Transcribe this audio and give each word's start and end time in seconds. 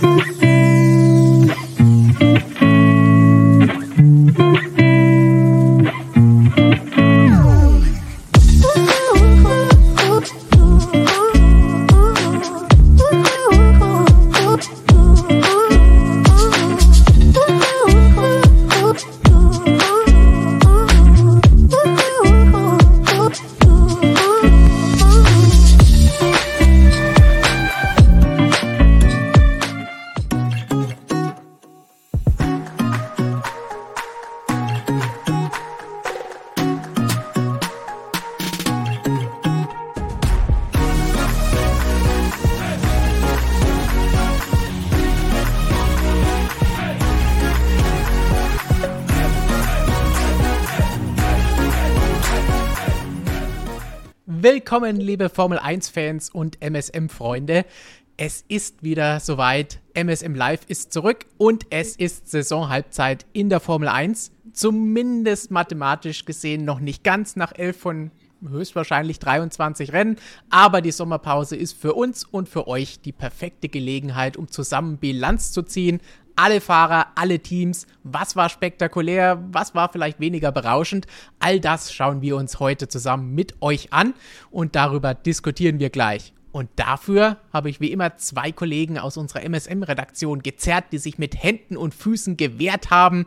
Mm-hmm. 0.00 0.18
Willkommen, 54.88 55.06
liebe 55.06 55.28
Formel 55.28 55.58
1-Fans 55.58 56.30
und 56.30 56.62
MSM-Freunde. 56.62 57.66
Es 58.16 58.42
ist 58.48 58.82
wieder 58.82 59.20
soweit. 59.20 59.80
MSM 59.92 60.34
Live 60.34 60.62
ist 60.66 60.94
zurück 60.94 61.26
und 61.36 61.66
es 61.68 61.94
ist 61.94 62.30
Saisonhalbzeit 62.30 63.26
in 63.34 63.50
der 63.50 63.60
Formel 63.60 63.88
1. 63.88 64.32
Zumindest 64.54 65.50
mathematisch 65.50 66.24
gesehen 66.24 66.64
noch 66.64 66.80
nicht 66.80 67.04
ganz 67.04 67.36
nach 67.36 67.52
11 67.52 67.76
von 67.76 68.10
höchstwahrscheinlich 68.48 69.18
23 69.18 69.92
Rennen. 69.92 70.16
Aber 70.48 70.80
die 70.80 70.92
Sommerpause 70.92 71.54
ist 71.54 71.78
für 71.78 71.92
uns 71.92 72.24
und 72.24 72.48
für 72.48 72.66
euch 72.66 72.98
die 72.98 73.12
perfekte 73.12 73.68
Gelegenheit, 73.68 74.38
um 74.38 74.48
zusammen 74.48 74.96
Bilanz 74.96 75.52
zu 75.52 75.64
ziehen 75.64 76.00
alle 76.38 76.60
Fahrer, 76.60 77.08
alle 77.16 77.40
Teams, 77.40 77.86
was 78.04 78.36
war 78.36 78.48
spektakulär, 78.48 79.42
was 79.50 79.74
war 79.74 79.90
vielleicht 79.90 80.20
weniger 80.20 80.52
berauschend. 80.52 81.06
All 81.40 81.58
das 81.58 81.92
schauen 81.92 82.22
wir 82.22 82.36
uns 82.36 82.60
heute 82.60 82.86
zusammen 82.86 83.34
mit 83.34 83.60
euch 83.60 83.92
an 83.92 84.14
und 84.50 84.76
darüber 84.76 85.14
diskutieren 85.14 85.80
wir 85.80 85.90
gleich. 85.90 86.32
Und 86.52 86.70
dafür 86.76 87.38
habe 87.52 87.70
ich 87.70 87.80
wie 87.80 87.90
immer 87.90 88.16
zwei 88.16 88.52
Kollegen 88.52 88.98
aus 88.98 89.16
unserer 89.16 89.42
MSM-Redaktion 89.42 90.42
gezerrt, 90.42 90.86
die 90.92 90.98
sich 90.98 91.18
mit 91.18 91.42
Händen 91.42 91.76
und 91.76 91.92
Füßen 91.92 92.36
gewehrt 92.36 92.90
haben. 92.90 93.26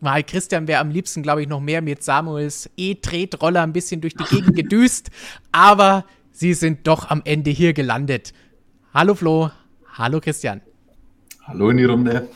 Mal 0.00 0.24
Christian 0.24 0.66
wäre 0.68 0.80
am 0.80 0.90
liebsten, 0.90 1.22
glaube 1.22 1.42
ich, 1.42 1.48
noch 1.48 1.60
mehr 1.60 1.82
mit 1.82 2.02
Samuels 2.02 2.70
E-Tretroller 2.76 3.62
ein 3.62 3.72
bisschen 3.74 4.00
durch 4.00 4.14
die 4.14 4.24
Gegend 4.24 4.56
gedüst. 4.56 5.10
Aber 5.52 6.06
sie 6.30 6.54
sind 6.54 6.86
doch 6.86 7.10
am 7.10 7.20
Ende 7.24 7.50
hier 7.50 7.74
gelandet. 7.74 8.32
Hallo 8.94 9.14
Flo, 9.14 9.50
hallo 9.92 10.20
Christian. 10.20 10.62
Hallo 11.48 11.70
in 11.70 11.78
die 11.78 11.84
Runde. 11.86 12.28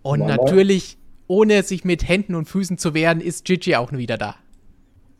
Und 0.00 0.20
Mama. 0.20 0.36
natürlich, 0.36 0.96
ohne 1.26 1.62
sich 1.62 1.84
mit 1.84 2.08
Händen 2.08 2.36
und 2.36 2.46
Füßen 2.46 2.78
zu 2.78 2.94
wehren, 2.94 3.20
ist 3.20 3.44
Gigi 3.44 3.76
auch 3.76 3.92
wieder 3.92 4.16
da. 4.16 4.36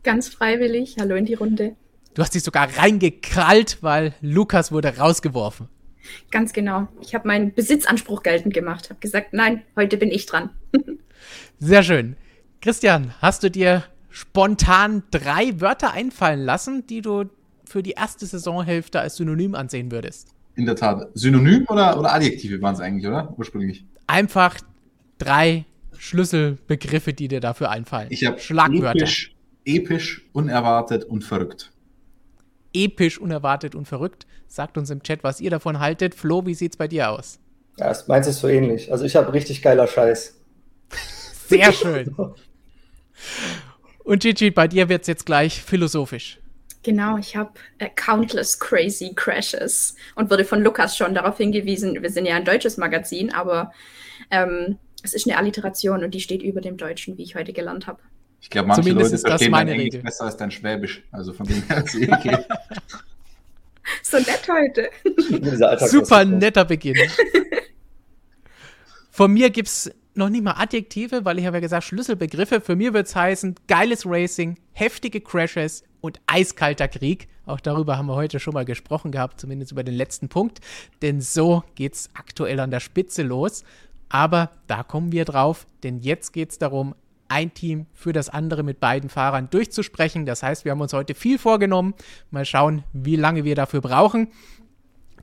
Ganz 0.01 0.27
freiwillig. 0.27 0.95
Hallo 0.99 1.13
in 1.13 1.25
die 1.25 1.35
Runde. 1.35 1.75
Du 2.15 2.23
hast 2.23 2.33
dich 2.33 2.41
sogar 2.41 2.67
reingekrallt, 2.77 3.77
weil 3.81 4.15
Lukas 4.21 4.71
wurde 4.71 4.97
rausgeworfen. 4.97 5.69
Ganz 6.31 6.51
genau. 6.51 6.87
Ich 6.99 7.13
habe 7.13 7.27
meinen 7.27 7.53
Besitzanspruch 7.53 8.23
geltend 8.23 8.55
gemacht. 8.55 8.89
Habe 8.89 8.99
gesagt, 8.99 9.33
nein, 9.33 9.61
heute 9.75 9.97
bin 9.97 10.09
ich 10.09 10.25
dran. 10.25 10.49
Sehr 11.59 11.83
schön. 11.83 12.15
Christian, 12.59 13.13
hast 13.21 13.43
du 13.43 13.51
dir 13.51 13.83
spontan 14.09 15.03
drei 15.11 15.61
Wörter 15.61 15.93
einfallen 15.93 16.43
lassen, 16.43 16.87
die 16.87 17.01
du 17.01 17.25
für 17.65 17.83
die 17.83 17.91
erste 17.91 18.25
Saisonhälfte 18.25 18.99
als 18.99 19.17
Synonym 19.17 19.53
ansehen 19.53 19.91
würdest? 19.91 20.33
In 20.59 20.65
der 20.65 20.75
Tat. 20.75 21.07
Synonym 21.13 21.65
oder, 21.69 21.97
oder 21.97 22.13
Adjektive 22.13 22.61
waren 22.61 22.73
es 22.73 22.81
eigentlich, 22.81 23.07
oder? 23.07 23.33
Ursprünglich. 23.37 23.85
Einfach 24.07 24.57
drei 25.17 25.63
Schlüsselbegriffe, 25.97 27.13
die 27.13 27.29
dir 27.29 27.39
dafür 27.39 27.69
einfallen. 27.69 28.07
Ich 28.09 28.25
habe 28.25 28.39
Schlagwörter. 28.39 28.99
Episch, 28.99 29.33
episch, 29.63 30.25
unerwartet 30.33 31.05
und 31.05 31.23
verrückt. 31.23 31.71
Episch, 32.73 33.21
unerwartet 33.21 33.73
und 33.73 33.87
verrückt. 33.87 34.27
Sagt 34.49 34.77
uns 34.77 34.89
im 34.89 35.01
Chat, 35.01 35.23
was 35.23 35.39
ihr 35.39 35.49
davon 35.49 35.79
haltet. 35.79 36.13
Flo, 36.13 36.45
wie 36.45 36.53
sieht's 36.53 36.75
bei 36.75 36.89
dir 36.89 37.09
aus? 37.09 37.39
Ja, 37.77 37.95
meins 38.07 38.27
ist 38.27 38.41
so 38.41 38.49
ähnlich. 38.49 38.91
Also 38.91 39.05
ich 39.05 39.15
habe 39.15 39.31
richtig 39.31 39.61
geiler 39.61 39.87
Scheiß. 39.87 40.41
Sehr 41.47 41.71
schön. 41.71 42.13
Und 44.03 44.23
Gigi, 44.23 44.51
bei 44.51 44.67
dir 44.67 44.89
wird 44.89 45.03
es 45.03 45.07
jetzt 45.07 45.25
gleich 45.25 45.61
philosophisch. 45.61 46.38
Genau, 46.83 47.17
ich 47.17 47.35
habe 47.35 47.51
äh, 47.77 47.89
Countless 47.93 48.59
Crazy 48.59 49.13
Crashes 49.13 49.95
und 50.15 50.29
wurde 50.29 50.45
von 50.45 50.61
Lukas 50.61 50.95
schon 50.95 51.13
darauf 51.13 51.37
hingewiesen, 51.37 52.01
wir 52.01 52.09
sind 52.09 52.25
ja 52.25 52.35
ein 52.35 52.45
deutsches 52.45 52.77
Magazin, 52.77 53.33
aber 53.33 53.73
ähm, 54.31 54.77
es 55.03 55.13
ist 55.13 55.27
eine 55.27 55.37
Alliteration 55.37 56.03
und 56.03 56.11
die 56.13 56.21
steht 56.21 56.41
über 56.41 56.61
dem 56.61 56.77
Deutschen, 56.77 57.17
wie 57.17 57.23
ich 57.23 57.35
heute 57.35 57.51
gelernt 57.53 57.87
habe. 57.87 57.99
Ich 58.41 58.49
glaube, 58.49 58.69
manche 58.69 58.83
Zumindest 58.83 59.11
Leute 59.11 59.27
verstehen 59.27 59.51
dein 59.51 59.67
Englisch 59.67 59.85
Regel. 59.85 60.03
besser 60.03 60.25
als 60.25 60.37
dein 60.37 60.51
Schwäbisch. 60.51 61.03
Also 61.11 61.33
von 61.33 61.45
dem 61.45 61.61
her 61.67 61.83
ist 61.83 61.95
okay. 61.95 62.37
so 64.03 64.17
nett 64.17 64.47
heute. 64.49 64.89
Super 65.87 66.23
netter 66.23 66.63
Beginn. 66.63 66.95
Von 69.11 69.33
mir 69.33 69.49
gibt 69.49 69.67
es 69.67 69.91
noch 70.19 70.29
nicht 70.29 70.43
mal 70.43 70.53
Adjektive, 70.53 71.25
weil 71.25 71.39
ich 71.39 71.45
habe 71.47 71.57
ja 71.57 71.61
gesagt 71.61 71.85
Schlüsselbegriffe. 71.85 72.61
Für 72.61 72.75
mir 72.75 72.93
wird 72.93 73.07
es 73.07 73.15
heißen 73.15 73.55
geiles 73.67 74.05
Racing, 74.05 74.57
heftige 74.73 75.21
Crashes 75.21 75.83
und 76.01 76.19
eiskalter 76.27 76.87
Krieg. 76.87 77.27
Auch 77.45 77.59
darüber 77.59 77.97
haben 77.97 78.05
wir 78.05 78.15
heute 78.15 78.39
schon 78.39 78.53
mal 78.53 78.65
gesprochen 78.65 79.11
gehabt, 79.11 79.39
zumindest 79.41 79.71
über 79.71 79.83
den 79.83 79.95
letzten 79.95 80.29
Punkt. 80.29 80.59
Denn 81.01 81.21
so 81.21 81.63
geht 81.73 81.95
es 81.95 82.09
aktuell 82.13 82.59
an 82.59 82.69
der 82.69 82.79
Spitze 82.79 83.23
los. 83.23 83.63
Aber 84.09 84.51
da 84.67 84.83
kommen 84.83 85.11
wir 85.11 85.25
drauf, 85.25 85.65
denn 85.83 85.99
jetzt 85.99 86.33
geht 86.33 86.51
es 86.51 86.57
darum, 86.59 86.93
ein 87.29 87.53
Team 87.53 87.85
für 87.93 88.11
das 88.11 88.27
andere 88.27 88.63
mit 88.63 88.79
beiden 88.79 89.09
Fahrern 89.09 89.49
durchzusprechen. 89.49 90.25
Das 90.25 90.43
heißt, 90.43 90.65
wir 90.65 90.71
haben 90.71 90.81
uns 90.81 90.93
heute 90.93 91.13
viel 91.13 91.37
vorgenommen. 91.37 91.93
Mal 92.31 92.43
schauen, 92.45 92.83
wie 92.91 93.15
lange 93.15 93.43
wir 93.43 93.55
dafür 93.55 93.81
brauchen. 93.81 94.29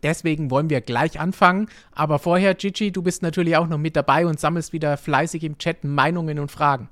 Deswegen 0.02 0.50
wollen 0.50 0.70
wir 0.70 0.80
gleich 0.80 1.18
anfangen. 1.18 1.68
Aber 1.92 2.18
vorher, 2.18 2.54
Gigi, 2.54 2.92
du 2.92 3.02
bist 3.02 3.22
natürlich 3.22 3.56
auch 3.56 3.66
noch 3.66 3.78
mit 3.78 3.96
dabei 3.96 4.26
und 4.26 4.40
sammelst 4.40 4.72
wieder 4.72 4.96
fleißig 4.96 5.44
im 5.44 5.58
Chat 5.58 5.84
Meinungen 5.84 6.38
und 6.38 6.50
Fragen. 6.50 6.88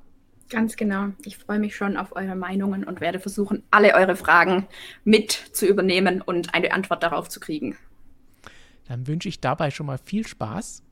Ganz 0.50 0.76
genau. 0.76 1.08
Ich 1.24 1.38
freue 1.38 1.58
mich 1.58 1.74
schon 1.74 1.96
auf 1.96 2.14
eure 2.14 2.36
Meinungen 2.36 2.84
und 2.84 3.00
werde 3.00 3.18
versuchen, 3.18 3.62
alle 3.70 3.94
eure 3.94 4.14
Fragen 4.14 4.66
mit 5.04 5.32
zu 5.32 5.66
übernehmen 5.66 6.20
und 6.20 6.54
eine 6.54 6.72
Antwort 6.72 7.02
darauf 7.02 7.28
zu 7.28 7.40
kriegen. 7.40 7.76
Dann 8.86 9.06
wünsche 9.06 9.28
ich 9.28 9.40
dabei 9.40 9.70
schon 9.70 9.86
mal 9.86 9.98
viel 9.98 10.26
Spaß. 10.26 10.82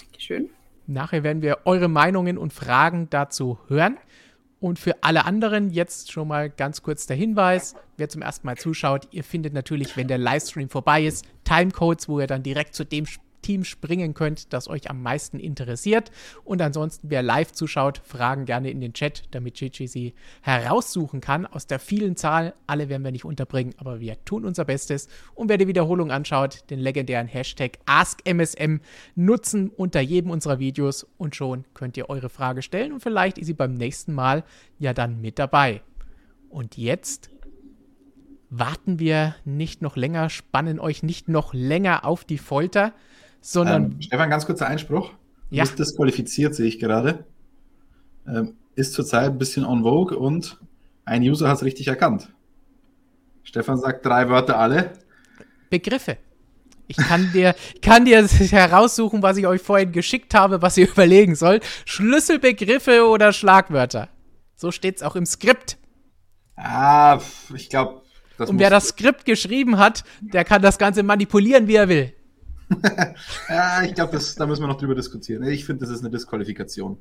Dankeschön. 0.00 0.50
Nachher 0.86 1.22
werden 1.22 1.42
wir 1.42 1.60
eure 1.64 1.88
Meinungen 1.88 2.38
und 2.38 2.52
Fragen 2.52 3.08
dazu 3.10 3.58
hören. 3.68 3.98
Und 4.64 4.78
für 4.78 4.96
alle 5.02 5.26
anderen 5.26 5.68
jetzt 5.68 6.10
schon 6.10 6.26
mal 6.26 6.48
ganz 6.48 6.80
kurz 6.80 7.06
der 7.06 7.18
Hinweis, 7.18 7.74
wer 7.98 8.08
zum 8.08 8.22
ersten 8.22 8.46
Mal 8.46 8.56
zuschaut, 8.56 9.06
ihr 9.10 9.22
findet 9.22 9.52
natürlich, 9.52 9.94
wenn 9.98 10.08
der 10.08 10.16
Livestream 10.16 10.70
vorbei 10.70 11.04
ist, 11.04 11.26
Timecodes, 11.44 12.08
wo 12.08 12.18
ihr 12.18 12.26
dann 12.26 12.42
direkt 12.42 12.74
zu 12.74 12.86
dem 12.86 13.04
Team 13.44 13.62
springen 13.62 14.14
könnt, 14.14 14.52
das 14.52 14.68
euch 14.68 14.90
am 14.90 15.02
meisten 15.02 15.38
interessiert. 15.38 16.10
Und 16.42 16.62
ansonsten, 16.62 17.10
wer 17.10 17.22
live 17.22 17.52
zuschaut, 17.52 17.98
Fragen 18.04 18.46
gerne 18.46 18.70
in 18.70 18.80
den 18.80 18.94
Chat, 18.94 19.24
damit 19.30 19.54
Gigi 19.54 19.86
sie 19.86 20.14
heraussuchen 20.40 21.20
kann 21.20 21.46
aus 21.46 21.66
der 21.66 21.78
vielen 21.78 22.16
Zahl. 22.16 22.54
Alle 22.66 22.88
werden 22.88 23.04
wir 23.04 23.12
nicht 23.12 23.24
unterbringen, 23.24 23.74
aber 23.76 24.00
wir 24.00 24.22
tun 24.24 24.44
unser 24.44 24.64
Bestes. 24.64 25.08
Und 25.34 25.48
wer 25.48 25.58
die 25.58 25.68
Wiederholung 25.68 26.10
anschaut, 26.10 26.64
den 26.70 26.80
legendären 26.80 27.28
Hashtag 27.28 27.78
AskMSM 27.86 28.80
nutzen 29.14 29.68
unter 29.68 30.00
jedem 30.00 30.30
unserer 30.30 30.58
Videos 30.58 31.06
und 31.18 31.36
schon 31.36 31.64
könnt 31.74 31.96
ihr 31.96 32.08
eure 32.08 32.30
Frage 32.30 32.62
stellen 32.62 32.92
und 32.92 33.00
vielleicht 33.00 33.38
ist 33.38 33.46
sie 33.46 33.54
beim 33.54 33.74
nächsten 33.74 34.14
Mal 34.14 34.44
ja 34.78 34.94
dann 34.94 35.20
mit 35.20 35.38
dabei. 35.38 35.82
Und 36.48 36.78
jetzt 36.78 37.30
warten 38.58 38.98
wir 38.98 39.34
nicht 39.44 39.82
noch 39.82 39.96
länger, 39.96 40.30
spannen 40.30 40.78
euch 40.78 41.02
nicht 41.02 41.28
noch 41.28 41.52
länger 41.52 42.04
auf 42.04 42.24
die 42.24 42.38
Folter, 42.38 42.92
sondern. 43.44 43.84
Ähm, 43.84 44.02
Stefan, 44.02 44.30
ganz 44.30 44.46
kurzer 44.46 44.66
Einspruch. 44.66 45.12
Ja. 45.50 45.62
Ist 45.62 45.78
disqualifiziert, 45.78 46.54
sehe 46.54 46.66
ich 46.66 46.78
gerade. 46.78 47.24
Ähm, 48.26 48.56
ist 48.74 48.94
zurzeit 48.94 49.30
ein 49.30 49.38
bisschen 49.38 49.64
on 49.64 49.82
vogue 49.82 50.16
und 50.16 50.58
ein 51.04 51.22
User 51.22 51.48
hat 51.48 51.58
es 51.58 51.64
richtig 51.64 51.86
erkannt. 51.86 52.28
Stefan 53.42 53.78
sagt 53.78 54.04
drei 54.06 54.28
Wörter 54.30 54.58
alle. 54.58 54.94
Begriffe. 55.68 56.16
Ich 56.86 56.96
kann 56.96 57.30
dir, 57.32 57.54
kann 57.82 58.04
dir 58.04 58.26
heraussuchen, 58.28 59.22
was 59.22 59.36
ich 59.36 59.46
euch 59.46 59.60
vorhin 59.60 59.92
geschickt 59.92 60.34
habe, 60.34 60.62
was 60.62 60.76
ihr 60.76 60.88
überlegen 60.90 61.34
sollt. 61.34 61.64
Schlüsselbegriffe 61.84 63.06
oder 63.06 63.32
Schlagwörter. 63.32 64.08
So 64.56 64.70
steht 64.70 64.96
es 64.96 65.02
auch 65.02 65.16
im 65.16 65.26
Skript. 65.26 65.76
Ah, 66.56 67.20
ich 67.54 67.68
glaube. 67.68 68.02
Und 68.38 68.58
wer 68.58 68.70
das 68.70 68.88
Skript 68.88 69.26
geschrieben 69.26 69.78
hat, 69.78 70.02
der 70.20 70.44
kann 70.44 70.62
das 70.62 70.78
Ganze 70.78 71.02
manipulieren, 71.02 71.68
wie 71.68 71.76
er 71.76 71.88
will. 71.88 72.14
ja, 73.48 73.82
ich 73.82 73.94
glaube, 73.94 74.18
da 74.36 74.46
müssen 74.46 74.62
wir 74.62 74.68
noch 74.68 74.78
drüber 74.78 74.94
diskutieren. 74.94 75.42
Ich 75.44 75.64
finde, 75.64 75.84
das 75.84 75.94
ist 75.94 76.00
eine 76.00 76.10
Disqualifikation. 76.10 76.98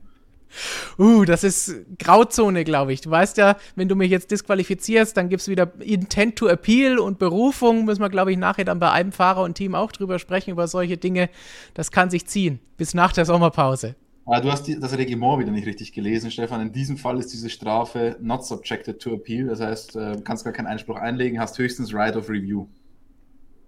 Uh, 0.99 1.25
das 1.25 1.43
ist 1.43 1.73
Grauzone, 1.97 2.63
glaube 2.63 2.93
ich. 2.93 3.01
Du 3.01 3.09
weißt 3.09 3.37
ja, 3.37 3.57
wenn 3.75 3.87
du 3.87 3.95
mich 3.95 4.11
jetzt 4.11 4.29
disqualifizierst, 4.31 5.17
dann 5.17 5.29
gibt 5.29 5.41
es 5.41 5.47
wieder 5.47 5.71
Intent 5.79 6.35
to 6.35 6.47
Appeal 6.47 6.99
und 6.99 7.17
Berufung. 7.17 7.85
Müssen 7.85 8.01
wir, 8.01 8.09
glaube 8.09 8.31
ich, 8.31 8.37
nachher 8.37 8.65
dann 8.65 8.79
bei 8.79 8.91
einem 8.91 9.11
Fahrer 9.11 9.41
und 9.41 9.55
Team 9.55 9.75
auch 9.75 9.91
drüber 9.91 10.19
sprechen, 10.19 10.51
über 10.51 10.67
solche 10.67 10.97
Dinge. 10.97 11.29
Das 11.73 11.91
kann 11.91 12.09
sich 12.09 12.27
ziehen, 12.27 12.59
bis 12.77 12.93
nach 12.93 13.13
der 13.13 13.25
Sommerpause. 13.25 13.95
Ah, 14.25 14.39
du 14.39 14.51
hast 14.51 14.67
die, 14.67 14.79
das 14.79 14.97
Reglement 14.97 15.39
wieder 15.39 15.51
nicht 15.51 15.67
richtig 15.67 15.91
gelesen, 15.91 16.31
Stefan. 16.31 16.61
In 16.61 16.71
diesem 16.71 16.97
Fall 16.97 17.19
ist 17.19 17.33
diese 17.33 17.49
Strafe 17.49 18.15
not 18.21 18.45
subjected 18.45 19.01
to 19.01 19.15
appeal. 19.15 19.47
Das 19.47 19.59
heißt, 19.59 19.95
du 19.95 19.99
äh, 19.99 20.21
kannst 20.23 20.45
gar 20.45 20.53
keinen 20.53 20.67
Einspruch 20.67 20.95
einlegen, 20.95 21.39
hast 21.39 21.57
höchstens 21.57 21.93
right 21.93 22.15
of 22.15 22.29
review. 22.29 22.67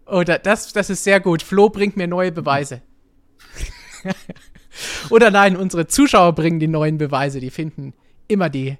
Oh, 0.05 0.23
das, 0.23 0.71
das 0.71 0.89
ist 0.89 1.03
sehr 1.03 1.19
gut. 1.19 1.41
Flo 1.41 1.69
bringt 1.69 1.97
mir 1.97 2.07
neue 2.07 2.31
Beweise. 2.31 2.81
Oder 5.09 5.31
nein, 5.31 5.57
unsere 5.57 5.87
Zuschauer 5.87 6.33
bringen 6.33 6.59
die 6.59 6.67
neuen 6.67 6.97
Beweise. 6.97 7.39
Die 7.39 7.49
finden 7.49 7.93
immer 8.27 8.49
die 8.49 8.77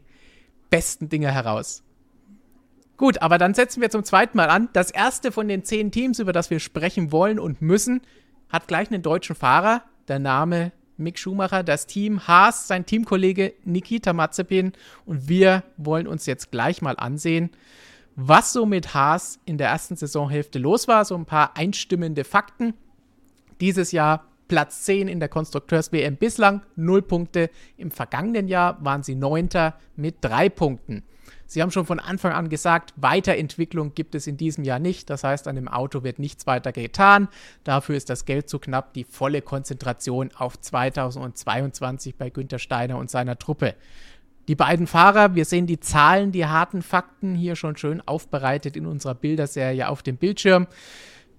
besten 0.69 1.09
Dinge 1.09 1.31
heraus. 1.31 1.83
Gut, 2.97 3.21
aber 3.21 3.37
dann 3.37 3.53
setzen 3.53 3.81
wir 3.81 3.89
zum 3.89 4.03
zweiten 4.03 4.37
Mal 4.37 4.49
an. 4.49 4.69
Das 4.73 4.91
erste 4.91 5.31
von 5.31 5.47
den 5.47 5.63
zehn 5.63 5.91
Teams, 5.91 6.19
über 6.19 6.31
das 6.31 6.49
wir 6.49 6.59
sprechen 6.59 7.11
wollen 7.11 7.39
und 7.39 7.61
müssen, 7.61 8.01
hat 8.49 8.67
gleich 8.67 8.89
einen 8.89 9.01
deutschen 9.01 9.35
Fahrer. 9.35 9.83
Der 10.07 10.19
Name 10.19 10.71
Mick 10.97 11.19
Schumacher, 11.19 11.63
das 11.63 11.87
Team 11.87 12.25
Haas, 12.27 12.67
sein 12.67 12.85
Teamkollege 12.85 13.53
Nikita 13.65 14.13
Mazepin. 14.13 14.73
Und 15.05 15.27
wir 15.27 15.63
wollen 15.77 16.07
uns 16.07 16.25
jetzt 16.25 16.51
gleich 16.51 16.81
mal 16.81 16.95
ansehen, 16.97 17.49
was 18.15 18.53
so 18.53 18.65
mit 18.65 18.93
Haas 18.93 19.39
in 19.45 19.57
der 19.57 19.69
ersten 19.69 19.95
Saisonhälfte 19.95 20.59
los 20.59 20.87
war. 20.87 21.05
So 21.05 21.15
ein 21.15 21.25
paar 21.25 21.57
einstimmende 21.57 22.23
Fakten. 22.23 22.73
Dieses 23.61 23.91
Jahr 23.91 24.25
Platz 24.47 24.83
10 24.83 25.07
in 25.07 25.19
der 25.19 25.29
Konstrukteurs-WM 25.29 26.17
bislang, 26.17 26.61
0 26.75 27.01
Punkte. 27.01 27.49
Im 27.77 27.91
vergangenen 27.91 28.47
Jahr 28.47 28.83
waren 28.83 29.03
sie 29.03 29.15
Neunter 29.15 29.79
mit 29.95 30.17
3 30.21 30.49
Punkten. 30.49 31.03
Sie 31.47 31.61
haben 31.61 31.71
schon 31.71 31.85
von 31.85 31.99
Anfang 31.99 32.31
an 32.31 32.49
gesagt, 32.49 32.93
Weiterentwicklung 32.95 33.93
gibt 33.93 34.15
es 34.15 34.25
in 34.27 34.37
diesem 34.37 34.63
Jahr 34.63 34.79
nicht. 34.79 35.09
Das 35.09 35.23
heißt, 35.23 35.47
an 35.47 35.55
dem 35.55 35.67
Auto 35.67 36.03
wird 36.03 36.17
nichts 36.19 36.47
weiter 36.47 36.71
getan. 36.71 37.27
Dafür 37.63 37.95
ist 37.95 38.09
das 38.09 38.25
Geld 38.25 38.49
zu 38.49 38.59
knapp. 38.59 38.93
Die 38.93 39.03
volle 39.03 39.41
Konzentration 39.41 40.31
auf 40.35 40.59
2022 40.59 42.15
bei 42.15 42.29
Günter 42.29 42.59
Steiner 42.59 42.97
und 42.97 43.11
seiner 43.11 43.37
Truppe. 43.37 43.75
Die 44.47 44.55
beiden 44.55 44.85
Fahrer, 44.85 45.33
wir 45.33 45.45
sehen 45.45 45.65
die 45.65 45.79
Zahlen, 45.79 46.31
die 46.31 46.45
harten 46.45 46.81
Fakten 46.81 47.33
hier 47.33 47.55
schon 47.55 47.77
schön 47.77 48.01
aufbereitet 48.07 48.77
in 48.77 48.85
unserer 48.85 49.15
Bilderserie 49.15 49.89
auf 49.89 50.03
dem 50.03 50.17
Bildschirm. 50.17 50.67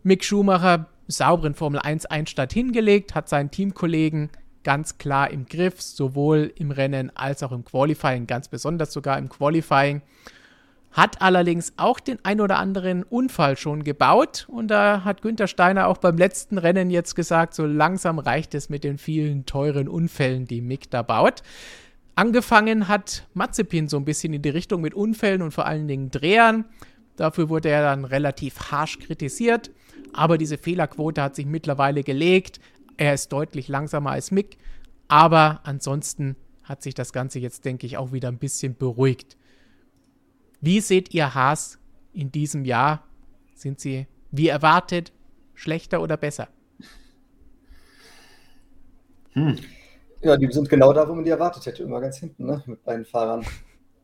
Mick 0.02 0.24
Schumacher 0.24 0.86
sauberen 1.06 1.54
Formel 1.54 1.80
1 1.80 2.06
Einstand 2.06 2.52
hingelegt, 2.52 3.14
hat 3.14 3.28
seinen 3.28 3.50
Teamkollegen 3.50 4.30
ganz 4.64 4.98
klar 4.98 5.30
im 5.30 5.46
Griff, 5.46 5.80
sowohl 5.80 6.52
im 6.56 6.72
Rennen 6.72 7.12
als 7.14 7.44
auch 7.44 7.52
im 7.52 7.64
Qualifying, 7.64 8.26
ganz 8.26 8.48
besonders 8.48 8.92
sogar 8.92 9.16
im 9.18 9.28
Qualifying. 9.28 10.02
Hat 10.90 11.22
allerdings 11.22 11.74
auch 11.76 12.00
den 12.00 12.18
ein 12.24 12.40
oder 12.40 12.58
anderen 12.58 13.04
Unfall 13.04 13.56
schon 13.56 13.84
gebaut 13.84 14.46
und 14.48 14.68
da 14.68 15.04
hat 15.04 15.22
Günther 15.22 15.46
Steiner 15.46 15.86
auch 15.86 15.98
beim 15.98 16.16
letzten 16.16 16.58
Rennen 16.58 16.90
jetzt 16.90 17.14
gesagt, 17.14 17.54
so 17.54 17.66
langsam 17.66 18.18
reicht 18.18 18.54
es 18.54 18.68
mit 18.68 18.82
den 18.82 18.98
vielen 18.98 19.46
teuren 19.46 19.88
Unfällen, 19.88 20.46
die 20.46 20.60
Mick 20.60 20.90
da 20.90 21.02
baut. 21.02 21.42
Angefangen 22.16 22.88
hat 22.88 23.28
Mazepin 23.34 23.88
so 23.88 23.98
ein 23.98 24.06
bisschen 24.06 24.32
in 24.32 24.40
die 24.40 24.48
Richtung 24.48 24.80
mit 24.80 24.94
Unfällen 24.94 25.42
und 25.42 25.52
vor 25.52 25.66
allen 25.66 25.86
Dingen 25.86 26.10
Drehern. 26.10 26.64
Dafür 27.16 27.50
wurde 27.50 27.68
er 27.68 27.82
dann 27.82 28.06
relativ 28.06 28.70
harsch 28.70 28.98
kritisiert. 28.98 29.70
Aber 30.14 30.38
diese 30.38 30.56
Fehlerquote 30.56 31.22
hat 31.22 31.36
sich 31.36 31.44
mittlerweile 31.44 32.02
gelegt. 32.02 32.58
Er 32.96 33.12
ist 33.12 33.32
deutlich 33.32 33.68
langsamer 33.68 34.12
als 34.12 34.30
Mick. 34.30 34.56
Aber 35.08 35.60
ansonsten 35.64 36.36
hat 36.64 36.82
sich 36.82 36.94
das 36.94 37.12
Ganze 37.12 37.38
jetzt, 37.38 37.66
denke 37.66 37.86
ich, 37.86 37.98
auch 37.98 38.12
wieder 38.12 38.28
ein 38.28 38.38
bisschen 38.38 38.76
beruhigt. 38.76 39.36
Wie 40.62 40.80
seht 40.80 41.12
ihr 41.12 41.34
Haas 41.34 41.78
in 42.14 42.32
diesem 42.32 42.64
Jahr? 42.64 43.06
Sind 43.54 43.78
sie, 43.78 44.06
wie 44.30 44.48
erwartet, 44.48 45.12
schlechter 45.54 46.00
oder 46.00 46.16
besser? 46.16 46.48
Hm. 49.34 49.58
Ja, 50.26 50.36
die 50.36 50.50
sind 50.50 50.68
genau 50.68 50.92
da, 50.92 51.08
wo 51.08 51.14
man 51.14 51.22
die 51.22 51.30
erwartet 51.30 51.66
hätte, 51.66 51.84
immer 51.84 52.00
ganz 52.00 52.18
hinten, 52.18 52.46
ne? 52.46 52.60
mit 52.66 52.82
beiden 52.82 53.04
Fahrern. 53.04 53.46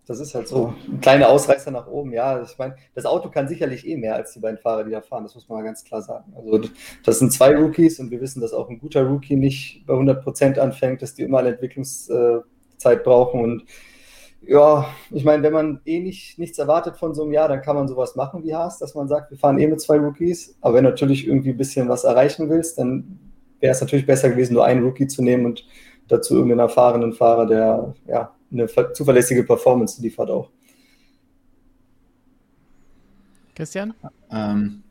Das 0.06 0.20
ist 0.20 0.36
halt 0.36 0.46
so 0.46 0.72
ein 0.88 1.00
kleiner 1.00 1.28
Ausreißer 1.28 1.72
nach 1.72 1.88
oben. 1.88 2.12
Ja, 2.12 2.40
ich 2.40 2.56
meine, 2.58 2.76
das 2.94 3.06
Auto 3.06 3.28
kann 3.28 3.48
sicherlich 3.48 3.84
eh 3.88 3.96
mehr 3.96 4.14
als 4.14 4.32
die 4.32 4.38
beiden 4.38 4.58
Fahrer, 4.58 4.84
die 4.84 4.92
da 4.92 5.00
fahren. 5.00 5.24
Das 5.24 5.34
muss 5.34 5.48
man 5.48 5.58
mal 5.58 5.64
ganz 5.64 5.82
klar 5.82 6.00
sagen. 6.00 6.32
Also, 6.36 6.60
das 7.04 7.18
sind 7.18 7.32
zwei 7.32 7.56
Rookies 7.56 7.98
und 7.98 8.12
wir 8.12 8.20
wissen, 8.20 8.40
dass 8.40 8.52
auch 8.52 8.70
ein 8.70 8.78
guter 8.78 9.02
Rookie 9.02 9.34
nicht 9.34 9.84
bei 9.84 9.94
100 9.94 10.22
Prozent 10.22 10.60
anfängt, 10.60 11.02
dass 11.02 11.14
die 11.14 11.22
immer 11.22 11.40
eine 11.40 11.48
Entwicklungszeit 11.48 13.02
brauchen. 13.02 13.40
Und 13.40 13.64
ja, 14.42 14.86
ich 15.10 15.24
meine, 15.24 15.42
wenn 15.42 15.52
man 15.52 15.80
eh 15.86 15.98
nicht, 15.98 16.38
nichts 16.38 16.56
erwartet 16.56 16.98
von 16.98 17.16
so 17.16 17.24
einem 17.24 17.32
Jahr, 17.32 17.48
dann 17.48 17.62
kann 17.62 17.74
man 17.74 17.88
sowas 17.88 18.14
machen 18.14 18.44
wie 18.44 18.54
Haas, 18.54 18.78
dass 18.78 18.94
man 18.94 19.08
sagt, 19.08 19.32
wir 19.32 19.38
fahren 19.38 19.58
eh 19.58 19.66
mit 19.66 19.80
zwei 19.80 19.98
Rookies. 19.98 20.56
Aber 20.60 20.74
wenn 20.74 20.84
du 20.84 20.90
natürlich 20.90 21.26
irgendwie 21.26 21.50
ein 21.50 21.56
bisschen 21.56 21.88
was 21.88 22.04
erreichen 22.04 22.48
willst, 22.48 22.78
dann 22.78 23.18
wäre 23.62 23.72
es 23.72 23.80
natürlich 23.80 24.06
besser 24.06 24.28
gewesen, 24.28 24.54
nur 24.54 24.64
einen 24.64 24.84
Rookie 24.84 25.06
zu 25.06 25.22
nehmen 25.22 25.46
und 25.46 25.64
dazu 26.08 26.34
irgendeinen 26.34 26.60
erfahrenen 26.60 27.12
Fahrer, 27.12 27.46
der 27.46 27.94
ja 28.06 28.34
eine 28.50 28.68
zuverlässige 28.92 29.44
Performance 29.44 30.00
liefert 30.02 30.30
auch. 30.30 30.50
Christian? 33.54 33.94
Ähm, 34.30 34.82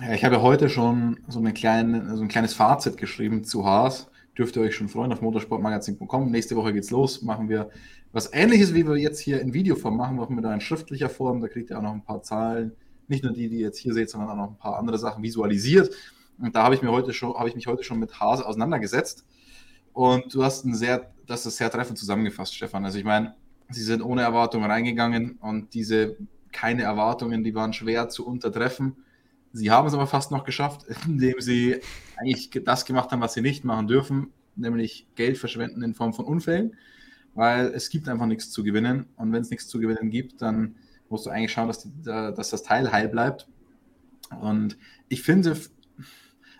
ja, 0.00 0.12
ich 0.14 0.24
habe 0.24 0.42
heute 0.42 0.68
schon 0.68 1.18
so, 1.28 1.38
eine 1.38 1.52
kleine, 1.52 2.16
so 2.16 2.22
ein 2.22 2.28
kleines 2.28 2.54
Fazit 2.54 2.96
geschrieben 2.96 3.44
zu 3.44 3.64
Haas. 3.64 4.08
Dürft 4.36 4.56
ihr 4.56 4.62
euch 4.62 4.74
schon 4.74 4.88
freuen 4.88 5.12
auf 5.12 5.22
motorsportmagazin.com. 5.22 6.30
Nächste 6.30 6.56
Woche 6.56 6.74
geht's 6.74 6.90
los. 6.90 7.22
Machen 7.22 7.48
wir 7.48 7.70
was 8.12 8.32
ähnliches, 8.32 8.74
wie 8.74 8.86
wir 8.86 8.96
jetzt 8.96 9.20
hier 9.20 9.40
in 9.40 9.52
Videoform 9.52 9.96
machen, 9.96 10.16
machen 10.16 10.36
wir 10.36 10.42
da 10.42 10.52
in 10.52 10.60
schriftlicher 10.60 11.08
Form. 11.08 11.40
Da 11.40 11.48
kriegt 11.48 11.70
ihr 11.70 11.78
auch 11.78 11.82
noch 11.82 11.92
ein 11.92 12.04
paar 12.04 12.22
Zahlen. 12.22 12.72
Nicht 13.08 13.24
nur 13.24 13.32
die, 13.32 13.48
die 13.48 13.56
ihr 13.56 13.66
jetzt 13.66 13.78
hier 13.78 13.94
seht, 13.94 14.10
sondern 14.10 14.30
auch 14.30 14.36
noch 14.36 14.50
ein 14.50 14.58
paar 14.58 14.78
andere 14.78 14.98
Sachen 14.98 15.22
visualisiert. 15.22 15.94
Und 16.38 16.54
da 16.54 16.62
habe 16.64 16.74
ich, 16.74 16.82
mir 16.82 16.92
heute 16.92 17.12
schon, 17.12 17.34
habe 17.34 17.48
ich 17.48 17.54
mich 17.54 17.66
heute 17.66 17.82
schon 17.82 17.98
mit 17.98 18.18
Haas 18.20 18.42
auseinandergesetzt. 18.42 19.24
Und 19.96 20.34
du 20.34 20.44
hast 20.44 20.66
ein 20.66 20.74
sehr, 20.74 21.10
das 21.26 21.46
ist 21.46 21.56
sehr 21.56 21.70
treffend 21.70 21.96
zusammengefasst, 21.98 22.54
Stefan. 22.54 22.84
Also 22.84 22.98
ich 22.98 23.04
meine, 23.04 23.34
sie 23.70 23.82
sind 23.82 24.02
ohne 24.02 24.20
Erwartungen 24.20 24.70
reingegangen 24.70 25.38
und 25.40 25.72
diese 25.72 26.18
keine 26.52 26.82
Erwartungen, 26.82 27.42
die 27.42 27.54
waren 27.54 27.72
schwer 27.72 28.10
zu 28.10 28.26
untertreffen. 28.26 28.96
Sie 29.54 29.70
haben 29.70 29.88
es 29.88 29.94
aber 29.94 30.06
fast 30.06 30.30
noch 30.30 30.44
geschafft, 30.44 30.84
indem 31.06 31.40
sie 31.40 31.80
eigentlich 32.18 32.50
das 32.62 32.84
gemacht 32.84 33.10
haben, 33.10 33.22
was 33.22 33.32
sie 33.32 33.40
nicht 33.40 33.64
machen 33.64 33.86
dürfen, 33.86 34.34
nämlich 34.54 35.06
Geld 35.14 35.38
verschwenden 35.38 35.82
in 35.82 35.94
Form 35.94 36.12
von 36.12 36.26
Unfällen, 36.26 36.76
weil 37.34 37.68
es 37.68 37.88
gibt 37.88 38.06
einfach 38.10 38.26
nichts 38.26 38.50
zu 38.50 38.64
gewinnen. 38.64 39.06
Und 39.16 39.32
wenn 39.32 39.40
es 39.40 39.48
nichts 39.48 39.66
zu 39.66 39.80
gewinnen 39.80 40.10
gibt, 40.10 40.42
dann 40.42 40.74
musst 41.08 41.24
du 41.24 41.30
eigentlich 41.30 41.52
schauen, 41.52 41.68
dass, 41.68 41.84
die, 41.84 41.90
dass 42.04 42.50
das 42.50 42.62
Teil 42.62 42.92
heil 42.92 43.08
bleibt. 43.08 43.48
Und 44.42 44.76
ich 45.08 45.22
finde, 45.22 45.56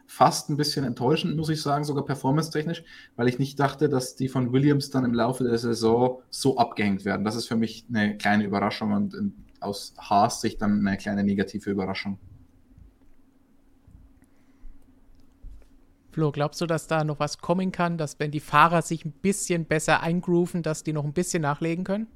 fast 0.06 0.50
ein 0.50 0.56
bisschen 0.56 0.84
enttäuschend, 0.84 1.36
muss 1.36 1.48
ich 1.48 1.60
sagen, 1.60 1.84
sogar 1.84 2.04
performance-technisch, 2.04 2.84
weil 3.16 3.28
ich 3.28 3.38
nicht 3.38 3.58
dachte, 3.58 3.88
dass 3.88 4.16
die 4.16 4.28
von 4.28 4.52
Williams 4.52 4.90
dann 4.90 5.04
im 5.04 5.12
Laufe 5.14 5.44
der 5.44 5.58
Saison 5.58 6.22
so 6.30 6.56
abgehängt 6.58 7.04
werden. 7.04 7.24
Das 7.24 7.36
ist 7.36 7.48
für 7.48 7.56
mich 7.56 7.84
eine 7.88 8.16
kleine 8.16 8.44
Überraschung 8.44 8.92
und 8.92 9.34
aus 9.60 9.94
Haas 9.98 10.40
Sicht 10.40 10.62
dann 10.62 10.86
eine 10.86 10.96
kleine 10.96 11.24
negative 11.24 11.70
Überraschung. 11.70 12.18
Flo, 16.12 16.32
glaubst 16.32 16.60
du, 16.62 16.66
dass 16.66 16.86
da 16.86 17.04
noch 17.04 17.20
was 17.20 17.38
kommen 17.38 17.72
kann, 17.72 17.98
dass 17.98 18.18
wenn 18.18 18.30
die 18.30 18.40
Fahrer 18.40 18.80
sich 18.80 19.04
ein 19.04 19.12
bisschen 19.12 19.66
besser 19.66 20.00
eingrooven, 20.00 20.62
dass 20.62 20.82
die 20.82 20.94
noch 20.94 21.04
ein 21.04 21.12
bisschen 21.12 21.42
nachlegen 21.42 21.84
können? 21.84 22.06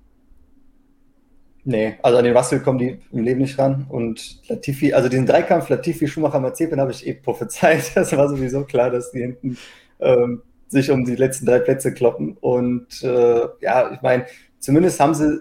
Nee, 1.65 1.97
also 2.03 2.19
an 2.19 2.25
den 2.25 2.37
Russell 2.37 2.61
kommen 2.61 2.79
die 2.79 2.99
im 3.13 3.23
Leben 3.23 3.41
nicht 3.41 3.59
ran. 3.59 3.87
Und 3.89 4.41
Latifi, 4.49 4.95
also 4.95 5.09
diesen 5.09 5.27
Dreikampf 5.27 5.69
Latifi, 5.69 6.09
Schumacher, 6.09 6.41
Mazepin 6.41 6.81
habe 6.81 6.91
ich 6.93 7.07
eh 7.07 7.15
prophezeit. 7.15 7.91
Das 7.95 8.17
war 8.17 8.29
sowieso 8.29 8.65
klar, 8.65 8.91
dass 8.91 9.11
die 9.13 9.21
hinten 9.21 9.59
ähm, 10.01 10.43
sich 10.69 10.91
um 10.91 11.05
die 11.05 11.17
letzten 11.17 11.47
drei 11.47 11.59
Plätze 11.59 11.93
kloppen. 11.93 12.37
Und 12.41 13.03
äh, 13.03 13.43
ja, 13.61 13.93
ich 13.93 14.01
meine, 14.01 14.27
zumindest 14.59 15.01
haben 15.01 15.15
sie 15.15 15.41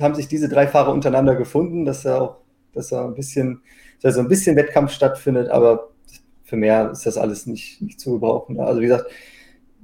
haben 0.00 0.14
sich 0.14 0.28
diese 0.28 0.48
drei 0.48 0.66
Fahrer 0.66 0.92
untereinander 0.92 1.36
gefunden, 1.36 1.84
dass 1.84 2.04
er 2.04 2.20
auch, 2.20 2.36
dass 2.72 2.92
er 2.92 3.04
ein 3.04 3.14
bisschen, 3.14 3.62
dass 4.02 4.14
so 4.14 4.20
ein 4.20 4.28
bisschen 4.28 4.56
Wettkampf 4.56 4.92
stattfindet, 4.92 5.48
aber 5.48 5.90
für 6.44 6.56
mehr 6.56 6.90
ist 6.90 7.06
das 7.06 7.16
alles 7.16 7.46
nicht, 7.46 7.80
nicht 7.82 7.98
zu 8.00 8.12
gebrauchen. 8.12 8.60
Also 8.60 8.80
wie 8.80 8.86
gesagt, 8.86 9.10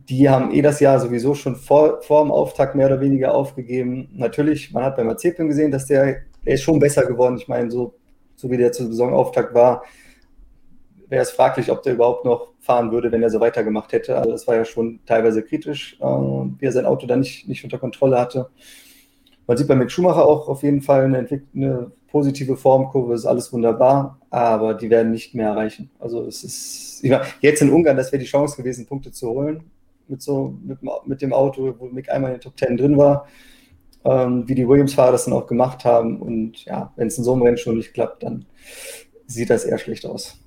die 0.08 0.28
haben 0.28 0.52
eh 0.52 0.62
das 0.62 0.80
Jahr 0.80 0.98
sowieso 1.00 1.34
schon 1.34 1.56
vor, 1.56 2.02
vor 2.02 2.22
dem 2.22 2.30
Auftakt 2.30 2.74
mehr 2.74 2.86
oder 2.86 3.00
weniger 3.00 3.34
aufgegeben. 3.34 4.08
Natürlich, 4.14 4.72
man 4.72 4.84
hat 4.84 4.96
bei 4.96 5.04
Mazepin 5.04 5.48
gesehen, 5.48 5.70
dass 5.70 5.86
der, 5.86 6.22
der 6.44 6.54
ist 6.54 6.62
schon 6.62 6.78
besser 6.78 7.06
geworden. 7.06 7.36
Ich 7.36 7.48
meine, 7.48 7.70
so, 7.70 7.94
so 8.34 8.50
wie 8.50 8.56
der 8.56 8.72
zum 8.72 8.86
Saisonauftakt 8.86 9.54
war, 9.54 9.84
wäre 11.08 11.22
es 11.22 11.30
fraglich, 11.30 11.70
ob 11.70 11.82
der 11.82 11.94
überhaupt 11.94 12.24
noch 12.24 12.52
fahren 12.60 12.90
würde, 12.90 13.12
wenn 13.12 13.22
er 13.22 13.30
so 13.30 13.40
weitergemacht 13.40 13.92
hätte. 13.92 14.16
Also 14.16 14.30
das 14.30 14.46
war 14.46 14.56
ja 14.56 14.64
schon 14.64 15.00
teilweise 15.06 15.42
kritisch, 15.42 15.98
äh, 16.00 16.04
wie 16.04 16.64
er 16.64 16.72
sein 16.72 16.86
Auto 16.86 17.06
dann 17.06 17.20
nicht, 17.20 17.48
nicht 17.48 17.62
unter 17.64 17.78
Kontrolle 17.78 18.18
hatte. 18.18 18.48
Man 19.46 19.56
sieht 19.56 19.68
bei 19.68 19.74
Mick 19.74 19.90
Schumacher 19.90 20.24
auch 20.24 20.48
auf 20.48 20.62
jeden 20.62 20.82
Fall 20.82 21.04
eine, 21.04 21.26
eine 21.54 21.92
positive 22.08 22.56
Formkurve, 22.56 23.14
ist 23.14 23.26
alles 23.26 23.52
wunderbar, 23.52 24.18
aber 24.30 24.74
die 24.74 24.88
werden 24.88 25.10
nicht 25.10 25.34
mehr 25.34 25.48
erreichen. 25.48 25.90
Also 25.98 26.24
es 26.24 26.44
ist, 26.44 27.04
meine, 27.04 27.24
jetzt 27.40 27.60
in 27.60 27.70
Ungarn, 27.70 27.96
das 27.96 28.12
wäre 28.12 28.20
die 28.20 28.28
Chance 28.28 28.56
gewesen, 28.56 28.86
Punkte 28.86 29.10
zu 29.10 29.28
holen 29.28 29.64
mit 30.08 30.22
so 30.22 30.58
mit, 30.62 30.78
mit 31.06 31.22
dem 31.22 31.32
Auto, 31.32 31.74
wo 31.78 31.86
Mick 31.86 32.10
einmal 32.10 32.30
in 32.30 32.36
den 32.36 32.42
Top 32.42 32.56
Ten 32.56 32.76
drin 32.76 32.96
war, 32.96 33.26
ähm, 34.04 34.48
wie 34.48 34.54
die 34.54 34.68
Williams-Fahrer 34.68 35.12
das 35.12 35.24
dann 35.24 35.34
auch 35.34 35.46
gemacht 35.46 35.84
haben. 35.84 36.20
Und 36.20 36.64
ja, 36.64 36.92
wenn 36.96 37.08
es 37.08 37.18
in 37.18 37.24
so 37.24 37.32
einem 37.32 37.42
Rennen 37.42 37.58
schon 37.58 37.76
nicht 37.76 37.94
klappt, 37.94 38.22
dann 38.22 38.46
sieht 39.26 39.50
das 39.50 39.64
eher 39.64 39.78
schlecht 39.78 40.06
aus. 40.06 40.38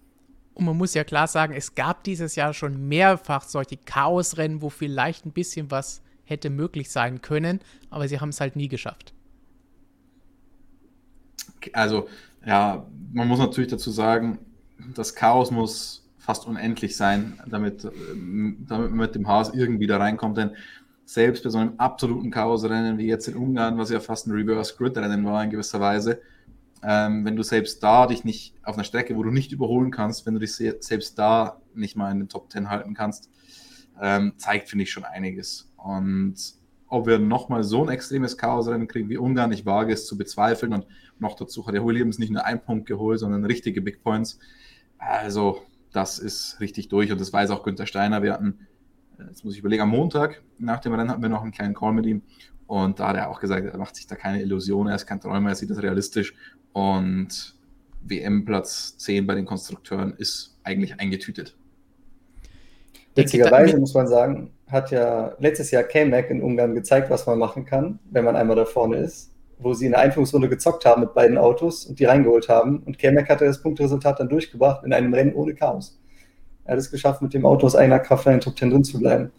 Und 0.54 0.66
man 0.66 0.78
muss 0.78 0.94
ja 0.94 1.04
klar 1.04 1.28
sagen, 1.28 1.54
es 1.54 1.76
gab 1.76 2.04
dieses 2.04 2.36
Jahr 2.36 2.54
schon 2.54 2.88
mehrfach 2.88 3.44
solche 3.44 3.78
Chaosrennen, 3.78 4.62
wo 4.62 4.70
vielleicht 4.70 5.26
ein 5.26 5.34
bisschen 5.34 5.70
was 5.70 6.02
hätte 6.24 6.50
möglich 6.50 6.90
sein 6.90 7.22
können, 7.22 7.60
aber 7.90 8.08
sie 8.08 8.20
haben 8.20 8.30
es 8.30 8.40
halt 8.42 8.56
nie 8.56 8.68
geschafft. 8.68 9.14
Also, 11.74 12.08
ja, 12.46 12.86
man 13.12 13.28
muss 13.28 13.40
natürlich 13.40 13.70
dazu 13.70 13.92
sagen, 13.92 14.40
das 14.94 15.16
Chaos 15.16 15.52
muss 15.52 16.05
fast 16.26 16.48
unendlich 16.48 16.98
sein, 16.98 17.40
damit, 17.48 17.84
damit 17.84 18.68
man 18.68 18.96
mit 18.96 19.16
dem 19.16 19.28
Haas 19.28 19.54
irgendwie 19.54 19.86
da 19.86 19.98
reinkommt. 19.98 20.38
Denn 20.38 20.52
selbst 21.06 21.44
bei 21.44 21.52
so 21.52 21.60
einem 21.60 21.74
absoluten 21.78 22.32
Chaosrennen 22.32 22.98
wie 22.98 23.06
jetzt 23.06 23.28
in 23.28 23.36
Ungarn, 23.36 23.78
was 23.78 23.92
ja 23.92 24.00
fast 24.00 24.26
ein 24.26 24.32
Reverse 24.32 24.76
Grid 24.76 24.98
Rennen 24.98 25.24
war 25.24 25.44
in 25.44 25.52
gewisser 25.52 25.80
Weise, 25.80 26.20
ähm, 26.82 27.26
wenn 27.26 27.36
du 27.36 27.44
selbst 27.44 27.84
da 27.84 28.08
dich 28.08 28.24
nicht 28.24 28.56
auf 28.64 28.76
einer 28.76 28.84
Strecke, 28.84 29.16
wo 29.16 29.22
du 29.22 29.30
nicht 29.30 29.52
überholen 29.52 29.92
kannst, 29.92 30.26
wenn 30.26 30.34
du 30.34 30.40
dich 30.40 30.56
selbst 30.56 31.18
da 31.20 31.62
nicht 31.76 31.96
mal 31.96 32.12
in 32.12 32.20
den 32.20 32.30
Top 32.30 32.52
10 32.52 32.70
halten 32.70 32.96
kannst, 32.96 33.30
ähm, 34.02 34.34
zeigt, 34.38 34.70
finde 34.70 34.84
ich, 34.84 34.92
schon 34.92 35.06
einiges. 35.06 35.72
Und 35.78 36.36
ob 36.88 37.06
wir 37.06 37.20
nochmal 37.20 37.64
so 37.64 37.84
ein 37.84 37.90
extremes 37.90 38.38
Chaosrennen 38.38 38.88
kriegen 38.88 39.10
wie 39.10 39.18
Ungarn, 39.18 39.52
ich 39.52 39.66
wage 39.66 39.94
es 39.94 40.08
zu 40.08 40.18
bezweifeln. 40.18 40.74
Und 40.74 40.88
noch 41.20 41.36
dazu 41.36 41.66
hat 41.68 41.76
der 41.76 41.86
Williams 41.86 42.18
nicht 42.18 42.32
nur 42.32 42.46
einen 42.46 42.62
Punkt 42.62 42.88
geholt, 42.88 43.20
sondern 43.20 43.46
richtige 43.46 43.82
Big 43.82 44.04
Points. 44.04 44.40
Also, 44.98 45.62
das 45.96 46.20
ist 46.20 46.60
richtig 46.60 46.90
durch 46.90 47.12
und 47.12 47.22
das 47.22 47.32
weiß 47.32 47.52
auch 47.52 47.64
Günther 47.64 47.86
Steiner. 47.86 48.22
Wir 48.22 48.34
hatten, 48.34 48.68
äh, 49.18 49.24
jetzt 49.24 49.46
muss 49.46 49.54
ich 49.54 49.60
überlegen, 49.60 49.84
am 49.84 49.90
Montag 49.90 50.42
nach 50.58 50.80
dem 50.80 50.94
Rennen 50.94 51.10
hatten 51.10 51.22
wir 51.22 51.30
noch 51.30 51.44
einen 51.44 51.52
kleinen 51.52 51.74
Call 51.74 51.94
mit 51.94 52.06
ihm 52.06 52.22
und 52.68 53.00
da 53.00 53.10
hat 53.10 53.16
er 53.16 53.30
auch 53.30 53.40
gesagt, 53.40 53.66
er 53.66 53.78
macht 53.78 53.96
sich 53.96 54.08
da 54.08 54.16
keine 54.16 54.42
Illusionen, 54.42 54.90
er 54.90 54.96
ist 54.96 55.06
kein 55.06 55.22
Träumer, 55.22 55.50
er 55.50 55.56
sieht 55.56 55.70
das 55.70 55.82
realistisch 55.82 56.34
und 56.74 57.56
WM-Platz 58.02 58.98
10 58.98 59.26
bei 59.26 59.36
den 59.36 59.46
Konstrukteuren 59.46 60.14
ist 60.18 60.58
eigentlich 60.64 61.00
eingetütet. 61.00 61.56
Witzigerweise 63.16 63.78
muss 63.78 63.94
man 63.94 64.08
sagen, 64.08 64.52
hat 64.68 64.92
ja 64.92 65.36
letztes 65.40 65.72
Jahr 65.72 65.84
K-Mac 65.84 66.30
in 66.30 66.42
Ungarn 66.42 66.76
gezeigt, 66.76 67.10
was 67.10 67.26
man 67.26 67.40
machen 67.40 67.66
kann, 67.66 68.00
wenn 68.12 68.26
man 68.26 68.36
einmal 68.36 68.58
da 68.58 68.66
vorne 68.66 68.98
ist, 68.98 69.32
wo 69.58 69.74
sie 69.74 69.86
in 69.86 69.92
der 69.92 70.02
Einführungsrunde 70.02 70.50
gezockt 70.50 70.86
haben 70.86 71.02
mit 71.02 71.14
beiden 71.14 71.38
Autos 71.38 71.86
und 71.86 72.00
die 72.00 72.06
reingeholt 72.06 72.50
haben. 72.50 72.80
Und 72.86 73.00
K-Mac 73.00 73.30
hatte 73.30 73.46
das 73.46 73.62
Punktresultat 73.62 74.20
dann 74.20 74.30
durchgebracht 74.30 74.84
in 74.84 74.94
einem 74.94 75.14
Rennen 75.14 75.34
ohne 75.34 75.54
Chaos. 75.54 76.00
Er 76.66 76.74
hat 76.74 76.80
es 76.80 76.92
geschafft, 76.92 77.22
mit 77.22 77.34
dem 77.34 77.46
Auto 77.46 77.66
aus 77.68 77.76
einer 77.76 78.00
Kraft 78.00 78.26
in 78.26 78.34
den 78.34 78.42
Top 78.42 78.58
10 78.58 78.72
drin 78.72 78.84
zu 78.84 79.00
bleiben. 79.00 79.32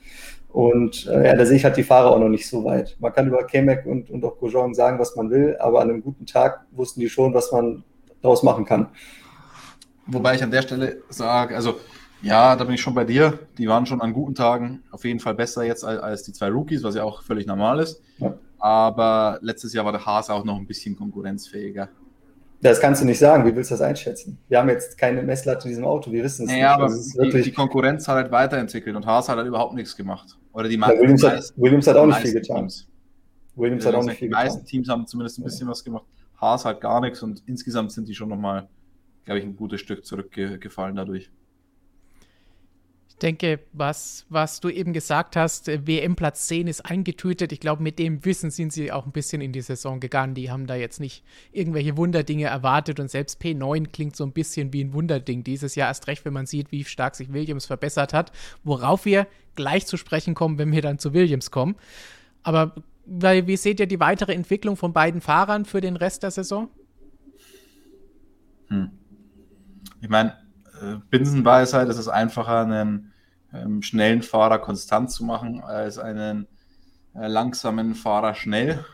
Und 0.48 1.06
äh, 1.06 1.26
ja, 1.26 1.36
da 1.36 1.44
sehe 1.44 1.56
ich 1.56 1.64
halt 1.64 1.76
die 1.76 1.82
Fahrer 1.82 2.12
auch 2.12 2.18
noch 2.18 2.28
nicht 2.28 2.48
so 2.48 2.64
weit. 2.64 2.96
Man 2.98 3.12
kann 3.12 3.26
über 3.26 3.44
Kemek 3.46 3.84
und, 3.84 4.08
und 4.08 4.24
auch 4.24 4.38
Grosjean 4.38 4.74
sagen, 4.74 4.98
was 4.98 5.14
man 5.16 5.28
will, 5.28 5.56
aber 5.58 5.80
an 5.80 5.90
einem 5.90 6.02
guten 6.02 6.24
Tag 6.24 6.64
wussten 6.70 7.00
die 7.00 7.10
schon, 7.10 7.34
was 7.34 7.52
man 7.52 7.82
daraus 8.22 8.42
machen 8.42 8.64
kann. 8.64 8.88
Wobei 10.06 10.36
ich 10.36 10.42
an 10.42 10.50
der 10.50 10.62
Stelle 10.62 11.02
sage, 11.10 11.54
also 11.56 11.74
ja, 12.22 12.56
da 12.56 12.64
bin 12.64 12.74
ich 12.74 12.80
schon 12.80 12.94
bei 12.94 13.04
dir. 13.04 13.38
Die 13.58 13.68
waren 13.68 13.86
schon 13.86 14.00
an 14.00 14.12
guten 14.12 14.34
Tagen 14.34 14.82
auf 14.90 15.04
jeden 15.04 15.20
Fall 15.20 15.34
besser 15.34 15.64
jetzt 15.64 15.84
als, 15.84 16.00
als 16.00 16.22
die 16.22 16.32
zwei 16.32 16.48
Rookies, 16.48 16.82
was 16.82 16.94
ja 16.94 17.02
auch 17.02 17.22
völlig 17.22 17.46
normal 17.46 17.80
ist. 17.80 18.00
Ja. 18.18 18.34
Aber 18.66 19.38
letztes 19.42 19.72
Jahr 19.74 19.84
war 19.84 19.92
der 19.92 20.04
Haas 20.04 20.28
auch 20.28 20.42
noch 20.42 20.56
ein 20.56 20.66
bisschen 20.66 20.96
konkurrenzfähiger. 20.96 21.88
Das 22.60 22.80
kannst 22.80 23.00
du 23.00 23.06
nicht 23.06 23.20
sagen. 23.20 23.46
Wie 23.46 23.54
willst 23.54 23.70
du 23.70 23.74
das 23.74 23.80
einschätzen? 23.80 24.38
Wir 24.48 24.58
haben 24.58 24.68
jetzt 24.68 24.98
keine 24.98 25.22
Messlatte 25.22 25.68
in 25.68 25.68
diesem 25.68 25.84
Auto. 25.84 26.10
Wir 26.10 26.24
wissen 26.24 26.46
es 26.46 26.50
naja, 26.50 26.76
nicht. 26.76 27.16
Aber 27.16 27.30
die, 27.30 27.42
die, 27.42 27.52
Konkurrenz 27.52 28.08
hat 28.08 28.16
halt 28.16 28.32
weiterentwickelt 28.32 28.96
und 28.96 29.06
Haas 29.06 29.28
hat 29.28 29.36
halt 29.36 29.46
überhaupt 29.46 29.74
nichts 29.74 29.96
gemacht. 29.96 30.36
Oder 30.52 30.68
die 30.68 30.74
ja, 30.74 30.88
Williams, 30.88 31.22
hat, 31.22 31.52
Williams 31.54 31.86
hat 31.86 31.96
auch 31.96 32.06
nicht 32.06 32.18
viel 32.18 32.32
getan. 32.32 32.56
Teams. 32.56 32.88
Williams 33.54 33.86
hat 33.86 33.94
auch 33.94 34.02
nicht 34.02 34.18
viel 34.18 34.30
getan. 34.30 34.42
Die 34.42 34.48
meisten 34.48 34.66
Teams 34.66 34.88
haben 34.88 35.06
zumindest 35.06 35.38
ein 35.38 35.44
bisschen 35.44 35.68
ja. 35.68 35.70
was 35.70 35.84
gemacht. 35.84 36.06
Haas 36.40 36.64
halt 36.64 36.80
gar 36.80 37.00
nichts 37.00 37.22
und 37.22 37.44
insgesamt 37.46 37.92
sind 37.92 38.08
die 38.08 38.16
schon 38.16 38.30
nochmal, 38.30 38.68
glaube 39.26 39.38
ich, 39.38 39.44
ein 39.44 39.54
gutes 39.54 39.80
Stück 39.80 40.04
zurückgefallen 40.04 40.96
dadurch. 40.96 41.30
Denke, 43.22 43.60
was, 43.72 44.26
was 44.28 44.60
du 44.60 44.68
eben 44.68 44.92
gesagt 44.92 45.36
hast, 45.36 45.68
äh, 45.68 45.86
WM 45.86 46.16
Platz 46.16 46.48
10 46.48 46.66
ist 46.66 46.82
eingetütet. 46.82 47.50
Ich 47.50 47.60
glaube, 47.60 47.82
mit 47.82 47.98
dem 47.98 48.24
Wissen 48.26 48.50
sind 48.50 48.74
sie 48.74 48.92
auch 48.92 49.06
ein 49.06 49.12
bisschen 49.12 49.40
in 49.40 49.52
die 49.52 49.62
Saison 49.62 50.00
gegangen. 50.00 50.34
Die 50.34 50.50
haben 50.50 50.66
da 50.66 50.74
jetzt 50.74 51.00
nicht 51.00 51.24
irgendwelche 51.50 51.96
Wunderdinge 51.96 52.44
erwartet 52.44 53.00
und 53.00 53.10
selbst 53.10 53.40
P9 53.40 53.88
klingt 53.88 54.16
so 54.16 54.24
ein 54.24 54.32
bisschen 54.32 54.74
wie 54.74 54.84
ein 54.84 54.92
Wunderding 54.92 55.44
dieses 55.44 55.76
Jahr. 55.76 55.88
Erst 55.88 56.08
recht, 56.08 56.26
wenn 56.26 56.34
man 56.34 56.44
sieht, 56.44 56.72
wie 56.72 56.84
stark 56.84 57.14
sich 57.14 57.32
Williams 57.32 57.64
verbessert 57.64 58.12
hat, 58.12 58.32
worauf 58.64 59.06
wir 59.06 59.26
gleich 59.54 59.86
zu 59.86 59.96
sprechen 59.96 60.34
kommen, 60.34 60.58
wenn 60.58 60.70
wir 60.72 60.82
dann 60.82 60.98
zu 60.98 61.14
Williams 61.14 61.50
kommen. 61.50 61.76
Aber 62.42 62.74
weil, 63.06 63.46
wie 63.46 63.56
seht 63.56 63.80
ihr 63.80 63.86
die 63.86 64.00
weitere 64.00 64.34
Entwicklung 64.34 64.76
von 64.76 64.92
beiden 64.92 65.20
Fahrern 65.20 65.64
für 65.64 65.80
den 65.80 65.96
Rest 65.96 66.22
der 66.22 66.32
Saison? 66.32 66.68
Hm. 68.68 68.90
Ich 70.02 70.08
meine, 70.08 70.36
äh, 70.86 70.98
Binsenweisheit 71.10 71.88
ist 71.88 71.98
es 71.98 72.08
einfacher, 72.08 72.60
einen 72.60 73.12
ähm, 73.52 73.82
schnellen 73.82 74.22
Fahrer 74.22 74.58
konstant 74.58 75.10
zu 75.10 75.24
machen, 75.24 75.60
als 75.60 75.98
einen 75.98 76.46
äh, 77.14 77.26
langsamen 77.26 77.94
Fahrer 77.94 78.34
schnell. 78.34 78.84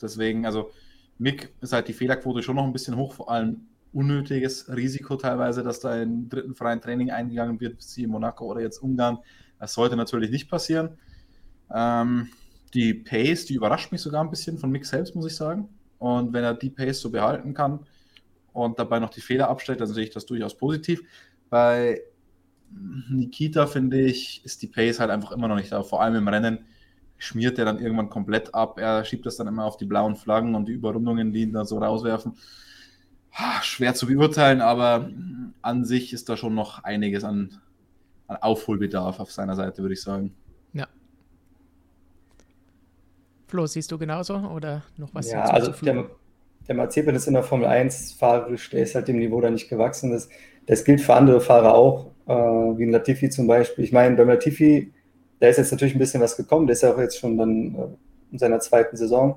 Deswegen, 0.00 0.46
also 0.46 0.70
Mick 1.18 1.54
ist 1.60 1.72
halt 1.72 1.88
die 1.88 1.92
Fehlerquote 1.92 2.42
schon 2.42 2.56
noch 2.56 2.64
ein 2.64 2.72
bisschen 2.72 2.96
hoch, 2.96 3.14
vor 3.14 3.30
allem 3.30 3.68
unnötiges 3.92 4.68
Risiko 4.74 5.16
teilweise, 5.16 5.62
dass 5.62 5.80
da 5.80 6.02
im 6.02 6.28
dritten 6.28 6.54
freien 6.54 6.80
Training 6.80 7.10
eingegangen 7.10 7.60
wird, 7.60 7.78
wie 7.96 8.02
in 8.02 8.10
Monaco 8.10 8.44
oder 8.46 8.60
jetzt 8.60 8.78
Ungarn. 8.78 9.18
Das 9.58 9.74
sollte 9.74 9.96
natürlich 9.96 10.30
nicht 10.30 10.50
passieren. 10.50 10.98
Ähm, 11.72 12.28
die 12.74 12.92
Pace, 12.92 13.46
die 13.46 13.54
überrascht 13.54 13.92
mich 13.92 14.00
sogar 14.00 14.22
ein 14.22 14.30
bisschen 14.30 14.58
von 14.58 14.70
Mick 14.70 14.84
selbst, 14.84 15.14
muss 15.14 15.26
ich 15.26 15.36
sagen. 15.36 15.68
Und 15.98 16.32
wenn 16.32 16.42
er 16.42 16.54
die 16.54 16.70
Pace 16.70 17.00
so 17.00 17.10
behalten 17.10 17.54
kann, 17.54 17.86
und 18.54 18.78
dabei 18.78 19.00
noch 19.00 19.10
die 19.10 19.20
Fehler 19.20 19.50
abstellt, 19.50 19.80
dann 19.80 19.88
sehe 19.88 20.04
ich 20.04 20.10
das 20.10 20.24
durchaus 20.24 20.56
positiv. 20.56 21.02
Bei 21.50 22.00
Nikita, 23.10 23.66
finde 23.66 24.00
ich, 24.00 24.44
ist 24.44 24.62
die 24.62 24.68
Pace 24.68 25.00
halt 25.00 25.10
einfach 25.10 25.32
immer 25.32 25.48
noch 25.48 25.56
nicht 25.56 25.72
da. 25.72 25.82
Vor 25.82 26.00
allem 26.00 26.14
im 26.14 26.28
Rennen 26.28 26.64
schmiert 27.18 27.58
er 27.58 27.64
dann 27.64 27.78
irgendwann 27.78 28.08
komplett 28.08 28.54
ab. 28.54 28.78
Er 28.78 29.04
schiebt 29.04 29.26
das 29.26 29.36
dann 29.36 29.46
immer 29.46 29.64
auf 29.64 29.76
die 29.76 29.86
blauen 29.86 30.16
Flaggen 30.16 30.54
und 30.54 30.66
die 30.66 30.72
Überrundungen, 30.72 31.32
die 31.32 31.42
ihn 31.42 31.52
dann 31.52 31.66
so 31.66 31.78
rauswerfen. 31.78 32.36
Schwer 33.62 33.94
zu 33.94 34.06
beurteilen, 34.06 34.60
aber 34.60 35.10
an 35.60 35.84
sich 35.84 36.12
ist 36.12 36.28
da 36.28 36.36
schon 36.36 36.54
noch 36.54 36.84
einiges 36.84 37.24
an, 37.24 37.60
an 38.28 38.36
Aufholbedarf 38.36 39.18
auf 39.18 39.32
seiner 39.32 39.56
Seite, 39.56 39.82
würde 39.82 39.94
ich 39.94 40.02
sagen. 40.02 40.32
Ja. 40.72 40.86
Flo, 43.48 43.66
siehst 43.66 43.90
du 43.90 43.98
genauso 43.98 44.36
oder 44.36 44.82
noch 44.96 45.12
was? 45.12 45.32
Ja, 45.32 45.42
also 45.42 45.72
der, 45.84 46.10
der 46.68 46.74
Mazepin 46.74 47.14
ist 47.14 47.26
in 47.26 47.34
der 47.34 47.42
Formel 47.42 47.66
1 47.66 48.12
fahrerisch, 48.12 48.70
der 48.70 48.82
ist 48.82 48.94
halt 48.94 49.08
dem 49.08 49.18
Niveau 49.18 49.40
da 49.40 49.50
nicht 49.50 49.68
gewachsen. 49.68 50.10
Das, 50.10 50.28
das 50.66 50.84
gilt 50.84 51.00
für 51.00 51.14
andere 51.14 51.40
Fahrer 51.40 51.74
auch, 51.74 52.10
äh, 52.26 52.32
wie 52.32 52.84
ein 52.84 52.90
Latifi 52.90 53.28
zum 53.30 53.46
Beispiel. 53.46 53.84
Ich 53.84 53.92
meine, 53.92 54.16
beim 54.16 54.28
Latifi, 54.28 54.92
da 55.40 55.48
ist 55.48 55.58
jetzt 55.58 55.72
natürlich 55.72 55.94
ein 55.94 55.98
bisschen 55.98 56.22
was 56.22 56.36
gekommen, 56.36 56.66
der 56.66 56.74
ist 56.74 56.82
ja 56.82 56.94
auch 56.94 56.98
jetzt 56.98 57.18
schon 57.18 57.36
dann 57.36 57.74
äh, 57.74 58.32
in 58.32 58.38
seiner 58.38 58.60
zweiten 58.60 58.96
Saison. 58.96 59.36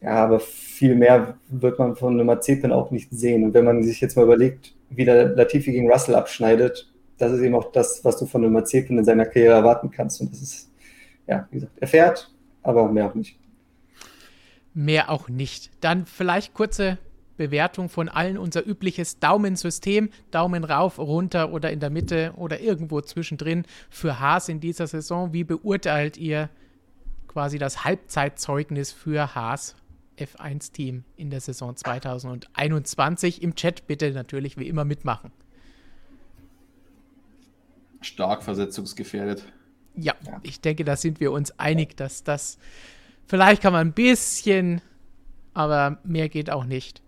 Ja, 0.00 0.24
aber 0.24 0.38
viel 0.40 0.94
mehr 0.94 1.38
wird 1.48 1.78
man 1.78 1.96
von 1.96 2.14
einem 2.14 2.26
Mazepin 2.26 2.72
auch 2.72 2.90
nicht 2.90 3.10
sehen. 3.10 3.44
Und 3.44 3.54
wenn 3.54 3.64
man 3.64 3.82
sich 3.82 4.00
jetzt 4.00 4.16
mal 4.16 4.24
überlegt, 4.24 4.74
wie 4.90 5.04
der 5.04 5.30
Latifi 5.30 5.72
gegen 5.72 5.90
Russell 5.90 6.14
abschneidet, 6.14 6.92
das 7.18 7.32
ist 7.32 7.40
eben 7.40 7.56
auch 7.56 7.72
das, 7.72 8.04
was 8.04 8.16
du 8.16 8.26
von 8.26 8.44
einem 8.44 8.52
Mazepin 8.52 8.98
in 8.98 9.04
seiner 9.04 9.26
Karriere 9.26 9.54
erwarten 9.54 9.90
kannst. 9.90 10.20
Und 10.20 10.30
das 10.32 10.40
ist, 10.40 10.70
ja, 11.26 11.48
wie 11.50 11.56
gesagt, 11.56 11.72
er 11.80 11.88
fährt, 11.88 12.32
aber 12.62 12.90
mehr 12.92 13.06
auch 13.06 13.14
nicht 13.14 13.38
mehr 14.78 15.10
auch 15.10 15.28
nicht. 15.28 15.70
Dann 15.80 16.06
vielleicht 16.06 16.54
kurze 16.54 16.98
Bewertung 17.36 17.88
von 17.88 18.08
allen 18.08 18.38
unser 18.38 18.64
übliches 18.64 19.18
Daumensystem, 19.18 20.10
Daumen 20.30 20.62
rauf, 20.62 21.00
runter 21.00 21.52
oder 21.52 21.72
in 21.72 21.80
der 21.80 21.90
Mitte 21.90 22.32
oder 22.36 22.60
irgendwo 22.60 23.00
zwischendrin 23.00 23.64
für 23.90 24.20
Haas 24.20 24.48
in 24.48 24.60
dieser 24.60 24.86
Saison. 24.86 25.32
Wie 25.32 25.42
beurteilt 25.42 26.16
ihr 26.16 26.48
quasi 27.26 27.58
das 27.58 27.84
Halbzeitzeugnis 27.84 28.92
für 28.92 29.34
Haas 29.34 29.74
F1-Team 30.16 31.02
in 31.16 31.30
der 31.30 31.40
Saison 31.40 31.74
2021? 31.74 33.42
Im 33.42 33.56
Chat 33.56 33.88
bitte 33.88 34.12
natürlich 34.12 34.58
wie 34.58 34.68
immer 34.68 34.84
mitmachen. 34.84 35.32
Stark 38.00 38.44
versetzungsgefährdet. 38.44 39.44
Ja, 39.96 40.14
ja, 40.24 40.38
ich 40.44 40.60
denke, 40.60 40.84
da 40.84 40.94
sind 40.94 41.18
wir 41.18 41.32
uns 41.32 41.58
einig, 41.58 41.96
dass 41.96 42.22
das 42.22 42.58
Vielleicht 43.28 43.62
kann 43.62 43.74
man 43.74 43.88
ein 43.88 43.92
bisschen, 43.92 44.80
aber 45.52 45.98
mehr 46.02 46.28
geht 46.28 46.50
auch 46.50 46.64
nicht. 46.64 47.02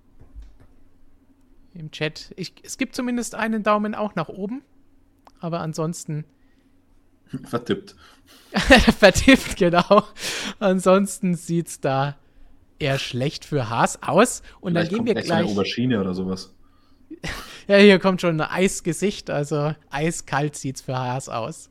Im 1.74 1.90
Chat. 1.90 2.32
Ich, 2.36 2.52
es 2.62 2.78
gibt 2.78 2.94
zumindest 2.94 3.34
einen 3.34 3.62
Daumen 3.62 3.94
auch 3.94 4.14
nach 4.14 4.28
oben. 4.28 4.62
Aber 5.40 5.60
ansonsten. 5.60 6.24
Vertippt. 7.44 7.96
Vertippt, 8.98 9.56
genau. 9.56 10.04
Ansonsten 10.58 11.34
sieht 11.36 11.68
es 11.68 11.80
da 11.80 12.16
eher 12.78 12.98
schlecht 12.98 13.46
für 13.46 13.70
Haas 13.70 14.02
aus. 14.02 14.42
Und 14.60 14.72
Vielleicht 14.72 14.92
dann 14.92 15.04
gehen 15.04 15.06
wir 15.06 15.22
gleich. 15.22 15.38
Eine 15.38 15.46
Oberschiene 15.46 16.00
oder 16.00 16.12
sowas. 16.12 16.54
ja, 17.66 17.78
hier 17.78 17.98
kommt 17.98 18.20
schon 18.20 18.40
ein 18.40 18.46
Eisgesicht, 18.46 19.30
also 19.30 19.74
eiskalt 19.90 20.56
sieht 20.56 20.76
es 20.76 20.82
für 20.82 20.96
Haas 20.96 21.28
aus. 21.28 21.70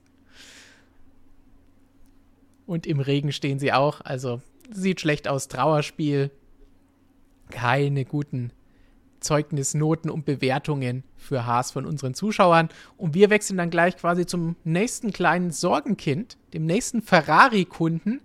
Und 2.69 2.85
im 2.85 2.99
Regen 2.99 3.31
stehen 3.31 3.57
sie 3.57 3.73
auch, 3.73 4.01
also 4.01 4.43
sieht 4.69 5.01
schlecht 5.01 5.27
aus. 5.27 5.47
Trauerspiel. 5.47 6.29
Keine 7.49 8.05
guten 8.05 8.53
Zeugnisnoten 9.21 10.11
und 10.11 10.23
Bewertungen 10.23 11.03
für 11.17 11.47
Haas 11.47 11.71
von 11.71 11.87
unseren 11.87 12.13
Zuschauern. 12.13 12.69
Und 12.95 13.15
wir 13.15 13.31
wechseln 13.31 13.57
dann 13.57 13.71
gleich 13.71 13.97
quasi 13.97 14.27
zum 14.27 14.55
nächsten 14.63 15.11
kleinen 15.11 15.49
Sorgenkind, 15.49 16.37
dem 16.53 16.67
nächsten 16.67 17.01
Ferrari-Kunden, 17.01 18.21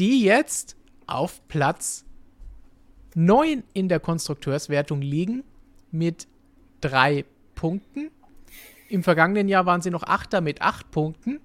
die 0.00 0.24
jetzt 0.24 0.74
auf 1.06 1.46
Platz 1.46 2.04
9 3.14 3.62
in 3.74 3.88
der 3.88 4.00
Konstrukteurswertung 4.00 5.02
liegen 5.02 5.44
mit 5.92 6.26
drei 6.80 7.24
Punkten. 7.54 8.10
Im 8.88 9.04
vergangenen 9.04 9.46
Jahr 9.46 9.66
waren 9.66 9.82
sie 9.82 9.90
noch 9.90 10.02
Achter 10.02 10.40
mit 10.40 10.62
acht 10.62 10.90
Punkten, 10.90 11.38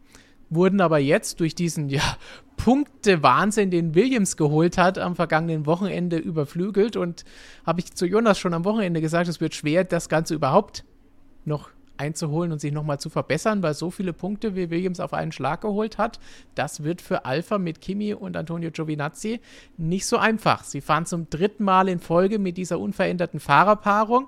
wurden 0.50 0.82
aber 0.82 1.00
jetzt 1.00 1.40
durch 1.40 1.56
diesen 1.56 1.90
ja, 1.90 2.18
Punkte-Wahnsinn, 2.58 3.72
den 3.72 3.96
Williams 3.96 4.38
geholt 4.38 4.78
hat, 4.78 4.98
am 4.98 5.16
vergangenen 5.16 5.66
Wochenende 5.66 6.18
überflügelt. 6.18 6.96
Und 6.96 7.26
habe 7.66 7.82
ich 7.82 7.94
zu 7.94 8.06
Jonas 8.06 8.40
schon 8.40 8.54
am 8.54 8.66
Wochenende 8.66 9.02
gesagt, 9.02 9.28
es 9.28 9.42
wird 9.42 9.56
schwer, 9.56 9.84
das 9.84 10.10
Ganze 10.10 10.36
überhaupt 10.36 10.86
noch 11.46 11.70
einzuholen 11.98 12.52
und 12.52 12.60
sich 12.60 12.72
nochmal 12.72 13.00
zu 13.00 13.10
verbessern, 13.10 13.62
weil 13.62 13.74
so 13.74 13.92
viele 13.92 14.14
Punkte 14.14 14.56
wie 14.56 14.70
Williams 14.70 15.00
auf 15.00 15.14
einen 15.14 15.32
Schlag 15.32 15.62
geholt 15.62 15.98
hat, 15.98 16.20
das 16.56 16.84
wird 16.84 17.02
für 17.02 17.26
Alpha 17.26 17.58
mit 17.58 17.82
Kimi 17.82 18.14
und 18.14 18.36
Antonio 18.36 18.72
Giovinazzi 18.72 19.40
nicht 19.78 20.06
so 20.06 20.18
einfach. 20.18 20.64
Sie 20.64 20.82
fahren 20.82 21.06
zum 21.06 21.30
dritten 21.30 21.64
Mal 21.64 21.88
in 21.88 22.00
Folge 22.00 22.40
mit 22.40 22.58
dieser 22.58 22.80
unveränderten 22.80 23.40
Fahrerpaarung. 23.40 24.28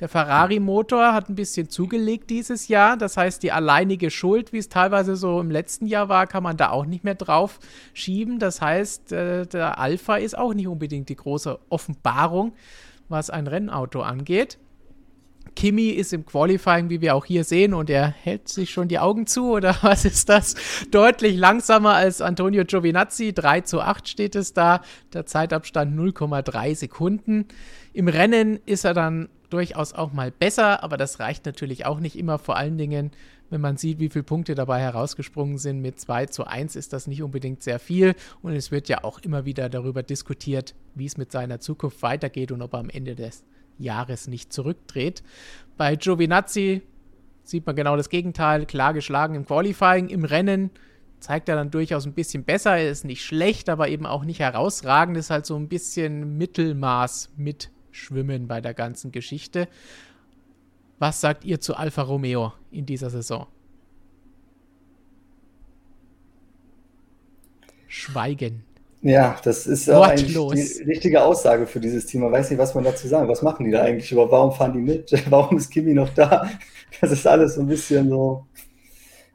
Der 0.00 0.08
Ferrari-Motor 0.08 1.14
hat 1.14 1.30
ein 1.30 1.36
bisschen 1.36 1.70
zugelegt 1.70 2.28
dieses 2.28 2.68
Jahr. 2.68 2.98
Das 2.98 3.16
heißt, 3.16 3.42
die 3.42 3.52
alleinige 3.52 4.10
Schuld, 4.10 4.52
wie 4.52 4.58
es 4.58 4.68
teilweise 4.68 5.16
so 5.16 5.40
im 5.40 5.50
letzten 5.50 5.86
Jahr 5.86 6.08
war, 6.10 6.26
kann 6.26 6.42
man 6.42 6.58
da 6.58 6.70
auch 6.70 6.84
nicht 6.84 7.02
mehr 7.02 7.14
drauf 7.14 7.58
schieben. 7.94 8.38
Das 8.38 8.60
heißt, 8.60 9.12
äh, 9.12 9.46
der 9.46 9.78
Alpha 9.78 10.16
ist 10.16 10.36
auch 10.36 10.52
nicht 10.52 10.68
unbedingt 10.68 11.08
die 11.08 11.16
große 11.16 11.58
Offenbarung, 11.70 12.52
was 13.08 13.30
ein 13.30 13.46
Rennauto 13.46 14.02
angeht. 14.02 14.58
Kimi 15.56 15.88
ist 15.88 16.12
im 16.12 16.24
Qualifying, 16.26 16.90
wie 16.90 17.00
wir 17.00 17.16
auch 17.16 17.24
hier 17.24 17.42
sehen, 17.42 17.74
und 17.74 17.90
er 17.90 18.06
hält 18.08 18.48
sich 18.48 18.70
schon 18.70 18.88
die 18.88 18.98
Augen 18.98 19.26
zu, 19.26 19.50
oder 19.50 19.76
was 19.82 20.04
ist 20.04 20.28
das? 20.28 20.54
Deutlich 20.90 21.36
langsamer 21.36 21.94
als 21.94 22.20
Antonio 22.20 22.64
Giovinazzi. 22.64 23.32
3 23.32 23.62
zu 23.62 23.80
8 23.80 24.06
steht 24.06 24.36
es 24.36 24.52
da. 24.52 24.82
Der 25.12 25.26
Zeitabstand 25.26 25.98
0,3 25.98 26.76
Sekunden. 26.76 27.46
Im 27.92 28.06
Rennen 28.06 28.60
ist 28.66 28.84
er 28.84 28.94
dann 28.94 29.28
durchaus 29.48 29.94
auch 29.94 30.12
mal 30.12 30.30
besser, 30.30 30.82
aber 30.82 30.96
das 30.96 31.20
reicht 31.20 31.46
natürlich 31.46 31.86
auch 31.86 32.00
nicht 32.00 32.18
immer. 32.18 32.38
Vor 32.38 32.56
allen 32.56 32.76
Dingen, 32.76 33.12
wenn 33.48 33.60
man 33.60 33.78
sieht, 33.78 33.98
wie 33.98 34.10
viele 34.10 34.24
Punkte 34.24 34.54
dabei 34.54 34.80
herausgesprungen 34.80 35.56
sind. 35.56 35.80
Mit 35.80 35.98
2 35.98 36.26
zu 36.26 36.46
1 36.46 36.76
ist 36.76 36.92
das 36.92 37.06
nicht 37.06 37.22
unbedingt 37.22 37.62
sehr 37.62 37.78
viel. 37.78 38.14
Und 38.42 38.52
es 38.52 38.70
wird 38.70 38.88
ja 38.88 39.04
auch 39.04 39.20
immer 39.20 39.46
wieder 39.46 39.70
darüber 39.70 40.02
diskutiert, 40.02 40.74
wie 40.94 41.06
es 41.06 41.16
mit 41.16 41.32
seiner 41.32 41.60
Zukunft 41.60 42.02
weitergeht 42.02 42.52
und 42.52 42.60
ob 42.60 42.74
er 42.74 42.80
am 42.80 42.90
Ende 42.90 43.14
des 43.14 43.44
Jahres 43.78 44.28
nicht 44.28 44.52
zurückdreht. 44.52 45.22
Bei 45.76 45.96
Giovinazzi 45.96 46.82
sieht 47.42 47.66
man 47.66 47.76
genau 47.76 47.96
das 47.96 48.08
Gegenteil, 48.08 48.66
klar 48.66 48.94
geschlagen 48.94 49.34
im 49.34 49.44
Qualifying, 49.44 50.08
im 50.08 50.24
Rennen 50.24 50.70
zeigt 51.20 51.48
er 51.48 51.56
dann 51.56 51.70
durchaus 51.70 52.06
ein 52.06 52.12
bisschen 52.12 52.44
besser, 52.44 52.76
er 52.76 52.90
ist 52.90 53.04
nicht 53.04 53.24
schlecht, 53.24 53.68
aber 53.68 53.88
eben 53.88 54.06
auch 54.06 54.24
nicht 54.24 54.40
herausragend, 54.40 55.16
ist 55.16 55.30
halt 55.30 55.46
so 55.46 55.56
ein 55.56 55.68
bisschen 55.68 56.36
Mittelmaß 56.36 57.30
mitschwimmen 57.36 58.48
bei 58.48 58.60
der 58.60 58.74
ganzen 58.74 59.12
Geschichte. 59.12 59.68
Was 60.98 61.20
sagt 61.20 61.44
ihr 61.44 61.60
zu 61.60 61.74
Alfa 61.76 62.02
Romeo 62.02 62.52
in 62.70 62.86
dieser 62.86 63.10
Saison? 63.10 63.46
Schweigen. 67.88 68.65
Ja, 69.06 69.36
das 69.44 69.68
ist 69.68 69.88
auch 69.88 70.04
eigentlich 70.04 70.34
die 70.34 70.82
richtige 70.82 71.22
Aussage 71.22 71.68
für 71.68 71.78
dieses 71.78 72.06
Team. 72.06 72.22
Man 72.22 72.32
weiß 72.32 72.50
nicht, 72.50 72.58
was 72.58 72.74
man 72.74 72.82
dazu 72.82 73.06
sagen. 73.06 73.28
Was 73.28 73.40
machen 73.40 73.64
die 73.64 73.70
da 73.70 73.82
eigentlich 73.82 74.10
überhaupt? 74.10 74.32
Warum 74.32 74.50
fahren 74.50 74.72
die 74.72 74.80
mit? 74.80 75.12
Warum 75.30 75.58
ist 75.58 75.70
Kimi 75.70 75.94
noch 75.94 76.08
da? 76.08 76.50
Das 77.00 77.12
ist 77.12 77.24
alles 77.24 77.54
so 77.54 77.60
ein 77.60 77.68
bisschen 77.68 78.08
so. 78.08 78.46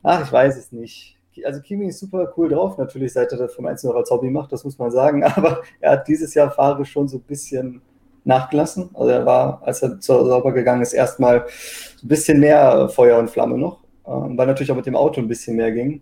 Ach, 0.03 0.25
ich 0.25 0.31
weiß 0.31 0.57
es 0.57 0.73
nicht. 0.73 1.17
Also 1.45 1.61
Kimi 1.61 1.87
ist 1.87 1.99
super 1.99 2.33
cool 2.35 2.49
drauf, 2.49 2.77
natürlich, 2.77 3.13
seit 3.13 3.31
er 3.31 3.37
das 3.37 3.55
vom 3.55 3.65
1 3.65 3.83
noch 3.83 3.95
als 3.95 4.11
Hobby 4.11 4.29
macht, 4.29 4.51
das 4.51 4.65
muss 4.65 4.77
man 4.77 4.91
sagen. 4.91 5.23
Aber 5.35 5.61
er 5.79 5.91
hat 5.91 6.07
dieses 6.09 6.33
Jahr 6.33 6.51
Fahre 6.51 6.83
schon 6.83 7.07
so 7.07 7.19
ein 7.19 7.23
bisschen 7.23 7.81
nachgelassen. 8.25 8.89
Also 8.93 9.09
er 9.09 9.25
war, 9.25 9.61
als 9.63 9.81
er 9.81 10.01
zur 10.01 10.25
Sauber 10.25 10.51
gegangen 10.51 10.81
ist, 10.81 10.91
erstmal 10.91 11.45
ein 12.03 12.07
bisschen 12.09 12.41
mehr 12.41 12.89
Feuer 12.89 13.17
und 13.17 13.29
Flamme 13.29 13.57
noch, 13.57 13.85
ähm, 14.05 14.37
weil 14.37 14.47
natürlich 14.47 14.71
auch 14.71 14.75
mit 14.75 14.85
dem 14.85 14.97
Auto 14.97 15.21
ein 15.21 15.29
bisschen 15.29 15.55
mehr 15.55 15.71
ging. 15.71 16.01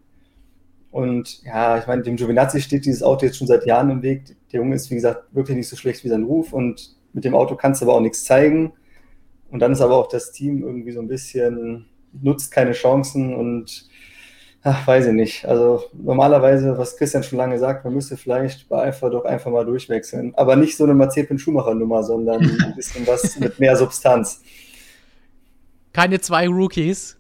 Und 0.92 1.44
ja, 1.44 1.78
ich 1.78 1.88
meine, 1.88 2.02
dem 2.02 2.16
Giovinazzi 2.16 2.62
steht 2.62 2.86
dieses 2.86 3.04
Auto 3.04 3.26
jetzt 3.26 3.38
schon 3.38 3.48
seit 3.48 3.66
Jahren 3.66 3.90
im 3.92 4.02
Weg. 4.02 4.36
Der 4.52 4.62
Junge 4.62 4.76
ist, 4.76 4.90
wie 4.90 4.96
gesagt, 4.96 5.24
wirklich 5.34 5.56
nicht 5.56 5.70
so 5.70 5.76
schlecht 5.76 6.04
wie 6.04 6.10
sein 6.10 6.24
Ruf 6.24 6.54
und 6.54 6.96
mit 7.14 7.26
dem 7.26 7.36
Auto 7.36 7.56
kannst 7.56 7.82
du 7.82 7.86
aber 7.86 7.96
auch 7.96 8.02
nichts 8.02 8.24
zeigen. 8.24 8.74
Und 9.52 9.60
dann 9.60 9.72
ist 9.72 9.82
aber 9.82 9.96
auch 9.96 10.10
das 10.10 10.32
Team 10.32 10.64
irgendwie 10.64 10.92
so 10.92 11.00
ein 11.00 11.08
bisschen, 11.08 11.86
nutzt 12.12 12.52
keine 12.52 12.72
Chancen 12.72 13.36
und 13.36 13.88
ach, 14.64 14.86
weiß 14.86 15.08
ich 15.08 15.14
nicht. 15.14 15.46
Also 15.46 15.84
normalerweise, 15.94 16.78
was 16.78 16.98
Christian 16.98 17.24
schon 17.24 17.38
lange 17.38 17.58
sagt, 17.60 17.86
man 17.86 17.94
müsste 17.94 18.18
vielleicht 18.18 18.68
bei 18.70 18.78
Alpha 18.78 19.10
doch 19.10 19.26
einfach 19.26 19.52
mal 19.52 19.66
durchwechseln. 19.66 20.34
Aber 20.36 20.56
nicht 20.56 20.76
so 20.76 20.84
eine 20.84 20.94
Mazepin-Schumacher-Nummer, 20.94 22.04
sondern 22.04 22.42
ein 22.64 22.76
bisschen 22.76 23.06
was 23.08 23.40
mit 23.40 23.60
mehr 23.60 23.76
Substanz. 23.76 24.42
Keine 25.94 26.20
zwei 26.20 26.48
Rookies. 26.48 27.18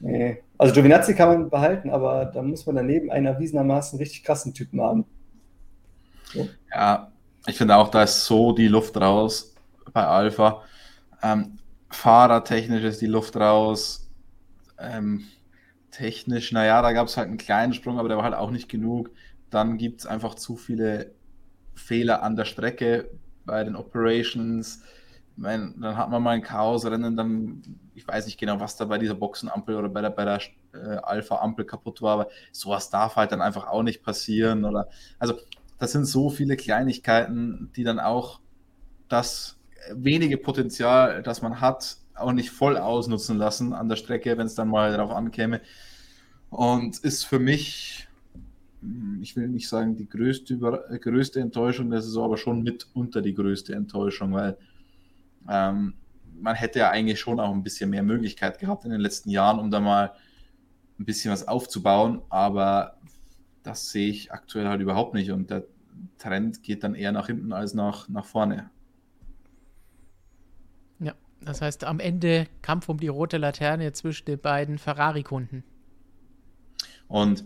Nee. 0.00 0.43
Also 0.56 0.72
Giovinazzi 0.72 1.14
kann 1.14 1.28
man 1.28 1.50
behalten, 1.50 1.90
aber 1.90 2.26
da 2.26 2.42
muss 2.42 2.64
man 2.66 2.76
daneben 2.76 3.10
einen 3.10 3.26
erwiesenermaßen 3.26 3.98
richtig 3.98 4.22
krassen 4.22 4.54
Typen 4.54 4.80
haben. 4.80 5.04
So. 6.32 6.48
Ja, 6.72 7.12
ich 7.46 7.56
finde 7.58 7.76
auch, 7.76 7.88
da 7.88 8.04
ist 8.04 8.24
so 8.24 8.52
die 8.52 8.68
Luft 8.68 8.96
raus 8.96 9.54
bei 9.92 10.04
Alpha. 10.04 10.62
Ähm, 11.22 11.58
Fahrertechnisch 11.90 12.84
ist 12.84 13.00
die 13.00 13.06
Luft 13.06 13.36
raus. 13.36 14.10
Ähm, 14.78 15.24
technisch, 15.90 16.52
naja, 16.52 16.82
da 16.82 16.92
gab 16.92 17.06
es 17.06 17.16
halt 17.16 17.28
einen 17.28 17.38
kleinen 17.38 17.74
Sprung, 17.74 17.98
aber 17.98 18.08
der 18.08 18.16
war 18.16 18.24
halt 18.24 18.34
auch 18.34 18.50
nicht 18.50 18.68
genug. 18.68 19.10
Dann 19.50 19.78
gibt 19.78 20.00
es 20.00 20.06
einfach 20.06 20.34
zu 20.34 20.56
viele 20.56 21.12
Fehler 21.74 22.22
an 22.22 22.36
der 22.36 22.44
Strecke 22.44 23.10
bei 23.44 23.62
den 23.64 23.76
Operations. 23.76 24.82
Meine, 25.36 25.74
dann 25.78 25.96
hat 25.96 26.10
man 26.10 26.22
mal 26.22 26.30
ein 26.32 26.42
Chaosrennen, 26.42 27.16
dann 27.16 27.62
ich 27.94 28.06
weiß 28.06 28.26
nicht 28.26 28.38
genau, 28.38 28.60
was 28.60 28.76
da 28.76 28.84
bei 28.84 28.98
dieser 28.98 29.14
Boxenampel 29.14 29.76
oder 29.76 29.88
bei 29.88 30.00
der, 30.00 30.10
bei 30.10 30.24
der 30.24 30.40
äh, 30.72 30.96
Alpha-Ampel 30.96 31.64
kaputt 31.64 32.02
war, 32.02 32.14
aber 32.14 32.28
sowas 32.52 32.90
darf 32.90 33.16
halt 33.16 33.32
dann 33.32 33.40
einfach 33.40 33.66
auch 33.66 33.82
nicht 33.82 34.02
passieren. 34.02 34.64
Oder 34.64 34.88
also 35.18 35.38
das 35.78 35.92
sind 35.92 36.04
so 36.04 36.30
viele 36.30 36.56
Kleinigkeiten, 36.56 37.70
die 37.76 37.84
dann 37.84 38.00
auch 38.00 38.40
das 39.08 39.58
wenige 39.92 40.38
Potenzial, 40.38 41.22
das 41.22 41.42
man 41.42 41.60
hat, 41.60 41.98
auch 42.14 42.32
nicht 42.32 42.50
voll 42.50 42.76
ausnutzen 42.76 43.38
lassen 43.38 43.72
an 43.72 43.88
der 43.88 43.96
Strecke, 43.96 44.38
wenn 44.38 44.46
es 44.46 44.54
dann 44.54 44.68
mal 44.68 44.92
darauf 44.92 45.10
ankäme. 45.10 45.60
Und 46.50 46.98
ist 46.98 47.24
für 47.24 47.38
mich, 47.38 48.08
ich 49.20 49.36
will 49.36 49.48
nicht 49.48 49.68
sagen 49.68 49.96
die 49.96 50.08
größte, 50.08 50.56
größte 50.56 51.40
Enttäuschung 51.40 51.90
der 51.90 52.02
Saison, 52.02 52.26
aber 52.26 52.36
schon 52.36 52.62
mitunter 52.62 53.20
die 53.20 53.34
größte 53.34 53.74
Enttäuschung, 53.74 54.32
weil 54.32 54.56
ähm, 55.48 55.94
man 56.40 56.54
hätte 56.54 56.80
ja 56.80 56.90
eigentlich 56.90 57.20
schon 57.20 57.40
auch 57.40 57.52
ein 57.52 57.62
bisschen 57.62 57.90
mehr 57.90 58.02
Möglichkeit 58.02 58.58
gehabt 58.58 58.84
in 58.84 58.90
den 58.90 59.00
letzten 59.00 59.30
Jahren, 59.30 59.58
um 59.58 59.70
da 59.70 59.80
mal 59.80 60.12
ein 60.98 61.04
bisschen 61.04 61.32
was 61.32 61.46
aufzubauen, 61.48 62.22
aber 62.28 62.98
das 63.62 63.90
sehe 63.90 64.08
ich 64.08 64.32
aktuell 64.32 64.68
halt 64.68 64.80
überhaupt 64.80 65.14
nicht 65.14 65.30
und 65.30 65.50
der 65.50 65.64
Trend 66.18 66.62
geht 66.62 66.84
dann 66.84 66.94
eher 66.94 67.12
nach 67.12 67.26
hinten 67.26 67.52
als 67.52 67.74
nach, 67.74 68.08
nach 68.08 68.24
vorne. 68.24 68.70
Ja, 71.00 71.14
das 71.40 71.60
heißt 71.60 71.84
am 71.84 72.00
Ende 72.00 72.46
Kampf 72.62 72.88
um 72.88 72.98
die 72.98 73.08
rote 73.08 73.38
Laterne 73.38 73.92
zwischen 73.92 74.26
den 74.26 74.38
beiden 74.38 74.78
Ferrari-Kunden. 74.78 75.64
Und 77.08 77.44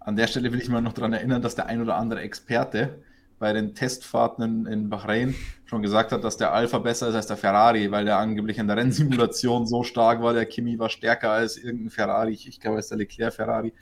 an 0.00 0.16
der 0.16 0.26
Stelle 0.26 0.52
will 0.52 0.60
ich 0.60 0.68
mal 0.68 0.80
noch 0.80 0.92
daran 0.92 1.12
erinnern, 1.12 1.42
dass 1.42 1.54
der 1.54 1.66
ein 1.66 1.80
oder 1.80 1.96
andere 1.96 2.20
Experte 2.20 3.02
bei 3.40 3.54
den 3.54 3.74
Testfahrten 3.74 4.66
in, 4.66 4.90
Bahrain 4.90 5.34
schon 5.64 5.80
gesagt 5.80 6.12
hat, 6.12 6.22
dass 6.22 6.36
der 6.36 6.52
Alpha 6.52 6.78
besser 6.78 7.08
ist 7.08 7.14
als 7.14 7.26
der 7.26 7.38
Ferrari, 7.38 7.90
weil 7.90 8.04
der 8.04 8.18
angeblich 8.18 8.58
in 8.58 8.68
der 8.68 8.76
Rennsimulation 8.76 9.66
so 9.66 9.82
stark 9.82 10.22
war. 10.22 10.34
Der 10.34 10.44
Kimi 10.44 10.78
war 10.78 10.90
stärker 10.90 11.30
als 11.30 11.56
irgendein 11.56 11.88
Ferrari. 11.88 12.32
Ich, 12.32 12.46
ich 12.46 12.60
glaube, 12.60 12.78
es 12.78 12.84
ist 12.84 12.90
der 12.90 12.98
Leclerc 12.98 13.32
Ferrari. 13.32 13.72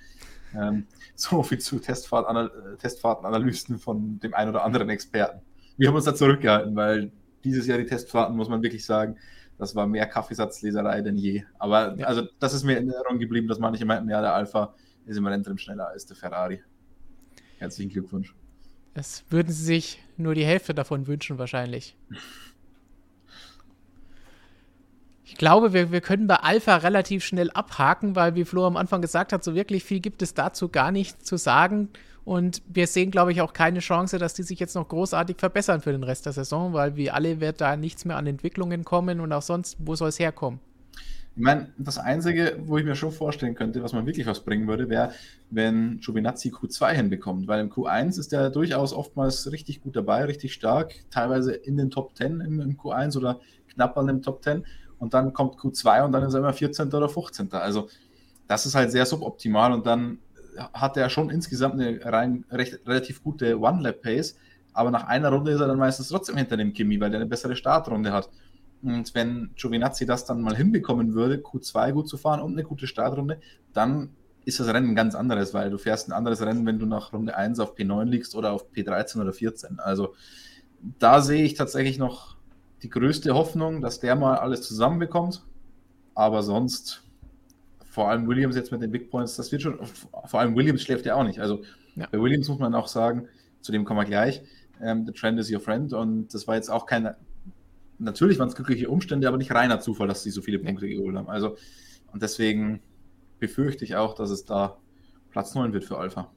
Ähm, 0.54 0.86
so 1.16 1.42
viel 1.42 1.58
zu 1.58 1.80
Testfahrt, 1.80 2.26
Testfahrtenanalysten 2.78 3.78
von 3.78 4.20
dem 4.20 4.32
einen 4.32 4.50
oder 4.50 4.64
anderen 4.64 4.88
Experten. 4.90 5.42
Wir 5.76 5.88
haben 5.88 5.96
uns 5.96 6.04
da 6.04 6.14
zurückgehalten, 6.14 6.76
weil 6.76 7.10
dieses 7.42 7.66
Jahr 7.66 7.78
die 7.78 7.86
Testfahrten, 7.86 8.36
muss 8.36 8.48
man 8.48 8.62
wirklich 8.62 8.86
sagen, 8.86 9.16
das 9.58 9.74
war 9.74 9.88
mehr 9.88 10.06
Kaffeesatzleserei 10.06 11.02
denn 11.02 11.16
je. 11.16 11.42
Aber 11.58 11.96
ja. 11.98 12.06
also 12.06 12.22
das 12.38 12.54
ist 12.54 12.62
mir 12.62 12.78
in 12.78 12.88
Erinnerung 12.88 13.18
geblieben, 13.18 13.48
dass 13.48 13.58
manche 13.58 13.84
meinten, 13.84 14.08
ja, 14.08 14.20
der 14.20 14.34
Alpha 14.34 14.72
ist 15.04 15.16
im 15.16 15.26
Renntrim 15.26 15.58
schneller 15.58 15.88
als 15.88 16.06
der 16.06 16.16
Ferrari. 16.16 16.62
Herzlichen 17.58 17.90
Glückwunsch. 17.90 18.37
Das 18.98 19.22
würden 19.30 19.52
sie 19.52 19.62
sich 19.62 20.02
nur 20.16 20.34
die 20.34 20.44
Hälfte 20.44 20.74
davon 20.74 21.06
wünschen, 21.06 21.38
wahrscheinlich. 21.38 21.94
Ich 25.24 25.36
glaube, 25.36 25.72
wir, 25.72 25.92
wir 25.92 26.00
können 26.00 26.26
bei 26.26 26.34
Alpha 26.34 26.74
relativ 26.74 27.24
schnell 27.24 27.52
abhaken, 27.52 28.16
weil, 28.16 28.34
wie 28.34 28.44
Flo 28.44 28.66
am 28.66 28.76
Anfang 28.76 29.00
gesagt 29.00 29.32
hat, 29.32 29.44
so 29.44 29.54
wirklich 29.54 29.84
viel 29.84 30.00
gibt 30.00 30.20
es 30.20 30.34
dazu 30.34 30.68
gar 30.68 30.90
nicht 30.90 31.24
zu 31.24 31.36
sagen. 31.36 31.90
Und 32.24 32.60
wir 32.66 32.88
sehen, 32.88 33.12
glaube 33.12 33.30
ich, 33.30 33.40
auch 33.40 33.52
keine 33.52 33.78
Chance, 33.78 34.18
dass 34.18 34.34
die 34.34 34.42
sich 34.42 34.58
jetzt 34.58 34.74
noch 34.74 34.88
großartig 34.88 35.36
verbessern 35.38 35.80
für 35.80 35.92
den 35.92 36.02
Rest 36.02 36.26
der 36.26 36.32
Saison, 36.32 36.72
weil 36.72 36.96
wie 36.96 37.12
alle 37.12 37.38
wird 37.38 37.60
da 37.60 37.76
nichts 37.76 38.04
mehr 38.04 38.16
an 38.16 38.26
Entwicklungen 38.26 38.84
kommen 38.84 39.20
und 39.20 39.32
auch 39.32 39.42
sonst, 39.42 39.76
wo 39.78 39.94
soll 39.94 40.08
es 40.08 40.18
herkommen? 40.18 40.58
Ich 41.38 41.44
meine, 41.44 41.68
das 41.78 41.98
Einzige, 41.98 42.58
wo 42.64 42.78
ich 42.78 42.84
mir 42.84 42.96
schon 42.96 43.12
vorstellen 43.12 43.54
könnte, 43.54 43.80
was 43.80 43.92
man 43.92 44.04
wirklich 44.06 44.26
was 44.26 44.40
bringen 44.40 44.66
würde, 44.66 44.88
wäre, 44.88 45.12
wenn 45.50 46.00
Giovinazzi 46.00 46.48
Q2 46.50 46.90
hinbekommt. 46.90 47.46
Weil 47.46 47.60
im 47.60 47.70
Q1 47.70 48.18
ist 48.18 48.32
er 48.32 48.50
durchaus 48.50 48.92
oftmals 48.92 49.52
richtig 49.52 49.80
gut 49.80 49.94
dabei, 49.94 50.24
richtig 50.24 50.52
stark, 50.52 50.96
teilweise 51.12 51.52
in 51.52 51.76
den 51.76 51.90
Top 51.90 52.16
10 52.16 52.40
im, 52.40 52.60
im 52.60 52.76
Q1 52.76 53.16
oder 53.16 53.38
knapp 53.72 53.96
an 53.96 54.08
dem 54.08 54.20
Top 54.20 54.42
10. 54.42 54.66
Und 54.98 55.14
dann 55.14 55.32
kommt 55.32 55.54
Q2 55.54 56.06
und 56.06 56.10
dann 56.10 56.24
ist 56.24 56.34
er 56.34 56.40
immer 56.40 56.52
14. 56.52 56.88
oder 56.88 57.08
15. 57.08 57.52
Also 57.52 57.88
das 58.48 58.66
ist 58.66 58.74
halt 58.74 58.90
sehr 58.90 59.06
suboptimal 59.06 59.72
und 59.72 59.86
dann 59.86 60.18
hat 60.74 60.96
er 60.96 61.08
schon 61.08 61.30
insgesamt 61.30 61.74
eine 61.74 62.04
rein, 62.04 62.46
recht, 62.50 62.80
relativ 62.84 63.22
gute 63.22 63.60
One-Lap-Pace, 63.60 64.36
aber 64.72 64.90
nach 64.90 65.06
einer 65.06 65.28
Runde 65.30 65.52
ist 65.52 65.60
er 65.60 65.68
dann 65.68 65.78
meistens 65.78 66.08
trotzdem 66.08 66.36
hinter 66.36 66.56
dem 66.56 66.72
Kimi, 66.72 66.98
weil 66.98 67.10
der 67.10 67.20
eine 67.20 67.28
bessere 67.28 67.54
Startrunde 67.54 68.12
hat. 68.12 68.28
Und 68.82 69.14
wenn 69.14 69.50
Giovinazzi 69.56 70.06
das 70.06 70.24
dann 70.24 70.40
mal 70.40 70.56
hinbekommen 70.56 71.14
würde, 71.14 71.36
Q2 71.36 71.92
gut 71.92 72.08
zu 72.08 72.16
fahren 72.16 72.40
und 72.40 72.52
eine 72.52 72.62
gute 72.62 72.86
Startrunde, 72.86 73.40
dann 73.72 74.10
ist 74.44 74.60
das 74.60 74.68
Rennen 74.68 74.90
ein 74.90 74.94
ganz 74.94 75.14
anderes, 75.14 75.52
weil 75.52 75.70
du 75.70 75.78
fährst 75.78 76.08
ein 76.08 76.12
anderes 76.12 76.40
Rennen, 76.40 76.64
wenn 76.64 76.78
du 76.78 76.86
nach 76.86 77.12
Runde 77.12 77.36
1 77.36 77.58
auf 77.60 77.76
P9 77.76 78.04
liegst 78.04 78.34
oder 78.34 78.52
auf 78.52 78.70
P13 78.70 79.20
oder 79.20 79.32
14. 79.32 79.78
Also 79.78 80.14
da 80.98 81.20
sehe 81.20 81.44
ich 81.44 81.54
tatsächlich 81.54 81.98
noch 81.98 82.36
die 82.82 82.88
größte 82.88 83.34
Hoffnung, 83.34 83.80
dass 83.80 84.00
der 84.00 84.16
mal 84.16 84.38
alles 84.38 84.62
zusammenbekommt. 84.62 85.44
Aber 86.14 86.42
sonst, 86.42 87.02
vor 87.90 88.08
allem 88.08 88.26
Williams 88.28 88.56
jetzt 88.56 88.72
mit 88.72 88.80
den 88.80 88.90
Big 88.90 89.10
Points, 89.10 89.36
das 89.36 89.52
wird 89.52 89.62
schon, 89.62 89.78
vor 90.26 90.40
allem 90.40 90.56
Williams 90.56 90.82
schläft 90.82 91.06
ja 91.06 91.16
auch 91.16 91.24
nicht. 91.24 91.40
Also 91.40 91.62
ja. 91.94 92.08
bei 92.10 92.20
Williams 92.20 92.48
muss 92.48 92.58
man 92.58 92.74
auch 92.74 92.88
sagen, 92.88 93.28
zu 93.60 93.72
dem 93.72 93.84
kommen 93.84 94.00
wir 94.00 94.04
gleich, 94.04 94.42
ähm, 94.80 95.04
the 95.04 95.12
trend 95.12 95.38
is 95.38 95.52
your 95.52 95.60
friend 95.60 95.92
und 95.92 96.32
das 96.32 96.46
war 96.46 96.54
jetzt 96.54 96.70
auch 96.70 96.86
keine, 96.86 97.16
natürlich 97.98 98.38
waren 98.38 98.48
es 98.48 98.54
glückliche 98.54 98.88
Umstände, 98.88 99.28
aber 99.28 99.36
nicht 99.36 99.52
reiner 99.52 99.80
Zufall, 99.80 100.08
dass 100.08 100.22
sie 100.22 100.30
so 100.30 100.42
viele 100.42 100.58
Punkte 100.58 100.88
geholt 100.88 101.16
haben. 101.16 101.28
Also 101.28 101.56
und 102.12 102.22
deswegen 102.22 102.80
befürchte 103.38 103.84
ich 103.84 103.96
auch, 103.96 104.14
dass 104.14 104.30
es 104.30 104.44
da 104.44 104.78
Platz 105.30 105.54
9 105.54 105.72
wird 105.72 105.84
für 105.84 105.98
Alpha. 105.98 106.30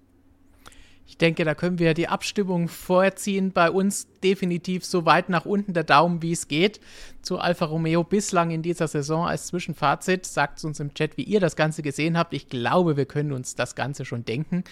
Ich 1.07 1.17
denke, 1.17 1.43
da 1.43 1.55
können 1.55 1.79
wir 1.79 1.93
die 1.93 2.07
Abstimmung 2.07 2.69
vorziehen. 2.69 3.51
Bei 3.51 3.69
uns 3.69 4.07
definitiv 4.23 4.85
so 4.85 5.05
weit 5.05 5.27
nach 5.27 5.45
unten 5.45 5.73
der 5.73 5.83
Daumen, 5.83 6.21
wie 6.21 6.31
es 6.31 6.47
geht. 6.47 6.79
Zu 7.21 7.37
Alfa 7.37 7.65
Romeo 7.65 8.03
bislang 8.03 8.51
in 8.51 8.61
dieser 8.61 8.87
Saison 8.87 9.25
als 9.25 9.47
Zwischenfazit. 9.47 10.25
Sagt 10.25 10.63
uns 10.63 10.79
im 10.79 10.93
Chat, 10.93 11.17
wie 11.17 11.23
ihr 11.23 11.41
das 11.41 11.57
Ganze 11.57 11.81
gesehen 11.81 12.17
habt. 12.17 12.33
Ich 12.33 12.47
glaube, 12.47 12.95
wir 12.95 13.05
können 13.05 13.33
uns 13.33 13.55
das 13.55 13.75
Ganze 13.75 14.05
schon 14.05 14.23
denken. 14.23 14.63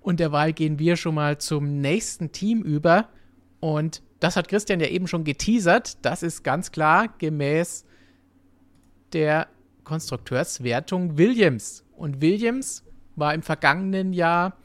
Und 0.00 0.18
derweil 0.18 0.52
gehen 0.52 0.78
wir 0.80 0.96
schon 0.96 1.14
mal 1.14 1.38
zum 1.38 1.80
nächsten 1.80 2.32
Team 2.32 2.62
über. 2.62 3.08
Und 3.60 4.02
das 4.20 4.36
hat 4.36 4.48
Christian 4.48 4.80
ja 4.80 4.86
eben 4.86 5.06
schon 5.06 5.24
geteasert. 5.24 6.04
Das 6.04 6.22
ist 6.22 6.42
ganz 6.42 6.72
klar 6.72 7.08
gemäß 7.18 7.84
der 9.12 9.48
Konstrukteurswertung 9.84 11.18
Williams. 11.18 11.84
Und 11.96 12.20
Williams 12.20 12.84
war 13.14 13.34
im 13.34 13.42
vergangenen 13.42 14.12
Jahr 14.12 14.56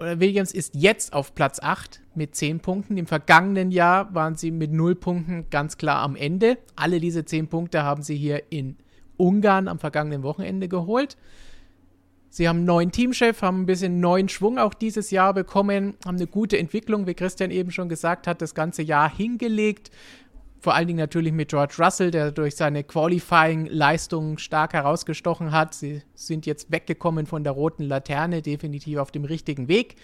Williams 0.00 0.52
ist 0.52 0.74
jetzt 0.74 1.12
auf 1.12 1.34
Platz 1.34 1.60
8 1.60 2.00
mit 2.14 2.34
10 2.34 2.60
Punkten. 2.60 2.96
Im 2.96 3.06
vergangenen 3.06 3.70
Jahr 3.70 4.14
waren 4.14 4.34
sie 4.34 4.50
mit 4.50 4.72
0 4.72 4.94
Punkten 4.94 5.50
ganz 5.50 5.76
klar 5.76 6.00
am 6.00 6.16
Ende. 6.16 6.56
Alle 6.74 7.00
diese 7.00 7.26
10 7.26 7.48
Punkte 7.48 7.82
haben 7.82 8.02
sie 8.02 8.16
hier 8.16 8.50
in 8.50 8.76
Ungarn 9.18 9.68
am 9.68 9.78
vergangenen 9.78 10.22
Wochenende 10.22 10.68
geholt. 10.68 11.18
Sie 12.30 12.48
haben 12.48 12.58
einen 12.58 12.66
neuen 12.66 12.92
Teamchef, 12.92 13.42
haben 13.42 13.62
ein 13.62 13.66
bisschen 13.66 14.00
neuen 14.00 14.28
Schwung 14.28 14.58
auch 14.58 14.72
dieses 14.72 15.10
Jahr 15.10 15.34
bekommen, 15.34 15.94
haben 16.06 16.16
eine 16.16 16.28
gute 16.28 16.58
Entwicklung, 16.58 17.06
wie 17.06 17.14
Christian 17.14 17.50
eben 17.50 17.72
schon 17.72 17.88
gesagt 17.88 18.26
hat, 18.26 18.40
das 18.40 18.54
ganze 18.54 18.82
Jahr 18.82 19.14
hingelegt 19.14 19.90
vor 20.60 20.74
allen 20.74 20.86
Dingen 20.86 20.98
natürlich 20.98 21.32
mit 21.32 21.48
George 21.48 21.74
Russell, 21.78 22.10
der 22.10 22.32
durch 22.32 22.54
seine 22.54 22.84
Qualifying-Leistungen 22.84 24.38
stark 24.38 24.74
herausgestochen 24.74 25.52
hat. 25.52 25.74
Sie 25.74 26.02
sind 26.14 26.46
jetzt 26.46 26.70
weggekommen 26.70 27.26
von 27.26 27.44
der 27.44 27.54
roten 27.54 27.84
Laterne, 27.84 28.42
definitiv 28.42 28.98
auf 28.98 29.10
dem 29.10 29.24
richtigen 29.24 29.68
Weg. 29.68 29.96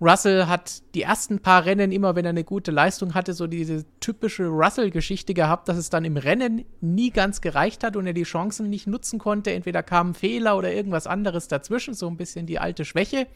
Russell 0.00 0.46
hat 0.46 0.82
die 0.94 1.02
ersten 1.02 1.40
paar 1.40 1.64
Rennen 1.64 1.90
immer, 1.90 2.14
wenn 2.14 2.26
er 2.26 2.30
eine 2.30 2.44
gute 2.44 2.70
Leistung 2.70 3.14
hatte, 3.14 3.32
so 3.32 3.46
diese 3.46 3.86
typische 4.00 4.46
Russell-Geschichte 4.46 5.32
gehabt, 5.32 5.68
dass 5.68 5.78
es 5.78 5.88
dann 5.88 6.04
im 6.04 6.18
Rennen 6.18 6.64
nie 6.80 7.10
ganz 7.10 7.40
gereicht 7.40 7.82
hat 7.82 7.96
und 7.96 8.06
er 8.06 8.12
die 8.12 8.24
Chancen 8.24 8.68
nicht 8.68 8.86
nutzen 8.86 9.18
konnte. 9.18 9.52
Entweder 9.52 9.82
kam 9.82 10.10
ein 10.10 10.14
Fehler 10.14 10.58
oder 10.58 10.72
irgendwas 10.72 11.06
anderes 11.06 11.48
dazwischen, 11.48 11.94
so 11.94 12.08
ein 12.08 12.18
bisschen 12.18 12.46
die 12.46 12.58
alte 12.58 12.84
Schwäche. 12.84 13.26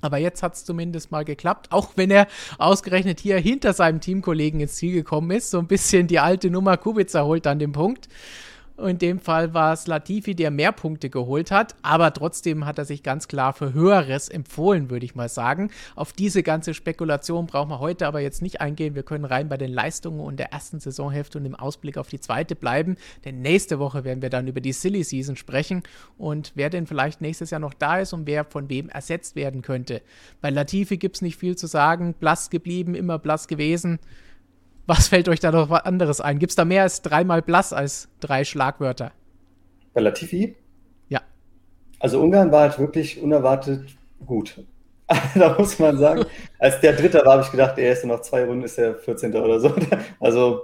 Aber 0.00 0.18
jetzt 0.18 0.42
hat 0.42 0.54
es 0.54 0.64
zumindest 0.64 1.10
mal 1.10 1.24
geklappt, 1.24 1.72
auch 1.72 1.92
wenn 1.96 2.10
er 2.10 2.28
ausgerechnet 2.58 3.18
hier 3.18 3.38
hinter 3.38 3.72
seinem 3.72 4.00
Teamkollegen 4.00 4.60
ins 4.60 4.76
Ziel 4.76 4.92
gekommen 4.92 5.30
ist. 5.30 5.50
So 5.50 5.58
ein 5.58 5.66
bisschen 5.66 6.06
die 6.06 6.20
alte 6.20 6.50
Nummer 6.50 6.76
Kubica 6.76 7.24
holt 7.24 7.46
an 7.46 7.58
dem 7.58 7.72
Punkt. 7.72 8.08
In 8.78 8.98
dem 8.98 9.18
Fall 9.18 9.54
war 9.54 9.72
es 9.72 9.88
Latifi, 9.88 10.36
der 10.36 10.52
mehr 10.52 10.70
Punkte 10.70 11.10
geholt 11.10 11.50
hat, 11.50 11.74
aber 11.82 12.12
trotzdem 12.12 12.64
hat 12.64 12.78
er 12.78 12.84
sich 12.84 13.02
ganz 13.02 13.26
klar 13.26 13.52
für 13.52 13.72
Höheres 13.72 14.28
empfohlen, 14.28 14.88
würde 14.88 15.04
ich 15.04 15.16
mal 15.16 15.28
sagen. 15.28 15.72
Auf 15.96 16.12
diese 16.12 16.44
ganze 16.44 16.74
Spekulation 16.74 17.48
brauchen 17.48 17.70
wir 17.70 17.80
heute 17.80 18.06
aber 18.06 18.20
jetzt 18.20 18.40
nicht 18.40 18.60
eingehen. 18.60 18.94
Wir 18.94 19.02
können 19.02 19.24
rein 19.24 19.48
bei 19.48 19.56
den 19.56 19.72
Leistungen 19.72 20.20
und 20.20 20.38
der 20.38 20.52
ersten 20.52 20.78
Saisonhälfte 20.78 21.38
und 21.38 21.44
dem 21.44 21.56
Ausblick 21.56 21.98
auf 21.98 22.08
die 22.08 22.20
zweite 22.20 22.54
bleiben, 22.54 22.96
denn 23.24 23.42
nächste 23.42 23.80
Woche 23.80 24.04
werden 24.04 24.22
wir 24.22 24.30
dann 24.30 24.46
über 24.46 24.60
die 24.60 24.72
Silly 24.72 25.02
Season 25.02 25.34
sprechen 25.34 25.82
und 26.16 26.52
wer 26.54 26.70
denn 26.70 26.86
vielleicht 26.86 27.20
nächstes 27.20 27.50
Jahr 27.50 27.60
noch 27.60 27.74
da 27.74 27.98
ist 27.98 28.12
und 28.12 28.28
wer 28.28 28.44
von 28.44 28.70
wem 28.70 28.90
ersetzt 28.90 29.34
werden 29.34 29.62
könnte. 29.62 30.02
Bei 30.40 30.50
Latifi 30.50 30.98
gibt 30.98 31.16
es 31.16 31.22
nicht 31.22 31.36
viel 31.36 31.56
zu 31.56 31.66
sagen, 31.66 32.14
blass 32.14 32.48
geblieben, 32.48 32.94
immer 32.94 33.18
blass 33.18 33.48
gewesen. 33.48 33.98
Was 34.88 35.08
fällt 35.08 35.28
euch 35.28 35.38
da 35.38 35.52
noch 35.52 35.70
anderes 35.70 36.22
ein? 36.22 36.38
Gibt 36.38 36.48
es 36.48 36.56
da 36.56 36.64
mehr 36.64 36.82
als 36.82 37.02
dreimal 37.02 37.42
blass 37.42 37.74
als 37.74 38.08
drei 38.20 38.42
Schlagwörter? 38.44 39.12
Bei 39.92 40.00
Latifi? 40.00 40.56
Ja. 41.10 41.20
Also 42.00 42.18
Ungarn 42.22 42.50
war 42.50 42.62
halt 42.62 42.78
wirklich 42.78 43.20
unerwartet 43.20 43.84
gut. 44.24 44.64
da 45.34 45.56
muss 45.58 45.78
man 45.78 45.98
sagen, 45.98 46.24
als 46.58 46.80
der 46.80 46.94
Dritte 46.94 47.18
war, 47.18 47.34
habe 47.34 47.42
ich 47.42 47.50
gedacht, 47.50 47.76
er 47.76 47.92
ist 47.92 48.06
noch 48.06 48.22
zwei 48.22 48.46
Runden, 48.46 48.64
ist 48.64 48.78
er 48.78 48.94
14. 48.94 49.34
oder 49.34 49.60
so. 49.60 49.74
Also, 50.20 50.62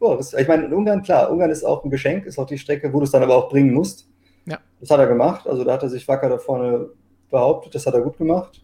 boah, 0.00 0.16
das, 0.16 0.34
ich 0.34 0.48
meine, 0.48 0.64
in 0.64 0.72
Ungarn, 0.72 1.04
klar, 1.04 1.30
Ungarn 1.30 1.52
ist 1.52 1.62
auch 1.62 1.84
ein 1.84 1.90
Geschenk, 1.90 2.26
ist 2.26 2.40
auch 2.40 2.46
die 2.46 2.58
Strecke, 2.58 2.92
wo 2.92 2.98
du 2.98 3.04
es 3.04 3.12
dann 3.12 3.22
aber 3.22 3.36
auch 3.36 3.48
bringen 3.48 3.72
musst. 3.72 4.08
Ja. 4.44 4.58
Das 4.80 4.90
hat 4.90 4.98
er 4.98 5.06
gemacht. 5.06 5.46
Also 5.46 5.62
da 5.62 5.74
hat 5.74 5.84
er 5.84 5.88
sich 5.88 6.08
wacker 6.08 6.28
da 6.28 6.38
vorne 6.38 6.88
behauptet, 7.30 7.76
das 7.76 7.86
hat 7.86 7.94
er 7.94 8.00
gut 8.00 8.18
gemacht. 8.18 8.60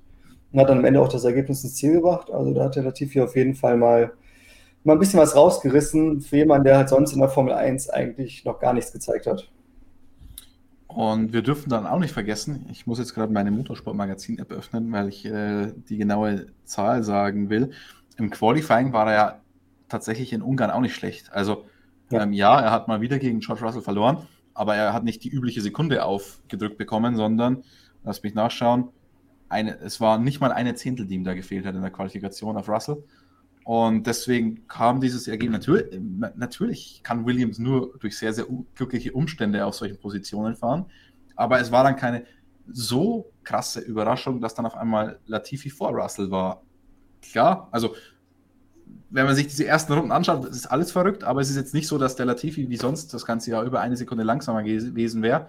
Und 0.51 0.59
hat 0.59 0.69
dann 0.69 0.79
am 0.79 0.85
Ende 0.85 1.01
auch 1.01 1.09
das 1.09 1.25
Ergebnis 1.25 1.63
ins 1.63 1.77
Ziel 1.77 1.93
gebracht. 1.93 2.33
Also 2.33 2.53
da 2.53 2.65
hat 2.65 2.75
der 2.75 2.83
Latifi 2.83 3.21
auf 3.21 3.37
jeden 3.37 3.55
Fall 3.55 3.77
mal 3.77 4.11
mal 4.85 4.95
ein 4.95 4.99
bisschen 4.99 5.21
was 5.21 5.37
rausgerissen 5.37 6.21
für 6.21 6.37
jemanden, 6.37 6.65
der 6.65 6.77
halt 6.77 6.89
sonst 6.89 7.13
in 7.13 7.21
der 7.21 7.29
Formel 7.29 7.53
1 7.53 7.91
eigentlich 7.91 8.45
noch 8.45 8.61
gar 8.61 8.73
nichts 8.73 8.93
gezeigt 8.93 9.27
hat. 9.27 9.51
Und 10.87 11.33
wir 11.33 11.43
dürfen 11.43 11.69
dann 11.69 11.87
auch 11.87 11.99
nicht 11.99 12.13
vergessen, 12.13 12.67
ich 12.71 12.87
muss 12.87 12.99
jetzt 12.99 13.15
gerade 13.15 13.33
meine 13.33 13.51
Motorsport-Magazin-App 13.51 14.51
öffnen, 14.51 14.91
weil 14.91 15.09
ich 15.09 15.27
äh, 15.27 15.73
die 15.89 15.99
genaue 15.99 16.47
Zahl 16.65 17.03
sagen 17.05 17.51
will. 17.51 17.71
Im 18.17 18.31
Qualifying 18.31 18.93
war 18.93 19.07
er 19.09 19.13
ja 19.13 19.41
tatsächlich 19.89 20.33
in 20.33 20.43
Ungarn 20.43 20.71
auch 20.71 20.81
nicht 20.81 20.95
schlecht. 20.95 21.31
Also 21.33 21.65
ja, 22.11 22.23
ähm, 22.23 22.33
ja 22.33 22.59
er 22.61 22.71
hat 22.71 22.89
mal 22.89 23.01
wieder 23.01 23.19
gegen 23.19 23.41
George 23.41 23.65
Russell 23.65 23.83
verloren, 23.83 24.27
aber 24.55 24.77
er 24.77 24.93
hat 24.93 25.05
nicht 25.05 25.23
die 25.25 25.29
übliche 25.29 25.61
Sekunde 25.61 26.05
aufgedrückt 26.05 26.79
bekommen, 26.79 27.17
sondern, 27.17 27.63
lass 28.03 28.23
mich 28.23 28.35
nachschauen, 28.35 28.89
eine, 29.49 29.79
es 29.79 30.01
war 30.01 30.19
nicht 30.19 30.41
mal 30.41 30.53
eine 30.53 30.75
Zehntel, 30.75 31.07
die 31.07 31.15
ihm 31.15 31.25
da 31.25 31.35
gefehlt 31.35 31.67
hat 31.67 31.75
in 31.75 31.83
der 31.83 31.91
Qualifikation 31.91 32.57
auf 32.57 32.69
Russell. 32.69 33.05
Und 33.69 34.07
deswegen 34.07 34.67
kam 34.67 34.99
dieses 34.99 35.29
Ergebnis. 35.29 35.67
Natürlich, 35.67 36.01
natürlich 36.37 37.01
kann 37.03 37.27
Williams 37.27 37.59
nur 37.59 37.99
durch 37.99 38.17
sehr, 38.17 38.33
sehr 38.33 38.47
glückliche 38.75 39.13
Umstände 39.13 39.67
auf 39.67 39.75
solchen 39.75 39.99
Positionen 39.99 40.57
fahren. 40.57 40.87
Aber 41.37 41.61
es 41.61 41.71
war 41.71 41.85
dann 41.85 41.95
keine 41.95 42.25
so 42.67 43.31
krasse 43.45 43.81
Überraschung, 43.81 44.41
dass 44.41 44.55
dann 44.55 44.65
auf 44.65 44.75
einmal 44.75 45.19
Latifi 45.27 45.69
vor 45.69 45.91
Russell 45.91 46.31
war. 46.31 46.63
Klar, 47.21 47.69
also 47.71 47.95
wenn 49.11 49.27
man 49.27 49.35
sich 49.35 49.49
diese 49.49 49.67
ersten 49.67 49.93
Runden 49.93 50.13
anschaut, 50.13 50.47
ist 50.47 50.65
alles 50.65 50.91
verrückt, 50.91 51.23
aber 51.23 51.43
es 51.43 51.51
ist 51.51 51.57
jetzt 51.57 51.75
nicht 51.75 51.89
so, 51.89 51.99
dass 51.99 52.17
der 52.17 52.25
Latifi 52.25 52.71
wie 52.71 52.77
sonst 52.79 53.13
das 53.13 53.27
ganze 53.27 53.51
Jahr 53.51 53.65
über 53.65 53.81
eine 53.83 53.99
Sekunde 53.99 54.25
langsamer 54.25 54.63
gewesen 54.63 55.21
wäre. 55.21 55.49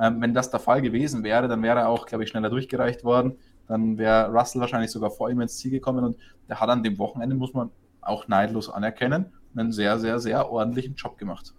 Ähm, 0.00 0.22
wenn 0.22 0.32
das 0.32 0.50
der 0.50 0.60
Fall 0.60 0.80
gewesen 0.80 1.22
wäre, 1.22 1.48
dann 1.48 1.62
wäre 1.62 1.80
er 1.80 1.88
auch, 1.90 2.06
glaube 2.06 2.24
ich, 2.24 2.30
schneller 2.30 2.48
durchgereicht 2.48 3.04
worden 3.04 3.36
dann 3.68 3.98
wäre 3.98 4.32
Russell 4.32 4.60
wahrscheinlich 4.60 4.90
sogar 4.90 5.10
vor 5.10 5.30
ihm 5.30 5.40
ins 5.40 5.58
Ziel 5.58 5.70
gekommen 5.70 6.04
und 6.04 6.16
der 6.48 6.60
hat 6.60 6.68
an 6.68 6.82
dem 6.82 6.98
Wochenende, 6.98 7.36
muss 7.36 7.52
man 7.54 7.70
auch 8.00 8.26
neidlos 8.28 8.70
anerkennen, 8.70 9.26
einen 9.54 9.72
sehr, 9.72 9.98
sehr, 9.98 10.18
sehr 10.18 10.50
ordentlichen 10.50 10.94
Job 10.94 11.18
gemacht. 11.18 11.54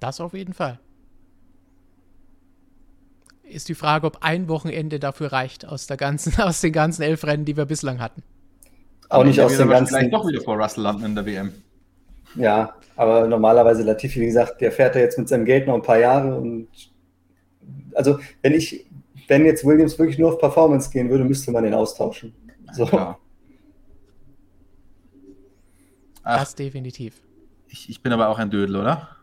Das 0.00 0.20
auf 0.20 0.34
jeden 0.34 0.52
Fall. 0.52 0.78
Ist 3.42 3.68
die 3.68 3.74
Frage, 3.74 4.06
ob 4.06 4.18
ein 4.22 4.48
Wochenende 4.48 4.98
dafür 4.98 5.32
reicht 5.32 5.66
aus, 5.66 5.86
der 5.86 5.96
ganzen, 5.96 6.40
aus 6.40 6.60
den 6.60 6.72
ganzen 6.72 7.02
elf 7.02 7.24
Rennen, 7.24 7.44
die 7.44 7.56
wir 7.56 7.66
bislang 7.66 8.00
hatten. 8.00 8.22
Auch 9.08 9.24
nicht 9.24 9.40
aus 9.40 9.56
den 9.56 9.68
ganzen. 9.68 9.94
Vielleicht 9.94 10.12
doch 10.12 10.26
wieder 10.26 10.40
vor 10.40 10.56
Russell 10.56 10.82
landen 10.82 11.04
in 11.04 11.14
der 11.14 11.26
WM. 11.26 11.52
Ja, 12.34 12.74
aber 12.96 13.26
normalerweise 13.26 13.82
Latifi, 13.82 14.20
wie 14.20 14.26
gesagt, 14.26 14.60
der 14.60 14.72
fährt 14.72 14.94
ja 14.94 15.00
jetzt 15.00 15.18
mit 15.18 15.28
seinem 15.28 15.44
Geld 15.44 15.66
noch 15.66 15.74
ein 15.74 15.82
paar 15.82 15.98
Jahre 15.98 16.34
und 16.34 16.68
also 17.94 18.18
wenn 18.42 18.52
ich, 18.52 18.85
wenn 19.28 19.44
jetzt 19.44 19.64
Williams 19.64 19.98
wirklich 19.98 20.18
nur 20.18 20.32
auf 20.32 20.38
Performance 20.38 20.90
gehen 20.90 21.10
würde, 21.10 21.24
müsste 21.24 21.50
man 21.52 21.64
den 21.64 21.74
austauschen. 21.74 22.34
So. 22.72 22.84
Ja, 22.86 23.18
das 26.24 26.54
definitiv. 26.54 27.22
Ich, 27.68 27.88
ich, 27.88 28.02
bin 28.02 28.12
aber 28.12 28.28
auch 28.28 28.38
ein 28.38 28.50
Dödel, 28.50 28.76
oder? 28.76 29.16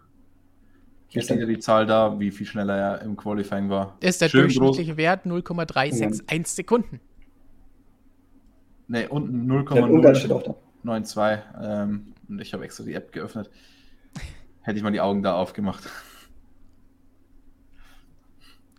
Hier 1.07 1.21
steht 1.21 1.39
ja 1.39 1.45
die 1.45 1.59
Zahl 1.59 1.85
da, 1.85 2.19
wie 2.19 2.31
viel 2.31 2.47
schneller 2.47 2.77
er 2.77 3.01
im 3.01 3.15
Qualifying 3.15 3.69
war. 3.69 3.97
Das 3.99 4.11
ist 4.11 4.21
der 4.21 4.29
Schön 4.29 4.41
durchschnittliche 4.43 4.91
groß. 4.91 4.97
Wert 4.97 5.25
0,361 5.25 6.55
Sekunden. 6.55 6.99
Ne, 8.87 9.09
unten 9.09 9.45
0,092. 9.45 11.43
Ähm, 11.61 12.13
und 12.27 12.41
ich 12.41 12.53
habe 12.53 12.63
extra 12.63 12.83
die 12.83 12.93
App 12.93 13.11
geöffnet. 13.11 13.49
Hätte 14.61 14.77
ich 14.77 14.83
mal 14.83 14.91
die 14.91 15.01
Augen 15.01 15.23
da 15.23 15.35
aufgemacht. 15.35 15.83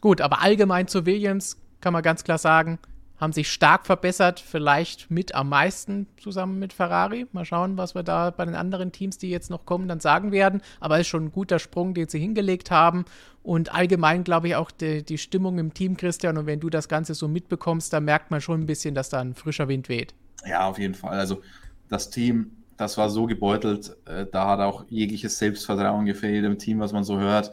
Gut, 0.05 0.21
aber 0.21 0.43
allgemein 0.43 0.87
zu 0.87 1.07
Williams 1.07 1.57
kann 1.81 1.95
man 1.95 2.03
ganz 2.03 2.25
klar 2.25 2.37
sagen, 2.37 2.79
haben 3.17 3.33
sich 3.33 3.51
stark 3.51 3.87
verbessert, 3.87 4.39
vielleicht 4.39 5.11
mit 5.11 5.35
am 5.35 5.49
meisten 5.49 6.09
zusammen 6.19 6.59
mit 6.59 6.75
Ferrari. 6.75 7.27
Mal 7.33 7.47
schauen, 7.47 7.79
was 7.79 7.95
wir 7.95 8.03
da 8.03 8.29
bei 8.29 8.45
den 8.45 8.55
anderen 8.55 8.93
Teams, 8.93 9.17
die 9.17 9.31
jetzt 9.31 9.49
noch 9.49 9.65
kommen, 9.65 9.89
dann 9.89 10.01
sagen 10.01 10.31
werden. 10.31 10.61
Aber 10.79 10.97
es 10.97 11.01
ist 11.01 11.07
schon 11.07 11.25
ein 11.25 11.33
guter 11.33 11.59
Sprung, 11.59 11.95
den 11.95 12.07
sie 12.07 12.19
hingelegt 12.19 12.71
haben. 12.71 13.07
Und 13.43 13.75
allgemein 13.75 14.25
glaube 14.25 14.49
ich 14.49 14.57
auch 14.57 14.71
die, 14.71 15.03
die 15.03 15.17
Stimmung 15.17 15.57
im 15.57 15.73
Team, 15.73 15.97
Christian. 15.97 16.37
Und 16.37 16.45
wenn 16.45 16.61
du 16.61 16.69
das 16.69 16.89
Ganze 16.89 17.15
so 17.15 17.27
mitbekommst, 17.27 17.91
da 17.91 18.01
merkt 18.01 18.31
man 18.31 18.43
schon 18.43 18.61
ein 18.61 18.67
bisschen, 18.67 18.95
dass 18.95 19.09
da 19.09 19.21
ein 19.23 19.35
frischer 19.35 19.69
Wind 19.69 19.89
weht. 19.89 20.13
Ja, 20.47 20.69
auf 20.69 20.79
jeden 20.79 20.93
Fall. 20.93 21.19
Also 21.19 21.41
das 21.89 22.11
Team, 22.11 22.51
das 22.77 22.99
war 22.99 23.09
so 23.09 23.25
gebeutelt. 23.25 23.97
Äh, 24.05 24.27
da 24.31 24.49
hat 24.49 24.61
auch 24.61 24.85
jegliches 24.91 25.39
Selbstvertrauen 25.39 26.05
gefehlt 26.05 26.45
im 26.45 26.59
Team, 26.59 26.79
was 26.79 26.93
man 26.93 27.05
so 27.05 27.19
hört. 27.19 27.53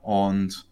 Und 0.00 0.69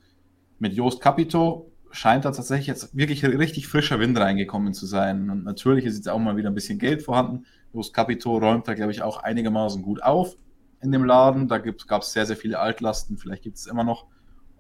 mit 0.59 0.75
Jost 0.75 1.01
Capito 1.01 1.71
scheint 1.91 2.25
da 2.25 2.31
tatsächlich 2.31 2.67
jetzt 2.67 2.97
wirklich 2.97 3.25
richtig 3.25 3.67
frischer 3.67 3.99
Wind 3.99 4.19
reingekommen 4.19 4.75
zu 4.75 4.87
sein. 4.87 5.31
Und 5.31 5.45
natürlich 5.45 5.85
ist 5.85 5.97
jetzt 5.97 6.09
auch 6.09 6.19
mal 6.19 6.37
wieder 6.37 6.51
ein 6.51 6.55
bisschen 6.55 6.79
Geld 6.79 7.03
vorhanden. 7.03 7.47
Los 7.73 7.93
Capito 7.93 8.37
räumt 8.37 8.69
da, 8.69 8.75
glaube 8.75 8.93
ich, 8.93 9.03
auch 9.03 9.23
einigermaßen 9.23 9.83
gut 9.83 10.03
auf 10.03 10.37
in 10.81 10.93
dem 10.93 11.05
Laden. 11.05 11.49
Da 11.49 11.59
gab 11.59 12.03
es 12.03 12.13
sehr, 12.13 12.27
sehr 12.27 12.37
viele 12.37 12.59
Altlasten. 12.59 13.17
Vielleicht 13.17 13.43
gibt 13.43 13.57
es 13.57 13.67
immer 13.67 13.85
noch. 13.85 14.07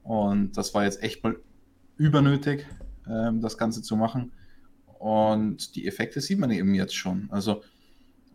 Und 0.02 0.56
das 0.56 0.72
war 0.74 0.84
jetzt 0.84 1.02
echt 1.02 1.22
mal 1.22 1.36
übernötig, 1.96 2.66
ähm, 3.06 3.40
das 3.40 3.58
Ganze 3.58 3.82
zu 3.82 3.96
machen. 3.96 4.32
Und 4.98 5.76
die 5.76 5.86
Effekte 5.86 6.20
sieht 6.20 6.38
man 6.38 6.50
eben 6.50 6.74
jetzt 6.74 6.96
schon. 6.96 7.28
Also, 7.30 7.62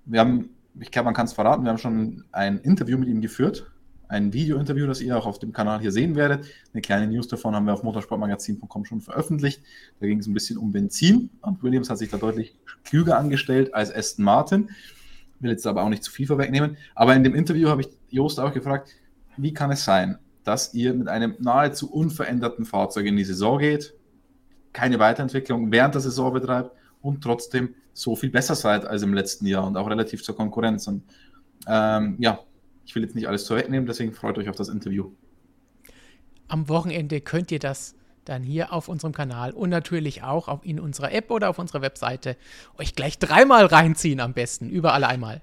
wir 0.05 0.19
haben, 0.19 0.51
ich 0.79 0.91
glaube, 0.91 1.05
man 1.05 1.13
kann 1.13 1.25
es 1.25 1.33
verraten, 1.33 1.63
wir 1.63 1.69
haben 1.69 1.77
schon 1.77 2.25
ein 2.31 2.59
Interview 2.59 2.97
mit 2.97 3.09
ihm 3.09 3.21
geführt 3.21 3.72
ein 4.07 4.33
Video-Interview, 4.33 4.85
das 4.85 5.01
ihr 5.01 5.17
auch 5.17 5.25
auf 5.25 5.39
dem 5.39 5.53
Kanal 5.53 5.79
hier 5.79 5.91
sehen 5.91 6.15
werdet. 6.15 6.45
Eine 6.73 6.81
kleine 6.81 7.07
News 7.07 7.27
davon 7.27 7.55
haben 7.55 7.65
wir 7.65 7.73
auf 7.73 7.83
motorsportmagazin.com 7.83 8.85
schon 8.85 9.01
veröffentlicht. 9.01 9.61
Da 9.99 10.07
ging 10.07 10.19
es 10.19 10.27
ein 10.27 10.33
bisschen 10.33 10.57
um 10.57 10.71
Benzin 10.71 11.29
und 11.41 11.63
Williams 11.63 11.89
hat 11.89 11.97
sich 11.97 12.09
da 12.09 12.17
deutlich 12.17 12.55
klüger 12.83 13.17
angestellt 13.17 13.73
als 13.73 13.93
Aston 13.93 14.25
Martin. 14.25 14.69
Will 15.39 15.51
jetzt 15.51 15.67
aber 15.67 15.83
auch 15.83 15.89
nicht 15.89 16.03
zu 16.03 16.11
viel 16.11 16.27
vorwegnehmen. 16.27 16.77
Aber 16.95 17.15
in 17.15 17.23
dem 17.23 17.35
Interview 17.35 17.69
habe 17.69 17.81
ich 17.81 17.89
Jost 18.09 18.39
auch 18.39 18.53
gefragt, 18.53 18.89
wie 19.37 19.53
kann 19.53 19.71
es 19.71 19.83
sein, 19.83 20.17
dass 20.43 20.73
ihr 20.73 20.93
mit 20.93 21.07
einem 21.07 21.35
nahezu 21.39 21.91
unveränderten 21.91 22.65
Fahrzeug 22.65 23.05
in 23.05 23.17
die 23.17 23.23
Saison 23.23 23.59
geht, 23.59 23.93
keine 24.73 24.99
Weiterentwicklung 24.99 25.71
während 25.71 25.95
der 25.95 26.01
Saison 26.01 26.33
betreibt 26.33 26.71
und 27.01 27.21
trotzdem 27.21 27.75
so 27.93 28.15
viel 28.15 28.29
besser 28.29 28.55
seid 28.55 28.85
als 28.85 29.03
im 29.03 29.13
letzten 29.13 29.45
Jahr 29.45 29.65
und 29.67 29.77
auch 29.77 29.89
relativ 29.89 30.23
zur 30.23 30.35
Konkurrenz. 30.35 30.87
Und 30.87 31.03
ähm, 31.67 32.15
ja, 32.19 32.39
ich 32.85 32.95
will 32.95 33.03
jetzt 33.03 33.15
nicht 33.15 33.27
alles 33.27 33.47
vorwegnehmen, 33.47 33.85
deswegen 33.85 34.13
freut 34.13 34.37
euch 34.37 34.49
auf 34.49 34.55
das 34.55 34.69
Interview. 34.69 35.11
Am 36.47 36.69
Wochenende 36.69 37.21
könnt 37.21 37.51
ihr 37.51 37.59
das 37.59 37.95
dann 38.25 38.43
hier 38.43 38.71
auf 38.71 38.87
unserem 38.87 39.13
Kanal 39.13 39.51
und 39.51 39.69
natürlich 39.69 40.23
auch 40.23 40.47
auf, 40.47 40.65
in 40.65 40.79
unserer 40.79 41.11
App 41.11 41.31
oder 41.31 41.49
auf 41.49 41.59
unserer 41.59 41.81
Webseite 41.81 42.37
euch 42.77 42.95
gleich 42.95 43.19
dreimal 43.19 43.65
reinziehen 43.65 44.19
am 44.19 44.33
besten, 44.33 44.69
überall 44.69 45.03
einmal. 45.03 45.41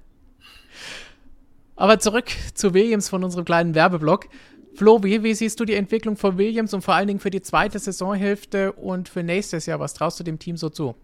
Aber 1.77 1.99
zurück 1.99 2.27
zu 2.55 2.75
Williams 2.75 3.09
von 3.09 3.25
unserem 3.25 3.45
kleinen 3.45 3.75
Werbeblock. 3.75 4.29
Flo, 4.75 5.03
wie, 5.03 5.23
wie, 5.23 5.35
siehst 5.35 5.59
du 5.61 5.65
die 5.65 5.75
Entwicklung 5.75 6.17
von 6.17 6.39
Williams 6.39 6.75
und 6.75 6.83
vor 6.83 6.95
allen 6.95 7.09
Dingen 7.09 7.21
für 7.21 7.31
die 7.31 7.43
zweite 7.43 7.79
Saisonhälfte 7.79 8.73
und 8.73 9.09
für 9.09 9.23
nächstes 9.23 9.67
Jahr? 9.67 9.81
Was 9.81 9.95
traust 9.95 10.21
du 10.21 10.25
dem 10.25 10.39
Team 10.39 10.57
so 10.57 10.69
zu? 10.69 10.95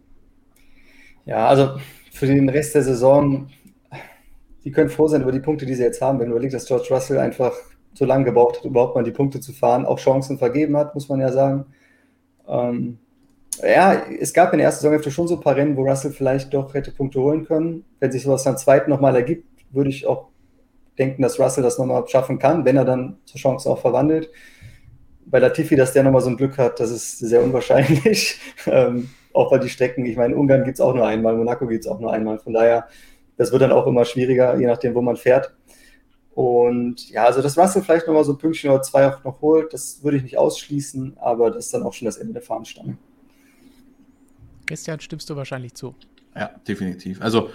Ja, 1.25 1.49
also 1.49 1.81
für 2.12 2.27
den 2.27 2.49
Rest 2.49 2.75
der 2.75 2.85
Saison 2.85 3.49
die 4.66 4.72
können 4.72 4.90
froh 4.90 5.07
sein 5.07 5.22
über 5.22 5.31
die 5.31 5.38
Punkte, 5.38 5.64
die 5.64 5.76
sie 5.76 5.85
jetzt 5.85 6.02
haben. 6.02 6.18
Wenn 6.18 6.26
du 6.26 6.33
überlegst, 6.33 6.57
dass 6.57 6.66
George 6.66 6.88
Russell 6.90 7.18
einfach 7.18 7.52
so 7.94 8.05
lange 8.05 8.24
gebraucht 8.24 8.57
hat, 8.57 8.64
überhaupt 8.64 8.96
mal 8.96 9.05
die 9.05 9.12
Punkte 9.12 9.38
zu 9.38 9.52
fahren, 9.52 9.87
auch 9.87 10.00
Chancen 10.00 10.38
vergeben 10.38 10.76
hat, 10.76 10.92
muss 10.92 11.09
man 11.09 11.20
ja 11.20 11.31
sagen. 11.31 11.66
Ähm, 12.48 12.98
ja, 13.62 14.02
es 14.20 14.35
gab 14.35 14.52
in 14.52 14.59
der 14.59 14.66
ersten 14.66 14.81
Saisonhälfte 14.81 15.12
schon 15.12 15.29
so 15.29 15.37
ein 15.37 15.40
paar 15.40 15.55
Rennen, 15.55 15.76
wo 15.76 15.85
Russell 15.85 16.11
vielleicht 16.11 16.52
doch 16.52 16.74
hätte 16.74 16.90
Punkte 16.90 17.20
holen 17.20 17.44
können. 17.44 17.85
Wenn 18.00 18.11
sich 18.11 18.24
sowas 18.24 18.42
dann 18.42 18.59
zweiten 18.59 18.90
nochmal 18.90 19.14
ergibt, 19.14 19.46
würde 19.70 19.88
ich 19.88 20.05
auch 20.05 20.31
denken, 20.98 21.22
dass 21.22 21.38
Russell 21.38 21.62
das 21.62 21.79
nochmal 21.79 22.02
schaffen 22.09 22.40
kann, 22.40 22.64
wenn 22.64 22.76
er 22.76 22.85
dann 22.85 23.18
zur 23.24 23.40
Chance 23.40 23.70
auch 23.70 23.79
verwandelt. 23.79 24.31
Bei 25.26 25.38
Latifi, 25.38 25.76
dass 25.76 25.92
der 25.92 26.02
nochmal 26.02 26.22
so 26.22 26.31
ein 26.31 26.37
Glück 26.37 26.59
hat, 26.59 26.81
das 26.81 26.90
ist 26.90 27.20
sehr 27.20 27.44
unwahrscheinlich. 27.44 28.40
ähm, 28.66 29.11
auch 29.33 29.52
weil 29.52 29.61
die 29.61 29.68
Strecken, 29.68 30.05
ich 30.07 30.16
meine, 30.16 30.35
Ungarn 30.35 30.64
gibt 30.64 30.79
es 30.79 30.81
auch 30.81 30.94
nur 30.94 31.07
einmal, 31.07 31.37
Monaco 31.37 31.68
gibt 31.68 31.85
es 31.85 31.90
auch 31.90 32.00
nur 32.00 32.12
einmal. 32.12 32.40
Von 32.40 32.52
daher 32.52 32.88
das 33.37 33.53
wird 33.53 33.62
dann 33.62 33.72
auch 33.72 33.87
immer 33.87 34.05
schwieriger, 34.05 34.59
je 34.59 34.66
nachdem, 34.66 34.94
wo 34.94 35.03
man 35.03 35.16
fährt. 35.16 35.55
Und 36.35 37.09
ja, 37.11 37.25
also 37.25 37.40
dass 37.40 37.57
Russell 37.57 37.83
vielleicht 37.83 38.07
nochmal 38.07 38.25
so 38.25 38.33
ein 38.33 38.38
Pünktchen 38.38 38.70
oder 38.70 38.83
zwei 38.83 39.09
auch 39.09 39.25
noch 39.25 39.40
holt, 39.40 39.72
das 39.72 40.03
würde 40.03 40.18
ich 40.18 40.22
nicht 40.22 40.37
ausschließen, 40.37 41.16
aber 41.18 41.51
das 41.51 41.66
ist 41.66 41.75
dann 41.75 41.83
auch 41.83 41.94
schon 41.94 42.07
das 42.07 42.18
Ende 42.18 42.35
der 42.35 42.42
Fahnenstange. 42.42 42.99
Christian, 44.66 45.01
stimmst 45.01 45.31
du 45.31 45.37
wahrscheinlich 45.37 45.75
zu? 45.75 45.94
Ja, 46.35 46.51
definitiv. 46.68 47.22
Also, 47.22 47.49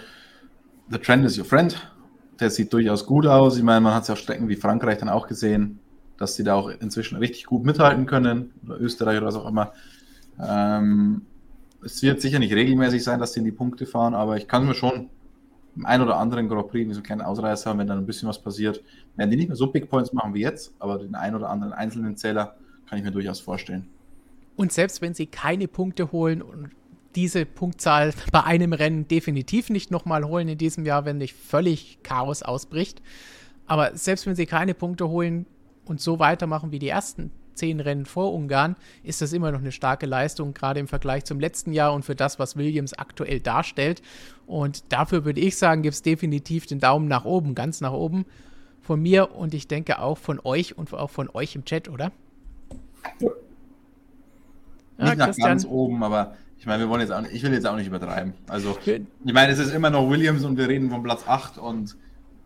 the 0.90 0.98
trend 0.98 1.26
is 1.26 1.38
your 1.38 1.46
friend. 1.46 1.92
Der 2.40 2.50
sieht 2.50 2.74
durchaus 2.74 3.06
gut 3.06 3.28
aus. 3.28 3.58
Ich 3.58 3.64
meine, 3.64 3.82
man 3.82 3.94
hat 3.94 4.04
es 4.04 4.08
ja 4.08 4.14
auf 4.14 4.20
Strecken 4.20 4.50
wie 4.50 4.56
Frankreich 4.56 4.98
dann 4.98 5.10
auch 5.10 5.28
gesehen, 5.28 5.80
dass 6.18 6.36
sie 6.36 6.44
da 6.44 6.56
auch 6.56 6.70
inzwischen 6.70 7.18
richtig 7.18 7.46
gut 7.46 7.64
mithalten 7.64 8.08
können, 8.08 8.54
oder 8.66 8.80
Österreich 8.80 9.18
oder 9.18 9.28
was 9.28 9.36
auch 9.36 9.48
immer. 9.48 9.74
Ähm, 10.44 11.28
es 11.86 12.02
wird 12.02 12.22
sicher 12.22 12.40
nicht 12.40 12.54
regelmäßig 12.54 13.04
sein, 13.04 13.20
dass 13.20 13.34
sie 13.34 13.40
in 13.40 13.46
die 13.46 13.52
Punkte 13.52 13.86
fahren, 13.86 14.16
aber 14.16 14.38
ich 14.38 14.48
kann 14.48 14.66
mir 14.66 14.74
schon 14.74 15.10
im 15.76 15.86
einen 15.86 16.04
oder 16.04 16.18
anderen 16.18 16.50
Grand 16.50 16.68
Prix 16.70 16.96
so 16.96 17.02
kleine 17.02 17.26
Ausreißer 17.26 17.70
haben, 17.70 17.80
wenn 17.80 17.88
dann 17.88 18.00
ein 18.00 18.06
bisschen 18.06 18.28
was 18.28 18.42
passiert, 18.42 18.84
werden 19.16 19.32
die 19.32 19.38
nicht 19.38 19.48
mehr 19.48 19.56
so 19.56 19.68
Big 19.68 19.90
Points 19.90 20.14
machen 20.14 20.34
wie 20.34 20.42
jetzt, 20.42 20.74
aber 20.80 20.98
den 20.98 21.16
einen 21.16 21.36
oder 21.36 21.50
anderen 21.50 21.74
einzelnen 21.74 22.18
Zähler 22.18 22.56
kann 22.88 22.98
ich 22.98 23.06
mir 23.06 23.12
durchaus 23.12 23.40
vorstellen. 23.40 23.88
Und 24.58 24.72
selbst 24.72 25.02
wenn 25.02 25.14
sie 25.14 25.28
keine 25.28 25.68
Punkte 25.68 26.12
holen 26.12 26.42
und 26.42 26.72
diese 27.16 27.46
Punktzahl 27.46 28.14
bei 28.32 28.44
einem 28.44 28.74
Rennen 28.74 29.08
definitiv 29.08 29.70
nicht 29.70 29.92
nochmal 29.92 30.26
holen 30.26 30.48
in 30.48 30.58
diesem 30.58 30.86
Jahr, 30.86 31.06
wenn 31.06 31.18
nicht 31.18 31.36
völlig 31.36 32.00
Chaos 32.04 32.44
ausbricht. 32.44 33.02
Aber 33.66 33.96
selbst 33.96 34.26
wenn 34.26 34.36
sie 34.36 34.46
keine 34.46 34.74
Punkte 34.74 35.10
holen 35.10 35.46
und 35.86 36.02
so 36.02 36.20
weitermachen 36.20 36.72
wie 36.72 36.80
die 36.80 36.90
ersten 36.90 37.32
zehn 37.54 37.80
Rennen 37.80 38.06
vor 38.06 38.34
Ungarn, 38.34 38.76
ist 39.04 39.22
das 39.22 39.34
immer 39.34 39.52
noch 39.52 39.60
eine 39.60 39.72
starke 39.72 40.06
Leistung, 40.06 40.54
gerade 40.54 40.80
im 40.80 40.88
Vergleich 40.88 41.26
zum 41.26 41.40
letzten 41.40 41.74
Jahr 41.74 41.94
und 41.94 42.04
für 42.04 42.16
das, 42.16 42.40
was 42.40 42.56
Williams 42.56 42.94
aktuell 42.94 43.40
darstellt. 43.40 44.02
Und 44.46 44.92
dafür 44.92 45.26
würde 45.26 45.42
ich 45.42 45.58
sagen, 45.58 45.82
gibt 45.82 45.96
es 45.96 46.02
definitiv 46.02 46.66
den 46.66 46.80
Daumen 46.80 47.08
nach 47.08 47.26
oben, 47.26 47.56
ganz 47.56 47.82
nach 47.82 47.94
oben 47.94 48.26
von 48.82 49.02
mir 49.02 49.36
und 49.36 49.54
ich 49.54 49.68
denke 49.68 50.00
auch 50.00 50.18
von 50.18 50.40
euch 50.44 50.78
und 50.78 50.94
auch 50.94 51.10
von 51.10 51.30
euch 51.34 51.56
im 51.56 51.66
Chat, 51.66 51.90
oder? 51.90 52.12
Ja. 53.20 53.30
Nicht 54.98 55.18
nach 55.18 55.26
Christian. 55.28 55.50
ganz 55.50 55.66
oben, 55.66 56.04
aber 56.04 56.36
ich 56.58 56.66
meine, 56.68 56.84
wir 56.84 56.90
wollen 56.90 57.02
jetzt 57.02 57.12
auch 57.12 57.22
nicht, 57.22 57.34
ich 57.34 57.42
will 57.42 57.54
jetzt 57.54 57.66
auch 57.66 57.76
nicht 57.76 57.88
übertreiben. 57.88 58.34
Also, 58.48 58.78
ich 58.86 59.34
meine, 59.34 59.52
es 59.52 59.58
ist 59.58 59.74
immer 59.74 59.90
noch 59.90 60.08
Williams 60.10 60.44
und 60.44 60.58
wir 60.58 60.68
reden 60.68 60.92
von 60.92 61.02
Platz 61.02 61.24
8 61.28 61.58
und 61.58 61.98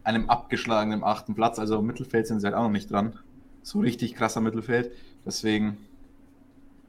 einem 0.06 0.30
abgeschlagenen 0.30 1.04
achten 1.04 1.36
Platz. 1.36 1.60
Also 1.60 1.80
im 1.80 1.86
Mittelfeld 1.86 2.28
sind 2.28 2.40
sie 2.40 2.46
halt 2.46 2.56
auch 2.56 2.64
noch 2.64 2.70
nicht 2.70 2.90
dran 2.90 3.20
so 3.66 3.80
richtig 3.80 4.16
krasser 4.16 4.42
Mittelfeld. 4.42 4.92
Deswegen 5.26 5.78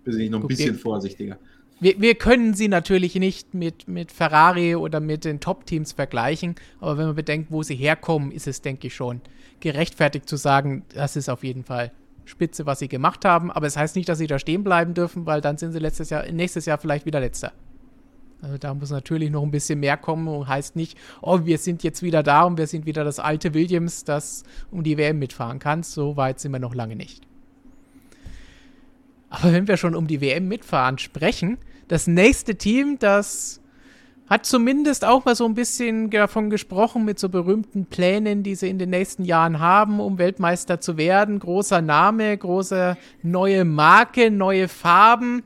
bin 0.05 0.21
ich 0.21 0.31
noch 0.31 0.39
ein 0.39 0.43
Guck, 0.43 0.51
bisschen 0.51 0.75
wir, 0.75 0.81
vorsichtiger. 0.81 1.39
Wir, 1.81 2.01
wir, 2.01 2.15
können 2.15 2.55
sie 2.55 2.69
natürlich 2.69 3.15
nicht 3.15 3.55
mit, 3.55 3.89
mit 3.89 4.13
Ferrari 4.13 4.77
oder 4.77 5.01
mit 5.01 5.25
den 5.25 5.41
Top-Teams 5.41 5.93
vergleichen, 5.93 6.55
aber 6.81 6.99
wenn 6.99 7.07
man 7.07 7.17
bedenkt, 7.17 7.51
wo 7.51 7.63
sie 7.63 7.75
herkommen, 7.75 8.31
ist 8.31 8.47
es, 8.47 8.63
denke 8.63 8.87
ich, 8.89 8.95
schon 8.95 9.21
gerechtfertigt 9.61 10.29
zu 10.29 10.37
sagen, 10.37 10.85
das 10.95 11.17
ist 11.17 11.29
auf 11.29 11.45
jeden 11.45 11.65
Fall 11.65 11.93
spitze, 12.27 12.67
was 12.67 12.79
sie 12.81 12.89
gemacht 12.89 13.25
haben. 13.25 13.51
Aber 13.51 13.67
es 13.67 13.75
das 13.75 13.83
heißt 13.83 13.97
nicht, 13.97 14.09
dass 14.09 14.19
sie 14.19 14.27
da 14.27 14.39
stehen 14.39 14.63
bleiben 14.63 14.93
dürfen, 14.93 15.25
weil 15.25 15.41
dann 15.41 15.57
sind 15.57 15.73
sie 15.73 15.79
letztes 15.79 16.11
Jahr, 16.11 16.31
nächstes 16.31 16.67
Jahr 16.67 16.79
vielleicht 16.79 17.07
wieder 17.07 17.21
letzter. 17.21 17.53
Also 18.43 18.59
da 18.59 18.75
muss 18.75 18.91
natürlich 18.91 19.31
noch 19.31 19.43
ein 19.43 19.51
bisschen 19.51 19.81
mehr 19.81 19.97
kommen 19.97 20.29
und 20.29 20.47
heißt 20.47 20.77
nicht, 20.77 20.99
oh, 21.23 21.41
wir 21.45 21.59
sind 21.59 21.83
jetzt 21.83 22.03
wieder 22.03 22.23
da 22.23 22.43
und 22.43 22.59
wir 22.59 22.67
sind 22.67 22.87
wieder 22.87 23.03
das 23.03 23.19
alte 23.19 23.55
Williams, 23.55 24.05
das 24.05 24.45
um 24.71 24.83
die 24.83 24.99
WM 24.99 25.19
mitfahren 25.19 25.59
kann. 25.59 25.83
So 25.83 26.17
weit 26.17 26.39
sind 26.41 26.53
wir 26.53 26.59
noch 26.59 26.75
lange 26.75 26.97
nicht. 26.97 27.27
Aber 29.31 29.53
wenn 29.53 29.67
wir 29.67 29.77
schon 29.77 29.95
um 29.95 30.07
die 30.07 30.21
WM 30.21 30.49
mitfahren 30.49 30.99
sprechen, 30.99 31.59
das 31.89 32.07
nächste 32.07 32.57
Team, 32.57 32.99
das 32.99 33.61
hat 34.29 34.45
zumindest 34.45 35.05
auch 35.05 35.25
mal 35.25 35.37
so 35.37 35.45
ein 35.45 35.55
bisschen 35.55 36.11
davon 36.11 36.51
gesprochen 36.51 37.05
mit 37.05 37.19
so 37.19 37.29
berühmten 37.29 37.87
Plänen, 37.87 38.43
die 38.43 38.57
sie 38.57 38.69
in 38.69 38.79
den 38.79 38.91
nächsten 38.91 39.25
Jahren 39.25 39.61
haben, 39.61 40.01
um 40.01 40.19
Weltmeister 40.19 40.81
zu 40.81 40.97
werden. 40.97 41.39
Großer 41.39 41.81
Name, 41.81 42.37
große 42.37 42.97
neue 43.23 43.65
Marke, 43.65 44.31
neue 44.31 44.67
Farben, 44.69 45.45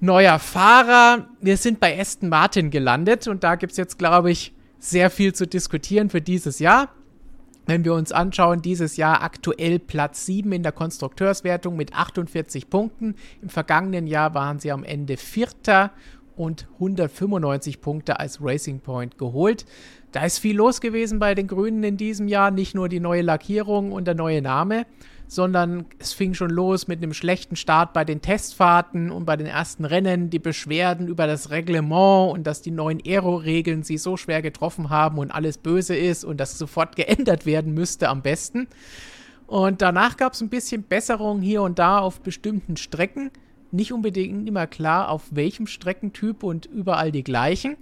neuer 0.00 0.38
Fahrer. 0.38 1.28
Wir 1.40 1.56
sind 1.56 1.80
bei 1.80 1.98
Aston 1.98 2.28
Martin 2.28 2.70
gelandet 2.70 3.28
und 3.28 3.44
da 3.44 3.54
gibt 3.54 3.72
es 3.72 3.78
jetzt, 3.78 3.98
glaube 3.98 4.30
ich, 4.30 4.52
sehr 4.78 5.10
viel 5.10 5.34
zu 5.34 5.46
diskutieren 5.46 6.10
für 6.10 6.20
dieses 6.20 6.58
Jahr. 6.58 6.90
Wenn 7.66 7.84
wir 7.84 7.94
uns 7.94 8.12
anschauen, 8.12 8.62
dieses 8.62 8.96
Jahr 8.96 9.22
aktuell 9.22 9.80
Platz 9.80 10.24
7 10.26 10.52
in 10.52 10.62
der 10.62 10.70
Konstrukteurswertung 10.70 11.76
mit 11.76 11.94
48 11.94 12.70
Punkten. 12.70 13.16
Im 13.42 13.48
vergangenen 13.48 14.06
Jahr 14.06 14.34
waren 14.34 14.60
sie 14.60 14.70
am 14.70 14.84
Ende 14.84 15.16
Vierter 15.16 15.90
und 16.36 16.68
195 16.74 17.80
Punkte 17.80 18.20
als 18.20 18.40
Racing 18.40 18.80
Point 18.80 19.18
geholt. 19.18 19.66
Da 20.12 20.24
ist 20.24 20.38
viel 20.38 20.56
los 20.56 20.80
gewesen 20.80 21.18
bei 21.18 21.34
den 21.34 21.48
Grünen 21.48 21.82
in 21.82 21.96
diesem 21.96 22.28
Jahr. 22.28 22.52
Nicht 22.52 22.76
nur 22.76 22.88
die 22.88 23.00
neue 23.00 23.22
Lackierung 23.22 23.90
und 23.90 24.06
der 24.06 24.14
neue 24.14 24.42
Name, 24.42 24.86
sondern 25.28 25.86
es 25.98 26.12
fing 26.12 26.34
schon 26.34 26.50
los 26.50 26.88
mit 26.88 27.02
einem 27.02 27.12
schlechten 27.12 27.56
Start 27.56 27.92
bei 27.92 28.04
den 28.04 28.22
Testfahrten 28.22 29.10
und 29.10 29.24
bei 29.24 29.36
den 29.36 29.46
ersten 29.46 29.84
Rennen, 29.84 30.30
die 30.30 30.38
Beschwerden 30.38 31.08
über 31.08 31.26
das 31.26 31.50
Reglement 31.50 32.32
und 32.32 32.46
dass 32.46 32.62
die 32.62 32.70
neuen 32.70 33.00
Aero-Regeln 33.04 33.82
sie 33.82 33.98
so 33.98 34.16
schwer 34.16 34.42
getroffen 34.42 34.90
haben 34.90 35.18
und 35.18 35.30
alles 35.30 35.58
böse 35.58 35.96
ist 35.96 36.24
und 36.24 36.38
das 36.38 36.56
sofort 36.58 36.96
geändert 36.96 37.46
werden 37.46 37.74
müsste 37.74 38.08
am 38.08 38.22
besten. 38.22 38.68
Und 39.46 39.82
danach 39.82 40.16
gab 40.16 40.32
es 40.32 40.40
ein 40.40 40.48
bisschen 40.48 40.82
Besserung 40.82 41.40
hier 41.40 41.62
und 41.62 41.78
da 41.78 41.98
auf 41.98 42.20
bestimmten 42.20 42.76
Strecken. 42.76 43.30
Nicht 43.70 43.92
unbedingt 43.92 44.48
immer 44.48 44.66
klar, 44.66 45.10
auf 45.10 45.22
welchem 45.30 45.66
Streckentyp 45.66 46.42
und 46.42 46.66
überall 46.66 47.12
die 47.12 47.24
gleichen. 47.24 47.76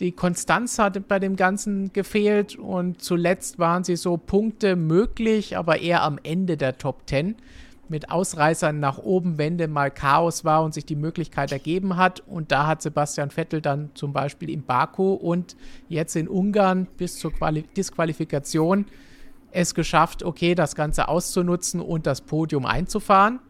Die 0.00 0.12
Konstanz 0.12 0.78
hat 0.78 1.08
bei 1.08 1.18
dem 1.18 1.34
Ganzen 1.34 1.92
gefehlt 1.92 2.56
und 2.56 3.02
zuletzt 3.02 3.58
waren 3.58 3.82
sie 3.82 3.96
so 3.96 4.16
Punkte 4.16 4.76
möglich, 4.76 5.56
aber 5.56 5.80
eher 5.80 6.02
am 6.04 6.20
Ende 6.22 6.56
der 6.56 6.78
Top 6.78 7.02
10 7.06 7.34
mit 7.88 8.10
Ausreißern 8.10 8.78
nach 8.78 8.98
oben, 8.98 9.38
wenn 9.38 9.58
denn 9.58 9.72
mal 9.72 9.90
Chaos 9.90 10.44
war 10.44 10.62
und 10.62 10.74
sich 10.74 10.84
die 10.84 10.94
Möglichkeit 10.94 11.50
ergeben 11.50 11.96
hat. 11.96 12.22
Und 12.26 12.52
da 12.52 12.66
hat 12.66 12.82
Sebastian 12.82 13.30
Vettel 13.30 13.60
dann 13.60 13.90
zum 13.94 14.12
Beispiel 14.12 14.50
in 14.50 14.62
Baku 14.62 15.14
und 15.14 15.56
jetzt 15.88 16.14
in 16.14 16.28
Ungarn 16.28 16.86
bis 16.96 17.18
zur 17.18 17.32
Quali 17.32 17.62
Disqualifikation 17.76 18.86
es 19.50 19.74
geschafft, 19.74 20.22
okay, 20.22 20.54
das 20.54 20.74
Ganze 20.74 21.08
auszunutzen 21.08 21.80
und 21.80 22.06
das 22.06 22.20
Podium 22.20 22.66
einzufahren. 22.66 23.40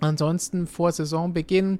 Ansonsten 0.00 0.66
vor 0.66 0.90
Saisonbeginn 0.90 1.78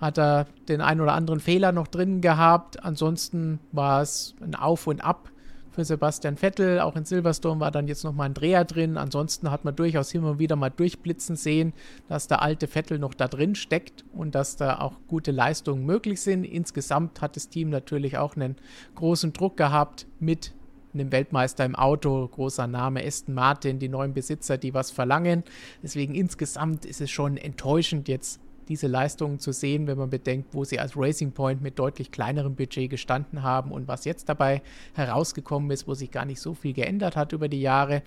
hat 0.00 0.18
er 0.18 0.46
den 0.68 0.80
einen 0.80 1.00
oder 1.00 1.14
anderen 1.14 1.40
Fehler 1.40 1.72
noch 1.72 1.88
drin 1.88 2.20
gehabt. 2.20 2.82
Ansonsten 2.84 3.60
war 3.72 4.02
es 4.02 4.34
ein 4.40 4.54
Auf 4.54 4.86
und 4.86 5.04
Ab 5.04 5.30
für 5.78 5.84
Sebastian 5.84 6.36
Vettel. 6.36 6.80
Auch 6.80 6.96
in 6.96 7.04
Silverstone 7.04 7.60
war 7.60 7.70
dann 7.70 7.86
jetzt 7.86 8.04
nochmal 8.04 8.28
ein 8.28 8.34
Dreher 8.34 8.64
drin. 8.64 8.96
Ansonsten 8.96 9.50
hat 9.50 9.64
man 9.64 9.76
durchaus 9.76 10.12
immer 10.12 10.38
wieder 10.38 10.56
mal 10.56 10.70
durchblitzen 10.70 11.36
sehen, 11.36 11.72
dass 12.08 12.26
der 12.26 12.42
alte 12.42 12.66
Vettel 12.66 12.98
noch 12.98 13.14
da 13.14 13.28
drin 13.28 13.54
steckt 13.54 14.04
und 14.12 14.34
dass 14.34 14.56
da 14.56 14.80
auch 14.80 14.94
gute 15.06 15.30
Leistungen 15.30 15.86
möglich 15.86 16.20
sind. 16.20 16.44
Insgesamt 16.44 17.20
hat 17.20 17.36
das 17.36 17.48
Team 17.48 17.70
natürlich 17.70 18.18
auch 18.18 18.34
einen 18.34 18.56
großen 18.96 19.32
Druck 19.32 19.56
gehabt 19.56 20.06
mit 20.18 20.52
einem 20.94 21.12
Weltmeister 21.12 21.64
im 21.64 21.76
Auto, 21.76 22.26
großer 22.26 22.66
Name 22.66 23.04
Aston 23.04 23.34
Martin, 23.34 23.78
die 23.78 23.88
neuen 23.88 24.14
Besitzer, 24.14 24.58
die 24.58 24.74
was 24.74 24.90
verlangen. 24.90 25.44
Deswegen 25.82 26.14
insgesamt 26.14 26.86
ist 26.86 27.00
es 27.00 27.10
schon 27.10 27.36
enttäuschend 27.36 28.08
jetzt 28.08 28.40
diese 28.68 28.86
Leistungen 28.86 29.38
zu 29.38 29.52
sehen, 29.52 29.86
wenn 29.86 29.98
man 29.98 30.10
bedenkt, 30.10 30.54
wo 30.54 30.64
sie 30.64 30.78
als 30.78 30.96
Racing 30.96 31.32
Point 31.32 31.62
mit 31.62 31.78
deutlich 31.78 32.10
kleinerem 32.10 32.54
Budget 32.54 32.90
gestanden 32.90 33.42
haben 33.42 33.72
und 33.72 33.88
was 33.88 34.04
jetzt 34.04 34.28
dabei 34.28 34.62
herausgekommen 34.94 35.70
ist, 35.70 35.88
wo 35.88 35.94
sich 35.94 36.10
gar 36.10 36.24
nicht 36.24 36.40
so 36.40 36.54
viel 36.54 36.72
geändert 36.72 37.16
hat 37.16 37.32
über 37.32 37.48
die 37.48 37.60
Jahre. 37.60 38.02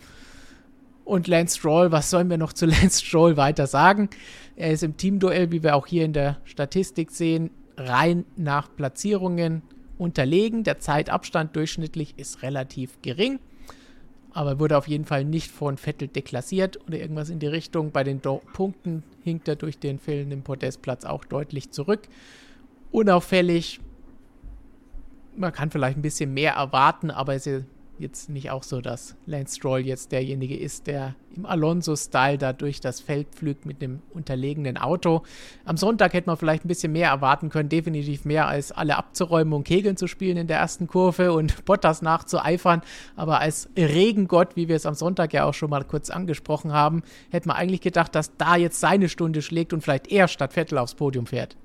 Und 1.03 1.27
Lance 1.27 1.57
Stroll, 1.57 1.91
was 1.91 2.09
sollen 2.09 2.29
wir 2.29 2.37
noch 2.37 2.53
zu 2.53 2.65
Lance 2.67 3.03
Stroll 3.03 3.37
weiter 3.37 3.67
sagen? 3.67 4.09
Er 4.55 4.71
ist 4.71 4.83
im 4.83 4.97
Teamduell, 4.97 5.51
wie 5.51 5.63
wir 5.63 5.75
auch 5.75 5.87
hier 5.87 6.05
in 6.05 6.13
der 6.13 6.37
Statistik 6.45 7.11
sehen, 7.11 7.49
rein 7.77 8.25
nach 8.35 8.69
Platzierungen 8.75 9.63
unterlegen. 9.97 10.63
Der 10.63 10.79
Zeitabstand 10.79 11.55
durchschnittlich 11.55 12.13
ist 12.17 12.43
relativ 12.43 13.01
gering 13.01 13.39
aber 14.33 14.59
wurde 14.59 14.77
auf 14.77 14.87
jeden 14.87 15.05
Fall 15.05 15.25
nicht 15.25 15.51
von 15.51 15.77
Vettel 15.77 16.07
deklassiert 16.07 16.79
oder 16.87 16.99
irgendwas 16.99 17.29
in 17.29 17.39
die 17.39 17.47
Richtung. 17.47 17.91
Bei 17.91 18.03
den 18.03 18.21
Do 18.21 18.41
Punkten 18.53 19.03
hinkt 19.23 19.47
er 19.47 19.55
durch 19.55 19.77
den 19.77 19.99
fehlenden 19.99 20.41
Podestplatz 20.41 21.05
auch 21.05 21.25
deutlich 21.25 21.71
zurück. 21.71 22.01
Unauffällig. 22.91 23.79
Man 25.35 25.53
kann 25.53 25.71
vielleicht 25.71 25.97
ein 25.97 26.01
bisschen 26.01 26.33
mehr 26.33 26.53
erwarten, 26.53 27.11
aber 27.11 27.35
es 27.35 27.47
ist 27.47 27.65
jetzt 28.01 28.29
nicht 28.29 28.51
auch 28.51 28.63
so, 28.63 28.81
dass 28.81 29.15
Lance 29.25 29.55
Stroll 29.55 29.81
jetzt 29.81 30.11
derjenige 30.11 30.57
ist, 30.57 30.87
der 30.87 31.15
im 31.35 31.45
Alonso-Style 31.45 32.37
da 32.37 32.51
durch 32.53 32.81
das 32.81 32.99
Feld 32.99 33.27
pflügt 33.31 33.65
mit 33.65 33.81
dem 33.81 34.01
unterlegenen 34.13 34.77
Auto. 34.77 35.23
Am 35.63 35.77
Sonntag 35.77 36.13
hätte 36.13 36.27
man 36.27 36.37
vielleicht 36.37 36.65
ein 36.65 36.67
bisschen 36.67 36.91
mehr 36.91 37.09
erwarten 37.09 37.49
können, 37.49 37.69
definitiv 37.69 38.25
mehr 38.25 38.47
als 38.47 38.71
alle 38.71 38.97
abzuräumen 38.97 39.53
und 39.53 39.63
Kegeln 39.63 39.95
zu 39.95 40.07
spielen 40.07 40.37
in 40.37 40.47
der 40.47 40.57
ersten 40.57 40.87
Kurve 40.87 41.31
und 41.31 41.63
Bottas 41.65 42.01
nachzueifern. 42.01 42.81
Aber 43.15 43.39
als 43.39 43.69
Regengott, 43.77 44.55
wie 44.55 44.67
wir 44.67 44.75
es 44.75 44.85
am 44.85 44.95
Sonntag 44.95 45.33
ja 45.33 45.45
auch 45.45 45.53
schon 45.53 45.69
mal 45.69 45.83
kurz 45.83 46.09
angesprochen 46.09 46.73
haben, 46.73 47.03
hätte 47.29 47.47
man 47.47 47.57
eigentlich 47.57 47.81
gedacht, 47.81 48.15
dass 48.15 48.35
da 48.37 48.55
jetzt 48.55 48.79
seine 48.79 49.07
Stunde 49.07 49.41
schlägt 49.41 49.73
und 49.73 49.81
vielleicht 49.81 50.11
er 50.11 50.27
statt 50.27 50.53
Vettel 50.53 50.77
aufs 50.77 50.95
Podium 50.95 51.25
fährt. 51.25 51.55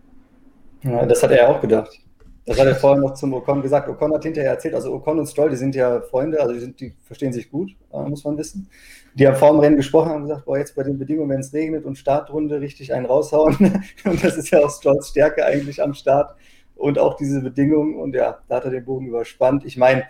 Ja, 0.83 1.05
das 1.05 1.23
hat 1.23 1.33
er 1.33 1.49
auch 1.49 1.61
gedacht. 1.61 2.06
Das 2.47 2.61
hat 2.61 2.69
er 2.69 2.77
vorher 2.77 3.03
noch 3.03 3.15
zum 3.15 3.35
Ocon 3.35 3.61
gesagt. 3.61 3.89
Ocon 3.89 4.15
hat 4.15 4.23
hinterher 4.23 4.53
erzählt, 4.53 4.75
also 4.75 4.95
Ocon 4.95 5.19
und 5.19 5.27
Stroll, 5.27 5.51
die 5.51 5.57
sind 5.57 5.75
ja 5.75 6.01
Freunde, 6.01 6.41
also 6.41 6.55
die, 6.55 6.61
sind, 6.61 6.81
die 6.81 6.95
verstehen 7.05 7.33
sich 7.33 7.51
gut, 7.51 7.75
äh, 7.93 8.09
muss 8.09 8.23
man 8.23 8.39
wissen. 8.39 8.71
Die 9.15 9.27
haben 9.27 9.35
vor 9.35 9.51
dem 9.51 9.59
Rennen 9.59 9.77
gesprochen 9.77 10.13
und 10.13 10.23
gesagt, 10.23 10.45
boah, 10.45 10.57
jetzt 10.57 10.77
bei 10.77 10.85
den 10.85 10.97
Bedingungen, 10.97 11.31
wenn 11.31 11.41
es 11.41 11.53
regnet 11.53 11.85
und 11.85 11.99
Startrunde 11.99 12.61
richtig 12.61 12.95
einen 12.95 13.07
raushauen. 13.07 13.57
und 14.05 14.23
das 14.23 14.37
ist 14.37 14.51
ja 14.51 14.61
auch 14.61 14.71
Strolls 14.71 15.09
Stärke 15.09 15.45
eigentlich 15.45 15.83
am 15.83 15.93
Start. 15.93 16.37
Und 16.77 17.01
auch 17.01 17.17
diese 17.17 17.41
Bedingungen. 17.41 17.97
Und 17.97 18.15
ja, 18.15 18.39
da 18.49 18.57
hat 18.57 18.65
er 18.65 18.71
den 18.71 18.85
Bogen 18.85 19.09
überspannt. 19.09 19.65
Ich 19.65 19.77
meine, 19.77 20.05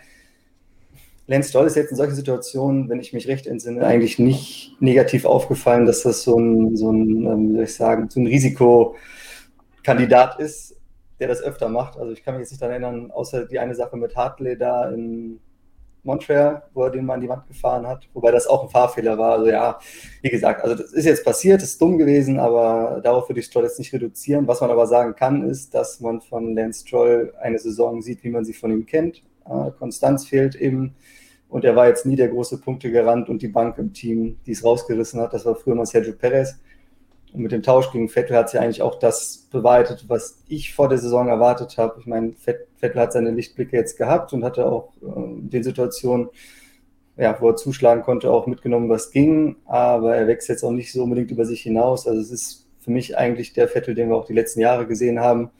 Lance 1.29 1.49
Stroll 1.49 1.66
ist 1.66 1.77
jetzt 1.77 1.90
in 1.90 1.96
solchen 1.96 2.16
Situationen, 2.16 2.90
wenn 2.90 3.01
ich 3.01 3.14
mich 3.14 3.29
recht 3.29 3.46
entsinne, 3.46 3.87
eigentlich 3.87 4.18
nicht 4.18 4.77
negativ 4.81 5.25
aufgefallen, 5.25 5.87
dass 5.87 6.03
das 6.03 6.22
so 6.22 6.38
ein, 6.38 6.77
so 6.77 6.92
ein 6.92 7.25
ähm, 7.25 7.49
wie 7.51 7.55
soll 7.55 7.64
ich 7.64 7.75
sagen, 7.75 8.11
so 8.11 8.20
ein 8.20 8.27
Risikokandidat 8.27 10.38
ist 10.38 10.75
der 11.18 11.29
das 11.29 11.42
öfter 11.42 11.68
macht. 11.68 11.98
Also 11.98 12.12
ich 12.12 12.22
kann 12.22 12.35
mich 12.35 12.42
jetzt 12.42 12.50
nicht 12.50 12.62
daran 12.62 12.83
erinnern, 12.83 13.11
außer 13.11 13.46
die 13.46 13.59
eine 13.59 13.74
Sache 13.74 13.96
mit 13.96 14.16
Hartley 14.16 14.57
da 14.57 14.90
in 14.90 15.40
Montreal, 16.02 16.62
wo 16.72 16.85
er 16.85 16.90
den 16.90 17.05
mal 17.05 17.14
an 17.14 17.20
die 17.20 17.29
Wand 17.29 17.48
gefahren 17.48 17.85
hat, 17.87 18.09
wobei 18.14 18.31
das 18.31 18.46
auch 18.46 18.62
ein 18.62 18.68
Fahrfehler 18.68 19.18
war. 19.18 19.33
Also 19.33 19.48
ja, 19.50 19.79
wie 20.22 20.31
gesagt, 20.31 20.62
also 20.62 20.76
das 20.76 20.92
ist 20.92 21.05
jetzt 21.05 21.24
passiert, 21.24 21.62
ist 21.62 21.81
dumm 21.81 21.98
gewesen, 21.98 22.38
aber 22.38 23.00
darauf 23.02 23.29
würde 23.29 23.40
ich 23.40 23.46
Stroll 23.46 23.64
jetzt 23.64 23.79
nicht 23.79 23.92
reduzieren. 23.92 24.46
Was 24.46 24.61
man 24.61 24.70
aber 24.70 24.87
sagen 24.87 25.16
kann, 25.16 25.42
ist, 25.42 25.74
dass 25.74 26.00
man 26.00 26.20
von 26.20 26.55
Lance 26.55 26.87
Stroll 26.87 27.35
eine 27.40 27.59
Saison 27.59 28.02
sieht, 28.02 28.22
wie 28.22 28.31
man 28.31 28.44
sie 28.44 28.52
von 28.52 28.70
ihm 28.70 28.87
kennt. 28.87 29.22
Konstanz 29.79 30.26
fehlt 30.26 30.55
eben 30.55 30.94
und 31.48 31.64
er 31.64 31.74
war 31.74 31.88
jetzt 31.88 32.07
nie 32.07 32.16
der 32.16 32.29
große 32.29 32.61
Punktegarant 32.61 33.29
und 33.29 33.42
die 33.42 33.48
Bank 33.48 33.79
im 33.79 33.92
Team, 33.92 34.38
die 34.46 34.52
es 34.52 34.64
rausgerissen 34.64 35.20
hat. 35.20 35.33
Das 35.33 35.44
war 35.44 35.57
früher 35.57 35.74
mal 35.74 35.87
Sergio 35.87 36.12
Perez. 36.12 36.57
Und 37.32 37.42
mit 37.42 37.52
dem 37.52 37.62
Tausch 37.62 37.92
gegen 37.92 38.08
Vettel 38.08 38.36
hat 38.36 38.50
sie 38.50 38.58
eigentlich 38.58 38.82
auch 38.82 38.98
das 38.98 39.48
bewahrheitet, 39.50 40.06
was 40.08 40.42
ich 40.48 40.74
vor 40.74 40.88
der 40.88 40.98
Saison 40.98 41.28
erwartet 41.28 41.76
habe. 41.76 42.00
Ich 42.00 42.06
meine, 42.06 42.32
Vettel 42.32 43.00
hat 43.00 43.12
seine 43.12 43.30
Lichtblicke 43.30 43.76
jetzt 43.76 43.98
gehabt 43.98 44.32
und 44.32 44.44
hatte 44.44 44.66
auch 44.66 44.92
äh, 45.02 45.40
den 45.40 45.62
Situationen, 45.62 46.28
ja, 47.16 47.36
wo 47.40 47.48
er 47.48 47.56
zuschlagen 47.56 48.02
konnte, 48.02 48.30
auch 48.30 48.46
mitgenommen, 48.46 48.88
was 48.88 49.10
ging. 49.10 49.56
Aber 49.66 50.16
er 50.16 50.26
wächst 50.26 50.48
jetzt 50.48 50.62
auch 50.64 50.70
nicht 50.70 50.92
so 50.92 51.02
unbedingt 51.02 51.30
über 51.30 51.44
sich 51.44 51.62
hinaus. 51.62 52.06
Also 52.06 52.20
es 52.20 52.30
ist 52.30 52.66
für 52.80 52.90
mich 52.90 53.16
eigentlich 53.16 53.52
der 53.52 53.68
Vettel, 53.68 53.94
den 53.94 54.08
wir 54.08 54.16
auch 54.16 54.26
die 54.26 54.34
letzten 54.34 54.60
Jahre 54.60 54.86
gesehen 54.86 55.20
haben. 55.20 55.50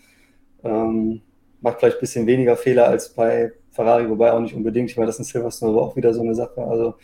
Ähm, 0.65 1.23
macht 1.61 1.81
vielleicht 1.81 1.99
ein 1.99 2.01
bisschen 2.01 2.27
weniger 2.27 2.57
Fehler 2.57 2.89
als 2.89 3.11
bei 3.11 3.53
Ferrari, 3.73 4.09
wobei 4.09 4.33
auch 4.33 4.41
nicht 4.41 4.55
unbedingt. 4.55 4.91
Ich 4.91 4.97
meine, 4.97 5.07
das 5.07 5.17
ist 5.17 5.29
in 5.29 5.33
Silverstone 5.33 5.73
aber 5.73 5.83
auch 5.83 5.97
wieder 5.97 6.15
so 6.15 6.23
eine 6.23 6.35
Sache. 6.35 6.63
Also 6.63 6.95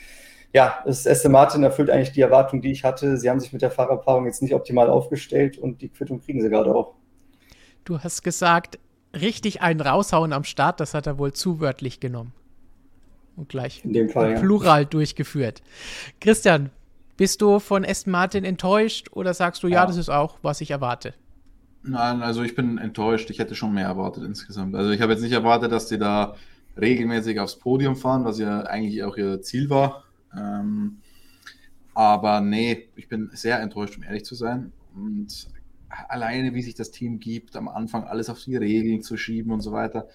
ja, 0.53 0.83
das 0.85 1.07
Aston 1.07 1.33
Martin 1.33 1.63
erfüllt 1.63 1.91
eigentlich 1.91 2.13
die 2.13 2.21
Erwartung, 2.21 2.61
die 2.61 2.71
ich 2.71 2.85
hatte. 2.85 3.17
Sie 3.17 3.31
haben 3.31 3.41
sich 3.41 3.53
mit 3.53 3.63
der 3.63 3.71
Fahrerpaarung 3.71 4.27
jetzt 4.27 4.43
nicht 4.43 4.55
optimal 4.55 4.91
aufgestellt 4.91 5.57
und 5.57 5.81
die 5.81 5.89
Quittung 5.89 6.21
kriegen 6.21 6.43
sie 6.43 6.51
gerade 6.51 6.75
auch. 6.75 6.95
Du 7.85 8.01
hast 8.01 8.23
gesagt, 8.23 8.79
richtig 9.19 9.63
einen 9.63 9.81
raushauen 9.81 10.33
am 10.33 10.45
Start, 10.45 10.81
das 10.81 10.95
hat 10.95 11.07
er 11.07 11.19
wohl 11.19 11.33
zu 11.33 11.61
wörtlich 11.61 12.01
genommen. 12.01 12.33
Und 13.35 13.49
gleich 13.49 13.83
In 13.85 13.95
dem 13.95 14.11
Fall, 14.11 14.35
plural 14.35 14.83
ja. 14.83 14.89
durchgeführt. 14.89 15.63
Christian, 16.21 16.71
bist 17.17 17.41
du 17.41 17.59
von 17.59 17.85
Aston 17.85 18.11
Martin 18.11 18.45
enttäuscht 18.45 19.09
oder 19.13 19.33
sagst 19.33 19.63
du, 19.63 19.69
ja, 19.69 19.81
ja, 19.81 19.87
das 19.87 19.97
ist 19.97 20.11
auch, 20.11 20.37
was 20.43 20.61
ich 20.61 20.71
erwarte? 20.71 21.15
Nein, 21.83 22.23
also 22.23 22.43
ich 22.43 22.55
bin 22.55 22.79
enttäuscht. 22.79 23.31
Ich 23.31 23.39
hätte 23.39 23.55
schon 23.55 23.75
mehr 23.75 23.87
erwartet 23.87 24.23
insgesamt. 24.25 24.75
Also 24.77 24.91
ich 24.91 25.01
habe 25.01 25.13
jetzt 25.13 25.23
nicht 25.23 25.33
erwartet, 25.33 25.73
dass 25.73 25.89
die 25.89 25.99
da 25.99 26.37
regelmäßig 26.81 27.41
aufs 27.41 27.59
Podium 27.59 27.97
fahren, 27.97 28.25
was 28.25 28.39
ja 28.39 28.61
eigentlich 28.61 29.03
auch 29.03 29.17
ihr 29.17 29.43
Ziel 29.43 29.69
war. 29.69 30.05
Ähm, 30.37 30.99
Aber 31.95 32.41
nee, 32.41 32.89
ich 32.97 33.09
bin 33.09 33.31
sehr 33.33 33.61
enttäuscht, 33.61 33.97
um 33.97 34.03
ehrlich 34.03 34.25
zu 34.25 34.35
sein. 34.35 34.73
Und 34.95 35.49
alleine, 36.09 36.55
wie 36.55 36.63
sich 36.63 36.75
das 36.75 36.91
Team 36.91 37.19
gibt, 37.19 37.57
am 37.57 37.69
Anfang 37.69 38.05
alles 38.05 38.31
auf 38.31 38.43
die 38.43 38.57
Regeln 38.57 39.03
zu 39.03 39.17
schieben 39.17 39.53
und 39.53 39.61
so 39.61 39.73
weiter, 39.73 40.09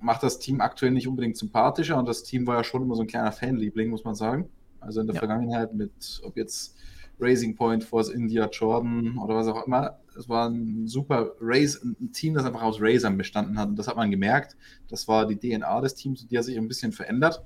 macht 0.00 0.22
das 0.22 0.38
Team 0.38 0.60
aktuell 0.60 0.92
nicht 0.92 1.08
unbedingt 1.08 1.36
sympathischer. 1.36 1.98
Und 1.98 2.06
das 2.06 2.22
Team 2.22 2.46
war 2.46 2.56
ja 2.56 2.64
schon 2.64 2.82
immer 2.82 2.94
so 2.94 3.02
ein 3.02 3.08
kleiner 3.08 3.32
Fanliebling, 3.32 3.90
muss 3.90 4.04
man 4.04 4.14
sagen. 4.14 4.48
Also 4.80 5.00
in 5.00 5.06
der 5.06 5.14
ja. 5.14 5.20
Vergangenheit 5.20 5.74
mit, 5.74 6.20
ob 6.22 6.36
jetzt 6.36 6.76
Racing 7.18 7.56
Point, 7.56 7.82
Force 7.82 8.10
India, 8.10 8.46
Jordan 8.46 9.18
oder 9.18 9.34
was 9.34 9.48
auch 9.48 9.66
immer. 9.66 9.98
Es 10.16 10.28
war 10.28 10.48
ein 10.48 10.86
super 10.86 11.32
Race, 11.40 11.82
ein 11.82 12.12
Team, 12.12 12.34
das 12.34 12.44
einfach 12.44 12.62
aus 12.62 12.80
Racern 12.80 13.16
bestanden 13.16 13.58
hat. 13.58 13.68
Und 13.70 13.76
das 13.76 13.88
hat 13.88 13.96
man 13.96 14.10
gemerkt. 14.10 14.56
Das 14.88 15.08
war 15.08 15.26
die 15.26 15.36
DNA 15.36 15.80
des 15.80 15.94
Teams, 15.94 16.26
die 16.26 16.38
hat 16.38 16.44
sich 16.44 16.56
ein 16.56 16.68
bisschen 16.68 16.92
verändert. 16.92 17.42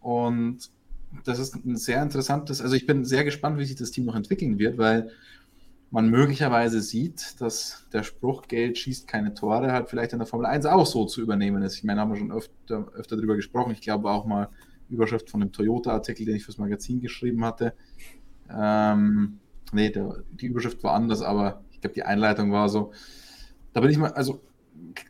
Und 0.00 0.70
das 1.24 1.38
ist 1.38 1.54
ein 1.54 1.76
sehr 1.76 2.02
interessantes, 2.02 2.60
also 2.60 2.74
ich 2.74 2.86
bin 2.86 3.04
sehr 3.04 3.24
gespannt, 3.24 3.58
wie 3.58 3.64
sich 3.64 3.76
das 3.76 3.90
Team 3.90 4.04
noch 4.04 4.14
entwickeln 4.14 4.58
wird, 4.58 4.78
weil 4.78 5.10
man 5.90 6.08
möglicherweise 6.08 6.80
sieht, 6.80 7.40
dass 7.40 7.86
der 7.92 8.04
Spruch 8.04 8.46
Geld 8.46 8.78
schießt 8.78 9.08
keine 9.08 9.34
Tore 9.34 9.72
halt 9.72 9.88
vielleicht 9.88 10.12
in 10.12 10.20
der 10.20 10.26
Formel 10.26 10.46
1 10.46 10.66
auch 10.66 10.86
so 10.86 11.04
zu 11.04 11.20
übernehmen 11.20 11.62
ist. 11.62 11.76
Ich 11.76 11.84
meine, 11.84 12.00
haben 12.00 12.12
wir 12.12 12.16
schon 12.16 12.30
öfter, 12.30 12.86
öfter 12.94 13.16
darüber 13.16 13.34
gesprochen. 13.34 13.72
Ich 13.72 13.80
glaube 13.80 14.10
auch 14.10 14.24
mal 14.24 14.48
Überschrift 14.88 15.30
von 15.30 15.40
dem 15.40 15.52
Toyota-Artikel, 15.52 16.26
den 16.26 16.36
ich 16.36 16.44
fürs 16.44 16.58
Magazin 16.58 17.00
geschrieben 17.00 17.44
hatte. 17.44 17.74
Ähm, 18.48 19.40
nee, 19.72 19.90
der, 19.90 20.22
die 20.30 20.46
Überschrift 20.46 20.82
war 20.84 20.94
anders, 20.94 21.22
aber 21.22 21.64
ich 21.72 21.80
glaube, 21.80 21.94
die 21.94 22.04
Einleitung 22.04 22.52
war 22.52 22.68
so. 22.68 22.92
Da 23.72 23.80
bin 23.80 23.90
ich 23.90 23.98
mal, 23.98 24.12
also 24.12 24.40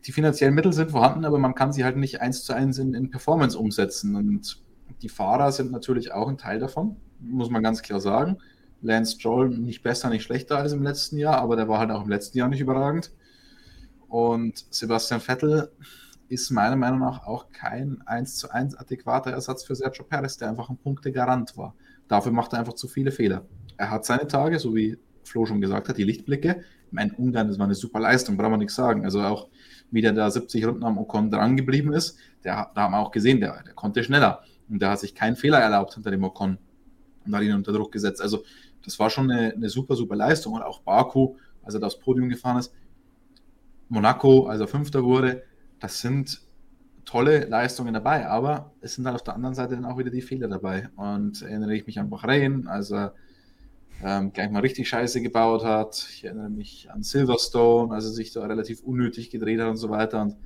die 0.06 0.12
finanziellen 0.12 0.54
Mittel 0.54 0.72
sind 0.72 0.90
vorhanden, 0.90 1.26
aber 1.26 1.38
man 1.38 1.54
kann 1.54 1.72
sie 1.72 1.84
halt 1.84 1.96
nicht 1.96 2.20
eins 2.20 2.42
zu 2.42 2.54
eins 2.54 2.78
in, 2.78 2.94
in 2.94 3.10
Performance 3.10 3.58
umsetzen. 3.58 4.14
Und 4.16 4.62
die 5.02 5.08
Fahrer 5.08 5.52
sind 5.52 5.72
natürlich 5.72 6.12
auch 6.12 6.28
ein 6.28 6.38
Teil 6.38 6.58
davon, 6.58 6.96
muss 7.20 7.50
man 7.50 7.62
ganz 7.62 7.82
klar 7.82 8.00
sagen. 8.00 8.38
Lance 8.82 9.16
Stroll 9.16 9.50
nicht 9.50 9.82
besser, 9.82 10.08
nicht 10.08 10.22
schlechter 10.22 10.58
als 10.58 10.72
im 10.72 10.82
letzten 10.82 11.18
Jahr, 11.18 11.38
aber 11.38 11.56
der 11.56 11.68
war 11.68 11.78
halt 11.78 11.90
auch 11.90 12.04
im 12.04 12.08
letzten 12.08 12.38
Jahr 12.38 12.48
nicht 12.48 12.60
überragend. 12.60 13.12
Und 14.08 14.64
Sebastian 14.70 15.20
Vettel 15.20 15.70
ist 16.28 16.50
meiner 16.50 16.76
Meinung 16.76 17.00
nach 17.00 17.26
auch 17.26 17.50
kein 17.52 18.02
1 18.06 18.36
zu 18.36 18.50
1 18.50 18.76
adäquater 18.76 19.30
Ersatz 19.32 19.64
für 19.64 19.74
Sergio 19.74 20.04
Perez, 20.04 20.36
der 20.36 20.48
einfach 20.48 20.70
ein 20.70 20.78
Punktegarant 20.78 21.56
war. 21.56 21.74
Dafür 22.08 22.32
macht 22.32 22.52
er 22.52 22.60
einfach 22.60 22.74
zu 22.74 22.88
viele 22.88 23.12
Fehler. 23.12 23.46
Er 23.76 23.90
hat 23.90 24.04
seine 24.04 24.26
Tage, 24.26 24.58
so 24.58 24.74
wie 24.74 24.98
Flo 25.24 25.46
schon 25.46 25.60
gesagt 25.60 25.88
hat, 25.88 25.96
die 25.96 26.04
Lichtblicke. 26.04 26.62
Mein 26.90 27.12
Ungarn, 27.12 27.48
das 27.48 27.58
war 27.58 27.66
eine 27.66 27.74
super 27.74 28.00
Leistung, 28.00 28.36
braucht 28.36 28.50
man 28.50 28.58
nichts 28.58 28.74
sagen. 28.74 29.04
Also 29.04 29.22
auch 29.22 29.48
wie 29.90 30.02
der 30.02 30.12
da 30.12 30.30
70 30.30 30.66
Runden 30.66 30.84
am 30.84 30.98
Ocon 30.98 31.30
dran 31.30 31.56
geblieben 31.56 31.92
ist, 31.92 32.18
der, 32.44 32.70
da 32.74 32.82
haben 32.82 32.92
wir 32.92 32.98
auch 32.98 33.10
gesehen, 33.10 33.40
der, 33.40 33.62
der 33.62 33.74
konnte 33.74 34.02
schneller. 34.02 34.42
Und 34.70 34.80
der 34.80 34.90
hat 34.90 35.00
sich 35.00 35.14
keinen 35.14 35.36
Fehler 35.36 35.58
erlaubt 35.58 35.94
hinter 35.94 36.10
dem 36.10 36.24
Ocon 36.24 36.58
und 37.26 37.34
hat 37.34 37.42
ihn 37.42 37.54
unter 37.54 37.72
Druck 37.72 37.92
gesetzt. 37.92 38.20
Also 38.22 38.44
das 38.84 38.98
war 38.98 39.10
schon 39.10 39.30
eine, 39.30 39.52
eine 39.52 39.68
super, 39.68 39.96
super 39.96 40.16
Leistung. 40.16 40.54
Und 40.54 40.62
auch 40.62 40.80
Baku, 40.80 41.36
als 41.62 41.74
er 41.74 41.80
das 41.80 41.98
Podium 41.98 42.28
gefahren 42.28 42.58
ist, 42.58 42.72
Monaco, 43.88 44.46
als 44.46 44.60
er 44.60 44.68
Fünfter 44.68 45.02
wurde, 45.02 45.42
das 45.80 46.00
sind 46.00 46.40
tolle 47.04 47.46
Leistungen 47.46 47.92
dabei, 47.92 48.28
aber 48.28 48.72
es 48.80 48.94
sind 48.94 49.04
halt 49.06 49.16
auf 49.16 49.24
der 49.24 49.34
anderen 49.34 49.54
Seite 49.54 49.74
dann 49.74 49.84
auch 49.84 49.98
wieder 49.98 50.10
die 50.10 50.22
Fehler 50.22 50.46
dabei. 50.46 50.88
Und 50.96 51.42
erinnere 51.42 51.74
ich 51.74 51.86
mich 51.86 51.98
an 51.98 52.08
Bahrain, 52.08 52.68
als 52.68 52.92
er 52.92 53.14
ähm, 54.02 54.32
gleich 54.32 54.50
mal 54.50 54.60
richtig 54.60 54.88
Scheiße 54.88 55.20
gebaut 55.20 55.64
hat. 55.64 56.06
Ich 56.12 56.24
erinnere 56.24 56.50
mich 56.50 56.88
an 56.90 57.02
Silverstone, 57.02 57.92
als 57.92 58.04
er 58.04 58.10
sich 58.10 58.32
da 58.32 58.46
relativ 58.46 58.82
unnötig 58.82 59.30
gedreht 59.30 59.60
hat 59.60 59.68
und 59.68 59.76
so 59.76 59.90
weiter. 59.90 60.22
Und 60.22 60.36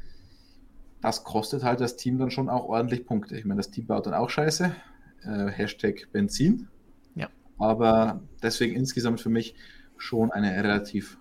das 1.05 1.22
kostet 1.22 1.62
halt 1.62 1.80
das 1.80 1.96
Team 1.96 2.18
dann 2.18 2.30
schon 2.30 2.48
auch 2.48 2.64
ordentlich 2.64 3.05
Punkte. 3.05 3.36
Ich 3.36 3.44
meine, 3.44 3.59
das 3.59 3.70
Team 3.70 3.86
baut 3.86 4.07
dann 4.07 4.14
auch 4.14 4.30
Scheiße. 4.30 4.74
Äh, 5.22 5.48
Hashtag 5.50 6.09
Benzin. 6.12 6.68
Ja. 7.14 7.28
Aber 7.59 8.22
deswegen 8.42 8.74
insgesamt 8.74 9.20
für 9.20 9.28
mich 9.28 9.55
schon 9.98 10.32
eine 10.32 10.50
relativ 10.50 11.18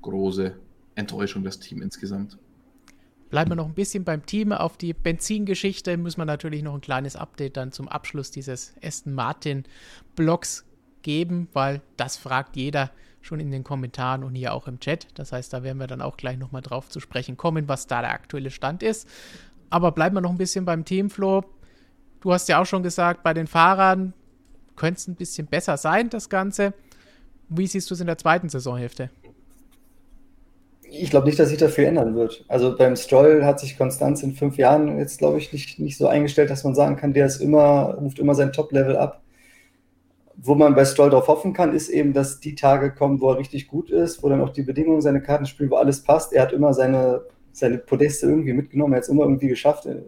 große 0.00 0.56
Enttäuschung, 0.96 1.44
das 1.44 1.60
Team 1.60 1.82
insgesamt. 1.82 2.36
Bleiben 3.30 3.52
wir 3.52 3.54
noch 3.54 3.68
ein 3.68 3.74
bisschen 3.74 4.02
beim 4.02 4.26
Team. 4.26 4.50
Auf 4.50 4.76
die 4.76 4.92
Benzingeschichte 4.92 5.96
muss 5.96 6.16
man 6.16 6.26
natürlich 6.26 6.64
noch 6.64 6.74
ein 6.74 6.80
kleines 6.80 7.14
Update 7.14 7.56
dann 7.56 7.70
zum 7.70 7.86
Abschluss 7.86 8.32
dieses 8.32 8.74
Aston 8.82 9.14
Martin 9.14 9.62
Blogs 10.16 10.66
geben, 11.02 11.46
weil 11.52 11.80
das 11.96 12.16
fragt 12.16 12.56
jeder 12.56 12.90
schon 13.22 13.40
in 13.40 13.50
den 13.50 13.64
Kommentaren 13.64 14.24
und 14.24 14.34
hier 14.34 14.52
auch 14.52 14.68
im 14.68 14.80
Chat. 14.80 15.06
Das 15.14 15.32
heißt, 15.32 15.52
da 15.52 15.62
werden 15.62 15.78
wir 15.78 15.86
dann 15.86 16.02
auch 16.02 16.16
gleich 16.16 16.38
nochmal 16.38 16.62
drauf 16.62 16.88
zu 16.88 17.00
sprechen 17.00 17.36
kommen, 17.36 17.68
was 17.68 17.86
da 17.86 18.02
der 18.02 18.12
aktuelle 18.12 18.50
Stand 18.50 18.82
ist. 18.82 19.08
Aber 19.70 19.92
bleiben 19.92 20.14
wir 20.16 20.20
noch 20.20 20.30
ein 20.30 20.38
bisschen 20.38 20.64
beim 20.64 20.84
Teamflow. 20.84 21.44
Du 22.20 22.32
hast 22.32 22.48
ja 22.48 22.60
auch 22.60 22.66
schon 22.66 22.82
gesagt, 22.82 23.22
bei 23.22 23.32
den 23.32 23.46
Fahrern 23.46 24.12
könnte 24.76 24.98
es 24.98 25.08
ein 25.08 25.14
bisschen 25.14 25.46
besser 25.46 25.76
sein, 25.76 26.10
das 26.10 26.28
Ganze. 26.28 26.74
Wie 27.48 27.66
siehst 27.66 27.90
du 27.90 27.94
es 27.94 28.00
in 28.00 28.06
der 28.06 28.18
zweiten 28.18 28.48
Saisonhälfte? 28.48 29.10
ich 30.92 31.10
glaube 31.10 31.26
nicht, 31.26 31.38
dass 31.38 31.48
sich 31.48 31.58
da 31.58 31.68
viel 31.68 31.84
ändern 31.84 32.14
wird. 32.14 32.44
Also 32.48 32.76
beim 32.76 32.96
Stroll 32.96 33.44
hat 33.44 33.60
sich 33.60 33.78
Konstanz 33.78 34.22
in 34.22 34.34
fünf 34.34 34.56
Jahren 34.56 34.98
jetzt, 34.98 35.18
glaube 35.18 35.38
ich, 35.38 35.52
nicht, 35.52 35.78
nicht 35.78 35.96
so 35.96 36.06
eingestellt, 36.06 36.50
dass 36.50 36.64
man 36.64 36.74
sagen 36.74 36.96
kann, 36.96 37.14
der 37.14 37.26
ist 37.26 37.40
immer, 37.40 37.94
ruft 37.94 38.18
immer 38.18 38.34
sein 38.34 38.52
Top-Level 38.52 38.96
ab. 38.96 39.22
Wo 40.36 40.54
man 40.54 40.74
bei 40.74 40.84
Stroll 40.84 41.10
darauf 41.10 41.28
hoffen 41.28 41.52
kann, 41.52 41.74
ist 41.74 41.88
eben, 41.88 42.12
dass 42.12 42.40
die 42.40 42.54
Tage 42.54 42.92
kommen, 42.92 43.20
wo 43.20 43.30
er 43.30 43.38
richtig 43.38 43.68
gut 43.68 43.90
ist, 43.90 44.22
wo 44.22 44.28
dann 44.28 44.40
auch 44.40 44.50
die 44.50 44.62
Bedingungen, 44.62 45.00
seine 45.00 45.22
Karten 45.22 45.46
spielen, 45.46 45.70
wo 45.70 45.76
alles 45.76 46.02
passt. 46.02 46.32
Er 46.32 46.42
hat 46.42 46.52
immer 46.52 46.72
seine, 46.74 47.22
seine 47.52 47.78
Podeste 47.78 48.26
irgendwie 48.26 48.52
mitgenommen, 48.52 48.94
er 48.94 48.98
hat 48.98 49.04
es 49.04 49.08
immer 49.08 49.24
irgendwie 49.24 49.48
geschafft 49.48 49.86
in, 49.86 50.02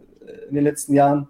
in, 0.49 0.55
den 0.55 0.64
letzten 0.64 0.95
Jahren, 0.95 1.29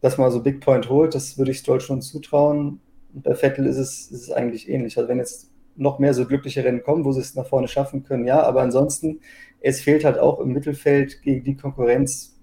dass 0.00 0.16
man 0.16 0.30
so 0.30 0.42
Big 0.42 0.60
Point 0.60 0.88
holt. 0.88 1.14
Das 1.14 1.38
würde 1.38 1.50
ich 1.50 1.58
Stroll 1.58 1.80
schon 1.80 2.02
zutrauen. 2.02 2.80
Und 3.12 3.24
bei 3.24 3.34
Vettel 3.34 3.66
ist 3.66 3.78
es, 3.78 4.10
ist 4.10 4.22
es 4.22 4.30
eigentlich 4.30 4.68
ähnlich. 4.68 4.96
Also 4.96 5.08
wenn 5.08 5.18
jetzt 5.18 5.50
noch 5.76 5.98
mehr 5.98 6.14
so 6.14 6.26
glückliche 6.26 6.64
Rennen 6.64 6.82
kommen, 6.82 7.04
wo 7.04 7.12
sie 7.12 7.20
es 7.20 7.34
nach 7.34 7.46
vorne 7.46 7.68
schaffen 7.68 8.04
können, 8.04 8.26
ja. 8.26 8.42
Aber 8.42 8.62
ansonsten, 8.62 9.20
es 9.60 9.80
fehlt 9.80 10.04
halt 10.04 10.18
auch 10.18 10.40
im 10.40 10.52
Mittelfeld 10.52 11.22
gegen 11.22 11.44
die 11.44 11.56
Konkurrenz 11.56 12.38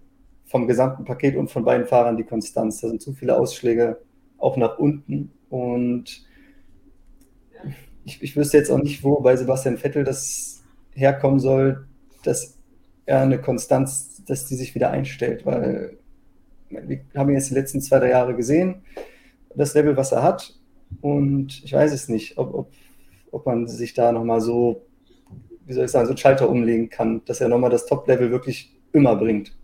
vom 0.45 0.67
gesamten 0.67 1.05
Paket 1.05 1.35
und 1.35 1.51
von 1.51 1.63
beiden 1.63 1.85
Fahrern 1.85 2.17
die 2.17 2.23
Konstanz. 2.23 2.81
Da 2.81 2.87
sind 2.89 3.01
zu 3.01 3.13
viele 3.13 3.37
Ausschläge 3.37 3.99
auch 4.37 4.57
nach 4.57 4.79
unten. 4.79 5.31
Und 5.49 6.25
ich, 8.05 8.21
ich 8.21 8.35
wüsste 8.35 8.57
jetzt 8.57 8.69
auch 8.69 8.81
nicht, 8.81 9.03
wo 9.03 9.19
bei 9.21 9.35
Sebastian 9.35 9.77
Vettel 9.77 10.03
das 10.03 10.63
herkommen 10.93 11.39
soll, 11.39 11.87
dass 12.23 12.57
er 13.05 13.21
eine 13.21 13.39
Konstanz, 13.39 14.23
dass 14.25 14.45
die 14.45 14.55
sich 14.55 14.75
wieder 14.75 14.91
einstellt, 14.91 15.45
weil 15.45 15.97
wir 16.69 16.99
haben 17.15 17.31
jetzt 17.31 17.49
die 17.49 17.55
letzten 17.55 17.81
zwei, 17.81 17.99
drei 17.99 18.09
Jahre 18.09 18.35
gesehen, 18.35 18.81
das 19.55 19.73
Level, 19.73 19.95
was 19.95 20.11
er 20.11 20.23
hat. 20.23 20.53
Und 21.01 21.63
ich 21.63 21.73
weiß 21.73 21.93
es 21.93 22.09
nicht, 22.09 22.37
ob, 22.37 22.53
ob 22.53 22.71
ob 23.31 23.45
man 23.45 23.67
sich 23.67 23.93
da 23.93 24.11
nochmal 24.11 24.41
so, 24.41 24.85
wie 25.65 25.73
soll 25.73 25.85
ich 25.85 25.91
sagen, 25.91 26.05
so 26.05 26.11
einen 26.11 26.17
Schalter 26.17 26.49
umlegen 26.49 26.89
kann, 26.89 27.23
dass 27.25 27.41
er 27.41 27.49
nochmal 27.49 27.69
das 27.69 27.85
Top-Level 27.85 28.31
wirklich 28.31 28.75
immer 28.93 29.15
bringt. 29.15 29.55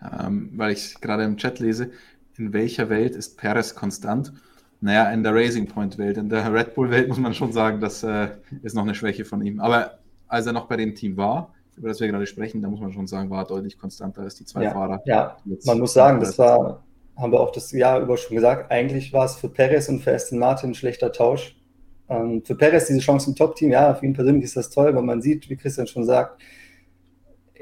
Ähm, 0.00 0.50
weil 0.56 0.72
ich 0.72 1.00
gerade 1.00 1.24
im 1.24 1.36
Chat 1.36 1.60
lese, 1.60 1.90
in 2.36 2.52
welcher 2.52 2.88
Welt 2.88 3.14
ist 3.14 3.36
Perez 3.36 3.74
konstant? 3.74 4.32
Naja, 4.80 5.10
in 5.12 5.22
der 5.22 5.34
Racing 5.34 5.66
Point-Welt. 5.66 6.16
In 6.18 6.28
der 6.28 6.52
Red 6.52 6.74
Bull-Welt 6.74 7.08
muss 7.08 7.18
man 7.18 7.34
schon 7.34 7.52
sagen, 7.52 7.80
das 7.80 8.02
äh, 8.02 8.28
ist 8.62 8.74
noch 8.74 8.82
eine 8.82 8.94
Schwäche 8.94 9.24
von 9.24 9.44
ihm. 9.44 9.60
Aber 9.60 9.98
als 10.26 10.46
er 10.46 10.52
noch 10.52 10.66
bei 10.66 10.76
dem 10.76 10.94
Team 10.94 11.16
war, 11.16 11.54
über 11.76 11.88
das 11.88 12.00
wir 12.00 12.08
gerade 12.08 12.26
sprechen, 12.26 12.60
da 12.60 12.68
muss 12.68 12.80
man 12.80 12.92
schon 12.92 13.06
sagen, 13.06 13.30
war 13.30 13.42
er 13.42 13.46
deutlich 13.46 13.78
konstanter 13.78 14.22
als 14.22 14.34
die 14.34 14.44
zwei 14.44 14.64
ja, 14.64 14.72
Fahrer. 14.72 15.00
Ja, 15.04 15.36
man 15.64 15.78
muss 15.78 15.92
sagen, 15.92 16.20
das 16.20 16.38
war, 16.38 16.82
haben 17.16 17.32
wir 17.32 17.40
auch 17.40 17.52
das 17.52 17.70
Jahr 17.72 18.00
über 18.00 18.16
schon 18.16 18.36
gesagt, 18.36 18.70
eigentlich 18.70 19.12
war 19.12 19.24
es 19.24 19.36
für 19.36 19.48
Perez 19.48 19.88
und 19.88 20.00
für 20.00 20.14
Aston 20.14 20.38
Martin 20.38 20.70
ein 20.70 20.74
schlechter 20.74 21.12
Tausch. 21.12 21.56
Ähm, 22.08 22.42
für 22.44 22.54
Perez 22.54 22.86
diese 22.86 22.98
Chance 22.98 23.30
im 23.30 23.36
Top-Team, 23.36 23.70
ja, 23.70 23.94
für 23.94 24.04
ihn 24.04 24.12
persönlich 24.12 24.44
ist 24.44 24.56
das 24.56 24.70
toll, 24.70 24.94
weil 24.94 25.02
man 25.02 25.22
sieht, 25.22 25.48
wie 25.48 25.56
Christian 25.56 25.86
schon 25.86 26.04
sagt, 26.04 26.42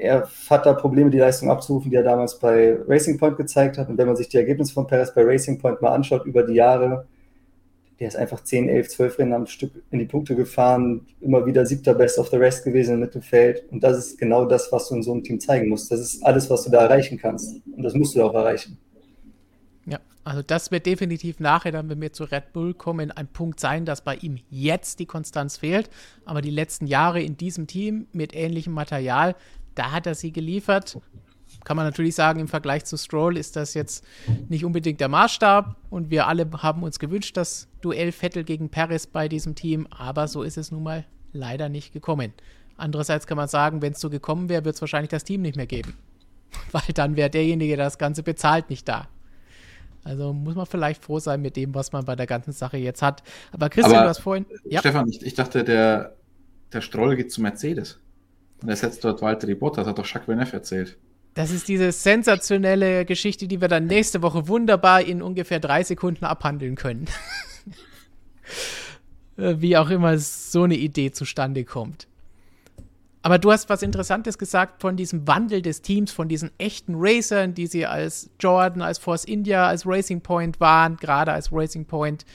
er 0.01 0.27
hat 0.49 0.65
da 0.65 0.73
Probleme, 0.73 1.09
die 1.09 1.19
Leistung 1.19 1.49
abzurufen, 1.49 1.91
die 1.91 1.95
er 1.95 2.03
damals 2.03 2.39
bei 2.39 2.77
Racing 2.87 3.17
Point 3.17 3.37
gezeigt 3.37 3.77
hat. 3.77 3.89
Und 3.89 3.97
wenn 3.97 4.07
man 4.07 4.15
sich 4.15 4.29
die 4.29 4.37
Ergebnisse 4.37 4.73
von 4.73 4.87
Perez 4.87 5.13
bei 5.13 5.23
Racing 5.23 5.59
Point 5.59 5.81
mal 5.81 5.93
anschaut 5.93 6.25
über 6.25 6.43
die 6.43 6.55
Jahre, 6.55 7.05
der 7.99 8.07
ist 8.07 8.15
einfach 8.15 8.43
10, 8.43 8.67
11, 8.67 8.89
12 8.89 9.19
Rennen 9.19 9.33
am 9.33 9.45
Stück 9.45 9.71
in 9.91 9.99
die 9.99 10.05
Punkte 10.05 10.35
gefahren, 10.35 11.05
immer 11.19 11.45
wieder 11.45 11.67
siebter 11.67 11.93
Best 11.93 12.17
of 12.17 12.29
the 12.29 12.37
Rest 12.37 12.63
gewesen 12.63 12.95
im 12.95 12.99
Mittelfeld. 13.01 13.63
Und 13.71 13.83
das 13.83 13.97
ist 13.97 14.17
genau 14.17 14.45
das, 14.45 14.71
was 14.71 14.89
du 14.89 14.95
in 14.95 15.03
so 15.03 15.11
einem 15.11 15.23
Team 15.23 15.39
zeigen 15.39 15.69
musst. 15.69 15.91
Das 15.91 15.99
ist 15.99 16.25
alles, 16.25 16.49
was 16.49 16.63
du 16.63 16.71
da 16.71 16.81
erreichen 16.81 17.19
kannst. 17.19 17.61
Und 17.75 17.83
das 17.83 17.93
musst 17.93 18.15
du 18.15 18.23
auch 18.23 18.33
erreichen. 18.33 18.79
Also 20.23 20.43
das 20.43 20.69
wird 20.69 20.85
definitiv 20.85 21.39
nachher, 21.39 21.71
dann, 21.71 21.89
wenn 21.89 21.99
wir 21.99 22.13
zu 22.13 22.25
Red 22.25 22.53
Bull 22.53 22.73
kommen, 22.73 23.11
ein 23.11 23.27
Punkt 23.27 23.59
sein, 23.59 23.85
dass 23.85 24.01
bei 24.01 24.15
ihm 24.15 24.37
jetzt 24.49 24.99
die 24.99 25.07
Konstanz 25.07 25.57
fehlt. 25.57 25.89
Aber 26.25 26.41
die 26.41 26.51
letzten 26.51 26.85
Jahre 26.85 27.21
in 27.21 27.37
diesem 27.37 27.65
Team 27.65 28.07
mit 28.13 28.35
ähnlichem 28.35 28.73
Material, 28.73 29.35
da 29.75 29.91
hat 29.91 30.05
er 30.05 30.15
sie 30.15 30.31
geliefert. 30.31 30.97
Kann 31.63 31.77
man 31.77 31.85
natürlich 31.85 32.15
sagen, 32.15 32.39
im 32.39 32.47
Vergleich 32.47 32.85
zu 32.85 32.97
Stroll 32.97 33.37
ist 33.37 33.55
das 33.55 33.73
jetzt 33.73 34.05
nicht 34.49 34.65
unbedingt 34.65 34.99
der 34.99 35.09
Maßstab. 35.09 35.75
Und 35.89 36.09
wir 36.09 36.27
alle 36.27 36.49
haben 36.57 36.83
uns 36.83 36.97
gewünscht, 36.97 37.37
das 37.37 37.67
Duell 37.81 38.11
Vettel 38.11 38.43
gegen 38.43 38.69
Paris 38.69 39.05
bei 39.05 39.27
diesem 39.27 39.55
Team. 39.55 39.87
Aber 39.91 40.27
so 40.27 40.43
ist 40.43 40.57
es 40.57 40.71
nun 40.71 40.83
mal 40.83 41.05
leider 41.33 41.69
nicht 41.69 41.93
gekommen. 41.93 42.33
Andererseits 42.77 43.27
kann 43.27 43.37
man 43.37 43.47
sagen, 43.47 43.81
wenn 43.81 43.93
es 43.93 43.99
so 43.99 44.09
gekommen 44.09 44.49
wäre, 44.49 44.65
wird 44.65 44.75
es 44.75 44.81
wahrscheinlich 44.81 45.09
das 45.09 45.23
Team 45.23 45.41
nicht 45.41 45.55
mehr 45.55 45.67
geben. 45.67 45.93
Weil 46.71 46.93
dann 46.93 47.15
wäre 47.15 47.29
derjenige, 47.29 47.75
der 47.75 47.85
das 47.85 47.97
Ganze 47.97 48.23
bezahlt, 48.23 48.69
nicht 48.69 48.87
da. 48.87 49.07
Also 50.03 50.33
muss 50.33 50.55
man 50.55 50.65
vielleicht 50.65 51.03
froh 51.03 51.19
sein 51.19 51.41
mit 51.41 51.55
dem, 51.55 51.75
was 51.75 51.91
man 51.91 52.05
bei 52.05 52.15
der 52.15 52.25
ganzen 52.25 52.53
Sache 52.53 52.77
jetzt 52.77 53.01
hat. 53.01 53.21
Aber 53.51 53.69
Christian, 53.69 53.97
Aber, 53.97 54.03
du 54.05 54.09
hast 54.09 54.19
vorhin. 54.19 54.45
Ja. 54.65 54.79
Stefan, 54.79 55.07
ich, 55.07 55.23
ich, 55.23 55.35
dachte, 55.35 55.63
der, 55.63 56.15
der 56.73 56.81
Stroll 56.81 57.15
geht 57.15 57.31
zu 57.31 57.41
Mercedes. 57.41 57.99
Und 58.61 58.69
er 58.69 58.75
setzt 58.75 59.03
dort 59.03 59.21
Walter 59.21 59.53
Bottas, 59.55 59.87
hat 59.87 59.97
doch 59.97 60.05
Jacques 60.05 60.27
Villeneuve 60.27 60.53
erzählt. 60.53 60.97
Das 61.33 61.51
ist 61.51 61.67
diese 61.67 61.91
sensationelle 61.91 63.05
Geschichte, 63.05 63.47
die 63.47 63.61
wir 63.61 63.67
dann 63.67 63.87
nächste 63.87 64.21
Woche 64.21 64.47
wunderbar 64.47 65.01
in 65.01 65.21
ungefähr 65.21 65.59
drei 65.59 65.83
Sekunden 65.83 66.25
abhandeln 66.25 66.75
können. 66.75 67.05
Wie 69.37 69.77
auch 69.77 69.89
immer 69.89 70.17
so 70.17 70.63
eine 70.63 70.75
Idee 70.75 71.11
zustande 71.11 71.63
kommt. 71.63 72.07
Aber 73.23 73.37
du 73.37 73.51
hast 73.51 73.69
was 73.69 73.83
Interessantes 73.83 74.37
gesagt 74.37 74.81
von 74.81 74.97
diesem 74.97 75.27
Wandel 75.27 75.61
des 75.61 75.81
Teams, 75.81 76.11
von 76.11 76.27
diesen 76.27 76.51
echten 76.57 76.95
Racern, 76.97 77.53
die 77.53 77.67
sie 77.67 77.85
als 77.85 78.31
Jordan, 78.39 78.81
als 78.81 78.97
Force 78.97 79.25
India, 79.25 79.67
als 79.67 79.85
Racing 79.85 80.21
Point 80.21 80.59
waren, 80.59 80.97
gerade 80.97 81.31
als 81.31 81.51
Racing 81.51 81.85
Point. 81.85 82.25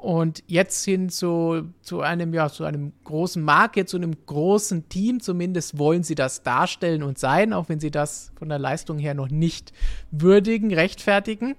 Und 0.00 0.44
jetzt 0.46 0.84
hin 0.84 1.08
zu, 1.08 1.72
zu 1.82 2.02
einem, 2.02 2.32
ja, 2.32 2.48
zu 2.48 2.64
einem 2.64 2.92
großen 3.02 3.42
Marke, 3.42 3.84
zu 3.84 3.96
einem 3.96 4.14
großen 4.26 4.88
Team. 4.88 5.20
Zumindest 5.20 5.76
wollen 5.76 6.04
sie 6.04 6.14
das 6.14 6.44
darstellen 6.44 7.02
und 7.02 7.18
sein, 7.18 7.52
auch 7.52 7.68
wenn 7.68 7.80
sie 7.80 7.90
das 7.90 8.30
von 8.36 8.48
der 8.48 8.60
Leistung 8.60 8.98
her 8.98 9.14
noch 9.14 9.28
nicht 9.28 9.72
würdigen, 10.12 10.72
rechtfertigen. 10.72 11.56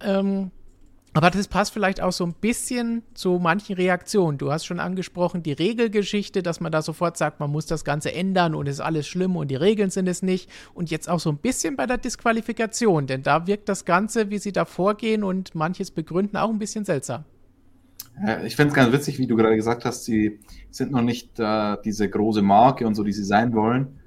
Ähm, 0.00 0.50
aber 1.16 1.30
das 1.30 1.48
passt 1.48 1.72
vielleicht 1.72 2.02
auch 2.02 2.12
so 2.12 2.26
ein 2.26 2.34
bisschen 2.34 3.02
zu 3.14 3.38
manchen 3.38 3.74
Reaktionen. 3.74 4.36
Du 4.36 4.52
hast 4.52 4.66
schon 4.66 4.78
angesprochen, 4.78 5.42
die 5.42 5.52
Regelgeschichte, 5.52 6.42
dass 6.42 6.60
man 6.60 6.70
da 6.70 6.82
sofort 6.82 7.16
sagt, 7.16 7.40
man 7.40 7.50
muss 7.50 7.64
das 7.64 7.86
Ganze 7.86 8.12
ändern 8.12 8.54
und 8.54 8.68
es 8.68 8.74
ist 8.74 8.80
alles 8.80 9.08
schlimm 9.08 9.34
und 9.34 9.50
die 9.50 9.56
Regeln 9.56 9.88
sind 9.88 10.08
es 10.08 10.20
nicht. 10.22 10.50
Und 10.74 10.90
jetzt 10.90 11.08
auch 11.08 11.18
so 11.18 11.30
ein 11.30 11.38
bisschen 11.38 11.74
bei 11.74 11.86
der 11.86 11.96
Disqualifikation, 11.96 13.06
denn 13.06 13.22
da 13.22 13.46
wirkt 13.46 13.70
das 13.70 13.86
Ganze, 13.86 14.28
wie 14.28 14.36
sie 14.36 14.52
da 14.52 14.66
vorgehen 14.66 15.24
und 15.24 15.54
manches 15.54 15.90
begründen, 15.90 16.36
auch 16.36 16.50
ein 16.50 16.58
bisschen 16.58 16.84
seltsam. 16.84 17.24
Ja, 18.22 18.42
ich 18.42 18.54
finde 18.54 18.72
es 18.72 18.74
ganz 18.74 18.92
witzig, 18.92 19.18
wie 19.18 19.26
du 19.26 19.36
gerade 19.36 19.56
gesagt 19.56 19.86
hast, 19.86 20.04
sie 20.04 20.38
sind 20.70 20.92
noch 20.92 21.00
nicht 21.00 21.40
äh, 21.40 21.78
diese 21.82 22.10
große 22.10 22.42
Marke 22.42 22.86
und 22.86 22.94
so, 22.94 23.02
die 23.02 23.12
sie 23.14 23.24
sein 23.24 23.54
wollen. 23.54 24.00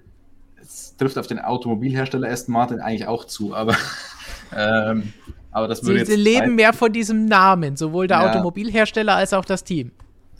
Es 0.61 0.95
trifft 0.95 1.17
auf 1.17 1.25
den 1.25 1.39
Automobilhersteller 1.39 2.29
Aston 2.29 2.53
Martin 2.53 2.79
eigentlich 2.79 3.07
auch 3.07 3.25
zu, 3.25 3.55
aber 3.55 3.75
ähm, 4.55 5.11
aber 5.51 5.67
das 5.67 5.83
würde 5.83 6.05
sie, 6.05 6.13
sie 6.13 6.17
leben 6.17 6.55
mehr 6.55 6.73
von 6.73 6.91
diesem 6.91 7.25
Namen, 7.25 7.75
sowohl 7.75 8.07
der 8.07 8.17
ja. 8.17 8.29
Automobilhersteller 8.29 9.15
als 9.15 9.33
auch 9.33 9.45
das 9.45 9.63
Team. 9.63 9.91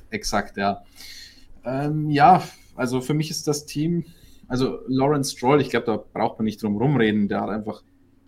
Exakt, 0.09 0.57
ja. 0.57 0.83
Ähm, 1.65 2.09
ja, 2.09 2.43
also 2.75 3.01
für 3.01 3.13
mich 3.13 3.29
ist 3.29 3.47
das 3.47 3.65
Team, 3.65 4.05
also 4.47 4.79
Lawrence 4.87 5.35
Stroll, 5.35 5.61
ich 5.61 5.69
glaube, 5.69 5.85
da 5.85 5.97
braucht 5.97 6.39
man 6.39 6.45
nicht 6.45 6.61
drum 6.61 6.77
rumreden, 6.77 7.27
der 7.27 7.41
hat 7.41 7.49
einfach, 7.49 7.83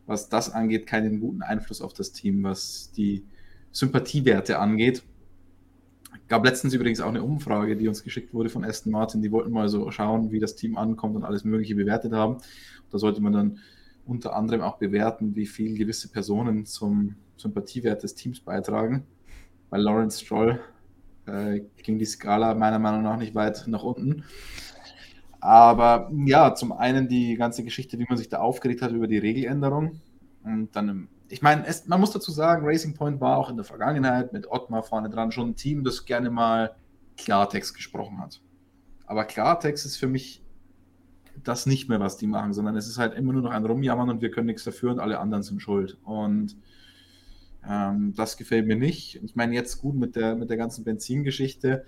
was 0.06 0.30
das 0.30 0.52
angeht, 0.52 0.88
keinen 0.88 1.20
guten 1.20 1.42
Einfluss 1.42 1.82
auf 1.82 1.94
das 1.94 2.12
Team, 2.12 2.44
was 2.44 2.92
die 2.96 3.24
Sympathiewerte 3.72 4.60
angeht. 4.60 5.04
Gab 6.28 6.46
letztens 6.46 6.74
übrigens 6.74 7.02
auch 7.02 7.10
eine 7.10 7.24
Umfrage, 7.24 7.76
die 7.76 7.88
uns 7.88 8.04
geschickt 8.04 8.34
wurde 8.34 8.50
von 8.50 8.64
Aston 8.64 8.92
Martin. 8.92 9.22
Die 9.22 9.32
wollten 9.32 9.52
mal 9.52 9.70
so 9.70 9.92
schauen, 9.92 10.32
wie 10.32 10.40
das 10.40 10.56
Team 10.56 10.78
ankommt 10.78 11.16
und 11.16 11.24
alles 11.24 11.44
Mögliche 11.44 11.76
bewertet 11.76 12.14
haben. 12.14 12.38
Da 12.90 12.98
sollte 12.98 13.22
man 13.22 13.34
dann 13.34 13.60
unter 14.06 14.36
anderem 14.36 14.62
auch 14.62 14.78
bewerten, 14.78 15.36
wie 15.36 15.46
viel 15.46 15.78
gewisse 15.78 16.10
Personen 16.10 16.66
zum 16.66 17.16
Sympathiewert 17.38 18.04
des 18.04 18.16
Teams 18.16 18.40
beitragen. 18.40 19.06
Bei 19.70 19.78
Lawrence 19.78 20.24
Stroll 20.24 20.60
äh, 21.26 21.62
ging 21.82 21.98
die 21.98 22.06
Skala 22.06 22.54
meiner 22.54 22.80
Meinung 22.80 23.04
nach 23.04 23.18
nicht 23.18 23.36
weit 23.36 23.66
nach 23.68 23.84
unten. 23.84 24.24
Aber 25.40 26.12
ja, 26.26 26.54
zum 26.54 26.72
einen 26.72 27.08
die 27.08 27.36
ganze 27.36 27.64
Geschichte, 27.64 27.98
wie 27.98 28.06
man 28.08 28.18
sich 28.18 28.30
da 28.30 28.40
aufgeregt 28.40 28.82
hat 28.82 28.92
über 28.92 29.08
die 29.08 29.18
Regeländerung. 29.18 30.00
Und 30.44 30.76
dann, 30.76 31.08
ich 31.30 31.42
meine, 31.42 31.66
man 31.88 32.00
muss 32.00 32.12
dazu 32.12 32.32
sagen, 32.32 32.66
Racing 32.66 32.94
Point 32.94 33.20
war 33.22 33.38
auch 33.38 33.50
in 33.50 33.56
der 33.56 33.66
Vergangenheit 33.66 34.34
mit 34.34 34.48
Ottmar 34.48 34.84
vorne 34.84 35.10
dran 35.10 35.32
schon 35.32 35.50
ein 35.50 35.56
Team, 35.56 35.84
das 35.84 36.06
gerne 36.06 36.30
mal 36.30 36.76
Klartext 37.18 37.76
gesprochen 37.76 38.20
hat. 38.20 38.42
Aber 39.06 39.26
Klartext 39.26 39.86
ist 39.86 39.98
für 39.98 40.08
mich 40.08 40.41
das 41.44 41.66
nicht 41.66 41.90
mehr, 41.90 42.00
was 42.00 42.18
die 42.18 42.28
machen, 42.28 42.54
sondern 42.54 42.76
es 42.76 42.88
ist 42.88 42.98
halt 42.98 43.14
immer 43.14 43.34
nur 43.34 43.42
noch 43.42 43.52
ein 43.52 43.66
Rumjammern 43.66 44.10
und 44.10 44.22
wir 44.22 44.32
können 44.32 44.48
nichts 44.48 44.64
dafür 44.64 44.92
und 44.92 45.00
alle 45.00 45.20
anderen 45.20 45.44
sind 45.44 45.62
schuld. 45.62 45.98
Und 46.04 46.56
ähm, 47.68 48.14
das 48.16 48.38
gefällt 48.38 48.68
mir 48.68 48.76
nicht. 48.76 49.22
Ich 49.24 49.36
meine, 49.36 49.54
jetzt 49.54 49.82
gut 49.82 49.96
mit 49.96 50.16
der, 50.16 50.36
mit 50.36 50.50
der 50.50 50.58
ganzen 50.58 50.84
Benzingeschichte, 50.84 51.86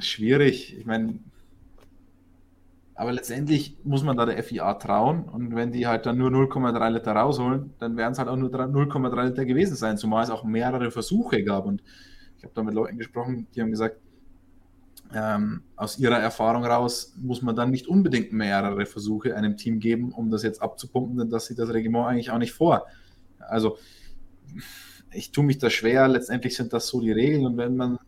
schwierig. 0.00 0.76
Ich 0.78 0.86
meine, 0.86 1.18
aber 2.94 3.12
letztendlich 3.12 3.78
muss 3.84 4.04
man 4.04 4.16
da 4.16 4.26
der 4.26 4.42
FIA 4.42 4.74
trauen 4.74 5.24
und 5.24 5.56
wenn 5.56 5.72
die 5.72 5.86
halt 5.86 6.06
dann 6.06 6.18
nur 6.18 6.30
0,3 6.30 6.90
Liter 6.90 7.12
rausholen, 7.12 7.72
dann 7.78 7.96
werden 7.96 8.12
es 8.12 8.18
halt 8.18 8.28
auch 8.28 8.36
nur 8.36 8.50
0,3 8.50 9.24
Liter 9.24 9.44
gewesen 9.44 9.76
sein, 9.76 9.96
zumal 9.98 10.22
es 10.22 10.30
auch 10.30 10.44
mehrere 10.44 10.90
Versuche 10.90 11.42
gab. 11.42 11.66
Und 11.66 11.82
ich 12.38 12.44
habe 12.44 12.54
da 12.54 12.62
mit 12.62 12.74
Leuten 12.74 12.98
gesprochen, 12.98 13.46
die 13.54 13.62
haben 13.62 13.70
gesagt, 13.70 13.96
ähm, 15.14 15.62
aus 15.76 15.98
ihrer 15.98 16.18
Erfahrung 16.18 16.64
raus 16.64 17.14
muss 17.16 17.42
man 17.42 17.56
dann 17.56 17.70
nicht 17.70 17.88
unbedingt 17.88 18.32
mehrere 18.32 18.86
Versuche 18.86 19.36
einem 19.36 19.56
Team 19.56 19.78
geben, 19.80 20.12
um 20.12 20.30
das 20.30 20.42
jetzt 20.42 20.62
abzupumpen, 20.62 21.18
denn 21.18 21.30
das 21.30 21.46
sieht 21.46 21.58
das 21.58 21.70
Regiment 21.70 22.06
eigentlich 22.06 22.30
auch 22.30 22.38
nicht 22.38 22.52
vor. 22.52 22.86
Also 23.38 23.78
ich 25.12 25.32
tue 25.32 25.44
mich 25.44 25.58
da 25.58 25.70
schwer, 25.70 26.08
letztendlich 26.08 26.56
sind 26.56 26.72
das 26.72 26.88
so 26.88 27.00
die 27.00 27.12
Regeln 27.12 27.44
und 27.44 27.56
wenn 27.56 27.76
man, 27.76 27.98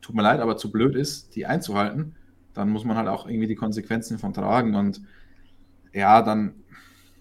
tut 0.00 0.14
mir 0.14 0.22
leid, 0.22 0.40
aber 0.40 0.56
zu 0.56 0.70
blöd 0.70 0.96
ist, 0.96 1.34
die 1.36 1.46
einzuhalten, 1.46 2.16
dann 2.54 2.70
muss 2.70 2.84
man 2.84 2.96
halt 2.96 3.08
auch 3.08 3.28
irgendwie 3.28 3.46
die 3.46 3.54
Konsequenzen 3.54 4.18
von 4.18 4.32
tragen 4.32 4.74
und 4.74 5.02
ja, 5.92 6.22
dann, 6.22 6.54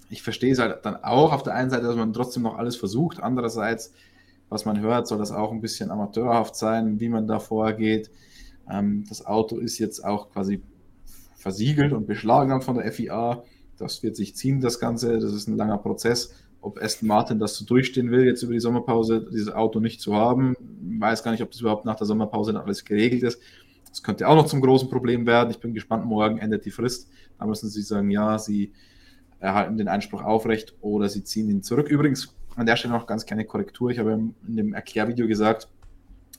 ich 0.10 0.24
verstehe 0.24 0.52
es 0.52 0.60
halt 0.60 0.86
dann 0.86 0.96
auch 1.04 1.34
auf 1.34 1.44
der 1.44 1.54
einen 1.54 1.70
Seite, 1.70 1.86
dass 1.86 1.96
man 1.96 2.14
trotzdem 2.14 2.44
noch 2.44 2.58
alles 2.58 2.76
versucht, 2.76 3.22
andererseits 3.22 3.94
was 4.50 4.66
man 4.66 4.80
hört, 4.80 5.08
soll 5.08 5.18
das 5.18 5.32
auch 5.32 5.52
ein 5.52 5.62
bisschen 5.62 5.92
amateurhaft 5.92 6.56
sein, 6.56 7.00
wie 7.00 7.10
man 7.10 7.28
da 7.28 7.40
vorgeht. 7.40 8.10
Ähm, 8.70 9.04
das 9.08 9.26
Auto 9.26 9.58
ist 9.58 9.78
jetzt 9.80 10.04
auch 10.04 10.30
quasi 10.32 10.62
versiegelt 11.36 11.94
und 11.94 12.08
beschlagnahmt 12.08 12.64
von 12.64 12.76
der 12.76 12.92
FIA. 12.92 13.44
Das 13.78 14.04
wird 14.04 14.16
sich 14.16 14.36
ziehen, 14.36 14.62
das 14.62 14.80
Ganze. 14.80 15.20
Das 15.20 15.34
ist 15.34 15.48
ein 15.48 15.58
langer 15.58 15.78
Prozess. 15.78 16.34
Ob 16.62 16.82
Aston 16.82 17.08
Martin 17.08 17.40
das 17.40 17.56
so 17.56 17.66
durchstehen 17.66 18.10
will, 18.10 18.26
jetzt 18.26 18.42
über 18.42 18.54
die 18.54 18.60
Sommerpause, 18.60 19.26
dieses 19.32 19.54
Auto 19.54 19.80
nicht 19.80 20.02
zu 20.02 20.16
haben, 20.16 20.56
weiß 21.00 21.24
gar 21.24 21.32
nicht, 21.32 21.44
ob 21.44 21.52
das 21.52 21.62
überhaupt 21.62 21.86
nach 21.86 21.96
der 21.96 22.08
Sommerpause 22.08 22.54
dann 22.54 22.64
alles 22.64 22.84
geregelt 22.84 23.24
ist. 23.24 23.40
Das 23.90 24.04
könnte 24.04 24.28
auch 24.28 24.36
noch 24.36 24.48
zum 24.48 24.62
großen 24.62 24.90
Problem 24.90 25.26
werden. 25.26 25.52
Ich 25.52 25.60
bin 25.60 25.74
gespannt, 25.74 26.06
morgen 26.06 26.40
endet 26.40 26.66
die 26.66 26.72
Frist. 26.72 27.10
Da 27.40 27.46
müssen 27.46 27.70
sie 27.70 27.82
sagen, 27.82 28.10
ja, 28.10 28.38
sie 28.38 28.74
erhalten 29.40 29.78
den 29.78 29.88
Einspruch 29.88 30.24
aufrecht 30.24 30.74
oder 30.82 31.10
sie 31.10 31.24
ziehen 31.24 31.50
ihn 31.50 31.64
zurück. 31.64 31.90
Übrigens, 31.90 32.36
an 32.58 32.66
der 32.66 32.76
Stelle 32.76 32.94
noch 32.94 33.08
ganz 33.08 33.26
kleine 33.26 33.46
Korrektur. 33.46 33.92
Ich 33.92 34.00
habe 34.00 34.12
in 34.14 34.34
dem 34.48 34.74
Erklärvideo 34.74 35.28
gesagt, 35.28 35.70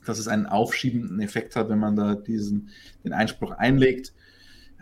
dass 0.05 0.19
es 0.19 0.29
einen 0.29 0.47
aufschiebenden 0.47 1.21
Effekt 1.21 1.57
hat, 1.57 1.69
wenn 1.69 1.79
man 1.79 1.97
da 1.97 2.15
diesen, 2.15 2.71
den 3.05 3.13
Einspruch 3.13 3.53
einlegt. 3.53 4.13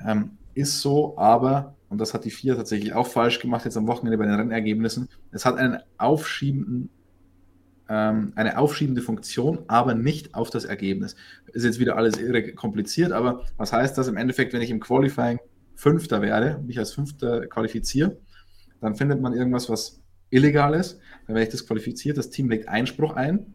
Ähm, 0.05 0.39
ist 0.55 0.81
so, 0.81 1.19
aber, 1.19 1.77
und 1.91 2.01
das 2.01 2.15
hat 2.15 2.25
die 2.25 2.31
FIA 2.31 2.55
tatsächlich 2.55 2.95
auch 2.95 3.07
falsch 3.07 3.41
gemacht, 3.41 3.67
jetzt 3.67 3.77
am 3.77 3.87
Wochenende 3.87 4.17
bei 4.17 4.25
den 4.25 4.35
Rennergebnissen, 4.35 5.09
es 5.31 5.45
hat 5.45 5.59
einen 5.59 5.79
aufschiebenden, 5.99 6.89
ähm, 7.91 8.33
eine 8.35 8.57
aufschiebende 8.57 9.03
Funktion, 9.03 9.65
aber 9.69 9.95
nicht 9.95 10.35
auf 10.35 10.49
das 10.49 10.65
Ergebnis. 10.65 11.17
Ist 11.53 11.65
jetzt 11.65 11.79
wieder 11.79 11.97
alles 11.97 12.17
irre 12.17 12.55
kompliziert, 12.55 13.13
aber 13.13 13.43
was 13.59 13.75
heißt 13.75 13.99
das 13.99 14.09
im 14.09 14.17
Endeffekt, 14.17 14.55
wenn 14.55 14.63
ich 14.63 14.71
im 14.71 14.81
Qualifying 14.81 15.39
Fünfter 15.75 16.23
werde, 16.23 16.63
mich 16.67 16.79
als 16.79 16.93
Fünfter 16.93 17.47
qualifiziere, 17.47 18.17
dann 18.81 18.95
findet 18.95 19.21
man 19.21 19.35
irgendwas, 19.35 19.69
was 19.69 20.01
illegal 20.31 20.75
ist, 20.75 20.99
dann 21.27 21.35
werde 21.35 21.45
ich 21.45 21.51
disqualifiziert, 21.51 22.19
das 22.19 22.31
Team 22.31 22.49
legt 22.49 22.69
Einspruch 22.69 23.15
ein, 23.15 23.55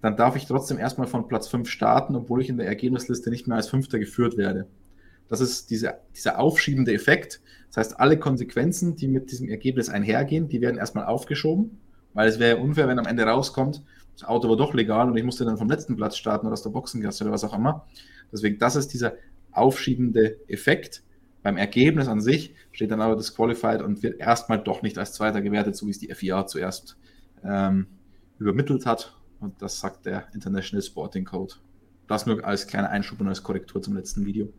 dann 0.00 0.16
darf 0.16 0.36
ich 0.36 0.46
trotzdem 0.46 0.78
erstmal 0.78 1.06
von 1.06 1.28
Platz 1.28 1.48
5 1.48 1.68
starten, 1.68 2.16
obwohl 2.16 2.42
ich 2.42 2.48
in 2.48 2.56
der 2.56 2.66
Ergebnisliste 2.66 3.30
nicht 3.30 3.46
mehr 3.46 3.56
als 3.56 3.68
Fünfter 3.68 3.98
geführt 3.98 4.36
werde. 4.36 4.66
Das 5.28 5.40
ist 5.40 5.70
diese, 5.70 5.94
dieser 6.14 6.38
aufschiebende 6.40 6.92
Effekt. 6.92 7.40
Das 7.68 7.76
heißt, 7.78 8.00
alle 8.00 8.18
Konsequenzen, 8.18 8.96
die 8.96 9.08
mit 9.08 9.30
diesem 9.30 9.48
Ergebnis 9.48 9.88
einhergehen, 9.88 10.48
die 10.48 10.60
werden 10.60 10.76
erstmal 10.76 11.06
aufgeschoben, 11.06 11.78
weil 12.14 12.28
es 12.28 12.38
wäre 12.38 12.58
unfair, 12.58 12.88
wenn 12.88 12.98
am 12.98 13.06
Ende 13.06 13.22
rauskommt, 13.22 13.82
das 14.14 14.24
Auto 14.24 14.48
war 14.48 14.56
doch 14.56 14.74
legal 14.74 15.08
und 15.08 15.16
ich 15.16 15.24
musste 15.24 15.44
dann 15.44 15.56
vom 15.56 15.70
letzten 15.70 15.96
Platz 15.96 16.16
starten 16.16 16.46
oder 16.46 16.52
aus 16.52 16.62
der 16.62 16.70
Boxengasse 16.70 17.24
oder 17.24 17.32
was 17.32 17.44
auch 17.44 17.54
immer. 17.54 17.86
Deswegen, 18.30 18.58
das 18.58 18.76
ist 18.76 18.88
dieser 18.88 19.14
aufschiebende 19.52 20.38
Effekt. 20.48 21.02
Beim 21.42 21.56
Ergebnis 21.56 22.08
an 22.08 22.20
sich 22.20 22.54
steht 22.70 22.90
dann 22.90 23.00
aber 23.00 23.16
disqualified 23.16 23.82
und 23.82 24.02
wird 24.02 24.20
erstmal 24.20 24.62
doch 24.62 24.82
nicht 24.82 24.98
als 24.98 25.12
Zweiter 25.12 25.42
gewertet, 25.42 25.76
so 25.76 25.86
wie 25.86 25.90
es 25.90 25.98
die 25.98 26.14
FIA 26.14 26.46
zuerst 26.46 26.96
ähm, 27.44 27.86
übermittelt 28.38 28.86
hat. 28.86 29.16
Und 29.40 29.60
das 29.60 29.80
sagt 29.80 30.06
der 30.06 30.32
International 30.34 30.82
Sporting 30.82 31.24
Code. 31.24 31.54
Das 32.06 32.26
nur 32.26 32.44
als 32.44 32.66
kleiner 32.66 32.90
Einschub 32.90 33.20
und 33.20 33.28
als 33.28 33.42
Korrektur 33.42 33.82
zum 33.82 33.96
letzten 33.96 34.24
Video. 34.24 34.52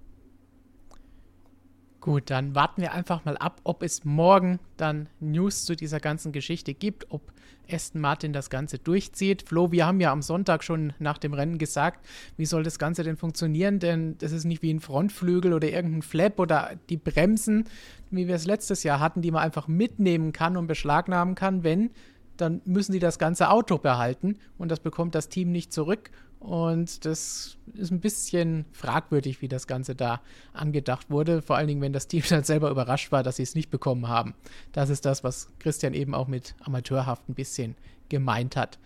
Gut, 2.04 2.30
dann 2.32 2.54
warten 2.54 2.82
wir 2.82 2.92
einfach 2.92 3.24
mal 3.24 3.38
ab, 3.38 3.62
ob 3.64 3.82
es 3.82 4.04
morgen 4.04 4.60
dann 4.76 5.08
News 5.22 5.64
zu 5.64 5.74
dieser 5.74 6.02
ganzen 6.02 6.34
Geschichte 6.34 6.74
gibt, 6.74 7.10
ob 7.12 7.32
Aston 7.72 8.02
Martin 8.02 8.34
das 8.34 8.50
Ganze 8.50 8.78
durchzieht. 8.78 9.48
Flo, 9.48 9.72
wir 9.72 9.86
haben 9.86 10.02
ja 10.02 10.12
am 10.12 10.22
Sonntag 10.22 10.66
schon 10.66 10.92
nach 11.00 11.18
dem 11.18 11.34
Rennen 11.34 11.58
gesagt, 11.58 12.06
wie 12.36 12.46
soll 12.46 12.64
das 12.64 12.78
Ganze 12.78 13.04
denn 13.04 13.16
funktionieren? 13.16 13.80
Denn 13.80 14.18
das 14.18 14.34
ist 14.34 14.44
nicht 14.44 14.62
wie 14.62 14.74
ein 14.74 14.82
Frontflügel 14.82 15.54
oder 15.54 15.70
irgendein 15.70 16.02
Flap 16.02 16.42
oder 16.42 16.72
die 16.90 16.98
Bremsen, 16.98 17.70
wie 18.12 18.28
wir 18.28 18.36
es 18.36 18.46
letztes 18.46 18.84
Jahr 18.84 19.00
hatten, 19.00 19.22
die 19.22 19.32
man 19.32 19.42
einfach 19.42 19.70
mitnehmen 19.70 20.34
kann 20.34 20.58
und 20.58 20.68
beschlagnahmen 20.68 21.36
kann. 21.36 21.64
Wenn, 21.64 21.92
dann 22.36 22.60
müssen 22.66 22.92
die 22.92 23.00
das 23.00 23.18
ganze 23.18 23.50
Auto 23.50 23.78
behalten 23.78 24.40
und 24.58 24.70
das 24.70 24.82
bekommt 24.82 25.16
das 25.16 25.30
Team 25.30 25.54
nicht 25.54 25.72
zurück. 25.72 26.12
Und 26.44 27.06
das 27.06 27.56
ist 27.74 27.92
ein 27.92 28.02
bisschen 28.02 28.66
fragwürdig, 28.74 29.42
wie 29.42 29.48
das 29.48 29.66
Ganze 29.66 29.96
da 29.96 30.20
angedacht 30.52 31.10
wurde. 31.10 31.42
Vor 31.42 31.56
allen 31.56 31.70
Dingen, 31.70 31.82
wenn 31.82 31.94
das 31.94 32.10
Team 32.10 32.22
dann 32.30 32.44
selber 32.44 32.70
überrascht 32.70 33.14
war, 33.14 33.24
dass 33.24 33.38
sie 33.38 33.44
es 33.44 33.56
nicht 33.56 33.70
bekommen 33.70 34.10
haben. 34.10 34.36
Das 34.74 34.90
ist 34.90 35.06
das, 35.06 35.24
was 35.24 35.48
Christian 35.60 35.94
eben 35.94 36.14
auch 36.14 36.28
mit 36.28 36.56
amateurhaft 36.60 37.30
ein 37.30 37.34
bisschen 37.34 37.76
gemeint 38.10 38.58
hat. 38.58 38.78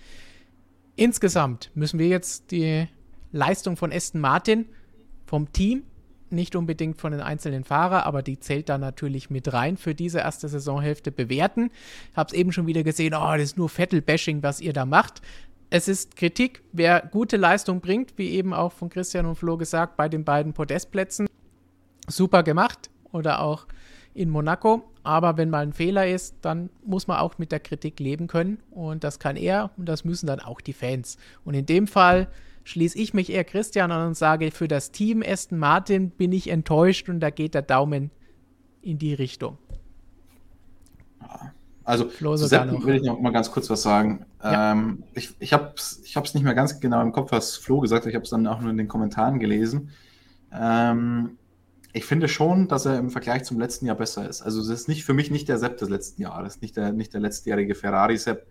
Insgesamt 0.95 1.71
müssen 1.73 1.97
wir 1.97 2.07
jetzt 2.07 2.51
die 2.51 2.87
Leistung 3.31 3.75
von 3.75 3.91
Aston 3.91 4.21
Martin 4.21 4.67
vom 5.25 5.51
Team, 5.51 5.81
nicht 6.29 6.55
unbedingt 6.55 6.97
von 6.97 7.11
den 7.11 7.21
einzelnen 7.21 7.63
Fahrern, 7.63 8.01
aber 8.01 8.21
die 8.21 8.39
zählt 8.39 8.69
da 8.69 8.77
natürlich 8.77 9.29
mit 9.29 9.51
rein 9.53 9.77
für 9.77 9.95
diese 9.95 10.19
erste 10.19 10.47
Saisonhälfte 10.47 11.11
bewerten. 11.11 11.71
Ich 12.11 12.17
habe 12.17 12.27
es 12.27 12.33
eben 12.33 12.51
schon 12.51 12.67
wieder 12.67 12.83
gesehen, 12.83 13.13
oh, 13.15 13.33
das 13.33 13.43
ist 13.43 13.57
nur 13.57 13.69
Vettel-Bashing, 13.69 14.43
was 14.43 14.59
ihr 14.59 14.73
da 14.73 14.85
macht 14.85 15.21
es 15.70 15.88
ist 15.88 16.15
Kritik, 16.15 16.63
wer 16.72 17.01
gute 17.01 17.38
Leistung 17.38 17.82
bringt, 17.82 18.18
wie 18.18 18.30
eben 18.30 18.53
auch 18.53 18.72
von 18.72 18.89
Christian 18.89 19.26
und 19.26 19.36
Flo 19.36 19.57
gesagt, 19.57 19.97
bei 19.97 20.07
den 20.07 20.24
beiden 20.24 20.53
Podestplätzen. 20.53 21.28
Super 22.07 22.43
gemacht 22.43 22.89
oder 23.11 23.41
auch 23.41 23.68
in 24.13 24.30
Monaco. 24.30 24.89
Aber 25.03 25.38
wenn 25.38 25.49
mal 25.49 25.63
ein 25.63 25.74
Fehler 25.74 26.07
ist, 26.07 26.36
dann 26.41 26.70
muss 26.86 27.07
man 27.07 27.18
auch 27.18 27.38
mit 27.38 27.51
der 27.51 27.59
Kritik 27.59 27.99
leben 27.99 28.28
können. 28.28 28.59
Und 28.72 29.03
das 29.03 29.20
kann 29.20 29.36
er 29.36 29.72
und 29.78 29.88
das 29.88 30.05
müssen 30.05 30.28
dann 30.28 30.39
auch 30.39 30.61
die 30.61 30.74
Fans. 30.74 31.18
Und 31.43 31.53
in 31.53 31.65
dem 31.65 31.88
Fall 31.88 32.28
schließe 32.63 32.97
ich 32.97 33.13
mich 33.13 33.30
eher 33.30 33.43
Christian 33.43 33.91
an 33.91 34.07
und 34.07 34.15
sage, 34.15 34.51
für 34.51 34.68
das 34.68 34.91
Team 34.91 35.24
Aston 35.26 35.59
Martin 35.59 36.11
bin 36.11 36.32
ich 36.32 36.49
enttäuscht 36.49 37.09
und 37.09 37.20
da 37.20 37.30
geht 37.30 37.53
der 37.53 37.61
Daumen 37.61 38.11
in 38.82 38.97
die 38.97 39.13
Richtung. 39.13 39.57
Also 41.88 42.03
zu 42.03 42.35
Sepp 42.35 42.69
will 42.83 42.97
ich 42.97 43.03
noch 43.03 43.21
mal 43.21 43.31
ganz 43.31 43.49
kurz 43.49 43.69
was 43.69 43.81
sagen. 43.81 44.25
Ja. 44.43 44.73
Ähm, 44.73 45.03
ich 45.13 45.33
ich 45.39 45.53
habe 45.53 45.71
es 45.77 46.01
ich 46.03 46.33
nicht 46.33 46.43
mehr 46.43 46.53
ganz 46.53 46.81
genau 46.81 47.01
im 47.01 47.13
Kopf, 47.13 47.31
was 47.31 47.55
Flo 47.55 47.79
gesagt 47.79 48.03
hat. 48.03 48.09
Ich 48.09 48.15
habe 48.15 48.25
es 48.25 48.29
dann 48.29 48.45
auch 48.45 48.59
nur 48.59 48.71
in 48.71 48.77
den 48.77 48.89
Kommentaren 48.89 49.39
gelesen. 49.39 49.91
Ähm, 50.51 51.38
ich 51.93 52.03
finde 52.03 52.27
schon, 52.27 52.67
dass 52.67 52.85
er 52.85 52.99
im 52.99 53.09
Vergleich 53.09 53.45
zum 53.45 53.57
letzten 53.57 53.85
Jahr 53.85 53.95
besser 53.95 54.27
ist. 54.27 54.41
Also 54.41 54.59
es 54.59 54.67
ist 54.67 54.89
nicht 54.89 55.05
für 55.05 55.13
mich 55.13 55.31
nicht 55.31 55.47
der 55.47 55.59
Sepp 55.59 55.77
des 55.77 55.88
letzten 55.88 56.21
Jahres, 56.21 56.59
nicht 56.59 56.75
der, 56.75 56.91
nicht 56.91 57.13
der 57.13 57.21
letztjährige 57.21 57.73
Ferrari-Sepp, 57.73 58.45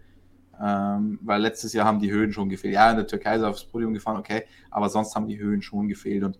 ähm, 0.58 1.18
weil 1.20 1.42
letztes 1.42 1.74
Jahr 1.74 1.84
haben 1.84 2.00
die 2.00 2.10
Höhen 2.10 2.32
schon 2.32 2.48
gefehlt. 2.48 2.72
Ja, 2.72 2.90
in 2.90 2.96
der 2.96 3.06
Türkei 3.06 3.36
ist 3.36 3.42
er 3.42 3.50
aufs 3.50 3.64
Podium 3.64 3.92
gefahren, 3.92 4.16
okay, 4.16 4.44
aber 4.70 4.88
sonst 4.88 5.14
haben 5.14 5.28
die 5.28 5.38
Höhen 5.38 5.60
schon 5.60 5.88
gefehlt. 5.88 6.24
Und 6.24 6.38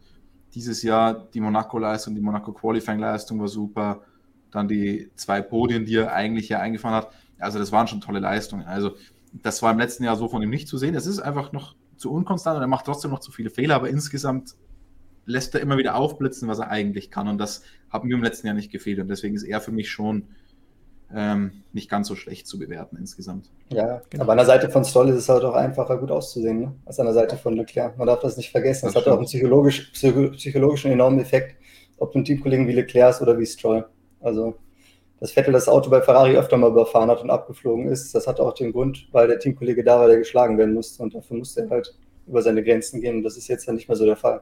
dieses 0.55 0.83
Jahr 0.83 1.13
die 1.13 1.41
Monaco-Leistung, 1.41 2.15
die 2.15 2.23
Monaco-Qualifying-Leistung 2.23 3.39
war 3.39 3.49
super 3.49 4.01
dann 4.57 4.69
die 4.69 5.11
zwei 5.17 5.43
Podien, 5.43 5.85
die 5.85 5.97
er 5.97 6.13
eigentlich 6.13 6.49
ja 6.49 6.59
eingefahren 6.59 6.97
hat. 6.97 7.11
Also 7.39 7.59
das 7.59 7.73
waren 7.73 7.89
schon 7.89 8.01
tolle 8.01 8.19
Leistungen. 8.19 8.65
Also 8.67 8.93
das 9.33 9.63
war 9.63 9.73
im 9.73 9.79
letzten 9.79 10.05
Jahr 10.05 10.17
so 10.17 10.29
von 10.29 10.43
ihm 10.43 10.51
nicht 10.51 10.69
zu 10.69 10.79
sehen. 10.79 10.95
Es 10.95 11.07
ist 11.07 11.21
einfach 11.21 11.53
noch 11.53 11.75
zu 11.97 12.13
unkonstant 12.13 12.57
und 12.57 12.63
er 12.63 12.69
macht 12.69 12.87
trotzdem 12.87 13.11
noch 13.11 13.21
zu 13.21 13.33
viele 13.33 13.51
Fehler, 13.51 13.77
aber 13.77 13.89
insgesamt 13.89 14.55
lässt 15.27 15.55
er 15.55 15.61
immer 15.61 15.77
wieder 15.77 15.97
aufblitzen, 15.97 16.49
was 16.49 16.59
er 16.59 16.71
eigentlich 16.71 17.11
kann. 17.11 17.29
Und 17.29 17.39
das 17.39 17.63
hat 17.91 18.05
mir 18.05 18.15
im 18.15 18.23
letzten 18.23 18.47
Jahr 18.47 18.55
nicht 18.55 18.71
gefehlt. 18.71 18.99
Und 19.01 19.09
deswegen 19.09 19.35
ist 19.35 19.43
er 19.43 19.61
für 19.61 19.73
mich 19.73 19.91
schon 19.91 20.29
ähm, 21.15 21.63
nicht 21.73 21.89
ganz 21.91 22.09
so 22.09 22.17
schlecht 22.17 22.47
zu 22.47 22.59
bewerten 22.59 22.97
insgesamt. 22.97 23.51
Ja, 23.71 24.03
genau. 24.11 24.25
aber 24.25 24.33
an 24.33 24.39
der 24.39 24.47
Seite 24.47 24.71
von 24.71 24.85
Stoll 24.85 25.09
ist 25.11 25.17
es 25.17 25.29
halt 25.29 25.45
auch 25.45 25.55
einfacher, 25.55 25.99
gut 25.99 26.11
auszusehen, 26.11 26.61
ne? 26.61 26.75
als 26.85 26.99
an 26.99 27.07
der 27.07 27.15
Seite 27.15 27.37
von 27.37 27.55
Leclerc. 27.55 27.97
Man 27.99 28.07
darf 28.07 28.21
das 28.21 28.37
nicht 28.37 28.51
vergessen. 28.51 28.87
Das, 28.87 28.95
das 28.95 29.05
hat 29.05 29.13
auch 29.13 29.19
einen 29.19 29.27
psychologisch, 29.27 29.93
psychologischen 29.93 30.91
enormen 30.91 31.21
Effekt, 31.21 31.57
ob 31.99 32.13
du 32.13 32.19
einen 32.19 32.25
Teamkollegen 32.25 32.67
wie 32.67 32.73
Leclerc 32.73 33.11
ist 33.11 33.23
oder 33.23 33.39
wie 33.39 33.47
Stroll. 33.47 33.87
Also, 34.27 34.57
dass 35.21 35.31
Vettel 35.31 35.53
das 35.53 35.69
Auto 35.69 35.89
bei 35.89 36.03
Ferrari 36.03 36.37
öfter 36.37 36.57
mal 36.57 36.71
überfahren 36.71 37.09
hat 37.11 37.23
und 37.23 37.31
abgeflogen 37.31 37.87
ist, 37.87 38.15
das 38.15 38.27
hat 38.27 38.41
auch 38.41 38.53
den 38.53 38.73
Grund, 38.73 39.09
weil 39.13 39.29
der 39.29 39.39
Teamkollege 39.39 39.85
da 39.85 40.01
war, 40.01 40.09
der 40.09 40.19
geschlagen 40.19 40.59
werden 40.59 40.75
musste 40.75 41.03
und 41.03 41.15
dafür 41.15 41.37
musste 41.37 41.63
er 41.63 41.71
halt 41.71 41.95
über 42.27 42.43
seine 42.43 42.65
Grenzen 42.65 43.01
gehen 43.01 43.19
und 43.19 43.23
das 43.23 43.37
ist 43.37 43.47
jetzt 43.47 43.67
ja 43.67 43.73
nicht 43.73 43.89
mehr 43.89 43.97
so 43.97 44.05
der 44.05 44.17
Fall. 44.17 44.41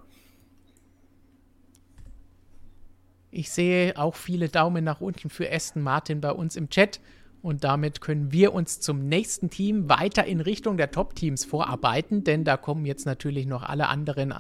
Ich 3.30 3.51
sehe 3.51 3.99
auch 3.99 4.14
viele 4.14 4.49
Daumen 4.49 4.85
nach 4.85 5.01
unten 5.01 5.28
für 5.28 5.53
Aston 5.53 5.82
Martin 5.82 6.20
bei 6.20 6.30
uns 6.30 6.57
im 6.57 6.70
Chat. 6.70 7.01
Und 7.43 7.62
damit 7.62 8.01
können 8.01 8.32
wir 8.32 8.55
uns 8.55 8.80
zum 8.80 9.09
nächsten 9.09 9.51
Team 9.51 9.91
weiter 9.91 10.24
in 10.24 10.41
Richtung 10.41 10.78
der 10.78 10.93
Top-Teams 10.93 11.45
vorarbeiten, 11.45 12.24
denn 12.24 12.45
da 12.45 12.57
kommen 12.57 12.87
jetzt 12.87 13.05
natürlich 13.05 13.47
noch 13.47 13.62
alle 13.64 13.89
anderen 13.89 14.32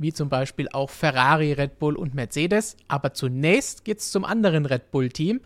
wie 0.00 0.12
zum 0.12 0.30
Beispiel 0.30 0.68
auch 0.72 0.88
Ferrari, 0.90 1.52
Red 1.52 1.78
Bull 1.78 1.94
und 1.94 2.14
Mercedes. 2.14 2.76
Aber 2.88 3.12
zunächst 3.12 3.84
geht 3.84 3.98
es 3.98 4.10
zum 4.10 4.24
anderen 4.24 4.64
Red 4.64 4.90
Bull-Team 4.90 5.40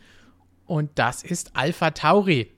und 0.64 0.90
das 0.94 1.22
ist 1.24 1.50
Alpha 1.55 1.90
Tauri. 1.90 2.50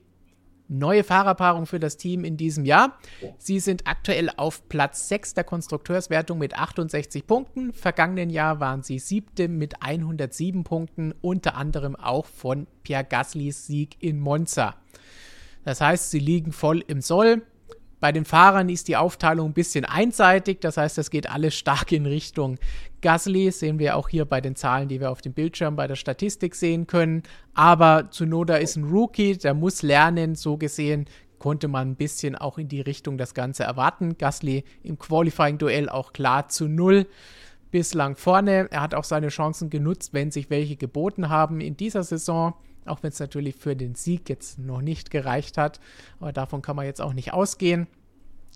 Neue 0.69 1.03
Fahrerpaarung 1.03 1.65
für 1.65 1.79
das 1.79 1.97
Team 1.97 2.23
in 2.23 2.37
diesem 2.37 2.65
Jahr. 2.65 2.99
Sie 3.37 3.59
sind 3.59 3.87
aktuell 3.87 4.29
auf 4.35 4.67
Platz 4.67 5.07
6 5.07 5.33
der 5.33 5.45
Konstrukteurswertung 5.45 6.37
mit 6.37 6.55
68 6.55 7.25
Punkten. 7.25 7.73
Vergangenen 7.73 8.29
Jahr 8.29 8.59
waren 8.59 8.83
sie 8.83 8.99
siebte 8.99 9.47
mit 9.47 9.81
107 9.81 10.65
Punkten, 10.65 11.13
unter 11.21 11.55
anderem 11.55 11.95
auch 11.95 12.25
von 12.25 12.67
Pierre 12.83 13.05
Gaslys 13.05 13.65
Sieg 13.65 13.95
in 14.01 14.19
Monza. 14.19 14.75
Das 15.63 15.81
heißt, 15.81 16.11
sie 16.11 16.19
liegen 16.19 16.51
voll 16.51 16.83
im 16.85 17.01
Soll. 17.01 17.43
Bei 17.99 18.11
den 18.11 18.25
Fahrern 18.25 18.69
ist 18.69 18.87
die 18.87 18.95
Aufteilung 18.95 19.49
ein 19.49 19.53
bisschen 19.53 19.83
einseitig, 19.83 20.61
das 20.61 20.77
heißt, 20.77 20.99
es 20.99 21.09
geht 21.09 21.29
alles 21.29 21.55
stark 21.55 21.91
in 21.91 22.05
Richtung 22.05 22.57
Gasly, 23.01 23.51
sehen 23.51 23.79
wir 23.79 23.95
auch 23.95 24.09
hier 24.09 24.25
bei 24.25 24.39
den 24.39 24.55
Zahlen, 24.55 24.87
die 24.87 24.99
wir 24.99 25.11
auf 25.11 25.21
dem 25.21 25.33
Bildschirm 25.33 25.75
bei 25.75 25.87
der 25.87 25.95
Statistik 25.95 26.55
sehen 26.55 26.85
können. 26.87 27.23
Aber 27.53 28.09
Zunoda 28.11 28.57
ist 28.57 28.75
ein 28.75 28.83
Rookie, 28.83 29.37
der 29.37 29.53
muss 29.53 29.81
lernen, 29.81 30.35
so 30.35 30.57
gesehen 30.57 31.05
konnte 31.39 31.67
man 31.67 31.91
ein 31.91 31.95
bisschen 31.95 32.35
auch 32.35 32.57
in 32.57 32.67
die 32.67 32.81
Richtung 32.81 33.17
das 33.17 33.33
Ganze 33.33 33.63
erwarten. 33.63 34.17
Gasly 34.17 34.63
im 34.83 34.97
Qualifying-Duell 34.97 35.89
auch 35.89 36.13
klar 36.13 36.49
zu 36.49 36.67
null 36.67 37.07
bislang 37.71 38.15
vorne. 38.15 38.67
Er 38.71 38.81
hat 38.81 38.95
auch 38.95 39.03
seine 39.03 39.27
Chancen 39.27 39.69
genutzt, 39.69 40.13
wenn 40.13 40.31
sich 40.31 40.49
welche 40.49 40.77
geboten 40.77 41.29
haben 41.29 41.61
in 41.61 41.77
dieser 41.77 42.03
Saison 42.03 42.53
auch 42.87 43.03
wenn 43.03 43.11
es 43.11 43.19
natürlich 43.19 43.55
für 43.55 43.75
den 43.75 43.95
Sieg 43.95 44.29
jetzt 44.29 44.59
noch 44.59 44.81
nicht 44.81 45.11
gereicht 45.11 45.57
hat. 45.57 45.79
Aber 46.19 46.33
davon 46.33 46.61
kann 46.61 46.75
man 46.75 46.85
jetzt 46.85 47.01
auch 47.01 47.13
nicht 47.13 47.33
ausgehen. 47.33 47.87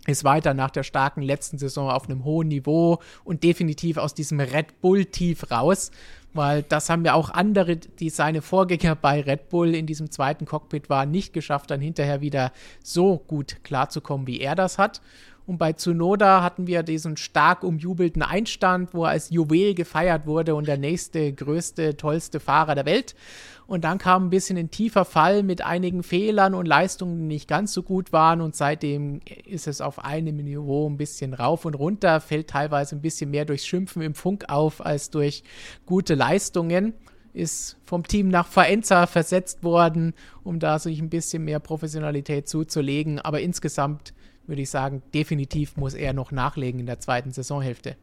Ist 0.07 0.23
weiter 0.23 0.55
nach 0.55 0.71
der 0.71 0.81
starken 0.81 1.21
letzten 1.21 1.59
Saison 1.59 1.91
auf 1.91 2.09
einem 2.09 2.23
hohen 2.23 2.47
Niveau 2.47 2.99
und 3.23 3.43
definitiv 3.43 3.97
aus 3.97 4.15
diesem 4.15 4.39
Red 4.39 4.81
Bull-Tief 4.81 5.51
raus, 5.51 5.91
weil 6.33 6.63
das 6.63 6.89
haben 6.89 7.05
ja 7.05 7.13
auch 7.13 7.29
andere, 7.29 7.77
die 7.77 8.09
seine 8.09 8.41
Vorgänger 8.41 8.95
bei 8.95 9.21
Red 9.21 9.49
Bull 9.49 9.75
in 9.75 9.85
diesem 9.85 10.09
zweiten 10.09 10.45
Cockpit 10.45 10.89
waren, 10.89 11.11
nicht 11.11 11.33
geschafft, 11.33 11.69
dann 11.69 11.81
hinterher 11.81 12.21
wieder 12.21 12.51
so 12.81 13.19
gut 13.19 13.63
klarzukommen, 13.63 14.25
wie 14.25 14.39
er 14.39 14.55
das 14.55 14.79
hat. 14.79 15.01
Und 15.45 15.57
bei 15.57 15.73
Tsunoda 15.73 16.43
hatten 16.43 16.67
wir 16.67 16.83
diesen 16.83 17.17
stark 17.17 17.63
umjubelten 17.63 18.21
Einstand, 18.21 18.93
wo 18.93 19.05
er 19.05 19.11
als 19.11 19.31
Juwel 19.31 19.73
gefeiert 19.73 20.25
wurde 20.25 20.55
und 20.55 20.67
der 20.67 20.77
nächste, 20.77 21.33
größte, 21.33 21.97
tollste 21.97 22.39
Fahrer 22.39 22.75
der 22.75 22.85
Welt. 22.85 23.15
Und 23.71 23.85
dann 23.85 23.99
kam 23.99 24.25
ein 24.25 24.29
bisschen 24.29 24.57
ein 24.57 24.69
tiefer 24.69 25.05
Fall 25.05 25.43
mit 25.43 25.61
einigen 25.61 26.03
Fehlern 26.03 26.53
und 26.53 26.65
Leistungen, 26.65 27.17
die 27.17 27.25
nicht 27.35 27.47
ganz 27.47 27.71
so 27.71 27.83
gut 27.83 28.11
waren. 28.11 28.41
Und 28.41 28.53
seitdem 28.53 29.21
ist 29.45 29.65
es 29.65 29.79
auf 29.79 30.03
einem 30.03 30.37
Niveau 30.37 30.89
ein 30.89 30.97
bisschen 30.97 31.33
rauf 31.33 31.63
und 31.63 31.75
runter, 31.75 32.19
fällt 32.19 32.49
teilweise 32.49 32.95
ein 32.95 33.01
bisschen 33.01 33.31
mehr 33.31 33.45
durchs 33.45 33.65
Schimpfen 33.65 34.01
im 34.01 34.13
Funk 34.13 34.45
auf 34.49 34.85
als 34.85 35.09
durch 35.09 35.43
gute 35.85 36.15
Leistungen. 36.15 36.93
Ist 37.33 37.77
vom 37.85 38.05
Team 38.05 38.27
nach 38.27 38.47
Faenza 38.47 39.07
versetzt 39.07 39.63
worden, 39.63 40.15
um 40.43 40.59
da 40.59 40.77
sich 40.77 40.99
ein 40.99 41.09
bisschen 41.09 41.45
mehr 41.45 41.61
Professionalität 41.61 42.49
zuzulegen. 42.49 43.19
Aber 43.19 43.39
insgesamt 43.39 44.13
würde 44.47 44.61
ich 44.61 44.69
sagen, 44.69 45.01
definitiv 45.13 45.77
muss 45.77 45.93
er 45.93 46.13
noch 46.13 46.31
nachlegen 46.31 46.79
in 46.79 46.85
der 46.85 46.99
zweiten 46.99 47.31
Saisonhälfte. 47.31 47.95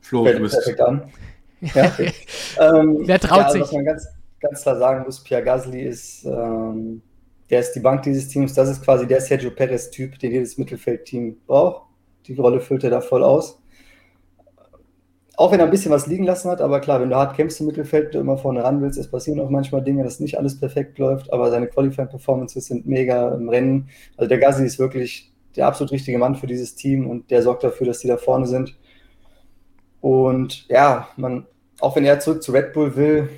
Flo, 0.00 0.24
du 0.24 0.40
bist 0.40 0.54
perfekt 0.54 0.80
an. 0.80 1.04
Ja, 1.74 1.86
okay. 1.86 2.12
ähm, 2.58 3.02
Wer 3.04 3.20
traut 3.20 3.42
ja, 3.42 3.50
sich? 3.50 3.62
Was 3.62 3.72
man 3.72 3.84
ganz, 3.84 4.08
ganz 4.40 4.62
klar 4.62 4.76
sagen 4.78 5.04
muss, 5.04 5.22
Pierre 5.22 5.44
Gasly 5.44 5.82
ist, 5.82 6.24
ähm, 6.24 7.02
der 7.50 7.60
ist 7.60 7.70
die 7.74 7.78
Bank 7.78 8.02
dieses 8.02 8.26
Teams. 8.26 8.52
Das 8.52 8.68
ist 8.68 8.82
quasi 8.82 9.06
der 9.06 9.20
Sergio 9.20 9.52
Perez-Typ, 9.52 10.18
den 10.18 10.32
jedes 10.32 10.58
Mittelfeldteam 10.58 11.36
braucht. 11.46 11.86
Die 12.26 12.34
Rolle 12.34 12.60
füllt 12.60 12.82
er 12.82 12.90
da 12.90 13.00
voll 13.00 13.22
aus. 13.22 13.61
Auch 15.42 15.50
wenn 15.50 15.58
er 15.58 15.64
ein 15.64 15.72
bisschen 15.72 15.90
was 15.90 16.06
liegen 16.06 16.22
lassen 16.22 16.48
hat, 16.52 16.60
aber 16.60 16.78
klar, 16.78 17.00
wenn 17.00 17.10
du 17.10 17.16
hart 17.16 17.34
kämpfst 17.34 17.58
im 17.58 17.66
Mittelfeld, 17.66 18.14
du 18.14 18.20
immer 18.20 18.38
vorne 18.38 18.62
ran 18.62 18.80
willst, 18.80 18.96
es 18.96 19.10
passieren 19.10 19.40
auch 19.40 19.50
manchmal 19.50 19.82
Dinge, 19.82 20.04
dass 20.04 20.20
nicht 20.20 20.38
alles 20.38 20.60
perfekt 20.60 21.00
läuft, 21.00 21.32
aber 21.32 21.50
seine 21.50 21.66
Qualifying-Performances 21.66 22.66
sind 22.66 22.86
mega 22.86 23.34
im 23.34 23.48
Rennen. 23.48 23.88
Also 24.16 24.28
der 24.28 24.38
Gasly 24.38 24.66
ist 24.66 24.78
wirklich 24.78 25.32
der 25.56 25.66
absolut 25.66 25.90
richtige 25.90 26.16
Mann 26.16 26.36
für 26.36 26.46
dieses 26.46 26.76
Team 26.76 27.10
und 27.10 27.32
der 27.32 27.42
sorgt 27.42 27.64
dafür, 27.64 27.88
dass 27.88 27.98
die 27.98 28.06
da 28.06 28.18
vorne 28.18 28.46
sind. 28.46 28.78
Und 30.00 30.68
ja, 30.68 31.08
man, 31.16 31.48
auch 31.80 31.96
wenn 31.96 32.04
er 32.04 32.20
zurück 32.20 32.40
zu 32.40 32.52
Red 32.52 32.72
Bull 32.72 32.94
will, 32.94 33.28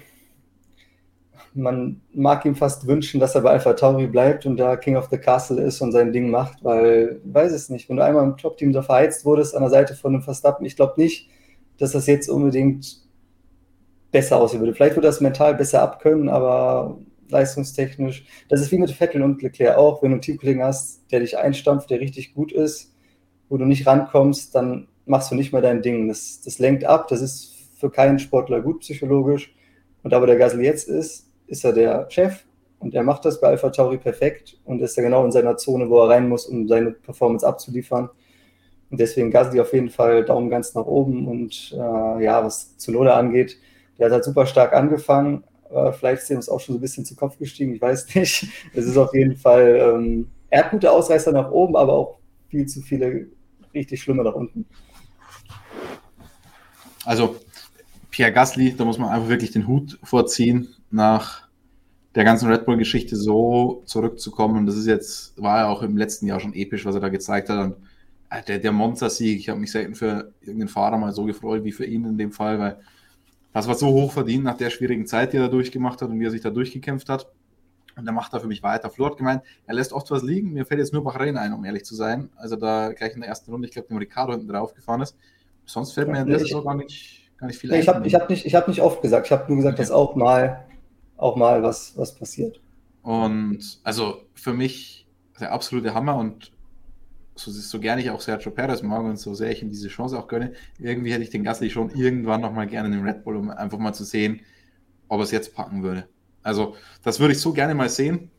man 1.55 2.03
mag 2.13 2.45
ihm 2.45 2.55
fast 2.55 2.87
wünschen, 2.87 3.19
dass 3.19 3.35
er 3.35 3.41
bei 3.41 3.53
Alpha 3.53 3.73
Tauri 3.73 4.09
bleibt 4.09 4.45
und 4.45 4.59
da 4.59 4.77
King 4.77 4.97
of 4.97 5.09
the 5.11 5.17
Castle 5.17 5.63
ist 5.63 5.81
und 5.81 5.93
sein 5.93 6.13
Ding 6.13 6.29
macht, 6.29 6.63
weil, 6.63 7.23
weiß 7.25 7.51
es 7.53 7.71
nicht, 7.71 7.89
wenn 7.89 7.97
du 7.97 8.05
einmal 8.05 8.25
im 8.25 8.37
Top-Team 8.37 8.75
da 8.75 8.83
verheizt 8.83 9.25
wurdest 9.25 9.55
an 9.55 9.63
der 9.63 9.71
Seite 9.71 9.95
von 9.95 10.13
einem 10.13 10.23
Verstappen, 10.23 10.67
ich 10.67 10.77
glaube 10.77 11.01
nicht, 11.01 11.31
dass 11.79 11.93
das 11.93 12.07
jetzt 12.07 12.29
unbedingt 12.29 13.03
besser 14.11 14.41
aussehen 14.41 14.61
würde. 14.61 14.75
Vielleicht 14.75 14.97
würde 14.97 15.09
das 15.09 15.21
mental 15.21 15.55
besser 15.55 15.83
abkönnen, 15.83 16.29
aber 16.29 16.99
leistungstechnisch, 17.29 18.25
das 18.49 18.61
ist 18.61 18.71
wie 18.71 18.79
mit 18.79 18.91
Vettel 18.91 19.23
und 19.23 19.43
Leclerc 19.43 19.77
auch, 19.77 20.03
wenn 20.03 20.11
du 20.11 20.15
einen 20.15 20.23
Teamkollegen 20.23 20.63
hast, 20.63 21.11
der 21.11 21.21
dich 21.21 21.37
einstampft, 21.37 21.91
der 21.91 22.01
richtig 22.01 22.35
gut 22.35 22.53
ist, 22.53 22.95
wo 23.49 23.57
du 23.57 23.65
nicht 23.65 23.87
rankommst, 23.87 24.55
dann 24.55 24.89
machst 25.07 25.31
du 25.31 25.35
nicht 25.35 25.53
mehr 25.53 25.63
dein 25.63 25.83
Ding. 25.83 26.09
Das, 26.09 26.41
das 26.43 26.59
lenkt 26.59 26.85
ab, 26.85 27.09
das 27.09 27.21
ist 27.21 27.55
für 27.77 27.91
keinen 27.91 28.19
Sportler 28.19 28.61
gut 28.61 28.81
psychologisch. 28.81 29.55
Und 30.03 30.13
da, 30.13 30.21
wo 30.21 30.27
der 30.27 30.37
Gasly 30.37 30.65
jetzt 30.65 30.89
ist, 30.89 31.29
ist 31.47 31.65
er 31.65 31.73
der 31.73 32.07
Chef 32.11 32.45
und 32.79 32.95
er 32.95 33.03
macht 33.03 33.25
das 33.25 33.41
bei 33.41 33.49
Alpha 33.49 33.71
Tauri 33.71 33.99
perfekt 33.99 34.59
und 34.65 34.81
ist 34.81 34.97
ja 34.97 35.03
genau 35.03 35.25
in 35.25 35.33
seiner 35.33 35.57
Zone, 35.57 35.89
wo 35.89 36.01
er 36.03 36.11
rein 36.11 36.29
muss, 36.29 36.47
um 36.47 36.69
seine 36.69 36.93
Performance 36.93 37.47
abzuliefern. 37.47 38.11
Deswegen 38.91 39.31
Gasly 39.31 39.61
auf 39.61 39.73
jeden 39.73 39.91
Fall 39.91 40.25
Daumen 40.25 40.51
ganz 40.51 40.75
nach 40.75 40.87
oben. 40.87 41.27
Und 41.27 41.73
äh, 41.73 42.25
ja, 42.25 42.45
was 42.45 42.77
Zunoda 42.77 43.17
angeht, 43.17 43.59
der 43.99 44.07
hat 44.07 44.13
halt 44.13 44.25
super 44.25 44.47
stark 44.47 44.73
angefangen. 44.73 45.45
Äh, 45.71 45.93
vielleicht 45.93 46.23
ist 46.23 46.31
ihm 46.31 46.39
es 46.39 46.49
auch 46.49 46.61
schon 46.61 46.75
so 46.75 46.79
ein 46.79 46.83
bisschen 46.83 47.05
zu 47.05 47.17
Kopf 47.17 47.39
gestiegen, 47.39 47.75
ich 47.75 47.83
weiß 47.83 48.15
nicht. 48.15 48.47
Es 48.75 48.87
ist 48.87 48.97
auf 48.97 49.15
jeden 49.15 49.37
Fall, 49.37 49.77
ähm, 49.81 50.31
er 50.51 50.65
hat 50.65 50.71
gute 50.71 50.91
Ausreißer 50.91 51.33
nach 51.33 51.51
oben, 51.51 51.77
aber 51.77 51.93
auch 51.95 52.19
viel 52.49 52.67
zu 52.67 52.81
viele 52.81 53.27
richtig 53.75 54.03
schlimme 54.03 54.23
nach 54.23 54.35
unten. 54.35 54.67
Also 57.05 57.37
Pierre 58.11 58.33
Gasly, 58.33 58.75
da 58.77 58.85
muss 58.85 58.99
man 58.99 59.11
einfach 59.11 59.29
wirklich 59.29 59.51
den 59.51 59.67
Hut 59.67 59.99
vorziehen, 60.03 60.69
nach 60.91 61.49
der 62.15 62.25
ganzen 62.25 62.49
Red 62.49 62.65
Bull-Geschichte 62.65 63.17
so 63.17 63.83
zurückzukommen. 63.87 64.59
Und 64.59 64.67
das 64.67 64.77
ist 64.77 64.87
jetzt, 64.87 65.41
war 65.43 65.59
ja 65.59 65.69
auch 65.69 65.83
im 65.83 65.97
letzten 65.97 66.27
Jahr 66.27 66.39
schon 66.39 66.55
episch, 66.55 66.87
was 66.87 66.95
er 66.95 67.01
da 67.01 67.09
gezeigt 67.09 67.49
hat. 67.49 67.59
Und 67.59 67.77
der, 68.43 68.59
der 68.59 68.73
Monster-Sieg, 68.73 69.39
ich 69.39 69.49
habe 69.49 69.61
mich 69.61 69.73
selten 69.73 69.95
für 69.95 70.33
irgendeinen 70.41 70.69
Fahrer 70.69 70.99
mal 70.99 71.13
so 71.13 71.25
gefreut 71.25 71.65
wie 71.65 71.73
für 71.73 71.85
ihn 71.85 72.05
in 72.05 72.19
dem 72.19 72.33
Fall, 72.33 72.59
weil 72.59 72.79
das 73.53 73.69
war 73.69 73.75
so 73.75 73.87
hoch 73.87 74.13
verdient 74.13 74.45
nach 74.45 74.57
der 74.57 74.71
schwierigen 74.71 75.07
Zeit, 75.07 75.33
die 75.33 75.37
er 75.37 75.45
da 75.45 75.49
durchgemacht 75.49 76.03
hat 76.03 76.11
und 76.11 76.19
wie 76.19 76.27
er 76.27 76.31
sich 76.31 76.41
da 76.41 76.51
durchgekämpft 76.51 77.09
hat. 77.09 77.31
Und 77.97 78.07
er 78.07 78.13
macht 78.13 78.35
da 78.35 78.41
für 78.41 78.49
mich 78.49 78.65
weiter. 78.65 78.91
Flo 78.91 79.07
hat 79.07 79.17
gemeint, 79.17 79.43
er 79.67 79.75
lässt 79.75 79.93
oft 79.93 80.11
was 80.11 80.25
liegen. 80.25 80.53
Mir 80.53 80.67
fällt 80.67 80.81
jetzt 80.81 80.93
nur 80.93 81.05
Bahrain 81.05 81.37
ein, 81.37 81.53
um 81.53 81.65
ehrlich 81.65 81.85
zu 81.85 81.95
sein. 81.95 82.31
Also 82.35 82.57
da 82.57 82.93
gleich 82.93 83.15
in 83.15 83.21
der 83.21 83.29
ersten 83.29 83.53
Runde, 83.53 83.69
ich 83.69 83.73
glaube, 83.73 83.87
dem 83.87 83.99
Ricardo 83.99 84.33
hinten 84.33 84.49
drauf 84.49 84.75
gefahren 84.75 85.01
ist. 85.01 85.17
Sonst 85.65 85.93
fällt 85.93 86.09
mir 86.09 86.21
in 86.21 86.27
der 86.27 86.41
Saison 86.41 86.65
gar 86.65 86.75
nicht, 86.75 87.31
gar 87.39 87.47
nicht 87.47 87.59
viel 87.59 87.71
nee, 87.71 87.77
ein. 87.77 87.83
Ich 87.83 87.89
habe 87.89 87.99
hab 87.99 88.29
nicht, 88.29 88.55
hab 88.55 88.69
nicht 88.69 88.81
oft 88.81 89.01
gesagt. 89.01 89.27
Ich 89.27 89.33
habe 89.33 89.45
nur 89.47 89.59
gesagt, 89.59 89.75
okay. 89.75 89.83
dass 89.83 89.93
auch 89.93 90.17
mal, 90.17 90.65
auch 91.17 91.37
mal 91.37 91.63
was, 91.63 91.97
was 91.97 92.17
passiert. 92.17 92.61
Und 93.03 93.81
also 93.85 94.23
für 94.35 94.53
mich 94.53 95.07
der 95.39 95.53
absolute 95.53 95.95
Hammer 95.95 96.17
und 96.17 96.51
so, 97.35 97.51
so 97.51 97.81
gerne 97.81 98.01
ich 98.01 98.11
auch 98.11 98.21
Sergio 98.21 98.51
Perez 98.53 98.83
mag 98.83 99.03
und 99.03 99.19
so 99.19 99.35
sehr 99.35 99.51
ich 99.51 99.63
ihm 99.63 99.71
diese 99.71 99.89
Chance 99.89 100.19
auch 100.19 100.29
gönne, 100.29 100.53
irgendwie 100.79 101.13
hätte 101.13 101.25
ich 101.25 101.31
den 101.31 101.45
Gasly 101.45 101.71
schon 101.71 101.91
irgendwann 101.91 102.41
nochmal 102.41 102.67
gerne 102.67 102.89
in 102.89 102.95
den 102.95 103.05
Red 103.05 103.25
Bull, 103.25 103.37
um 103.37 103.51
einfach 103.51 103.79
mal 103.79 103.93
zu 103.93 104.05
sehen, 104.05 104.41
ob 105.09 105.21
er 105.21 105.25
es 105.25 105.31
jetzt 105.31 105.55
packen 105.55 105.83
würde. 105.83 106.09
Also, 106.43 106.77
das 107.03 107.21
würde 107.21 107.33
ich 107.33 107.41
so 107.41 107.53
gerne 107.53 107.75
mal 107.75 107.89
sehen. 107.89 108.31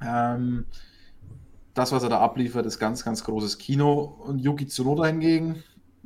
Ähm, 0.00 0.66
das, 1.74 1.90
was 1.92 2.02
er 2.02 2.10
da 2.10 2.20
abliefert, 2.20 2.66
ist 2.66 2.78
ganz, 2.78 3.04
ganz 3.04 3.24
großes 3.24 3.58
Kino. 3.58 4.02
Und 4.24 4.38
Yuki 4.38 4.66
Tsunoda 4.66 5.06
hingegen, 5.06 5.62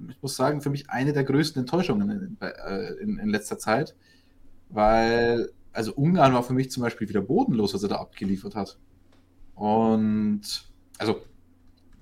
ich 0.09 0.23
muss 0.23 0.37
sagen, 0.37 0.61
für 0.61 0.71
mich 0.71 0.89
eine 0.91 1.13
der 1.13 1.25
größten 1.25 1.61
Enttäuschungen 1.61 2.11
in, 2.11 2.37
äh, 2.41 2.93
in, 3.03 3.19
in 3.19 3.29
letzter 3.29 3.59
Zeit, 3.59 3.97
weil, 4.69 5.51
also 5.73 5.93
Ungarn 5.95 6.35
war 6.35 6.43
für 6.43 6.53
mich 6.53 6.71
zum 6.71 6.83
Beispiel 6.83 7.09
wieder 7.09 7.23
bodenlos, 7.23 7.75
was 7.75 7.83
er 7.83 7.89
da 7.89 7.97
abgeliefert 7.97 8.55
hat. 8.55 8.79
Und, 9.55 10.43
also, 10.99 11.23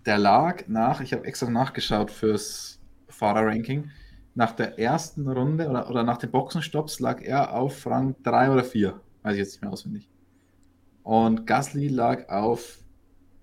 der 0.06 0.18
lag 0.18 0.64
nach, 0.68 1.00
ich 1.00 1.12
habe 1.12 1.24
extra 1.24 1.48
nachgeschaut 1.48 2.10
fürs 2.10 2.78
Fahrerranking, 3.08 3.90
nach 4.34 4.52
der 4.52 4.78
ersten 4.78 5.28
Runde 5.28 5.68
oder, 5.68 5.88
oder 5.88 6.02
nach 6.02 6.18
den 6.18 6.30
Boxenstopps 6.30 7.00
lag 7.00 7.22
er 7.22 7.54
auf 7.54 7.86
Rang 7.86 8.16
3 8.24 8.50
oder 8.50 8.64
4. 8.64 8.94
Weiß 9.22 9.34
ich 9.34 9.38
jetzt 9.38 9.52
nicht 9.52 9.62
mehr 9.62 9.72
auswendig. 9.72 10.08
Und 11.04 11.46
Gasly 11.46 11.88
lag 11.88 12.28
auf 12.28 12.78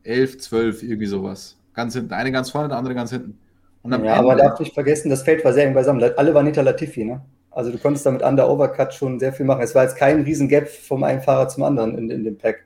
11, 0.03 0.39
12, 0.39 0.83
irgendwie 0.83 1.05
sowas. 1.05 1.57
Ganz 1.73 1.93
hinten. 1.93 2.09
Der 2.09 2.17
eine 2.17 2.31
ganz 2.31 2.49
vorne, 2.49 2.67
der 2.67 2.77
andere 2.77 2.95
ganz 2.95 3.11
hinten. 3.11 3.39
ja, 3.83 3.95
Ende, 3.95 4.13
aber 4.13 4.35
darf 4.35 4.59
nicht 4.59 4.73
vergessen, 4.73 5.09
das 5.09 5.23
Feld 5.23 5.45
war 5.45 5.53
sehr 5.53 5.65
eng 5.65 5.73
beisammen. 5.73 6.03
Alle 6.17 6.33
waren 6.33 6.45
hinter 6.45 6.63
Latifi, 6.63 7.05
ne? 7.05 7.21
Also 7.51 7.71
du 7.71 7.77
konntest 7.77 8.05
damit 8.05 8.23
an 8.23 8.35
der 8.35 8.49
Overcut 8.49 8.93
schon 8.93 9.19
sehr 9.19 9.33
viel 9.33 9.45
machen. 9.45 9.61
Es 9.61 9.75
war 9.75 9.83
jetzt 9.83 9.97
kein 9.97 10.21
riesen 10.21 10.47
Gap 10.47 10.69
vom 10.69 11.03
einen 11.03 11.21
Fahrer 11.21 11.47
zum 11.49 11.63
anderen 11.63 11.97
in, 11.97 12.09
in 12.09 12.23
dem 12.23 12.37
Pack. 12.37 12.65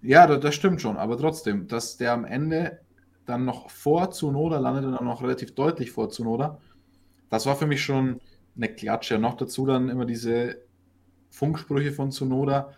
Ja, 0.00 0.26
das, 0.26 0.40
das, 0.40 0.54
stimmt 0.54 0.80
schon, 0.80 0.96
aber 0.96 1.18
trotzdem, 1.18 1.66
dass 1.66 1.96
der 1.96 2.12
am 2.12 2.24
Ende 2.24 2.80
dann 3.26 3.44
noch 3.44 3.70
vor 3.70 4.10
Zunoda 4.10 4.58
landet 4.58 4.84
und 4.84 4.94
auch 4.94 5.02
noch 5.02 5.22
relativ 5.22 5.54
deutlich 5.54 5.90
vor 5.90 6.08
Zunoda, 6.08 6.60
das 7.30 7.46
war 7.46 7.56
für 7.56 7.66
mich 7.66 7.82
schon 7.82 8.20
eine 8.56 8.68
Klatsche. 8.68 9.18
Noch 9.18 9.36
dazu 9.36 9.66
dann 9.66 9.88
immer 9.88 10.04
diese 10.04 10.56
Funksprüche 11.30 11.92
von 11.92 12.10
Zunoda. 12.10 12.72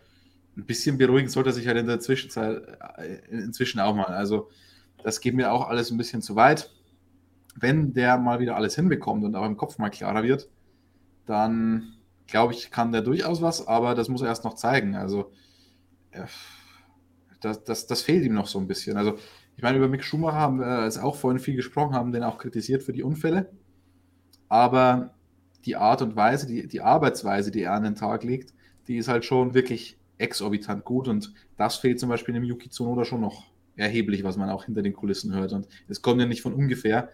Ein 0.57 0.67
bisschen 0.67 0.99
beruhigen 0.99 1.29
sollte 1.29 1.51
er 1.51 1.53
sich 1.53 1.67
halt 1.67 1.79
in 1.79 1.87
der 1.87 2.01
Zwischenzeit 2.01 2.63
äh, 2.99 3.21
inzwischen 3.31 3.81
auch 3.81 3.95
mal. 3.95 4.07
Also, 4.07 4.51
das 5.03 5.21
geht 5.21 5.35
mir 5.35 5.53
auch 5.53 5.69
alles 5.69 5.91
ein 5.91 5.99
bisschen 5.99 6.23
zu 6.23 6.37
weit. 6.37 6.71
Wenn 7.55 7.93
der 7.95 8.19
mal 8.19 8.41
wieder 8.41 8.57
alles 8.57 8.75
hinbekommt 8.75 9.25
und 9.25 9.35
auch 9.35 9.47
im 9.47 9.57
Kopf 9.57 9.79
mal 9.79 9.91
klarer 9.91 10.23
wird, 10.23 10.49
dann 11.27 11.95
glaube 12.27 12.53
ich, 12.55 12.71
kann 12.71 12.93
der 12.93 13.03
durchaus 13.03 13.43
was, 13.43 13.67
aber 13.67 13.95
das 13.95 14.09
muss 14.09 14.23
er 14.23 14.29
erst 14.29 14.45
noch 14.45 14.55
zeigen. 14.55 14.95
Also, 14.95 15.33
äh, 16.11 16.25
das, 17.41 17.65
das, 17.65 17.87
das 17.87 18.03
fehlt 18.03 18.25
ihm 18.25 18.35
noch 18.35 18.47
so 18.47 18.59
ein 18.59 18.67
bisschen. 18.67 18.97
Also, 18.97 19.17
ich 19.57 19.63
meine, 19.63 19.79
über 19.79 19.89
Mick 19.89 20.05
Schumacher 20.05 20.37
haben 20.37 20.61
wir 20.61 20.85
jetzt 20.85 20.99
auch 20.99 21.17
vorhin 21.17 21.39
viel 21.39 21.57
gesprochen, 21.57 21.95
haben 21.95 22.13
den 22.13 22.23
auch 22.23 22.39
kritisiert 22.39 22.83
für 22.83 22.93
die 22.93 23.03
Unfälle. 23.03 23.51
Aber 24.49 25.15
die 25.65 25.77
Art 25.77 26.03
und 26.03 26.17
Weise, 26.17 26.47
die, 26.47 26.67
die 26.67 26.81
Arbeitsweise, 26.81 27.51
die 27.51 27.63
er 27.63 27.75
an 27.75 27.85
den 27.85 27.95
Tag 27.95 28.25
legt, 28.25 28.55
die 28.89 28.97
ist 28.97 29.09
halt 29.09 29.25
schon 29.25 29.55
wirklich 29.55 29.99
exorbitant 30.19 30.85
gut 30.85 31.09
und 31.09 31.33
das 31.57 31.77
fehlt 31.77 31.99
zum 31.99 32.09
Beispiel 32.09 32.35
dem 32.35 32.45
Yuki 32.45 32.69
Tsunoda 32.69 33.05
schon 33.05 33.21
noch 33.21 33.51
erheblich, 33.77 34.25
was 34.25 34.37
man 34.37 34.51
auch 34.51 34.65
hinter 34.65 34.83
den 34.83 34.93
Kulissen 34.93 35.35
hört. 35.35 35.53
Und 35.53 35.67
es 35.89 36.03
kommt 36.03 36.21
ja 36.21 36.27
nicht 36.27 36.43
von 36.43 36.53
ungefähr, 36.53 37.11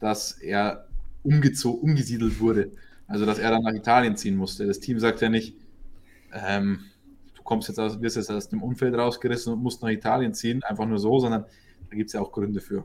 dass 0.00 0.32
er 0.32 0.86
umgesiedelt 1.22 2.40
wurde. 2.40 2.72
Also, 3.08 3.26
dass 3.26 3.38
er 3.38 3.50
dann 3.50 3.62
nach 3.62 3.74
Italien 3.74 4.16
ziehen 4.16 4.36
musste. 4.36 4.66
Das 4.66 4.80
Team 4.80 4.98
sagt 4.98 5.20
ja 5.20 5.28
nicht, 5.28 5.56
ähm, 6.32 6.80
kommst 7.46 7.68
jetzt 7.68 7.80
aus, 7.80 8.00
wirst 8.02 8.16
jetzt 8.16 8.30
aus 8.30 8.50
dem 8.50 8.62
Umfeld 8.62 8.94
rausgerissen 8.94 9.54
und 9.54 9.62
musst 9.62 9.82
nach 9.82 9.88
Italien 9.88 10.34
ziehen, 10.34 10.62
einfach 10.64 10.84
nur 10.84 10.98
so, 10.98 11.18
sondern 11.18 11.46
da 11.88 11.96
gibt 11.96 12.08
es 12.08 12.12
ja 12.12 12.20
auch 12.20 12.32
Gründe 12.32 12.60
für. 12.60 12.84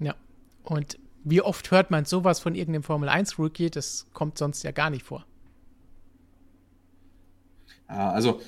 Ja, 0.00 0.16
und 0.64 0.98
wie 1.22 1.42
oft 1.42 1.70
hört 1.70 1.90
man 1.90 2.04
sowas 2.04 2.40
von 2.40 2.54
irgendeinem 2.54 2.82
Formel-1-Rookie? 2.82 3.70
Das 3.70 4.06
kommt 4.12 4.38
sonst 4.38 4.62
ja 4.62 4.72
gar 4.72 4.90
nicht 4.90 5.04
vor. 5.04 5.26
Ja, 7.88 8.10
also 8.10 8.40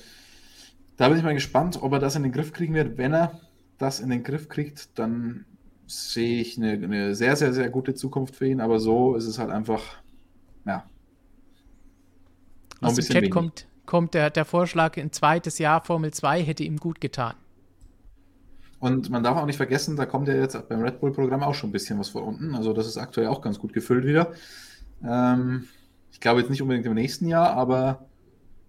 da 0.97 1.09
bin 1.09 1.17
ich 1.17 1.23
mal 1.23 1.33
gespannt, 1.33 1.81
ob 1.81 1.93
er 1.93 1.99
das 1.99 2.15
in 2.15 2.23
den 2.23 2.31
Griff 2.31 2.51
kriegen 2.51 2.73
wird. 2.73 2.97
Wenn 2.97 3.13
er 3.13 3.39
das 3.77 3.99
in 3.99 4.09
den 4.09 4.23
Griff 4.23 4.49
kriegt, 4.49 4.97
dann 4.97 5.45
sehe 5.85 6.41
ich 6.41 6.57
eine, 6.57 6.71
eine 6.71 7.15
sehr, 7.15 7.35
sehr, 7.35 7.53
sehr 7.53 7.69
gute 7.69 7.93
Zukunft 7.93 8.35
für 8.35 8.47
ihn. 8.47 8.61
Aber 8.61 8.79
so 8.79 9.15
ist 9.15 9.27
es 9.27 9.37
halt 9.37 9.51
einfach, 9.51 9.97
ja. 10.65 10.89
Aus 12.81 12.95
dem 12.95 13.05
Chat 13.05 13.29
kommt, 13.29 13.67
kommt 13.85 14.13
der, 14.13 14.29
der 14.29 14.45
Vorschlag, 14.45 14.97
ein 14.97 15.11
zweites 15.11 15.59
Jahr 15.59 15.81
Formel 15.81 16.11
2 16.11 16.43
hätte 16.43 16.63
ihm 16.63 16.77
gut 16.77 17.01
getan. 17.01 17.35
Und 18.79 19.09
man 19.09 19.23
darf 19.23 19.37
auch 19.37 19.45
nicht 19.45 19.57
vergessen, 19.57 19.95
da 19.95 20.05
kommt 20.05 20.27
ja 20.27 20.35
jetzt 20.35 20.67
beim 20.67 20.81
Red 20.81 20.99
Bull-Programm 20.99 21.41
auch 21.41 21.53
schon 21.53 21.69
ein 21.69 21.73
bisschen 21.73 21.99
was 21.99 22.09
vor 22.09 22.25
unten. 22.25 22.53
Also 22.53 22.73
das 22.73 22.85
ist 22.85 22.97
aktuell 22.97 23.27
auch 23.27 23.41
ganz 23.41 23.57
gut 23.57 23.71
gefüllt 23.71 24.05
wieder. 24.05 24.33
Ähm, 25.03 25.67
ich 26.11 26.19
glaube 26.19 26.41
jetzt 26.41 26.49
nicht 26.49 26.61
unbedingt 26.61 26.85
im 26.85 26.93
nächsten 26.93 27.27
Jahr, 27.27 27.51
aber 27.53 28.05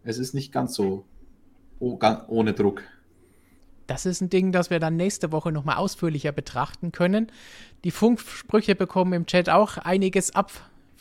es 0.05 0.19
ist 0.19 0.33
nicht 0.33 0.53
ganz 0.53 0.75
so 0.75 1.05
oh, 1.81 1.97
ganz 1.97 2.23
ohne 2.29 2.53
Druck. 2.53 2.83
Das 3.87 4.07
ist 4.07 4.21
ein 4.21 4.31
Ding, 4.31 4.53
das 4.53 4.71
wir 4.71 4.81
dann 4.81 4.97
nächste 4.97 5.33
Woche 5.33 5.53
nochmal 5.53 5.77
ausführlicher 5.77 6.33
betrachten 6.33 6.93
können. 6.93 7.31
Die 7.85 7.91
Funksprüche 7.91 8.75
bekommen 8.75 9.13
im 9.13 9.27
Chat 9.27 9.51
auch 9.51 9.77
einiges 9.79 10.35
ab 10.35 10.53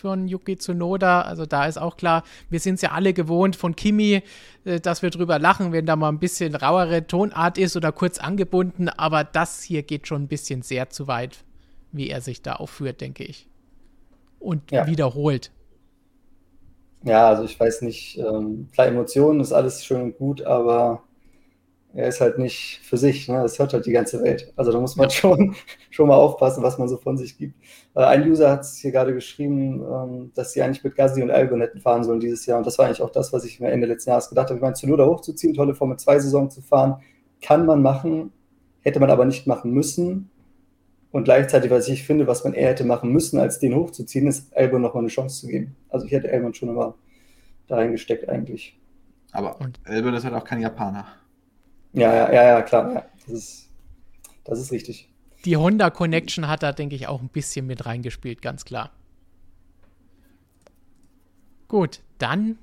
von 0.03 0.27
Yuki 0.27 0.57
Tsunoda. 0.57 1.21
Also 1.21 1.45
da 1.45 1.65
ist 1.65 1.77
auch 1.77 1.95
klar, 1.95 2.23
wir 2.49 2.59
sind 2.59 2.75
es 2.75 2.81
ja 2.81 2.91
alle 2.91 3.13
gewohnt 3.13 3.55
von 3.55 3.73
Kimi, 3.73 4.21
äh, 4.65 4.79
dass 4.81 5.01
wir 5.01 5.09
drüber 5.09 5.39
lachen, 5.39 5.71
wenn 5.71 5.85
da 5.85 5.95
mal 5.95 6.09
ein 6.09 6.19
bisschen 6.19 6.55
rauere 6.55 7.07
Tonart 7.07 7.57
ist 7.57 7.77
oder 7.77 7.93
kurz 7.93 8.17
angebunden. 8.19 8.89
Aber 8.89 9.23
das 9.23 9.63
hier 9.63 9.81
geht 9.81 10.07
schon 10.07 10.23
ein 10.23 10.27
bisschen 10.27 10.61
sehr 10.61 10.89
zu 10.89 11.07
weit, 11.07 11.45
wie 11.93 12.09
er 12.09 12.19
sich 12.19 12.41
da 12.41 12.53
aufführt, 12.53 12.99
denke 12.99 13.23
ich. 13.23 13.47
Und 14.39 14.71
ja. 14.71 14.85
wiederholt. 14.87 15.51
Ja, 17.03 17.29
also 17.29 17.43
ich 17.43 17.57
weiß 17.57 17.81
nicht, 17.83 18.17
ähm, 18.17 18.67
klar, 18.73 18.87
Emotionen 18.87 19.39
ist 19.39 19.53
alles 19.53 19.85
schön 19.85 20.01
und 20.01 20.17
gut, 20.17 20.41
aber 20.41 21.03
er 21.93 22.07
ist 22.07 22.21
halt 22.21 22.39
nicht 22.39 22.79
für 22.83 22.97
sich. 22.97 23.27
Ne? 23.29 23.41
Das 23.41 23.59
hört 23.59 23.73
halt 23.73 23.85
die 23.85 23.91
ganze 23.91 24.21
Welt. 24.23 24.51
Also 24.55 24.71
da 24.71 24.79
muss 24.79 24.95
man 24.95 25.09
schon, 25.11 25.55
schon 25.89 26.07
mal 26.07 26.15
aufpassen, 26.15 26.63
was 26.63 26.77
man 26.77 26.87
so 26.87 26.97
von 26.97 27.17
sich 27.17 27.37
gibt. 27.37 27.55
Äh, 27.95 28.03
ein 28.03 28.29
User 28.29 28.49
hat 28.49 28.61
es 28.61 28.77
hier 28.77 28.91
gerade 28.91 29.13
geschrieben, 29.13 29.83
ähm, 29.83 30.31
dass 30.33 30.53
sie 30.53 30.61
eigentlich 30.61 30.83
mit 30.83 30.95
Gasly 30.95 31.21
und 31.21 31.31
Albon 31.31 31.61
hätten 31.61 31.79
fahren 31.79 32.03
sollen 32.03 32.19
dieses 32.19 32.45
Jahr. 32.45 32.57
Und 32.57 32.65
das 32.65 32.77
war 32.77 32.85
eigentlich 32.85 33.01
auch 33.01 33.11
das, 33.11 33.31
was 33.31 33.45
ich 33.45 33.59
mir 33.59 33.71
Ende 33.71 33.87
letzten 33.87 34.09
Jahres 34.09 34.29
gedacht 34.29 34.47
habe. 34.47 34.55
Ich 34.57 34.61
meine, 34.61 34.73
Zunoda 34.73 35.05
hochzuziehen, 35.05 35.53
tolle 35.53 35.75
Formel 35.75 35.97
2 35.97 36.19
Saison 36.19 36.49
zu 36.49 36.61
fahren, 36.61 36.97
kann 37.41 37.65
man 37.65 37.81
machen, 37.81 38.31
hätte 38.81 38.99
man 38.99 39.11
aber 39.11 39.25
nicht 39.25 39.45
machen 39.45 39.71
müssen. 39.71 40.31
Und 41.11 41.25
gleichzeitig, 41.25 41.69
was 41.69 41.87
ich 41.89 42.03
finde, 42.07 42.25
was 42.25 42.43
man 42.43 42.55
eher 42.55 42.69
hätte 42.69 42.85
machen 42.85 43.11
müssen, 43.11 43.39
als 43.39 43.59
den 43.59 43.75
hochzuziehen, 43.75 44.25
ist 44.25 44.55
Albon 44.57 44.81
nochmal 44.81 45.03
eine 45.03 45.09
Chance 45.09 45.41
zu 45.41 45.47
geben. 45.47 45.75
Also 45.89 46.07
ich 46.07 46.11
hätte 46.11 46.31
Albon 46.31 46.55
schon 46.55 46.69
immer 46.69 46.95
da 47.67 47.75
reingesteckt 47.75 48.27
eigentlich. 48.27 48.79
Aber 49.31 49.59
und 49.61 49.79
Albon 49.83 50.15
ist 50.15 50.23
halt 50.23 50.33
auch 50.33 50.43
kein 50.43 50.59
Japaner. 50.59 51.05
Ja, 51.93 52.13
ja, 52.13 52.33
ja, 52.33 52.43
ja 52.43 52.61
klar. 52.61 52.93
Ja. 52.93 53.05
Das, 53.25 53.33
ist, 53.33 53.69
das 54.43 54.59
ist 54.59 54.71
richtig. 54.71 55.09
Die 55.45 55.57
Honda 55.57 55.89
Connection 55.89 56.47
hat 56.47 56.63
da, 56.63 56.71
denke 56.71 56.95
ich, 56.95 57.07
auch 57.07 57.21
ein 57.21 57.29
bisschen 57.29 57.67
mit 57.67 57.85
reingespielt, 57.85 58.41
ganz 58.41 58.65
klar. 58.65 58.91
Gut, 61.67 62.01
dann, 62.17 62.57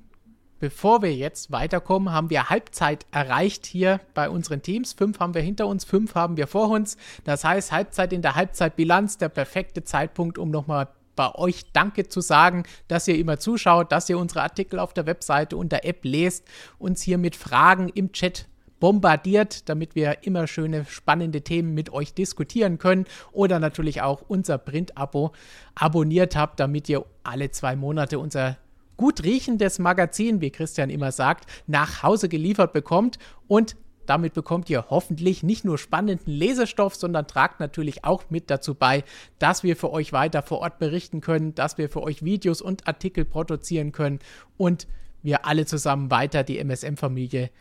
bevor 0.59 1.01
wir 1.01 1.13
jetzt 1.13 1.51
weiterkommen, 1.51 2.13
haben 2.13 2.29
wir 2.29 2.49
Halbzeit 2.49 3.05
erreicht 3.11 3.65
hier 3.65 3.99
bei 4.13 4.29
unseren 4.29 4.61
Teams. 4.61 4.93
Fünf 4.93 5.19
haben 5.19 5.33
wir 5.33 5.41
hinter 5.41 5.67
uns, 5.67 5.83
fünf 5.83 6.15
haben 6.15 6.37
wir 6.37 6.47
vor 6.47 6.69
uns. 6.69 6.97
Das 7.23 7.43
heißt, 7.43 7.71
Halbzeit 7.71 8.13
in 8.13 8.21
der 8.21 8.35
Halbzeitbilanz, 8.35 9.17
der 9.17 9.29
perfekte 9.29 9.83
Zeitpunkt, 9.83 10.37
um 10.37 10.49
nochmal 10.49 10.87
bei 11.15 11.35
euch 11.35 11.71
Danke 11.73 12.07
zu 12.07 12.21
sagen, 12.21 12.63
dass 12.87 13.07
ihr 13.07 13.17
immer 13.17 13.37
zuschaut, 13.37 13.91
dass 13.91 14.09
ihr 14.09 14.17
unsere 14.17 14.41
Artikel 14.41 14.79
auf 14.79 14.93
der 14.93 15.05
Webseite 15.05 15.57
und 15.57 15.71
der 15.71 15.85
App 15.85 15.99
lest, 16.03 16.47
uns 16.79 17.01
hier 17.01 17.17
mit 17.17 17.35
Fragen 17.35 17.89
im 17.89 18.11
Chat 18.11 18.47
bombardiert, 18.81 19.69
damit 19.69 19.95
wir 19.95 20.25
immer 20.25 20.47
schöne, 20.47 20.83
spannende 20.85 21.41
Themen 21.41 21.73
mit 21.73 21.93
euch 21.93 22.13
diskutieren 22.13 22.79
können. 22.79 23.05
Oder 23.31 23.59
natürlich 23.59 24.01
auch 24.01 24.23
unser 24.27 24.57
Print-Abo 24.57 25.31
abonniert 25.75 26.35
habt, 26.35 26.59
damit 26.59 26.89
ihr 26.89 27.05
alle 27.23 27.51
zwei 27.51 27.77
Monate 27.77 28.19
unser 28.19 28.57
gut 28.97 29.23
riechendes 29.23 29.79
Magazin, 29.79 30.41
wie 30.41 30.51
Christian 30.51 30.89
immer 30.89 31.13
sagt, 31.13 31.45
nach 31.67 32.03
Hause 32.03 32.27
geliefert 32.27 32.73
bekommt. 32.73 33.19
Und 33.47 33.77
damit 34.07 34.33
bekommt 34.33 34.69
ihr 34.69 34.89
hoffentlich 34.89 35.43
nicht 35.43 35.63
nur 35.63 35.77
spannenden 35.77 36.33
Lesestoff, 36.33 36.95
sondern 36.95 37.27
tragt 37.27 37.59
natürlich 37.59 38.03
auch 38.03 38.23
mit 38.29 38.49
dazu 38.49 38.73
bei, 38.73 39.03
dass 39.37 39.63
wir 39.63 39.75
für 39.75 39.91
euch 39.91 40.11
weiter 40.11 40.41
vor 40.41 40.59
Ort 40.59 40.79
berichten 40.79 41.21
können, 41.21 41.53
dass 41.53 41.77
wir 41.77 41.87
für 41.87 42.01
euch 42.01 42.25
Videos 42.25 42.61
und 42.61 42.87
Artikel 42.87 43.25
produzieren 43.25 43.91
können 43.91 44.19
und 44.57 44.87
wir 45.21 45.45
alle 45.45 45.67
zusammen 45.67 46.09
weiter 46.09 46.43
die 46.43 46.57
MSM-Familie 46.57 47.51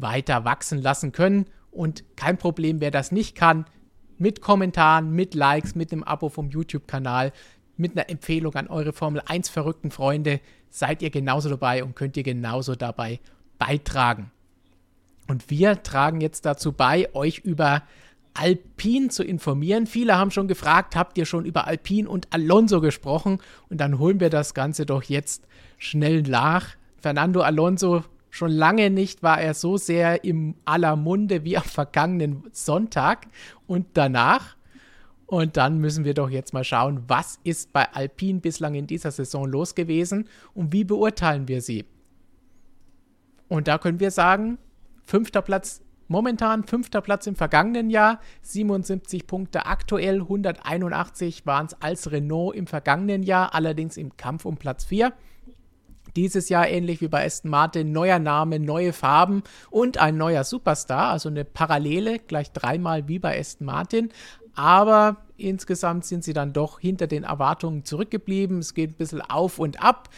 weiter 0.00 0.44
wachsen 0.44 0.80
lassen 0.80 1.12
können. 1.12 1.46
Und 1.70 2.04
kein 2.16 2.38
Problem, 2.38 2.80
wer 2.80 2.90
das 2.90 3.12
nicht 3.12 3.34
kann, 3.34 3.66
mit 4.16 4.40
Kommentaren, 4.40 5.12
mit 5.12 5.34
Likes, 5.34 5.74
mit 5.74 5.92
einem 5.92 6.02
Abo 6.02 6.28
vom 6.28 6.50
YouTube-Kanal, 6.50 7.32
mit 7.76 7.92
einer 7.92 8.10
Empfehlung 8.10 8.54
an 8.54 8.68
eure 8.68 8.92
Formel 8.92 9.22
1 9.24 9.48
verrückten 9.48 9.90
Freunde, 9.90 10.40
seid 10.70 11.02
ihr 11.02 11.10
genauso 11.10 11.48
dabei 11.48 11.84
und 11.84 11.94
könnt 11.94 12.16
ihr 12.16 12.24
genauso 12.24 12.74
dabei 12.74 13.20
beitragen. 13.58 14.30
Und 15.28 15.50
wir 15.50 15.82
tragen 15.82 16.20
jetzt 16.20 16.46
dazu 16.46 16.72
bei, 16.72 17.14
euch 17.14 17.38
über 17.38 17.82
Alpine 18.34 19.08
zu 19.08 19.22
informieren. 19.22 19.86
Viele 19.86 20.16
haben 20.16 20.30
schon 20.30 20.48
gefragt, 20.48 20.96
habt 20.96 21.18
ihr 21.18 21.26
schon 21.26 21.44
über 21.44 21.66
Alpine 21.66 22.08
und 22.08 22.32
Alonso 22.32 22.80
gesprochen? 22.80 23.40
Und 23.68 23.78
dann 23.80 23.98
holen 23.98 24.20
wir 24.20 24.30
das 24.30 24.54
Ganze 24.54 24.86
doch 24.86 25.02
jetzt 25.02 25.46
schnell 25.76 26.22
nach. 26.22 26.70
Fernando 26.96 27.42
Alonso 27.42 28.04
Schon 28.30 28.50
lange 28.50 28.90
nicht 28.90 29.22
war 29.22 29.40
er 29.40 29.54
so 29.54 29.76
sehr 29.76 30.24
im 30.24 30.54
aller 30.64 30.96
Munde 30.96 31.44
wie 31.44 31.56
am 31.56 31.64
vergangenen 31.64 32.44
Sonntag 32.52 33.26
und 33.66 33.86
danach. 33.94 34.56
Und 35.26 35.56
dann 35.56 35.78
müssen 35.78 36.04
wir 36.04 36.14
doch 36.14 36.30
jetzt 36.30 36.54
mal 36.54 36.64
schauen, 36.64 37.04
was 37.06 37.38
ist 37.44 37.72
bei 37.72 37.92
Alpine 37.92 38.40
bislang 38.40 38.74
in 38.74 38.86
dieser 38.86 39.10
Saison 39.10 39.46
los 39.46 39.74
gewesen 39.74 40.28
und 40.54 40.72
wie 40.72 40.84
beurteilen 40.84 41.48
wir 41.48 41.60
sie. 41.60 41.84
Und 43.48 43.68
da 43.68 43.78
können 43.78 44.00
wir 44.00 44.10
sagen, 44.10 44.58
fünfter 45.04 45.42
Platz 45.42 45.82
momentan, 46.08 46.64
fünfter 46.64 47.00
Platz 47.00 47.26
im 47.26 47.36
vergangenen 47.36 47.90
Jahr, 47.90 48.20
77 48.42 49.26
Punkte 49.26 49.66
aktuell, 49.66 50.22
181 50.22 51.46
waren 51.46 51.66
es 51.66 51.80
als 51.80 52.10
Renault 52.10 52.56
im 52.56 52.66
vergangenen 52.66 53.22
Jahr, 53.22 53.54
allerdings 53.54 53.96
im 53.96 54.16
Kampf 54.16 54.44
um 54.44 54.56
Platz 54.56 54.84
4. 54.86 55.12
Dieses 56.16 56.48
Jahr 56.48 56.68
ähnlich 56.68 57.00
wie 57.00 57.08
bei 57.08 57.24
Aston 57.24 57.50
Martin, 57.50 57.92
neuer 57.92 58.18
Name, 58.18 58.58
neue 58.58 58.92
Farben 58.92 59.42
und 59.70 59.98
ein 59.98 60.16
neuer 60.16 60.44
Superstar, 60.44 61.10
also 61.10 61.28
eine 61.28 61.44
Parallele, 61.44 62.18
gleich 62.18 62.52
dreimal 62.52 63.08
wie 63.08 63.18
bei 63.18 63.38
Aston 63.38 63.66
Martin. 63.66 64.10
Aber 64.54 65.18
insgesamt 65.36 66.04
sind 66.04 66.24
sie 66.24 66.32
dann 66.32 66.52
doch 66.52 66.80
hinter 66.80 67.06
den 67.06 67.22
Erwartungen 67.22 67.84
zurückgeblieben. 67.84 68.58
Es 68.58 68.74
geht 68.74 68.90
ein 68.90 68.96
bisschen 68.96 69.20
auf 69.20 69.58
und 69.58 69.82
ab. 69.82 70.08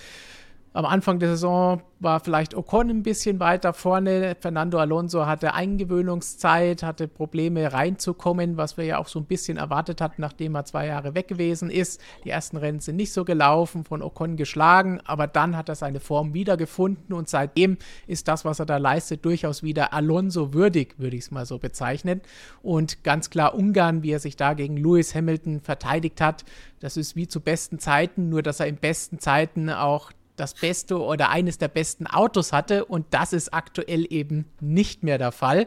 Am 0.72 0.84
Anfang 0.84 1.18
der 1.18 1.30
Saison 1.30 1.82
war 1.98 2.20
vielleicht 2.20 2.54
Ocon 2.54 2.90
ein 2.90 3.02
bisschen 3.02 3.40
weiter 3.40 3.72
vorne. 3.72 4.36
Fernando 4.38 4.78
Alonso 4.78 5.26
hatte 5.26 5.52
Eingewöhnungszeit, 5.52 6.84
hatte 6.84 7.08
Probleme 7.08 7.72
reinzukommen, 7.72 8.56
was 8.56 8.76
wir 8.76 8.84
ja 8.84 8.98
auch 8.98 9.08
so 9.08 9.18
ein 9.18 9.24
bisschen 9.24 9.58
erwartet 9.58 10.00
hatten, 10.00 10.22
nachdem 10.22 10.54
er 10.54 10.64
zwei 10.64 10.86
Jahre 10.86 11.16
weg 11.16 11.26
gewesen 11.26 11.70
ist. 11.70 12.00
Die 12.22 12.30
ersten 12.30 12.56
Rennen 12.56 12.78
sind 12.78 12.94
nicht 12.94 13.12
so 13.12 13.24
gelaufen, 13.24 13.82
von 13.82 14.00
Ocon 14.00 14.36
geschlagen, 14.36 15.00
aber 15.04 15.26
dann 15.26 15.56
hat 15.56 15.68
er 15.68 15.74
seine 15.74 15.98
Form 15.98 16.34
wiedergefunden 16.34 17.12
und 17.16 17.28
seitdem 17.28 17.76
ist 18.06 18.28
das, 18.28 18.44
was 18.44 18.60
er 18.60 18.66
da 18.66 18.76
leistet, 18.76 19.24
durchaus 19.24 19.64
wieder 19.64 19.92
Alonso 19.92 20.54
würdig, 20.54 20.94
würde 20.98 21.16
ich 21.16 21.24
es 21.24 21.30
mal 21.32 21.46
so 21.46 21.58
bezeichnen. 21.58 22.20
Und 22.62 23.02
ganz 23.02 23.28
klar 23.28 23.56
Ungarn, 23.56 24.04
wie 24.04 24.12
er 24.12 24.20
sich 24.20 24.36
da 24.36 24.54
gegen 24.54 24.76
Lewis 24.76 25.16
Hamilton 25.16 25.62
verteidigt 25.62 26.20
hat, 26.20 26.44
das 26.78 26.96
ist 26.96 27.16
wie 27.16 27.26
zu 27.26 27.40
besten 27.40 27.80
Zeiten, 27.80 28.28
nur 28.28 28.42
dass 28.42 28.60
er 28.60 28.68
in 28.68 28.76
besten 28.76 29.18
Zeiten 29.18 29.68
auch 29.68 30.12
das 30.40 30.54
beste 30.54 30.98
oder 30.98 31.30
eines 31.30 31.58
der 31.58 31.68
besten 31.68 32.06
Autos 32.06 32.52
hatte 32.52 32.84
und 32.86 33.06
das 33.10 33.32
ist 33.32 33.52
aktuell 33.52 34.06
eben 34.10 34.46
nicht 34.60 35.02
mehr 35.02 35.18
der 35.18 35.32
Fall. 35.32 35.66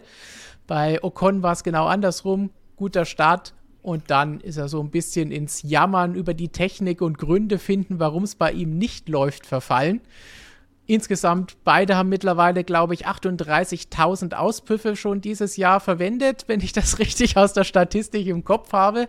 Bei 0.68 1.04
Ocon 1.04 1.44
war 1.44 1.54
es 1.54 1.64
genau 1.64 1.86
andersrum. 1.86 2.50
Guter 2.76 3.06
Start 3.06 3.54
und 3.84 4.10
dann 4.10 4.40
ist 4.40 4.58
er 4.58 4.70
so 4.70 4.82
ein 4.82 4.90
bisschen 4.90 5.32
ins 5.32 5.62
Jammern 5.62 6.16
über 6.16 6.34
die 6.34 6.50
Technik 6.50 7.02
und 7.02 7.18
Gründe 7.18 7.60
finden, 7.60 8.00
warum 8.00 8.24
es 8.24 8.36
bei 8.36 8.52
ihm 8.52 8.78
nicht 8.78 9.10
läuft, 9.10 9.46
verfallen. 9.46 10.02
Insgesamt, 10.86 11.58
beide 11.64 11.96
haben 11.96 12.10
mittlerweile, 12.10 12.64
glaube 12.64 12.94
ich, 12.94 13.08
38.000 13.08 14.34
Auspüffe 14.34 14.96
schon 14.96 15.22
dieses 15.22 15.56
Jahr 15.56 15.80
verwendet, 15.80 16.46
wenn 16.48 16.60
ich 16.62 16.74
das 16.74 17.00
richtig 17.00 17.38
aus 17.38 17.54
der 17.54 17.64
Statistik 17.64 18.28
im 18.28 18.44
Kopf 18.44 18.74
habe. 18.74 19.08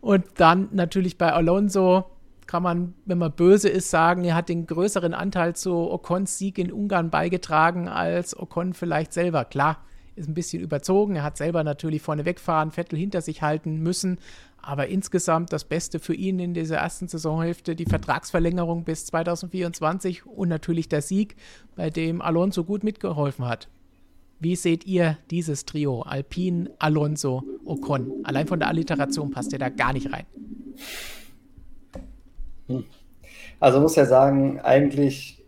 Und 0.00 0.24
dann 0.36 0.68
natürlich 0.72 1.16
bei 1.16 1.32
Alonso 1.32 2.04
kann 2.46 2.62
man, 2.62 2.94
wenn 3.04 3.18
man 3.18 3.32
böse 3.32 3.68
ist, 3.68 3.90
sagen, 3.90 4.24
er 4.24 4.34
hat 4.34 4.48
den 4.48 4.66
größeren 4.66 5.14
Anteil 5.14 5.56
zu 5.56 5.72
Ocons 5.74 6.38
Sieg 6.38 6.58
in 6.58 6.72
Ungarn 6.72 7.10
beigetragen 7.10 7.88
als 7.88 8.38
Ocon 8.38 8.74
vielleicht 8.74 9.12
selber. 9.12 9.44
Klar, 9.44 9.78
ist 10.16 10.28
ein 10.28 10.34
bisschen 10.34 10.62
überzogen. 10.62 11.16
Er 11.16 11.22
hat 11.22 11.36
selber 11.36 11.64
natürlich 11.64 12.02
vorne 12.02 12.24
wegfahren, 12.24 12.70
Vettel 12.70 12.98
hinter 12.98 13.20
sich 13.20 13.42
halten 13.42 13.78
müssen. 13.82 14.18
Aber 14.58 14.86
insgesamt 14.86 15.52
das 15.52 15.64
Beste 15.64 15.98
für 15.98 16.14
ihn 16.14 16.38
in 16.38 16.54
dieser 16.54 16.76
ersten 16.76 17.08
Saisonhälfte, 17.08 17.76
die 17.76 17.84
Vertragsverlängerung 17.84 18.84
bis 18.84 19.06
2024 19.06 20.24
und 20.24 20.48
natürlich 20.48 20.88
der 20.88 21.02
Sieg, 21.02 21.36
bei 21.76 21.90
dem 21.90 22.22
Alonso 22.22 22.64
gut 22.64 22.82
mitgeholfen 22.82 23.46
hat. 23.46 23.68
Wie 24.40 24.56
seht 24.56 24.86
ihr 24.86 25.18
dieses 25.30 25.64
Trio? 25.64 26.02
Alpine, 26.02 26.70
Alonso, 26.78 27.42
Ocon. 27.64 28.12
Allein 28.24 28.46
von 28.46 28.58
der 28.58 28.68
Alliteration 28.68 29.30
passt 29.30 29.52
er 29.52 29.58
da 29.58 29.68
gar 29.68 29.92
nicht 29.92 30.12
rein. 30.12 30.26
Hm. 32.68 32.84
Also 33.60 33.80
muss 33.80 33.96
ja 33.96 34.06
sagen, 34.06 34.60
eigentlich 34.60 35.44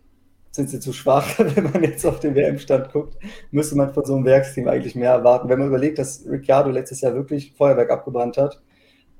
sind 0.51 0.69
sie 0.69 0.79
zu 0.79 0.91
schwach, 0.93 1.27
wenn 1.37 1.71
man 1.71 1.83
jetzt 1.83 2.05
auf 2.05 2.19
den 2.19 2.35
WM-Stand 2.35 2.91
guckt. 2.91 3.17
Müsste 3.51 3.75
man 3.75 3.93
von 3.93 4.05
so 4.05 4.15
einem 4.15 4.25
Werksteam 4.25 4.67
eigentlich 4.67 4.95
mehr 4.95 5.11
erwarten. 5.11 5.49
Wenn 5.49 5.59
man 5.59 5.67
überlegt, 5.67 5.99
dass 5.99 6.25
Ricciardo 6.27 6.69
letztes 6.71 7.01
Jahr 7.01 7.13
wirklich 7.13 7.53
Feuerwerk 7.53 7.91
abgebrannt 7.91 8.37
hat 8.37 8.61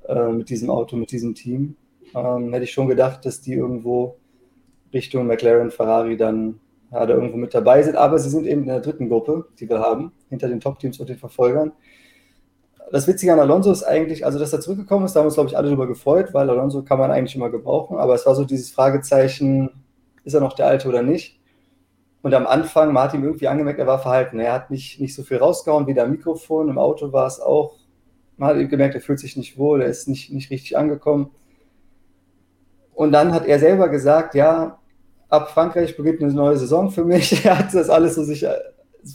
äh, 0.06 0.28
mit 0.30 0.50
diesem 0.50 0.70
Auto, 0.70 0.96
mit 0.96 1.12
diesem 1.12 1.34
Team, 1.34 1.76
ähm, 2.14 2.52
hätte 2.52 2.64
ich 2.64 2.72
schon 2.72 2.88
gedacht, 2.88 3.24
dass 3.24 3.40
die 3.40 3.54
irgendwo 3.54 4.16
Richtung 4.92 5.26
McLaren, 5.26 5.70
Ferrari 5.70 6.16
dann 6.16 6.60
ja, 6.90 7.04
da 7.04 7.14
irgendwo 7.14 7.36
mit 7.36 7.54
dabei 7.54 7.82
sind. 7.82 7.96
Aber 7.96 8.18
sie 8.18 8.30
sind 8.30 8.46
eben 8.46 8.62
in 8.62 8.68
der 8.68 8.80
dritten 8.80 9.08
Gruppe, 9.08 9.46
die 9.60 9.68
wir 9.68 9.78
haben, 9.78 10.12
hinter 10.28 10.48
den 10.48 10.60
Top-Teams 10.60 10.98
und 10.98 11.08
den 11.08 11.18
Verfolgern 11.18 11.72
das 12.92 13.06
Witzige 13.06 13.32
an 13.32 13.40
Alonso 13.40 13.70
ist 13.70 13.82
eigentlich, 13.82 14.24
also 14.24 14.38
dass 14.38 14.52
er 14.52 14.60
zurückgekommen 14.60 15.04
ist, 15.04 15.14
da 15.14 15.20
haben 15.20 15.26
uns, 15.26 15.34
glaube 15.34 15.50
ich, 15.50 15.56
alle 15.56 15.68
darüber 15.68 15.86
gefreut, 15.86 16.32
weil 16.32 16.48
Alonso 16.48 16.82
kann 16.82 16.98
man 16.98 17.10
eigentlich 17.10 17.36
immer 17.36 17.50
gebrauchen. 17.50 17.98
Aber 17.98 18.14
es 18.14 18.24
war 18.26 18.34
so 18.34 18.44
dieses 18.44 18.70
Fragezeichen, 18.70 19.70
ist 20.24 20.34
er 20.34 20.40
noch 20.40 20.54
der 20.54 20.66
Alte 20.66 20.88
oder 20.88 21.02
nicht? 21.02 21.38
Und 22.22 22.34
am 22.34 22.46
Anfang, 22.46 22.92
Martin 22.92 23.22
irgendwie 23.22 23.48
angemerkt, 23.48 23.78
er 23.78 23.86
war 23.86 24.00
verhalten. 24.00 24.40
Er 24.40 24.52
hat 24.52 24.70
nicht, 24.70 25.00
nicht 25.00 25.14
so 25.14 25.22
viel 25.22 25.36
rausgehauen 25.38 25.86
wie 25.86 25.94
der 25.94 26.06
Mikrofon. 26.06 26.68
Im 26.68 26.78
Auto 26.78 27.12
war 27.12 27.26
es 27.26 27.40
auch. 27.40 27.76
Man 28.36 28.56
hat 28.56 28.70
gemerkt, 28.70 28.94
er 28.94 29.00
fühlt 29.00 29.18
sich 29.18 29.36
nicht 29.36 29.58
wohl, 29.58 29.82
er 29.82 29.88
ist 29.88 30.08
nicht, 30.08 30.32
nicht 30.32 30.50
richtig 30.50 30.76
angekommen. 30.76 31.30
Und 32.94 33.12
dann 33.12 33.32
hat 33.32 33.46
er 33.46 33.58
selber 33.58 33.88
gesagt, 33.88 34.34
ja, 34.34 34.78
ab 35.28 35.50
Frankreich 35.50 35.96
beginnt 35.96 36.22
eine 36.22 36.32
neue 36.32 36.56
Saison 36.56 36.90
für 36.90 37.04
mich. 37.04 37.44
Er 37.44 37.58
hat 37.58 37.74
das 37.74 37.90
alles 37.90 38.14
so 38.16 38.24
sich 38.24 38.46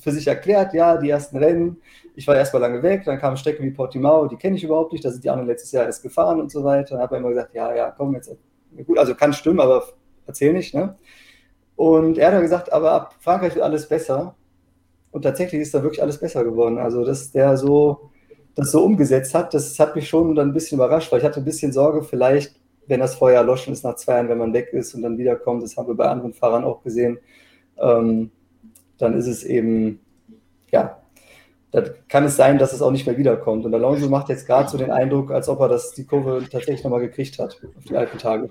für 0.02 0.12
sich 0.12 0.28
erklärt, 0.28 0.74
ja, 0.74 0.98
die 0.98 1.10
ersten 1.10 1.38
Rennen, 1.38 1.78
ich 2.16 2.28
war 2.28 2.36
erstmal 2.36 2.62
lange 2.62 2.84
weg, 2.84 3.04
dann 3.06 3.20
kamen 3.20 3.38
Strecken 3.38 3.64
wie 3.66 3.72
Portimao, 3.72 4.28
die 4.28 4.38
kenne 4.38 4.56
ich 4.56 4.64
überhaupt 4.64 4.94
nicht, 4.94 5.04
da 5.04 5.12
sind 5.12 5.24
die 5.24 5.30
anderen 5.30 5.48
letztes 5.48 5.72
Jahr 5.72 5.86
erst 5.86 6.04
gefahren 6.04 6.40
und 6.40 6.52
so 6.52 6.64
weiter. 6.64 6.96
Dann 6.96 7.02
habe 7.02 7.16
ich 7.16 7.20
immer 7.20 7.30
gesagt, 7.30 7.54
ja, 7.54 7.74
ja, 7.76 7.92
komm 7.92 8.14
jetzt, 8.14 8.36
gut, 8.86 8.98
also 8.98 9.16
kann 9.16 9.34
stimmen, 9.34 9.60
aber 9.60 9.84
erzähl 10.26 10.54
nicht, 10.54 10.74
ne? 10.74 10.96
Und 11.76 12.18
er 12.18 12.28
hat 12.28 12.34
dann 12.36 12.44
gesagt, 12.44 12.72
aber 12.72 12.92
ab 12.92 13.16
Frankreich 13.20 13.56
wird 13.56 13.66
alles 13.66 13.88
besser. 13.90 14.36
Und 15.12 15.24
tatsächlich 15.24 15.62
ist 15.62 15.74
da 15.74 15.82
wirklich 15.82 16.02
alles 16.02 16.20
besser 16.20 16.44
geworden. 16.44 16.78
Also, 16.78 17.04
dass 17.04 17.32
der 17.32 17.58
so 17.58 18.12
das 18.56 18.72
so 18.72 18.84
umgesetzt 18.84 19.34
hat, 19.34 19.54
das 19.54 19.80
hat 19.80 19.96
mich 19.96 20.08
schon 20.08 20.36
dann 20.36 20.50
ein 20.50 20.54
bisschen 20.54 20.78
überrascht, 20.78 21.12
weil 21.12 21.20
ich 21.20 21.26
hatte 21.26 21.40
ein 21.40 21.46
bisschen 21.46 21.72
Sorge, 21.72 22.04
vielleicht, 22.04 22.60
wenn 22.88 23.00
das 23.00 23.16
Feuer 23.16 23.38
erloschen 23.38 23.74
ist 23.74 23.84
nach 23.84 23.96
zwei 23.96 24.14
Jahren, 24.14 24.30
wenn 24.30 24.38
man 24.38 24.54
weg 24.54 24.70
ist 24.74 24.94
und 24.94 25.02
dann 25.02 25.18
wiederkommt, 25.18 25.64
das 25.64 25.76
haben 25.78 25.88
wir 25.88 25.96
bei 25.96 26.08
anderen 26.08 26.34
Fahrern 26.34 26.64
auch 26.64 26.84
gesehen, 26.84 27.18
ähm, 27.80 28.32
dann 28.98 29.14
ist 29.16 29.28
es 29.28 29.44
eben, 29.44 30.00
ja, 30.72 30.98
dann 31.72 31.90
kann 32.08 32.24
es 32.24 32.36
sein, 32.36 32.58
dass 32.60 32.74
es 32.74 32.82
auch 32.82 32.92
nicht 32.92 33.08
mehr 33.08 33.18
wiederkommt. 33.18 33.66
Und 33.66 33.74
Alonso 33.74 34.10
macht 34.10 34.30
jetzt 34.30 34.46
gerade 34.46 34.70
so 34.70 34.78
den 34.78 34.92
Eindruck, 34.92 35.32
als 35.32 35.50
ob 35.50 35.60
er 35.60 35.70
das, 35.70 35.92
die 35.92 36.06
Kurve 36.06 36.44
tatsächlich 36.44 36.84
nochmal 36.84 37.02
gekriegt 37.02 37.40
hat 37.40 37.60
auf 37.78 37.84
die 37.84 37.98
alten 37.98 38.18
Tage. 38.18 38.50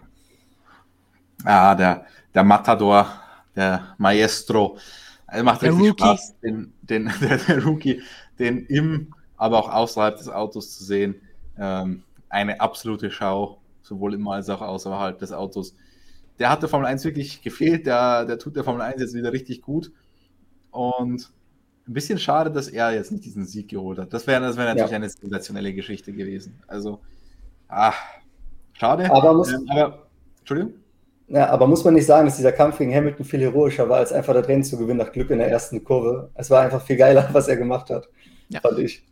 Ja, 1.45 1.75
der, 1.75 2.05
der 2.35 2.45
Matador, 2.45 3.07
der 3.55 3.95
Maestro, 3.99 4.77
er 5.27 5.43
macht 5.43 5.63
der 5.63 5.71
richtig 5.71 5.91
Rookie. 5.91 6.03
Spaß, 6.03 6.41
den, 6.41 6.73
den, 6.83 7.13
der, 7.21 7.39
der 7.39 7.65
Rookie, 7.65 8.03
den 8.39 8.67
im 8.67 9.15
aber 9.43 9.59
auch 9.59 9.73
außerhalb 9.73 10.17
des 10.17 10.29
Autos 10.29 10.77
zu 10.77 10.85
sehen. 10.85 11.21
Ähm, 11.59 12.05
eine 12.29 12.61
absolute 12.61 13.11
Schau, 13.11 13.59
sowohl 13.83 14.15
im 14.15 14.29
als 14.29 14.49
auch 14.49 14.61
außerhalb 14.61 15.19
des 15.19 15.33
Autos. 15.33 15.75
Der 16.39 16.49
hat 16.49 16.63
der 16.63 16.69
Formel 16.69 16.87
1 16.87 17.05
wirklich 17.05 17.43
gefehlt, 17.43 17.87
der, 17.87 18.25
der 18.25 18.39
tut 18.39 18.55
der 18.55 18.63
Formel 18.63 18.83
1 18.83 19.01
jetzt 19.01 19.15
wieder 19.15 19.33
richtig 19.33 19.63
gut. 19.63 19.91
Und 20.73 21.31
ein 21.87 21.93
bisschen 21.93 22.19
schade, 22.19 22.51
dass 22.51 22.69
er 22.69 22.93
jetzt 22.93 23.13
nicht 23.13 23.25
diesen 23.25 23.45
Sieg 23.45 23.69
geholt 23.69 23.99
hat. 23.99 24.13
Das 24.13 24.27
wäre 24.27 24.41
das 24.41 24.57
wär 24.57 24.65
natürlich 24.65 24.91
ja. 24.91 24.97
eine 24.97 25.09
sensationelle 25.09 25.73
Geschichte 25.73 26.13
gewesen. 26.13 26.61
Also, 26.67 27.01
ach, 27.69 27.97
schade. 28.73 29.11
Aber, 29.11 29.35
muss, 29.35 29.53
ähm, 29.53 29.67
aber 29.69 30.07
Entschuldigung? 30.41 30.75
Ja, 31.29 31.49
aber 31.49 31.67
muss 31.67 31.85
man 31.85 31.95
nicht 31.95 32.07
sagen, 32.07 32.27
dass 32.27 32.37
dieser 32.37 32.53
Kampf 32.53 32.79
gegen 32.79 32.95
Hamilton 32.95 33.25
viel 33.25 33.41
heroischer 33.41 33.89
war, 33.89 33.99
als 33.99 34.13
einfach 34.13 34.35
das 34.35 34.47
Rennen 34.49 34.65
zu 34.65 34.77
gewinnen 34.77 34.99
nach 34.99 35.13
Glück 35.13 35.31
in 35.31 35.39
der 35.39 35.51
ersten 35.51 35.83
Kurve. 35.83 36.31
Es 36.35 36.51
war 36.51 36.63
einfach 36.63 36.83
viel 36.83 36.97
geiler, 36.97 37.29
was 37.33 37.49
er 37.49 37.57
gemacht 37.57 37.91
hat, 37.91 38.09
ja. 38.49 38.61
fand 38.61 38.79
ich. 38.79 39.05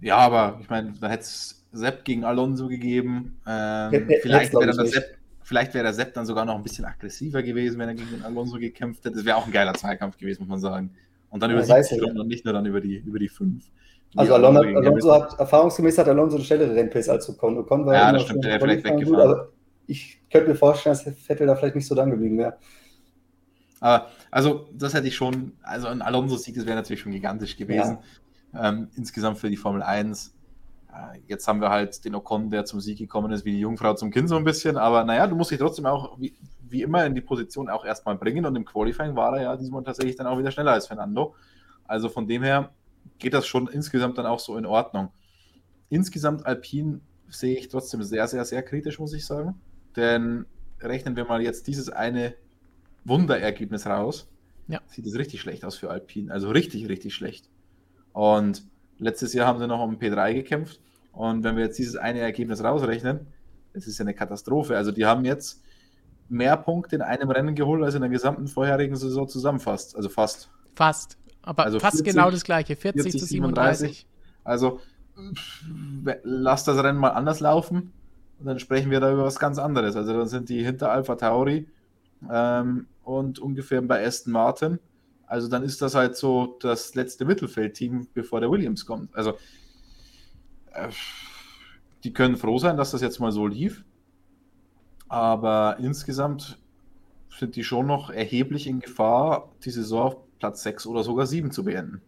Ja, 0.00 0.18
aber 0.18 0.58
ich 0.60 0.68
meine, 0.68 0.94
da 1.00 1.08
hätte 1.08 1.22
es 1.22 1.64
Sepp 1.72 2.04
gegen 2.04 2.24
Alonso 2.24 2.68
gegeben. 2.68 3.40
Ähm, 3.46 4.08
vielleicht 4.22 4.52
wäre 4.52 4.72
der, 4.72 4.86
Sepp, 4.86 5.17
vielleicht 5.48 5.72
wär 5.72 5.82
der 5.82 5.94
Sepp 5.94 6.12
dann 6.12 6.26
sogar 6.26 6.44
noch 6.44 6.56
ein 6.56 6.62
bisschen 6.62 6.84
aggressiver 6.84 7.42
gewesen, 7.42 7.78
wenn 7.78 7.88
er 7.88 7.94
gegen 7.94 8.10
den 8.10 8.22
Alonso 8.22 8.58
gekämpft 8.58 9.04
hätte. 9.04 9.16
Das 9.16 9.24
wäre 9.24 9.36
auch 9.36 9.46
ein 9.46 9.52
geiler 9.52 9.72
Zweikampf 9.72 10.18
gewesen, 10.18 10.42
muss 10.42 10.48
man 10.48 10.60
sagen. 10.60 10.90
Und 11.30 11.42
dann 11.42 11.50
ja, 11.50 11.56
über 11.56 11.64
70 11.64 11.98
Stunden 11.98 12.20
und 12.20 12.28
nicht 12.28 12.44
nur 12.44 12.52
dann 12.52 12.66
über 12.66 12.82
die, 12.82 12.98
über 12.98 13.18
die 13.18 13.28
5. 13.28 13.64
Also 14.14 14.34
Alonso, 14.34 14.60
Alonso 14.60 15.12
hat, 15.12 15.38
erfahrungsgemäß 15.38 15.96
hat 15.98 16.08
Alonso 16.08 16.36
eine 16.36 16.44
schnellere 16.44 16.74
Rennpace 16.74 17.08
als 17.08 17.28
Ocon. 17.30 17.56
Ocon 17.58 17.86
war 17.86 17.94
ja, 17.94 18.12
das 18.12 18.22
stimmt, 18.22 18.44
der 18.44 18.60
vielleicht 18.60 18.84
weggefahren. 18.84 19.06
Gut, 19.06 19.20
aber 19.20 19.48
ich 19.86 20.20
könnte 20.30 20.50
mir 20.50 20.54
vorstellen, 20.54 20.98
dass 21.02 21.16
Vettel 21.18 21.46
da 21.46 21.56
vielleicht 21.56 21.76
nicht 21.76 21.86
so 21.86 21.94
dran 21.94 22.10
geblieben 22.10 22.36
wäre. 22.38 22.58
Aber, 23.80 24.08
also, 24.30 24.68
das 24.74 24.92
hätte 24.92 25.08
ich 25.08 25.16
schon, 25.16 25.52
also 25.62 25.88
ein 25.88 26.02
Alonso-Sieg, 26.02 26.56
das 26.56 26.66
wäre 26.66 26.76
natürlich 26.76 27.00
schon 27.00 27.12
gigantisch 27.12 27.56
gewesen. 27.56 27.98
Ja 27.98 28.00
ähm, 28.54 28.88
insgesamt 28.96 29.38
für 29.38 29.50
die 29.50 29.56
Formel 29.56 29.82
1. 29.82 30.34
Äh, 30.92 31.20
jetzt 31.26 31.46
haben 31.46 31.60
wir 31.60 31.70
halt 31.70 32.04
den 32.04 32.14
Ocon, 32.14 32.50
der 32.50 32.64
zum 32.64 32.80
Sieg 32.80 32.98
gekommen 32.98 33.32
ist, 33.32 33.44
wie 33.44 33.52
die 33.52 33.60
Jungfrau 33.60 33.94
zum 33.94 34.10
Kind 34.10 34.28
so 34.28 34.36
ein 34.36 34.44
bisschen. 34.44 34.76
Aber 34.76 35.04
naja, 35.04 35.26
du 35.26 35.36
musst 35.36 35.50
dich 35.50 35.58
trotzdem 35.58 35.86
auch, 35.86 36.18
wie, 36.18 36.34
wie 36.68 36.82
immer, 36.82 37.04
in 37.06 37.14
die 37.14 37.20
Position 37.20 37.68
auch 37.68 37.84
erstmal 37.84 38.16
bringen. 38.16 38.44
Und 38.44 38.56
im 38.56 38.64
Qualifying 38.64 39.14
war 39.16 39.36
er 39.36 39.42
ja 39.42 39.56
diesmal 39.56 39.84
tatsächlich 39.84 40.16
dann 40.16 40.26
auch 40.26 40.38
wieder 40.38 40.50
schneller 40.50 40.72
als 40.72 40.86
Fernando. 40.86 41.34
Also 41.86 42.08
von 42.08 42.26
dem 42.26 42.42
her 42.42 42.70
geht 43.18 43.34
das 43.34 43.46
schon 43.46 43.68
insgesamt 43.68 44.18
dann 44.18 44.26
auch 44.26 44.38
so 44.38 44.56
in 44.56 44.66
Ordnung. 44.66 45.10
Insgesamt 45.88 46.46
Alpine 46.46 47.00
sehe 47.28 47.58
ich 47.58 47.68
trotzdem 47.68 48.02
sehr, 48.02 48.26
sehr, 48.28 48.44
sehr 48.44 48.62
kritisch, 48.62 48.98
muss 48.98 49.12
ich 49.12 49.26
sagen. 49.26 49.60
Denn 49.96 50.46
rechnen 50.80 51.16
wir 51.16 51.24
mal 51.24 51.42
jetzt 51.42 51.66
dieses 51.66 51.88
eine 51.88 52.34
Wunderergebnis 53.04 53.86
raus, 53.86 54.28
ja. 54.68 54.80
sieht 54.86 55.06
es 55.06 55.16
richtig 55.16 55.40
schlecht 55.40 55.64
aus 55.64 55.76
für 55.76 55.90
Alpine. 55.90 56.32
Also 56.32 56.50
richtig, 56.50 56.88
richtig 56.88 57.14
schlecht. 57.14 57.48
Und 58.12 58.64
letztes 58.98 59.32
Jahr 59.32 59.46
haben 59.46 59.58
sie 59.58 59.66
noch 59.66 59.82
um 59.82 59.96
P3 59.96 60.34
gekämpft. 60.34 60.80
Und 61.12 61.42
wenn 61.44 61.56
wir 61.56 61.64
jetzt 61.64 61.78
dieses 61.78 61.96
eine 61.96 62.20
Ergebnis 62.20 62.62
rausrechnen, 62.62 63.26
das 63.72 63.86
ist 63.86 63.98
ja 63.98 64.04
eine 64.04 64.14
Katastrophe. 64.14 64.76
Also 64.76 64.92
die 64.92 65.06
haben 65.06 65.24
jetzt 65.24 65.62
mehr 66.28 66.56
Punkte 66.56 66.96
in 66.96 67.02
einem 67.02 67.30
Rennen 67.30 67.54
geholt, 67.54 67.82
als 67.82 67.94
in 67.94 68.02
der 68.02 68.10
gesamten 68.10 68.46
vorherigen 68.46 68.96
Saison 68.96 69.28
zusammenfasst. 69.28 69.96
Also 69.96 70.08
fast. 70.08 70.50
Fast. 70.74 71.18
Aber 71.42 71.64
also 71.64 71.80
fast 71.80 71.96
40, 71.96 72.14
genau 72.14 72.30
das 72.30 72.44
gleiche. 72.44 72.76
40, 72.76 73.02
40 73.02 73.20
zu 73.20 73.26
37. 73.26 74.06
37. 74.06 74.06
Also 74.44 74.80
lass 76.22 76.64
das 76.64 76.82
Rennen 76.82 76.98
mal 76.98 77.10
anders 77.10 77.40
laufen 77.40 77.92
und 78.38 78.46
dann 78.46 78.58
sprechen 78.58 78.90
wir 78.90 79.00
da 79.00 79.12
über 79.12 79.24
was 79.24 79.38
ganz 79.38 79.58
anderes. 79.58 79.96
Also 79.96 80.12
dann 80.12 80.28
sind 80.28 80.48
die 80.48 80.64
hinter 80.64 80.92
Alpha 80.92 81.16
Tauri 81.16 81.68
ähm, 82.30 82.86
und 83.02 83.38
ungefähr 83.38 83.82
bei 83.82 84.06
Aston 84.06 84.32
Martin 84.32 84.78
also 85.28 85.46
dann 85.48 85.62
ist 85.62 85.82
das 85.82 85.94
halt 85.94 86.16
so 86.16 86.56
das 86.60 86.94
letzte 86.94 87.26
Mittelfeldteam, 87.26 88.08
bevor 88.14 88.40
der 88.40 88.50
Williams 88.50 88.86
kommt. 88.86 89.14
Also 89.14 89.34
äh, 90.72 90.88
die 92.02 92.12
können 92.12 92.36
froh 92.36 92.58
sein, 92.58 92.76
dass 92.78 92.92
das 92.92 93.02
jetzt 93.02 93.20
mal 93.20 93.30
so 93.30 93.46
lief. 93.46 93.84
Aber 95.08 95.76
insgesamt 95.80 96.58
sind 97.38 97.56
die 97.56 97.64
schon 97.64 97.86
noch 97.86 98.10
erheblich 98.10 98.66
in 98.66 98.80
Gefahr, 98.80 99.50
die 99.64 99.70
Saison 99.70 100.00
auf 100.00 100.16
Platz 100.38 100.62
6 100.62 100.86
oder 100.86 101.04
sogar 101.04 101.26
7 101.26 101.50
zu 101.50 101.64
beenden. 101.64 102.00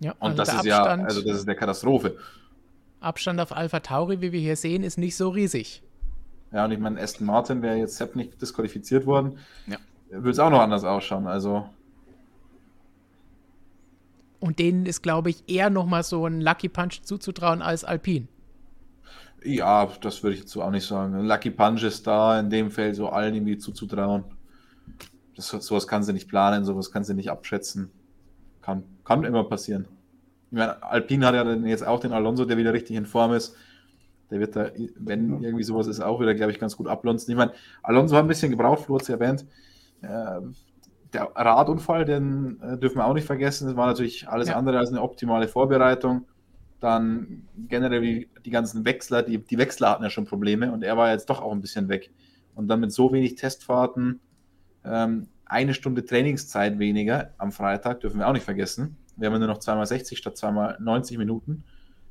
Ja, 0.00 0.12
und 0.12 0.22
also 0.22 0.36
das 0.36 0.48
ist 0.48 0.54
Abstand, 0.54 1.02
ja, 1.02 1.06
also 1.06 1.22
das 1.22 1.36
ist 1.38 1.48
eine 1.48 1.56
Katastrophe. 1.56 2.16
Abstand 3.00 3.40
auf 3.40 3.52
Alpha 3.52 3.80
Tauri, 3.80 4.20
wie 4.20 4.32
wir 4.32 4.40
hier 4.40 4.56
sehen, 4.56 4.82
ist 4.82 4.98
nicht 4.98 5.16
so 5.16 5.30
riesig. 5.30 5.82
Ja, 6.52 6.64
und 6.64 6.72
ich 6.72 6.78
meine, 6.78 7.00
Aston 7.00 7.26
Martin 7.26 7.62
wäre 7.62 7.76
jetzt 7.76 7.96
Sepp 7.96 8.16
nicht 8.16 8.40
disqualifiziert 8.40 9.06
worden. 9.06 9.38
Ja 9.66 9.78
würde 10.10 10.30
es 10.30 10.38
auch 10.38 10.50
noch 10.50 10.60
anders 10.60 10.84
ausschauen. 10.84 11.26
Also. 11.26 11.68
Und 14.40 14.58
denen 14.58 14.86
ist, 14.86 15.02
glaube 15.02 15.30
ich, 15.30 15.44
eher 15.48 15.70
nochmal 15.70 16.02
so 16.02 16.26
ein 16.26 16.40
Lucky 16.40 16.68
Punch 16.68 17.02
zuzutrauen 17.02 17.62
als 17.62 17.84
Alpine. 17.84 18.26
Ja, 19.42 19.88
das 20.00 20.22
würde 20.22 20.34
ich 20.34 20.40
jetzt 20.40 20.52
so 20.52 20.62
auch 20.62 20.70
nicht 20.70 20.86
sagen. 20.86 21.14
Ein 21.14 21.26
Lucky 21.26 21.50
Punch 21.50 21.82
ist 21.82 22.06
da 22.06 22.40
in 22.40 22.50
dem 22.50 22.70
Feld 22.70 22.96
so 22.96 23.08
allen 23.08 23.34
irgendwie 23.34 23.58
zuzutrauen. 23.58 24.24
Das, 25.36 25.48
sowas 25.48 25.86
kann 25.86 26.02
sie 26.02 26.12
nicht 26.12 26.28
planen, 26.28 26.64
sowas 26.64 26.90
kann 26.90 27.04
sie 27.04 27.14
nicht 27.14 27.30
abschätzen. 27.30 27.90
Kann, 28.60 28.84
kann 29.04 29.24
immer 29.24 29.44
passieren. 29.44 29.86
Ich 30.50 30.58
meine, 30.58 30.82
Alpine 30.82 31.26
hat 31.26 31.34
ja 31.34 31.44
dann 31.44 31.64
jetzt 31.66 31.86
auch 31.86 32.00
den 32.00 32.12
Alonso, 32.12 32.44
der 32.44 32.56
wieder 32.56 32.72
richtig 32.72 32.96
in 32.96 33.06
Form 33.06 33.32
ist. 33.32 33.56
Der 34.30 34.40
wird 34.40 34.56
da, 34.56 34.70
wenn 34.96 35.42
irgendwie 35.42 35.64
sowas 35.64 35.86
ist, 35.86 36.00
auch 36.00 36.20
wieder, 36.20 36.34
glaube 36.34 36.52
ich, 36.52 36.58
ganz 36.58 36.76
gut 36.76 36.86
ablunzen. 36.86 37.30
Ich 37.30 37.36
meine, 37.36 37.52
Alonso 37.82 38.16
hat 38.16 38.24
ein 38.24 38.28
bisschen 38.28 38.50
gebraucht, 38.50 38.84
Flo 38.84 38.96
hat 38.96 39.02
es 39.02 39.08
erwähnt. 39.08 39.44
Äh, 40.02 40.40
der 41.12 41.24
Radunfall, 41.34 42.04
den 42.04 42.60
äh, 42.60 42.78
dürfen 42.78 42.98
wir 42.98 43.06
auch 43.06 43.14
nicht 43.14 43.26
vergessen. 43.26 43.66
Das 43.66 43.76
war 43.76 43.86
natürlich 43.86 44.28
alles 44.28 44.48
ja. 44.48 44.56
andere 44.56 44.78
als 44.78 44.90
eine 44.90 45.02
optimale 45.02 45.48
Vorbereitung. 45.48 46.26
Dann 46.78 47.48
generell 47.68 48.00
die, 48.00 48.28
die 48.44 48.50
ganzen 48.50 48.84
Wechsler, 48.84 49.22
die, 49.22 49.38
die 49.38 49.58
Wechsler 49.58 49.90
hatten 49.90 50.02
ja 50.02 50.10
schon 50.10 50.24
Probleme 50.24 50.72
und 50.72 50.82
er 50.82 50.96
war 50.96 51.10
jetzt 51.10 51.28
doch 51.28 51.42
auch 51.42 51.52
ein 51.52 51.60
bisschen 51.60 51.88
weg. 51.88 52.10
Und 52.54 52.68
dann 52.68 52.80
mit 52.80 52.92
so 52.92 53.12
wenig 53.12 53.34
Testfahrten, 53.34 54.20
ähm, 54.84 55.28
eine 55.44 55.74
Stunde 55.74 56.04
Trainingszeit 56.04 56.78
weniger 56.78 57.30
am 57.38 57.52
Freitag, 57.52 58.00
dürfen 58.00 58.18
wir 58.18 58.28
auch 58.28 58.32
nicht 58.32 58.44
vergessen. 58.44 58.96
Wir 59.16 59.26
haben 59.26 59.34
ja 59.34 59.40
nur 59.40 59.48
noch 59.48 59.58
zweimal 59.58 59.86
60 59.86 60.16
statt 60.16 60.36
zweimal 60.36 60.78
90 60.80 61.18
Minuten. 61.18 61.64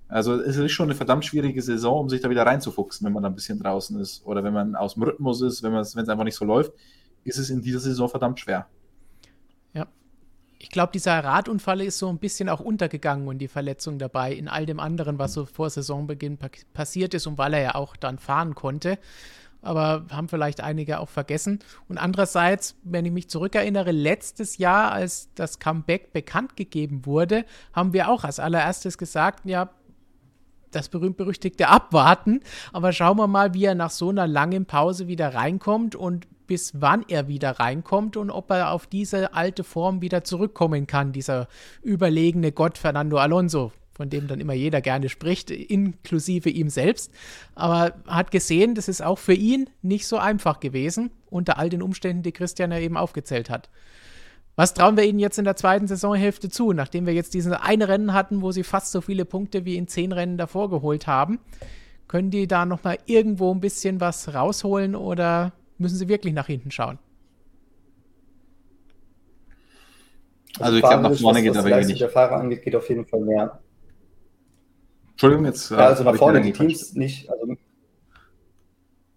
Also 0.07 0.35
es 0.35 0.57
ist 0.57 0.71
schon 0.71 0.87
eine 0.87 0.95
verdammt 0.95 1.23
schwierige 1.23 1.61
Saison, 1.61 2.01
um 2.01 2.09
sich 2.09 2.21
da 2.21 2.29
wieder 2.29 2.45
reinzufuchsen, 2.45 3.05
wenn 3.05 3.13
man 3.13 3.23
da 3.23 3.29
ein 3.29 3.35
bisschen 3.35 3.59
draußen 3.59 3.99
ist 3.99 4.25
oder 4.25 4.43
wenn 4.43 4.53
man 4.53 4.75
aus 4.75 4.95
dem 4.95 5.03
Rhythmus 5.03 5.41
ist, 5.41 5.63
wenn 5.63 5.73
es 5.75 5.95
einfach 5.95 6.23
nicht 6.23 6.35
so 6.35 6.45
läuft 6.45 6.73
ist 7.29 7.37
es 7.37 7.49
in 7.49 7.61
dieser 7.61 7.79
Saison 7.79 8.09
verdammt 8.09 8.39
schwer. 8.39 8.67
Ja. 9.73 9.87
Ich 10.57 10.69
glaube, 10.69 10.91
dieser 10.91 11.23
Radunfall 11.23 11.81
ist 11.81 11.99
so 11.99 12.09
ein 12.09 12.17
bisschen 12.17 12.49
auch 12.49 12.59
untergegangen 12.59 13.27
und 13.27 13.37
die 13.37 13.47
Verletzung 13.47 13.97
dabei 13.97 14.33
in 14.33 14.47
all 14.49 14.65
dem 14.65 14.79
anderen, 14.79 15.17
was 15.17 15.33
so 15.33 15.45
vor 15.45 15.69
Saisonbeginn 15.69 16.37
passiert 16.73 17.13
ist 17.13 17.27
und 17.27 17.37
weil 17.37 17.53
er 17.53 17.61
ja 17.61 17.75
auch 17.75 17.95
dann 17.95 18.19
fahren 18.19 18.55
konnte. 18.55 18.99
Aber 19.61 20.05
haben 20.09 20.29
vielleicht 20.29 20.61
einige 20.61 20.99
auch 20.99 21.09
vergessen. 21.09 21.59
Und 21.87 21.97
andererseits, 21.97 22.75
wenn 22.83 23.05
ich 23.05 23.11
mich 23.11 23.29
zurückerinnere, 23.29 23.91
letztes 23.91 24.57
Jahr, 24.57 24.91
als 24.91 25.29
das 25.35 25.59
Comeback 25.59 26.13
bekannt 26.13 26.55
gegeben 26.55 27.05
wurde, 27.05 27.45
haben 27.73 27.91
wir 27.91 28.09
auch 28.09 28.23
als 28.23 28.39
allererstes 28.39 28.97
gesagt, 28.97 29.45
ja, 29.45 29.69
das 30.71 30.89
berühmt-berüchtigte 30.89 31.67
Abwarten. 31.67 32.41
Aber 32.73 32.93
schauen 32.93 33.17
wir 33.17 33.27
mal, 33.27 33.53
wie 33.53 33.65
er 33.65 33.75
nach 33.75 33.89
so 33.91 34.09
einer 34.09 34.27
langen 34.27 34.65
Pause 34.65 35.07
wieder 35.07 35.33
reinkommt 35.33 35.95
und 35.95 36.27
bis 36.49 36.81
wann 36.81 37.05
er 37.07 37.27
wieder 37.27 37.59
reinkommt 37.59 38.17
und 38.17 38.31
ob 38.31 38.49
er 38.49 38.71
auf 38.71 38.87
diese 38.87 39.33
alte 39.33 39.63
Form 39.63 40.01
wieder 40.01 40.23
zurückkommen 40.23 40.87
kann, 40.87 41.11
dieser 41.11 41.47
überlegene 41.83 42.51
Gott 42.51 42.79
Fernando 42.79 43.17
Alonso, 43.17 43.71
von 43.93 44.09
dem 44.09 44.27
dann 44.27 44.39
immer 44.39 44.53
jeder 44.53 44.81
gerne 44.81 45.09
spricht, 45.09 45.51
inklusive 45.51 46.49
ihm 46.49 46.69
selbst. 46.69 47.13
Aber 47.53 47.93
hat 48.07 48.31
gesehen, 48.31 48.73
das 48.73 48.87
ist 48.87 49.03
auch 49.03 49.19
für 49.19 49.33
ihn 49.33 49.69
nicht 49.83 50.07
so 50.07 50.17
einfach 50.17 50.59
gewesen, 50.59 51.11
unter 51.29 51.59
all 51.59 51.69
den 51.69 51.83
Umständen, 51.83 52.23
die 52.23 52.31
Christian 52.31 52.71
ja 52.71 52.79
eben 52.79 52.97
aufgezählt 52.97 53.51
hat. 53.51 53.69
Was 54.59 54.73
trauen 54.73 54.97
wir 54.97 55.05
ihnen 55.05 55.19
jetzt 55.19 55.39
in 55.39 55.45
der 55.45 55.55
zweiten 55.55 55.87
Saisonhälfte 55.87 56.49
zu, 56.49 56.73
nachdem 56.73 57.05
wir 57.05 57.13
jetzt 57.13 57.33
diese 57.33 57.61
eine 57.61 57.87
Rennen 57.87 58.13
hatten, 58.13 58.41
wo 58.41 58.51
sie 58.51 58.63
fast 58.63 58.91
so 58.91 58.99
viele 58.99 59.23
Punkte 59.23 59.63
wie 59.63 59.77
in 59.77 59.87
zehn 59.87 60.11
Rennen 60.11 60.37
davor 60.37 60.69
geholt 60.69 61.07
haben? 61.07 61.39
Können 62.09 62.29
die 62.29 62.45
da 62.45 62.65
noch 62.65 62.83
mal 62.83 62.97
irgendwo 63.05 63.53
ein 63.53 63.61
bisschen 63.61 64.01
was 64.01 64.33
rausholen 64.33 64.97
oder 64.97 65.53
müssen 65.77 65.95
sie 65.95 66.09
wirklich 66.09 66.33
nach 66.33 66.47
hinten 66.47 66.71
schauen? 66.71 66.99
Also, 70.55 70.63
also 70.63 70.75
ich 70.75 70.83
glaube, 70.83 71.03
nach 71.03 71.17
vorne 71.17 71.41
geht 71.41 71.55
aber 71.55 71.77
nicht. 71.77 72.01
der 72.01 72.09
Fahrer 72.09 72.35
angeht, 72.35 72.61
geht 72.61 72.75
auf 72.75 72.89
jeden 72.89 73.05
Fall 73.05 73.21
mehr. 73.21 73.59
Entschuldigung, 75.11 75.45
jetzt. 75.45 75.71
Ja, 75.71 75.77
also 75.77 76.03
nach 76.03 76.17
vorne 76.17 76.41
die 76.41 76.51
Teams 76.51 76.95
nicht. 76.95 77.29
Also, 77.29 77.55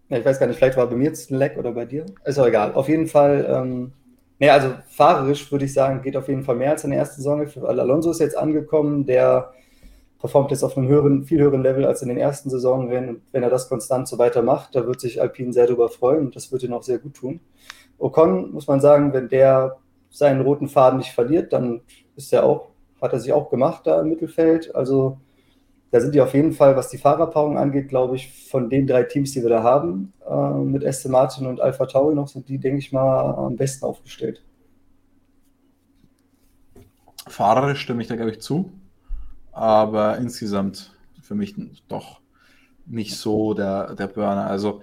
ja, 0.07 0.19
ich 0.19 0.23
weiß 0.23 0.39
gar 0.39 0.47
nicht, 0.47 0.55
vielleicht 0.55 0.77
war 0.77 0.87
bei 0.87 0.95
mir 0.95 1.09
jetzt 1.09 1.31
ein 1.31 1.35
Leck 1.35 1.57
oder 1.57 1.73
bei 1.73 1.83
dir. 1.83 2.05
Ist 2.23 2.39
auch 2.39 2.47
egal. 2.47 2.75
Auf 2.75 2.87
jeden 2.87 3.07
Fall, 3.07 3.45
ähm, 3.49 3.91
nee, 4.39 4.49
also 4.49 4.73
fahrerisch 4.87 5.51
würde 5.51 5.65
ich 5.65 5.73
sagen, 5.73 6.01
geht 6.01 6.17
auf 6.17 6.27
jeden 6.27 6.43
Fall 6.43 6.55
mehr 6.55 6.71
als 6.71 6.83
in 6.83 6.91
der 6.91 6.99
ersten 6.99 7.21
Saison. 7.21 7.45
Alonso 7.65 8.11
ist 8.11 8.19
jetzt 8.19 8.37
angekommen, 8.37 9.05
der 9.05 9.53
performt 10.23 10.51
jetzt 10.51 10.63
auf 10.63 10.77
einem 10.77 10.87
höheren, 10.87 11.25
viel 11.25 11.41
höheren 11.41 11.63
Level 11.63 11.85
als 11.85 12.01
in 12.01 12.07
den 12.07 12.17
ersten 12.17 12.49
Saisonrennen. 12.49 13.09
Und 13.09 13.21
wenn 13.33 13.43
er 13.43 13.49
das 13.49 13.67
konstant 13.67 14.07
so 14.07 14.17
weitermacht, 14.17 14.73
da 14.73 14.87
wird 14.87 15.01
sich 15.01 15.21
Alpine 15.21 15.51
sehr 15.51 15.67
darüber 15.67 15.89
freuen 15.89 16.27
und 16.27 16.35
das 16.37 16.49
wird 16.49 16.63
ihn 16.63 16.71
auch 16.71 16.83
sehr 16.83 16.99
gut 16.99 17.15
tun. 17.15 17.41
Ocon, 17.97 18.53
muss 18.53 18.67
man 18.67 18.79
sagen, 18.79 19.11
wenn 19.11 19.27
der 19.27 19.77
seinen 20.09 20.39
roten 20.39 20.69
Faden 20.69 20.99
nicht 20.99 21.11
verliert, 21.11 21.51
dann 21.51 21.81
ist 22.15 22.31
er 22.31 22.45
auch, 22.45 22.69
hat 23.01 23.11
er 23.11 23.19
sich 23.19 23.33
auch 23.33 23.49
gemacht 23.49 23.85
da 23.85 23.99
im 23.99 24.07
Mittelfeld. 24.07 24.73
Also 24.73 25.17
da 25.93 26.01
sind 26.01 26.15
die 26.15 26.21
auf 26.21 26.33
jeden 26.33 26.53
Fall, 26.53 26.75
was 26.75 26.89
die 26.89 26.97
Fahrerpaarung 26.97 27.55
angeht, 27.55 27.87
glaube 27.87 28.15
ich, 28.15 28.49
von 28.49 28.67
den 28.67 28.87
drei 28.87 29.03
Teams, 29.03 29.31
die 29.33 29.43
wir 29.43 29.49
da 29.49 29.61
haben, 29.61 30.11
äh, 30.27 30.63
mit 30.63 30.83
Aston 30.83 31.11
Martin 31.11 31.45
und 31.45 31.61
Alpha 31.61 31.85
Tauri 31.85 32.15
noch, 32.15 32.27
sind 32.27 32.49
die, 32.49 32.57
denke 32.57 32.79
ich 32.79 32.91
mal, 32.91 33.35
am 33.35 33.57
besten 33.57 33.85
aufgestellt. 33.85 34.43
Fahrerisch 37.27 37.79
stimme 37.79 38.01
ich 38.01 38.07
da, 38.07 38.15
glaube 38.15 38.31
ich, 38.31 38.41
zu. 38.41 38.71
Aber 39.51 40.17
insgesamt 40.17 40.95
für 41.21 41.35
mich 41.35 41.53
doch 41.87 42.21
nicht 42.87 43.15
so 43.15 43.53
der, 43.53 43.93
der 43.93 44.07
Burner. 44.07 44.47
Also 44.47 44.81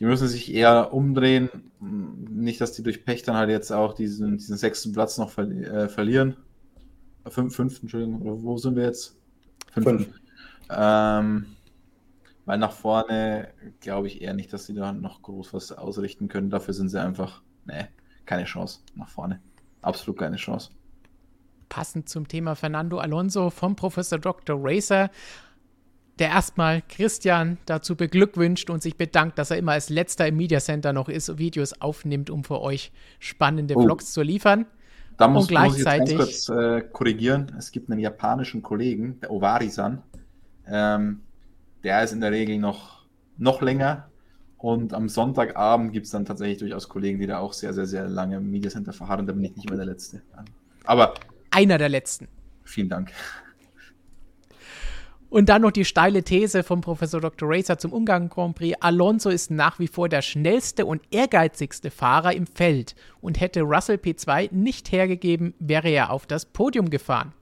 die 0.00 0.06
müssen 0.06 0.26
sich 0.26 0.52
eher 0.52 0.92
umdrehen. 0.92 1.70
Nicht, 1.78 2.60
dass 2.60 2.72
die 2.72 2.82
durch 2.82 3.04
Pech 3.04 3.22
dann 3.22 3.36
halt 3.36 3.50
jetzt 3.50 3.70
auch 3.70 3.94
diesen, 3.94 4.38
diesen 4.38 4.56
sechsten 4.56 4.92
Platz 4.92 5.18
noch 5.18 5.30
ver 5.30 5.48
äh, 5.48 5.88
verlieren. 5.88 6.36
Fünf, 7.28 7.54
fünften, 7.54 7.82
Entschuldigung, 7.82 8.42
wo 8.42 8.56
sind 8.56 8.74
wir 8.74 8.82
jetzt? 8.82 9.16
Fünften. 9.70 9.98
Fünf. 10.00 10.27
Ähm, 10.70 11.46
weil 12.44 12.58
nach 12.58 12.72
vorne 12.72 13.48
glaube 13.80 14.06
ich 14.06 14.22
eher 14.22 14.34
nicht, 14.34 14.52
dass 14.52 14.66
sie 14.66 14.74
da 14.74 14.92
noch 14.92 15.22
groß 15.22 15.52
was 15.54 15.72
ausrichten 15.72 16.28
können. 16.28 16.50
Dafür 16.50 16.74
sind 16.74 16.88
sie 16.88 17.00
einfach, 17.00 17.42
ne, 17.64 17.88
keine 18.26 18.44
Chance 18.44 18.80
nach 18.94 19.08
vorne. 19.08 19.40
Absolut 19.82 20.18
keine 20.18 20.36
Chance. 20.36 20.70
Passend 21.68 22.08
zum 22.08 22.26
Thema 22.26 22.54
Fernando 22.54 22.98
Alonso 22.98 23.50
vom 23.50 23.76
Professor 23.76 24.18
Dr. 24.18 24.56
Racer 24.58 25.10
der 26.18 26.28
erstmal 26.28 26.82
Christian 26.88 27.58
dazu 27.66 27.96
beglückwünscht 27.96 28.70
und 28.70 28.82
sich 28.82 28.96
bedankt, 28.96 29.38
dass 29.38 29.50
er 29.50 29.58
immer 29.58 29.72
als 29.72 29.88
letzter 29.88 30.26
im 30.26 30.36
Media 30.36 30.60
Center 30.60 30.92
noch 30.92 31.08
ist, 31.08 31.38
Videos 31.38 31.80
aufnimmt, 31.80 32.30
um 32.30 32.44
für 32.44 32.60
euch 32.60 32.92
spannende 33.18 33.74
oh. 33.76 33.82
Vlogs 33.82 34.12
zu 34.12 34.22
liefern. 34.22 34.66
Da 35.16 35.28
muss, 35.28 35.44
und 35.44 35.48
gleichzeitig, 35.48 36.16
muss 36.16 36.28
ich 36.28 36.34
jetzt 36.34 36.48
ganz 36.48 36.58
kurz 36.58 36.82
äh, 36.84 36.88
korrigieren. 36.92 37.52
Es 37.58 37.72
gibt 37.72 37.90
einen 37.90 38.00
japanischen 38.00 38.62
Kollegen, 38.62 39.18
der 39.20 39.30
Owari-san. 39.30 40.02
Ähm, 40.70 41.20
der 41.82 42.02
ist 42.02 42.12
in 42.12 42.20
der 42.20 42.32
Regel 42.32 42.58
noch, 42.58 43.06
noch 43.36 43.62
länger. 43.62 44.08
Und 44.56 44.92
am 44.92 45.08
Sonntagabend 45.08 45.92
gibt 45.92 46.06
es 46.06 46.12
dann 46.12 46.24
tatsächlich 46.24 46.58
durchaus 46.58 46.88
Kollegen, 46.88 47.20
die 47.20 47.26
da 47.26 47.38
auch 47.38 47.52
sehr, 47.52 47.72
sehr, 47.72 47.86
sehr 47.86 48.08
lange 48.08 48.36
im 48.36 48.50
Media 48.50 48.70
Center 48.70 48.92
verharren. 48.92 49.26
Da 49.26 49.32
bin 49.32 49.44
ich 49.44 49.54
nicht 49.54 49.68
mehr 49.68 49.76
der 49.76 49.86
Letzte. 49.86 50.22
Aber. 50.84 51.14
Einer 51.50 51.78
der 51.78 51.88
Letzten. 51.88 52.28
Vielen 52.64 52.88
Dank. 52.88 53.12
Und 55.30 55.50
dann 55.50 55.62
noch 55.62 55.72
die 55.72 55.84
steile 55.84 56.22
These 56.22 56.62
von 56.62 56.80
Professor 56.80 57.20
Dr. 57.20 57.48
Racer 57.50 57.78
zum 57.78 57.92
Ungarn 57.92 58.30
Grand 58.30 58.56
Prix. 58.56 58.76
Alonso 58.80 59.28
ist 59.28 59.50
nach 59.50 59.78
wie 59.78 59.86
vor 59.86 60.08
der 60.08 60.22
schnellste 60.22 60.86
und 60.86 61.02
ehrgeizigste 61.10 61.90
Fahrer 61.90 62.32
im 62.32 62.46
Feld 62.46 62.94
und 63.20 63.38
hätte 63.38 63.60
Russell 63.60 63.96
P2 63.96 64.48
nicht 64.52 64.90
hergegeben, 64.90 65.52
wäre 65.58 65.90
er 65.90 66.10
auf 66.10 66.26
das 66.26 66.46
Podium 66.46 66.88
gefahren. 66.88 67.34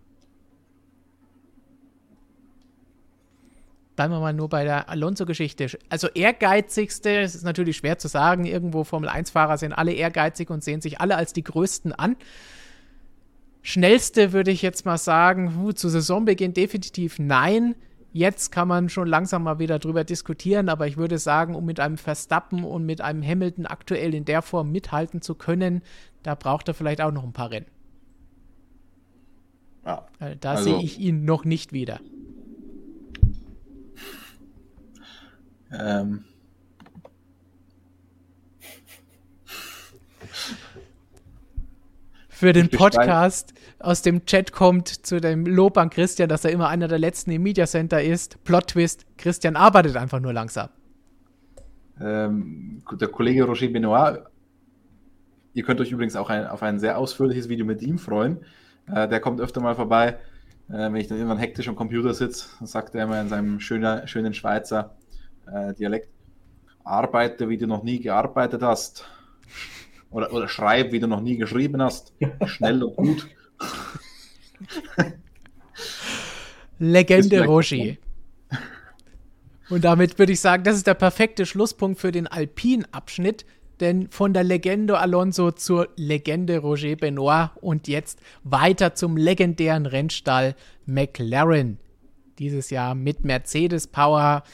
Bleiben 3.96 4.12
wir 4.12 4.20
mal 4.20 4.34
nur 4.34 4.50
bei 4.50 4.64
der 4.64 4.90
Alonso-Geschichte. 4.90 5.68
Also 5.88 6.08
ehrgeizigste, 6.08 7.22
das 7.22 7.34
ist 7.34 7.44
natürlich 7.44 7.78
schwer 7.78 7.98
zu 7.98 8.08
sagen. 8.08 8.44
Irgendwo 8.44 8.84
Formel-1-Fahrer 8.84 9.56
sind 9.56 9.72
alle 9.72 9.92
ehrgeizig 9.94 10.50
und 10.50 10.62
sehen 10.62 10.82
sich 10.82 11.00
alle 11.00 11.16
als 11.16 11.32
die 11.32 11.42
Größten 11.42 11.92
an. 11.92 12.16
Schnellste 13.62 14.32
würde 14.32 14.50
ich 14.50 14.60
jetzt 14.60 14.84
mal 14.84 14.98
sagen, 14.98 15.56
hu, 15.56 15.72
zu 15.72 15.88
Saisonbeginn 15.88 16.52
definitiv 16.52 17.18
nein. 17.18 17.74
Jetzt 18.12 18.52
kann 18.52 18.68
man 18.68 18.90
schon 18.90 19.08
langsam 19.08 19.42
mal 19.42 19.58
wieder 19.58 19.78
drüber 19.78 20.04
diskutieren, 20.04 20.68
aber 20.68 20.86
ich 20.86 20.98
würde 20.98 21.18
sagen, 21.18 21.54
um 21.54 21.64
mit 21.64 21.80
einem 21.80 21.96
Verstappen 21.96 22.64
und 22.64 22.84
mit 22.84 23.00
einem 23.00 23.22
Hamilton 23.22 23.66
aktuell 23.66 24.14
in 24.14 24.24
der 24.24 24.42
Form 24.42 24.72
mithalten 24.72 25.22
zu 25.22 25.34
können, 25.34 25.82
da 26.22 26.34
braucht 26.34 26.68
er 26.68 26.74
vielleicht 26.74 27.00
auch 27.00 27.12
noch 27.12 27.24
ein 27.24 27.32
paar 27.32 27.50
Rennen. 27.50 27.66
Ja, 29.86 30.06
äh, 30.20 30.36
da 30.38 30.52
also, 30.52 30.64
sehe 30.64 30.82
ich 30.82 30.98
ihn 30.98 31.24
noch 31.24 31.44
nicht 31.44 31.72
wieder. 31.72 32.00
Ähm, 35.72 36.24
für 42.28 42.52
den 42.52 42.68
Podcast 42.68 43.54
aus 43.78 44.02
dem 44.02 44.24
Chat 44.26 44.52
kommt 44.52 44.88
zu 44.88 45.20
dem 45.20 45.46
Lob 45.46 45.76
an 45.78 45.90
Christian, 45.90 46.28
dass 46.28 46.44
er 46.44 46.52
immer 46.52 46.68
einer 46.68 46.88
der 46.88 46.98
letzten 46.98 47.30
im 47.30 47.42
Media 47.42 47.66
Center 47.66 48.02
ist. 48.02 48.42
Plot 48.44 48.68
Twist: 48.68 49.06
Christian 49.16 49.56
arbeitet 49.56 49.96
einfach 49.96 50.20
nur 50.20 50.32
langsam. 50.32 50.68
Ähm, 52.00 52.82
der 53.00 53.08
Kollege 53.08 53.44
Roger 53.44 53.68
Benoit, 53.68 54.22
ihr 55.54 55.62
könnt 55.62 55.80
euch 55.80 55.90
übrigens 55.90 56.14
auch 56.14 56.28
ein, 56.28 56.46
auf 56.46 56.62
ein 56.62 56.78
sehr 56.78 56.98
ausführliches 56.98 57.48
Video 57.48 57.64
mit 57.64 57.82
ihm 57.82 57.98
freuen. 57.98 58.44
Äh, 58.86 59.08
der 59.08 59.20
kommt 59.20 59.40
öfter 59.40 59.60
mal 59.60 59.74
vorbei. 59.74 60.18
Äh, 60.68 60.92
wenn 60.92 60.96
ich 60.96 61.08
dann 61.08 61.16
irgendwann 61.16 61.38
hektisch 61.38 61.68
am 61.68 61.76
Computer 61.76 62.12
sitze, 62.12 62.48
sagt 62.64 62.94
er 62.94 63.04
immer 63.04 63.20
in 63.20 63.28
seinem 63.28 63.60
schöner, 63.60 64.06
schönen 64.06 64.34
Schweizer 64.34 64.94
äh, 65.52 65.74
Dialekt: 65.74 66.08
Arbeite, 66.84 67.48
wie 67.48 67.56
du 67.56 67.66
noch 67.66 67.82
nie 67.82 68.00
gearbeitet 68.00 68.62
hast. 68.62 69.06
Oder, 70.10 70.32
oder 70.32 70.48
schreib, 70.48 70.92
wie 70.92 71.00
du 71.00 71.08
noch 71.08 71.20
nie 71.20 71.36
geschrieben 71.36 71.82
hast. 71.82 72.12
Schnell 72.46 72.82
und 72.82 72.96
gut. 72.96 73.28
Legende 76.78 77.44
Roger. 77.44 77.96
Und 79.68 79.84
damit 79.84 80.18
würde 80.18 80.32
ich 80.32 80.40
sagen, 80.40 80.62
das 80.62 80.76
ist 80.76 80.86
der 80.86 80.94
perfekte 80.94 81.44
Schlusspunkt 81.44 82.00
für 82.00 82.12
den 82.12 82.26
Alpin-Abschnitt. 82.26 83.44
Denn 83.80 84.08
von 84.08 84.32
der 84.32 84.44
Legende 84.44 84.98
Alonso 84.98 85.50
zur 85.50 85.88
Legende 85.96 86.58
Roger 86.58 86.96
Benoit 86.96 87.50
und 87.56 87.88
jetzt 87.88 88.20
weiter 88.42 88.94
zum 88.94 89.18
legendären 89.18 89.84
Rennstall 89.84 90.54
McLaren. 90.86 91.78
Dieses 92.38 92.70
Jahr 92.70 92.94
mit 92.94 93.24
Mercedes 93.24 93.86
Power, 93.86 94.44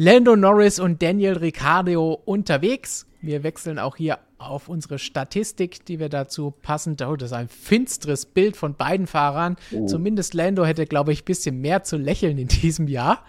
Lando 0.00 0.36
Norris 0.36 0.78
und 0.78 1.02
Daniel 1.02 1.38
Ricciardo 1.38 2.22
unterwegs. 2.24 3.04
Wir 3.20 3.42
wechseln 3.42 3.80
auch 3.80 3.96
hier 3.96 4.20
auf 4.38 4.68
unsere 4.68 5.00
Statistik, 5.00 5.84
die 5.86 5.98
wir 5.98 6.08
dazu 6.08 6.52
passend, 6.62 7.02
oh, 7.02 7.16
das 7.16 7.30
ist 7.30 7.36
ein 7.36 7.48
finsteres 7.48 8.24
Bild 8.24 8.56
von 8.56 8.76
beiden 8.76 9.08
Fahrern. 9.08 9.56
Oh. 9.72 9.86
Zumindest 9.86 10.34
Lando 10.34 10.64
hätte, 10.64 10.86
glaube 10.86 11.12
ich, 11.12 11.22
ein 11.22 11.24
bisschen 11.24 11.60
mehr 11.60 11.82
zu 11.82 11.96
lächeln 11.96 12.38
in 12.38 12.46
diesem 12.46 12.86
Jahr. 12.86 13.24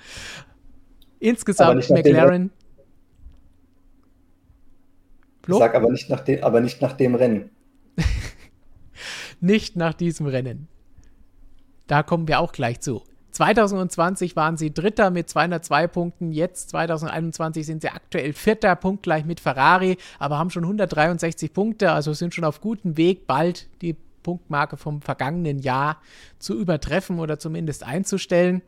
Insgesamt 1.18 1.90
McLaren. 1.90 2.52
Ich 5.48 5.56
sag 5.56 5.74
aber 5.74 5.90
nicht 5.90 6.08
nach 6.08 6.20
dem, 6.20 6.44
aber 6.44 6.62
nicht 6.62 6.84
nach 6.84 6.94
dem 6.94 7.16
Rennen. 7.16 7.50
nicht 9.40 9.76
nach 9.76 9.96
diesem 9.96 10.28
Rennen. 10.28 10.68
Da 11.88 12.04
kommen 12.04 12.28
wir 12.28 12.40
auch 12.40 12.52
gleich 12.52 12.80
zu. 12.80 13.02
2020 13.40 14.36
waren 14.36 14.58
sie 14.58 14.74
Dritter 14.74 15.12
mit 15.12 15.30
202 15.30 15.88
Punkten. 15.88 16.34
Jetzt 16.34 16.72
2021 16.72 17.66
sind 17.66 17.82
sie 17.82 17.88
aktuell 17.88 18.34
Vierter, 18.34 18.76
punktgleich 18.76 19.24
mit 19.24 19.40
Ferrari, 19.40 19.98
aber 20.20 20.38
haben 20.38 20.50
schon 20.50 20.66
163 20.66 21.54
Punkte, 21.54 21.94
also 21.94 22.12
sind 22.12 22.36
schon 22.36 22.44
auf 22.44 22.60
gutem 22.60 22.98
Weg, 22.98 23.28
bald 23.28 23.70
die 23.82 23.96
Punktmarke 24.24 24.76
vom 24.76 25.02
vergangenen 25.02 25.60
Jahr 25.60 26.02
zu 26.38 26.60
übertreffen 26.60 27.20
oder 27.20 27.40
zumindest 27.40 27.86
einzustellen 27.86 28.62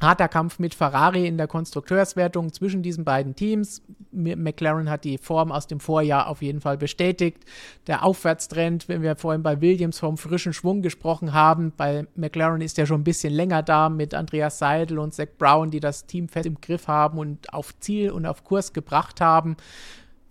harter 0.00 0.28
Kampf 0.28 0.58
mit 0.58 0.74
Ferrari 0.74 1.26
in 1.26 1.36
der 1.36 1.46
Konstrukteurswertung 1.46 2.52
zwischen 2.52 2.82
diesen 2.82 3.04
beiden 3.04 3.34
Teams. 3.34 3.82
McLaren 4.12 4.88
hat 4.90 5.04
die 5.04 5.18
Form 5.18 5.52
aus 5.52 5.66
dem 5.66 5.78
Vorjahr 5.78 6.26
auf 6.26 6.42
jeden 6.42 6.60
Fall 6.60 6.78
bestätigt. 6.78 7.44
Der 7.86 8.04
Aufwärtstrend, 8.04 8.88
wenn 8.88 9.02
wir 9.02 9.16
vorhin 9.16 9.42
bei 9.42 9.60
Williams 9.60 9.98
vom 9.98 10.16
frischen 10.16 10.52
Schwung 10.52 10.82
gesprochen 10.82 11.32
haben, 11.32 11.72
bei 11.76 12.06
McLaren 12.16 12.60
ist 12.60 12.78
ja 12.78 12.86
schon 12.86 13.02
ein 13.02 13.04
bisschen 13.04 13.32
länger 13.32 13.62
da 13.62 13.88
mit 13.88 14.14
Andreas 14.14 14.58
Seidel 14.58 14.98
und 14.98 15.14
Zach 15.14 15.28
Brown, 15.38 15.70
die 15.70 15.80
das 15.80 16.06
Team 16.06 16.28
fest 16.28 16.46
im 16.46 16.60
Griff 16.60 16.88
haben 16.88 17.18
und 17.18 17.52
auf 17.52 17.78
Ziel 17.80 18.10
und 18.10 18.26
auf 18.26 18.44
Kurs 18.44 18.72
gebracht 18.72 19.20
haben. 19.20 19.56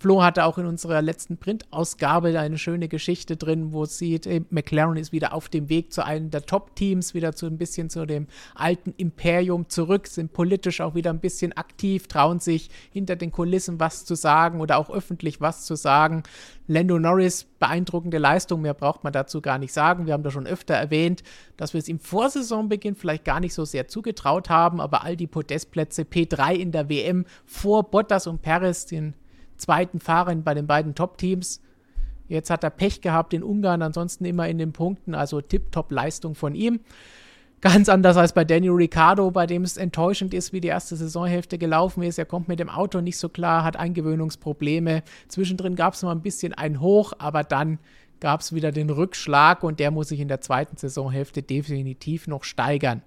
Flo 0.01 0.23
hatte 0.23 0.45
auch 0.45 0.57
in 0.57 0.65
unserer 0.65 1.01
letzten 1.01 1.35
Printausgabe 1.35 2.39
eine 2.39 2.57
schöne 2.57 2.87
Geschichte 2.87 3.35
drin, 3.35 3.73
wo 3.73 3.83
es 3.83 3.97
sieht, 3.97 4.29
McLaren 4.49 4.95
ist 4.95 5.11
wieder 5.11 5.33
auf 5.33 5.49
dem 5.49 5.67
Weg 5.67 5.91
zu 5.91 6.05
einem 6.05 6.31
der 6.31 6.45
Top-Teams, 6.45 7.13
wieder 7.13 7.35
zu 7.35 7.47
ein 7.47 7.57
bisschen 7.57 7.89
zu 7.89 8.05
dem 8.05 8.27
alten 8.55 8.93
Imperium 8.95 9.67
zurück, 9.67 10.07
sind 10.07 10.31
politisch 10.31 10.79
auch 10.79 10.95
wieder 10.95 11.09
ein 11.09 11.19
bisschen 11.19 11.51
aktiv, 11.57 12.07
trauen 12.07 12.39
sich 12.39 12.69
hinter 12.93 13.17
den 13.17 13.33
Kulissen 13.33 13.81
was 13.81 14.05
zu 14.05 14.15
sagen 14.15 14.61
oder 14.61 14.77
auch 14.77 14.89
öffentlich 14.89 15.41
was 15.41 15.65
zu 15.65 15.75
sagen. 15.75 16.23
Lando 16.67 16.97
Norris, 16.97 17.45
beeindruckende 17.59 18.19
Leistung, 18.19 18.61
mehr 18.61 18.75
braucht 18.75 19.03
man 19.03 19.11
dazu 19.11 19.41
gar 19.41 19.57
nicht 19.57 19.73
sagen. 19.73 20.05
Wir 20.05 20.13
haben 20.13 20.23
da 20.23 20.31
schon 20.31 20.47
öfter 20.47 20.75
erwähnt, 20.75 21.23
dass 21.57 21.73
wir 21.73 21.79
es 21.79 21.89
ihm 21.89 21.99
vor 21.99 22.29
Saisonbeginn 22.29 22.95
vielleicht 22.95 23.25
gar 23.25 23.41
nicht 23.41 23.53
so 23.53 23.65
sehr 23.65 23.89
zugetraut 23.89 24.49
haben, 24.49 24.79
aber 24.79 25.03
all 25.03 25.17
die 25.17 25.27
Podestplätze, 25.27 26.03
P3 26.03 26.53
in 26.53 26.71
der 26.71 26.87
WM 26.87 27.25
vor 27.45 27.89
Bottas 27.91 28.27
und 28.27 28.41
Perez, 28.41 28.85
den 28.85 29.13
zweiten 29.59 29.99
Fahrer 29.99 30.35
bei 30.35 30.53
den 30.53 30.67
beiden 30.67 30.95
Top-Teams. 30.95 31.61
Jetzt 32.27 32.49
hat 32.49 32.63
er 32.63 32.69
Pech 32.69 33.01
gehabt 33.01 33.33
in 33.33 33.43
Ungarn, 33.43 33.81
ansonsten 33.81 34.25
immer 34.25 34.47
in 34.47 34.57
den 34.57 34.71
Punkten, 34.71 35.15
also 35.15 35.41
Tip-Top-Leistung 35.41 36.35
von 36.35 36.55
ihm. 36.55 36.79
Ganz 37.61 37.89
anders 37.89 38.15
als 38.15 38.31
bei 38.31 38.45
Daniel 38.45 38.71
Ricciardo, 38.71 39.31
bei 39.31 39.45
dem 39.45 39.63
es 39.63 39.75
enttäuschend 39.75 40.33
ist, 40.33 40.53
wie 40.53 40.61
die 40.61 40.69
erste 40.69 40.95
Saisonhälfte 40.95 41.57
gelaufen 41.57 42.03
ist. 42.03 42.17
Er 42.17 42.25
kommt 42.25 42.47
mit 42.47 42.59
dem 42.59 42.69
Auto 42.69 43.01
nicht 43.01 43.17
so 43.17 43.27
klar, 43.27 43.65
hat 43.65 43.75
Eingewöhnungsprobleme. 43.75 45.03
Zwischendrin 45.27 45.75
gab 45.75 45.93
es 45.93 46.03
mal 46.03 46.11
ein 46.11 46.21
bisschen 46.21 46.53
ein 46.53 46.79
Hoch, 46.79 47.11
aber 47.17 47.43
dann 47.43 47.79
gab 48.21 48.41
es 48.41 48.53
wieder 48.53 48.71
den 48.71 48.89
Rückschlag 48.89 49.63
und 49.63 49.79
der 49.79 49.91
muss 49.91 50.09
sich 50.09 50.21
in 50.21 50.29
der 50.29 50.39
zweiten 50.39 50.77
Saisonhälfte 50.77 51.41
definitiv 51.41 52.27
noch 52.27 52.45
steigern. 52.45 53.01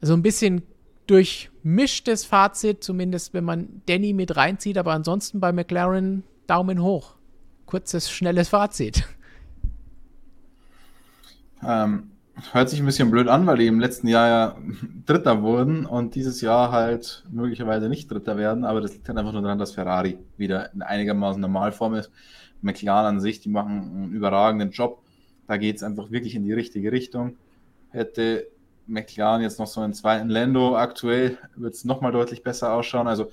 Also 0.00 0.14
ein 0.14 0.22
bisschen 0.22 0.62
durchmischtes 1.06 2.24
Fazit, 2.24 2.82
zumindest 2.82 3.34
wenn 3.34 3.44
man 3.44 3.82
Danny 3.86 4.12
mit 4.12 4.36
reinzieht, 4.36 4.78
aber 4.78 4.92
ansonsten 4.92 5.40
bei 5.40 5.52
McLaren 5.52 6.24
Daumen 6.46 6.82
hoch. 6.82 7.14
Kurzes, 7.66 8.10
schnelles 8.10 8.48
Fazit. 8.48 9.04
Ähm, 11.64 12.10
hört 12.52 12.68
sich 12.68 12.80
ein 12.80 12.86
bisschen 12.86 13.10
blöd 13.10 13.28
an, 13.28 13.46
weil 13.46 13.58
die 13.58 13.66
im 13.66 13.80
letzten 13.80 14.08
Jahr 14.08 14.28
ja 14.28 14.56
Dritter 15.06 15.42
wurden 15.42 15.86
und 15.86 16.14
dieses 16.14 16.40
Jahr 16.40 16.70
halt 16.70 17.24
möglicherweise 17.30 17.88
nicht 17.88 18.10
Dritter 18.10 18.36
werden, 18.36 18.64
aber 18.64 18.80
das 18.80 18.92
liegt 18.92 19.08
halt 19.08 19.18
einfach 19.18 19.32
nur 19.32 19.42
daran, 19.42 19.58
dass 19.58 19.72
Ferrari 19.72 20.18
wieder 20.36 20.72
in 20.72 20.82
einigermaßen 20.82 21.40
Normalform 21.40 21.94
ist. 21.94 22.10
McLaren 22.62 23.16
an 23.16 23.20
sich, 23.20 23.40
die 23.40 23.48
machen 23.48 23.80
einen 23.80 24.12
überragenden 24.12 24.70
Job. 24.70 25.02
Da 25.46 25.56
geht 25.56 25.76
es 25.76 25.82
einfach 25.82 26.10
wirklich 26.10 26.34
in 26.34 26.44
die 26.44 26.52
richtige 26.52 26.92
Richtung. 26.92 27.36
Hätte 27.90 28.46
McLaren 28.86 29.42
jetzt 29.42 29.58
noch 29.58 29.66
so 29.66 29.80
einen 29.80 29.94
zweiten 29.94 30.28
Lando. 30.28 30.76
Aktuell 30.76 31.38
wird 31.56 31.74
es 31.74 31.84
nochmal 31.84 32.12
deutlich 32.12 32.42
besser 32.42 32.72
ausschauen. 32.72 33.06
Also 33.06 33.30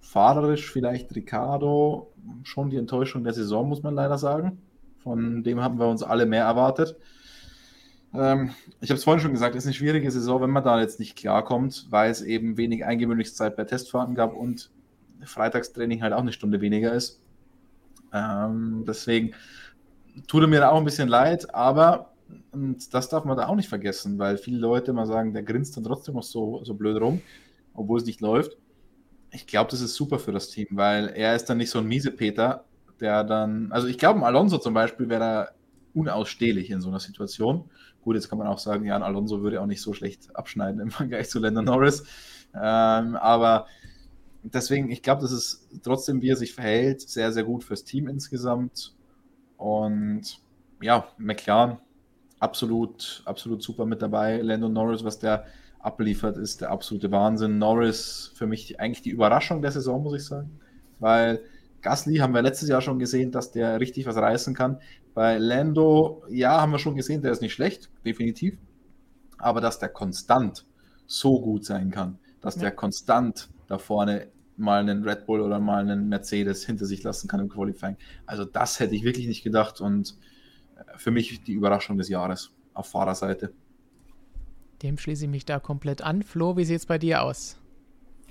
fahrerisch 0.00 0.70
vielleicht 0.70 1.14
Ricardo 1.14 2.12
schon 2.42 2.70
die 2.70 2.76
Enttäuschung 2.76 3.24
der 3.24 3.32
Saison, 3.32 3.68
muss 3.68 3.82
man 3.82 3.94
leider 3.94 4.18
sagen. 4.18 4.62
Von 4.98 5.42
dem 5.42 5.60
haben 5.60 5.78
wir 5.78 5.88
uns 5.88 6.02
alle 6.02 6.26
mehr 6.26 6.44
erwartet. 6.44 6.96
Ähm, 8.14 8.52
ich 8.80 8.90
habe 8.90 8.98
es 8.98 9.04
vorhin 9.04 9.20
schon 9.20 9.32
gesagt, 9.32 9.54
es 9.54 9.64
ist 9.64 9.68
eine 9.68 9.74
schwierige 9.74 10.10
Saison, 10.10 10.40
wenn 10.40 10.50
man 10.50 10.64
da 10.64 10.80
jetzt 10.80 11.00
nicht 11.00 11.16
klarkommt, 11.16 11.86
weil 11.90 12.10
es 12.10 12.22
eben 12.22 12.56
wenig 12.56 12.84
Eingewöhnungszeit 12.84 13.56
bei 13.56 13.64
Testfahrten 13.64 14.14
gab 14.14 14.34
und 14.34 14.70
Freitagstraining 15.24 16.02
halt 16.02 16.12
auch 16.12 16.20
eine 16.20 16.32
Stunde 16.32 16.60
weniger 16.60 16.92
ist. 16.92 17.20
Ähm, 18.12 18.84
deswegen 18.86 19.34
tut 20.28 20.42
er 20.42 20.46
mir 20.46 20.60
da 20.60 20.70
auch 20.70 20.78
ein 20.78 20.84
bisschen 20.84 21.08
leid, 21.08 21.54
aber 21.54 22.13
und 22.54 22.94
das 22.94 23.08
darf 23.08 23.24
man 23.24 23.36
da 23.36 23.48
auch 23.48 23.56
nicht 23.56 23.68
vergessen, 23.68 24.18
weil 24.18 24.38
viele 24.38 24.58
Leute 24.58 24.92
immer 24.92 25.06
sagen, 25.06 25.32
der 25.32 25.42
grinst 25.42 25.76
dann 25.76 25.84
trotzdem 25.84 26.14
noch 26.14 26.22
so, 26.22 26.62
so 26.64 26.74
blöd 26.74 27.00
rum, 27.00 27.20
obwohl 27.74 27.98
es 27.98 28.06
nicht 28.06 28.20
läuft. 28.20 28.56
Ich 29.30 29.46
glaube, 29.46 29.70
das 29.70 29.80
ist 29.80 29.94
super 29.94 30.18
für 30.18 30.32
das 30.32 30.48
Team, 30.48 30.68
weil 30.70 31.08
er 31.08 31.34
ist 31.34 31.46
dann 31.46 31.58
nicht 31.58 31.70
so 31.70 31.80
ein 31.80 31.86
Miesepeter, 31.86 32.64
der 33.00 33.24
dann, 33.24 33.72
also 33.72 33.88
ich 33.88 33.98
glaube, 33.98 34.24
Alonso 34.24 34.58
zum 34.58 34.74
Beispiel 34.74 35.08
wäre 35.08 35.20
da 35.20 35.48
unausstehlich 35.94 36.70
in 36.70 36.80
so 36.80 36.88
einer 36.88 37.00
Situation. 37.00 37.70
Gut, 38.02 38.16
jetzt 38.16 38.28
kann 38.28 38.38
man 38.38 38.46
auch 38.46 38.58
sagen, 38.58 38.84
ja, 38.84 38.98
Alonso 39.00 39.42
würde 39.42 39.60
auch 39.60 39.66
nicht 39.66 39.82
so 39.82 39.92
schlecht 39.92 40.34
abschneiden 40.36 40.80
im 40.80 40.90
Vergleich 40.90 41.28
zu 41.30 41.38
Landon 41.38 41.64
Norris. 41.64 42.04
Ähm, 42.54 43.16
aber 43.16 43.66
deswegen, 44.42 44.90
ich 44.90 45.02
glaube, 45.02 45.22
das 45.22 45.32
ist 45.32 45.68
trotzdem, 45.82 46.20
wie 46.22 46.28
er 46.28 46.36
sich 46.36 46.54
verhält, 46.54 47.00
sehr, 47.00 47.32
sehr 47.32 47.44
gut 47.44 47.64
fürs 47.64 47.84
Team 47.84 48.08
insgesamt. 48.08 48.94
Und 49.56 50.40
ja, 50.80 51.08
McLaren 51.18 51.78
absolut, 52.44 53.22
absolut 53.24 53.62
super 53.62 53.86
mit 53.86 54.02
dabei. 54.02 54.40
Lando 54.40 54.68
Norris, 54.68 55.02
was 55.02 55.18
der 55.18 55.46
abliefert, 55.80 56.36
ist 56.36 56.60
der 56.60 56.70
absolute 56.70 57.10
Wahnsinn. 57.10 57.58
Norris 57.58 58.32
für 58.34 58.46
mich 58.46 58.78
eigentlich 58.78 59.02
die 59.02 59.10
Überraschung 59.10 59.62
der 59.62 59.72
Saison, 59.72 60.02
muss 60.02 60.14
ich 60.14 60.24
sagen. 60.24 60.60
Weil 61.00 61.40
Gasly 61.82 62.16
haben 62.16 62.32
wir 62.32 62.42
letztes 62.42 62.68
Jahr 62.68 62.80
schon 62.80 62.98
gesehen, 62.98 63.32
dass 63.32 63.50
der 63.50 63.80
richtig 63.80 64.06
was 64.06 64.16
reißen 64.16 64.54
kann. 64.54 64.78
Bei 65.12 65.38
Lando, 65.38 66.22
ja, 66.30 66.60
haben 66.60 66.72
wir 66.72 66.78
schon 66.78 66.96
gesehen, 66.96 67.22
der 67.22 67.32
ist 67.32 67.42
nicht 67.42 67.52
schlecht, 67.52 67.90
definitiv. 68.04 68.56
Aber 69.38 69.60
dass 69.60 69.78
der 69.78 69.90
konstant 69.90 70.64
so 71.06 71.40
gut 71.40 71.64
sein 71.64 71.90
kann, 71.90 72.18
dass 72.40 72.56
ja. 72.56 72.62
der 72.62 72.70
konstant 72.72 73.48
da 73.66 73.78
vorne 73.78 74.28
mal 74.56 74.80
einen 74.80 75.02
Red 75.02 75.26
Bull 75.26 75.40
oder 75.40 75.58
mal 75.58 75.82
einen 75.82 76.08
Mercedes 76.08 76.64
hinter 76.64 76.86
sich 76.86 77.02
lassen 77.02 77.28
kann 77.28 77.40
im 77.40 77.48
Qualifying. 77.48 77.96
Also 78.26 78.44
das 78.44 78.80
hätte 78.80 78.94
ich 78.94 79.04
wirklich 79.04 79.26
nicht 79.26 79.42
gedacht 79.42 79.80
und 79.80 80.16
für 80.96 81.10
mich 81.10 81.42
die 81.42 81.52
Überraschung 81.52 81.96
des 81.96 82.08
Jahres 82.08 82.52
auf 82.72 82.86
Fahrerseite. 82.86 83.52
Dem 84.82 84.98
schließe 84.98 85.24
ich 85.24 85.30
mich 85.30 85.44
da 85.44 85.60
komplett 85.60 86.02
an. 86.02 86.22
Flo, 86.22 86.56
wie 86.56 86.64
sieht 86.64 86.78
es 86.78 86.86
bei 86.86 86.98
dir 86.98 87.22
aus? 87.22 87.56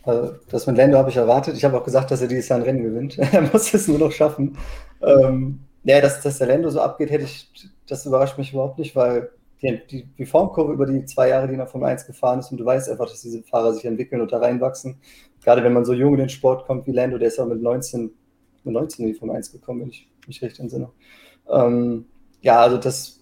Also, 0.03 0.35
das 0.49 0.67
mit 0.67 0.77
Lando 0.77 0.97
habe 0.97 1.09
ich 1.09 1.15
erwartet. 1.15 1.55
Ich 1.55 1.63
habe 1.63 1.77
auch 1.77 1.83
gesagt, 1.83 2.11
dass 2.11 2.21
er 2.21 2.27
dieses 2.27 2.49
Jahr 2.49 2.59
ein 2.59 2.65
Rennen 2.65 2.83
gewinnt. 2.83 3.17
er 3.33 3.41
muss 3.41 3.73
es 3.73 3.87
nur 3.87 3.99
noch 3.99 4.11
schaffen. 4.11 4.57
Ähm, 5.01 5.59
ja, 5.83 6.01
dass, 6.01 6.21
dass 6.21 6.37
der 6.37 6.47
Lando 6.47 6.69
so 6.69 6.81
abgeht, 6.81 7.09
hätte 7.09 7.23
ich, 7.23 7.49
das 7.87 8.05
überrascht 8.05 8.37
mich 8.37 8.53
überhaupt 8.53 8.79
nicht, 8.79 8.95
weil 8.95 9.29
die, 9.61 9.81
die, 9.89 10.05
die 10.17 10.25
Formkurve 10.25 10.73
über 10.73 10.85
die 10.85 11.05
zwei 11.05 11.29
Jahre, 11.29 11.47
die 11.47 11.55
nach 11.55 11.69
Formel 11.69 11.89
1 11.89 12.05
gefahren 12.05 12.39
ist, 12.39 12.51
und 12.51 12.57
du 12.57 12.65
weißt 12.65 12.89
einfach, 12.89 13.09
dass 13.09 13.21
diese 13.21 13.43
Fahrer 13.43 13.73
sich 13.73 13.85
entwickeln 13.85 14.21
und 14.21 14.31
da 14.31 14.39
reinwachsen. 14.39 14.97
Gerade 15.41 15.63
wenn 15.63 15.73
man 15.73 15.85
so 15.85 15.93
jung 15.93 16.13
in 16.13 16.19
den 16.19 16.29
Sport 16.29 16.65
kommt 16.65 16.85
wie 16.85 16.91
Lando, 16.91 17.17
der 17.17 17.29
ist 17.29 17.39
auch 17.39 17.47
mit 17.47 17.61
19, 17.61 18.11
mit 18.63 18.73
19 18.73 19.05
in 19.05 19.13
die 19.13 19.17
Formel 19.17 19.37
1 19.37 19.51
gekommen, 19.51 19.81
wenn 19.81 19.89
ich 19.89 20.09
mich 20.27 20.41
recht 20.41 20.59
entsinne. 20.59 20.89
Ähm, 21.49 22.05
ja, 22.43 22.59
also 22.61 22.77
das, 22.77 23.21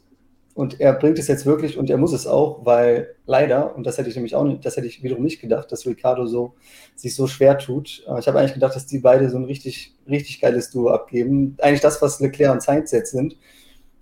und 0.55 0.81
er 0.81 0.93
bringt 0.93 1.19
es 1.19 1.27
jetzt 1.27 1.45
wirklich 1.45 1.77
und 1.77 1.89
er 1.89 1.97
muss 1.97 2.11
es 2.11 2.27
auch, 2.27 2.65
weil 2.65 3.15
leider, 3.25 3.75
und 3.75 3.85
das 3.85 3.97
hätte 3.97 4.09
ich 4.09 4.15
nämlich 4.15 4.35
auch 4.35 4.43
nicht, 4.43 4.65
das 4.65 4.75
hätte 4.75 4.87
ich 4.87 5.03
wiederum 5.03 5.23
nicht 5.23 5.39
gedacht, 5.39 5.71
dass 5.71 5.85
Ricardo 5.85 6.25
so, 6.25 6.55
sich 6.95 7.15
so 7.15 7.27
schwer 7.27 7.57
tut. 7.57 8.03
Ich 8.19 8.27
habe 8.27 8.39
eigentlich 8.39 8.55
gedacht, 8.55 8.75
dass 8.75 8.87
die 8.87 8.99
beide 8.99 9.29
so 9.29 9.37
ein 9.37 9.45
richtig, 9.45 9.95
richtig 10.09 10.41
geiles 10.41 10.71
Duo 10.71 10.89
abgeben. 10.89 11.55
Eigentlich 11.61 11.81
das, 11.81 12.01
was 12.01 12.19
Leclerc 12.19 12.51
und 12.51 12.63
Sainz 12.63 12.91
jetzt 12.91 13.11
sind, 13.11 13.37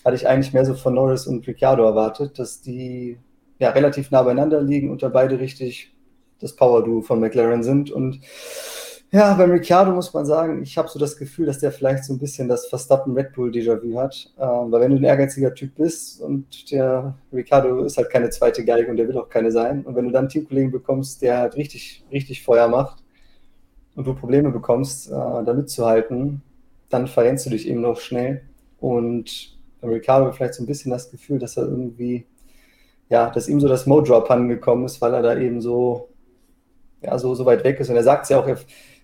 hatte 0.04 0.16
ich 0.16 0.28
eigentlich 0.28 0.54
mehr 0.54 0.66
so 0.66 0.74
von 0.74 0.96
Norris 0.96 1.28
und 1.28 1.46
Ricciardo 1.46 1.84
erwartet, 1.84 2.40
dass 2.40 2.62
die 2.62 3.20
ja 3.60 3.72
relativ 3.72 4.10
nah 4.10 4.24
beieinander 4.24 4.62
liegen 4.62 4.90
und 4.90 5.04
da 5.04 5.10
beide 5.10 5.40
richtig 5.40 5.94
das 6.40 6.56
Power-Duo 6.56 7.02
von 7.02 7.20
McLaren 7.20 7.62
sind 7.62 7.92
und 7.92 8.22
ja, 9.12 9.34
beim 9.34 9.50
Ricciardo 9.50 9.92
muss 9.92 10.14
man 10.14 10.26
sagen, 10.26 10.62
ich 10.62 10.78
habe 10.78 10.88
so 10.88 11.00
das 11.00 11.18
Gefühl, 11.18 11.48
dass 11.48 11.58
der 11.58 11.72
vielleicht 11.72 12.04
so 12.04 12.14
ein 12.14 12.20
bisschen 12.20 12.48
das 12.48 12.68
Verstappen 12.68 13.16
Red 13.16 13.34
Bull 13.34 13.50
Déjà-vu 13.50 13.98
hat. 13.98 14.32
Ähm, 14.38 14.72
weil 14.72 14.82
wenn 14.82 14.92
du 14.92 14.98
ein 14.98 15.04
ehrgeiziger 15.04 15.54
Typ 15.54 15.76
bist 15.76 16.22
und 16.22 16.72
der 16.72 17.16
Ricciardo 17.34 17.84
ist 17.86 17.98
halt 17.98 18.12
keine 18.12 18.30
zweite 18.30 18.64
Geige 18.64 18.92
und 18.92 18.98
der 18.98 19.08
will 19.08 19.18
auch 19.18 19.30
keine 19.30 19.52
sein. 19.52 19.84
Und 19.84 19.96
wenn 19.96 20.06
du 20.06 20.12
dann 20.12 20.22
einen 20.22 20.30
Teamkollegen 20.30 20.72
bekommst, 20.72 21.24
der 21.24 21.40
halt 21.40 21.56
richtig, 21.56 22.06
richtig 22.12 22.44
Feuer 22.44 22.68
macht 22.68 23.04
und 23.96 24.06
du 24.06 24.14
Probleme 24.14 24.52
bekommst, 24.52 25.08
äh, 25.08 25.12
da 25.12 25.54
mitzuhalten, 25.56 26.44
dann 26.90 27.08
verrennst 27.08 27.48
du 27.48 27.50
dich 27.50 27.68
eben 27.68 27.82
noch 27.82 28.00
schnell. 28.00 28.44
Und 28.80 29.58
beim 29.82 29.90
Ricciardo 29.90 30.32
vielleicht 30.32 30.54
so 30.54 30.62
ein 30.62 30.68
bisschen 30.68 30.92
das 30.92 31.10
Gefühl, 31.10 31.40
dass 31.40 31.58
er 31.58 31.64
irgendwie, 31.64 32.28
ja, 33.10 33.32
dass 33.32 33.50
ihm 33.50 33.60
so 33.60 33.68
das 33.68 33.88
Mojo 33.88 34.16
abhanden 34.16 34.50
gekommen 34.50 34.86
ist, 34.86 35.02
weil 35.02 35.16
er 35.16 35.24
da 35.24 35.36
eben 35.36 35.62
so, 35.62 36.10
ja, 37.02 37.18
so, 37.18 37.34
so 37.34 37.46
weit 37.46 37.64
weg 37.64 37.80
ist. 37.80 37.90
Und 37.90 37.96
er 37.96 38.04
sagt 38.04 38.24
es 38.24 38.30
ja 38.30 38.40
auch, 38.40 38.48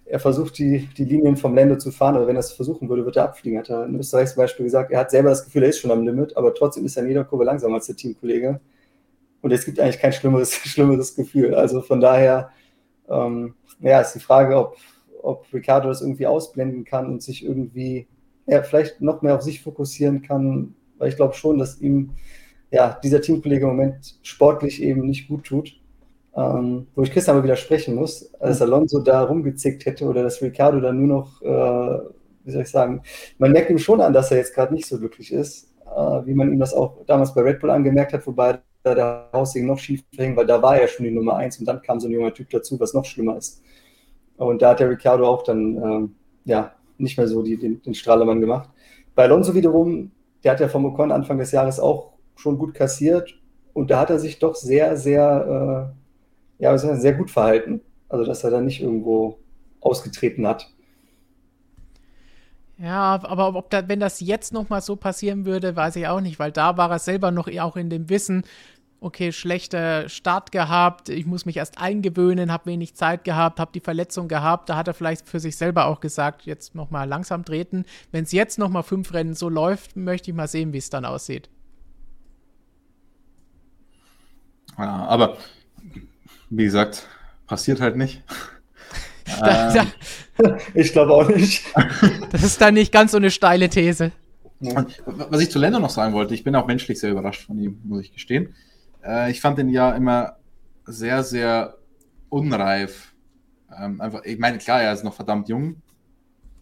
er, 0.05 0.13
er 0.13 0.19
versucht, 0.19 0.57
die, 0.57 0.87
die 0.97 1.05
Linien 1.05 1.37
vom 1.37 1.55
Lando 1.55 1.77
zu 1.77 1.91
fahren, 1.91 2.15
aber 2.15 2.27
wenn 2.27 2.35
er 2.35 2.41
es 2.41 2.51
versuchen 2.51 2.89
würde, 2.89 3.05
wird 3.05 3.17
er 3.17 3.25
abfliegen. 3.25 3.59
Hat 3.59 3.69
er 3.69 3.85
in 3.85 3.99
Österreich 3.99 4.29
zum 4.29 4.37
Beispiel 4.37 4.65
gesagt, 4.65 4.91
er 4.91 4.99
hat 4.99 5.11
selber 5.11 5.29
das 5.29 5.43
Gefühl, 5.43 5.63
er 5.63 5.69
ist 5.69 5.79
schon 5.79 5.91
am 5.91 6.03
Limit, 6.03 6.35
aber 6.37 6.53
trotzdem 6.53 6.85
ist 6.85 6.97
er 6.97 7.03
in 7.03 7.09
jeder 7.09 7.23
Kurve 7.23 7.43
langsamer 7.43 7.75
als 7.75 7.87
der 7.87 7.95
Teamkollege. 7.95 8.59
Und 9.41 9.51
es 9.51 9.65
gibt 9.65 9.79
eigentlich 9.79 9.99
kein 9.99 10.13
schlimmeres, 10.13 10.53
schlimmeres 10.63 11.15
Gefühl. 11.15 11.53
Also 11.55 11.81
von 11.81 11.99
daher, 11.99 12.49
ähm, 13.09 13.53
ja, 13.79 14.01
ist 14.01 14.13
die 14.13 14.19
Frage, 14.19 14.57
ob, 14.57 14.77
ob 15.21 15.45
Ricardo 15.53 15.89
das 15.89 16.01
irgendwie 16.01 16.27
ausblenden 16.27 16.85
kann 16.85 17.07
und 17.07 17.21
sich 17.21 17.45
irgendwie, 17.45 18.07
ja, 18.47 18.63
vielleicht 18.63 19.01
noch 19.01 19.21
mehr 19.21 19.35
auf 19.35 19.41
sich 19.41 19.61
fokussieren 19.61 20.21
kann, 20.21 20.75
weil 20.97 21.09
ich 21.09 21.15
glaube 21.15 21.33
schon, 21.33 21.57
dass 21.57 21.81
ihm 21.81 22.11
ja, 22.71 22.99
dieser 23.03 23.21
Teamkollege 23.21 23.65
im 23.65 23.71
Moment 23.71 24.17
sportlich 24.21 24.81
eben 24.81 25.05
nicht 25.05 25.27
gut 25.27 25.45
tut. 25.45 25.79
Ähm, 26.35 26.87
wo 26.95 27.03
ich 27.03 27.11
Christian 27.11 27.37
aber 27.37 27.45
widersprechen 27.45 27.95
muss, 27.95 28.31
dass 28.39 28.61
Alonso 28.61 28.99
da 28.99 29.23
rumgezickt 29.23 29.85
hätte 29.85 30.05
oder 30.05 30.21
dass 30.21 30.41
Ricardo 30.41 30.81
da 30.81 30.91
nur 30.91 31.07
noch, 31.07 31.41
äh, 31.41 31.99
wie 32.43 32.51
soll 32.51 32.63
ich 32.63 32.69
sagen, 32.69 33.01
man 33.37 33.53
merkt 33.53 33.69
ihm 33.69 33.77
schon 33.77 34.01
an, 34.01 34.11
dass 34.11 34.31
er 34.31 34.37
jetzt 34.37 34.53
gerade 34.53 34.73
nicht 34.73 34.85
so 34.85 34.97
glücklich 34.99 35.31
ist, 35.31 35.73
äh, 35.85 36.25
wie 36.25 36.33
man 36.33 36.51
ihm 36.51 36.59
das 36.59 36.73
auch 36.73 37.05
damals 37.05 37.33
bei 37.33 37.41
Red 37.41 37.61
Bull 37.61 37.69
angemerkt 37.69 38.11
hat, 38.11 38.27
wobei 38.27 38.59
da 38.83 38.93
der 38.93 39.29
Haussegen 39.31 39.67
noch 39.67 39.79
schief 39.79 40.03
hing, 40.11 40.35
weil 40.35 40.45
da 40.45 40.61
war 40.61 40.77
er 40.77 40.87
schon 40.87 41.05
die 41.05 41.11
Nummer 41.11 41.37
eins 41.37 41.57
und 41.57 41.65
dann 41.65 41.81
kam 41.81 41.99
so 41.99 42.07
ein 42.07 42.11
junger 42.11 42.33
Typ 42.33 42.49
dazu, 42.49 42.79
was 42.79 42.93
noch 42.93 43.05
schlimmer 43.05 43.37
ist. 43.37 43.63
Und 44.37 44.61
da 44.61 44.71
hat 44.71 44.81
der 44.81 44.89
Ricardo 44.89 45.27
auch 45.27 45.43
dann, 45.43 45.77
ähm, 45.77 46.15
ja, 46.43 46.73
nicht 46.97 47.17
mehr 47.17 47.27
so 47.27 47.41
die, 47.41 47.57
den, 47.57 47.81
den 47.81 47.93
Strahlemann 47.93 48.41
gemacht. 48.41 48.69
Bei 49.15 49.23
Alonso 49.23 49.55
wiederum, 49.55 50.11
der 50.43 50.51
hat 50.51 50.59
ja 50.59 50.67
vom 50.67 50.85
Ocon 50.85 51.11
Anfang 51.11 51.37
des 51.37 51.51
Jahres 51.51 51.79
auch 51.79 52.13
schon 52.35 52.57
gut 52.57 52.73
kassiert 52.73 53.33
und 53.73 53.89
da 53.89 54.01
hat 54.01 54.09
er 54.09 54.19
sich 54.19 54.39
doch 54.39 54.55
sehr, 54.55 54.97
sehr, 54.97 55.93
äh, 55.95 56.04
ja, 56.57 56.77
sehr 56.77 57.13
gut 57.13 57.31
verhalten. 57.31 57.81
Also, 58.09 58.25
dass 58.25 58.43
er 58.43 58.51
da 58.51 58.61
nicht 58.61 58.81
irgendwo 58.81 59.39
ausgetreten 59.81 60.47
hat. 60.47 60.69
Ja, 62.77 63.19
aber 63.23 63.55
ob 63.55 63.69
da, 63.69 63.87
wenn 63.87 63.99
das 63.99 64.19
jetzt 64.19 64.51
nochmal 64.51 64.81
so 64.81 64.95
passieren 64.95 65.45
würde, 65.45 65.75
weiß 65.75 65.95
ich 65.95 66.07
auch 66.07 66.19
nicht, 66.19 66.39
weil 66.39 66.51
da 66.51 66.75
war 66.77 66.91
er 66.91 66.99
selber 66.99 67.31
noch 67.31 67.47
auch 67.59 67.77
in 67.77 67.89
dem 67.89 68.09
Wissen, 68.09 68.43
okay, 68.99 69.31
schlechter 69.31 70.09
Start 70.09 70.51
gehabt, 70.51 71.09
ich 71.09 71.25
muss 71.25 71.45
mich 71.45 71.57
erst 71.57 71.79
eingewöhnen, 71.79 72.51
habe 72.51 72.65
wenig 72.65 72.95
Zeit 72.95 73.23
gehabt, 73.23 73.59
habe 73.59 73.71
die 73.73 73.79
Verletzung 73.79 74.27
gehabt. 74.27 74.69
Da 74.69 74.75
hat 74.75 74.87
er 74.87 74.93
vielleicht 74.93 75.29
für 75.29 75.39
sich 75.39 75.57
selber 75.57 75.85
auch 75.85 75.99
gesagt, 75.99 76.43
jetzt 76.45 76.75
nochmal 76.75 77.07
langsam 77.07 77.45
treten. 77.45 77.85
Wenn 78.11 78.23
es 78.23 78.31
jetzt 78.31 78.57
nochmal 78.57 78.83
fünf 78.83 79.13
Rennen 79.13 79.35
so 79.35 79.47
läuft, 79.47 79.95
möchte 79.95 80.31
ich 80.31 80.35
mal 80.35 80.47
sehen, 80.47 80.73
wie 80.73 80.79
es 80.79 80.89
dann 80.89 81.05
aussieht. 81.05 81.49
Ja, 84.77 85.05
aber 85.05 85.37
wie 86.49 86.63
gesagt, 86.63 87.07
passiert 87.47 87.81
halt 87.81 87.95
nicht. 87.95 88.23
da, 89.39 89.73
da, 89.73 89.81
ähm. 89.81 90.57
ich 90.73 90.91
glaube 90.91 91.13
auch 91.13 91.29
nicht. 91.29 91.63
Das 92.31 92.43
ist 92.43 92.59
dann 92.59 92.73
nicht 92.73 92.91
ganz 92.91 93.11
so 93.11 93.17
eine 93.17 93.31
steile 93.31 93.69
These. 93.69 94.11
Was 94.59 95.41
ich 95.41 95.51
zu 95.51 95.59
Lando 95.59 95.79
noch 95.79 95.89
sagen 95.89 96.13
wollte, 96.13 96.33
ich 96.33 96.43
bin 96.43 96.55
auch 96.55 96.67
menschlich 96.67 96.99
sehr 96.99 97.11
überrascht 97.11 97.45
von 97.45 97.57
ihm, 97.57 97.79
muss 97.83 98.01
ich 98.01 98.13
gestehen. 98.13 98.55
Äh, 99.05 99.31
ich 99.31 99.41
fand 99.41 99.59
ihn 99.59 99.69
ja 99.69 99.91
immer 99.91 100.37
sehr, 100.85 101.23
sehr 101.23 101.77
unreif. 102.29 103.13
Ähm, 103.77 104.01
einfach, 104.01 104.23
ich 104.23 104.39
meine, 104.39 104.57
klar, 104.57 104.81
er 104.81 104.93
ist 104.93 105.03
noch 105.03 105.13
verdammt 105.13 105.49
jung 105.49 105.77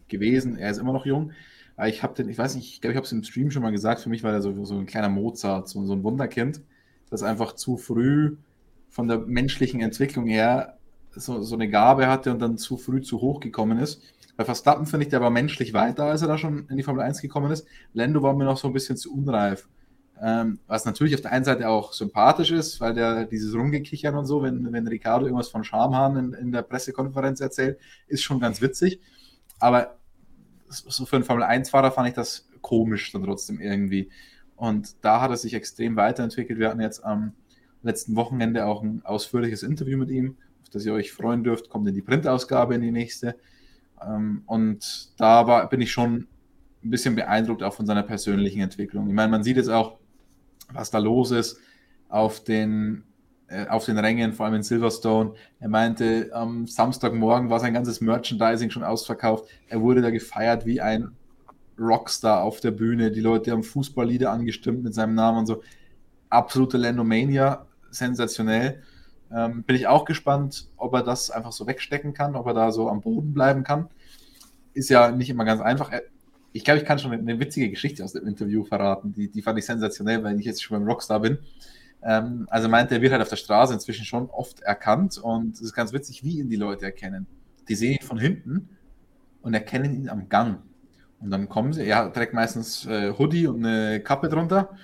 gewesen, 0.08 0.56
er 0.56 0.70
ist 0.70 0.78
immer 0.78 0.92
noch 0.92 1.06
jung. 1.06 1.32
Aber 1.76 1.88
ich 1.88 2.02
habe 2.02 2.14
den, 2.14 2.28
ich 2.28 2.38
weiß 2.38 2.54
nicht, 2.54 2.72
ich 2.74 2.80
glaube, 2.80 2.92
ich 2.92 2.96
habe 2.96 3.06
es 3.06 3.12
im 3.12 3.24
Stream 3.24 3.50
schon 3.50 3.62
mal 3.62 3.72
gesagt, 3.72 4.00
für 4.00 4.08
mich 4.08 4.22
war 4.22 4.32
er 4.32 4.42
so, 4.42 4.64
so 4.64 4.78
ein 4.78 4.86
kleiner 4.86 5.08
Mozart, 5.08 5.68
so, 5.68 5.84
so 5.86 5.92
ein 5.92 6.04
Wunderkind, 6.04 6.60
das 7.10 7.22
einfach 7.22 7.54
zu 7.54 7.76
früh 7.76 8.36
von 8.94 9.08
der 9.08 9.18
menschlichen 9.18 9.80
Entwicklung 9.80 10.28
her 10.28 10.78
so, 11.10 11.42
so 11.42 11.56
eine 11.56 11.68
Gabe 11.68 12.06
hatte 12.06 12.30
und 12.30 12.38
dann 12.38 12.56
zu 12.56 12.76
früh 12.76 13.02
zu 13.02 13.20
hoch 13.20 13.40
gekommen 13.40 13.78
ist. 13.78 14.00
Bei 14.36 14.44
Verstappen 14.44 14.86
finde 14.86 15.04
ich, 15.04 15.10
der 15.10 15.20
war 15.20 15.30
menschlich 15.30 15.72
weiter, 15.72 16.04
als 16.04 16.22
er 16.22 16.28
da 16.28 16.38
schon 16.38 16.68
in 16.68 16.76
die 16.76 16.84
Formel 16.84 17.02
1 17.02 17.20
gekommen 17.20 17.50
ist. 17.50 17.66
Lando 17.92 18.22
war 18.22 18.34
mir 18.34 18.44
noch 18.44 18.56
so 18.56 18.68
ein 18.68 18.72
bisschen 18.72 18.96
zu 18.96 19.12
unreif. 19.12 19.68
Ähm, 20.22 20.60
was 20.68 20.84
natürlich 20.84 21.12
auf 21.16 21.22
der 21.22 21.32
einen 21.32 21.44
Seite 21.44 21.68
auch 21.68 21.92
sympathisch 21.92 22.52
ist, 22.52 22.80
weil 22.80 22.94
der 22.94 23.24
dieses 23.24 23.52
Rumgekichern 23.52 24.14
und 24.14 24.26
so, 24.26 24.44
wenn, 24.44 24.72
wenn 24.72 24.86
Ricardo 24.86 25.26
irgendwas 25.26 25.48
von 25.48 25.64
Schamhahn 25.64 26.16
in, 26.16 26.32
in 26.34 26.52
der 26.52 26.62
Pressekonferenz 26.62 27.40
erzählt, 27.40 27.80
ist 28.06 28.22
schon 28.22 28.38
ganz 28.38 28.60
witzig. 28.60 29.00
Aber 29.58 29.96
so 30.68 31.04
für 31.04 31.16
einen 31.16 31.24
Formel-1-Fahrer 31.24 31.90
fand 31.90 32.08
ich 32.10 32.14
das 32.14 32.48
komisch 32.60 33.10
dann 33.10 33.24
trotzdem 33.24 33.60
irgendwie. 33.60 34.08
Und 34.54 35.04
da 35.04 35.20
hat 35.20 35.30
er 35.30 35.36
sich 35.36 35.52
extrem 35.54 35.96
weiterentwickelt. 35.96 36.60
Wir 36.60 36.68
hatten 36.68 36.80
jetzt 36.80 37.04
am 37.04 37.32
letzten 37.84 38.16
Wochenende 38.16 38.66
auch 38.66 38.82
ein 38.82 39.02
ausführliches 39.04 39.62
Interview 39.62 39.98
mit 39.98 40.10
ihm, 40.10 40.36
auf 40.62 40.70
das 40.70 40.84
ihr 40.84 40.92
euch 40.92 41.12
freuen 41.12 41.44
dürft. 41.44 41.68
Kommt 41.68 41.88
in 41.88 41.94
die 41.94 42.02
Printausgabe 42.02 42.74
in 42.74 42.80
die 42.80 42.90
nächste. 42.90 43.36
Ähm, 44.02 44.42
und 44.46 45.12
da 45.18 45.46
war, 45.46 45.68
bin 45.68 45.80
ich 45.80 45.92
schon 45.92 46.26
ein 46.84 46.90
bisschen 46.90 47.14
beeindruckt 47.14 47.62
auch 47.62 47.74
von 47.74 47.86
seiner 47.86 48.02
persönlichen 48.02 48.60
Entwicklung. 48.60 49.08
Ich 49.08 49.14
meine, 49.14 49.30
man 49.30 49.42
sieht 49.42 49.56
jetzt 49.56 49.70
auch, 49.70 49.98
was 50.72 50.90
da 50.90 50.98
los 50.98 51.30
ist 51.30 51.58
auf 52.08 52.44
den, 52.44 53.04
äh, 53.48 53.66
auf 53.66 53.86
den 53.86 53.98
Rängen, 53.98 54.32
vor 54.32 54.46
allem 54.46 54.56
in 54.56 54.62
Silverstone. 54.62 55.34
Er 55.60 55.68
meinte, 55.68 56.30
am 56.32 56.66
Samstagmorgen 56.66 57.50
war 57.50 57.60
sein 57.60 57.74
ganzes 57.74 58.00
Merchandising 58.00 58.70
schon 58.70 58.84
ausverkauft. 58.84 59.48
Er 59.68 59.80
wurde 59.80 60.02
da 60.02 60.10
gefeiert 60.10 60.66
wie 60.66 60.80
ein 60.80 61.12
Rockstar 61.78 62.42
auf 62.42 62.60
der 62.60 62.70
Bühne. 62.70 63.10
Die 63.10 63.20
Leute 63.20 63.50
haben 63.50 63.62
Fußballlieder 63.62 64.30
angestimmt 64.30 64.84
mit 64.84 64.94
seinem 64.94 65.14
Namen 65.14 65.38
und 65.38 65.46
so. 65.46 65.62
Absolute 66.28 66.76
Landomania, 66.78 67.66
sensationell. 67.94 68.82
Ähm, 69.32 69.62
bin 69.64 69.76
ich 69.76 69.86
auch 69.86 70.04
gespannt, 70.04 70.68
ob 70.76 70.94
er 70.94 71.02
das 71.02 71.30
einfach 71.30 71.52
so 71.52 71.66
wegstecken 71.66 72.12
kann, 72.12 72.36
ob 72.36 72.46
er 72.46 72.54
da 72.54 72.70
so 72.72 72.88
am 72.88 73.00
Boden 73.00 73.32
bleiben 73.32 73.64
kann. 73.64 73.88
Ist 74.74 74.90
ja 74.90 75.10
nicht 75.10 75.30
immer 75.30 75.44
ganz 75.44 75.60
einfach. 75.60 75.90
Er, 75.90 76.02
ich 76.52 76.64
glaube, 76.64 76.78
ich 76.78 76.86
kann 76.86 76.98
schon 76.98 77.12
eine 77.12 77.40
witzige 77.40 77.68
Geschichte 77.68 78.04
aus 78.04 78.12
dem 78.12 78.26
Interview 78.26 78.64
verraten. 78.64 79.12
Die, 79.12 79.28
die 79.28 79.42
fand 79.42 79.58
ich 79.58 79.66
sensationell, 79.66 80.22
weil 80.22 80.38
ich 80.38 80.46
jetzt 80.46 80.62
schon 80.62 80.78
beim 80.78 80.86
Rockstar 80.86 81.20
bin. 81.20 81.38
Ähm, 82.04 82.46
also 82.50 82.68
meinte, 82.68 82.94
er 82.94 83.00
wird 83.00 83.12
halt 83.12 83.22
auf 83.22 83.28
der 83.28 83.36
Straße 83.36 83.72
inzwischen 83.72 84.04
schon 84.04 84.28
oft 84.30 84.60
erkannt 84.60 85.18
und 85.18 85.54
es 85.54 85.62
ist 85.62 85.72
ganz 85.72 85.92
witzig, 85.92 86.22
wie 86.22 86.38
ihn 86.38 86.50
die 86.50 86.56
Leute 86.56 86.84
erkennen. 86.84 87.26
Die 87.68 87.74
sehen 87.74 87.92
ihn 87.92 88.06
von 88.06 88.18
hinten 88.18 88.68
und 89.40 89.54
erkennen 89.54 89.94
ihn 89.94 90.08
am 90.08 90.28
Gang. 90.28 90.58
Und 91.20 91.30
dann 91.30 91.48
kommen 91.48 91.72
sie, 91.72 91.86
er 91.86 92.12
trägt 92.12 92.34
meistens 92.34 92.84
äh, 92.86 93.12
Hoodie 93.18 93.46
und 93.46 93.64
eine 93.64 94.00
Kappe 94.00 94.28
drunter, 94.28 94.76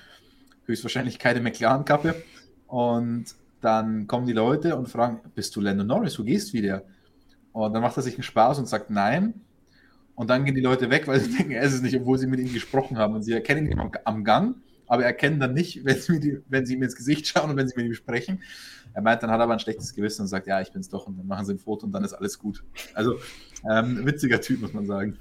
höchstwahrscheinlich 0.64 1.18
keine 1.18 1.40
McLaren-Kappe. 1.40 2.14
Und 2.70 3.34
dann 3.60 4.06
kommen 4.06 4.26
die 4.26 4.32
Leute 4.32 4.76
und 4.76 4.88
fragen, 4.88 5.20
bist 5.34 5.54
du 5.56 5.60
Lando 5.60 5.82
Norris, 5.82 6.18
wo 6.18 6.22
gehst 6.22 6.50
du 6.50 6.52
wieder? 6.54 6.84
Und 7.52 7.72
dann 7.72 7.82
macht 7.82 7.96
er 7.96 8.02
sich 8.02 8.14
einen 8.14 8.22
Spaß 8.22 8.60
und 8.60 8.66
sagt, 8.66 8.90
nein, 8.90 9.34
und 10.14 10.30
dann 10.30 10.44
gehen 10.44 10.54
die 10.54 10.60
Leute 10.60 10.88
weg, 10.88 11.08
weil 11.08 11.18
sie 11.18 11.32
denken, 11.36 11.52
er 11.52 11.62
ist 11.62 11.74
es 11.74 11.82
nicht, 11.82 11.96
obwohl 11.96 12.16
sie 12.16 12.28
mit 12.28 12.38
ihm 12.38 12.52
gesprochen 12.52 12.96
haben. 12.96 13.14
Und 13.14 13.22
sie 13.22 13.32
erkennen 13.32 13.66
ihn 13.66 13.80
am 14.04 14.22
Gang, 14.22 14.56
aber 14.86 15.04
erkennen 15.04 15.40
dann 15.40 15.52
nicht, 15.52 15.84
wenn 15.84 15.96
sie, 15.98 16.20
die, 16.20 16.38
wenn 16.48 16.64
sie 16.64 16.74
ihm 16.74 16.82
ins 16.84 16.94
Gesicht 16.94 17.26
schauen 17.26 17.50
und 17.50 17.56
wenn 17.56 17.66
sie 17.66 17.74
mit 17.76 17.86
ihm 17.86 17.94
sprechen. 17.94 18.40
Er 18.92 19.02
meint, 19.02 19.22
dann 19.22 19.30
hat 19.30 19.40
er 19.40 19.44
aber 19.44 19.54
ein 19.54 19.60
schlechtes 19.60 19.94
Gewissen 19.94 20.22
und 20.22 20.28
sagt, 20.28 20.46
ja, 20.46 20.60
ich 20.60 20.70
bin 20.72 20.80
es 20.80 20.88
doch. 20.88 21.08
Und 21.08 21.18
dann 21.18 21.26
machen 21.26 21.44
sie 21.44 21.54
ein 21.54 21.58
Foto 21.58 21.86
und 21.86 21.92
dann 21.92 22.04
ist 22.04 22.12
alles 22.12 22.38
gut. 22.38 22.62
Also 22.94 23.16
ähm, 23.68 24.04
witziger 24.06 24.40
Typ, 24.40 24.60
muss 24.60 24.72
man 24.72 24.86
sagen. 24.86 25.16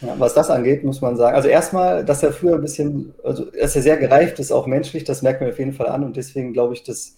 Ja, 0.00 0.14
was 0.18 0.34
das 0.34 0.50
angeht, 0.50 0.84
muss 0.84 1.00
man 1.00 1.16
sagen. 1.16 1.36
Also 1.36 1.48
erstmal, 1.48 2.04
dass 2.04 2.22
er 2.22 2.32
früher 2.32 2.56
ein 2.56 2.60
bisschen, 2.60 3.14
also 3.24 3.46
dass 3.46 3.76
er 3.76 3.82
sehr 3.82 3.96
gereift 3.96 4.38
ist, 4.38 4.52
auch 4.52 4.66
menschlich, 4.66 5.04
das 5.04 5.22
merkt 5.22 5.40
man 5.40 5.50
auf 5.50 5.58
jeden 5.58 5.72
Fall 5.72 5.88
an. 5.88 6.04
Und 6.04 6.16
deswegen 6.16 6.52
glaube 6.52 6.74
ich, 6.74 6.82
dass 6.82 7.16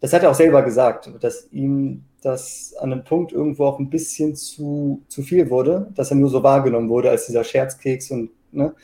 das 0.00 0.14
hat 0.14 0.22
er 0.22 0.30
auch 0.30 0.34
selber 0.34 0.62
gesagt, 0.62 1.10
dass 1.20 1.48
ihm 1.52 2.04
das 2.22 2.74
an 2.80 2.92
einem 2.92 3.04
Punkt 3.04 3.32
irgendwo 3.32 3.66
auch 3.66 3.78
ein 3.78 3.90
bisschen 3.90 4.34
zu, 4.34 5.02
zu 5.08 5.22
viel 5.22 5.50
wurde, 5.50 5.88
dass 5.94 6.10
er 6.10 6.16
nur 6.16 6.30
so 6.30 6.42
wahrgenommen 6.42 6.88
wurde 6.88 7.10
als 7.10 7.26
dieser 7.26 7.44
Scherzkeks 7.44 8.10
und, 8.10 8.30
ne? 8.52 8.74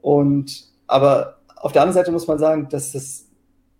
Und, 0.00 0.68
aber 0.86 1.38
auf 1.56 1.72
der 1.72 1.82
anderen 1.82 1.94
Seite 1.94 2.12
muss 2.12 2.26
man 2.26 2.38
sagen, 2.38 2.68
dass 2.70 2.92
das, 2.92 3.26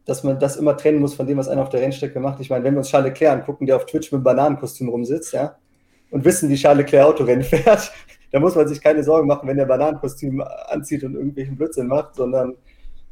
dass 0.05 0.23
man 0.25 0.39
das 0.39 0.57
immer 0.57 0.77
trennen 0.77 1.01
muss 1.01 1.15
von 1.15 1.27
dem, 1.27 1.39
was 1.39 1.49
einer 1.49 1.63
auf 1.63 1.69
der 1.69 1.81
Rennstrecke 1.81 2.21
macht. 2.21 2.41
Ich 2.41 2.51
meine, 2.51 2.65
wenn 2.65 2.75
wir 2.75 2.79
uns 2.79 2.89
Charles 2.89 3.09
Leclerc 3.09 3.33
angucken, 3.33 3.67
der 3.67 3.77
auf 3.77 3.87
Twitch 3.87 4.13
mit 4.13 4.19
einem 4.19 4.25
Bananenkostüm 4.25 4.89
rumsitzt, 4.89 5.33
ja, 5.33 5.57
und 6.17 6.25
wissen, 6.25 6.49
wie 6.49 6.57
Charles 6.57 6.87
Leclerc 6.87 7.07
Autorennen 7.07 7.45
fährt, 7.45 7.93
da 8.33 8.41
muss 8.41 8.55
man 8.55 8.67
sich 8.67 8.83
keine 8.83 9.05
Sorgen 9.05 9.29
machen, 9.29 9.47
wenn 9.47 9.59
der 9.59 9.67
Bananenkostüm 9.67 10.43
anzieht 10.69 11.05
und 11.05 11.15
irgendwelchen 11.15 11.57
Blödsinn 11.57 11.89
macht, 11.89 12.15
sondern 12.15 12.55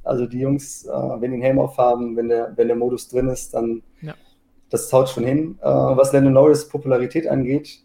also 0.03 0.27
die 0.27 0.41
Jungs, 0.41 0.87
äh, 0.87 0.91
wenn 0.91 1.31
die 1.31 1.35
einen 1.35 1.43
Helm 1.43 1.59
aufhaben, 1.59 2.17
wenn 2.17 2.29
der, 2.29 2.53
wenn 2.57 2.69
der 2.69 2.77
Modus 2.77 3.09
drin 3.09 3.29
ist, 3.29 3.53
dann 3.53 3.83
ja. 4.01 4.15
das 4.71 4.91
haut 4.93 5.11
schon 5.11 5.25
hin. 5.25 5.59
Äh, 5.61 5.67
was 5.67 6.13
Lando 6.13 6.31
Norris 6.31 6.67
Popularität 6.67 7.29
angeht, 7.29 7.81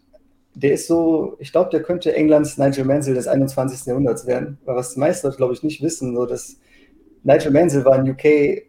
der 0.54 0.72
ist 0.72 0.86
so, 0.86 1.36
ich 1.38 1.52
glaube, 1.52 1.70
der 1.70 1.82
könnte 1.82 2.14
Englands 2.14 2.58
Nigel 2.58 2.84
Mansell 2.84 3.14
des 3.14 3.28
21. 3.28 3.86
Jahrhunderts 3.86 4.26
werden. 4.26 4.58
Weil 4.64 4.76
was 4.76 4.94
die 4.94 5.00
meisten 5.00 5.26
Leute, 5.26 5.36
glaube 5.36 5.52
ich, 5.52 5.62
nicht 5.62 5.82
wissen, 5.82 6.14
so 6.14 6.24
dass 6.26 6.56
Nigel 7.22 7.52
Mansell 7.52 7.84
war 7.84 7.98
in 7.98 8.10
UK 8.10 8.64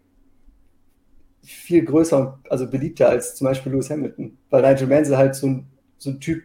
viel 1.43 1.83
größer 1.83 2.19
und 2.19 2.51
also 2.51 2.69
beliebter 2.69 3.09
als 3.09 3.35
zum 3.35 3.45
Beispiel 3.45 3.71
Lewis 3.71 3.89
Hamilton. 3.89 4.37
Weil 4.49 4.61
Nigel 4.61 4.87
Mansell 4.87 5.17
halt 5.17 5.35
so 5.35 5.47
ein, 5.47 5.70
so 6.01 6.09
ein 6.09 6.19
Typ, 6.19 6.43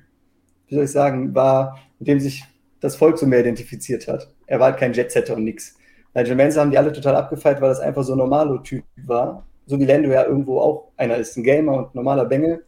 wie 0.69 0.75
soll 0.75 0.85
ich 0.85 0.93
sagen, 0.93 1.35
war, 1.35 1.79
mit 1.99 2.09
dem 2.09 2.21
sich 2.21 2.45
das 2.81 2.95
Volk 2.95 3.19
so 3.19 3.27
mehr 3.27 3.41
identifiziert 3.41 4.07
hat. 4.07 4.29
Er 4.47 4.61
war 4.61 4.67
halt 4.71 4.79
kein 4.79 4.93
Jetsetter 4.93 5.35
und 5.35 5.45
nix. 5.45 5.77
Nigel 6.15 6.37
Mansell 6.37 6.61
haben 6.61 6.71
die 6.71 6.79
alle 6.79 6.93
total 6.93 7.17
abgefeiert, 7.17 7.61
weil 7.61 7.71
das 7.71 7.81
einfach 7.81 8.03
so 8.03 8.13
ein 8.13 8.19
normaler 8.19 8.63
Typ 8.63 8.85
war. 9.07 9.47
So 9.67 9.81
wie 9.81 9.87
Lando 9.87 10.11
ja 10.11 10.25
irgendwo 10.25 10.61
auch 10.61 10.93
einer 10.97 11.17
ist, 11.17 11.37
ein 11.37 11.43
Gamer 11.43 11.73
und 11.73 11.95
normaler 11.95 12.27
Bengel. 12.27 12.65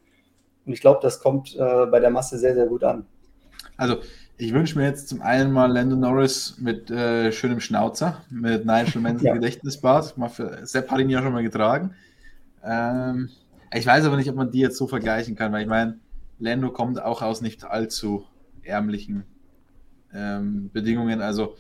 Und 0.65 0.73
ich 0.73 0.81
glaube, 0.81 1.01
das 1.02 1.20
kommt 1.20 1.55
äh, 1.56 1.86
bei 1.86 2.01
der 2.01 2.10
Masse 2.10 2.39
sehr, 2.39 2.55
sehr 2.55 2.66
gut 2.66 2.82
an. 2.85 3.05
Also, 3.77 3.98
ich 4.39 4.55
wünsche 4.55 4.78
mir 4.78 4.86
jetzt 4.86 5.09
zum 5.09 5.20
einen 5.20 5.52
mal 5.52 5.70
Lando 5.70 5.94
Norris 5.94 6.56
mit 6.59 6.90
äh, 6.90 7.32
schönem 7.32 7.60
Schnauzer, 7.60 8.23
mit 8.31 8.65
Nigel 8.65 9.01
Mansell 9.02 9.27
ja. 9.27 9.35
Gedächtnisbad. 9.35 10.15
Sepp 10.62 10.90
hat 10.90 11.01
ihn 11.01 11.10
ja 11.10 11.23
schon 11.23 11.32
mal 11.32 11.43
getragen. 11.43 11.94
Ähm, 12.65 13.28
ich 13.74 13.86
weiß 13.86 14.06
aber 14.06 14.16
nicht, 14.16 14.31
ob 14.31 14.36
man 14.36 14.51
die 14.51 14.60
jetzt 14.60 14.78
so 14.78 14.86
vergleichen 14.86 15.36
kann, 15.36 15.52
weil 15.52 15.62
ich 15.62 15.69
meine, 15.69 15.98
Lando 16.39 16.70
kommt 16.70 17.02
auch 17.02 17.23
aus 17.23 17.40
nicht 17.40 17.65
allzu 17.65 18.24
ärmlichen 18.62 19.24
ähm, 20.15 20.70
Bedingungen. 20.73 21.20
Also 21.20 21.55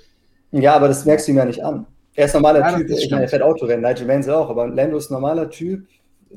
ja, 0.52 0.74
aber 0.74 0.88
das 0.88 1.04
merkst 1.04 1.28
du 1.28 1.32
ihm 1.32 1.38
ja 1.38 1.44
nicht 1.44 1.64
an. 1.64 1.86
Er 2.14 2.24
ist 2.24 2.34
ein 2.34 2.42
normaler 2.42 2.60
ja, 2.60 2.76
Typ, 2.76 2.90
ich 2.90 3.10
meine, 3.10 3.24
er 3.24 3.28
fährt 3.28 3.42
Autorennen, 3.42 3.82
Nigel 3.82 4.06
Mansell 4.06 4.34
auch, 4.34 4.50
aber 4.50 4.66
Lando 4.66 4.96
ist 4.96 5.10
ein 5.10 5.14
normaler 5.14 5.50
Typ, 5.50 5.86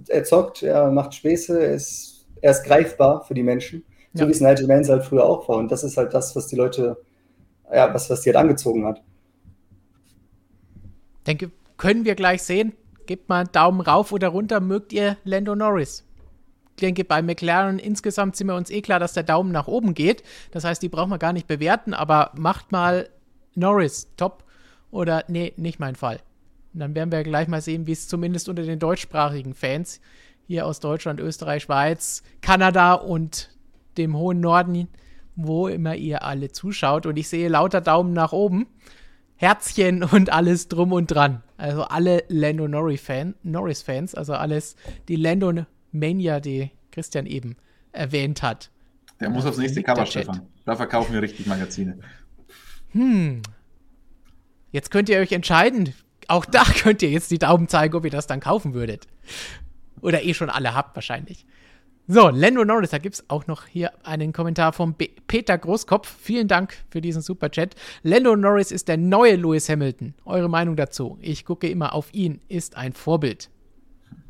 er 0.08 0.24
zockt, 0.24 0.64
er 0.64 0.92
macht 0.92 1.14
Späße, 1.16 1.60
er 1.60 1.74
ist, 1.74 2.28
er 2.42 2.52
ist 2.52 2.64
greifbar 2.64 3.24
für 3.26 3.34
die 3.34 3.44
Menschen, 3.44 3.84
so 4.14 4.24
ja. 4.24 4.28
wie 4.28 4.32
es 4.32 4.42
Nigel 4.42 4.68
Mansell 4.68 4.98
halt 4.98 5.06
früher 5.06 5.26
auch 5.26 5.48
war. 5.50 5.58
Und 5.58 5.72
das 5.72 5.84
ist 5.84 5.98
halt 5.98 6.14
das, 6.14 6.36
was 6.36 6.48
die 6.48 6.56
Leute, 6.56 6.98
ja, 7.74 7.94
was, 7.94 8.10
was 8.10 8.22
die 8.22 8.30
halt 8.30 8.38
angezogen 8.38 8.86
hat. 8.86 9.02
Denke, 11.26 11.52
können 11.78 12.06
wir 12.06 12.16
gleich 12.16 12.44
sehen. 12.44 12.74
Gebt 13.08 13.30
mal 13.30 13.42
einen 13.42 13.52
Daumen 13.52 13.82
rauf 13.82 14.12
oder 14.12 14.28
runter, 14.28 14.60
mögt 14.60 14.94
ihr 14.94 15.18
Lando 15.24 15.56
Norris? 15.56 16.04
Denke, 16.76 17.04
bei 17.04 17.22
McLaren 17.22 17.80
insgesamt 17.80 18.36
sind 18.36 18.48
wir 18.48 18.56
uns 18.56 18.70
eh 18.70 18.82
klar, 18.82 19.00
dass 19.00 19.14
der 19.14 19.24
Daumen 19.24 19.52
nach 19.52 19.68
oben 19.68 19.94
geht. 19.94 20.24
Das 20.52 20.64
heißt, 20.64 20.82
die 20.82 20.90
brauchen 20.90 21.10
wir 21.10 21.18
gar 21.18 21.34
nicht 21.34 21.48
bewerten, 21.48 21.94
aber 21.94 22.32
macht 22.36 22.72
mal 22.72 23.10
Norris 23.56 24.08
top 24.18 24.44
oder 24.90 25.26
nee, 25.28 25.54
nicht 25.58 25.80
mein 25.80 25.96
Fall. 25.96 26.20
Und 26.74 26.80
dann 26.80 26.96
werden 26.96 27.12
wir 27.12 27.24
gleich 27.24 27.48
mal 27.48 27.62
sehen, 27.62 27.88
wie 27.88 27.92
es 27.92 28.08
zumindest 28.08 28.48
unter 28.48 28.64
den 28.64 28.80
deutschsprachigen 28.80 29.54
Fans 29.54 30.00
hier 30.48 30.66
aus 30.66 30.80
Deutschland, 30.80 31.20
Österreich, 31.20 31.64
Schweiz, 31.64 32.24
Kanada 32.42 32.94
und 32.94 33.50
dem 33.98 34.18
hohen 34.18 34.40
Norden, 34.40 34.88
wo 35.36 35.68
immer 35.68 35.96
ihr 35.96 36.24
alle 36.24 36.52
zuschaut. 36.52 37.06
Und 37.06 37.18
ich 37.18 37.28
sehe 37.28 37.50
lauter 37.50 37.82
Daumen 37.82 38.14
nach 38.14 38.32
oben, 38.32 38.68
Herzchen 39.36 40.04
und 40.04 40.32
alles 40.32 40.68
drum 40.68 40.92
und 40.94 41.08
dran. 41.08 41.44
Also 41.58 41.84
alle 41.84 42.24
Lando 42.28 42.68
Norris-Fans, 42.68 43.36
Norris 43.44 43.86
also 44.16 44.34
alles 44.34 44.76
die 45.08 45.16
Lando 45.16 45.66
Mania, 45.92 46.40
die 46.40 46.72
Christian 46.92 47.26
eben 47.26 47.56
erwähnt 47.92 48.42
hat. 48.42 48.70
Der 49.20 49.30
muss 49.30 49.46
aufs 49.46 49.58
nächste 49.58 49.84
Cover, 49.84 50.06
Stefan. 50.06 50.42
Da 50.66 50.76
verkaufen 50.76 51.14
wir 51.14 51.22
richtig 51.22 51.46
Magazine. 51.46 52.00
Hm. 52.92 53.42
Jetzt 54.72 54.92
könnt 54.92 55.10
ihr 55.10 55.20
euch 55.20 55.32
entscheiden. 55.32 55.94
Auch 56.28 56.46
da 56.46 56.64
könnt 56.82 57.02
ihr 57.02 57.10
jetzt 57.10 57.32
die 57.32 57.40
Daumen 57.40 57.68
zeigen, 57.68 57.96
ob 57.96 58.06
ihr 58.06 58.12
das 58.12 58.28
dann 58.28 58.40
kaufen 58.40 58.74
würdet. 58.74 59.08
Oder 60.02 60.24
eh 60.24 60.34
schon 60.34 60.50
alle 60.50 60.74
habt 60.74 60.96
wahrscheinlich. 60.96 61.46
So, 62.08 62.30
Lando 62.30 62.66
Norris, 62.66 62.90
da 62.90 62.98
gibt 62.98 63.16
es 63.16 63.30
auch 63.30 63.48
noch 63.48 63.68
hier 63.68 63.92
einen 64.04 64.34
Kommentar 64.34 64.74
von 64.74 64.96
Be 64.96 65.10
Peter 65.28 65.58
Großkopf. 65.58 66.14
Vielen 66.22 66.48
Dank 66.48 66.76
für 66.90 67.00
diesen 67.00 67.22
super 67.22 67.52
Chat. 67.52 67.76
Lando 68.02 68.36
Norris 68.36 68.72
ist 68.72 68.88
der 68.88 68.98
neue 68.98 69.36
Lewis 69.36 69.70
Hamilton. 69.70 70.16
Eure 70.26 70.50
Meinung 70.50 70.76
dazu? 70.76 71.18
Ich 71.22 71.46
gucke 71.46 71.70
immer 71.70 71.94
auf 71.94 72.14
ihn, 72.14 72.42
ist 72.50 72.76
ein 72.76 72.94
Vorbild. 72.94 73.50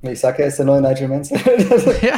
Ich 0.02 0.20
sage, 0.20 0.42
er 0.42 0.48
ist 0.48 0.58
der 0.58 0.66
neue 0.66 0.82
Nigel 0.82 1.08
Mansell. 1.08 1.40
ja. 2.02 2.16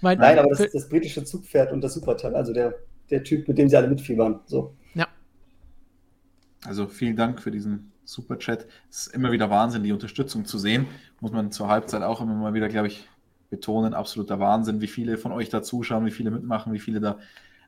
Nein, 0.00 0.38
aber 0.38 0.48
das 0.48 0.60
ist 0.60 0.74
das 0.74 0.88
britische 0.88 1.24
Zugpferd 1.24 1.72
und 1.72 1.80
das 1.80 1.94
Superteil, 1.94 2.34
also 2.34 2.52
der, 2.52 2.74
der 3.10 3.24
Typ, 3.24 3.48
mit 3.48 3.58
dem 3.58 3.68
sie 3.68 3.76
alle 3.76 3.88
mitfiebern. 3.88 4.40
So. 4.46 4.74
Ja. 4.94 5.06
Also 6.64 6.86
vielen 6.86 7.16
Dank 7.16 7.40
für 7.40 7.50
diesen 7.50 7.92
Superchat. 8.04 8.66
Es 8.90 9.06
ist 9.06 9.14
immer 9.14 9.32
wieder 9.32 9.50
Wahnsinn, 9.50 9.82
die 9.82 9.92
Unterstützung 9.92 10.44
zu 10.44 10.58
sehen. 10.58 10.86
Muss 11.20 11.32
man 11.32 11.50
zur 11.50 11.68
Halbzeit 11.68 12.02
auch 12.02 12.20
immer 12.20 12.34
mal 12.34 12.54
wieder, 12.54 12.68
glaube 12.68 12.88
ich, 12.88 13.08
betonen. 13.50 13.94
Absoluter 13.94 14.38
Wahnsinn, 14.38 14.80
wie 14.80 14.86
viele 14.86 15.18
von 15.18 15.32
euch 15.32 15.48
da 15.48 15.62
zuschauen, 15.62 16.06
wie 16.06 16.10
viele 16.10 16.30
mitmachen, 16.30 16.72
wie 16.72 16.78
viele 16.78 17.00
da 17.00 17.18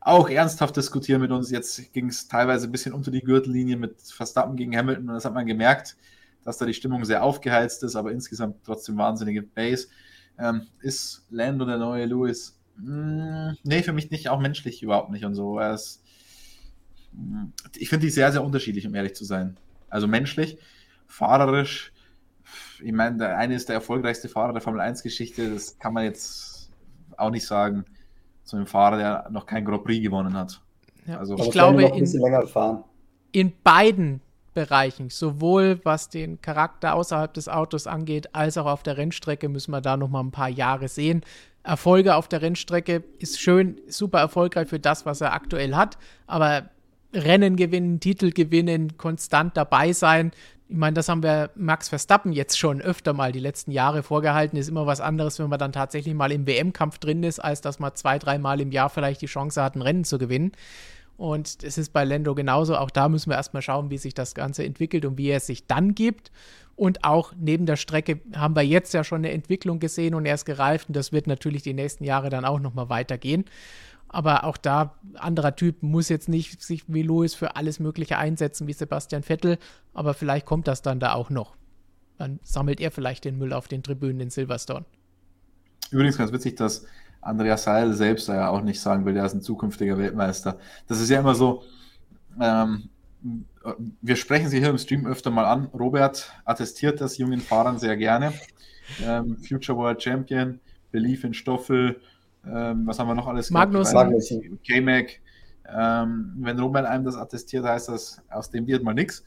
auch 0.01 0.29
ernsthaft 0.29 0.77
diskutieren 0.77 1.21
mit 1.21 1.31
uns. 1.31 1.51
Jetzt 1.51 1.93
ging 1.93 2.09
es 2.09 2.29
teilweise 2.29 2.69
ein 2.69 2.73
bisschen 2.73 2.93
unter 2.93 3.11
die 3.11 3.21
Gürtellinie 3.21 3.77
mit 3.77 4.01
Verstappen 4.01 4.57
gegen 4.57 4.77
Hamilton 4.77 5.09
und 5.09 5.15
das 5.15 5.25
hat 5.25 5.35
man 5.35 5.47
gemerkt 5.47 5.97
dass 6.45 6.59
da 6.59 6.67
die 6.67 6.75
Stimmung 6.75 7.05
sehr 7.05 7.23
aufgeheizt 7.23 7.83
ist, 7.83 7.97
aber 7.97 8.13
insgesamt 8.13 8.57
trotzdem 8.65 8.97
wahnsinnige 8.97 9.43
Base. 9.43 9.89
Ähm, 10.39 10.67
ist 10.81 11.27
Lando 11.31 11.65
der 11.65 11.79
neue 11.79 12.07
Lewis? 12.07 12.59
Mm, 12.77 13.51
nee, 13.65 13.83
für 13.83 13.93
mich 13.93 14.11
nicht, 14.11 14.29
auch 14.29 14.41
menschlich 14.41 14.83
überhaupt 14.83 15.11
nicht 15.11 15.25
und 15.25 15.35
so. 15.35 15.59
Er 15.59 15.75
ist, 15.75 16.03
mm, 17.13 17.47
ich 17.77 17.89
finde 17.89 18.07
die 18.07 18.11
sehr, 18.11 18.33
sehr 18.33 18.45
unterschiedlich, 18.45 18.87
um 18.87 18.95
ehrlich 18.95 19.15
zu 19.15 19.25
sein. 19.25 19.57
Also 19.91 20.07
menschlich, 20.07 20.59
fahrerisch, 21.07 21.93
ich 22.83 22.93
meine, 22.93 23.19
der 23.19 23.37
eine 23.37 23.55
ist 23.55 23.69
der 23.69 23.75
erfolgreichste 23.75 24.29
Fahrer 24.29 24.53
der 24.53 24.63
Formel 24.63 24.81
1-Geschichte, 24.81 25.53
das 25.53 25.79
kann 25.79 25.93
man 25.93 26.05
jetzt 26.05 26.71
auch 27.17 27.31
nicht 27.31 27.47
sagen, 27.47 27.85
zu 28.45 28.57
einem 28.57 28.67
Fahrer, 28.67 28.97
der 28.97 29.31
noch 29.31 29.47
kein 29.47 29.65
Grand 29.65 29.85
Prix 29.85 30.03
gewonnen 30.03 30.35
hat. 30.35 30.63
Ja, 31.07 31.19
also, 31.19 31.37
ich 31.37 31.51
glaube, 31.51 31.85
in, 31.85 32.07
in 33.33 33.53
beiden 33.63 34.21
Bereichen, 34.59 35.09
sowohl 35.09 35.79
was 35.85 36.09
den 36.09 36.43
Charakter 36.43 36.97
außerhalb 36.97 37.33
des 37.33 37.49
Autos 37.49 37.87
angeht, 37.87 38.35
als 38.35 38.59
auch 38.59 38.67
auf 38.67 38.83
der 38.83 38.97
Rennstrecke 38.97 39.49
müssen 39.49 39.71
wir 39.71 39.81
da 39.81 39.97
noch 39.97 40.09
mal 40.09 40.21
ein 40.21 40.33
paar 40.33 40.49
Jahre 40.49 40.89
sehen. 40.89 41.23
Erfolge 41.63 42.17
auf 42.17 42.27
der 42.27 42.43
Rennstrecke 42.43 43.05
ist 43.21 43.41
schön, 43.41 43.81
super 43.87 44.19
erfolgreich 44.19 44.69
für 44.69 44.81
das, 44.81 45.07
was 45.07 45.21
er 45.21 45.33
aktuell 45.33 45.77
hat, 45.77 45.97
aber 46.27 46.71
Rennen 47.15 47.55
gewinnen, 47.55 48.01
Titel 48.01 48.33
gewinnen, 48.33 48.97
konstant 48.97 49.57
dabei 49.57 49.93
sein. 49.93 50.33
Ich 50.69 50.77
meine, 50.77 50.95
das 50.95 51.09
haben 51.09 51.23
wir 51.23 51.51
Max 51.55 51.89
Verstappen 51.89 52.33
jetzt 52.33 52.59
schon 52.59 52.83
öfter 52.83 53.13
mal 53.13 53.31
die 53.31 53.39
letzten 53.39 53.71
Jahre 53.71 54.03
vorgehalten. 54.03 54.59
Ist 54.59 54.69
immer 54.69 54.87
was 54.87 55.01
anderes, 55.01 55.39
wenn 55.39 55.49
man 55.49 55.61
dann 55.61 55.73
tatsächlich 55.73 56.15
mal 56.15 56.33
im 56.33 56.47
WM-Kampf 56.47 56.99
drin 56.99 57.23
ist, 57.23 57.39
als 57.39 57.61
dass 57.61 57.79
man 57.79 57.95
zwei, 57.95 58.19
dreimal 58.19 58.61
im 58.61 58.73
Jahr 58.73 58.91
vielleicht 58.91 59.23
die 59.23 59.27
Chance 59.27 59.63
hat, 59.63 59.77
ein 59.77 59.83
Rennen 59.83 60.05
zu 60.05 60.19
gewinnen. 60.19 60.53
Und 61.19 61.65
es 61.65 61.77
ist 61.79 61.93
bei 61.93 62.05
Lando 62.05 62.37
genauso. 62.37 62.77
Auch 62.77 62.91
da 62.91 63.09
müssen 63.09 63.31
wir 63.31 63.37
erstmal 63.37 63.61
schauen, 63.61 63.91
wie 63.91 63.99
sich 63.99 64.15
das 64.15 64.37
Ganze 64.37 64.65
entwickelt 64.65 65.05
und 65.05 65.19
wie 65.19 65.31
er 65.31 65.39
es 65.39 65.47
sich 65.47 65.67
dann 65.67 65.97
gibt. 65.97 66.31
Und 66.77 67.03
auch 67.03 67.33
neben 67.37 67.67
der 67.67 67.75
Strecke 67.75 68.21
haben 68.37 68.55
wir 68.55 68.63
jetzt 68.63 68.95
ja 68.95 69.03
schon 69.03 69.19
eine 69.19 69.33
Entwicklung 69.33 69.81
gesehen 69.81 70.15
und 70.15 70.27
er 70.27 70.37
ist 70.37 70.45
gereift. 70.45 70.87
Und 70.89 70.97
das 70.97 71.11
wird 71.11 71.27
natürlich 71.27 71.63
die 71.63 71.75
nächsten 71.75 72.05
Jahre 72.05 72.31
dann 72.31 72.45
auch 72.45 72.61
nochmal 72.61 72.89
weitergehen. 72.89 73.47
Aber 74.07 74.45
auch 74.45 74.57
da, 74.57 74.95
anderer 75.15 75.57
Typ 75.57 75.83
muss 75.83 76.09
jetzt 76.09 76.29
nicht 76.29 76.63
sich 76.63 76.85
wie 76.87 77.03
Louis 77.03 77.35
für 77.35 77.57
alles 77.57 77.81
Mögliche 77.81 78.17
einsetzen 78.17 78.69
wie 78.69 78.73
Sebastian 78.73 79.25
Vettel. 79.25 79.59
Aber 79.95 80.15
vielleicht 80.15 80.47
kommt 80.47 80.69
das 80.69 80.83
dann 80.83 81.01
da 81.01 81.15
auch 81.15 81.31
noch. 81.31 81.57
Dann 82.17 82.39
sammelt 82.45 82.81
er 82.81 82.93
vielleicht 82.93 83.25
den 83.25 83.39
Müll 83.39 83.53
auf 83.53 83.67
den 83.67 83.83
Tribünen 83.83 84.21
in 84.21 84.31
Silverstone. 84.31 84.87
Übrigens 85.91 86.17
ganz 86.17 86.31
witzig, 86.31 86.55
dass 86.55 86.87
Andreas 87.21 87.65
Seil 87.65 87.93
selbst 87.93 88.29
ja 88.29 88.49
auch 88.49 88.63
nicht 88.63 88.81
sagen 88.81 89.05
will, 89.05 89.17
er 89.17 89.27
ist 89.27 89.35
ein 89.35 89.43
zukünftiger 89.43 89.99
Weltmeister. 89.99 90.59
Das 90.87 91.01
ist 91.01 91.11
ja 91.11 91.21
immer 91.21 91.35
so, 91.35 91.63
ähm, 92.41 92.89
wir 94.01 94.17
sprechen 94.17 94.49
sie 94.49 94.61
hier 94.61 94.71
im 94.71 94.79
Stream 94.79 95.07
öfter 95.07 95.31
mal 95.31 95.45
an. 95.45 95.67
Robert 95.67 96.33
attestiert 96.45 97.01
das 97.01 97.19
jungen 97.19 97.41
Fahrern 97.41 97.79
sehr 97.79 97.97
gerne. 97.97 98.33
Ähm, 99.05 99.37
Future 99.37 99.77
World 99.77 100.03
Champion, 100.03 100.61
Belief 100.91 101.25
in 101.25 101.35
Stoffel, 101.35 102.01
ähm, 102.47 102.87
was 102.87 102.99
haben 102.99 103.09
wir 103.09 103.15
noch 103.15 103.27
alles 103.27 103.51
Magnus. 103.51 103.93
Magnus. 103.93 104.33
K-Mac. 104.67 105.21
Ähm, 105.71 106.35
wenn 106.39 106.59
Robert 106.59 106.87
einem 106.87 107.05
das 107.05 107.17
attestiert, 107.17 107.65
heißt 107.65 107.91
das, 107.91 108.23
aus 108.31 108.51
dem 108.51 108.67
wird 108.67 108.83
mal 108.83 108.95
nichts. 108.95 109.25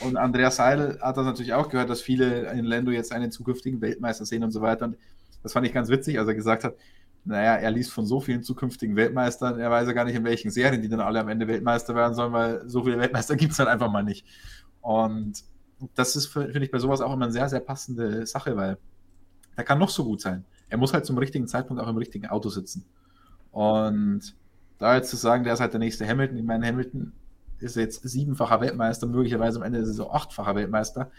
Und 0.00 0.16
Andreas 0.16 0.56
Seil 0.56 0.98
hat 1.00 1.16
das 1.16 1.24
natürlich 1.24 1.54
auch 1.54 1.68
gehört, 1.68 1.90
dass 1.90 2.02
viele 2.02 2.52
in 2.52 2.64
Lando 2.64 2.90
jetzt 2.90 3.12
einen 3.12 3.30
zukünftigen 3.30 3.80
Weltmeister 3.80 4.24
sehen 4.26 4.44
und 4.44 4.50
so 4.50 4.60
weiter. 4.60 4.84
Und 4.86 4.96
das 5.42 5.52
fand 5.52 5.66
ich 5.66 5.72
ganz 5.72 5.88
witzig, 5.88 6.18
als 6.18 6.28
er 6.28 6.34
gesagt 6.34 6.64
hat, 6.64 6.74
naja, 7.24 7.54
er 7.54 7.70
liest 7.70 7.92
von 7.92 8.06
so 8.06 8.20
vielen 8.20 8.42
zukünftigen 8.42 8.96
Weltmeistern, 8.96 9.58
er 9.58 9.70
weiß 9.70 9.86
ja 9.86 9.92
gar 9.94 10.04
nicht, 10.04 10.14
in 10.14 10.24
welchen 10.24 10.50
Serien 10.50 10.82
die 10.82 10.88
dann 10.88 11.00
alle 11.00 11.20
am 11.20 11.28
Ende 11.28 11.48
Weltmeister 11.48 11.94
werden 11.94 12.14
sollen, 12.14 12.32
weil 12.32 12.68
so 12.68 12.84
viele 12.84 12.98
Weltmeister 12.98 13.36
gibt 13.36 13.52
es 13.52 13.56
dann 13.58 13.68
einfach 13.68 13.90
mal 13.90 14.02
nicht. 14.02 14.26
Und 14.80 15.42
das 15.94 16.16
ist, 16.16 16.26
finde 16.26 16.62
ich, 16.62 16.70
bei 16.70 16.78
sowas 16.78 17.00
auch 17.00 17.12
immer 17.12 17.24
eine 17.24 17.32
sehr, 17.32 17.48
sehr 17.48 17.60
passende 17.60 18.26
Sache, 18.26 18.56
weil 18.56 18.78
er 19.56 19.64
kann 19.64 19.78
noch 19.78 19.88
so 19.88 20.04
gut 20.04 20.20
sein. 20.20 20.44
Er 20.68 20.78
muss 20.78 20.92
halt 20.92 21.06
zum 21.06 21.18
richtigen 21.18 21.46
Zeitpunkt 21.46 21.82
auch 21.82 21.88
im 21.88 21.96
richtigen 21.96 22.26
Auto 22.26 22.48
sitzen. 22.48 22.84
Und 23.52 24.34
da 24.78 24.96
jetzt 24.96 25.10
zu 25.10 25.16
sagen, 25.16 25.44
der 25.44 25.54
ist 25.54 25.60
halt 25.60 25.72
der 25.72 25.80
nächste 25.80 26.06
Hamilton, 26.06 26.36
ich 26.36 26.44
meine, 26.44 26.66
Hamilton 26.66 27.12
ist 27.60 27.76
jetzt 27.76 28.06
siebenfacher 28.06 28.60
Weltmeister, 28.60 29.06
möglicherweise 29.06 29.58
am 29.58 29.62
Ende 29.64 29.78
ist 29.78 29.88
er 29.88 29.94
so 29.94 30.10
achtfacher 30.10 30.54
Weltmeister, 30.56 31.10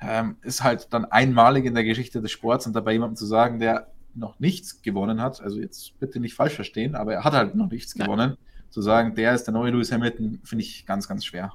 ähm, 0.00 0.36
ist 0.42 0.64
halt 0.64 0.92
dann 0.92 1.04
einmalig 1.04 1.64
in 1.64 1.74
der 1.74 1.84
Geschichte 1.84 2.20
des 2.20 2.32
Sports 2.32 2.66
und 2.66 2.74
dabei 2.74 2.92
jemandem 2.92 3.16
zu 3.16 3.26
sagen, 3.26 3.60
der 3.60 3.88
noch 4.14 4.38
nichts 4.40 4.82
gewonnen 4.82 5.20
hat, 5.20 5.40
also 5.40 5.58
jetzt 5.58 5.98
bitte 5.98 6.20
nicht 6.20 6.34
falsch 6.34 6.54
verstehen, 6.54 6.94
aber 6.94 7.14
er 7.14 7.24
hat 7.24 7.32
halt 7.32 7.54
noch 7.54 7.70
nichts 7.70 7.96
Nein. 7.96 8.06
gewonnen. 8.06 8.36
Zu 8.70 8.80
sagen, 8.80 9.14
der 9.14 9.34
ist 9.34 9.44
der 9.44 9.52
neue 9.52 9.70
Lewis 9.70 9.92
Hamilton, 9.92 10.40
finde 10.44 10.64
ich 10.64 10.86
ganz, 10.86 11.06
ganz 11.06 11.24
schwer. 11.24 11.52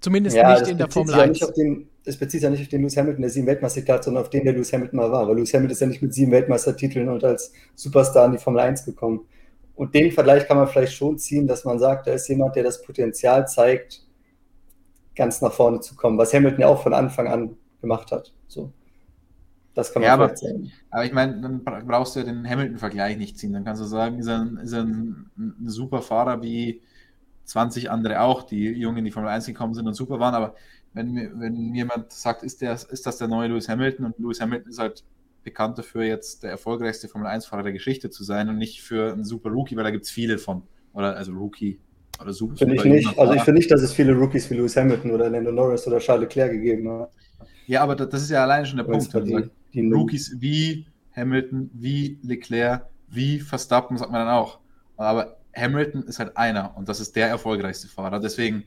Zumindest 0.00 0.36
ja, 0.36 0.58
nicht 0.58 0.70
in 0.70 0.78
der 0.78 0.90
Formel 0.90 1.14
1. 1.14 1.40
Ja 1.40 1.50
den, 1.50 1.88
es 2.04 2.16
bezieht 2.16 2.40
sich 2.40 2.42
ja 2.42 2.50
nicht 2.50 2.62
auf 2.62 2.68
den 2.68 2.82
Lewis 2.82 2.96
Hamilton, 2.96 3.22
der 3.22 3.30
sieben 3.30 3.46
Weltmeister 3.46 3.92
hat, 3.92 4.04
sondern 4.04 4.22
auf 4.22 4.30
den, 4.30 4.44
der 4.44 4.52
Lewis 4.52 4.72
Hamilton 4.72 4.96
mal 4.98 5.10
war. 5.10 5.26
Weil 5.26 5.36
Lewis 5.36 5.54
Hamilton 5.54 5.72
ist 5.72 5.80
ja 5.80 5.86
nicht 5.86 6.02
mit 6.02 6.14
sieben 6.14 6.32
Weltmeistertiteln 6.32 7.08
und 7.08 7.24
als 7.24 7.52
Superstar 7.74 8.26
in 8.26 8.32
die 8.32 8.38
Formel 8.38 8.60
1 8.60 8.84
gekommen. 8.84 9.26
Und 9.74 9.94
den 9.94 10.12
Vergleich 10.12 10.46
kann 10.46 10.56
man 10.56 10.68
vielleicht 10.68 10.94
schon 10.94 11.18
ziehen, 11.18 11.46
dass 11.46 11.64
man 11.64 11.78
sagt, 11.78 12.06
da 12.06 12.12
ist 12.12 12.28
jemand, 12.28 12.56
der 12.56 12.64
das 12.64 12.82
Potenzial 12.82 13.46
zeigt, 13.46 14.02
ganz 15.14 15.40
nach 15.40 15.52
vorne 15.52 15.80
zu 15.80 15.96
kommen, 15.96 16.18
was 16.18 16.32
Hamilton 16.32 16.60
ja 16.60 16.66
auch 16.68 16.82
von 16.82 16.94
Anfang 16.94 17.28
an 17.28 17.56
gemacht 17.80 18.12
hat. 18.12 18.32
So. 18.48 18.72
Das 19.76 19.92
kann 19.92 20.00
man 20.00 20.08
ja, 20.08 20.14
aber, 20.14 20.34
sagen. 20.34 20.72
Aber 20.90 21.04
ich 21.04 21.12
meine, 21.12 21.38
dann 21.42 21.62
brauchst 21.62 22.16
du 22.16 22.20
ja 22.20 22.24
den 22.24 22.48
Hamilton-Vergleich 22.48 23.18
nicht 23.18 23.38
ziehen. 23.38 23.52
Dann 23.52 23.64
kannst 23.64 23.82
du 23.82 23.86
sagen, 23.86 24.18
ist 24.18 24.26
er, 24.26 24.40
ein, 24.40 24.56
ist 24.56 24.72
er 24.72 24.84
ein, 24.84 25.30
ein, 25.36 25.68
super 25.68 26.00
Fahrer 26.00 26.42
wie 26.42 26.80
20 27.44 27.90
andere 27.90 28.22
auch, 28.22 28.42
die 28.42 28.70
Jungen, 28.70 29.04
die 29.04 29.10
Formel 29.10 29.28
1 29.28 29.44
gekommen 29.44 29.74
sind 29.74 29.86
und 29.86 29.92
super 29.92 30.18
waren. 30.18 30.34
Aber 30.34 30.54
wenn, 30.94 31.38
wenn 31.38 31.74
jemand 31.74 32.10
sagt, 32.10 32.42
ist, 32.42 32.62
der, 32.62 32.72
ist 32.72 33.04
das 33.04 33.18
der 33.18 33.28
neue 33.28 33.48
Lewis 33.48 33.68
Hamilton 33.68 34.06
und 34.06 34.18
Lewis 34.18 34.40
Hamilton 34.40 34.70
ist 34.70 34.78
halt 34.78 35.04
bekannt 35.44 35.76
dafür, 35.76 36.04
jetzt 36.04 36.42
der 36.42 36.52
erfolgreichste 36.52 37.06
Formel 37.06 37.28
1-Fahrer 37.28 37.62
der 37.62 37.72
Geschichte 37.72 38.08
zu 38.08 38.24
sein 38.24 38.48
und 38.48 38.56
nicht 38.56 38.80
für 38.80 39.12
einen 39.12 39.24
super 39.24 39.50
Rookie, 39.50 39.76
weil 39.76 39.84
da 39.84 39.90
gibt 39.90 40.06
es 40.06 40.10
viele 40.10 40.38
von. 40.38 40.62
Oder 40.94 41.14
also 41.14 41.32
Rookie 41.32 41.78
oder 42.18 42.32
super. 42.32 42.56
Finde 42.56 42.76
ich 42.76 42.84
nicht. 42.84 43.18
Also 43.18 43.34
ich 43.34 43.42
finde 43.42 43.58
nicht, 43.58 43.70
dass 43.70 43.82
es 43.82 43.92
viele 43.92 44.14
Rookies 44.14 44.48
wie 44.48 44.54
Lewis 44.54 44.74
Hamilton 44.74 45.10
oder 45.10 45.28
Lando 45.28 45.52
Norris 45.52 45.86
oder 45.86 45.98
Charles 45.98 46.22
Leclerc 46.22 46.52
gegeben 46.52 46.88
hat. 46.88 47.10
Ja, 47.66 47.82
aber 47.82 47.96
das 47.96 48.22
ist 48.22 48.30
ja 48.30 48.42
alleine 48.42 48.66
schon 48.66 48.76
der 48.76 48.84
Punkt. 48.84 49.12
Die, 49.12 49.50
die 49.72 49.90
Rookies 49.90 50.36
wie 50.40 50.86
Hamilton, 51.14 51.70
wie 51.72 52.18
Leclerc, 52.22 52.86
wie 53.08 53.40
Verstappen, 53.40 53.96
sagt 53.96 54.10
man 54.10 54.26
dann 54.26 54.34
auch. 54.34 54.60
Aber 54.96 55.38
Hamilton 55.54 56.04
ist 56.04 56.18
halt 56.18 56.36
einer 56.36 56.76
und 56.76 56.88
das 56.88 57.00
ist 57.00 57.16
der 57.16 57.28
erfolgreichste 57.28 57.88
Fahrer. 57.88 58.20
Deswegen 58.20 58.64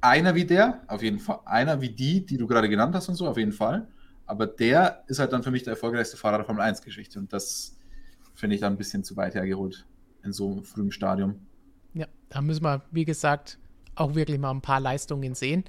einer 0.00 0.34
wie 0.34 0.44
der, 0.44 0.82
auf 0.86 1.02
jeden 1.02 1.18
Fall. 1.18 1.40
Einer 1.44 1.80
wie 1.80 1.90
die, 1.90 2.24
die 2.24 2.36
du 2.36 2.46
gerade 2.46 2.68
genannt 2.68 2.94
hast 2.94 3.08
und 3.08 3.16
so, 3.16 3.26
auf 3.26 3.36
jeden 3.36 3.52
Fall. 3.52 3.88
Aber 4.26 4.46
der 4.46 5.04
ist 5.06 5.18
halt 5.18 5.32
dann 5.32 5.42
für 5.42 5.50
mich 5.50 5.62
der 5.62 5.72
erfolgreichste 5.72 6.16
Fahrer 6.16 6.38
der 6.38 6.46
Formel 6.46 6.62
1-Geschichte. 6.64 7.18
Und 7.18 7.32
das 7.32 7.76
finde 8.34 8.54
ich 8.54 8.60
dann 8.60 8.74
ein 8.74 8.76
bisschen 8.76 9.04
zu 9.04 9.16
weit 9.16 9.34
hergeholt 9.34 9.86
in 10.24 10.32
so 10.32 10.52
einem 10.52 10.64
frühen 10.64 10.90
Stadium. 10.90 11.36
Ja, 11.94 12.06
da 12.28 12.42
müssen 12.42 12.64
wir, 12.64 12.82
wie 12.90 13.04
gesagt, 13.04 13.58
auch 13.94 14.14
wirklich 14.14 14.38
mal 14.38 14.50
ein 14.50 14.60
paar 14.60 14.80
Leistungen 14.80 15.34
sehen. 15.34 15.64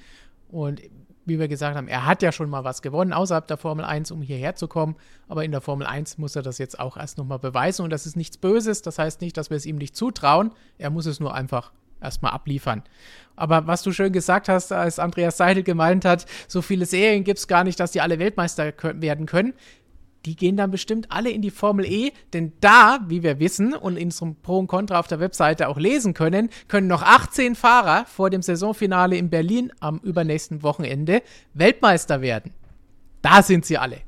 Und 0.50 0.82
wie 1.28 1.40
wir 1.40 1.48
gesagt 1.48 1.76
haben, 1.76 1.88
er 1.88 2.06
hat 2.06 2.22
ja 2.22 2.32
schon 2.32 2.50
mal 2.50 2.64
was 2.64 2.82
gewonnen 2.82 3.14
außerhalb 3.14 3.48
der 3.48 3.58
Formel 3.58 3.86
1, 3.86 4.12
um 4.12 4.22
hierher 4.22 4.56
zu 4.56 4.68
kommen. 4.68 4.96
Aber 5.28 5.44
in 5.44 5.52
der 5.52 5.62
Formel 5.62 5.86
1 5.86 6.18
muss 6.18 6.36
er 6.36 6.42
das 6.42 6.58
jetzt 6.58 6.80
auch 6.80 6.98
erst 6.98 7.18
nochmal 7.18 7.40
beweisen. 7.40 7.84
Und 7.84 7.92
das 7.92 8.06
ist 8.06 8.16
nichts 8.16 8.38
Böses. 8.38 8.82
Das 8.82 8.98
heißt 8.98 9.22
nicht, 9.22 9.38
dass 9.38 9.50
wir 9.50 9.58
es 9.58 9.66
ihm 9.66 9.76
nicht 9.76 9.96
zutrauen. 9.96 10.52
Er 10.78 10.90
muss 10.90 11.06
es 11.06 11.20
nur 11.20 11.34
einfach 11.34 11.72
erstmal 12.02 12.32
abliefern. 12.32 12.84
Aber 13.36 13.68
was 13.68 13.84
du 13.84 13.92
schön 13.92 14.14
gesagt 14.14 14.50
hast, 14.50 14.72
als 14.72 15.00
Andreas 15.00 15.38
Seidel 15.38 15.64
gemeint 15.64 16.06
hat, 16.06 16.26
so 16.48 16.62
viele 16.62 16.86
Serien 16.86 17.24
gibt 17.24 17.40
es 17.40 17.48
gar 17.48 17.64
nicht, 17.64 17.80
dass 17.80 17.92
die 17.92 18.02
alle 18.02 18.20
Weltmeister 18.20 18.74
werden 18.82 19.26
können. 19.26 19.54
Die 20.26 20.36
gehen 20.36 20.58
dann 20.58 20.72
bestimmt 20.72 21.12
alle 21.12 21.30
in 21.30 21.42
die 21.42 21.52
Formel 21.52 21.86
E, 21.86 22.12
denn 22.34 22.52
da, 22.60 23.00
wie 23.08 23.24
wir 23.24 23.40
wissen 23.40 23.74
und 23.74 23.98
in 23.98 24.08
unserem 24.08 24.36
Pro 24.36 24.60
und 24.60 24.68
Contra 24.68 25.00
auf 25.00 25.08
der 25.08 25.20
Webseite 25.20 25.70
auch 25.70 25.78
lesen 25.78 26.14
können, 26.14 26.50
können 26.68 26.88
noch 26.88 27.04
18 27.04 27.56
Fahrer 27.56 28.06
vor 28.06 28.30
dem 28.30 28.42
Saisonfinale 28.42 29.16
in 29.16 29.30
Berlin 29.30 29.72
am 29.80 30.00
übernächsten 30.00 30.64
Wochenende 30.64 31.22
Weltmeister 31.54 32.22
werden. 32.22 32.54
Da 33.22 33.42
sind 33.42 33.66
sie 33.66 33.78
alle. 33.78 34.02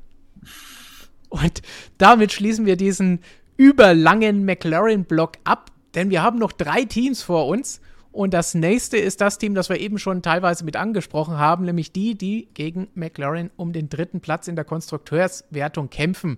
Und 1.29 1.61
damit 1.97 2.31
schließen 2.31 2.65
wir 2.65 2.75
diesen 2.75 3.19
überlangen 3.55 4.45
McLaren-Block 4.45 5.33
ab, 5.43 5.71
denn 5.95 6.09
wir 6.09 6.21
haben 6.21 6.39
noch 6.39 6.51
drei 6.51 6.85
Teams 6.85 7.21
vor 7.21 7.47
uns. 7.47 7.81
Und 8.19 8.33
das 8.33 8.53
nächste 8.53 8.97
ist 8.97 9.21
das 9.21 9.37
Team, 9.37 9.55
das 9.55 9.69
wir 9.69 9.79
eben 9.79 9.97
schon 9.97 10.21
teilweise 10.21 10.65
mit 10.65 10.75
angesprochen 10.75 11.37
haben, 11.37 11.63
nämlich 11.63 11.93
die, 11.93 12.15
die 12.17 12.49
gegen 12.53 12.89
McLaren 12.93 13.49
um 13.55 13.71
den 13.71 13.87
dritten 13.87 14.19
Platz 14.19 14.49
in 14.49 14.57
der 14.57 14.65
Konstrukteurswertung 14.65 15.89
kämpfen. 15.89 16.37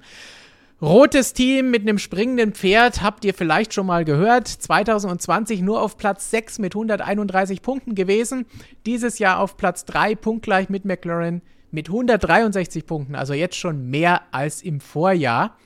Rotes 0.80 1.34
Team 1.34 1.72
mit 1.72 1.82
einem 1.82 1.98
springenden 1.98 2.54
Pferd 2.54 3.02
habt 3.02 3.26
ihr 3.26 3.34
vielleicht 3.34 3.74
schon 3.74 3.88
mal 3.88 4.06
gehört. 4.06 4.48
2020 4.48 5.64
nur 5.64 5.82
auf 5.82 5.98
Platz 5.98 6.30
6 6.30 6.60
mit 6.60 6.76
131 6.76 7.64
Punkten 7.64 7.96
gewesen. 7.96 8.46
Dieses 8.86 9.18
Jahr 9.18 9.40
auf 9.40 9.58
Platz 9.58 9.84
3 9.86 10.14
punktgleich 10.14 10.70
mit 10.70 10.86
McLaren 10.86 11.42
mit 11.72 11.88
163 11.88 12.86
Punkten. 12.86 13.16
Also 13.16 13.34
jetzt 13.34 13.56
schon 13.56 13.90
mehr 13.90 14.22
als 14.30 14.62
im 14.62 14.82
Vorjahr 14.82 15.58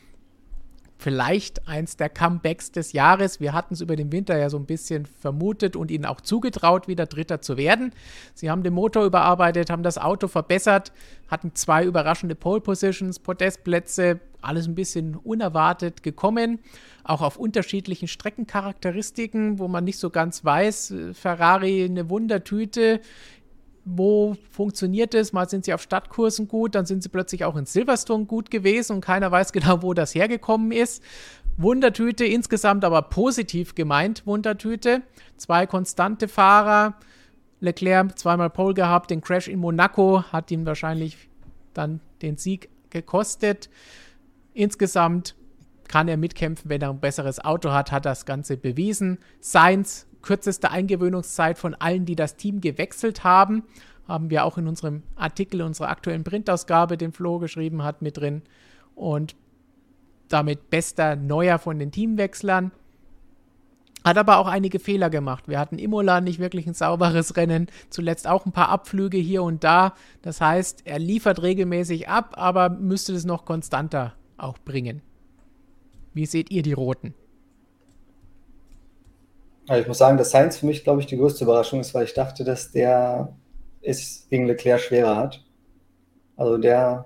vielleicht 1.06 1.68
eins 1.68 1.98
der 1.98 2.10
Comebacks 2.10 2.72
des 2.72 2.92
Jahres. 2.92 3.40
Wir 3.40 3.54
hatten 3.54 3.76
es 3.76 3.82
über 3.82 3.96
den 3.96 4.12
Winter 4.12 4.40
ja 4.40 4.50
so 4.50 4.58
ein 4.58 4.66
bisschen 4.66 5.06
vermutet 5.06 5.76
und 5.76 5.92
ihnen 5.92 6.04
auch 6.04 6.20
zugetraut, 6.20 6.88
wieder 6.88 7.06
Dritter 7.06 7.42
zu 7.42 7.58
werden. 7.58 7.92
Sie 8.34 8.50
haben 8.50 8.64
den 8.64 8.74
Motor 8.74 9.06
überarbeitet, 9.06 9.70
haben 9.70 9.84
das 9.84 10.00
Auto 10.00 10.28
verbessert, 10.28 10.92
hatten 11.28 11.54
zwei 11.54 11.86
überraschende 11.86 12.34
Pole 12.34 12.60
Positions, 12.60 13.20
Podestplätze, 13.20 14.20
alles 14.42 14.68
ein 14.68 14.74
bisschen 14.74 15.14
unerwartet 15.16 16.02
gekommen. 16.02 16.58
Auch 17.04 17.22
auf 17.22 17.38
unterschiedlichen 17.38 18.08
Streckencharakteristiken, 18.08 19.60
wo 19.60 19.68
man 19.68 19.84
nicht 19.84 20.00
so 20.00 20.10
ganz 20.10 20.44
weiß. 20.44 20.92
Ferrari 21.14 21.84
eine 21.84 22.10
Wundertüte 22.10 23.00
wo 23.86 24.36
funktioniert 24.50 25.14
es? 25.14 25.32
Mal 25.32 25.48
sind 25.48 25.64
sie 25.64 25.74
auf 25.74 25.82
Stadtkursen 25.82 26.48
gut, 26.48 26.74
dann 26.74 26.88
sind 26.88 27.04
sie 27.04 27.10
plötzlich 27.10 27.46
auch 27.46 27.56
in 27.56 27.68
Silverstone 27.68 28.26
gut 28.26 28.50
gewesen 28.50 28.94
und 28.94 29.02
keiner 29.02 29.32
weiß 29.32 29.54
genau, 29.54 29.84
wo 29.84 29.94
das 29.94 30.16
hergekommen 30.16 30.72
ist. 30.72 31.04
Wundertüte, 31.58 32.26
insgesamt 32.26 32.84
aber 32.84 33.04
positiv 33.04 33.76
gemeint, 33.76 34.26
Wundertüte. 34.26 35.04
Zwei 35.38 35.68
konstante 35.68 36.28
Fahrer. 36.28 36.96
Leclerc 37.62 38.18
zweimal 38.20 38.50
Pole 38.50 38.74
gehabt, 38.74 39.12
den 39.12 39.22
Crash 39.22 39.48
in 39.48 39.60
Monaco 39.60 40.24
hat 40.24 40.52
ihm 40.52 40.66
wahrscheinlich 40.66 41.30
dann 41.74 42.02
den 42.22 42.38
Sieg 42.38 42.70
gekostet. 42.90 43.70
Insgesamt 44.54 45.36
kann 45.88 46.08
er 46.08 46.18
mitkämpfen, 46.18 46.70
wenn 46.70 46.82
er 46.82 46.90
ein 46.90 47.00
besseres 47.00 47.44
Auto 47.44 47.72
hat, 47.72 47.92
hat 47.92 48.06
das 48.06 48.26
Ganze 48.26 48.58
bewiesen. 48.58 49.20
Sainz 49.40 50.08
kürzeste 50.26 50.72
Eingewöhnungszeit 50.72 51.58
von 51.58 51.76
allen, 51.76 52.06
die 52.06 52.16
das 52.16 52.36
Team 52.36 52.60
gewechselt 52.60 53.24
haben. 53.24 53.64
Haben 54.08 54.30
wir 54.30 54.44
auch 54.44 54.58
in 54.58 54.68
unserem 54.68 55.04
Artikel, 55.16 55.62
unserer 55.62 55.90
aktuellen 55.90 56.24
Printausgabe, 56.24 56.98
den 56.98 57.14
Flo 57.14 57.40
geschrieben 57.40 57.84
hat, 57.84 58.02
mit 58.02 58.18
drin. 58.18 58.42
Und 58.96 59.36
damit 60.28 60.70
bester 60.70 61.16
Neuer 61.16 61.60
von 61.60 61.80
den 61.80 61.92
Teamwechslern. 61.92 62.72
Hat 64.04 64.18
aber 64.18 64.38
auch 64.38 64.48
einige 64.48 64.80
Fehler 64.80 65.10
gemacht. 65.10 65.48
Wir 65.48 65.60
hatten 65.60 65.80
Imola 65.80 66.22
nicht 66.22 66.40
wirklich 66.40 66.68
ein 66.68 66.76
sauberes 66.76 67.38
Rennen. 67.38 67.68
Zuletzt 67.90 68.28
auch 68.28 68.46
ein 68.46 68.52
paar 68.52 68.70
Abflüge 68.70 69.18
hier 69.18 69.42
und 69.42 69.64
da. 69.64 69.94
Das 70.22 70.42
heißt, 70.42 70.84
er 70.86 71.00
liefert 71.00 71.42
regelmäßig 71.42 72.08
ab, 72.08 72.34
aber 72.38 72.70
müsste 72.70 73.14
es 73.14 73.26
noch 73.26 73.46
konstanter 73.46 74.14
auch 74.38 74.60
bringen. 74.60 75.02
Wie 76.14 76.28
seht 76.28 76.52
ihr 76.52 76.62
die 76.62 76.74
Roten? 76.74 77.16
Also 79.68 79.82
ich 79.82 79.88
muss 79.88 79.98
sagen, 79.98 80.18
dass 80.18 80.32
Sainz 80.32 80.58
für 80.58 80.66
mich, 80.66 80.84
glaube 80.84 81.02
ich, 81.02 81.08
die 81.08 81.18
größte 81.18 81.44
Überraschung 81.44 81.80
ist, 81.80 81.94
weil 81.94 82.06
ich 82.06 82.14
dachte, 82.14 82.44
dass 82.44 82.72
der 82.72 83.36
es 83.82 84.28
gegen 84.30 84.46
Leclerc 84.46 84.80
schwerer 84.80 85.16
hat. 85.16 85.44
Also 86.38 86.58
der, 86.58 87.06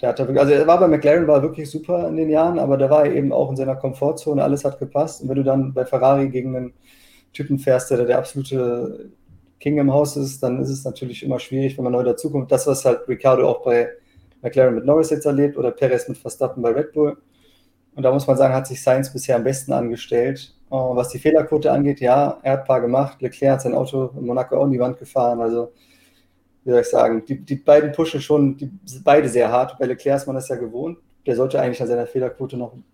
der 0.00 0.08
hat 0.08 0.18
wirklich, 0.18 0.40
also 0.40 0.52
er 0.52 0.66
war 0.66 0.80
bei 0.80 0.88
McLaren 0.88 1.26
war 1.26 1.42
wirklich 1.42 1.70
super 1.70 2.08
in 2.08 2.16
den 2.16 2.30
Jahren, 2.30 2.58
aber 2.58 2.76
da 2.76 2.90
war 2.90 3.04
er 3.04 3.14
eben 3.14 3.32
auch 3.32 3.50
in 3.50 3.56
seiner 3.56 3.76
Komfortzone, 3.76 4.42
alles 4.42 4.64
hat 4.64 4.78
gepasst. 4.78 5.22
Und 5.22 5.28
wenn 5.28 5.36
du 5.36 5.44
dann 5.44 5.74
bei 5.74 5.84
Ferrari 5.84 6.28
gegen 6.28 6.56
einen 6.56 6.72
Typen 7.32 7.58
fährst, 7.58 7.90
der 7.90 8.04
der 8.04 8.18
absolute 8.18 9.10
King 9.60 9.78
im 9.78 9.92
Haus 9.92 10.16
ist, 10.16 10.42
dann 10.42 10.60
ist 10.60 10.70
es 10.70 10.84
natürlich 10.84 11.22
immer 11.22 11.38
schwierig, 11.38 11.76
wenn 11.76 11.84
man 11.84 11.92
neu 11.92 12.02
dazukommt. 12.02 12.50
Das, 12.50 12.66
was 12.66 12.84
halt 12.84 13.06
Ricardo 13.08 13.48
auch 13.48 13.62
bei 13.62 13.90
McLaren 14.42 14.74
mit 14.74 14.84
Norris 14.84 15.10
jetzt 15.10 15.26
erlebt 15.26 15.56
oder 15.56 15.70
Perez 15.70 16.08
mit 16.08 16.18
Verstappen 16.18 16.62
bei 16.62 16.70
Red 16.70 16.92
Bull. 16.92 17.16
Und 17.94 18.02
da 18.02 18.10
muss 18.10 18.26
man 18.26 18.36
sagen, 18.36 18.54
hat 18.54 18.66
sich 18.66 18.82
Sainz 18.82 19.12
bisher 19.12 19.36
am 19.36 19.44
besten 19.44 19.72
angestellt. 19.72 20.54
Was 20.72 21.10
die 21.10 21.18
Fehlerquote 21.18 21.70
angeht, 21.70 22.00
ja, 22.00 22.38
er 22.42 22.52
hat 22.52 22.60
ein 22.60 22.66
paar 22.66 22.80
gemacht. 22.80 23.20
Leclerc 23.20 23.52
hat 23.52 23.60
sein 23.60 23.74
Auto 23.74 24.10
in 24.16 24.24
Monaco 24.24 24.56
auch 24.56 24.64
in 24.64 24.70
die 24.70 24.78
Wand 24.78 24.98
gefahren. 24.98 25.38
Also, 25.42 25.70
wie 26.64 26.70
soll 26.70 26.80
ich 26.80 26.88
sagen, 26.88 27.22
die, 27.26 27.40
die 27.40 27.56
beiden 27.56 27.92
pushen 27.92 28.22
schon 28.22 28.56
die, 28.56 28.70
beide 29.04 29.28
sehr 29.28 29.52
hart. 29.52 29.78
Bei 29.78 29.84
Leclerc 29.84 30.16
ist 30.16 30.26
man 30.26 30.34
das 30.34 30.48
ja 30.48 30.56
gewohnt. 30.56 30.96
Der 31.26 31.36
sollte 31.36 31.60
eigentlich 31.60 31.82
an 31.82 31.88
seiner 31.88 32.06
Fehlerquote 32.06 32.56
noch 32.56 32.72
ein 32.72 32.84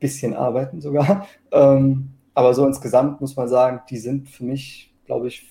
bisschen 0.00 0.34
arbeiten 0.34 0.80
sogar. 0.80 1.26
Ähm, 1.50 2.10
aber 2.34 2.52
so 2.52 2.66
insgesamt 2.66 3.22
muss 3.22 3.34
man 3.34 3.48
sagen, 3.48 3.80
die 3.88 3.96
sind 3.96 4.28
für 4.28 4.44
mich, 4.44 4.94
glaube 5.06 5.28
ich, 5.28 5.50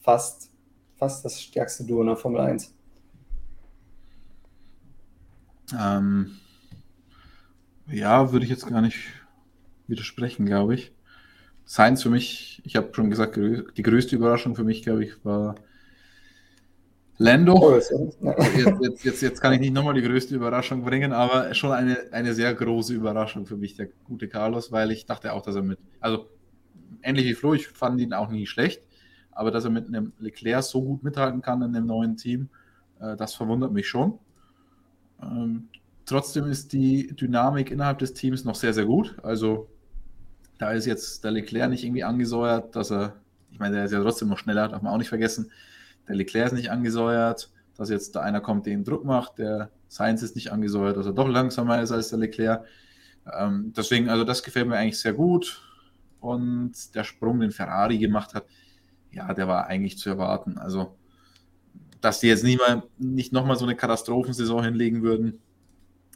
fast, 0.00 0.50
fast 0.96 1.24
das 1.24 1.40
stärkste 1.40 1.84
Duo 1.84 2.00
in 2.00 2.08
der 2.08 2.16
Formel 2.16 2.40
1. 2.40 2.74
Ähm, 5.78 6.32
ja, 7.86 8.32
würde 8.32 8.44
ich 8.44 8.50
jetzt 8.50 8.66
gar 8.66 8.80
nicht 8.80 8.98
widersprechen, 9.86 10.46
glaube 10.46 10.74
ich. 10.74 10.95
Science 11.66 12.02
für 12.02 12.10
mich, 12.10 12.62
ich 12.64 12.76
habe 12.76 12.90
schon 12.92 13.10
gesagt, 13.10 13.36
die 13.36 13.82
größte 13.82 14.14
Überraschung 14.14 14.54
für 14.54 14.64
mich, 14.64 14.82
glaube 14.82 15.04
ich, 15.04 15.24
war 15.24 15.56
Lando. 17.18 17.54
Oh, 17.54 17.74
jetzt, 17.74 17.92
jetzt, 18.80 19.04
jetzt, 19.04 19.22
jetzt, 19.22 19.40
kann 19.40 19.52
ich 19.54 19.60
nicht 19.60 19.72
nochmal 19.72 19.94
die 19.94 20.02
größte 20.02 20.34
Überraschung 20.34 20.84
bringen, 20.84 21.12
aber 21.12 21.54
schon 21.54 21.72
eine, 21.72 21.98
eine 22.12 22.34
sehr 22.34 22.54
große 22.54 22.94
Überraschung 22.94 23.46
für 23.46 23.56
mich, 23.56 23.74
der 23.74 23.88
gute 24.04 24.28
Carlos, 24.28 24.70
weil 24.70 24.90
ich 24.90 25.06
dachte 25.06 25.32
auch, 25.32 25.42
dass 25.42 25.56
er 25.56 25.62
mit, 25.62 25.78
also 26.00 26.28
ähnlich 27.02 27.24
wie 27.24 27.34
Flo, 27.34 27.54
ich 27.54 27.68
fand 27.68 28.00
ihn 28.00 28.12
auch 28.12 28.30
nie 28.30 28.46
schlecht, 28.46 28.82
aber 29.32 29.50
dass 29.50 29.64
er 29.64 29.70
mit 29.70 29.88
einem 29.88 30.12
Leclerc 30.18 30.62
so 30.62 30.82
gut 30.82 31.02
mithalten 31.02 31.40
kann 31.40 31.62
in 31.62 31.72
dem 31.72 31.86
neuen 31.86 32.16
Team, 32.16 32.48
äh, 33.00 33.16
das 33.16 33.34
verwundert 33.34 33.72
mich 33.72 33.88
schon. 33.88 34.18
Ähm, 35.22 35.68
trotzdem 36.04 36.44
ist 36.44 36.72
die 36.74 37.08
Dynamik 37.16 37.70
innerhalb 37.70 37.98
des 37.98 38.12
Teams 38.12 38.44
noch 38.44 38.54
sehr, 38.54 38.74
sehr 38.74 38.84
gut. 38.84 39.16
Also 39.22 39.68
da 40.58 40.72
ist 40.72 40.86
jetzt 40.86 41.24
der 41.24 41.32
Leclerc 41.32 41.70
nicht 41.70 41.84
irgendwie 41.84 42.04
angesäuert, 42.04 42.74
dass 42.76 42.90
er, 42.90 43.16
ich 43.50 43.58
meine, 43.58 43.76
der 43.76 43.84
ist 43.84 43.92
ja 43.92 44.00
trotzdem 44.00 44.28
noch 44.28 44.38
schneller, 44.38 44.68
darf 44.68 44.82
man 44.82 44.92
auch 44.92 44.98
nicht 44.98 45.08
vergessen. 45.08 45.50
Der 46.08 46.16
Leclerc 46.16 46.46
ist 46.46 46.52
nicht 46.52 46.70
angesäuert, 46.70 47.50
dass 47.76 47.90
jetzt 47.90 48.16
da 48.16 48.20
einer 48.20 48.40
kommt, 48.40 48.66
der 48.66 48.72
ihn 48.74 48.84
Druck 48.84 49.04
macht. 49.04 49.38
Der 49.38 49.70
Sainz 49.88 50.22
ist 50.22 50.34
nicht 50.34 50.52
angesäuert, 50.52 50.96
dass 50.96 51.06
er 51.06 51.12
doch 51.12 51.28
langsamer 51.28 51.82
ist 51.82 51.92
als 51.92 52.08
der 52.08 52.18
Leclerc. 52.18 52.64
Ähm, 53.38 53.72
deswegen, 53.76 54.08
also 54.08 54.24
das 54.24 54.42
gefällt 54.42 54.68
mir 54.68 54.76
eigentlich 54.76 54.98
sehr 54.98 55.12
gut. 55.12 55.62
Und 56.20 56.94
der 56.94 57.04
Sprung, 57.04 57.40
den 57.40 57.50
Ferrari 57.50 57.98
gemacht 57.98 58.34
hat, 58.34 58.46
ja, 59.12 59.32
der 59.34 59.48
war 59.48 59.66
eigentlich 59.66 59.98
zu 59.98 60.08
erwarten. 60.08 60.58
Also, 60.58 60.96
dass 62.00 62.20
die 62.20 62.28
jetzt 62.28 62.44
nicht, 62.44 62.58
mal, 62.58 62.82
nicht 62.98 63.32
nochmal 63.32 63.56
so 63.56 63.64
eine 63.64 63.76
Katastrophensaison 63.76 64.64
hinlegen 64.64 65.02
würden, 65.02 65.40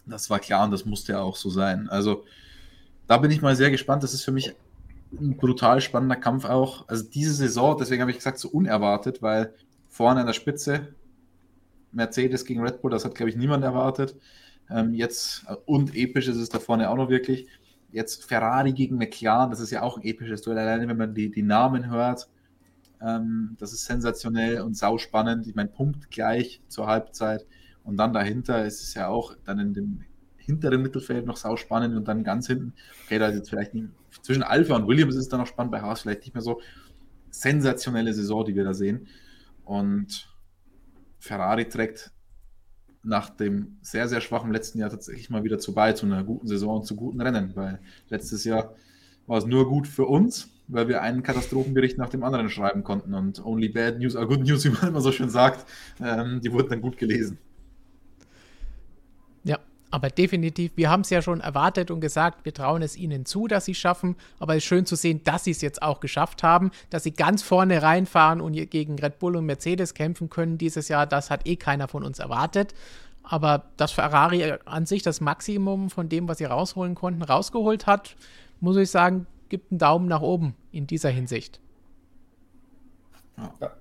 das 0.07 0.31
war 0.31 0.39
klar 0.39 0.65
und 0.65 0.71
das 0.71 0.85
musste 0.85 1.12
ja 1.12 1.21
auch 1.21 1.37
so 1.37 1.51
sein. 1.51 1.89
Also, 1.89 2.25
da 3.11 3.19
bin 3.19 3.32
ich 3.32 3.43
mal 3.43 3.57
sehr 3.57 3.73
gespannt. 3.73 4.05
Das 4.05 4.15
ist 4.15 4.23
für 4.23 4.31
mich 4.31 4.55
ein 5.11 5.37
brutal 5.37 5.81
spannender 5.81 6.15
Kampf 6.15 6.45
auch. 6.45 6.87
Also 6.89 7.03
diese 7.03 7.35
Saison, 7.35 7.77
deswegen 7.77 8.03
habe 8.03 8.12
ich 8.12 8.19
gesagt, 8.19 8.39
so 8.39 8.49
unerwartet, 8.49 9.20
weil 9.20 9.53
vorne 9.89 10.20
an 10.20 10.27
der 10.27 10.32
Spitze 10.32 10.95
Mercedes 11.91 12.45
gegen 12.45 12.61
Red 12.61 12.81
Bull, 12.81 12.93
das 12.93 13.05
hat, 13.05 13.16
glaube 13.16 13.31
ich, 13.31 13.37
niemand 13.37 13.65
erwartet. 13.65 14.15
Ähm, 14.70 14.95
jetzt, 14.95 15.45
und 15.66 15.97
episch 15.97 16.28
ist 16.28 16.37
es 16.37 16.51
da 16.51 16.61
vorne 16.61 16.89
auch 16.89 16.95
noch 16.95 17.09
wirklich. 17.09 17.49
Jetzt 17.91 18.27
Ferrari 18.27 18.73
gegen 18.73 18.97
McLaren, 18.97 19.51
das 19.51 19.59
ist 19.59 19.73
ja 19.73 19.82
auch 19.82 19.97
ein 19.97 20.05
episches 20.05 20.43
Duell, 20.43 20.59
alleine 20.59 20.87
wenn 20.87 20.97
man 20.97 21.12
die, 21.12 21.32
die 21.32 21.43
Namen 21.43 21.91
hört. 21.91 22.28
Ähm, 23.03 23.57
das 23.59 23.73
ist 23.73 23.87
sensationell 23.87 24.61
und 24.61 24.77
sauspannend. 24.77 25.49
Ich 25.49 25.57
meine, 25.57 25.70
Punkt 25.70 26.12
gleich 26.12 26.62
zur 26.69 26.87
Halbzeit. 26.87 27.45
Und 27.82 27.97
dann 27.97 28.12
dahinter 28.12 28.65
ist 28.65 28.85
es 28.85 28.95
ja 28.95 29.09
auch 29.09 29.35
dann 29.45 29.59
in 29.59 29.74
dem 29.74 30.05
hinteren 30.51 30.82
Mittelfeld 30.82 31.27
noch 31.27 31.36
sau 31.36 31.56
spannend 31.56 31.97
und 31.97 32.06
dann 32.09 32.24
ganz 32.24 32.47
hinten, 32.47 32.74
okay, 33.05 33.18
da 33.18 33.28
ist 33.28 33.36
jetzt 33.36 33.51
vielleicht 33.51 33.74
nicht, 33.74 33.89
zwischen 34.22 34.43
Alpha 34.43 34.77
und 34.77 34.86
Williams 34.86 35.14
ist 35.14 35.22
es 35.22 35.28
dann 35.28 35.40
noch 35.40 35.47
spannend, 35.47 35.72
bei 35.72 35.81
Haas 35.81 36.02
vielleicht 36.02 36.20
nicht 36.20 36.35
mehr 36.35 36.43
so. 36.43 36.60
Sensationelle 37.31 38.12
Saison, 38.12 38.44
die 38.44 38.56
wir 38.56 38.64
da 38.64 38.74
sehen. 38.74 39.06
Und 39.64 40.28
Ferrari 41.20 41.68
trägt 41.68 42.10
nach 43.02 43.31
dem 43.31 43.78
sehr, 43.82 44.09
sehr 44.09 44.20
schwachen 44.20 44.52
letzten 44.52 44.78
Jahr 44.78 44.90
tatsächlich 44.90 45.31
mal 45.31 45.44
wieder 45.44 45.59
zu 45.59 45.72
bei, 45.72 45.93
zu 45.93 46.06
einer 46.06 46.24
guten 46.24 46.47
Saison 46.47 46.78
und 46.81 46.86
zu 46.86 46.97
guten 46.97 47.20
Rennen, 47.20 47.52
weil 47.55 47.78
letztes 48.09 48.44
Jahr 48.44 48.74
war 49.27 49.39
es 49.39 49.47
nur 49.47 49.68
gut 49.68 49.86
für 49.86 50.06
uns, 50.06 50.51
weil 50.66 50.89
wir 50.89 51.02
einen 51.02 51.22
Katastrophenbericht 51.22 51.98
nach 51.98 52.09
dem 52.09 52.24
anderen 52.24 52.51
schreiben 52.51 52.82
konnten 52.82 53.14
und 53.14 53.44
only 53.44 53.68
bad 53.68 53.98
news 53.98 54.16
are 54.16 54.27
good 54.27 54.40
news, 54.40 54.64
wie 54.66 54.70
man 54.70 54.89
immer 54.89 55.01
so 55.01 55.12
schön 55.12 55.31
sagt, 55.31 55.66
ähm, 56.01 56.40
die 56.43 56.52
wurden 56.52 56.68
dann 56.68 56.81
gut 56.81 56.98
gelesen. 56.98 57.39
Aber 59.91 60.09
definitiv, 60.09 60.73
wir 60.77 60.89
haben 60.89 61.01
es 61.01 61.11
ja 61.11 61.21
schon 61.21 61.41
erwartet 61.41 61.91
und 61.91 62.01
gesagt, 62.01 62.45
wir 62.45 62.55
trauen 62.55 62.81
es 62.83 62.97
ihnen 62.97 63.27
zu, 63.27 63.49
dass 63.49 63.65
sie 63.65 63.73
es 63.73 63.79
schaffen. 63.79 64.15
Aber 64.39 64.55
es 64.55 64.59
ist 64.59 64.69
schön 64.69 64.87
zu 64.87 64.95
sehen, 64.95 65.23
dass 65.25 65.45
sie 65.45 65.51
es 65.51 65.62
jetzt 65.62 65.83
auch 65.83 65.99
geschafft 65.99 66.43
haben, 66.45 66.71
dass 66.91 67.03
sie 67.03 67.11
ganz 67.11 67.43
vorne 67.43 67.83
reinfahren 67.83 68.41
und 68.41 68.53
gegen 68.71 68.99
Red 68.99 69.19
Bull 69.19 69.37
und 69.37 69.47
Mercedes 69.47 69.95
kämpfen 69.95 70.31
können 70.31 70.59
dieses 70.59 70.89
Jahr. 70.89 71.07
Das 71.07 71.31
hat 71.31 71.47
eh 71.47 71.57
keiner 71.57 71.89
von 71.89 72.05
uns 72.05 72.21
erwartet. 72.21 72.73
Aber 73.25 73.65
dass 73.77 73.93
Ferrari 73.93 74.55
an 74.65 74.87
sich 74.87 75.03
das 75.03 75.21
Maximum 75.21 75.91
von 75.91 76.09
dem, 76.09 76.29
was 76.29 76.39
sie 76.39 76.45
rausholen 76.45 76.95
konnten, 76.95 77.23
rausgeholt 77.23 77.87
hat, 77.87 78.17
muss 78.61 78.77
ich 78.77 78.91
sagen, 78.91 79.27
gibt 79.49 79.73
einen 79.73 79.79
Daumen 79.79 80.07
nach 80.07 80.21
oben 80.21 80.55
in 80.71 80.87
dieser 80.87 81.11
Hinsicht. 81.11 81.61
Ja. 83.61 83.73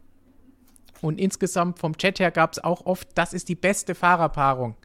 Und 1.02 1.20
insgesamt 1.20 1.80
vom 1.80 1.98
Chat 1.98 2.20
her 2.20 2.32
gab 2.32 2.52
es 2.54 2.64
auch 2.64 2.86
oft, 2.86 3.08
das 3.16 3.34
ist 3.34 3.48
die 3.48 3.56
beste 3.56 3.96
Fahrerpaarung 3.96 4.76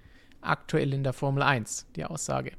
aktuell 0.45 0.93
in 0.93 1.05
der 1.05 1.13
Formel 1.13 1.43
1, 1.43 1.87
die 1.97 2.05
Aussage. 2.05 2.53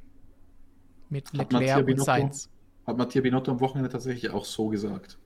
Mit 1.10 1.34
Leclerc 1.34 1.88
und 1.88 2.02
Sainz. 2.02 2.50
Hat 2.86 2.98
Mattia 2.98 3.22
Binotto 3.22 3.52
am 3.52 3.60
Wochenende 3.60 3.90
tatsächlich 3.90 4.32
auch 4.32 4.46
so 4.46 4.68
gesagt. 4.68 5.18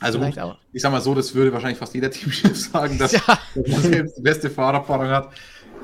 Also 0.00 0.18
gut, 0.18 0.36
ich 0.72 0.82
sag 0.82 0.90
mal 0.90 1.00
so, 1.00 1.14
das 1.14 1.34
würde 1.34 1.52
wahrscheinlich 1.52 1.78
fast 1.78 1.94
jeder 1.94 2.10
Teamchef 2.10 2.56
sagen, 2.56 2.98
dass, 2.98 3.12
ja. 3.12 3.38
dass 3.54 3.84
er 3.84 4.02
die 4.04 4.22
beste 4.22 4.50
Fahrerpaarung 4.50 5.08
hat. 5.08 5.32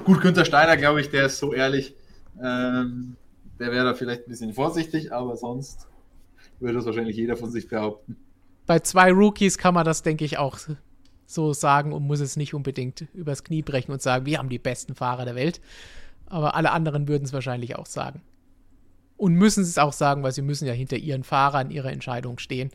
Gut, 0.04 0.20
Günther 0.20 0.44
Steiner, 0.44 0.76
glaube 0.76 1.00
ich, 1.00 1.10
der 1.10 1.26
ist 1.26 1.38
so 1.38 1.52
ehrlich. 1.52 1.94
Ähm, 2.42 3.16
der 3.58 3.72
wäre 3.72 3.84
da 3.84 3.94
vielleicht 3.94 4.26
ein 4.26 4.30
bisschen 4.30 4.54
vorsichtig, 4.54 5.12
aber 5.12 5.36
sonst 5.36 5.86
würde 6.60 6.74
das 6.74 6.86
wahrscheinlich 6.86 7.16
jeder 7.16 7.36
von 7.36 7.50
sich 7.50 7.68
behaupten. 7.68 8.16
Bei 8.66 8.80
zwei 8.80 9.12
Rookies 9.12 9.58
kann 9.58 9.74
man 9.74 9.84
das, 9.84 10.02
denke 10.02 10.24
ich, 10.24 10.38
auch 10.38 10.58
so 11.28 11.52
sagen 11.52 11.92
und 11.92 12.06
muss 12.06 12.20
es 12.20 12.36
nicht 12.36 12.54
unbedingt 12.54 13.06
übers 13.12 13.44
Knie 13.44 13.60
brechen 13.60 13.92
und 13.92 14.00
sagen, 14.00 14.24
wir 14.24 14.38
haben 14.38 14.48
die 14.48 14.58
besten 14.58 14.94
Fahrer 14.94 15.26
der 15.26 15.34
Welt. 15.34 15.60
Aber 16.26 16.54
alle 16.54 16.72
anderen 16.72 17.06
würden 17.06 17.24
es 17.24 17.34
wahrscheinlich 17.34 17.76
auch 17.76 17.84
sagen. 17.84 18.22
Und 19.18 19.34
müssen 19.34 19.62
es 19.62 19.76
auch 19.76 19.92
sagen, 19.92 20.22
weil 20.22 20.32
sie 20.32 20.42
müssen 20.42 20.66
ja 20.66 20.72
hinter 20.72 20.96
ihren 20.96 21.24
Fahrern, 21.24 21.70
ihrer 21.70 21.92
Entscheidung 21.92 22.38
stehen 22.38 22.70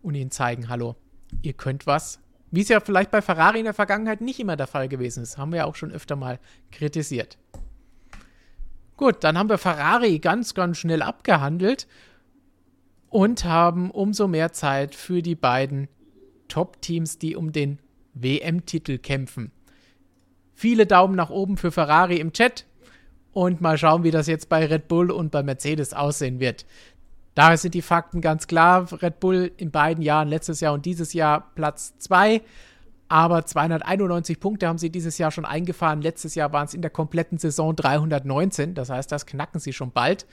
und 0.00 0.14
ihnen 0.14 0.30
zeigen, 0.30 0.68
hallo, 0.68 0.94
ihr 1.42 1.54
könnt 1.54 1.88
was. 1.88 2.20
Wie 2.52 2.60
es 2.60 2.68
ja 2.68 2.78
vielleicht 2.78 3.10
bei 3.10 3.20
Ferrari 3.20 3.58
in 3.58 3.64
der 3.64 3.74
Vergangenheit 3.74 4.20
nicht 4.20 4.38
immer 4.38 4.56
der 4.56 4.68
Fall 4.68 4.88
gewesen 4.88 5.24
ist. 5.24 5.36
Haben 5.36 5.50
wir 5.50 5.58
ja 5.58 5.64
auch 5.64 5.74
schon 5.74 5.90
öfter 5.90 6.14
mal 6.14 6.38
kritisiert. 6.70 7.36
Gut, 8.96 9.24
dann 9.24 9.36
haben 9.36 9.48
wir 9.48 9.58
Ferrari 9.58 10.20
ganz, 10.20 10.54
ganz 10.54 10.78
schnell 10.78 11.02
abgehandelt 11.02 11.88
und 13.10 13.44
haben 13.44 13.90
umso 13.90 14.28
mehr 14.28 14.52
Zeit 14.52 14.94
für 14.94 15.20
die 15.20 15.34
beiden 15.34 15.88
Top-Teams, 16.48 17.18
die 17.18 17.36
um 17.36 17.52
den 17.52 17.78
WM-Titel 18.14 18.98
kämpfen. 18.98 19.52
Viele 20.54 20.86
Daumen 20.86 21.16
nach 21.16 21.30
oben 21.30 21.56
für 21.56 21.70
Ferrari 21.70 22.16
im 22.16 22.32
Chat 22.32 22.64
und 23.32 23.60
mal 23.60 23.76
schauen, 23.76 24.04
wie 24.04 24.10
das 24.10 24.26
jetzt 24.26 24.48
bei 24.48 24.64
Red 24.64 24.88
Bull 24.88 25.10
und 25.10 25.30
bei 25.30 25.42
Mercedes 25.42 25.92
aussehen 25.92 26.40
wird. 26.40 26.64
Da 27.34 27.54
sind 27.58 27.74
die 27.74 27.82
Fakten 27.82 28.22
ganz 28.22 28.46
klar. 28.46 28.88
Red 29.02 29.20
Bull 29.20 29.52
in 29.58 29.70
beiden 29.70 30.02
Jahren, 30.02 30.28
letztes 30.28 30.60
Jahr 30.60 30.72
und 30.72 30.86
dieses 30.86 31.12
Jahr 31.12 31.52
Platz 31.54 31.98
2. 31.98 32.40
Aber 33.08 33.44
291 33.44 34.40
Punkte 34.40 34.66
haben 34.66 34.78
sie 34.78 34.90
dieses 34.90 35.18
Jahr 35.18 35.30
schon 35.30 35.44
eingefahren. 35.44 36.00
Letztes 36.00 36.34
Jahr 36.34 36.52
waren 36.52 36.64
es 36.64 36.72
in 36.72 36.80
der 36.80 36.90
kompletten 36.90 37.36
Saison 37.36 37.76
319. 37.76 38.74
Das 38.74 38.88
heißt, 38.88 39.12
das 39.12 39.26
knacken 39.26 39.60
sie 39.60 39.74
schon 39.74 39.92
bald. 39.92 40.26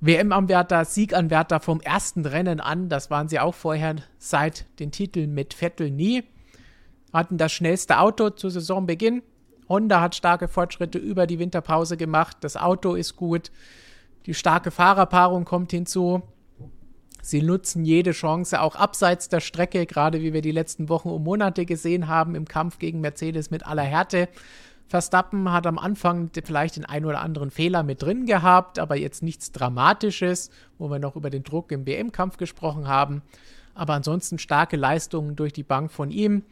WM-Anwärter, 0.00 0.84
Sieganwärter 0.84 1.60
vom 1.60 1.80
ersten 1.80 2.26
Rennen 2.26 2.60
an. 2.60 2.88
Das 2.88 3.10
waren 3.10 3.28
sie 3.28 3.40
auch 3.40 3.54
vorher 3.54 3.96
seit 4.18 4.66
den 4.78 4.92
Titeln 4.92 5.32
mit 5.32 5.54
Vettel 5.54 5.90
nie. 5.90 6.24
Hatten 7.12 7.38
das 7.38 7.52
schnellste 7.52 7.98
Auto 7.98 8.30
zu 8.30 8.50
Saisonbeginn. 8.50 9.22
Honda 9.68 10.00
hat 10.00 10.14
starke 10.14 10.48
Fortschritte 10.48 10.98
über 10.98 11.26
die 11.26 11.38
Winterpause 11.38 11.96
gemacht. 11.96 12.36
Das 12.40 12.56
Auto 12.56 12.94
ist 12.94 13.16
gut. 13.16 13.50
Die 14.26 14.34
starke 14.34 14.70
Fahrerpaarung 14.70 15.44
kommt 15.44 15.70
hinzu. 15.70 16.22
Sie 17.22 17.42
nutzen 17.42 17.84
jede 17.84 18.12
Chance, 18.12 18.60
auch 18.60 18.76
abseits 18.76 19.28
der 19.28 19.40
Strecke, 19.40 19.86
gerade 19.86 20.20
wie 20.20 20.32
wir 20.32 20.42
die 20.42 20.52
letzten 20.52 20.88
Wochen 20.88 21.08
und 21.08 21.24
Monate 21.24 21.66
gesehen 21.66 22.06
haben, 22.06 22.36
im 22.36 22.44
Kampf 22.44 22.78
gegen 22.78 23.00
Mercedes 23.00 23.50
mit 23.50 23.66
aller 23.66 23.82
Härte. 23.82 24.28
Verstappen 24.88 25.50
hat 25.50 25.66
am 25.66 25.78
Anfang 25.78 26.30
vielleicht 26.44 26.76
den 26.76 26.84
einen 26.84 27.06
oder 27.06 27.20
anderen 27.20 27.50
Fehler 27.50 27.82
mit 27.82 28.02
drin 28.02 28.24
gehabt, 28.24 28.78
aber 28.78 28.96
jetzt 28.96 29.22
nichts 29.22 29.50
Dramatisches, 29.50 30.50
wo 30.78 30.88
wir 30.88 31.00
noch 31.00 31.16
über 31.16 31.28
den 31.28 31.42
Druck 31.42 31.72
im 31.72 31.86
WM-Kampf 31.86 32.36
gesprochen 32.36 32.86
haben. 32.86 33.22
Aber 33.74 33.94
ansonsten 33.94 34.38
starke 34.38 34.76
Leistungen 34.76 35.34
durch 35.34 35.52
die 35.52 35.64
Bank 35.64 35.90
von 35.90 36.10
ihm. 36.10 36.44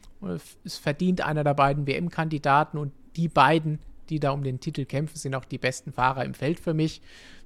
Es 0.64 0.76
verdient 0.78 1.20
einer 1.20 1.44
der 1.44 1.54
beiden 1.54 1.86
WM-Kandidaten 1.86 2.76
und 2.76 2.92
die 3.16 3.28
beiden, 3.28 3.78
die 4.08 4.18
da 4.18 4.32
um 4.32 4.42
den 4.42 4.60
Titel 4.60 4.84
kämpfen, 4.84 5.16
sind 5.16 5.34
auch 5.34 5.44
die 5.44 5.58
besten 5.58 5.92
Fahrer 5.92 6.24
im 6.24 6.34
Feld 6.34 6.58
für 6.58 6.74
mich. 6.74 7.00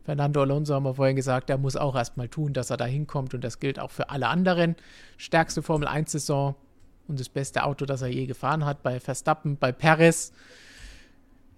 Fernando 0.05 0.40
Alonso 0.40 0.74
haben 0.74 0.85
wir 0.85 0.94
vorhin 0.94 1.16
gesagt, 1.16 1.51
der 1.51 1.59
muss 1.59 1.77
auch 1.77 1.94
erstmal 1.94 2.28
tun, 2.28 2.55
dass 2.55 2.70
er 2.70 2.78
da 2.78 2.86
hinkommt 2.86 3.35
und 3.35 3.44
das 3.44 3.60
gilt 3.60 3.78
auch 3.78 3.90
für 3.90 4.09
alle 4.09 4.28
anderen. 4.28 4.74
Stärkste 5.19 5.60
Formel 5.60 5.86
1-Saison 5.86 6.55
und 7.09 7.20
das 7.20 7.28
beste 7.28 7.62
Auto, 7.65 7.85
das 7.85 8.01
er 8.01 8.09
je 8.09 8.24
gefahren 8.24 8.65
hat 8.65 8.82
bei 8.82 9.01
Verstappen, 9.01 9.59
bei 9.59 9.70
Perez. 9.70 10.32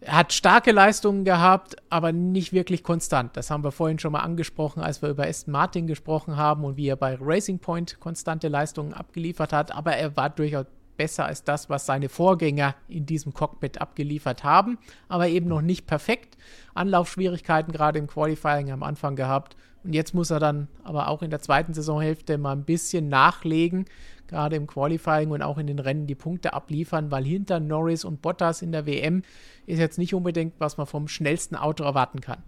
Er 0.02 0.16
hat 0.16 0.32
starke 0.32 0.72
Leistungen 0.72 1.24
gehabt, 1.24 1.76
aber 1.90 2.10
nicht 2.10 2.54
wirklich 2.54 2.82
konstant. 2.82 3.36
Das 3.36 3.50
haben 3.50 3.62
wir 3.64 3.70
vorhin 3.70 3.98
schon 3.98 4.12
mal 4.12 4.20
angesprochen, 4.20 4.82
als 4.82 5.02
wir 5.02 5.10
über 5.10 5.26
Aston 5.26 5.52
Martin 5.52 5.86
gesprochen 5.86 6.36
haben 6.36 6.64
und 6.64 6.78
wie 6.78 6.88
er 6.88 6.96
bei 6.96 7.18
Racing 7.20 7.58
Point 7.58 8.00
konstante 8.00 8.48
Leistungen 8.48 8.94
abgeliefert 8.94 9.52
hat. 9.52 9.72
Aber 9.74 9.92
er 9.92 10.16
war 10.16 10.30
durchaus 10.30 10.64
besser 10.96 11.26
als 11.26 11.44
das, 11.44 11.70
was 11.70 11.86
seine 11.86 12.08
Vorgänger 12.08 12.74
in 12.88 13.06
diesem 13.06 13.32
Cockpit 13.32 13.80
abgeliefert 13.80 14.44
haben, 14.44 14.76
aber 15.08 15.28
eben 15.28 15.48
noch 15.48 15.62
nicht 15.62 15.86
perfekt. 15.86 16.36
Anlaufschwierigkeiten 16.74 17.72
gerade 17.72 17.98
im 17.98 18.06
Qualifying 18.06 18.70
am 18.70 18.82
Anfang 18.82 19.16
gehabt. 19.16 19.56
Und 19.82 19.94
jetzt 19.94 20.14
muss 20.14 20.30
er 20.30 20.40
dann 20.40 20.68
aber 20.84 21.08
auch 21.08 21.22
in 21.22 21.30
der 21.30 21.40
zweiten 21.40 21.72
Saisonhälfte 21.72 22.36
mal 22.36 22.52
ein 22.52 22.64
bisschen 22.64 23.08
nachlegen, 23.08 23.86
gerade 24.30 24.56
im 24.56 24.66
Qualifying 24.66 25.30
und 25.30 25.42
auch 25.42 25.58
in 25.58 25.66
den 25.66 25.78
Rennen 25.78 26.06
die 26.06 26.14
Punkte 26.14 26.54
abliefern, 26.54 27.10
weil 27.10 27.24
hinter 27.24 27.60
Norris 27.60 28.04
und 28.04 28.22
Bottas 28.22 28.62
in 28.62 28.72
der 28.72 28.86
WM 28.86 29.22
ist 29.66 29.78
jetzt 29.78 29.98
nicht 29.98 30.14
unbedingt, 30.14 30.54
was 30.58 30.78
man 30.78 30.86
vom 30.86 31.08
schnellsten 31.08 31.56
Auto 31.56 31.84
erwarten 31.84 32.20
kann. 32.20 32.42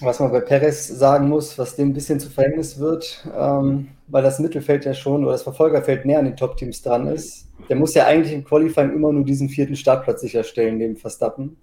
Was 0.00 0.20
man 0.20 0.30
bei 0.30 0.40
Perez 0.40 0.86
sagen 0.86 1.28
muss, 1.28 1.58
was 1.58 1.76
dem 1.76 1.90
ein 1.90 1.92
bisschen 1.92 2.20
zu 2.20 2.30
Verhängnis 2.30 2.78
wird, 2.78 3.26
ähm, 3.36 3.88
weil 4.06 4.22
das 4.22 4.38
Mittelfeld 4.38 4.84
ja 4.84 4.94
schon 4.94 5.22
oder 5.22 5.32
das 5.32 5.42
Verfolgerfeld 5.42 6.04
näher 6.04 6.20
an 6.20 6.24
den 6.24 6.36
Top-Teams 6.36 6.82
dran 6.82 7.08
ist. 7.08 7.48
Der 7.68 7.76
muss 7.76 7.94
ja 7.94 8.06
eigentlich 8.06 8.32
im 8.32 8.44
Qualifying 8.44 8.92
immer 8.92 9.12
nur 9.12 9.24
diesen 9.24 9.48
vierten 9.48 9.74
Startplatz 9.74 10.20
sicherstellen, 10.20 10.78
neben 10.78 10.96
Verstappen. 10.96 11.56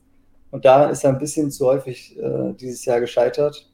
Und 0.51 0.65
da 0.65 0.89
ist 0.89 1.03
er 1.03 1.11
ein 1.11 1.17
bisschen 1.17 1.49
zu 1.49 1.65
häufig 1.65 2.17
äh, 2.19 2.53
dieses 2.59 2.83
Jahr 2.85 2.99
gescheitert, 2.99 3.69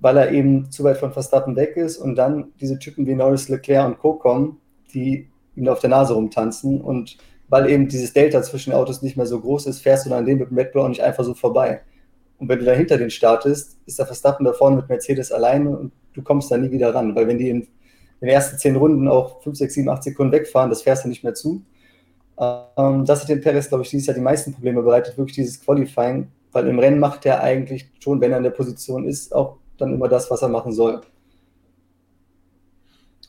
weil 0.00 0.16
er 0.16 0.30
eben 0.30 0.70
zu 0.70 0.84
weit 0.84 0.98
von 0.98 1.12
Verstappen 1.12 1.56
weg 1.56 1.76
ist 1.76 1.98
und 1.98 2.16
dann 2.16 2.52
diese 2.60 2.78
Typen 2.78 3.06
wie 3.06 3.14
Norris, 3.14 3.48
Leclerc 3.48 3.86
und 3.86 3.98
Co. 3.98 4.14
kommen, 4.14 4.60
die 4.94 5.28
ihm 5.56 5.68
auf 5.68 5.80
der 5.80 5.90
Nase 5.90 6.14
rumtanzen. 6.14 6.80
Und 6.80 7.18
weil 7.48 7.68
eben 7.70 7.88
dieses 7.88 8.12
Delta 8.12 8.42
zwischen 8.42 8.70
den 8.70 8.78
Autos 8.78 9.02
nicht 9.02 9.16
mehr 9.16 9.26
so 9.26 9.40
groß 9.40 9.66
ist, 9.66 9.80
fährst 9.80 10.06
du 10.06 10.10
dann 10.10 10.24
den 10.24 10.38
mit 10.38 10.50
dem 10.50 10.58
Red 10.58 10.72
Bull 10.72 10.82
auch 10.82 10.88
nicht 10.88 11.02
einfach 11.02 11.24
so 11.24 11.34
vorbei. 11.34 11.80
Und 12.38 12.48
wenn 12.48 12.60
du 12.60 12.64
dahinter 12.64 12.98
den 12.98 13.10
startest, 13.10 13.76
ist 13.86 13.98
der 13.98 14.06
Verstappen 14.06 14.44
da 14.44 14.52
vorne 14.52 14.76
mit 14.76 14.88
Mercedes 14.88 15.32
alleine 15.32 15.76
und 15.76 15.92
du 16.14 16.22
kommst 16.22 16.50
da 16.50 16.56
nie 16.56 16.70
wieder 16.70 16.94
ran. 16.94 17.14
Weil 17.16 17.26
wenn 17.26 17.38
die 17.38 17.50
in 17.50 17.66
den 18.20 18.28
ersten 18.28 18.58
zehn 18.58 18.76
Runden 18.76 19.08
auch 19.08 19.42
5, 19.42 19.58
6, 19.58 19.74
7, 19.74 19.88
8 19.88 20.02
Sekunden 20.04 20.32
wegfahren, 20.32 20.70
das 20.70 20.82
fährst 20.82 21.04
du 21.04 21.08
nicht 21.08 21.24
mehr 21.24 21.34
zu. 21.34 21.62
Ähm, 22.38 23.04
das 23.04 23.22
hat 23.22 23.28
den 23.28 23.40
Perez, 23.40 23.68
glaube 23.68 23.82
ich, 23.82 23.90
dieses 23.90 24.06
Jahr 24.06 24.14
die 24.14 24.20
meisten 24.20 24.52
Probleme 24.52 24.82
bereitet, 24.82 25.18
wirklich 25.18 25.34
dieses 25.34 25.60
Qualifying, 25.60 26.28
weil 26.52 26.68
im 26.68 26.78
Rennen 26.78 27.00
macht 27.00 27.26
er 27.26 27.42
eigentlich 27.42 27.90
schon, 27.98 28.20
wenn 28.20 28.30
er 28.30 28.38
in 28.38 28.44
der 28.44 28.50
Position 28.50 29.06
ist, 29.06 29.34
auch 29.34 29.56
dann 29.78 29.94
immer 29.94 30.08
das, 30.08 30.30
was 30.30 30.42
er 30.42 30.48
machen 30.48 30.72
soll. 30.72 31.00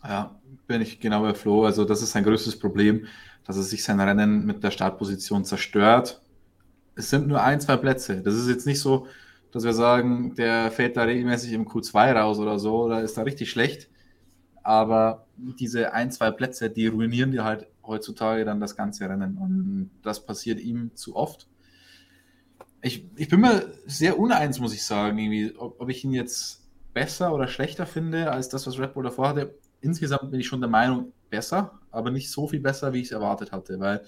Ja, 0.03 0.39
bin 0.67 0.81
ich 0.81 0.99
genau 0.99 1.21
bei 1.21 1.33
Flo. 1.33 1.65
Also 1.65 1.85
das 1.85 2.01
ist 2.01 2.11
sein 2.11 2.23
größtes 2.23 2.59
Problem, 2.59 3.05
dass 3.45 3.57
er 3.57 3.63
sich 3.63 3.83
sein 3.83 3.99
Rennen 3.99 4.45
mit 4.45 4.63
der 4.63 4.71
Startposition 4.71 5.45
zerstört 5.45 6.21
es 6.99 7.09
sind 7.09 7.27
nur 7.27 7.41
ein, 7.41 7.61
zwei 7.61 7.77
Plätze. 7.77 8.21
Das 8.21 8.35
ist 8.35 8.49
jetzt 8.49 8.67
nicht 8.67 8.81
so, 8.81 9.07
dass 9.51 9.63
wir 9.63 9.73
sagen, 9.73 10.35
der 10.35 10.69
fällt 10.69 10.97
da 10.97 11.03
regelmäßig 11.03 11.53
im 11.53 11.65
Q2 11.65 12.11
raus 12.11 12.39
oder 12.39 12.59
so, 12.59 12.83
oder 12.83 13.01
ist 13.01 13.17
da 13.17 13.21
richtig 13.23 13.49
schlecht. 13.49 13.89
Aber 14.63 15.25
diese 15.37 15.93
ein, 15.93 16.11
zwei 16.11 16.29
Plätze, 16.31 16.69
die 16.69 16.87
ruinieren 16.87 17.31
dir 17.31 17.45
halt 17.45 17.67
heutzutage 17.83 18.43
dann 18.43 18.59
das 18.59 18.75
ganze 18.75 19.09
Rennen. 19.09 19.37
Und 19.37 19.91
das 20.03 20.25
passiert 20.25 20.59
ihm 20.59 20.91
zu 20.93 21.15
oft. 21.15 21.47
Ich, 22.81 23.05
ich 23.15 23.27
bin 23.27 23.41
mir 23.41 23.73
sehr 23.85 24.17
uneins, 24.17 24.59
muss 24.59 24.73
ich 24.73 24.85
sagen, 24.85 25.17
irgendwie, 25.17 25.55
ob, 25.57 25.79
ob 25.81 25.89
ich 25.89 26.03
ihn 26.03 26.13
jetzt 26.13 26.61
besser 26.93 27.33
oder 27.33 27.47
schlechter 27.47 27.85
finde 27.85 28.31
als 28.31 28.49
das, 28.49 28.65
was 28.67 28.79
Red 28.79 28.93
Bull 28.93 29.03
davor 29.03 29.29
hatte. 29.29 29.55
Insgesamt 29.81 30.31
bin 30.31 30.39
ich 30.39 30.47
schon 30.47 30.61
der 30.61 30.69
Meinung, 30.69 31.11
besser, 31.29 31.79
aber 31.91 32.11
nicht 32.11 32.31
so 32.31 32.47
viel 32.47 32.59
besser, 32.59 32.93
wie 32.93 32.99
ich 32.99 33.07
es 33.07 33.11
erwartet 33.11 33.51
hatte, 33.51 33.79
weil 33.79 34.01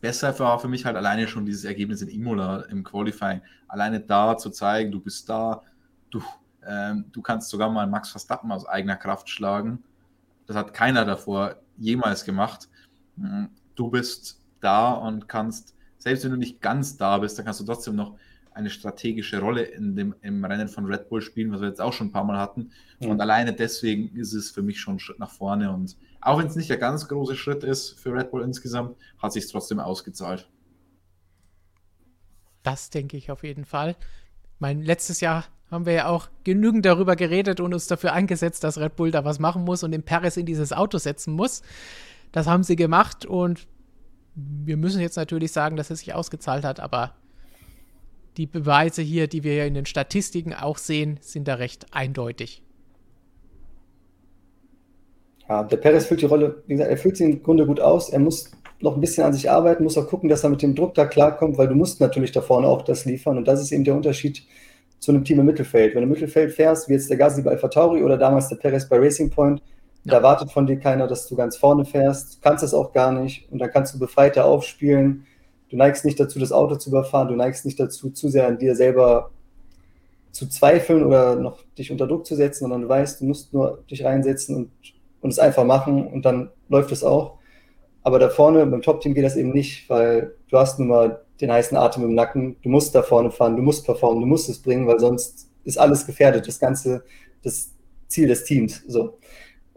besser 0.00 0.36
war 0.38 0.58
für 0.58 0.68
mich 0.68 0.84
halt 0.84 0.96
alleine 0.96 1.28
schon 1.28 1.46
dieses 1.46 1.64
Ergebnis 1.64 2.02
in 2.02 2.08
Imola 2.08 2.62
im 2.62 2.84
Qualifying. 2.84 3.40
Alleine 3.66 4.00
da 4.00 4.36
zu 4.36 4.50
zeigen, 4.50 4.92
du 4.92 5.00
bist 5.00 5.28
da, 5.28 5.62
du, 6.10 6.22
ähm, 6.66 7.06
du 7.12 7.22
kannst 7.22 7.50
sogar 7.50 7.70
mal 7.70 7.86
Max 7.86 8.10
Verstappen 8.10 8.52
aus 8.52 8.66
eigener 8.66 8.96
Kraft 8.96 9.28
schlagen. 9.28 9.82
Das 10.46 10.56
hat 10.56 10.74
keiner 10.74 11.04
davor 11.04 11.56
jemals 11.76 12.24
gemacht. 12.24 12.68
Mhm. 13.16 13.50
Du 13.74 13.90
bist 13.90 14.40
da 14.60 14.92
und 14.92 15.28
kannst, 15.28 15.74
selbst 15.98 16.24
wenn 16.24 16.30
du 16.30 16.36
nicht 16.36 16.60
ganz 16.60 16.96
da 16.96 17.18
bist, 17.18 17.38
dann 17.38 17.44
kannst 17.44 17.60
du 17.60 17.64
trotzdem 17.64 17.96
noch 17.96 18.16
eine 18.58 18.70
strategische 18.70 19.40
Rolle 19.40 19.62
in 19.62 19.94
dem, 19.94 20.14
im 20.20 20.44
Rennen 20.44 20.68
von 20.68 20.84
Red 20.84 21.08
Bull 21.08 21.22
spielen, 21.22 21.52
was 21.52 21.60
wir 21.60 21.68
jetzt 21.68 21.80
auch 21.80 21.92
schon 21.92 22.08
ein 22.08 22.12
paar 22.12 22.24
Mal 22.24 22.38
hatten. 22.38 22.72
Mhm. 22.98 23.10
Und 23.10 23.20
alleine 23.20 23.52
deswegen 23.52 24.16
ist 24.16 24.32
es 24.32 24.50
für 24.50 24.62
mich 24.62 24.80
schon 24.80 24.96
ein 24.96 24.98
Schritt 24.98 25.20
nach 25.20 25.30
vorne. 25.30 25.72
Und 25.72 25.96
auch 26.20 26.38
wenn 26.38 26.48
es 26.48 26.56
nicht 26.56 26.68
der 26.68 26.78
ganz 26.78 27.06
große 27.06 27.36
Schritt 27.36 27.62
ist 27.62 27.98
für 27.98 28.12
Red 28.12 28.32
Bull 28.32 28.42
insgesamt, 28.42 28.96
hat 29.18 29.32
sich 29.32 29.48
trotzdem 29.48 29.78
ausgezahlt. 29.78 30.48
Das 32.64 32.90
denke 32.90 33.16
ich 33.16 33.30
auf 33.30 33.44
jeden 33.44 33.64
Fall. 33.64 33.96
Mein 34.58 34.82
letztes 34.82 35.20
Jahr 35.20 35.44
haben 35.70 35.86
wir 35.86 35.92
ja 35.92 36.08
auch 36.08 36.28
genügend 36.44 36.84
darüber 36.84 37.14
geredet 37.14 37.60
und 37.60 37.72
uns 37.72 37.86
dafür 37.86 38.12
eingesetzt, 38.12 38.64
dass 38.64 38.78
Red 38.78 38.96
Bull 38.96 39.10
da 39.10 39.24
was 39.24 39.38
machen 39.38 39.64
muss 39.64 39.84
und 39.84 39.92
den 39.92 40.02
Paris 40.02 40.36
in 40.36 40.46
dieses 40.46 40.72
Auto 40.72 40.98
setzen 40.98 41.32
muss. 41.32 41.62
Das 42.32 42.46
haben 42.46 42.64
sie 42.64 42.76
gemacht 42.76 43.24
und 43.24 43.68
wir 44.64 44.76
müssen 44.76 45.00
jetzt 45.00 45.16
natürlich 45.16 45.52
sagen, 45.52 45.76
dass 45.76 45.90
es 45.90 46.00
sich 46.00 46.14
ausgezahlt 46.14 46.64
hat, 46.64 46.80
aber 46.80 47.14
die 48.36 48.46
Beweise 48.46 49.02
hier, 49.02 49.26
die 49.26 49.42
wir 49.42 49.54
ja 49.54 49.64
in 49.64 49.74
den 49.74 49.86
Statistiken 49.86 50.54
auch 50.54 50.78
sehen, 50.78 51.18
sind 51.20 51.48
da 51.48 51.54
recht 51.54 51.86
eindeutig. 51.92 52.62
Ja, 55.48 55.64
der 55.64 55.78
Perez 55.78 56.06
füllt 56.06 56.20
die 56.20 56.26
Rolle, 56.26 56.62
wie 56.66 56.74
gesagt, 56.74 56.90
er 56.90 56.98
füllt 56.98 57.16
sie 57.16 57.24
im 57.24 57.42
Grunde 57.42 57.66
gut 57.66 57.80
aus. 57.80 58.10
Er 58.10 58.20
muss 58.20 58.52
noch 58.80 58.94
ein 58.94 59.00
bisschen 59.00 59.24
an 59.24 59.32
sich 59.32 59.50
arbeiten, 59.50 59.82
muss 59.82 59.98
auch 59.98 60.06
gucken, 60.06 60.28
dass 60.28 60.44
er 60.44 60.50
mit 60.50 60.62
dem 60.62 60.74
Druck 60.74 60.94
da 60.94 61.06
klarkommt, 61.06 61.58
weil 61.58 61.68
du 61.68 61.74
musst 61.74 62.00
natürlich 62.00 62.30
da 62.30 62.40
vorne 62.40 62.68
auch 62.68 62.82
das 62.82 63.06
liefern. 63.06 63.38
Und 63.38 63.48
das 63.48 63.60
ist 63.60 63.72
eben 63.72 63.82
der 63.82 63.96
Unterschied 63.96 64.44
zu 65.00 65.10
einem 65.10 65.24
Team 65.24 65.40
im 65.40 65.46
Mittelfeld. 65.46 65.94
Wenn 65.94 66.02
du 66.02 66.06
im 66.06 66.12
Mittelfeld 66.12 66.52
fährst, 66.52 66.88
wie 66.88 66.92
jetzt 66.92 67.10
der 67.10 67.16
Gasly 67.16 67.42
bei 67.42 67.52
Alpha 67.52 67.68
Tauri 67.68 68.04
oder 68.04 68.16
damals 68.18 68.48
der 68.48 68.56
Perez 68.56 68.88
bei 68.88 68.98
Racing 68.98 69.30
Point, 69.30 69.62
ja. 70.04 70.12
da 70.12 70.16
erwartet 70.18 70.50
von 70.50 70.66
dir 70.66 70.78
keiner, 70.78 71.06
dass 71.06 71.26
du 71.26 71.36
ganz 71.36 71.56
vorne 71.56 71.84
fährst. 71.84 72.40
Kannst 72.42 72.64
es 72.64 72.74
auch 72.74 72.92
gar 72.92 73.12
nicht. 73.12 73.50
Und 73.50 73.58
dann 73.58 73.70
kannst 73.70 73.94
du 73.94 73.98
befreiter 73.98 74.44
aufspielen. 74.44 75.26
Du 75.68 75.76
neigst 75.76 76.04
nicht 76.04 76.18
dazu, 76.18 76.38
das 76.38 76.52
Auto 76.52 76.76
zu 76.76 76.90
überfahren. 76.90 77.28
Du 77.28 77.36
neigst 77.36 77.64
nicht 77.64 77.78
dazu, 77.78 78.10
zu 78.10 78.28
sehr 78.28 78.46
an 78.46 78.58
dir 78.58 78.74
selber 78.74 79.30
zu 80.32 80.48
zweifeln 80.48 81.04
oder 81.04 81.36
noch 81.36 81.58
dich 81.76 81.90
unter 81.90 82.06
Druck 82.06 82.26
zu 82.26 82.36
setzen, 82.36 82.60
sondern 82.60 82.82
du 82.82 82.88
weißt, 82.88 83.20
du 83.20 83.24
musst 83.24 83.52
nur 83.52 83.82
dich 83.90 84.04
reinsetzen 84.04 84.54
und, 84.54 84.70
und 85.20 85.30
es 85.30 85.38
einfach 85.38 85.64
machen 85.64 86.06
und 86.06 86.24
dann 86.24 86.50
läuft 86.68 86.92
es 86.92 87.02
auch. 87.02 87.38
Aber 88.02 88.18
da 88.18 88.28
vorne 88.28 88.64
beim 88.66 88.82
Top-Team 88.82 89.14
geht 89.14 89.24
das 89.24 89.36
eben 89.36 89.50
nicht, 89.50 89.88
weil 89.90 90.34
du 90.48 90.58
hast 90.58 90.78
nun 90.78 90.88
mal 90.88 91.22
den 91.40 91.52
heißen 91.52 91.76
Atem 91.76 92.04
im 92.04 92.14
Nacken. 92.14 92.56
Du 92.62 92.68
musst 92.68 92.94
da 92.94 93.02
vorne 93.02 93.30
fahren, 93.30 93.56
du 93.56 93.62
musst 93.62 93.84
performen, 93.84 94.20
du 94.20 94.26
musst 94.26 94.48
es 94.48 94.60
bringen, 94.60 94.86
weil 94.86 95.00
sonst 95.00 95.50
ist 95.64 95.78
alles 95.78 96.06
gefährdet, 96.06 96.46
das 96.46 96.58
ganze, 96.58 97.04
das 97.42 97.72
Ziel 98.06 98.28
des 98.28 98.44
Teams. 98.44 98.82
So. 98.86 99.18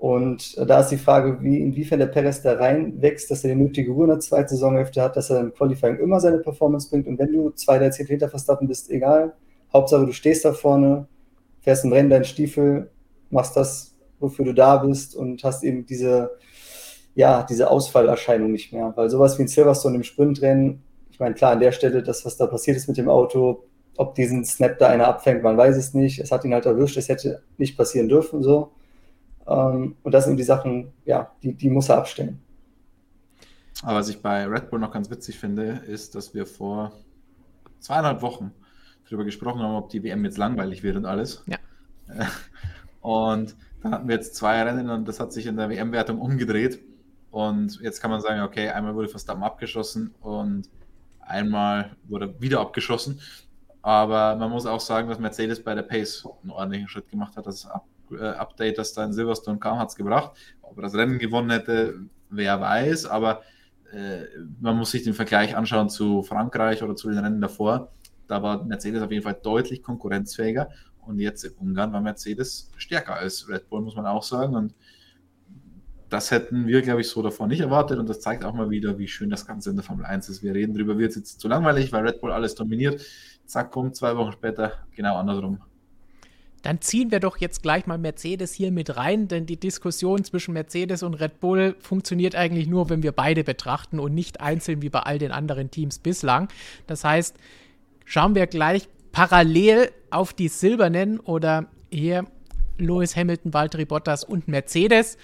Und 0.01 0.57
da 0.57 0.79
ist 0.79 0.89
die 0.89 0.97
Frage, 0.97 1.37
wie, 1.41 1.59
inwiefern 1.59 1.99
der 1.99 2.07
Perez 2.07 2.41
da 2.41 2.53
reinwächst, 2.53 3.29
dass 3.29 3.43
er 3.43 3.53
die 3.53 3.61
nötige 3.61 3.91
Ruhe 3.91 4.05
in 4.05 4.09
der 4.09 4.19
zweiten 4.19 4.49
Saisonhälfte 4.49 5.01
hat, 5.01 5.15
dass 5.15 5.29
er 5.29 5.39
im 5.39 5.53
Qualifying 5.53 5.99
immer 5.99 6.19
seine 6.19 6.39
Performance 6.39 6.89
bringt. 6.89 7.05
Und 7.07 7.19
wenn 7.19 7.31
du 7.31 7.51
zwei, 7.51 7.77
drei 7.77 7.91
Zehntel 7.91 8.13
hinter 8.13 8.29
Verstappen 8.29 8.67
bist, 8.67 8.89
egal. 8.89 9.33
Hauptsache, 9.71 10.05
du 10.05 10.11
stehst 10.11 10.43
da 10.43 10.53
vorne, 10.53 11.07
fährst 11.61 11.85
im 11.85 11.93
Rennen 11.93 12.09
deinen 12.09 12.25
Stiefel, 12.25 12.89
machst 13.29 13.55
das, 13.55 13.95
wofür 14.19 14.43
du 14.45 14.53
da 14.53 14.77
bist 14.77 15.15
und 15.15 15.43
hast 15.43 15.63
eben 15.63 15.85
diese, 15.85 16.31
ja, 17.13 17.43
diese 17.43 17.69
Ausfallerscheinung 17.69 18.51
nicht 18.51 18.73
mehr. 18.73 18.91
Weil 18.95 19.09
sowas 19.09 19.37
wie 19.37 19.43
ein 19.43 19.47
Silverstone 19.47 19.97
im 19.97 20.03
Sprintrennen 20.03 20.81
meine, 21.21 21.35
klar, 21.35 21.51
an 21.51 21.59
der 21.61 21.71
Stelle, 21.71 22.03
das, 22.03 22.25
was 22.25 22.35
da 22.35 22.47
passiert 22.47 22.75
ist 22.75 22.87
mit 22.89 22.97
dem 22.97 23.07
Auto, 23.07 23.63
ob 23.95 24.15
diesen 24.15 24.43
Snap 24.43 24.77
da 24.79 24.89
einer 24.89 25.07
abfängt, 25.07 25.43
man 25.43 25.55
weiß 25.55 25.77
es 25.77 25.93
nicht. 25.93 26.19
Es 26.19 26.31
hat 26.31 26.43
ihn 26.43 26.53
halt 26.53 26.65
erwischt, 26.65 26.97
es 26.97 27.07
hätte 27.07 27.43
nicht 27.57 27.77
passieren 27.77 28.09
dürfen, 28.09 28.43
so. 28.43 28.71
Ähm, 29.47 29.95
und 30.03 30.11
das 30.13 30.25
sind 30.25 30.37
die 30.37 30.43
Sachen, 30.43 30.91
ja, 31.05 31.31
die, 31.43 31.53
die 31.53 31.69
muss 31.69 31.89
er 31.89 31.97
abstellen. 31.97 32.41
Aber 33.83 33.99
was 33.99 34.09
ich 34.09 34.21
bei 34.21 34.45
Red 34.45 34.69
Bull 34.69 34.79
noch 34.79 34.91
ganz 34.91 35.09
witzig 35.09 35.39
finde, 35.39 35.81
ist, 35.87 36.15
dass 36.15 36.33
wir 36.33 36.45
vor 36.45 36.91
zweieinhalb 37.79 38.21
Wochen 38.21 38.51
darüber 39.05 39.25
gesprochen 39.25 39.61
haben, 39.61 39.75
ob 39.75 39.89
die 39.89 40.03
WM 40.03 40.23
jetzt 40.23 40.37
langweilig 40.37 40.83
wird 40.83 40.97
und 40.97 41.05
alles. 41.05 41.43
Ja. 41.47 41.57
Und 43.01 43.55
dann 43.81 43.93
hatten 43.93 44.07
wir 44.07 44.13
jetzt 44.13 44.35
zwei 44.35 44.61
Rennen 44.61 44.87
und 44.91 45.07
das 45.07 45.19
hat 45.19 45.33
sich 45.33 45.47
in 45.47 45.57
der 45.57 45.69
WM-Wertung 45.69 46.19
umgedreht. 46.19 46.79
Und 47.31 47.81
jetzt 47.81 47.99
kann 47.99 48.11
man 48.11 48.21
sagen, 48.21 48.41
okay, 48.41 48.69
einmal 48.69 48.93
wurde 48.93 49.07
Verstappen 49.07 49.41
abgeschossen 49.41 50.13
und 50.21 50.69
Einmal 51.31 51.95
wurde 52.07 52.39
wieder 52.41 52.59
abgeschossen. 52.59 53.21
Aber 53.81 54.35
man 54.35 54.51
muss 54.51 54.65
auch 54.65 54.81
sagen, 54.81 55.07
dass 55.07 55.17
Mercedes 55.17 55.63
bei 55.63 55.73
der 55.73 55.83
Pace 55.83 56.27
einen 56.41 56.51
ordentlichen 56.51 56.87
Schritt 56.87 57.09
gemacht 57.09 57.37
hat. 57.37 57.47
Das 57.47 57.65
Up 57.65 57.85
äh, 57.85 58.00
Update, 58.19 58.77
das 58.77 58.93
da 58.93 59.05
in 59.05 59.13
Silverstone 59.13 59.59
kam, 59.59 59.79
hat 59.79 59.89
es 59.89 59.95
gebracht. 59.95 60.37
Ob 60.61 60.77
er 60.77 60.83
das 60.83 60.95
Rennen 60.95 61.19
gewonnen 61.19 61.49
hätte, 61.49 61.99
wer 62.29 62.59
weiß. 62.59 63.05
Aber 63.05 63.41
äh, 63.91 64.23
man 64.59 64.77
muss 64.77 64.91
sich 64.91 65.03
den 65.03 65.13
Vergleich 65.13 65.55
anschauen 65.55 65.89
zu 65.89 66.23
Frankreich 66.23 66.83
oder 66.83 66.95
zu 66.95 67.09
den 67.09 67.19
Rennen 67.19 67.41
davor. 67.41 67.91
Da 68.27 68.41
war 68.41 68.63
Mercedes 68.63 69.01
auf 69.01 69.11
jeden 69.11 69.23
Fall 69.23 69.37
deutlich 69.41 69.83
konkurrenzfähiger. 69.83 70.69
Und 71.05 71.19
jetzt 71.19 71.43
in 71.43 71.53
Ungarn 71.53 71.91
war 71.93 72.01
Mercedes 72.01 72.71
stärker 72.77 73.15
als 73.15 73.49
Red 73.49 73.69
Bull, 73.69 73.81
muss 73.81 73.95
man 73.95 74.05
auch 74.05 74.23
sagen. 74.23 74.55
Und 74.55 74.75
das 76.11 76.29
hätten 76.29 76.67
wir, 76.67 76.81
glaube 76.81 77.01
ich, 77.01 77.07
so 77.07 77.21
davor 77.21 77.47
nicht 77.47 77.61
erwartet 77.61 77.97
und 77.97 78.09
das 78.09 78.19
zeigt 78.19 78.43
auch 78.43 78.53
mal 78.53 78.69
wieder, 78.69 78.99
wie 78.99 79.07
schön 79.07 79.29
das 79.29 79.47
Ganze 79.47 79.69
in 79.69 79.77
der 79.77 79.85
Formel 79.85 80.05
1 80.05 80.27
ist. 80.27 80.43
Wir 80.43 80.53
reden 80.53 80.73
darüber, 80.73 80.97
wird 80.97 81.11
es 81.11 81.15
jetzt 81.15 81.39
zu 81.39 81.47
langweilig, 81.47 81.91
weil 81.93 82.05
Red 82.05 82.19
Bull 82.19 82.33
alles 82.33 82.53
dominiert. 82.53 83.01
Zack, 83.45 83.71
kommt 83.71 83.95
zwei 83.95 84.15
Wochen 84.17 84.33
später 84.33 84.73
genau 84.93 85.15
andersrum. 85.17 85.59
Dann 86.61 86.81
ziehen 86.81 87.11
wir 87.11 87.19
doch 87.19 87.37
jetzt 87.37 87.63
gleich 87.63 87.87
mal 87.87 87.97
Mercedes 87.97 88.53
hier 88.53 88.71
mit 88.71 88.95
rein, 88.95 89.27
denn 89.27 89.45
die 89.45 89.59
Diskussion 89.59 90.23
zwischen 90.23 90.53
Mercedes 90.53 91.03
und 91.03 91.15
Red 91.15 91.39
Bull 91.39 91.75
funktioniert 91.79 92.35
eigentlich 92.35 92.67
nur, 92.67 92.89
wenn 92.89 93.03
wir 93.03 93.11
beide 93.11 93.43
betrachten 93.43 93.99
und 93.99 94.13
nicht 94.13 94.41
einzeln 94.41 94.81
wie 94.81 94.89
bei 94.89 94.99
all 94.99 95.17
den 95.17 95.31
anderen 95.31 95.71
Teams 95.71 95.99
bislang. 95.99 96.49
Das 96.87 97.03
heißt, 97.03 97.35
schauen 98.05 98.35
wir 98.35 98.47
gleich 98.47 98.87
parallel 99.11 99.91
auf 100.09 100.33
die 100.33 100.47
Silbernen 100.47 101.19
oder 101.19 101.67
hier 101.89 102.25
Lewis 102.85 103.15
Hamilton, 103.15 103.53
Valtteri 103.53 103.85
Bottas 103.85 104.23
und 104.23 104.47
Mercedes. 104.47 105.17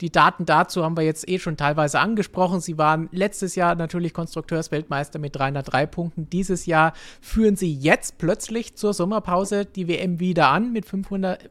Die 0.00 0.10
Daten 0.10 0.44
dazu 0.44 0.84
haben 0.84 0.96
wir 0.96 1.04
jetzt 1.04 1.28
eh 1.28 1.38
schon 1.38 1.56
teilweise 1.56 2.00
angesprochen. 2.00 2.60
Sie 2.60 2.78
waren 2.78 3.08
letztes 3.12 3.54
Jahr 3.54 3.74
natürlich 3.74 4.12
Konstrukteursweltmeister 4.12 5.18
mit 5.18 5.36
303 5.36 5.86
Punkten. 5.86 6.30
Dieses 6.30 6.66
Jahr 6.66 6.92
führen 7.20 7.56
sie 7.56 7.72
jetzt 7.72 8.18
plötzlich 8.18 8.74
zur 8.76 8.92
Sommerpause 8.92 9.64
die 9.64 9.88
WM 9.88 10.20
wieder 10.20 10.48
an 10.48 10.72
mit 10.72 10.86
500 10.86 11.50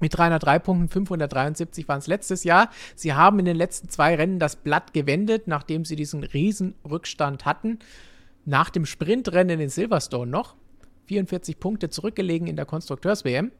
mit 0.00 0.16
303 0.16 0.58
Punkten, 0.58 0.88
573 0.88 1.86
waren 1.88 1.98
es 1.98 2.06
letztes 2.06 2.44
Jahr. 2.44 2.70
Sie 2.94 3.12
haben 3.12 3.38
in 3.38 3.44
den 3.44 3.56
letzten 3.56 3.88
zwei 3.88 4.14
Rennen 4.14 4.38
das 4.38 4.56
Blatt 4.56 4.94
gewendet, 4.94 5.48
nachdem 5.48 5.84
sie 5.84 5.96
diesen 5.96 6.22
riesen 6.24 6.74
Rückstand 6.88 7.44
hatten. 7.44 7.78
Nach 8.44 8.70
dem 8.70 8.86
Sprintrennen 8.86 9.60
in 9.60 9.68
Silverstone 9.68 10.30
noch 10.30 10.54
44 11.06 11.58
Punkte 11.58 11.90
zurückgelegen 11.90 12.46
in 12.46 12.56
der 12.56 12.66
Konstrukteurs-WM. 12.66 13.52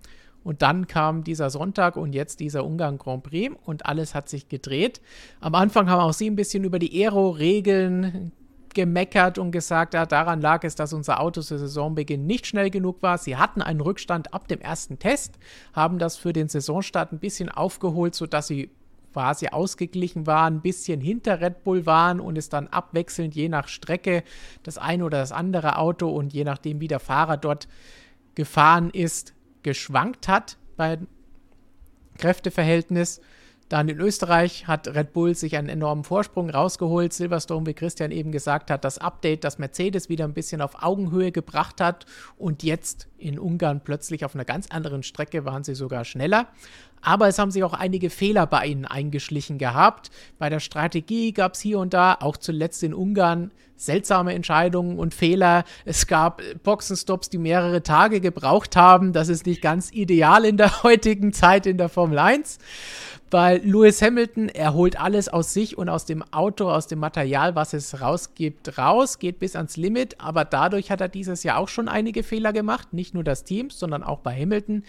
Und 0.47 0.62
dann 0.62 0.86
kam 0.86 1.24
dieser 1.24 1.51
Sonntag 1.51 1.97
und 1.97 2.14
jetzt 2.14 2.39
dieser 2.39 2.64
Ungarn 2.64 2.98
Grand 2.98 3.24
Prix 3.24 3.52
und 3.64 3.85
alles 3.85 4.14
hat 4.14 4.28
sich 4.28 4.48
gedreht. 4.48 5.01
Am 5.40 5.56
Anfang 5.56 5.90
haben 5.90 5.98
auch 5.98 6.12
Sie 6.12 6.31
ein 6.31 6.36
bisschen 6.36 6.62
über 6.62 6.78
die 6.78 7.02
Aero-Regeln 7.05 8.31
gemeckert 8.73 9.39
und 9.39 9.51
gesagt, 9.51 9.94
ja, 9.94 10.06
daran 10.06 10.40
lag 10.40 10.62
es, 10.62 10.77
dass 10.77 10.93
unser 10.93 11.18
Auto 11.18 11.40
zu 11.40 11.59
Saisonbeginn 11.59 12.27
nicht 12.27 12.47
schnell 12.47 12.70
genug 12.70 13.02
war. 13.02 13.18
Sie 13.18 13.36
hatten 13.36 13.60
einen 13.60 13.81
Rückstand 13.81 14.32
ab 14.32 14.47
dem 14.47 14.60
ersten 14.60 15.01
Test, 15.01 15.36
haben 15.73 15.98
das 15.98 16.16
für 16.16 16.32
den 16.32 16.48
Saisonstart 16.48 17.10
ein 17.10 17.18
bisschen 17.18 17.48
aufgeholt, 17.48 18.14
sodass 18.14 18.47
sie 18.47 18.70
quasi 19.12 19.48
ausgeglichen 19.48 20.28
waren, 20.28 20.59
ein 20.59 20.60
bisschen 20.60 21.01
hinter 21.01 21.40
Red 21.40 21.64
Bull 21.64 21.86
waren 21.86 22.20
und 22.20 22.39
es 22.39 22.51
dann 22.51 22.68
abwechselnd 22.68 23.35
je 23.35 23.48
nach 23.48 23.66
Strecke 23.66 24.23
das 24.62 24.78
eine 24.78 25.06
oder 25.06 25.18
das 25.18 25.32
andere 25.32 25.77
Auto 25.77 26.09
und 26.09 26.32
je 26.32 26.44
nachdem, 26.44 26.81
wie 26.81 26.86
der 26.86 27.01
Fahrer 27.01 27.36
dort 27.36 27.66
gefahren 28.36 28.90
ist, 28.90 29.32
geschwankt 29.66 30.28
hat 30.28 30.59
beim 30.76 31.09
Kräfteverhältnis. 32.18 33.20
Dann 33.68 33.88
in 33.88 33.98
Österreich 33.98 34.68
hat 34.68 34.86
Red 34.86 35.12
Bull 35.12 35.34
sich 35.34 35.56
einen 35.56 35.68
enormen 35.68 36.05
Vorsprung 36.05 36.48
rausgeholt. 36.51 37.12
Silverstone, 37.12 37.66
wie 37.66 37.74
Christian 37.74 38.12
eben 38.12 38.30
gesagt 38.30 38.70
hat, 38.70 38.84
das 38.84 38.98
Update, 38.98 39.43
das 39.43 39.59
Mercedes 39.59 40.09
wieder 40.09 40.24
ein 40.24 40.34
bisschen 40.34 40.60
auf 40.60 40.84
Augenhöhe 40.84 41.32
gebracht 41.32 41.80
hat. 41.80 42.06
Und 42.38 42.62
jetzt 42.62 43.09
in 43.18 43.40
Ungarn 43.40 43.82
plötzlich 43.82 44.24
auf 44.24 44.36
einer 44.36 44.44
ganz 44.44 44.68
anderen 44.68 45.02
Strecke 45.02 45.44
waren 45.44 45.64
sie 45.64 45.74
sogar 45.74 46.05
schneller. 46.05 46.47
Aber 47.02 47.28
es 47.28 47.39
haben 47.39 47.51
sich 47.51 47.64
auch 47.64 47.74
einige 47.74 48.10
Fehler 48.10 48.47
bei 48.47 48.66
ihnen 48.66 48.85
eingeschlichen 48.85 49.59
gehabt. 49.59 50.10
Bei 50.39 50.51
der 50.51 50.60
Strategie 50.60 51.32
gab 51.32 51.55
es 51.55 51.60
hier 51.60 51.78
und 51.78 51.94
da, 51.94 52.16
auch 52.20 52.36
zuletzt 52.36 52.82
in 52.82 52.94
Ungarn, 52.94 53.51
seltsame 53.77 54.35
Entscheidungen 54.35 54.98
und 54.98 55.14
Fehler. 55.14 55.64
Es 55.85 56.06
gab 56.06 56.43
Boxenstops, 56.62 57.31
die 57.31 57.39
mehrere 57.39 57.82
Tage 57.82 58.20
gebraucht 58.20 58.74
haben. 58.77 59.12
Das 59.12 59.28
ist 59.28 59.47
nicht 59.47 59.62
ganz 59.62 59.93
ideal 59.93 60.44
in 60.44 60.56
der 60.56 60.82
heutigen 60.82 61.32
Zeit 61.32 61.66
in 61.66 61.78
der 61.78 61.89
Formel 61.89 62.18
1. 62.18 62.59
Weil 63.31 63.60
Lewis 63.64 64.01
Hamilton, 64.02 64.48
er 64.48 64.73
holt 64.73 65.01
alles 65.01 65.28
aus 65.28 65.52
sich 65.52 65.77
und 65.77 65.89
aus 65.89 66.05
dem 66.05 66.23
Auto, 66.32 66.70
aus 66.70 66.86
dem 66.86 67.01
Material, 67.01 67.56
was 67.56 67.73
es 67.73 68.01
rausgibt, 68.01 68.78
raus, 68.78 69.18
geht 69.18 69.40
bis 69.40 69.56
ans 69.56 69.77
Limit. 69.77 70.20
Aber 70.20 70.44
dadurch 70.44 70.93
hat 70.93 71.01
er 71.01 71.09
dieses 71.09 71.43
Jahr 71.43 71.59
auch 71.59 71.68
schon 71.68 71.89
einige 71.89 72.23
Fehler 72.23 72.52
gemacht. 72.52 72.93
Nicht 72.93 73.14
nur 73.14 73.24
das 73.24 73.43
Team, 73.43 73.70
sondern 73.70 74.05
auch 74.05 74.20
bei 74.20 74.32
Hamilton 74.32 74.85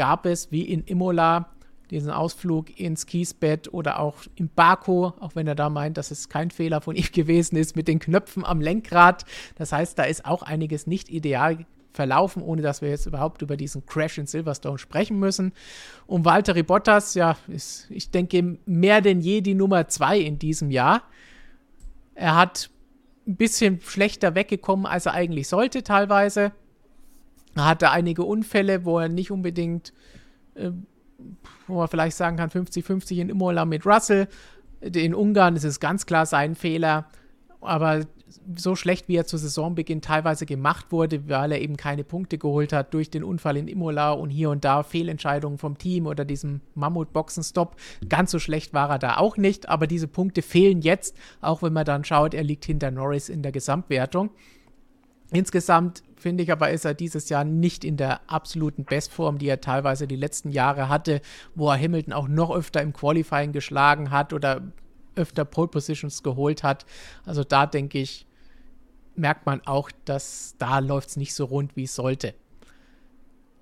gab 0.00 0.24
es 0.24 0.50
wie 0.50 0.62
in 0.62 0.82
Imola 0.84 1.50
diesen 1.90 2.10
Ausflug 2.10 2.80
ins 2.80 3.04
Kiesbett 3.04 3.70
oder 3.70 3.98
auch 3.98 4.16
im 4.34 4.48
Baku, 4.48 5.10
auch 5.20 5.34
wenn 5.34 5.46
er 5.46 5.54
da 5.54 5.68
meint, 5.68 5.98
dass 5.98 6.10
es 6.10 6.30
kein 6.30 6.50
Fehler 6.50 6.80
von 6.80 6.96
ihm 6.96 7.12
gewesen 7.12 7.56
ist, 7.56 7.76
mit 7.76 7.86
den 7.86 7.98
Knöpfen 7.98 8.42
am 8.42 8.62
Lenkrad. 8.62 9.26
Das 9.56 9.72
heißt, 9.72 9.98
da 9.98 10.04
ist 10.04 10.24
auch 10.24 10.42
einiges 10.42 10.86
nicht 10.86 11.10
ideal 11.10 11.66
verlaufen, 11.92 12.42
ohne 12.42 12.62
dass 12.62 12.80
wir 12.80 12.88
jetzt 12.88 13.04
überhaupt 13.04 13.42
über 13.42 13.58
diesen 13.58 13.84
Crash 13.84 14.16
in 14.16 14.26
Silverstone 14.26 14.78
sprechen 14.78 15.18
müssen. 15.18 15.52
Und 16.06 16.24
Valtteri 16.24 16.62
Bottas, 16.62 17.12
ja, 17.12 17.36
ist, 17.46 17.90
ich 17.90 18.10
denke, 18.10 18.56
mehr 18.64 19.02
denn 19.02 19.20
je 19.20 19.42
die 19.42 19.52
Nummer 19.52 19.86
zwei 19.88 20.18
in 20.18 20.38
diesem 20.38 20.70
Jahr. 20.70 21.02
Er 22.14 22.36
hat 22.36 22.70
ein 23.26 23.36
bisschen 23.36 23.82
schlechter 23.82 24.34
weggekommen, 24.34 24.86
als 24.86 25.04
er 25.04 25.12
eigentlich 25.12 25.46
sollte, 25.46 25.82
teilweise. 25.82 26.52
Er 27.54 27.66
hatte 27.66 27.90
einige 27.90 28.24
Unfälle, 28.24 28.84
wo 28.84 28.98
er 28.98 29.08
nicht 29.08 29.30
unbedingt, 29.30 29.92
äh, 30.54 30.70
wo 31.66 31.78
man 31.78 31.88
vielleicht 31.88 32.16
sagen 32.16 32.36
kann, 32.36 32.50
50-50 32.50 33.18
in 33.18 33.28
Imola 33.28 33.64
mit 33.64 33.86
Russell. 33.86 34.28
In 34.80 35.14
Ungarn 35.14 35.56
ist 35.56 35.64
es 35.64 35.80
ganz 35.80 36.06
klar 36.06 36.26
sein 36.26 36.54
Fehler. 36.54 37.06
Aber 37.60 38.06
so 38.56 38.76
schlecht, 38.76 39.08
wie 39.08 39.16
er 39.16 39.26
zu 39.26 39.36
Saisonbeginn 39.36 40.02
teilweise 40.02 40.46
gemacht 40.46 40.86
wurde, 40.90 41.28
weil 41.28 41.52
er 41.52 41.60
eben 41.60 41.76
keine 41.76 42.04
Punkte 42.04 42.38
geholt 42.38 42.72
hat 42.72 42.94
durch 42.94 43.10
den 43.10 43.24
Unfall 43.24 43.56
in 43.56 43.68
Imola 43.68 44.12
und 44.12 44.30
hier 44.30 44.50
und 44.50 44.64
da 44.64 44.82
Fehlentscheidungen 44.82 45.58
vom 45.58 45.78
Team 45.78 46.06
oder 46.06 46.24
diesem 46.24 46.60
Mammut-Boxenstopp. 46.74 47.76
Ganz 48.08 48.30
so 48.30 48.38
schlecht 48.38 48.72
war 48.72 48.90
er 48.90 48.98
da 48.98 49.16
auch 49.16 49.36
nicht, 49.36 49.68
aber 49.68 49.86
diese 49.86 50.08
Punkte 50.08 50.42
fehlen 50.42 50.80
jetzt, 50.80 51.16
auch 51.40 51.62
wenn 51.62 51.72
man 51.72 51.84
dann 51.84 52.04
schaut, 52.04 52.34
er 52.34 52.44
liegt 52.44 52.64
hinter 52.64 52.90
Norris 52.90 53.28
in 53.28 53.42
der 53.42 53.52
Gesamtwertung. 53.52 54.30
Insgesamt 55.32 56.02
finde 56.20 56.42
ich 56.42 56.52
aber, 56.52 56.70
ist 56.70 56.84
er 56.84 56.94
dieses 56.94 57.28
Jahr 57.28 57.44
nicht 57.44 57.84
in 57.84 57.96
der 57.96 58.20
absoluten 58.30 58.84
Bestform, 58.84 59.38
die 59.38 59.48
er 59.48 59.60
teilweise 59.60 60.06
die 60.06 60.16
letzten 60.16 60.50
Jahre 60.50 60.88
hatte, 60.88 61.20
wo 61.54 61.70
er 61.70 61.80
Hamilton 61.80 62.12
auch 62.12 62.28
noch 62.28 62.50
öfter 62.50 62.82
im 62.82 62.92
Qualifying 62.92 63.52
geschlagen 63.52 64.10
hat 64.10 64.32
oder 64.32 64.62
öfter 65.16 65.44
Pole 65.44 65.68
Positions 65.68 66.22
geholt 66.22 66.62
hat. 66.62 66.86
Also 67.24 67.44
da 67.44 67.66
denke 67.66 67.98
ich, 67.98 68.26
merkt 69.16 69.46
man 69.46 69.60
auch, 69.66 69.90
dass 70.04 70.54
da 70.58 70.78
läuft 70.78 71.10
es 71.10 71.16
nicht 71.16 71.34
so 71.34 71.44
rund, 71.44 71.76
wie 71.76 71.84
es 71.84 71.94
sollte. 71.94 72.34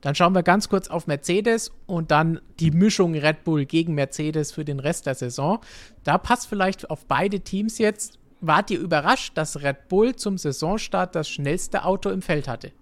Dann 0.00 0.14
schauen 0.14 0.34
wir 0.34 0.44
ganz 0.44 0.68
kurz 0.68 0.88
auf 0.88 1.06
Mercedes 1.08 1.72
und 1.86 2.10
dann 2.12 2.40
die 2.60 2.70
Mischung 2.70 3.14
Red 3.14 3.42
Bull 3.42 3.66
gegen 3.66 3.94
Mercedes 3.94 4.52
für 4.52 4.64
den 4.64 4.78
Rest 4.78 5.06
der 5.06 5.16
Saison. 5.16 5.58
Da 6.04 6.18
passt 6.18 6.46
vielleicht 6.46 6.88
auf 6.88 7.06
beide 7.06 7.40
Teams 7.40 7.78
jetzt. 7.78 8.18
Wart 8.40 8.70
ihr 8.70 8.78
überrascht, 8.80 9.36
dass 9.36 9.62
Red 9.62 9.88
Bull 9.88 10.14
zum 10.14 10.38
Saisonstart 10.38 11.14
das 11.14 11.28
schnellste 11.28 11.84
Auto 11.84 12.10
im 12.10 12.22
Feld 12.22 12.48
hatte? 12.48 12.72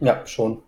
Ja, 0.00 0.24
schon. 0.26 0.62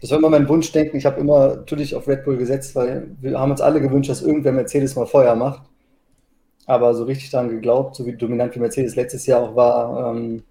Das 0.00 0.10
war 0.10 0.18
immer 0.18 0.30
mein 0.30 0.48
Wunschdenken. 0.48 0.96
Ich 0.96 1.06
habe 1.06 1.20
immer 1.20 1.56
natürlich 1.56 1.94
auf 1.94 2.08
Red 2.08 2.24
Bull 2.24 2.36
gesetzt, 2.36 2.74
weil 2.76 3.10
wir 3.20 3.38
haben 3.38 3.50
uns 3.50 3.60
alle 3.60 3.80
gewünscht, 3.80 4.10
dass 4.10 4.22
irgendwer 4.22 4.52
Mercedes 4.52 4.96
mal 4.96 5.06
Feuer 5.06 5.34
macht. 5.34 5.62
Aber 6.66 6.94
so 6.94 7.04
richtig 7.04 7.30
daran 7.30 7.48
geglaubt, 7.48 7.96
so 7.96 8.06
wie 8.06 8.14
dominant 8.14 8.54
wie 8.54 8.60
Mercedes 8.60 8.94
letztes 8.94 9.26
Jahr 9.26 9.42
auch 9.42 9.56
war, 9.56 10.14
ähm, 10.14 10.42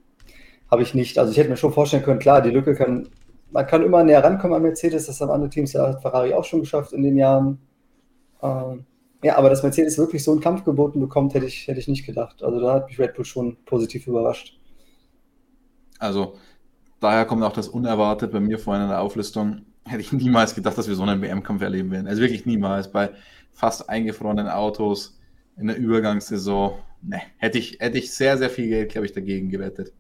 habe 0.70 0.82
ich 0.82 0.94
nicht. 0.94 1.18
Also 1.18 1.32
ich 1.32 1.38
hätte 1.38 1.50
mir 1.50 1.58
schon 1.58 1.74
vorstellen 1.74 2.04
können, 2.04 2.20
klar, 2.20 2.42
die 2.42 2.50
Lücke 2.50 2.76
kann, 2.76 3.10
man 3.52 3.66
kann 3.66 3.84
immer 3.84 4.04
näher 4.04 4.24
rankommen 4.24 4.56
an 4.56 4.64
Mercedes, 4.64 5.06
das 5.06 5.22
haben 5.22 5.32
andere 5.32 5.50
Teams 5.50 5.74
ja 5.74 5.98
Ferrari 6.00 6.34
auch 6.34 6.44
schon 6.44 6.60
geschafft 6.60 6.92
in 6.92 7.04
den 7.04 7.18
Jahren. 7.18 7.60
Ähm, 8.42 8.86
ja, 9.24 9.38
aber 9.38 9.50
dass 9.50 9.64
Mercedes 9.64 9.98
wirklich 9.98 10.24
so 10.24 10.32
einen 10.32 10.42
Kampf 10.42 10.64
geboten 10.64 11.00
bekommt, 11.00 11.34
hätte 11.34 11.46
ich, 11.46 11.68
hätte 11.68 11.80
ich 11.80 11.88
nicht 11.88 12.06
gedacht. 12.06 12.44
Also 12.44 12.60
da 12.60 12.76
hat 12.76 12.88
mich 12.88 13.00
Red 13.00 13.16
Bull 13.16 13.26
schon 13.26 13.58
positiv 13.66 14.08
überrascht. 14.08 14.58
Also 16.00 16.36
daher 17.00 17.26
kommt 17.26 17.44
auch 17.44 17.54
das 17.54 17.68
Unerwartet 17.68 18.32
bei 18.32 18.40
mir 18.40 18.60
vorhin 18.60 18.84
in 18.84 18.90
der 18.90 19.02
Auflistung. 19.02 19.64
Hätte 19.86 20.02
ich 20.02 20.12
niemals 20.12 20.54
gedacht, 20.54 20.78
dass 20.78 20.88
wir 20.88 20.96
so 20.96 21.04
einen 21.04 21.22
WM-Kampf 21.22 21.62
erleben 21.62 21.92
werden. 21.92 22.08
Also 22.08 22.22
wirklich 22.22 22.46
niemals. 22.46 22.92
Bei 22.92 23.12
fast 23.52 23.90
eingefrorenen 23.90 24.48
Autos 24.48 25.18
in 25.58 25.68
der 25.68 25.78
Übergangssaison. 25.78 26.74
Ne, 27.02 27.22
hätte 27.38 27.58
ich, 27.58 27.78
hätte 27.80 27.98
ich 27.98 28.14
sehr, 28.14 28.38
sehr 28.38 28.50
viel 28.50 28.68
Geld, 28.68 28.92
glaube 28.92 29.06
ich, 29.06 29.14
dagegen 29.14 29.50
gewettet 29.50 29.94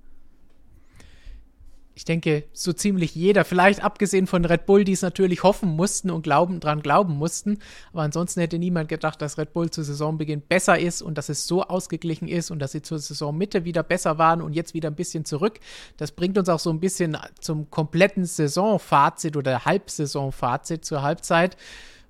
ich 1.97 2.05
denke, 2.05 2.43
so 2.53 2.73
ziemlich 2.73 3.15
jeder, 3.15 3.43
vielleicht 3.43 3.83
abgesehen 3.83 4.27
von 4.27 4.45
Red 4.45 4.67
Bull, 4.67 4.83
die 4.83 4.91
es 4.91 5.01
natürlich 5.01 5.41
hoffen 5.41 5.69
mussten 5.69 6.11
und 6.11 6.21
glauben, 6.21 6.59
dran 6.59 6.83
glauben 6.83 7.15
mussten. 7.15 7.57
Aber 7.91 8.03
ansonsten 8.03 8.39
hätte 8.39 8.59
niemand 8.59 8.87
gedacht, 8.87 9.19
dass 9.19 9.39
Red 9.39 9.51
Bull 9.51 9.71
zu 9.71 9.81
Saisonbeginn 9.81 10.41
besser 10.41 10.77
ist 10.77 11.01
und 11.01 11.17
dass 11.17 11.29
es 11.29 11.47
so 11.47 11.63
ausgeglichen 11.63 12.27
ist 12.27 12.51
und 12.51 12.59
dass 12.59 12.73
sie 12.73 12.83
zur 12.83 12.99
Saisonmitte 12.99 13.65
wieder 13.65 13.81
besser 13.81 14.19
waren 14.19 14.43
und 14.43 14.53
jetzt 14.53 14.75
wieder 14.75 14.91
ein 14.91 14.95
bisschen 14.95 15.25
zurück. 15.25 15.59
Das 15.97 16.11
bringt 16.11 16.37
uns 16.37 16.49
auch 16.49 16.59
so 16.59 16.69
ein 16.69 16.79
bisschen 16.79 17.17
zum 17.39 17.71
kompletten 17.71 18.25
Saisonfazit 18.25 19.35
oder 19.35 19.65
Halbsaisonfazit 19.65 20.85
zur 20.85 21.01
Halbzeit. 21.01 21.57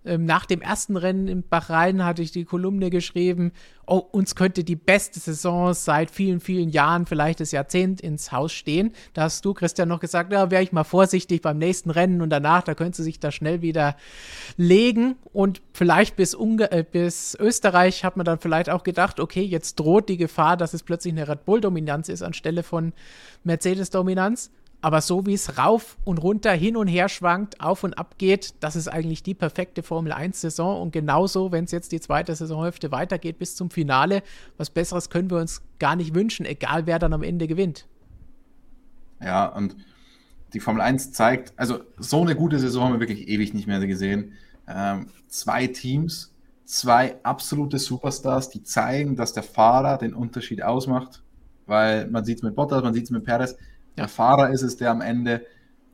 Ähm, 0.06 0.26
nach 0.26 0.46
dem 0.46 0.62
ersten 0.62 0.96
Rennen 0.96 1.28
in 1.28 1.44
Bahrain 1.48 2.06
hatte 2.06 2.22
ich 2.22 2.32
die 2.32 2.46
Kolumne 2.46 2.90
geschrieben, 2.90 3.52
oh, 3.86 3.98
uns 3.98 4.36
könnte 4.36 4.64
die 4.64 4.76
beste 4.76 5.20
Saison 5.20 5.74
seit 5.74 6.12
vielen, 6.12 6.40
vielen 6.40 6.70
Jahren, 6.70 7.06
vielleicht 7.06 7.40
das 7.40 7.52
Jahrzehnt 7.52 8.02
ins 8.02 8.32
Haus 8.32 8.52
stehen. 8.54 8.94
Da 9.14 9.24
hast 9.24 9.44
du, 9.44 9.54
Christian, 9.54 9.90
noch 9.90 10.00
gesagt, 10.00 10.32
ja, 10.32 10.52
wäre 10.52 10.64
ich 10.64 10.72
mal 10.72 10.84
vorsichtig 10.84 11.42
beim 11.42 11.58
nächsten 11.58 11.90
Rennen 11.90 12.22
und 12.22 12.30
danach, 12.30 12.64
da 12.64 12.76
könnte 12.76 13.04
sich 13.04 13.20
da 13.20 13.32
schnell 13.32 13.62
wieder 13.62 13.96
legen. 14.56 15.16
Und 15.34 15.62
vielleicht 15.74 16.16
bis, 16.16 16.36
Unge 16.36 16.72
äh, 16.72 16.84
bis 16.90 17.36
Österreich 17.40 18.04
hat 18.04 18.18
man 18.18 18.26
dann 18.26 18.40
vielleicht 18.40 18.70
auch 18.70 18.84
gedacht, 18.84 19.20
okay, 19.20 19.44
jetzt 19.44 19.80
droht 19.80 20.10
die 20.10 20.18
Gefahr, 20.18 20.58
dass 20.58 20.74
es 20.74 20.84
plötzlich 20.84 21.14
eine 21.14 21.28
Red 21.28 21.46
Bull-Dominanz 21.46 22.10
ist 22.10 22.22
anstelle 22.22 22.64
von 22.64 22.94
Mercedes-Dominanz. 23.44 24.52
Aber 24.80 25.02
so 25.02 25.26
wie 25.26 25.34
es 25.34 25.58
rauf 25.58 25.98
und 26.06 26.20
runter, 26.20 26.52
hin 26.52 26.78
und 26.78 26.88
her 26.88 27.10
schwankt, 27.10 27.60
auf 27.62 27.84
und 27.84 27.96
ab 27.96 28.16
geht, 28.20 28.54
das 28.60 28.76
ist 28.76 28.88
eigentlich 28.88 29.24
die 29.24 29.34
perfekte 29.34 29.82
Formel 29.82 30.14
1-Saison. 30.14 30.82
Und 30.82 30.92
genauso, 30.92 31.52
wenn 31.52 31.64
es 31.64 31.72
jetzt 31.72 31.92
die 31.92 32.00
zweite 32.00 32.36
Saisonhälfte 32.36 32.92
weitergeht 32.92 33.40
bis 33.40 33.56
zum 33.56 33.72
Finale, 33.72 34.22
was 34.58 34.70
Besseres 34.70 35.10
können 35.10 35.32
wir 35.32 35.40
uns 35.40 35.64
gar 35.80 35.96
nicht 35.96 36.14
wünschen, 36.14 36.46
egal 36.46 36.86
wer 36.86 37.00
dann 37.00 37.14
am 37.14 37.24
Ende 37.24 37.48
gewinnt. 37.48 37.88
Ja, 39.20 39.48
und 39.48 39.76
die 40.54 40.60
Formel 40.60 40.82
1 40.82 41.12
zeigt, 41.12 41.54
also 41.58 41.80
so 41.98 42.22
eine 42.22 42.36
gute 42.36 42.60
Saison 42.60 42.86
haben 42.86 42.94
wir 42.94 43.00
wirklich 43.00 43.28
ewig 43.28 43.56
nicht 43.56 43.68
mehr 43.68 43.86
gesehen. 43.86 44.34
Ähm, 44.68 45.08
zwei 45.28 45.66
Teams, 45.68 46.34
zwei 46.66 47.16
absolute 47.24 47.80
Superstars, 47.80 48.50
die 48.52 48.62
zeigen, 48.62 49.16
dass 49.16 49.34
der 49.34 49.44
Fahrer 49.44 49.98
den 49.98 50.14
Unterschied 50.14 50.64
ausmacht. 50.64 51.24
Weil 51.66 52.08
man 52.08 52.24
sieht 52.24 52.38
es 52.38 52.44
mit 52.44 52.56
Bottas, 52.56 52.84
man 52.84 52.94
sieht 52.94 53.06
es 53.06 53.10
mit 53.10 53.26
Perez 53.26 53.58
der 53.98 54.08
Fahrer 54.08 54.52
ist 54.52 54.62
es, 54.62 54.78
der 54.78 54.92
am 54.92 55.02
Ende 55.02 55.46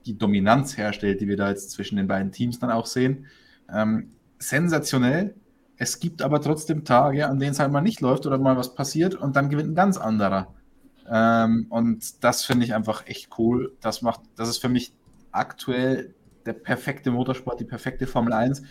die 0.05 0.17
Dominanz 0.17 0.77
herstellt, 0.77 1.21
die 1.21 1.27
wir 1.27 1.37
da 1.37 1.49
jetzt 1.49 1.71
zwischen 1.71 1.95
den 1.95 2.07
beiden 2.07 2.31
Teams 2.31 2.59
dann 2.59 2.71
auch 2.71 2.85
sehen. 2.85 3.27
Ähm, 3.73 4.11
sensationell. 4.39 5.35
Es 5.77 5.99
gibt 5.99 6.21
aber 6.21 6.41
trotzdem 6.41 6.85
Tage, 6.85 7.27
an 7.27 7.39
denen 7.39 7.51
es 7.51 7.59
halt 7.59 7.71
mal 7.71 7.81
nicht 7.81 8.01
läuft 8.01 8.25
oder 8.25 8.37
mal 8.37 8.57
was 8.57 8.75
passiert 8.75 9.15
und 9.15 9.35
dann 9.35 9.49
gewinnt 9.49 9.71
ein 9.71 9.75
ganz 9.75 9.97
anderer. 9.97 10.53
Ähm, 11.09 11.67
und 11.69 12.23
das 12.23 12.45
finde 12.45 12.65
ich 12.65 12.73
einfach 12.73 13.07
echt 13.07 13.29
cool. 13.37 13.75
Das 13.81 14.01
macht, 14.01 14.21
das 14.35 14.49
ist 14.49 14.59
für 14.59 14.69
mich 14.69 14.93
aktuell 15.31 16.13
der 16.45 16.53
perfekte 16.53 17.11
Motorsport, 17.11 17.59
die 17.59 17.65
perfekte 17.65 18.07
Formel 18.07 18.33
1. 18.33 18.61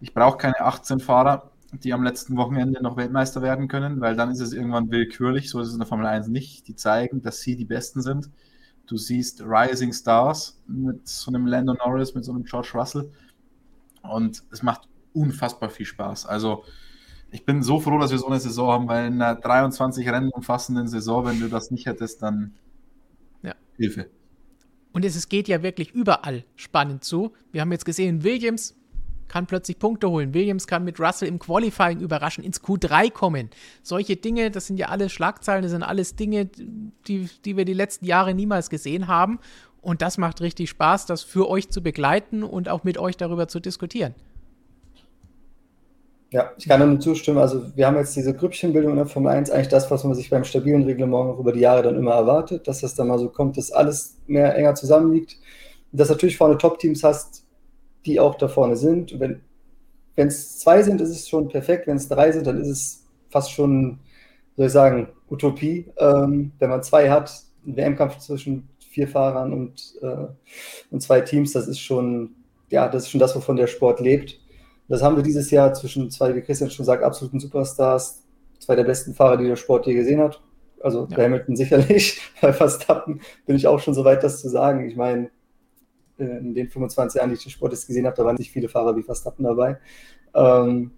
Ich 0.00 0.14
brauche 0.14 0.38
keine 0.38 0.60
18 0.60 1.00
Fahrer, 1.00 1.50
die 1.72 1.92
am 1.92 2.02
letzten 2.02 2.36
Wochenende 2.36 2.82
noch 2.82 2.96
Weltmeister 2.96 3.42
werden 3.42 3.68
können, 3.68 4.00
weil 4.00 4.16
dann 4.16 4.30
ist 4.30 4.40
es 4.40 4.52
irgendwann 4.52 4.90
willkürlich. 4.90 5.50
So 5.50 5.60
ist 5.60 5.68
es 5.68 5.74
in 5.74 5.80
der 5.80 5.86
Formel 5.86 6.06
1 6.06 6.28
nicht. 6.28 6.66
Die 6.68 6.74
zeigen, 6.74 7.22
dass 7.22 7.40
sie 7.40 7.56
die 7.56 7.64
Besten 7.64 8.02
sind. 8.02 8.30
Du 8.90 8.96
siehst 8.96 9.40
Rising 9.40 9.92
Stars 9.92 10.60
mit 10.66 11.06
so 11.06 11.30
einem 11.30 11.46
Lando 11.46 11.74
Norris, 11.74 12.12
mit 12.12 12.24
so 12.24 12.32
einem 12.32 12.42
George 12.42 12.72
Russell. 12.74 13.08
Und 14.02 14.42
es 14.50 14.64
macht 14.64 14.88
unfassbar 15.12 15.70
viel 15.70 15.86
Spaß. 15.86 16.26
Also 16.26 16.64
ich 17.30 17.44
bin 17.44 17.62
so 17.62 17.78
froh, 17.78 17.98
dass 17.98 18.10
wir 18.10 18.18
so 18.18 18.26
eine 18.26 18.40
Saison 18.40 18.72
haben, 18.72 18.88
weil 18.88 19.06
in 19.06 19.22
einer 19.22 19.36
23 19.36 20.08
Rennen 20.08 20.30
umfassenden 20.30 20.88
Saison, 20.88 21.24
wenn 21.24 21.38
du 21.38 21.48
das 21.48 21.70
nicht 21.70 21.86
hättest, 21.86 22.20
dann 22.20 22.52
ja. 23.44 23.54
Hilfe. 23.76 24.10
Und 24.90 25.04
es 25.04 25.28
geht 25.28 25.46
ja 25.46 25.62
wirklich 25.62 25.92
überall 25.92 26.44
spannend 26.56 27.04
zu. 27.04 27.32
Wir 27.52 27.60
haben 27.60 27.70
jetzt 27.70 27.84
gesehen, 27.84 28.24
Williams 28.24 28.74
kann 29.30 29.46
plötzlich 29.46 29.78
Punkte 29.78 30.10
holen. 30.10 30.34
Williams 30.34 30.66
kann 30.66 30.84
mit 30.84 31.00
Russell 31.00 31.28
im 31.28 31.38
Qualifying 31.38 32.00
überraschen, 32.00 32.44
ins 32.44 32.62
Q3 32.62 33.10
kommen. 33.10 33.48
Solche 33.82 34.16
Dinge, 34.16 34.50
das 34.50 34.66
sind 34.66 34.78
ja 34.78 34.88
alles 34.88 35.12
Schlagzeilen, 35.12 35.62
das 35.62 35.70
sind 35.70 35.84
alles 35.84 36.16
Dinge, 36.16 36.50
die, 37.06 37.28
die 37.44 37.56
wir 37.56 37.64
die 37.64 37.72
letzten 37.72 38.04
Jahre 38.04 38.34
niemals 38.34 38.68
gesehen 38.68 39.06
haben. 39.06 39.38
Und 39.80 40.02
das 40.02 40.18
macht 40.18 40.40
richtig 40.40 40.68
Spaß, 40.68 41.06
das 41.06 41.22
für 41.22 41.48
euch 41.48 41.70
zu 41.70 41.82
begleiten 41.82 42.42
und 42.42 42.68
auch 42.68 42.84
mit 42.84 42.98
euch 42.98 43.16
darüber 43.16 43.48
zu 43.48 43.60
diskutieren. 43.60 44.14
Ja, 46.32 46.52
ich 46.58 46.68
kann 46.68 46.88
nur 46.88 47.00
zustimmen. 47.00 47.38
Also 47.38 47.74
wir 47.76 47.86
haben 47.86 47.96
jetzt 47.96 48.14
diese 48.14 48.34
Grüppchenbildung 48.34 48.92
in 48.92 48.98
der 48.98 49.06
Formel 49.06 49.32
1, 49.32 49.50
eigentlich 49.50 49.68
das, 49.68 49.90
was 49.90 50.04
man 50.04 50.14
sich 50.14 50.28
beim 50.28 50.44
stabilen 50.44 50.82
Reglement 50.82 51.30
auch 51.30 51.38
über 51.38 51.52
die 51.52 51.60
Jahre 51.60 51.82
dann 51.82 51.96
immer 51.96 52.12
erwartet, 52.12 52.68
dass 52.68 52.80
das 52.80 52.94
dann 52.94 53.08
mal 53.08 53.18
so 53.18 53.28
kommt, 53.28 53.56
dass 53.56 53.72
alles 53.72 54.16
mehr 54.26 54.54
enger 54.56 54.74
zusammenliegt. 54.74 55.36
Dass 55.92 56.08
natürlich 56.08 56.36
vorne 56.36 56.58
Top-Teams 56.58 57.02
hast, 57.02 57.44
die 58.06 58.20
auch 58.20 58.36
da 58.36 58.48
vorne 58.48 58.76
sind. 58.76 59.18
Wenn 59.18 59.40
es 60.16 60.58
zwei 60.58 60.82
sind, 60.82 61.00
ist 61.00 61.10
es 61.10 61.28
schon 61.28 61.48
perfekt. 61.48 61.86
Wenn 61.86 61.96
es 61.96 62.08
drei 62.08 62.32
sind, 62.32 62.46
dann 62.46 62.60
ist 62.60 62.68
es 62.68 63.06
fast 63.28 63.52
schon, 63.52 64.00
soll 64.56 64.66
ich 64.66 64.72
sagen, 64.72 65.08
Utopie. 65.30 65.86
Ähm, 65.98 66.52
wenn 66.58 66.70
man 66.70 66.82
zwei 66.82 67.10
hat, 67.10 67.32
ein 67.66 67.76
WM-Kampf 67.76 68.18
zwischen 68.18 68.68
vier 68.90 69.08
Fahrern 69.08 69.52
und, 69.52 69.94
äh, 70.02 70.26
und 70.90 71.00
zwei 71.00 71.20
Teams, 71.20 71.52
das 71.52 71.68
ist 71.68 71.78
schon, 71.78 72.34
ja, 72.70 72.88
das 72.88 73.04
ist 73.04 73.10
schon 73.10 73.20
das, 73.20 73.36
wovon 73.36 73.56
der 73.56 73.68
Sport 73.68 74.00
lebt. 74.00 74.38
Das 74.88 75.02
haben 75.02 75.16
wir 75.16 75.22
dieses 75.22 75.50
Jahr 75.50 75.72
zwischen 75.72 76.10
zwei, 76.10 76.34
wie 76.34 76.40
Christian 76.40 76.70
schon 76.70 76.84
sagt, 76.84 77.04
absoluten 77.04 77.38
Superstars, 77.38 78.24
zwei 78.58 78.74
der 78.74 78.84
besten 78.84 79.14
Fahrer, 79.14 79.36
die 79.36 79.46
der 79.46 79.56
Sport 79.56 79.86
je 79.86 79.94
gesehen 79.94 80.20
hat. 80.20 80.42
Also 80.82 81.06
ja. 81.10 81.18
Hamilton 81.18 81.54
sicherlich, 81.56 82.20
bei 82.40 82.52
Verstappen 82.52 83.20
bin 83.46 83.56
ich 83.56 83.66
auch 83.66 83.78
schon 83.78 83.94
so 83.94 84.04
weit, 84.04 84.24
das 84.24 84.40
zu 84.40 84.48
sagen. 84.48 84.88
Ich 84.88 84.96
meine, 84.96 85.30
in 86.20 86.54
den 86.54 86.68
25 86.68 87.18
Jahren, 87.18 87.30
die 87.30 87.36
ich 87.36 87.42
den 87.42 87.50
Sport 87.50 87.72
jetzt 87.72 87.86
gesehen 87.86 88.06
habe, 88.06 88.16
da 88.16 88.24
waren 88.24 88.36
nicht 88.36 88.50
viele 88.50 88.68
Fahrer 88.68 88.96
wie 88.96 89.02
Verstappen 89.02 89.44
dabei. 89.44 89.78
Ähm, 90.34 90.92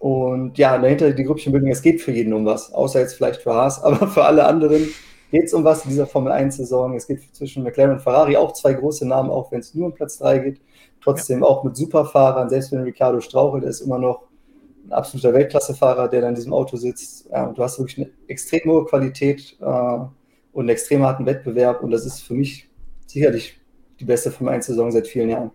und 0.00 0.58
ja, 0.58 0.78
dahinter 0.78 1.10
die 1.12 1.24
Grüppchenbildung, 1.24 1.70
es 1.70 1.82
geht 1.82 2.00
für 2.00 2.12
jeden 2.12 2.32
um 2.32 2.44
was, 2.44 2.72
außer 2.72 3.00
jetzt 3.00 3.14
vielleicht 3.14 3.42
für 3.42 3.54
Haas, 3.54 3.82
aber 3.82 4.08
für 4.08 4.24
alle 4.24 4.44
anderen 4.46 4.88
geht 5.30 5.44
es 5.44 5.54
um 5.54 5.64
was 5.64 5.84
in 5.84 5.90
dieser 5.90 6.06
Formel 6.06 6.32
1-Saison. 6.32 6.94
Es 6.94 7.06
geht 7.06 7.34
zwischen 7.34 7.62
McLaren 7.62 7.92
und 7.92 8.00
Ferrari 8.00 8.36
auch 8.36 8.52
zwei 8.52 8.74
große 8.74 9.06
Namen, 9.06 9.30
auch 9.30 9.50
wenn 9.50 9.60
es 9.60 9.74
nur 9.74 9.86
um 9.86 9.94
Platz 9.94 10.18
3 10.18 10.38
geht 10.38 10.60
trotzdem 11.02 11.40
ja. 11.40 11.46
auch 11.46 11.64
mit 11.64 11.76
Superfahrern, 11.76 12.48
selbst 12.48 12.72
wenn 12.72 12.82
Ricardo 12.82 13.20
strauchelt, 13.20 13.64
ist 13.64 13.80
immer 13.80 13.98
noch 13.98 14.22
ein 14.86 14.92
absoluter 14.92 15.32
Weltklassefahrer, 15.32 16.08
der 16.08 16.22
da 16.22 16.28
in 16.28 16.34
diesem 16.34 16.52
Auto 16.52 16.76
sitzt. 16.76 17.28
Ja, 17.30 17.46
und 17.46 17.58
du 17.58 17.62
hast 17.62 17.78
wirklich 17.78 17.98
eine 17.98 18.10
extrem 18.28 18.70
hohe 18.70 18.84
Qualität 18.84 19.56
äh, 19.60 19.64
und 19.64 20.10
einen 20.56 20.68
extrem 20.70 21.02
harten 21.02 21.26
Wettbewerb 21.26 21.82
und 21.82 21.90
das 21.90 22.06
ist 22.06 22.20
für 22.20 22.34
mich 22.34 22.68
sicherlich 23.06 23.60
die 24.02 24.06
beste 24.06 24.30
Formel 24.30 24.54
1-Saison 24.54 24.90
seit 24.90 25.06
vielen 25.06 25.30
Jahren. 25.30 25.50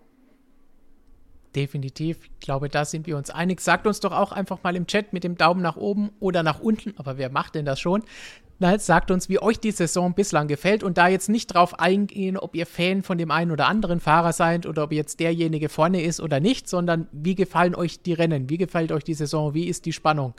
Definitiv. 1.55 2.19
Ich 2.23 2.39
glaube, 2.39 2.69
da 2.69 2.85
sind 2.85 3.07
wir 3.07 3.17
uns 3.17 3.29
einig. 3.29 3.61
Sagt 3.61 3.87
uns 3.87 3.99
doch 3.99 4.11
auch 4.11 4.31
einfach 4.31 4.63
mal 4.63 4.75
im 4.75 4.87
Chat 4.87 5.11
mit 5.11 5.23
dem 5.23 5.35
Daumen 5.35 5.61
nach 5.61 5.75
oben 5.75 6.11
oder 6.19 6.43
nach 6.43 6.59
unten, 6.59 6.93
aber 6.97 7.17
wer 7.17 7.29
macht 7.29 7.55
denn 7.55 7.65
das 7.65 7.79
schon? 7.79 8.03
sagt 8.79 9.11
uns, 9.11 9.29
wie 9.29 9.39
euch 9.39 9.59
die 9.59 9.71
Saison 9.71 10.15
bislang 10.15 10.47
gefällt 10.47 10.81
und 10.81 10.97
da 10.97 11.07
jetzt 11.07 11.29
nicht 11.29 11.47
drauf 11.47 11.79
eingehen, 11.79 12.37
ob 12.37 12.55
ihr 12.55 12.65
Fan 12.65 13.03
von 13.03 13.19
dem 13.19 13.29
einen 13.29 13.51
oder 13.51 13.67
anderen 13.67 13.99
Fahrer 13.99 14.33
seid 14.33 14.65
oder 14.65 14.85
ob 14.85 14.91
jetzt 14.91 15.19
derjenige 15.19 15.69
vorne 15.69 16.01
ist 16.01 16.19
oder 16.19 16.39
nicht, 16.39 16.67
sondern 16.67 17.07
wie 17.11 17.35
gefallen 17.35 17.75
euch 17.75 18.01
die 18.01 18.13
Rennen, 18.13 18.49
wie 18.49 18.57
gefällt 18.57 18.91
euch 18.91 19.03
die 19.03 19.13
Saison, 19.13 19.53
wie 19.53 19.67
ist 19.67 19.85
die 19.85 19.93
Spannung 19.93 20.33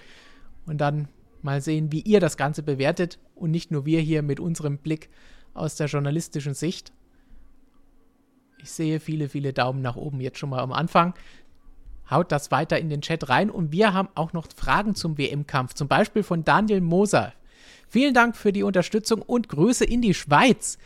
und 0.66 0.78
dann 0.80 1.06
mal 1.42 1.60
sehen, 1.60 1.92
wie 1.92 2.00
ihr 2.00 2.18
das 2.18 2.36
Ganze 2.36 2.64
bewertet 2.64 3.20
und 3.36 3.52
nicht 3.52 3.70
nur 3.70 3.86
wir 3.86 4.00
hier 4.00 4.22
mit 4.22 4.40
unserem 4.40 4.78
Blick 4.78 5.10
aus 5.54 5.76
der 5.76 5.86
journalistischen 5.86 6.54
Sicht. 6.54 6.92
Ich 8.68 8.74
sehe 8.74 9.00
viele, 9.00 9.30
viele 9.30 9.54
Daumen 9.54 9.80
nach 9.80 9.96
oben 9.96 10.20
jetzt 10.20 10.36
schon 10.36 10.50
mal 10.50 10.60
am 10.60 10.72
Anfang. 10.72 11.14
Haut 12.10 12.30
das 12.30 12.50
weiter 12.50 12.78
in 12.78 12.90
den 12.90 13.00
Chat 13.00 13.30
rein 13.30 13.48
und 13.48 13.72
wir 13.72 13.94
haben 13.94 14.10
auch 14.14 14.34
noch 14.34 14.46
Fragen 14.54 14.94
zum 14.94 15.16
WM-Kampf, 15.16 15.72
zum 15.72 15.88
Beispiel 15.88 16.22
von 16.22 16.44
Daniel 16.44 16.82
Moser. 16.82 17.32
Vielen 17.88 18.12
Dank 18.12 18.36
für 18.36 18.52
die 18.52 18.62
Unterstützung 18.62 19.22
und 19.22 19.48
Grüße 19.48 19.86
in 19.86 20.02
die 20.02 20.12
Schweiz. 20.12 20.76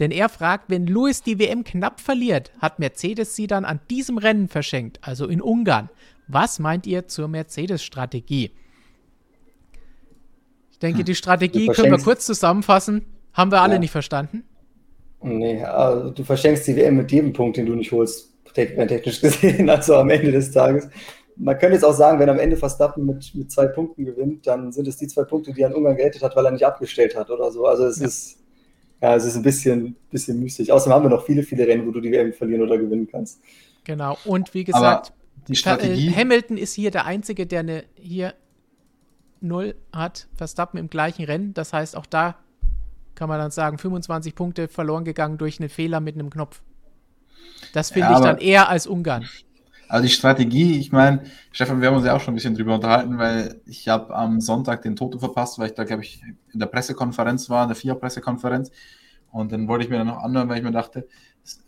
Denn 0.00 0.10
er 0.10 0.28
fragt, 0.28 0.68
wenn 0.68 0.88
Lewis 0.88 1.22
die 1.22 1.38
WM 1.38 1.62
knapp 1.62 2.00
verliert, 2.00 2.50
hat 2.58 2.80
Mercedes 2.80 3.36
sie 3.36 3.46
dann 3.46 3.64
an 3.64 3.78
diesem 3.88 4.18
Rennen 4.18 4.48
verschenkt, 4.48 4.98
also 5.02 5.28
in 5.28 5.40
Ungarn. 5.40 5.90
Was 6.26 6.58
meint 6.58 6.88
ihr 6.88 7.06
zur 7.06 7.28
Mercedes-Strategie? 7.28 8.50
Ich 10.72 10.78
denke, 10.80 11.04
die 11.04 11.14
Strategie 11.14 11.68
können 11.68 11.92
wir 11.92 12.02
kurz 12.02 12.26
zusammenfassen. 12.26 13.04
Haben 13.32 13.52
wir 13.52 13.62
alle 13.62 13.74
ja. 13.74 13.78
nicht 13.78 13.92
verstanden? 13.92 14.42
Nee, 15.20 15.62
also 15.62 16.10
du 16.10 16.24
verschenkst 16.24 16.66
die 16.66 16.76
WM 16.76 16.96
mit 16.96 17.10
jedem 17.10 17.32
Punkt, 17.32 17.56
den 17.56 17.66
du 17.66 17.74
nicht 17.74 17.92
holst, 17.92 18.32
technisch 18.54 19.20
gesehen, 19.20 19.68
also 19.68 19.96
am 19.96 20.10
Ende 20.10 20.32
des 20.32 20.50
Tages 20.50 20.88
man 21.38 21.58
könnte 21.58 21.74
jetzt 21.74 21.84
auch 21.84 21.94
sagen, 21.94 22.18
wenn 22.18 22.28
am 22.28 22.38
Ende 22.38 22.56
Verstappen 22.56 23.06
mit, 23.06 23.34
mit 23.34 23.50
zwei 23.50 23.66
Punkten 23.66 24.04
gewinnt, 24.04 24.46
dann 24.46 24.72
sind 24.72 24.88
es 24.88 24.96
die 24.96 25.06
zwei 25.06 25.24
Punkte, 25.24 25.52
die 25.52 25.62
er 25.62 25.68
in 25.68 25.74
Ungarn 25.74 25.96
gerettet 25.96 26.22
hat, 26.22 26.34
weil 26.36 26.44
er 26.44 26.50
nicht 26.50 26.66
abgestellt 26.66 27.16
hat 27.16 27.30
oder 27.30 27.50
so. 27.50 27.66
Also 27.66 27.86
es 27.86 28.00
ja. 28.00 28.06
ist 28.06 28.38
ja, 29.00 29.14
es 29.14 29.24
ist 29.24 29.36
ein 29.36 29.42
bisschen, 29.42 29.94
bisschen 30.10 30.40
mystisch. 30.40 30.70
Außerdem 30.70 30.92
haben 30.92 31.04
wir 31.04 31.10
noch 31.10 31.24
viele, 31.24 31.44
viele 31.44 31.66
Rennen, 31.68 31.86
wo 31.86 31.92
du 31.92 32.00
die 32.00 32.10
WM 32.10 32.32
verlieren 32.32 32.62
oder 32.62 32.76
gewinnen 32.76 33.08
kannst. 33.08 33.40
Genau. 33.84 34.18
Und 34.24 34.52
wie 34.54 34.64
gesagt, 34.64 35.12
die 35.46 35.54
Strategie 35.54 36.12
Hamilton 36.12 36.56
ist 36.56 36.74
hier 36.74 36.90
der 36.90 37.06
Einzige, 37.06 37.46
der 37.46 37.60
eine 37.60 37.84
hier 37.94 38.34
null 39.40 39.76
hat. 39.92 40.26
Verstappen 40.34 40.78
im 40.80 40.90
gleichen 40.90 41.24
Rennen. 41.24 41.54
Das 41.54 41.72
heißt, 41.72 41.96
auch 41.96 42.06
da 42.06 42.38
kann 43.18 43.28
man 43.28 43.40
dann 43.40 43.50
sagen, 43.50 43.78
25 43.78 44.36
Punkte 44.36 44.68
verloren 44.68 45.04
gegangen 45.04 45.38
durch 45.38 45.58
einen 45.58 45.68
Fehler 45.68 45.98
mit 45.98 46.14
einem 46.14 46.30
Knopf. 46.30 46.62
Das 47.72 47.90
finde 47.90 48.10
ja, 48.10 48.16
ich 48.16 48.24
dann 48.24 48.38
eher 48.38 48.68
als 48.68 48.86
Ungarn. 48.86 49.28
Also 49.88 50.06
die 50.06 50.12
Strategie, 50.12 50.78
ich 50.78 50.92
meine, 50.92 51.22
Stefan, 51.50 51.80
wir 51.80 51.88
haben 51.88 51.96
uns 51.96 52.06
ja 52.06 52.14
auch 52.14 52.20
schon 52.20 52.34
ein 52.34 52.36
bisschen 52.36 52.54
drüber 52.54 52.76
unterhalten, 52.76 53.18
weil 53.18 53.60
ich 53.66 53.88
habe 53.88 54.14
am 54.14 54.40
Sonntag 54.40 54.82
den 54.82 54.94
Toto 54.94 55.18
verpasst, 55.18 55.58
weil 55.58 55.68
ich 55.68 55.74
da, 55.74 55.82
glaube 55.82 56.04
ich, 56.04 56.22
in 56.52 56.60
der 56.60 56.66
Pressekonferenz 56.66 57.50
war, 57.50 57.64
in 57.64 57.70
der 57.70 57.76
FIA-Pressekonferenz. 57.76 58.70
Und 59.32 59.50
dann 59.50 59.66
wollte 59.66 59.84
ich 59.84 59.90
mir 59.90 59.98
dann 59.98 60.06
noch 60.06 60.22
anhören, 60.22 60.48
weil 60.48 60.58
ich 60.58 60.62
mir 60.62 60.70
dachte, 60.70 61.08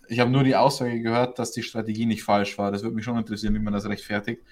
ich 0.06 0.20
habe 0.20 0.30
nur 0.30 0.44
die 0.44 0.54
Aussage 0.54 1.00
gehört, 1.00 1.40
dass 1.40 1.50
die 1.50 1.64
Strategie 1.64 2.06
nicht 2.06 2.22
falsch 2.22 2.56
war. 2.58 2.70
Das 2.70 2.84
würde 2.84 2.94
mich 2.94 3.04
schon 3.04 3.18
interessieren, 3.18 3.54
wie 3.54 3.58
man 3.58 3.72
das 3.72 3.86
rechtfertigt. 3.86 4.42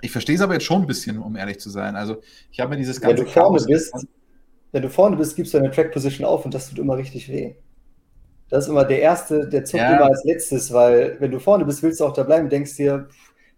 Ich 0.00 0.10
verstehe 0.10 0.34
es 0.34 0.40
aber 0.40 0.54
jetzt 0.54 0.64
schon 0.64 0.82
ein 0.82 0.86
bisschen, 0.88 1.18
um 1.18 1.36
ehrlich 1.36 1.60
zu 1.60 1.70
sein. 1.70 1.94
Also 1.94 2.20
ich 2.50 2.58
habe 2.58 2.70
mir 2.70 2.78
dieses 2.78 3.00
ganze... 3.00 3.18
Wenn 3.18 3.24
du 3.26 3.30
vorne 3.30 3.64
bist, 3.64 3.94
wenn 4.72 4.82
du 4.82 4.90
vorne 4.90 5.16
bist, 5.16 5.36
gibst 5.36 5.54
du 5.54 5.58
deine 5.58 5.70
Track 5.70 5.92
Position 5.92 6.26
auf 6.26 6.44
und 6.44 6.52
das 6.52 6.68
tut 6.68 6.78
immer 6.78 6.96
richtig 6.96 7.28
weh. 7.28 7.54
Das 8.48 8.64
ist 8.64 8.70
immer 8.70 8.84
der 8.84 9.00
Erste, 9.00 9.48
der 9.48 9.64
zuckt 9.64 9.82
ja. 9.82 9.96
immer 9.96 10.06
als 10.06 10.24
letztes, 10.24 10.72
weil 10.72 11.16
wenn 11.20 11.30
du 11.30 11.38
vorne 11.38 11.64
bist, 11.64 11.82
willst 11.82 12.00
du 12.00 12.04
auch 12.04 12.12
da 12.12 12.22
bleiben, 12.22 12.48
denkst 12.48 12.76
dir, 12.76 13.08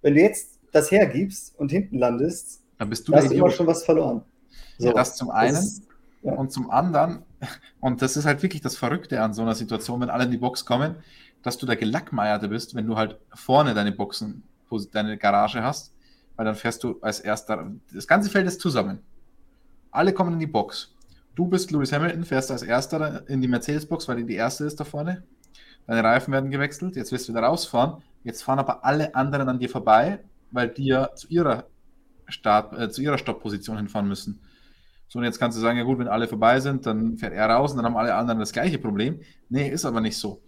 wenn 0.02 0.14
du 0.14 0.20
jetzt 0.20 0.60
das 0.72 0.90
hergibst 0.90 1.58
und 1.58 1.70
hinten 1.70 1.98
landest, 1.98 2.62
dann 2.78 2.90
bist 2.90 3.08
du 3.08 3.14
hast 3.14 3.30
du 3.30 3.34
immer 3.34 3.50
schon 3.50 3.66
was 3.66 3.84
verloren. 3.84 4.22
So, 4.78 4.88
ja, 4.88 4.92
das 4.92 5.16
zum 5.16 5.30
einen. 5.30 5.54
Das 5.54 5.64
ist, 5.64 5.82
ja. 6.22 6.32
Und 6.32 6.52
zum 6.52 6.70
anderen, 6.70 7.22
und 7.80 8.02
das 8.02 8.16
ist 8.16 8.24
halt 8.24 8.42
wirklich 8.42 8.62
das 8.62 8.76
Verrückte 8.76 9.20
an 9.20 9.34
so 9.34 9.42
einer 9.42 9.54
Situation, 9.54 10.00
wenn 10.00 10.10
alle 10.10 10.24
in 10.24 10.30
die 10.30 10.38
Box 10.38 10.64
kommen, 10.64 10.96
dass 11.42 11.58
du 11.58 11.66
der 11.66 11.76
Gelackmeierte 11.76 12.48
bist, 12.48 12.74
wenn 12.74 12.86
du 12.86 12.96
halt 12.96 13.18
vorne 13.34 13.74
deine 13.74 13.92
Boxen, 13.92 14.42
deine 14.92 15.18
Garage 15.18 15.62
hast, 15.62 15.92
weil 16.36 16.46
dann 16.46 16.54
fährst 16.54 16.82
du 16.82 16.98
als 17.00 17.20
erster, 17.20 17.70
das 17.92 18.08
ganze 18.08 18.30
Feld 18.30 18.46
ist 18.46 18.60
zusammen. 18.60 19.00
Alle 19.90 20.12
kommen 20.12 20.32
in 20.32 20.40
die 20.40 20.46
Box. 20.46 20.93
Du 21.34 21.48
bist 21.48 21.70
Lewis 21.72 21.92
Hamilton, 21.92 22.24
fährst 22.24 22.50
als 22.50 22.62
erster 22.62 23.28
in 23.28 23.40
die 23.40 23.48
Mercedes-Box, 23.48 24.06
weil 24.06 24.18
die 24.18 24.26
die 24.26 24.34
erste 24.34 24.64
ist 24.64 24.78
da 24.78 24.84
vorne. 24.84 25.24
Deine 25.86 26.04
Reifen 26.04 26.32
werden 26.32 26.50
gewechselt, 26.50 26.96
jetzt 26.96 27.10
wirst 27.12 27.28
du 27.28 27.32
wieder 27.32 27.42
rausfahren. 27.42 28.02
Jetzt 28.22 28.42
fahren 28.42 28.58
aber 28.58 28.84
alle 28.84 29.14
anderen 29.14 29.48
an 29.48 29.58
dir 29.58 29.68
vorbei, 29.68 30.20
weil 30.50 30.68
die 30.68 30.86
ja 30.86 31.14
zu 31.14 31.28
ihrer 31.28 31.66
Start, 32.28 32.78
äh, 32.78 32.88
zu 32.88 33.02
ihrer 33.02 33.18
Stoppposition 33.18 33.76
hinfahren 33.76 34.08
müssen. 34.08 34.40
So, 35.08 35.18
und 35.18 35.24
jetzt 35.24 35.38
kannst 35.38 35.58
du 35.58 35.60
sagen, 35.60 35.76
ja 35.76 35.84
gut, 35.84 35.98
wenn 35.98 36.08
alle 36.08 36.28
vorbei 36.28 36.60
sind, 36.60 36.86
dann 36.86 37.18
fährt 37.18 37.34
er 37.34 37.46
raus 37.46 37.72
und 37.72 37.78
dann 37.78 37.86
haben 37.86 37.96
alle 37.96 38.14
anderen 38.14 38.38
das 38.40 38.52
gleiche 38.52 38.78
Problem. 38.78 39.20
Nee, 39.48 39.68
ist 39.68 39.84
aber 39.84 40.00
nicht 40.00 40.16
so. 40.16 40.40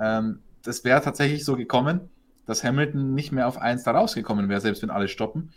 Ähm, 0.00 0.40
das 0.62 0.84
wäre 0.84 1.00
tatsächlich 1.00 1.44
so 1.44 1.56
gekommen, 1.56 2.10
dass 2.44 2.64
Hamilton 2.64 3.14
nicht 3.14 3.32
mehr 3.32 3.48
auf 3.48 3.58
1 3.58 3.84
da 3.84 3.92
rausgekommen 3.92 4.48
wäre, 4.48 4.60
selbst 4.60 4.82
wenn 4.82 4.90
alle 4.90 5.08
stoppen. 5.08 5.50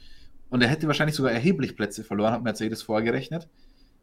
Und 0.50 0.62
er 0.62 0.70
hätte 0.70 0.88
wahrscheinlich 0.88 1.16
sogar 1.16 1.34
erheblich 1.34 1.76
Plätze 1.76 2.04
verloren, 2.04 2.32
hat 2.32 2.44
Mercedes 2.44 2.82
vorgerechnet. 2.82 3.50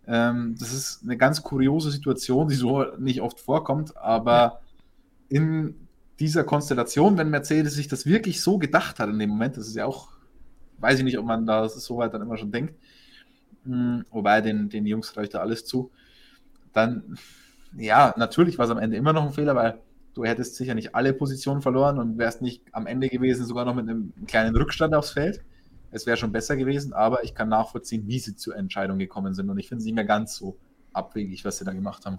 Ähm, 0.07 0.55
das 0.59 0.73
ist 0.73 1.03
eine 1.03 1.17
ganz 1.17 1.43
kuriose 1.43 1.91
Situation, 1.91 2.49
die 2.49 2.55
so 2.55 2.85
nicht 2.99 3.21
oft 3.21 3.41
vorkommt, 3.41 3.97
aber 3.97 4.61
in 5.29 5.75
dieser 6.21 6.45
Konstellation, 6.45 7.19
wenn 7.19 7.31
Mercedes 7.31 7.75
sich 7.75 7.89
das 7.89 8.07
wirklich 8.07 8.43
so 8.43 8.59
gedacht 8.59 8.99
hat 8.99 9.09
in 9.09 9.19
dem 9.19 9.31
Moment, 9.31 9.57
das 9.57 9.67
ist 9.67 9.77
ja 9.77 9.87
auch, 9.87 10.09
weiß 10.79 10.99
ich 10.99 11.05
nicht, 11.05 11.19
ob 11.19 11.25
man 11.25 11.47
da 11.47 11.69
so 11.69 11.97
weit 11.97 12.15
dann 12.15 12.23
immer 12.23 12.37
schon 12.37 12.53
denkt, 12.53 12.75
hm, 13.65 14.05
wobei 14.11 14.41
den, 14.41 14.69
den 14.69 14.87
Jungs 14.87 15.17
reicht 15.17 15.35
da 15.35 15.41
alles 15.41 15.65
zu, 15.65 15.91
dann, 16.73 17.19
ja, 17.77 18.15
natürlich 18.17 18.59
war 18.59 18.67
es 18.67 18.71
am 18.71 18.79
Ende 18.79 18.97
immer 18.97 19.13
noch 19.13 19.27
ein 19.27 19.33
Fehler, 19.33 19.57
weil 19.57 19.81
du 20.15 20.25
hättest 20.25 20.57
sicher 20.57 20.75
nicht 20.75 20.95
alle 20.95 21.13
Positionen 21.13 21.63
verloren 21.63 21.99
und 21.99 22.19
wärst 22.19 22.43
nicht 22.43 22.63
am 22.73 22.87
Ende 22.87 23.09
gewesen, 23.09 23.47
sogar 23.47 23.65
noch 23.65 23.75
mit 23.75 23.89
einem 23.89 24.13
kleinen 24.27 24.55
Rückstand 24.55 24.95
aufs 24.95 25.11
Feld. 25.11 25.43
Es 25.95 26.07
wäre 26.07 26.17
schon 26.17 26.33
besser 26.33 26.57
gewesen, 26.57 26.93
aber 26.93 27.23
ich 27.23 27.37
kann 27.37 27.49
nachvollziehen, 27.49 28.09
wie 28.09 28.19
sie 28.19 28.35
zur 28.35 28.57
Entscheidung 28.57 28.99
gekommen 28.99 29.33
sind. 29.33 29.49
Und 29.49 29.59
ich 29.59 29.69
finde 29.69 29.79
es 29.79 29.85
nicht 29.85 29.95
mehr 29.95 30.05
ganz 30.05 30.35
so 30.35 30.57
abwegig, 30.93 31.45
was 31.45 31.59
sie 31.59 31.65
da 31.65 31.73
gemacht 31.73 32.05
haben. 32.05 32.19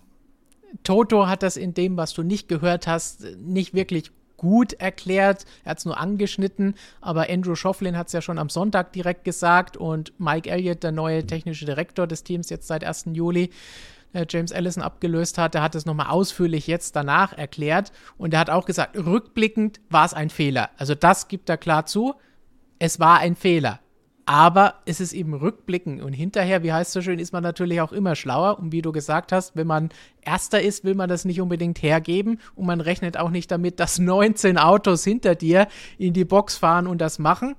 Toto 0.83 1.27
hat 1.27 1.43
das 1.43 1.57
in 1.57 1.73
dem, 1.73 1.97
was 1.97 2.13
du 2.13 2.23
nicht 2.23 2.47
gehört 2.47 2.87
hast, 2.87 3.25
nicht 3.37 3.73
wirklich 3.73 4.11
gut 4.37 4.71
erklärt. 4.73 5.45
Er 5.65 5.71
hat 5.71 5.79
es 5.79 5.85
nur 5.85 5.99
angeschnitten, 5.99 6.75
aber 7.01 7.29
Andrew 7.29 7.55
Schofflin 7.55 7.97
hat 7.97 8.07
es 8.07 8.13
ja 8.13 8.21
schon 8.21 8.39
am 8.39 8.47
Sonntag 8.47 8.93
direkt 8.93 9.25
gesagt 9.25 9.75
und 9.75 10.17
Mike 10.21 10.49
Elliott, 10.49 10.81
der 10.81 10.93
neue 10.93 11.25
technische 11.25 11.65
Direktor 11.65 12.07
des 12.07 12.23
Teams, 12.23 12.49
jetzt 12.49 12.67
seit 12.67 12.85
1. 12.85 13.07
Juli, 13.11 13.49
äh, 14.13 14.25
James 14.29 14.53
Allison 14.53 14.83
abgelöst 14.83 15.37
hat, 15.37 15.53
der 15.53 15.61
hat 15.61 15.75
es 15.75 15.85
nochmal 15.85 16.07
ausführlich 16.07 16.67
jetzt 16.67 16.95
danach 16.95 17.37
erklärt 17.37 17.91
und 18.17 18.33
er 18.33 18.39
hat 18.39 18.49
auch 18.49 18.65
gesagt, 18.65 18.97
rückblickend 18.97 19.81
war 19.89 20.05
es 20.05 20.13
ein 20.13 20.29
Fehler. 20.29 20.69
Also 20.77 20.95
das 20.95 21.27
gibt 21.27 21.49
er 21.49 21.57
klar 21.57 21.85
zu, 21.85 22.15
es 22.79 22.99
war 22.99 23.19
ein 23.19 23.35
Fehler. 23.35 23.79
Aber 24.27 24.81
es 24.85 24.99
ist 24.99 25.13
eben 25.13 25.35
rückblickend 25.35 26.01
und 26.01 26.11
hinterher, 26.13 26.63
wie 26.63 26.73
heißt 26.73 26.91
so 26.91 27.01
schön, 27.01 27.19
ist 27.19 27.31
man 27.31 27.43
natürlich 27.43 27.79
auch 27.81 27.91
immer 27.91 28.15
schlauer. 28.15 28.57
Und 28.57 28.71
wie 28.71 28.81
du 28.81 28.91
gesagt 28.91 29.31
hast, 29.31 29.55
wenn 29.55 29.67
man 29.67 29.89
Erster 30.21 30.59
ist, 30.59 30.83
will 30.83 30.95
man 30.95 31.07
das 31.07 31.25
nicht 31.25 31.41
unbedingt 31.41 31.83
hergeben. 31.83 32.39
Und 32.55 32.65
man 32.65 32.81
rechnet 32.81 33.17
auch 33.17 33.29
nicht 33.29 33.51
damit, 33.51 33.79
dass 33.79 33.99
19 33.99 34.57
Autos 34.57 35.03
hinter 35.03 35.35
dir 35.35 35.67
in 35.99 36.13
die 36.13 36.25
Box 36.25 36.57
fahren 36.57 36.87
und 36.87 37.01
das 37.01 37.19
machen, 37.19 37.55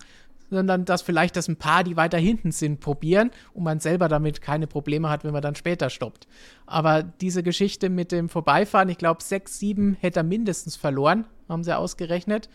sondern 0.50 0.84
dass 0.84 1.02
vielleicht 1.02 1.36
das 1.36 1.46
ein 1.46 1.56
paar, 1.56 1.84
die 1.84 1.96
weiter 1.96 2.18
hinten 2.18 2.50
sind, 2.50 2.80
probieren 2.80 3.30
und 3.52 3.62
man 3.62 3.78
selber 3.78 4.08
damit 4.08 4.40
keine 4.40 4.66
Probleme 4.66 5.08
hat, 5.08 5.22
wenn 5.22 5.32
man 5.32 5.42
dann 5.42 5.54
später 5.54 5.88
stoppt. 5.88 6.26
Aber 6.66 7.04
diese 7.04 7.44
Geschichte 7.44 7.90
mit 7.90 8.10
dem 8.10 8.28
Vorbeifahren, 8.28 8.88
ich 8.88 8.98
glaube, 8.98 9.22
6, 9.22 9.58
7 9.58 9.96
hätte 10.00 10.20
er 10.20 10.24
mindestens 10.24 10.74
verloren, 10.74 11.26
haben 11.48 11.62
sie 11.62 11.76
ausgerechnet. 11.76 12.48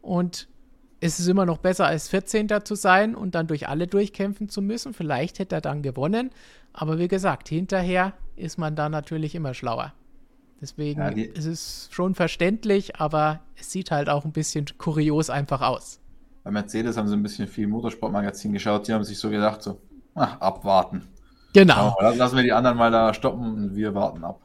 Und 0.00 0.48
es 1.00 1.20
ist 1.20 1.28
immer 1.28 1.46
noch 1.46 1.58
besser, 1.58 1.86
als 1.86 2.08
14. 2.08 2.48
zu 2.64 2.74
sein 2.74 3.14
und 3.14 3.34
dann 3.34 3.46
durch 3.46 3.68
alle 3.68 3.86
durchkämpfen 3.86 4.48
zu 4.48 4.62
müssen. 4.62 4.94
Vielleicht 4.94 5.38
hätte 5.38 5.56
er 5.56 5.60
dann 5.60 5.82
gewonnen. 5.82 6.30
Aber 6.72 6.98
wie 6.98 7.08
gesagt, 7.08 7.48
hinterher 7.48 8.12
ist 8.36 8.58
man 8.58 8.76
da 8.76 8.88
natürlich 8.88 9.34
immer 9.34 9.54
schlauer. 9.54 9.92
Deswegen 10.60 11.00
ja, 11.00 11.08
ist 11.10 11.46
es 11.46 11.88
schon 11.92 12.16
verständlich, 12.16 12.96
aber 12.96 13.40
es 13.56 13.70
sieht 13.70 13.92
halt 13.92 14.08
auch 14.08 14.24
ein 14.24 14.32
bisschen 14.32 14.66
kurios 14.76 15.30
einfach 15.30 15.60
aus. 15.60 16.00
Bei 16.42 16.50
Mercedes 16.50 16.96
haben 16.96 17.06
sie 17.06 17.14
ein 17.14 17.22
bisschen 17.22 17.46
viel 17.46 17.68
Motorsportmagazin 17.68 18.52
geschaut. 18.52 18.88
Die 18.88 18.92
haben 18.92 19.04
sich 19.04 19.18
so 19.18 19.30
gedacht, 19.30 19.62
so, 19.62 19.80
ach, 20.14 20.40
abwarten. 20.40 21.06
Genau. 21.52 21.96
Lassen 22.00 22.36
wir 22.36 22.42
die 22.42 22.52
anderen 22.52 22.76
mal 22.76 22.90
da 22.90 23.14
stoppen 23.14 23.54
und 23.54 23.76
wir 23.76 23.94
warten 23.94 24.24
ab. 24.24 24.40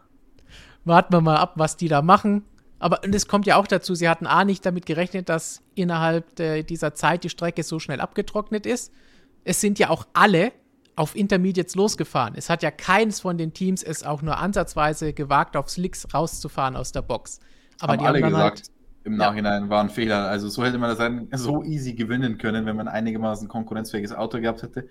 Warten 0.86 1.14
wir 1.14 1.22
mal 1.22 1.38
ab, 1.38 1.54
was 1.56 1.78
die 1.78 1.88
da 1.88 2.02
machen. 2.02 2.44
Aber 2.80 3.02
und 3.04 3.16
es 3.16 3.28
kommt 3.28 3.46
ja 3.48 3.56
auch 3.56 3.68
dazu, 3.68 3.96
sie 3.96 4.10
hatten 4.10 4.28
A 4.28 4.44
nicht 4.44 4.66
damit 4.66 4.86
gerechnet, 4.86 5.30
dass 5.30 5.62
innerhalb 5.76 6.36
der, 6.36 6.64
dieser 6.64 6.94
Zeit 6.94 7.24
die 7.24 7.30
Strecke 7.30 7.64
so 7.64 7.80
schnell 7.80 8.02
abgetrocknet 8.02 8.66
ist. 8.66 8.92
Es 9.46 9.62
sind 9.62 9.80
ja 9.80 9.90
auch 9.90 10.06
alle 10.14 10.52
auf 10.96 11.16
Intermediates 11.16 11.76
losgefahren. 11.76 12.34
Es 12.36 12.50
hat 12.50 12.62
ja 12.62 12.72
keins 12.72 13.22
von 13.22 13.38
den 13.38 13.54
Teams 13.54 13.84
es 13.84 14.04
auch 14.04 14.22
nur 14.22 14.38
ansatzweise 14.38 15.14
gewagt, 15.14 15.58
auf 15.58 15.70
Slicks 15.70 16.08
rauszufahren 16.14 16.76
aus 16.76 16.92
der 16.92 17.02
Box. 17.02 17.40
Aber 17.80 17.94
Haben 17.94 18.00
die 18.00 18.06
alle 18.06 18.22
gesagt, 18.22 18.60
halt, 18.60 18.72
im 19.06 19.16
Nachhinein 19.16 19.64
ja. 19.64 19.70
war 19.70 19.82
ein 19.82 19.90
Fehler. 19.90 20.28
Also 20.28 20.50
so 20.50 20.64
hätte 20.64 20.78
man 20.78 20.90
das 20.90 21.00
dann 21.00 21.28
so 21.32 21.64
easy 21.64 21.94
gewinnen 21.94 22.38
können, 22.38 22.66
wenn 22.66 22.76
man 22.76 22.88
einigermaßen 22.88 23.48
konkurrenzfähiges 23.48 24.14
Auto 24.14 24.40
gehabt 24.40 24.62
hätte. 24.62 24.88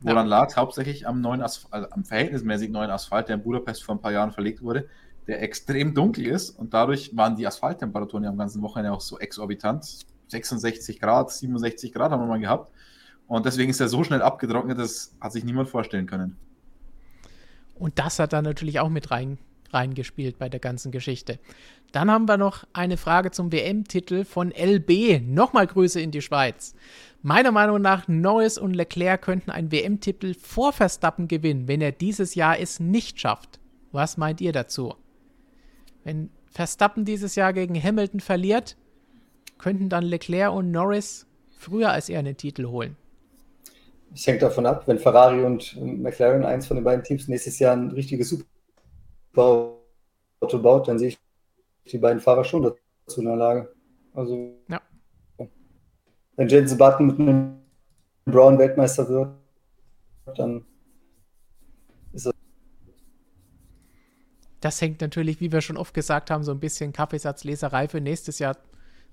Woran 0.00 0.28
ja. 0.28 0.38
lag? 0.38 0.56
Hauptsächlich 0.56 1.06
am 1.06 1.20
neuen 1.20 1.42
Asphalt, 1.42 1.74
also 1.74 1.88
am 1.90 2.04
verhältnismäßig 2.04 2.70
neuen 2.70 2.90
Asphalt, 2.90 3.28
der 3.28 3.36
in 3.36 3.42
Budapest 3.42 3.84
vor 3.84 3.94
ein 3.94 4.00
paar 4.00 4.12
Jahren 4.12 4.32
verlegt 4.32 4.62
wurde 4.62 4.88
der 5.26 5.42
extrem 5.42 5.94
dunkel 5.94 6.26
ist 6.26 6.50
und 6.50 6.74
dadurch 6.74 7.16
waren 7.16 7.36
die 7.36 7.46
Asphalttemperaturen 7.46 8.24
ja 8.24 8.30
am 8.30 8.38
ganzen 8.38 8.62
Wochenende 8.62 8.92
auch 8.92 9.00
so 9.00 9.18
exorbitant. 9.18 10.06
66 10.28 10.98
Grad, 10.98 11.30
67 11.30 11.92
Grad 11.92 12.10
haben 12.10 12.22
wir 12.22 12.26
mal 12.26 12.40
gehabt. 12.40 12.72
Und 13.28 13.46
deswegen 13.46 13.70
ist 13.70 13.80
er 13.80 13.88
so 13.88 14.02
schnell 14.04 14.22
abgetrocknet, 14.22 14.78
das 14.78 15.14
hat 15.20 15.32
sich 15.32 15.44
niemand 15.44 15.68
vorstellen 15.68 16.06
können. 16.06 16.36
Und 17.78 17.98
das 17.98 18.18
hat 18.18 18.32
dann 18.32 18.44
natürlich 18.44 18.80
auch 18.80 18.88
mit 18.88 19.10
rein, 19.10 19.38
reingespielt 19.72 20.38
bei 20.38 20.48
der 20.48 20.60
ganzen 20.60 20.92
Geschichte. 20.92 21.38
Dann 21.92 22.10
haben 22.10 22.28
wir 22.28 22.36
noch 22.36 22.64
eine 22.72 22.96
Frage 22.96 23.30
zum 23.30 23.52
WM-Titel 23.52 24.24
von 24.24 24.50
LB. 24.50 25.22
Nochmal 25.22 25.66
Grüße 25.66 26.00
in 26.00 26.10
die 26.10 26.22
Schweiz. 26.22 26.74
Meiner 27.22 27.52
Meinung 27.52 27.80
nach, 27.80 28.08
Norris 28.08 28.58
und 28.58 28.74
Leclerc 28.74 29.22
könnten 29.22 29.50
einen 29.50 29.70
WM-Titel 29.70 30.34
vor 30.34 30.72
Verstappen 30.72 31.28
gewinnen, 31.28 31.68
wenn 31.68 31.80
er 31.80 31.92
dieses 31.92 32.34
Jahr 32.34 32.58
es 32.58 32.80
nicht 32.80 33.20
schafft. 33.20 33.60
Was 33.92 34.16
meint 34.16 34.40
ihr 34.40 34.52
dazu? 34.52 34.94
Wenn 36.04 36.30
Verstappen 36.50 37.04
dieses 37.04 37.34
Jahr 37.34 37.52
gegen 37.52 37.80
Hamilton 37.80 38.20
verliert, 38.20 38.76
könnten 39.58 39.88
dann 39.88 40.04
Leclerc 40.04 40.52
und 40.52 40.70
Norris 40.70 41.26
früher 41.56 41.90
als 41.90 42.08
er 42.08 42.18
einen 42.18 42.36
Titel 42.36 42.66
holen. 42.66 42.96
Es 44.14 44.26
hängt 44.26 44.42
davon 44.42 44.66
ab, 44.66 44.86
wenn 44.86 44.98
Ferrari 44.98 45.42
und 45.42 45.80
McLaren, 45.80 46.44
eins 46.44 46.66
von 46.66 46.76
den 46.76 46.84
beiden 46.84 47.02
Teams, 47.02 47.28
nächstes 47.28 47.58
Jahr 47.58 47.74
ein 47.74 47.92
richtiges 47.92 48.28
Superauto 49.32 49.78
baut, 50.60 50.88
dann 50.88 50.98
sehe 50.98 51.08
ich 51.08 51.18
die 51.90 51.98
beiden 51.98 52.20
Fahrer 52.20 52.44
schon 52.44 52.62
dazu 52.62 53.20
in 53.20 53.26
der 53.26 53.36
Lage. 53.36 53.72
Also, 54.12 54.54
ja. 54.68 54.82
wenn 56.36 56.48
Jensen 56.48 56.76
Button 56.76 57.06
mit 57.06 57.20
einem 57.20 57.58
Brown 58.26 58.58
Weltmeister 58.58 59.08
wird, 59.08 59.30
dann 60.36 60.64
das 64.62 64.80
hängt 64.80 65.00
natürlich, 65.00 65.40
wie 65.40 65.52
wir 65.52 65.60
schon 65.60 65.76
oft 65.76 65.92
gesagt 65.92 66.30
haben, 66.30 66.44
so 66.44 66.52
ein 66.52 66.60
bisschen 66.60 66.92
Kaffeesatzleserei 66.92 67.88
für 67.88 68.00
nächstes 68.00 68.38
Jahr 68.38 68.56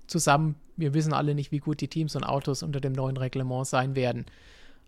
zusammen. 0.06 0.54
Wir 0.76 0.94
wissen 0.94 1.12
alle 1.12 1.34
nicht, 1.34 1.52
wie 1.52 1.58
gut 1.58 1.80
die 1.80 1.88
Teams 1.88 2.16
und 2.16 2.24
Autos 2.24 2.62
unter 2.62 2.80
dem 2.80 2.92
neuen 2.92 3.16
Reglement 3.16 3.66
sein 3.66 3.94
werden. 3.94 4.26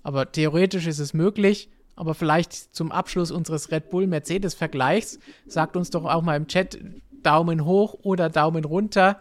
Aber 0.03 0.31
theoretisch 0.31 0.87
ist 0.87 0.99
es 0.99 1.15
möglich. 1.15 1.69
Aber 1.95 2.15
vielleicht 2.15 2.75
zum 2.75 2.91
Abschluss 2.91 3.31
unseres 3.31 3.71
Red 3.71 3.91
Bull-Mercedes-Vergleichs 3.91 5.19
sagt 5.47 5.77
uns 5.77 5.91
doch 5.91 6.07
auch 6.07 6.23
mal 6.23 6.37
im 6.37 6.47
Chat 6.47 6.79
Daumen 7.23 7.65
hoch 7.65 7.95
oder 8.03 8.31
Daumen 8.31 8.65
runter. 8.65 9.21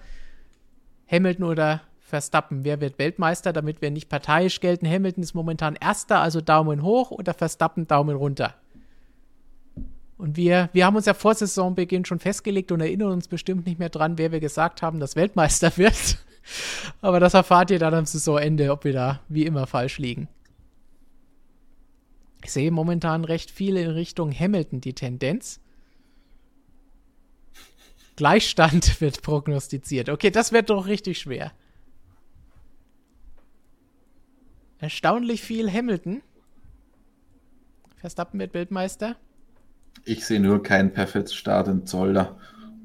Hamilton 1.12 1.46
oder 1.46 1.82
Verstappen, 2.00 2.64
wer 2.64 2.80
wird 2.82 2.98
Weltmeister, 2.98 3.52
damit 3.52 3.82
wir 3.82 3.92
nicht 3.92 4.10
parteiisch 4.10 4.60
gelten? 4.60 4.88
Hamilton 4.88 5.24
ist 5.24 5.34
momentan 5.34 5.76
Erster, 5.76 6.22
also 6.22 6.40
Daumen 6.40 6.82
hoch 6.82 7.12
oder 7.12 7.34
Verstappen 7.34 7.88
Daumen 7.88 8.16
runter. 8.16 8.56
Und 10.22 10.38
wir, 10.38 10.70
wir 10.72 10.86
haben 10.86 10.96
uns 10.96 11.08
ja 11.08 11.16
vor 11.16 11.34
Saisonbeginn 11.34 12.06
schon 12.06 12.20
festgelegt 12.20 12.72
und 12.72 12.80
erinnern 12.80 13.12
uns 13.12 13.28
bestimmt 13.28 13.66
nicht 13.66 13.80
mehr 13.80 13.90
dran, 13.90 14.20
wer 14.20 14.32
wir 14.32 14.40
gesagt 14.40 14.84
haben, 14.84 15.00
dass 15.00 15.16
Weltmeister 15.16 15.76
wird. 15.78 16.20
Aber 17.02 17.20
das 17.20 17.34
erfahrt 17.34 17.72
ihr 17.72 17.80
dann 17.80 17.96
am 17.96 18.06
Saisonende, 18.06 18.72
ob 18.72 18.84
wir 18.84 18.94
da 18.94 19.22
wie 19.30 19.48
immer 19.48 19.66
falsch 19.66 19.98
liegen. 19.98 20.28
Ich 22.44 22.52
sehe 22.52 22.70
momentan 22.70 23.26
recht 23.26 23.50
viel 23.50 23.76
in 23.78 23.90
Richtung 23.90 24.32
Hamilton 24.32 24.80
die 24.80 24.94
Tendenz. 24.94 25.60
Gleichstand 28.16 29.02
wird 29.02 29.24
prognostiziert. 29.24 30.08
Okay, 30.08 30.30
das 30.30 30.52
wird 30.52 30.70
doch 30.70 30.86
richtig 30.86 31.18
schwer. 31.18 31.52
Erstaunlich 34.78 35.42
viel 35.42 35.72
Hamilton. 35.74 36.22
Verstappen 37.96 38.40
wird 38.40 38.54
Weltmeister. 38.54 39.16
Ich 40.06 40.26
sehe 40.26 40.40
nur 40.40 40.64
keinen 40.64 40.92
perfekten 40.94 41.34
Start 41.34 41.68
in 41.68 41.86
Zolder. 41.86 42.38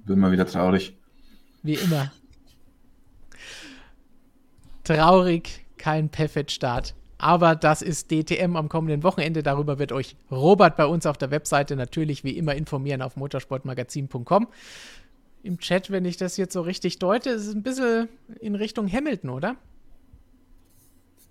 Bin 0.05 0.19
mal 0.19 0.33
wieder 0.33 0.47
traurig. 0.47 0.97
Wie 1.63 1.75
immer. 1.75 2.13
Traurig, 4.85 5.65
kein 5.79 6.11
perfekt 6.11 6.53
Start. 6.53 6.95
Aber 7.19 7.57
das 7.57 7.83
ist 7.83 8.11
DTM 8.11 8.57
am 8.57 8.69
kommenden 8.69 9.03
Wochenende. 9.03 9.43
Darüber 9.43 9.79
wird 9.79 9.91
euch 9.91 10.17
Robert 10.31 10.77
bei 10.77 10.87
uns 10.87 11.07
auf 11.07 11.17
der 11.17 11.31
Webseite 11.31 11.75
natürlich 11.75 12.25
wie 12.25 12.37
immer 12.37 12.55
informieren 12.55 13.03
auf 13.03 13.17
motorsportmagazin.com. 13.17 14.49
Im 15.43 15.59
Chat, 15.59 15.91
wenn 15.91 16.05
ich 16.05 16.17
das 16.17 16.37
jetzt 16.37 16.53
so 16.53 16.61
richtig 16.61 16.99
deute, 16.99 17.31
ist 17.31 17.47
es 17.47 17.55
ein 17.55 17.63
bisschen 17.63 18.09
in 18.41 18.55
Richtung 18.55 18.93
Hamilton, 18.93 19.31
oder? 19.31 19.57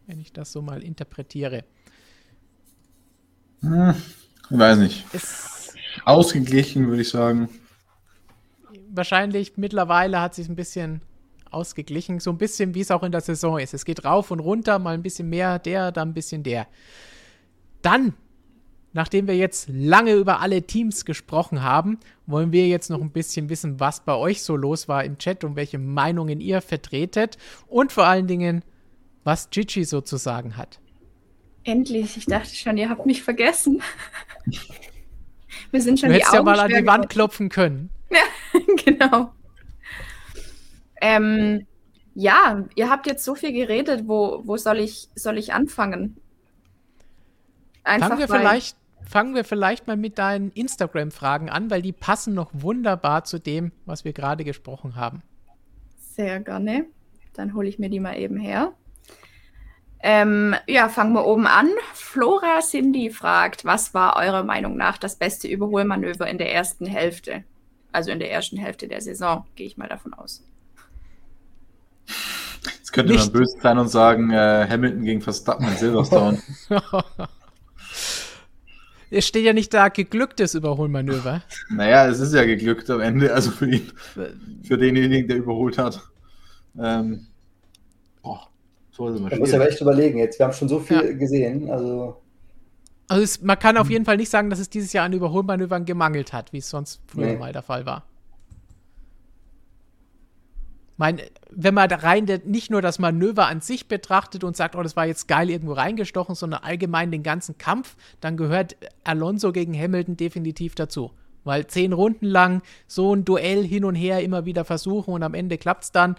Wenn 0.08 0.20
ich 0.20 0.34
das 0.34 0.52
so 0.52 0.62
mal 0.62 0.84
interpretiere. 0.84 1.64
Hm, 3.62 3.94
ich 4.50 4.58
weiß 4.58 4.78
nicht. 4.80 5.06
Es 5.14 5.55
Ausgeglichen, 6.04 6.88
würde 6.88 7.02
ich 7.02 7.10
sagen. 7.10 7.50
Wahrscheinlich 8.90 9.58
mittlerweile 9.58 10.22
hat 10.22 10.36
sich 10.36 10.50
ein 10.50 10.56
bisschen 10.56 11.02
ausgeglichen. 11.56 12.20
So 12.20 12.32
ein 12.32 12.38
bisschen, 12.38 12.76
wie 12.76 12.82
es 12.82 12.92
auch 12.92 13.04
in 13.04 13.12
der 13.12 13.22
Saison 13.22 13.58
ist. 13.58 13.74
Es 13.74 13.86
geht 13.86 14.06
rauf 14.06 14.30
und 14.32 14.40
runter, 14.40 14.78
mal 14.78 14.94
ein 14.94 15.04
bisschen 15.04 15.30
mehr 15.30 15.58
der, 15.58 15.92
dann 15.92 16.10
ein 16.10 16.14
bisschen 16.14 16.44
der. 16.44 16.68
Dann, 17.82 18.14
nachdem 18.94 19.28
wir 19.28 19.36
jetzt 19.36 19.70
lange 19.70 20.14
über 20.14 20.42
alle 20.42 20.64
Teams 20.64 21.06
gesprochen 21.06 21.64
haben, 21.64 22.00
wollen 22.28 22.52
wir 22.52 22.68
jetzt 22.68 22.90
noch 22.90 23.02
ein 23.02 23.12
bisschen 23.12 23.50
wissen, 23.50 23.80
was 23.80 24.02
bei 24.02 24.16
euch 24.16 24.44
so 24.44 24.56
los 24.56 24.88
war 24.88 25.04
im 25.04 25.18
Chat 25.18 25.44
und 25.44 25.56
welche 25.56 25.80
Meinungen 25.80 26.42
ihr 26.42 26.62
vertretet 26.62 27.38
und 27.68 27.92
vor 27.92 28.06
allen 28.06 28.28
Dingen, 28.28 28.64
was 29.24 29.50
Gigi 29.50 29.86
so 29.86 30.02
zu 30.02 30.18
sagen 30.18 30.58
hat. 30.58 30.80
Endlich, 31.64 32.18
ich 32.18 32.26
dachte 32.26 32.54
schon, 32.54 32.78
ihr 32.78 32.90
habt 32.90 33.08
mich 33.08 33.24
vergessen. 33.24 33.82
Wir 35.72 35.82
sind 35.82 36.00
schon 36.00 36.10
du 36.10 36.16
hättest 36.16 36.34
ja 36.34 36.44
mal 36.44 36.60
an 36.60 36.70
die 36.70 36.86
Wand 36.86 37.10
klopfen 37.10 37.50
können. 37.50 37.90
Ja, 38.10 38.20
genau. 38.86 39.34
Ähm, 41.02 41.68
ja, 42.14 42.66
ihr 42.76 42.90
habt 42.90 43.08
jetzt 43.08 43.24
so 43.24 43.36
viel 43.36 43.52
geredet. 43.52 44.04
Wo, 44.08 44.42
wo 44.46 44.58
soll, 44.58 44.80
ich, 44.80 45.10
soll 45.16 45.38
ich 45.38 45.54
anfangen? 45.54 46.18
Einfach 47.84 48.08
fangen, 48.08 48.20
wir 48.20 48.28
vielleicht, 48.28 48.78
fangen 49.04 49.36
wir 49.36 49.44
vielleicht 49.44 49.88
mal 49.88 49.98
mit 49.98 50.18
deinen 50.18 50.52
Instagram-Fragen 50.52 51.50
an, 51.50 51.70
weil 51.70 51.82
die 51.82 51.92
passen 51.92 52.34
noch 52.34 52.50
wunderbar 52.54 53.26
zu 53.26 53.40
dem, 53.40 53.72
was 53.86 54.06
wir 54.06 54.14
gerade 54.14 54.44
gesprochen 54.44 54.96
haben. 54.96 55.22
Sehr 55.98 56.40
gerne. 56.40 56.86
Dann 57.34 57.54
hole 57.54 57.68
ich 57.68 57.78
mir 57.78 57.90
die 57.90 58.00
mal 58.00 58.18
eben 58.18 58.38
her. 58.38 58.74
Ähm, 60.08 60.54
ja, 60.68 60.88
fangen 60.88 61.14
wir 61.14 61.26
oben 61.26 61.48
an. 61.48 61.68
Flora 61.96 62.60
Cindy 62.60 63.10
fragt, 63.10 63.66
was 63.66 63.96
war 63.96 64.18
eurer 64.18 64.44
Meinung 64.44 64.78
nach 64.78 65.00
das 65.00 65.16
beste 65.16 65.48
Überholmanöver 65.48 66.28
in 66.28 66.38
der 66.38 66.54
ersten 66.54 66.86
Hälfte? 66.86 67.44
Also 67.92 68.12
in 68.12 68.20
der 68.20 68.32
ersten 68.32 68.56
Hälfte 68.56 68.88
der 68.88 69.02
Saison, 69.02 69.46
gehe 69.56 69.66
ich 69.66 69.78
mal 69.78 69.90
davon 69.90 70.14
aus. 70.14 70.44
Jetzt 72.78 72.94
könnte 72.94 73.14
Nicht. 73.14 73.34
man 73.34 73.34
böse 73.34 73.58
sein 73.60 73.80
und 73.80 73.88
sagen, 73.88 74.30
äh, 74.30 74.68
Hamilton 74.70 75.06
gegen 75.06 75.22
Verstappen 75.24 75.68
in 75.70 75.76
Silverstone. 75.76 76.40
es 79.10 79.26
steht 79.26 79.44
ja 79.44 79.54
nicht 79.54 79.74
da 79.74 79.88
geglücktes 79.90 80.54
Überholmanöver. 80.54 81.42
Naja, 81.70 82.08
es 82.08 82.20
ist 82.20 82.36
ja 82.36 82.46
geglückt 82.46 82.92
am 82.92 83.02
Ende, 83.02 83.34
also 83.34 83.50
für 83.50 83.68
ihn, 83.68 83.92
für 84.62 84.78
denjenigen, 84.78 85.28
der 85.28 85.38
überholt 85.38 85.80
hat. 85.80 86.00
Ähm, 86.80 87.26
so 88.96 89.08
ist 89.10 89.20
Man 89.20 89.40
muss 89.40 89.52
ja 89.52 89.62
echt 89.62 89.82
überlegen 89.82 90.20
jetzt. 90.20 90.40
Wir 90.40 90.46
haben 90.46 90.54
schon 90.54 90.70
so 90.70 90.80
viel 90.80 90.98
ja. 90.98 91.12
gesehen, 91.14 91.70
also. 91.70 92.22
Also 93.08 93.24
es, 93.24 93.42
man 93.42 93.60
kann 93.60 93.78
auf 93.78 93.90
jeden 93.90 94.06
Fall 94.06 94.18
nicht 94.18 94.30
sagen, 94.30 94.50
dass 94.50 94.58
es 94.58 94.70
dieses 94.70 94.92
Jahr 94.92 95.06
an 95.06 95.14
Überholmanövern 95.14 95.86
gemangelt 95.86 96.34
hat, 96.34 96.54
wie 96.54 96.58
es 96.58 96.70
sonst 96.70 97.02
früher 97.06 97.28
nee. 97.28 97.38
mal 97.38 97.54
der 97.54 97.62
Fall 97.62 97.86
war 97.86 98.04
mein, 100.98 101.22
wenn 101.50 101.74
man 101.74 101.90
da 101.90 101.98
rein 101.98 102.26
nicht 102.46 102.72
nur 102.72 102.82
das 102.82 103.00
Manöver 103.00 103.48
an 103.48 103.62
sich 103.62 103.88
betrachtet 103.88 104.44
und 104.44 104.56
sagt, 104.56 104.76
oh, 104.76 104.84
das 104.84 104.96
war 104.96 105.06
jetzt 105.06 105.28
geil 105.28 105.50
irgendwo 105.50 105.74
reingestochen, 105.74 106.36
sondern 106.36 106.64
allgemein 106.64 107.12
den 107.12 107.24
ganzen 107.24 107.58
Kampf, 107.58 107.96
dann 108.22 108.38
gehört 108.38 108.78
Alonso 109.04 109.52
gegen 109.52 109.78
Hamilton 109.78 110.18
definitiv 110.18 110.76
dazu. 110.76 111.12
Weil 111.44 111.68
zehn 111.68 111.94
Runden 111.94 112.26
lang 112.26 112.64
so 112.88 113.14
ein 113.14 113.24
Duell 113.24 113.64
hin 113.64 113.86
und 113.86 113.94
her 113.94 114.22
immer 114.22 114.46
wieder 114.46 114.66
versuchen 114.66 115.14
und 115.14 115.22
am 115.22 115.36
Ende 115.36 115.60
klappt 115.60 115.84
es 115.84 115.92
dann. 115.92 116.16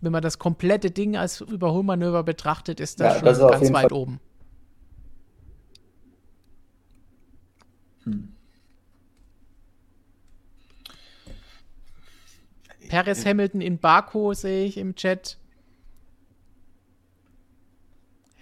Wenn 0.00 0.12
man 0.12 0.22
das 0.22 0.38
komplette 0.38 0.90
Ding 0.90 1.16
als 1.16 1.40
Überholmanöver 1.40 2.22
betrachtet, 2.22 2.80
ist 2.80 3.00
das 3.00 3.14
ja, 3.14 3.18
schon 3.18 3.26
das 3.26 3.38
ganz 3.38 3.72
weit 3.72 3.90
Fall. 3.90 3.92
oben. 3.92 4.20
Hm. 8.04 8.34
Perez 12.88 13.24
Hamilton 13.24 13.60
in 13.60 13.78
Baku 13.78 14.32
sehe 14.34 14.64
ich 14.64 14.76
im 14.76 14.94
Chat. 14.96 15.38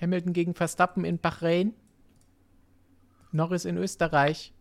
Hamilton 0.01 0.33
gegen 0.33 0.55
Verstappen 0.55 1.05
in 1.05 1.19
Bahrain. 1.19 1.75
Norris 3.33 3.65
in 3.65 3.77
Österreich. 3.77 4.55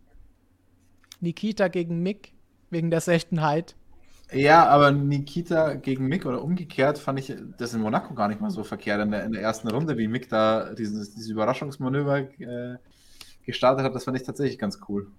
Nikita 1.20 1.68
gegen 1.68 2.02
Mick 2.02 2.32
wegen 2.70 2.90
der 2.90 3.00
Seltenheit. 3.00 3.76
Ja, 4.30 4.66
aber 4.68 4.90
Nikita 4.92 5.74
gegen 5.74 6.06
Mick 6.06 6.26
oder 6.26 6.42
umgekehrt 6.42 6.98
fand 6.98 7.18
ich 7.18 7.34
das 7.56 7.72
in 7.72 7.80
Monaco 7.80 8.14
gar 8.14 8.28
nicht 8.28 8.40
mal 8.42 8.50
so 8.50 8.62
verkehrt 8.62 9.00
in 9.00 9.10
der, 9.10 9.24
in 9.24 9.32
der 9.32 9.40
ersten 9.40 9.68
Runde, 9.68 9.96
wie 9.96 10.06
Mick 10.06 10.28
da 10.28 10.74
dieses, 10.74 11.14
dieses 11.14 11.30
Überraschungsmanöver 11.30 12.18
äh, 12.38 12.76
gestartet 13.46 13.84
hat. 13.86 13.94
Das 13.94 14.04
fand 14.04 14.18
ich 14.18 14.24
tatsächlich 14.24 14.58
ganz 14.58 14.80
cool. 14.88 15.10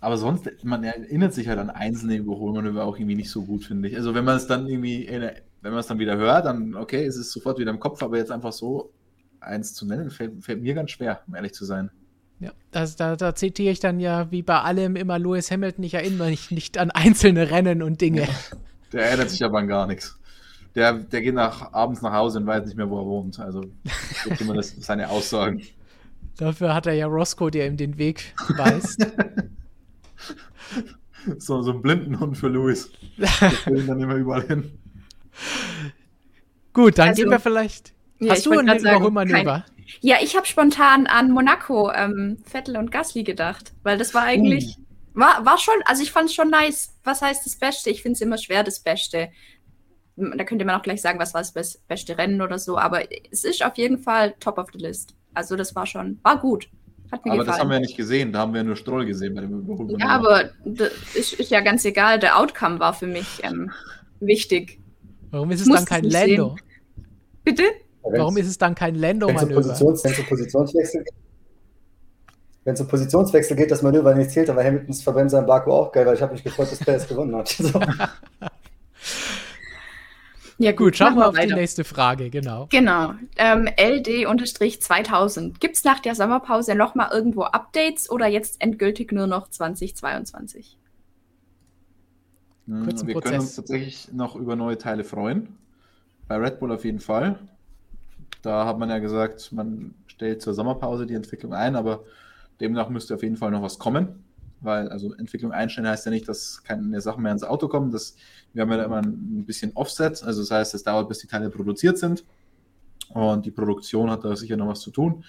Aber 0.00 0.16
sonst, 0.16 0.48
man 0.64 0.82
erinnert 0.82 1.34
sich 1.34 1.48
halt 1.48 1.58
an 1.58 1.70
einzelne 1.70 2.16
Überholmanöver 2.16 2.84
auch 2.84 2.96
irgendwie 2.96 3.16
nicht 3.16 3.30
so 3.30 3.44
gut, 3.44 3.64
finde 3.64 3.88
ich. 3.88 3.96
Also 3.96 4.14
wenn 4.14 4.24
man 4.24 4.36
es 4.36 4.46
dann 4.46 4.66
irgendwie, 4.66 5.06
wenn 5.08 5.72
man 5.72 5.80
es 5.80 5.86
dann 5.86 5.98
wieder 5.98 6.16
hört, 6.16 6.46
dann 6.46 6.74
okay, 6.74 7.04
es 7.04 7.16
ist 7.16 7.32
sofort 7.32 7.58
wieder 7.58 7.70
im 7.70 7.80
Kopf, 7.80 8.02
aber 8.02 8.16
jetzt 8.16 8.30
einfach 8.32 8.52
so 8.52 8.92
eins 9.40 9.74
zu 9.74 9.86
nennen, 9.86 10.10
fällt, 10.10 10.42
fällt 10.44 10.62
mir 10.62 10.74
ganz 10.74 10.90
schwer, 10.90 11.22
um 11.26 11.34
ehrlich 11.34 11.52
zu 11.52 11.64
sein. 11.66 11.90
Ja, 12.40 12.52
das, 12.70 12.96
da, 12.96 13.16
da, 13.16 13.34
zitiere 13.34 13.70
ich 13.70 13.80
dann 13.80 14.00
ja 14.00 14.30
wie 14.30 14.42
bei 14.42 14.60
allem 14.60 14.96
immer 14.96 15.18
Lewis 15.18 15.50
Hamilton, 15.50 15.84
ich 15.84 15.94
erinnere 15.94 16.30
mich 16.30 16.50
nicht 16.50 16.78
an 16.78 16.90
einzelne 16.90 17.50
Rennen 17.50 17.82
und 17.82 18.00
Dinge. 18.00 18.26
Der 18.92 19.06
erinnert 19.06 19.30
sich 19.30 19.44
aber 19.44 19.58
an 19.58 19.68
gar 19.68 19.86
nichts. 19.86 20.18
Der, 20.74 20.94
der 20.94 21.20
geht 21.20 21.34
nach, 21.34 21.72
abends 21.72 22.00
nach 22.00 22.12
Hause 22.12 22.38
und 22.38 22.46
weiß 22.46 22.64
nicht 22.64 22.76
mehr, 22.76 22.88
wo 22.88 22.98
er 22.98 23.04
wohnt. 23.04 23.38
Also, 23.38 23.64
so 24.24 24.30
immer 24.40 24.54
das, 24.54 24.74
seine 24.78 25.10
Aussagen. 25.10 25.62
Dafür 26.38 26.74
hat 26.74 26.86
er 26.86 26.94
ja 26.94 27.06
Roscoe, 27.06 27.50
der 27.50 27.66
ihm 27.66 27.76
den 27.76 27.98
Weg 27.98 28.34
weist. 28.56 29.06
so, 31.38 31.60
so 31.60 31.72
ein 31.72 31.82
Blindenhund 31.82 32.38
für 32.38 32.48
Louis. 32.48 32.90
Wir 33.16 33.28
ihn 33.76 33.86
dann 33.86 34.00
immer 34.00 34.14
überall 34.14 34.46
hin. 34.46 34.78
Gut, 36.72 36.98
dann 36.98 37.10
also, 37.10 37.22
gehen 37.22 37.30
wir 37.30 37.40
vielleicht. 37.40 37.92
Ja, 38.20 38.32
Hast 38.32 38.46
du 38.46 38.52
ein 38.52 38.68
Überholmanöver? 38.68 39.64
Ja, 40.00 40.16
ich 40.22 40.36
habe 40.36 40.46
spontan 40.46 41.06
an 41.06 41.30
Monaco, 41.30 41.90
ähm, 41.90 42.38
Vettel 42.44 42.76
und 42.76 42.92
Gasly 42.92 43.24
gedacht, 43.24 43.72
weil 43.82 43.98
das 43.98 44.14
war 44.14 44.22
eigentlich, 44.22 44.76
uh. 44.78 45.20
war, 45.20 45.44
war 45.44 45.58
schon, 45.58 45.74
also 45.86 46.02
ich 46.02 46.12
fand 46.12 46.28
es 46.28 46.34
schon 46.34 46.50
nice. 46.50 46.94
Was 47.02 47.22
heißt 47.22 47.44
das 47.44 47.56
Beste? 47.56 47.90
Ich 47.90 48.02
finde 48.02 48.14
es 48.14 48.20
immer 48.20 48.38
schwer, 48.38 48.62
das 48.62 48.80
Beste. 48.80 49.30
Da 50.16 50.44
könnte 50.44 50.64
man 50.66 50.76
auch 50.76 50.82
gleich 50.82 51.00
sagen, 51.00 51.18
was 51.18 51.32
war 51.32 51.40
das 51.40 51.78
beste 51.88 52.18
Rennen 52.18 52.42
oder 52.42 52.58
so, 52.58 52.76
aber 52.76 53.04
es 53.32 53.44
ist 53.44 53.64
auf 53.64 53.78
jeden 53.78 53.98
Fall 53.98 54.34
top 54.38 54.58
of 54.58 54.68
the 54.72 54.78
list. 54.78 55.14
Also 55.32 55.56
das 55.56 55.74
war 55.74 55.86
schon, 55.86 56.18
war 56.22 56.38
gut. 56.38 56.68
Hat 57.10 57.24
mir 57.24 57.32
aber 57.32 57.40
gefallen. 57.40 57.46
das 57.46 57.58
haben 57.60 57.68
wir 57.70 57.74
ja 57.74 57.80
nicht 57.80 57.96
gesehen, 57.96 58.32
da 58.32 58.40
haben 58.40 58.52
wir 58.52 58.62
nur 58.62 58.76
Stroll 58.76 59.06
gesehen 59.06 59.34
bei 59.34 59.40
dem 59.40 59.60
Überholmanöver. 59.60 60.00
Ja, 60.00 60.08
aber 60.08 60.50
das 60.64 60.92
ist, 61.14 61.32
ist, 61.32 61.50
ja 61.50 61.60
ganz 61.60 61.84
egal, 61.84 62.18
der 62.18 62.38
Outcome 62.38 62.78
war 62.78 62.92
für 62.92 63.06
mich 63.06 63.42
ähm, 63.42 63.70
wichtig. 64.20 64.78
Warum 65.30 65.50
ist 65.50 65.62
es 65.62 65.68
dann 65.68 65.84
kein 65.86 66.04
Lando? 66.04 66.56
Sehen. 66.56 67.04
Bitte? 67.44 67.62
Warum 68.02 68.36
ist 68.36 68.48
es 68.48 68.58
dann 68.58 68.74
kein 68.74 68.94
Lando-Manöver? 68.94 69.64
Wenn 69.64 69.70
es 69.70 70.18
um 70.18 70.26
Positionswechsel 70.26 71.04
geht, 71.04 71.14
wenn 72.64 72.74
es 72.74 72.80
um 72.80 72.88
Positionswechsel 72.88 73.56
geht, 73.56 73.70
das 73.70 73.82
Manöver 73.82 74.14
nicht 74.14 74.30
zählt, 74.30 74.50
aber 74.50 74.62
Hamiltons 74.64 75.02
Verbremser 75.02 75.40
in 75.40 75.46
Baku 75.46 75.72
auch 75.72 75.92
geil, 75.92 76.06
weil 76.06 76.14
ich 76.14 76.22
habe 76.22 76.32
mich 76.32 76.44
gefreut, 76.44 76.70
dass 76.70 76.78
Perez 76.78 77.06
gewonnen 77.08 77.34
hat. 77.36 77.48
So. 77.48 77.80
Ja, 80.60 80.72
gut, 80.72 80.94
schauen 80.94 81.14
wir 81.14 81.26
auf 81.26 81.36
weiter. 81.36 81.46
die 81.46 81.54
nächste 81.54 81.84
Frage, 81.84 82.28
genau. 82.28 82.66
Genau. 82.68 83.14
Ähm, 83.38 83.66
LD-2000. 83.78 85.58
Gibt 85.58 85.76
es 85.76 85.84
nach 85.84 86.00
der 86.00 86.14
Sommerpause 86.14 86.74
nochmal 86.74 87.08
irgendwo 87.14 87.44
Updates 87.44 88.10
oder 88.10 88.26
jetzt 88.26 88.60
endgültig 88.60 89.10
nur 89.10 89.26
noch 89.26 89.48
2022? 89.48 90.76
Hm, 92.66 92.84
Kurzen 92.84 93.06
wir 93.08 93.14
Prozess. 93.14 93.30
können 93.30 93.40
uns 93.40 93.56
tatsächlich 93.56 94.12
noch 94.12 94.36
über 94.36 94.54
neue 94.54 94.76
Teile 94.76 95.02
freuen. 95.04 95.56
Bei 96.28 96.36
Red 96.36 96.60
Bull 96.60 96.72
auf 96.72 96.84
jeden 96.84 97.00
Fall. 97.00 97.38
Da 98.42 98.66
hat 98.66 98.78
man 98.78 98.88
ja 98.88 98.98
gesagt, 98.98 99.52
man 99.52 99.94
stellt 100.06 100.42
zur 100.42 100.54
Sommerpause 100.54 101.06
die 101.06 101.14
Entwicklung 101.14 101.54
ein, 101.54 101.76
aber 101.76 102.04
demnach 102.60 102.88
müsste 102.88 103.14
auf 103.14 103.22
jeden 103.22 103.36
Fall 103.36 103.50
noch 103.50 103.62
was 103.62 103.78
kommen 103.78 104.24
weil 104.60 104.88
also 104.88 105.14
Entwicklung 105.14 105.52
einstellen 105.52 105.88
heißt 105.88 106.06
ja 106.06 106.10
nicht, 106.10 106.28
dass 106.28 106.62
keine 106.62 107.00
Sachen 107.00 107.22
mehr 107.22 107.32
ins 107.32 107.42
Auto 107.42 107.68
kommen. 107.68 107.90
Das, 107.90 108.16
wir 108.52 108.62
haben 108.62 108.70
ja 108.70 108.84
immer 108.84 109.02
ein 109.02 109.44
bisschen 109.44 109.72
Offset, 109.74 110.22
also 110.22 110.42
das 110.42 110.50
heißt, 110.50 110.74
es 110.74 110.82
dauert, 110.82 111.08
bis 111.08 111.18
die 111.18 111.26
Teile 111.26 111.50
produziert 111.50 111.98
sind. 111.98 112.24
Und 113.08 113.44
die 113.44 113.50
Produktion 113.50 114.10
hat 114.10 114.24
da 114.24 114.36
sicher 114.36 114.56
noch 114.56 114.68
was 114.68 114.80
zu 114.80 114.90
tun. 114.90 115.24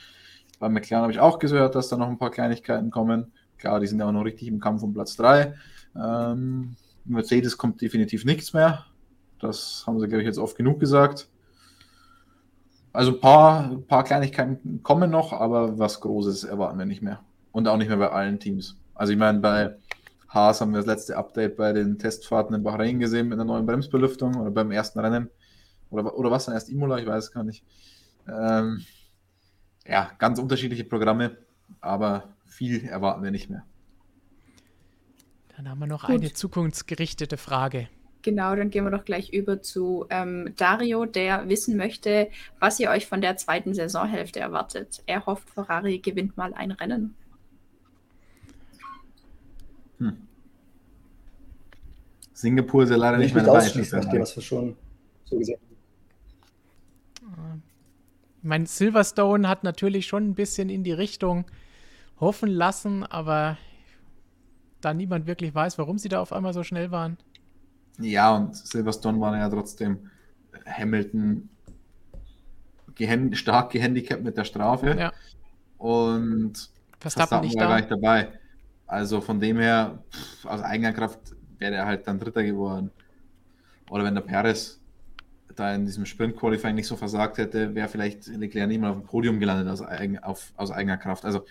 Bei 0.60 0.70
McLaren 0.70 1.04
habe 1.04 1.12
ich 1.12 1.20
auch 1.20 1.40
gehört, 1.40 1.74
dass 1.74 1.90
da 1.90 1.98
noch 1.98 2.08
ein 2.08 2.20
paar 2.20 2.30
Kleinigkeiten 2.30 2.92
kommen. 2.92 3.32
Klar, 3.58 3.80
die 3.80 3.88
sind 3.88 4.00
ja 4.00 4.08
auch 4.08 4.12
noch 4.12 4.26
richtig 4.26 4.48
im 4.48 4.60
Kampf 4.60 4.84
um 4.84 4.94
Platz 4.94 5.16
3. 5.16 5.56
Ähm, 5.96 6.76
Mercedes 7.06 7.58
kommt 7.58 7.82
definitiv 7.82 8.26
nichts 8.26 8.54
mehr. 8.54 8.86
Das 9.40 9.84
haben 9.88 10.00
sie, 10.00 10.08
glaube 10.08 10.22
ich, 10.22 10.28
jetzt 10.28 10.38
oft 10.38 10.56
genug 10.56 10.80
gesagt. 10.80 11.28
Also 12.94 13.14
ein 13.14 13.20
paar, 13.20 13.78
paar 13.88 14.04
Kleinigkeiten 14.04 14.82
kommen 14.84 15.10
noch, 15.10 15.34
aber 15.34 15.80
was 15.80 16.02
Großes 16.02 16.44
erwarten 16.44 16.78
wir 16.78 16.86
nicht 16.86 17.02
mehr. 17.02 17.22
Und 17.52 17.68
auch 17.68 17.78
nicht 17.78 17.88
mehr 17.88 17.98
bei 17.98 18.10
allen 18.10 18.40
Teams. 18.40 18.78
Also 18.94 19.14
ich 19.14 19.20
meine, 19.20 19.40
bei 19.40 19.76
Haas 20.28 20.62
haben 20.62 20.72
wir 20.72 20.78
das 20.78 20.88
letzte 20.88 21.18
Update 21.18 21.58
bei 21.58 21.74
den 21.74 22.00
Testfahrten 22.00 22.56
in 22.56 22.64
Bahrain 22.64 23.00
gesehen 23.00 23.28
mit 23.28 23.38
einer 23.38 23.46
neuen 23.46 23.66
Bremsbelüftung 23.66 24.36
oder 24.36 24.52
beim 24.52 24.72
ersten 24.72 25.00
Rennen. 25.00 25.30
Oder, 25.90 26.18
oder 26.18 26.32
was 26.32 26.46
dann 26.46 26.54
erst 26.54 26.70
Imola, 26.70 26.98
ich 27.00 27.06
weiß 27.06 27.26
es 27.26 27.32
gar 27.32 27.44
nicht. 27.44 27.64
Ähm, 28.28 28.86
ja, 29.86 30.12
ganz 30.18 30.40
unterschiedliche 30.40 30.86
Programme, 30.86 31.38
aber 31.82 32.30
viel 32.46 32.86
erwarten 32.86 33.24
wir 33.24 33.32
nicht 33.32 33.50
mehr. 33.50 33.66
Dann 35.56 35.70
haben 35.70 35.80
wir 35.80 35.88
noch 35.88 36.08
Gut. 36.08 36.16
eine 36.16 36.34
zukunftsgerichtete 36.34 37.38
Frage. 37.38 37.90
Genau, 38.22 38.56
dann 38.56 38.70
gehen 38.70 38.84
wir 38.84 38.92
doch 38.92 39.06
gleich 39.06 39.34
über 39.34 39.62
zu 39.62 40.06
ähm, 40.10 40.54
Dario, 40.58 41.06
der 41.06 41.50
wissen 41.50 41.78
möchte, 41.78 42.30
was 42.60 42.80
ihr 42.80 42.90
euch 42.90 43.08
von 43.08 43.22
der 43.22 43.38
zweiten 43.38 43.74
Saisonhälfte 43.74 44.40
erwartet. 44.40 45.02
Er 45.06 45.26
hofft, 45.26 45.50
Ferrari 45.50 46.00
gewinnt 46.00 46.38
mal 46.38 46.54
ein 46.54 46.72
Rennen. 46.72 47.16
Hm. 49.98 50.18
Singapur 52.34 52.84
ist 52.84 52.90
ja 52.90 52.96
leider 52.96 53.18
nicht, 53.18 53.34
nicht 53.34 53.36
mehr 53.36 53.44
dabei. 53.44 53.72
Nachdem, 53.92 54.22
was 54.22 54.36
wir 54.36 54.44
schon 54.44 54.76
so 55.26 55.38
gesehen 55.38 55.60
Mein 58.42 58.66
Silverstone 58.66 59.48
hat 59.48 59.64
natürlich 59.64 60.08
schon 60.08 60.30
ein 60.30 60.36
bisschen 60.36 60.70
in 60.70 60.84
die 60.84 60.92
Richtung 60.92 61.46
hoffen 62.20 62.50
lassen, 62.50 63.04
aber 63.04 63.58
da 64.80 64.94
niemand 64.94 65.28
wirklich 65.28 65.54
weiß, 65.54 65.78
warum 65.78 65.98
sie 65.98 66.10
da 66.10 66.22
auf 66.22 66.34
einmal 66.34 66.54
so 66.54 66.64
schnell 66.64 66.92
waren. 66.92 67.18
Ja, 68.00 68.36
und 68.36 68.56
Silverstone 68.56 69.20
war 69.20 69.36
ja 69.38 69.50
trotzdem 69.50 70.10
Hamilton 70.66 71.50
gehand 72.96 73.38
stark 73.38 73.72
gehandicapt 73.72 74.24
mit 74.24 74.38
der 74.38 74.44
Strafe. 74.44 74.96
Ja. 74.98 75.14
Und 75.78 76.70
Verstappen, 77.00 77.50
Verstappen 77.50 77.50
war 77.50 77.62
da. 77.62 77.68
gar 77.68 77.76
nicht 77.78 77.92
dabei. 77.92 78.40
Also 78.86 79.22
von 79.22 79.40
dem 79.40 79.58
her, 79.58 80.04
pff, 80.12 80.46
aus 80.46 80.62
eigener 80.62 80.94
Kraft 80.94 81.20
wäre 81.58 81.76
er 81.76 81.86
halt 81.86 82.08
dann 82.08 82.20
Dritter 82.20 82.44
geworden. 82.44 82.92
Oder 83.90 84.04
wenn 84.04 84.16
der 84.16 84.22
Perez 84.22 84.80
da 85.56 85.74
in 85.74 85.86
diesem 85.86 86.06
Sprint-Qualifying 86.06 86.76
nicht 86.76 86.88
so 86.88 86.96
versagt 86.96 87.38
hätte, 87.38 87.74
wäre 87.76 87.88
vielleicht 87.88 88.28
Leclerc 88.28 88.68
nicht 88.68 88.80
mal 88.80 88.92
auf 88.92 88.98
dem 88.98 89.06
Podium 89.06 89.40
gelandet 89.40 89.68
aus, 89.68 89.82
eigen, 89.82 90.20
auf, 90.20 90.52
aus 90.56 90.72
eigener 90.72 90.98
Kraft. 90.98 91.26
Also 91.26 91.46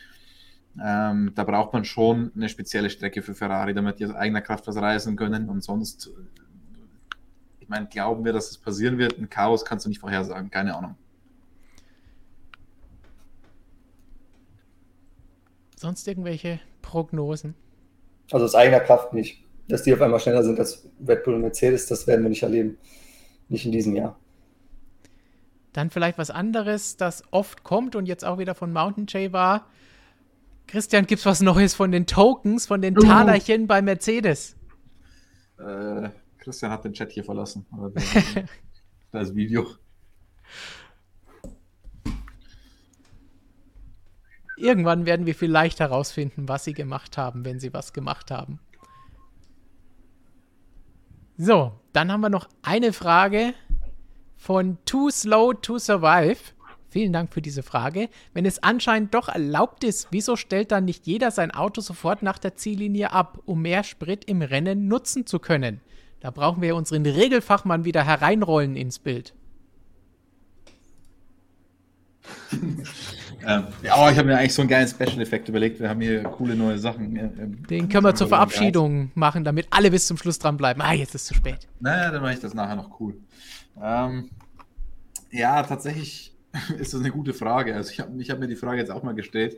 ähm, 0.79 1.33
da 1.35 1.45
braucht 1.45 1.73
man 1.73 1.85
schon 1.85 2.31
eine 2.35 2.49
spezielle 2.49 2.91
Strecke 2.91 3.23
für 3.23 3.35
Ferrari, 3.35 3.75
damit 3.75 3.99
die 3.99 4.07
aus 4.07 4.15
eigener 4.15 4.41
Kraft 4.41 4.67
was 4.67 4.77
reisen 4.77 5.17
können. 5.17 5.49
Und 5.49 5.65
sonst, 5.65 6.11
ich 7.59 7.69
meine, 7.69 7.87
glauben 7.87 8.25
wir, 8.25 8.33
dass 8.33 8.45
es 8.45 8.51
das 8.53 8.59
passieren 8.59 8.99
wird? 8.99 9.19
Ein 9.19 9.29
Chaos 9.29 9.65
kannst 9.65 9.85
du 9.85 9.89
nicht 9.89 10.01
vorhersagen, 10.01 10.51
keine 10.51 10.77
Ahnung. 10.77 10.95
Sonst 15.77 16.07
irgendwelche 16.07 16.61
Prognosen? 16.83 17.55
Also 18.31 18.45
aus 18.45 18.55
eigener 18.55 18.81
Kraft 18.81 19.13
nicht. 19.13 19.43
Dass 19.67 19.83
die 19.83 19.95
auf 19.95 20.01
einmal 20.01 20.21
schneller 20.21 20.43
sind 20.43 20.59
als 20.59 20.87
Red 21.07 21.25
Bull 21.25 21.35
und 21.35 21.43
Mercedes, 21.43 21.87
das 21.87 22.07
werden 22.07 22.23
wir 22.23 22.29
nicht 22.29 22.43
erleben. 22.43 22.77
Nicht 23.49 23.65
in 23.65 23.73
diesem 23.73 23.97
Jahr. 23.97 24.19
Dann 25.73 25.91
vielleicht 25.91 26.19
was 26.19 26.31
anderes, 26.31 26.97
das 26.97 27.25
oft 27.31 27.65
kommt 27.65 27.97
und 27.97 28.07
jetzt 28.07 28.25
auch 28.25 28.39
wieder 28.39 28.55
von 28.55 28.73
Mountain 28.73 29.07
Jay 29.09 29.33
war. 29.33 29.67
Christian, 30.71 31.05
gibt 31.05 31.19
es 31.19 31.27
was 31.27 31.41
Neues 31.41 31.75
von 31.75 31.91
den 31.91 32.07
Tokens, 32.07 32.67
von 32.67 32.81
den 32.81 32.95
Talerchen 32.95 33.67
bei 33.67 33.83
Mercedes? 33.83 34.55
Äh, 35.59 36.11
Christian 36.39 36.71
hat 36.71 36.85
den 36.85 36.93
Chat 36.93 37.11
hier 37.11 37.25
verlassen. 37.25 37.67
das 39.11 39.35
Video. 39.35 39.67
Irgendwann 44.57 45.07
werden 45.07 45.27
wir 45.27 45.35
vielleicht 45.35 45.81
herausfinden, 45.81 46.49
was 46.49 46.63
sie 46.63 46.73
gemacht 46.75 47.19
haben, 47.19 47.45
wenn 47.45 47.59
sie 47.59 47.75
was 47.75 47.93
gemacht 47.93 48.31
haben. 48.31 48.61
So, 51.37 51.81
dann 51.93 52.13
haben 52.13 52.21
wir 52.21 52.31
noch 52.31 52.49
eine 52.63 52.93
Frage 52.93 53.55
von 54.37 54.79
Too 54.85 55.11
Slow 55.11 55.53
to 55.55 55.81
Survive. 55.81 56.39
Vielen 56.91 57.13
Dank 57.13 57.33
für 57.33 57.41
diese 57.41 57.63
Frage. 57.63 58.09
Wenn 58.35 58.45
es 58.45 58.63
anscheinend 58.63 59.15
doch 59.15 59.29
erlaubt 59.29 59.85
ist, 59.85 60.09
wieso 60.11 60.35
stellt 60.35 60.73
dann 60.73 60.85
nicht 60.85 61.07
jeder 61.07 61.31
sein 61.31 61.53
Auto 61.53 61.81
sofort 61.81 62.23
nach 62.23 62.39
der 62.39 62.57
Ziellinie 62.57 63.13
ab, 63.13 63.39
um 63.47 63.63
mehr 63.63 63.85
Sprit 63.85 64.25
im 64.25 64.43
Rennen 64.43 64.89
nutzen 64.89 65.25
zu 65.25 65.39
können? 65.39 65.81
Da 66.19 66.31
brauchen 66.31 66.61
wir 66.63 66.75
unseren 66.75 67.07
Regelfachmann 67.07 67.85
wieder 67.85 68.05
hereinrollen 68.05 68.75
ins 68.77 68.99
Bild. 68.99 69.35
ähm, 72.53 73.67
ja, 73.83 73.95
oh, 73.97 74.11
ich 74.11 74.19
habe 74.19 74.25
mir 74.25 74.39
eigentlich 74.39 74.55
so 74.55 74.63
einen 74.63 74.69
geilen 74.69 74.89
Special-Effekt 74.89 75.49
überlegt. 75.49 75.81
Wir 75.81 75.89
haben 75.89 76.01
hier 76.01 76.25
coole 76.25 76.57
neue 76.57 76.79
Sachen. 76.79 77.15
Den 77.69 77.89
können 77.89 78.05
wir 78.05 78.15
zur 78.15 78.29
Verabschiedung 78.29 79.13
machen, 79.15 79.45
damit 79.45 79.69
alle 79.71 79.91
bis 79.91 80.07
zum 80.07 80.17
Schluss 80.17 80.39
dranbleiben. 80.39 80.83
Ah, 80.83 80.93
jetzt 80.93 81.15
ist 81.15 81.23
es 81.23 81.29
zu 81.29 81.35
spät. 81.35 81.69
Naja, 81.79 82.11
dann 82.11 82.21
mache 82.21 82.35
ich 82.35 82.41
das 82.41 82.53
nachher 82.53 82.77
noch 82.77 83.01
cool. 83.01 83.17
Ähm, 83.81 84.31
ja, 85.31 85.63
tatsächlich 85.63 86.35
ist 86.79 86.95
das 86.95 87.01
eine 87.01 87.11
gute 87.11 87.33
Frage. 87.33 87.75
Also 87.75 87.91
ich 87.91 88.01
habe 88.01 88.21
ich 88.21 88.31
hab 88.31 88.39
mir 88.39 88.49
die 88.49 88.57
Frage 88.57 88.81
jetzt 88.81 88.91
auch 88.91 89.03
mal 89.03 89.15
gestellt, 89.15 89.57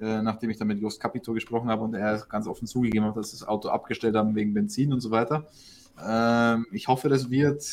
äh, 0.00 0.22
nachdem 0.22 0.50
ich 0.50 0.56
dann 0.56 0.68
mit 0.68 0.80
Just 0.80 1.00
Capito 1.00 1.32
gesprochen 1.32 1.68
habe 1.68 1.82
und 1.82 1.94
er 1.94 2.24
ganz 2.28 2.46
offen 2.46 2.66
zugegeben 2.66 3.04
hat, 3.04 3.16
dass 3.16 3.32
das 3.32 3.46
Auto 3.46 3.68
abgestellt 3.68 4.16
haben 4.16 4.34
wegen 4.34 4.54
Benzin 4.54 4.92
und 4.92 5.00
so 5.00 5.10
weiter. 5.10 5.46
Ähm, 6.04 6.66
ich 6.72 6.88
hoffe, 6.88 7.08
das 7.08 7.30
wird 7.30 7.64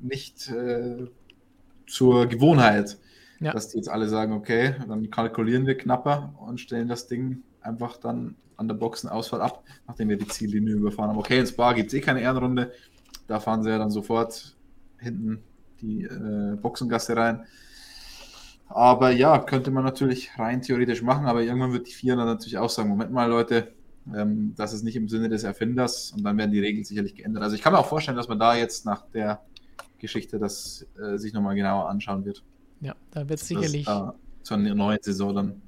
nicht 0.00 0.50
äh, 0.50 1.06
zur 1.86 2.26
Gewohnheit 2.26 2.98
ja. 3.40 3.52
Dass 3.52 3.68
die 3.68 3.76
jetzt 3.76 3.88
alle 3.88 4.08
sagen, 4.08 4.32
okay, 4.32 4.74
dann 4.88 5.10
kalkulieren 5.10 5.66
wir 5.66 5.76
knapper 5.76 6.34
und 6.38 6.60
stellen 6.60 6.88
das 6.88 7.08
Ding 7.08 7.42
einfach 7.60 7.98
dann 7.98 8.36
an 8.56 8.68
der 8.68 8.74
Boxenausfahrt 8.74 9.42
ab, 9.42 9.64
nachdem 9.86 10.08
wir 10.08 10.16
die 10.16 10.28
Ziellinie 10.28 10.74
überfahren 10.74 11.10
haben. 11.10 11.18
Okay, 11.18 11.40
ins 11.40 11.52
Bar 11.52 11.74
gibt 11.74 11.88
es 11.88 11.94
eh 11.94 12.00
keine 12.00 12.20
Ehrenrunde. 12.20 12.72
Da 13.26 13.40
fahren 13.40 13.62
sie 13.62 13.70
ja 13.70 13.78
dann 13.78 13.90
sofort 13.90 14.56
hinten 14.98 15.42
die 15.80 16.04
äh, 16.04 16.56
Boxengasse 16.56 17.16
rein. 17.16 17.44
Aber 18.68 19.10
ja, 19.10 19.38
könnte 19.38 19.70
man 19.70 19.84
natürlich 19.84 20.38
rein 20.38 20.62
theoretisch 20.62 21.02
machen, 21.02 21.26
aber 21.26 21.42
irgendwann 21.42 21.72
wird 21.72 21.86
die 21.86 21.92
Vier 21.92 22.16
dann 22.16 22.26
natürlich 22.26 22.58
auch 22.58 22.70
sagen, 22.70 22.88
Moment 22.88 23.12
mal, 23.12 23.28
Leute, 23.28 23.72
ähm, 24.14 24.54
das 24.56 24.72
ist 24.72 24.82
nicht 24.82 24.96
im 24.96 25.08
Sinne 25.08 25.28
des 25.28 25.44
Erfinders 25.44 26.12
und 26.12 26.24
dann 26.24 26.36
werden 26.36 26.50
die 26.50 26.60
Regeln 26.60 26.84
sicherlich 26.84 27.14
geändert. 27.14 27.42
Also 27.42 27.56
ich 27.56 27.62
kann 27.62 27.72
mir 27.72 27.78
auch 27.78 27.86
vorstellen, 27.86 28.16
dass 28.16 28.28
man 28.28 28.38
da 28.38 28.56
jetzt 28.56 28.84
nach 28.84 29.06
der 29.12 29.42
Geschichte 29.98 30.38
das 30.38 30.86
äh, 30.98 31.18
sich 31.18 31.32
nochmal 31.32 31.54
genauer 31.54 31.88
anschauen 31.88 32.24
wird. 32.24 32.42
Ja, 32.80 32.94
da 33.10 33.28
wird 33.28 33.40
es 33.40 33.48
sicherlich. 33.48 33.86
Da 33.86 34.14
zur 34.42 34.58
neuen 34.58 34.98
Saison 35.00 35.34
dann 35.34 35.62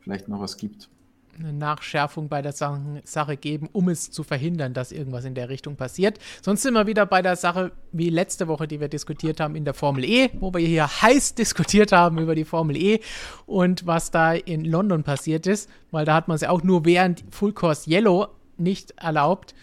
vielleicht 0.00 0.28
noch 0.28 0.40
was 0.40 0.56
gibt. 0.56 0.90
Eine 1.38 1.52
Nachschärfung 1.52 2.28
bei 2.28 2.42
der 2.42 2.52
Sache 2.52 3.36
geben, 3.36 3.68
um 3.72 3.88
es 3.88 4.10
zu 4.10 4.22
verhindern, 4.22 4.72
dass 4.72 4.92
irgendwas 4.92 5.24
in 5.24 5.34
der 5.34 5.48
Richtung 5.48 5.76
passiert. 5.76 6.18
Sonst 6.42 6.62
sind 6.62 6.74
wir 6.74 6.86
wieder 6.86 7.06
bei 7.06 7.22
der 7.22 7.36
Sache 7.36 7.72
wie 7.92 8.10
letzte 8.10 8.46
Woche, 8.46 8.68
die 8.68 8.80
wir 8.80 8.88
diskutiert 8.88 9.40
haben 9.40 9.56
in 9.56 9.64
der 9.64 9.74
Formel 9.74 10.04
E, 10.04 10.30
wo 10.38 10.52
wir 10.54 10.60
hier 10.60 10.86
heiß 10.86 11.34
diskutiert 11.36 11.92
haben 11.92 12.18
über 12.18 12.34
die 12.34 12.44
Formel 12.44 12.76
E 12.76 13.00
und 13.46 13.86
was 13.86 14.10
da 14.10 14.32
in 14.32 14.64
London 14.64 15.02
passiert 15.02 15.46
ist, 15.46 15.68
weil 15.90 16.04
da 16.04 16.14
hat 16.14 16.28
man 16.28 16.36
es 16.36 16.42
ja 16.42 16.50
auch 16.50 16.62
nur 16.62 16.84
während 16.84 17.24
Full 17.30 17.52
Course 17.52 17.90
Yellow 17.90 18.28
nicht 18.56 18.92
erlaubt 18.92 19.54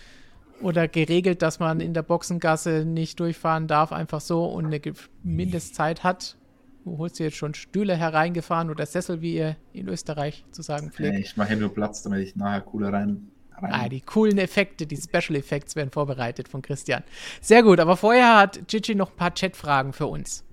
oder 0.61 0.87
geregelt, 0.87 1.41
dass 1.41 1.59
man 1.59 1.79
in 1.79 1.93
der 1.93 2.03
Boxengasse 2.03 2.85
nicht 2.85 3.19
durchfahren 3.19 3.67
darf, 3.67 3.91
einfach 3.91 4.21
so 4.21 4.45
und 4.45 4.65
eine 4.65 4.81
Mindestzeit 5.23 6.03
hat, 6.03 6.37
Du 6.83 6.97
holst 6.97 7.19
dir 7.19 7.25
jetzt 7.25 7.37
schon 7.37 7.53
Stühle 7.53 7.95
hereingefahren 7.95 8.69
oder 8.69 8.85
Sessel, 8.85 9.21
wie 9.21 9.35
ihr 9.35 9.55
in 9.71 9.87
Österreich 9.87 10.45
zu 10.51 10.61
sagen 10.61 10.91
pflegt. 10.91 11.13
Nee, 11.13 11.21
ich 11.21 11.37
mache 11.37 11.49
hier 11.49 11.57
nur 11.57 11.73
Platz, 11.73 12.01
damit 12.01 12.21
ich 12.21 12.35
nachher 12.35 12.61
cooler 12.61 12.91
rein, 12.91 13.27
rein. 13.55 13.71
Ah, 13.71 13.87
die 13.87 14.01
coolen 14.01 14.39
Effekte, 14.39 14.87
die 14.87 14.97
Special 14.97 15.35
Effects 15.35 15.75
werden 15.75 15.91
vorbereitet 15.91 16.47
von 16.47 16.61
Christian. 16.61 17.03
Sehr 17.39 17.61
gut, 17.61 17.79
aber 17.79 17.97
vorher 17.97 18.37
hat 18.37 18.67
Gigi 18.67 18.95
noch 18.95 19.11
ein 19.11 19.15
paar 19.15 19.33
Chatfragen 19.33 19.93
für 19.93 20.07
uns. 20.07 20.43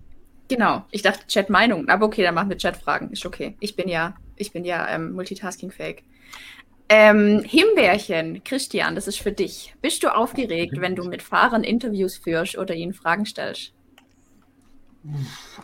Genau, 0.48 0.84
ich 0.90 1.02
dachte 1.02 1.26
Chat-Meinungen, 1.26 1.88
aber 1.88 2.06
okay, 2.06 2.22
dann 2.22 2.34
machen 2.34 2.50
wir 2.50 2.56
Chatfragen, 2.56 3.10
ist 3.10 3.24
okay. 3.24 3.56
Ich 3.60 3.76
bin 3.76 3.88
ja, 3.88 4.14
ich 4.36 4.52
bin 4.52 4.64
ja 4.64 4.88
ähm, 4.88 5.12
multitasking-fähig. 5.12 6.04
Ähm, 6.90 7.42
Himbeerchen, 7.44 8.42
Christian, 8.44 8.94
das 8.94 9.08
ist 9.08 9.18
für 9.18 9.32
dich. 9.32 9.74
Bist 9.82 10.02
du 10.02 10.14
aufgeregt, 10.14 10.80
wenn 10.80 10.96
du 10.96 11.04
mit 11.04 11.22
Fahrern 11.22 11.64
Interviews 11.64 12.16
führst 12.16 12.56
oder 12.56 12.74
ihnen 12.74 12.94
Fragen 12.94 13.26
stellst? 13.26 13.74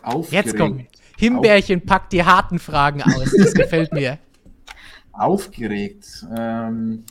Aufgeregt. 0.01 0.45
Jetzt 0.45 0.57
kommt. 0.57 0.85
Himbeerchen 1.17 1.81
Auf 1.81 1.85
packt 1.85 2.13
die 2.13 2.23
harten 2.23 2.59
Fragen 2.59 3.01
aus. 3.01 3.31
Das 3.37 3.53
gefällt 3.53 3.93
mir. 3.93 4.19
Aufgeregt. 5.11 6.25
Ähm, 6.35 7.03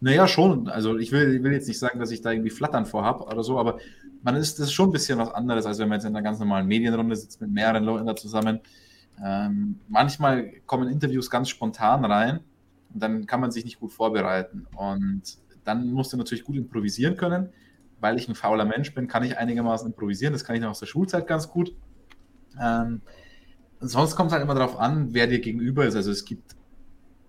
naja, 0.00 0.26
schon. 0.26 0.68
Also 0.68 0.96
ich 0.98 1.12
will, 1.12 1.42
will 1.42 1.52
jetzt 1.52 1.68
nicht 1.68 1.78
sagen, 1.78 1.98
dass 1.98 2.10
ich 2.10 2.22
da 2.22 2.32
irgendwie 2.32 2.50
Flattern 2.50 2.86
vorhab 2.86 3.20
oder 3.20 3.42
so, 3.42 3.58
aber 3.58 3.78
man 4.22 4.36
ist, 4.36 4.58
das 4.58 4.68
ist 4.68 4.72
schon 4.72 4.88
ein 4.88 4.92
bisschen 4.92 5.18
was 5.18 5.30
anderes, 5.30 5.66
als 5.66 5.78
wenn 5.78 5.88
man 5.88 5.98
jetzt 5.98 6.04
in 6.04 6.14
einer 6.14 6.22
ganz 6.22 6.38
normalen 6.38 6.66
Medienrunde 6.66 7.16
sitzt 7.16 7.40
mit 7.40 7.50
mehreren 7.50 7.84
Leuten 7.84 8.06
da 8.06 8.16
zusammen. 8.16 8.60
Ähm, 9.24 9.80
manchmal 9.88 10.50
kommen 10.66 10.88
Interviews 10.88 11.28
ganz 11.28 11.48
spontan 11.48 12.04
rein 12.04 12.40
und 12.94 13.02
dann 13.02 13.26
kann 13.26 13.40
man 13.40 13.50
sich 13.50 13.64
nicht 13.64 13.80
gut 13.80 13.92
vorbereiten. 13.92 14.66
Und 14.74 15.22
dann 15.64 15.90
musst 15.92 16.12
du 16.12 16.16
natürlich 16.16 16.44
gut 16.44 16.56
improvisieren 16.56 17.16
können 17.16 17.50
weil 18.00 18.16
ich 18.16 18.28
ein 18.28 18.34
fauler 18.34 18.64
Mensch 18.64 18.94
bin, 18.94 19.08
kann 19.08 19.24
ich 19.24 19.36
einigermaßen 19.36 19.88
improvisieren. 19.88 20.32
Das 20.32 20.44
kann 20.44 20.56
ich 20.56 20.62
noch 20.62 20.70
aus 20.70 20.80
der 20.80 20.86
Schulzeit 20.86 21.26
ganz 21.26 21.48
gut. 21.48 21.74
Ähm, 22.60 23.02
sonst 23.80 24.16
kommt 24.16 24.28
es 24.28 24.32
halt 24.32 24.42
immer 24.42 24.54
darauf 24.54 24.78
an, 24.78 25.14
wer 25.14 25.26
dir 25.26 25.40
gegenüber 25.40 25.86
ist. 25.86 25.94
Also 25.94 26.10
es 26.10 26.24
gibt 26.24 26.56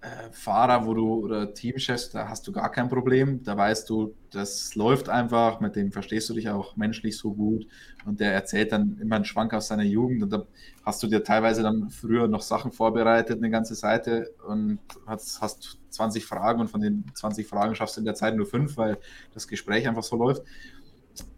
äh, 0.02 0.32
Fahrer, 0.32 0.86
wo 0.86 0.94
du 0.94 1.26
oder 1.26 1.54
Teamchefs, 1.54 2.10
da 2.12 2.30
hast 2.30 2.48
du 2.48 2.54
gar 2.54 2.72
kein 2.72 2.88
Problem. 2.88 3.44
Da 3.44 3.58
weißt 3.58 3.90
du, 3.90 4.16
das 4.32 4.74
läuft 4.76 5.10
einfach, 5.10 5.60
mit 5.60 5.76
dem 5.76 5.92
verstehst 5.92 6.30
du 6.30 6.34
dich 6.34 6.50
auch 6.50 6.78
menschlich 6.78 7.18
so 7.18 7.34
gut. 7.34 7.68
Und 8.06 8.22
der 8.22 8.34
erzählt 8.34 8.72
dann 8.72 8.98
immer 9.02 9.18
einen 9.18 9.26
Schwank 9.26 9.54
aus 9.54 9.68
seiner 9.68 9.84
Jugend. 9.84 10.24
Und 10.24 10.32
da 10.32 10.46
hast 10.86 11.04
du 11.04 11.08
dir 11.08 11.24
teilweise 11.24 11.64
dann 11.64 11.90
früher 11.90 12.30
noch 12.30 12.42
Sachen 12.42 12.72
vorbereitet, 12.72 13.40
eine 13.40 13.50
ganze 13.50 13.76
Seite, 13.76 14.34
und 14.48 14.80
hast, 15.06 15.42
hast 15.42 15.78
20 15.90 16.26
Fragen 16.26 16.62
und 16.62 16.70
von 16.70 16.80
den 16.80 17.04
20 17.14 17.46
Fragen 17.46 17.76
schaffst 17.76 17.98
du 17.98 18.02
in 18.02 18.06
der 18.06 18.16
Zeit 18.16 18.36
nur 18.36 18.46
fünf, 18.46 18.78
weil 18.78 19.00
das 19.34 19.48
Gespräch 19.48 19.88
einfach 19.88 20.04
so 20.04 20.16
läuft. 20.16 20.44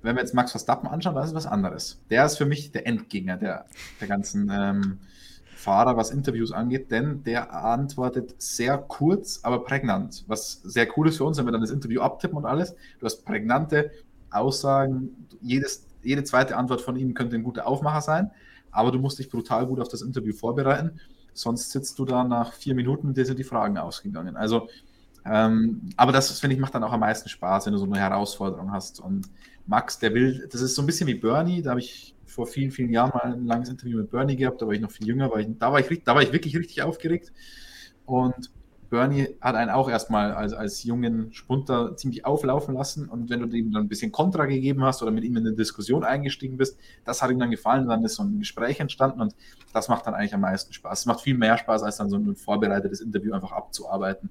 Wenn 0.03 0.15
wir 0.15 0.21
jetzt 0.21 0.35
Max 0.35 0.51
Verstappen 0.51 0.87
anschauen, 0.87 1.15
das 1.15 1.29
ist 1.29 1.35
was 1.35 1.47
anderes. 1.47 1.99
Der 2.11 2.25
ist 2.25 2.37
für 2.37 2.45
mich 2.45 2.71
der 2.71 2.85
Endgänger 2.85 3.37
der, 3.37 3.65
der 3.99 4.07
ganzen 4.07 4.51
ähm, 4.53 4.99
Fahrer, 5.61 5.95
was 5.95 6.09
Interviews 6.09 6.51
angeht, 6.51 6.91
denn 6.91 7.23
der 7.23 7.53
antwortet 7.53 8.35
sehr 8.41 8.77
kurz, 8.77 9.39
aber 9.43 9.63
prägnant. 9.63 10.23
Was 10.27 10.61
sehr 10.63 10.87
cool 10.97 11.07
ist 11.07 11.17
für 11.17 11.25
uns, 11.25 11.37
wenn 11.37 11.45
wir 11.45 11.51
dann 11.51 11.61
das 11.61 11.69
Interview 11.69 12.01
abtippen 12.01 12.37
und 12.37 12.45
alles. 12.45 12.75
Du 12.99 13.05
hast 13.05 13.23
prägnante 13.25 13.91
Aussagen. 14.31 15.27
Jedes, 15.41 15.85
jede 16.01 16.23
zweite 16.23 16.57
Antwort 16.57 16.81
von 16.81 16.95
ihm 16.95 17.13
könnte 17.13 17.35
ein 17.35 17.43
guter 17.43 17.67
Aufmacher 17.67 18.01
sein, 18.01 18.31
aber 18.71 18.91
du 18.91 18.99
musst 18.99 19.19
dich 19.19 19.29
brutal 19.29 19.67
gut 19.67 19.79
auf 19.79 19.87
das 19.87 20.01
Interview 20.01 20.33
vorbereiten. 20.33 20.99
Sonst 21.33 21.71
sitzt 21.71 21.99
du 21.99 22.05
da 22.05 22.23
nach 22.23 22.53
vier 22.53 22.73
Minuten 22.75 23.07
und 23.07 23.17
dir 23.17 23.25
sind 23.25 23.37
die 23.37 23.43
Fragen 23.43 23.77
ausgegangen. 23.77 24.35
Also, 24.35 24.67
ähm, 25.25 25.89
aber 25.95 26.11
das, 26.11 26.39
finde 26.39 26.55
ich, 26.55 26.59
macht 26.59 26.73
dann 26.73 26.83
auch 26.83 26.91
am 26.91 26.99
meisten 27.01 27.29
Spaß, 27.29 27.67
wenn 27.67 27.73
du 27.73 27.79
so 27.79 27.85
eine 27.85 27.99
Herausforderung 27.99 28.71
hast. 28.71 28.99
Und 28.99 29.29
Max, 29.67 29.99
der 29.99 30.13
will, 30.13 30.47
das 30.51 30.61
ist 30.61 30.75
so 30.75 30.81
ein 30.81 30.87
bisschen 30.87 31.07
wie 31.07 31.13
Bernie, 31.13 31.61
da 31.61 31.69
habe 31.71 31.79
ich 31.79 32.15
vor 32.31 32.47
vielen, 32.47 32.71
vielen 32.71 32.91
Jahren 32.91 33.11
mal 33.13 33.33
ein 33.33 33.45
langes 33.45 33.69
Interview 33.69 33.97
mit 33.97 34.09
Bernie 34.09 34.35
gehabt, 34.35 34.61
da 34.61 34.65
war 34.65 34.73
ich 34.73 34.81
noch 34.81 34.91
viel 34.91 35.07
jünger, 35.07 35.29
war 35.29 35.39
ich, 35.39 35.47
da, 35.59 35.71
war 35.71 35.79
ich, 35.79 36.03
da 36.03 36.15
war 36.15 36.21
ich 36.21 36.31
wirklich 36.31 36.57
richtig 36.57 36.81
aufgeregt. 36.81 37.31
Und 38.05 38.51
Bernie 38.89 39.29
hat 39.39 39.55
einen 39.55 39.71
auch 39.71 39.89
erstmal 39.89 40.33
als, 40.33 40.51
als 40.51 40.83
jungen 40.83 41.31
Spunter 41.33 41.95
ziemlich 41.95 42.25
auflaufen 42.25 42.75
lassen 42.75 43.07
und 43.07 43.29
wenn 43.29 43.39
du 43.39 43.57
ihm 43.57 43.71
dann 43.71 43.83
ein 43.83 43.87
bisschen 43.87 44.11
Kontra 44.11 44.45
gegeben 44.45 44.83
hast 44.83 45.01
oder 45.01 45.11
mit 45.11 45.23
ihm 45.23 45.37
in 45.37 45.47
eine 45.47 45.55
Diskussion 45.55 46.03
eingestiegen 46.03 46.57
bist, 46.57 46.77
das 47.05 47.21
hat 47.21 47.31
ihm 47.31 47.39
dann 47.39 47.51
gefallen, 47.51 47.87
dann 47.87 48.03
ist 48.03 48.15
so 48.15 48.23
ein 48.23 48.39
Gespräch 48.39 48.81
entstanden 48.81 49.21
und 49.21 49.33
das 49.73 49.87
macht 49.87 50.07
dann 50.07 50.13
eigentlich 50.13 50.33
am 50.33 50.41
meisten 50.41 50.73
Spaß. 50.73 50.99
Es 50.99 51.05
macht 51.05 51.21
viel 51.21 51.37
mehr 51.37 51.57
Spaß, 51.57 51.83
als 51.83 51.97
dann 51.97 52.09
so 52.09 52.17
ein 52.17 52.35
vorbereitetes 52.35 52.99
Interview 52.99 53.33
einfach 53.33 53.53
abzuarbeiten. 53.53 54.29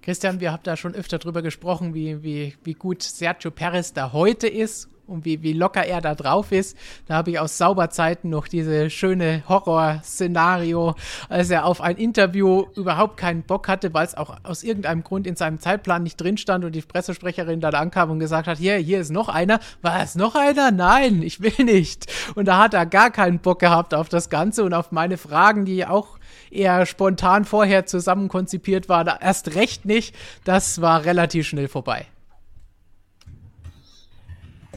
Christian, 0.00 0.38
wir 0.38 0.52
haben 0.52 0.62
da 0.62 0.76
schon 0.76 0.94
öfter 0.94 1.18
drüber 1.18 1.42
gesprochen, 1.42 1.94
wie, 1.94 2.22
wie, 2.22 2.54
wie 2.62 2.74
gut 2.74 3.02
Sergio 3.02 3.50
Perez 3.50 3.92
da 3.92 4.12
heute 4.12 4.46
ist 4.46 4.88
und 5.06 5.24
wie, 5.24 5.42
wie 5.42 5.52
locker 5.52 5.84
er 5.84 6.00
da 6.00 6.14
drauf 6.14 6.52
ist. 6.52 6.76
Da 7.06 7.14
habe 7.14 7.30
ich 7.30 7.38
aus 7.38 7.58
Sauberzeiten 7.58 8.30
noch 8.30 8.48
diese 8.48 8.90
schöne 8.90 9.42
Horrorszenario, 9.48 10.94
als 11.28 11.50
er 11.50 11.66
auf 11.66 11.80
ein 11.80 11.96
Interview 11.96 12.64
überhaupt 12.74 13.16
keinen 13.16 13.42
Bock 13.42 13.68
hatte, 13.68 13.92
weil 13.92 14.06
es 14.06 14.14
auch 14.14 14.36
aus 14.42 14.62
irgendeinem 14.62 15.04
Grund 15.04 15.26
in 15.26 15.36
seinem 15.36 15.58
Zeitplan 15.58 16.02
nicht 16.02 16.20
drin 16.20 16.36
stand 16.36 16.64
und 16.64 16.72
die 16.72 16.82
Pressesprecherin 16.82 17.60
da 17.60 17.70
ankam 17.70 18.10
und 18.10 18.18
gesagt 18.18 18.46
hat, 18.46 18.58
hier, 18.58 18.76
hier 18.76 19.00
ist 19.00 19.10
noch 19.10 19.28
einer. 19.28 19.60
War 19.82 20.02
es 20.02 20.14
noch 20.14 20.34
einer? 20.34 20.70
Nein, 20.70 21.22
ich 21.22 21.40
will 21.40 21.64
nicht. 21.64 22.12
Und 22.34 22.46
da 22.46 22.58
hat 22.58 22.74
er 22.74 22.86
gar 22.86 23.10
keinen 23.10 23.38
Bock 23.38 23.58
gehabt 23.60 23.94
auf 23.94 24.08
das 24.08 24.30
Ganze 24.30 24.64
und 24.64 24.74
auf 24.74 24.92
meine 24.92 25.16
Fragen, 25.16 25.64
die 25.64 25.86
auch 25.86 26.18
eher 26.50 26.86
spontan 26.86 27.44
vorher 27.44 27.86
zusammen 27.86 28.28
konzipiert 28.28 28.88
waren, 28.88 29.18
erst 29.20 29.54
recht 29.54 29.84
nicht. 29.84 30.14
Das 30.44 30.80
war 30.80 31.04
relativ 31.04 31.46
schnell 31.46 31.68
vorbei. 31.68 32.06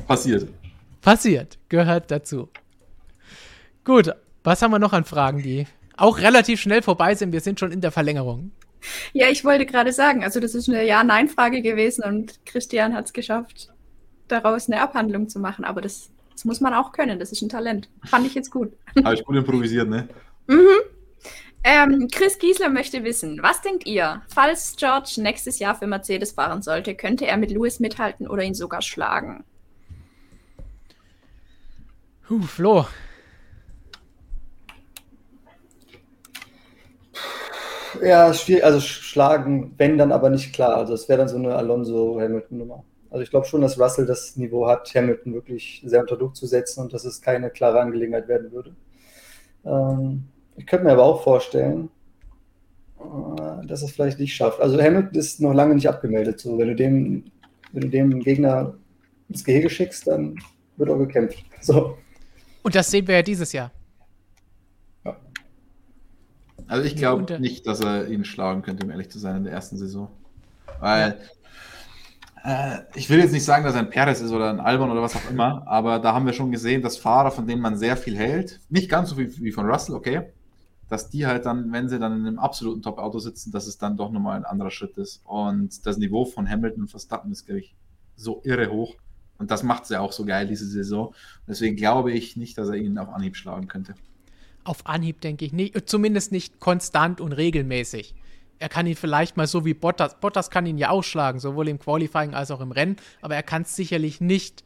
Passiert. 0.07 0.49
Passiert, 1.01 1.57
gehört 1.69 2.11
dazu. 2.11 2.49
Gut, 3.83 4.13
was 4.43 4.61
haben 4.61 4.71
wir 4.71 4.79
noch 4.79 4.93
an 4.93 5.03
Fragen, 5.03 5.41
die 5.41 5.67
auch 5.97 6.19
relativ 6.19 6.61
schnell 6.61 6.81
vorbei 6.81 7.15
sind? 7.15 7.33
Wir 7.33 7.41
sind 7.41 7.59
schon 7.59 7.71
in 7.71 7.81
der 7.81 7.91
Verlängerung. 7.91 8.51
Ja, 9.13 9.29
ich 9.29 9.43
wollte 9.43 9.65
gerade 9.65 9.91
sagen, 9.91 10.23
also 10.23 10.39
das 10.39 10.55
ist 10.55 10.69
eine 10.69 10.85
Ja-Nein-Frage 10.85 11.61
gewesen 11.61 12.03
und 12.03 12.45
Christian 12.45 12.93
hat 12.93 13.05
es 13.05 13.13
geschafft, 13.13 13.69
daraus 14.27 14.69
eine 14.69 14.81
Abhandlung 14.81 15.27
zu 15.27 15.39
machen. 15.39 15.65
Aber 15.65 15.81
das, 15.81 16.09
das, 16.31 16.45
muss 16.45 16.61
man 16.61 16.73
auch 16.73 16.91
können, 16.91 17.19
das 17.19 17.31
ist 17.31 17.41
ein 17.41 17.49
Talent. 17.49 17.89
Fand 18.05 18.25
ich 18.25 18.35
jetzt 18.35 18.51
gut. 18.51 18.71
Habe 19.03 19.15
ich 19.15 19.25
gut 19.25 19.35
improvisiert, 19.35 19.89
ne? 19.89 20.07
Mhm. 20.47 20.67
Ähm, 21.63 22.07
Chris 22.09 22.39
Giesler 22.39 22.69
möchte 22.69 23.03
wissen, 23.03 23.39
was 23.41 23.61
denkt 23.61 23.85
ihr, 23.85 24.21
falls 24.33 24.75
George 24.77 25.15
nächstes 25.17 25.59
Jahr 25.59 25.75
für 25.75 25.87
Mercedes 25.87 26.31
fahren 26.31 26.61
sollte, 26.61 26.95
könnte 26.95 27.27
er 27.27 27.35
mit 27.35 27.51
Lewis 27.51 27.81
mithalten 27.81 28.27
oder 28.27 28.43
ihn 28.43 28.53
sogar 28.53 28.81
schlagen? 28.81 29.43
Huh, 32.29 32.41
Flo. 32.41 32.85
Ja, 38.03 38.33
schwierig, 38.33 38.65
also 38.65 38.81
schlagen, 38.81 39.73
wenn 39.77 39.97
dann 39.97 40.11
aber 40.11 40.29
nicht 40.29 40.53
klar. 40.53 40.75
Also 40.75 40.93
es 40.93 41.07
wäre 41.07 41.19
dann 41.19 41.29
so 41.29 41.37
eine 41.37 41.55
Alonso-Hamilton-Nummer. 41.55 42.83
Also 43.09 43.23
ich 43.23 43.29
glaube 43.29 43.47
schon, 43.47 43.61
dass 43.61 43.79
Russell 43.79 44.05
das 44.05 44.35
Niveau 44.35 44.67
hat, 44.67 44.93
Hamilton 44.93 45.33
wirklich 45.33 45.81
sehr 45.85 46.01
unter 46.01 46.17
Druck 46.17 46.35
zu 46.35 46.45
setzen 46.45 46.81
und 46.81 46.93
dass 46.93 47.05
es 47.05 47.21
keine 47.21 47.49
klare 47.49 47.79
Angelegenheit 47.79 48.27
werden 48.27 48.51
würde. 48.51 48.75
Ähm, 49.65 50.25
ich 50.57 50.67
könnte 50.67 50.85
mir 50.85 50.91
aber 50.91 51.03
auch 51.03 51.23
vorstellen, 51.23 51.89
äh, 52.99 53.65
dass 53.65 53.83
es 53.83 53.91
vielleicht 53.91 54.19
nicht 54.19 54.35
schafft. 54.35 54.59
Also 54.59 54.81
Hamilton 54.81 55.17
ist 55.17 55.39
noch 55.39 55.53
lange 55.53 55.75
nicht 55.75 55.87
abgemeldet. 55.87 56.41
So, 56.41 56.57
wenn 56.57 56.67
du 56.67 56.75
dem, 56.75 57.23
wenn 57.71 57.81
du 57.83 57.89
dem 57.89 58.19
Gegner 58.19 58.73
ins 59.29 59.45
Gehege 59.45 59.69
schickst, 59.69 60.07
dann 60.07 60.35
wird 60.75 60.89
auch 60.89 60.97
gekämpft. 60.97 61.45
So. 61.61 61.97
Und 62.67 62.75
das 62.75 62.91
sehen 62.91 63.07
wir 63.07 63.15
ja 63.15 63.21
dieses 63.21 63.53
Jahr. 63.53 63.71
Ja. 65.05 65.15
Also 66.67 66.83
ich 66.83 66.97
glaube 66.97 67.39
nicht, 67.39 67.65
dass 67.65 67.79
er 67.79 68.09
ihn 68.09 68.25
schlagen 68.25 68.61
könnte, 68.61 68.83
um 68.83 68.91
ehrlich 68.91 69.09
zu 69.09 69.19
sein, 69.19 69.37
in 69.37 69.43
der 69.45 69.53
ersten 69.53 69.77
Saison. 69.77 70.09
Weil 70.81 71.17
ja. 72.43 72.73
äh, 72.73 72.83
ich 72.93 73.09
will 73.09 73.19
jetzt 73.19 73.31
nicht 73.31 73.45
sagen, 73.45 73.63
dass 73.63 73.73
er 73.73 73.79
ein 73.79 73.89
Perez 73.89 74.19
ist 74.19 74.33
oder 74.33 74.49
ein 74.49 74.59
Albon 74.59 74.91
oder 74.91 75.01
was 75.01 75.15
auch 75.15 75.29
immer, 75.29 75.65
aber 75.65 75.99
da 75.99 76.13
haben 76.13 76.25
wir 76.25 76.33
schon 76.33 76.51
gesehen, 76.51 76.81
dass 76.81 76.97
Fahrer, 76.97 77.31
von 77.31 77.47
denen 77.47 77.61
man 77.61 77.77
sehr 77.77 77.95
viel 77.95 78.17
hält, 78.17 78.59
nicht 78.67 78.89
ganz 78.89 79.11
so 79.11 79.15
viel 79.15 79.33
wie 79.37 79.53
von 79.53 79.65
Russell, 79.65 79.95
okay, 79.95 80.23
dass 80.89 81.09
die 81.09 81.25
halt 81.25 81.45
dann, 81.45 81.71
wenn 81.71 81.87
sie 81.87 81.99
dann 81.99 82.19
in 82.19 82.27
einem 82.27 82.37
absoluten 82.37 82.81
Top-Auto 82.81 83.19
sitzen, 83.19 83.53
dass 83.53 83.65
es 83.67 83.77
dann 83.77 83.95
doch 83.95 84.11
nochmal 84.11 84.35
ein 84.35 84.43
anderer 84.43 84.71
Schritt 84.71 84.97
ist. 84.97 85.21
Und 85.23 85.85
das 85.85 85.97
Niveau 85.97 86.25
von 86.25 86.49
Hamilton 86.49 86.81
und 86.81 86.91
Verstappen 86.91 87.31
ist, 87.31 87.45
glaube 87.45 87.61
ich, 87.61 87.77
so 88.17 88.41
irre 88.43 88.69
hoch. 88.69 88.97
Und 89.37 89.51
das 89.51 89.63
macht 89.63 89.83
es 89.83 89.89
ja 89.89 89.99
auch 89.99 90.11
so 90.11 90.25
geil, 90.25 90.47
diese 90.47 90.65
Saison. 90.65 91.13
Deswegen 91.47 91.75
glaube 91.75 92.11
ich 92.11 92.37
nicht, 92.37 92.57
dass 92.57 92.69
er 92.69 92.75
ihn 92.75 92.97
auf 92.97 93.09
Anhieb 93.09 93.35
schlagen 93.35 93.67
könnte. 93.67 93.95
Auf 94.63 94.85
Anhieb 94.85 95.21
denke 95.21 95.45
ich 95.45 95.53
nicht, 95.53 95.89
zumindest 95.89 96.31
nicht 96.31 96.59
konstant 96.59 97.21
und 97.21 97.31
regelmäßig. 97.31 98.15
Er 98.59 98.69
kann 98.69 98.87
ihn 98.87 98.95
vielleicht 98.95 99.37
mal 99.37 99.47
so 99.47 99.65
wie 99.65 99.73
Bottas. 99.73 100.19
Bottas 100.19 100.49
kann 100.49 100.65
ihn 100.65 100.77
ja 100.77 100.89
ausschlagen, 100.89 101.39
sowohl 101.39 101.67
im 101.67 101.79
Qualifying 101.79 102.33
als 102.33 102.51
auch 102.51 102.59
im 102.59 102.71
Rennen, 102.71 102.97
aber 103.21 103.35
er 103.35 103.43
kann 103.43 103.61
es 103.61 103.75
sicherlich 103.75 104.19
nicht 104.19 104.63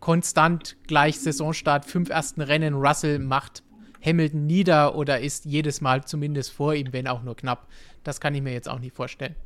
konstant 0.00 0.76
gleich 0.86 1.20
Saisonstart, 1.20 1.84
fünf 1.84 2.10
ersten 2.10 2.40
Rennen. 2.40 2.74
Russell 2.74 3.18
macht 3.18 3.62
Hamilton 4.04 4.46
nieder 4.46 4.94
oder 4.94 5.20
ist 5.20 5.44
jedes 5.44 5.80
Mal 5.80 6.04
zumindest 6.04 6.52
vor 6.52 6.74
ihm, 6.74 6.92
wenn 6.92 7.06
auch 7.06 7.22
nur 7.22 7.36
knapp. 7.36 7.68
Das 8.04 8.20
kann 8.20 8.34
ich 8.34 8.42
mir 8.42 8.52
jetzt 8.52 8.68
auch 8.68 8.80
nicht 8.80 8.94
vorstellen. 8.94 9.36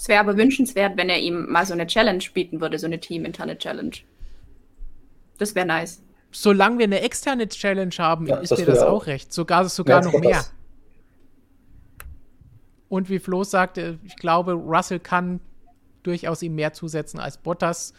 Es 0.00 0.08
wäre 0.08 0.20
aber 0.20 0.38
wünschenswert, 0.38 0.96
wenn 0.96 1.10
er 1.10 1.18
ihm 1.18 1.50
mal 1.50 1.66
so 1.66 1.74
eine 1.74 1.86
Challenge 1.86 2.24
bieten 2.32 2.62
würde, 2.62 2.78
so 2.78 2.86
eine 2.86 3.00
teaminterne 3.00 3.58
Challenge. 3.58 3.96
Das 5.36 5.54
wäre 5.54 5.66
nice. 5.66 6.02
Solange 6.30 6.78
wir 6.78 6.84
eine 6.84 7.02
externe 7.02 7.46
Challenge 7.50 7.94
haben, 7.98 8.26
ja, 8.26 8.36
ist 8.36 8.56
mir 8.56 8.64
das 8.64 8.78
auch 8.78 9.06
recht. 9.06 9.30
Sogar, 9.30 9.68
sogar 9.68 10.02
noch 10.02 10.18
mehr. 10.18 10.42
Und 12.88 13.10
wie 13.10 13.18
Flo 13.18 13.44
sagte, 13.44 13.98
ich 14.02 14.16
glaube, 14.16 14.52
Russell 14.52 15.00
kann 15.00 15.40
durchaus 16.02 16.40
ihm 16.40 16.54
mehr 16.54 16.72
zusetzen 16.72 17.20
als 17.20 17.36
Bottas 17.36 17.92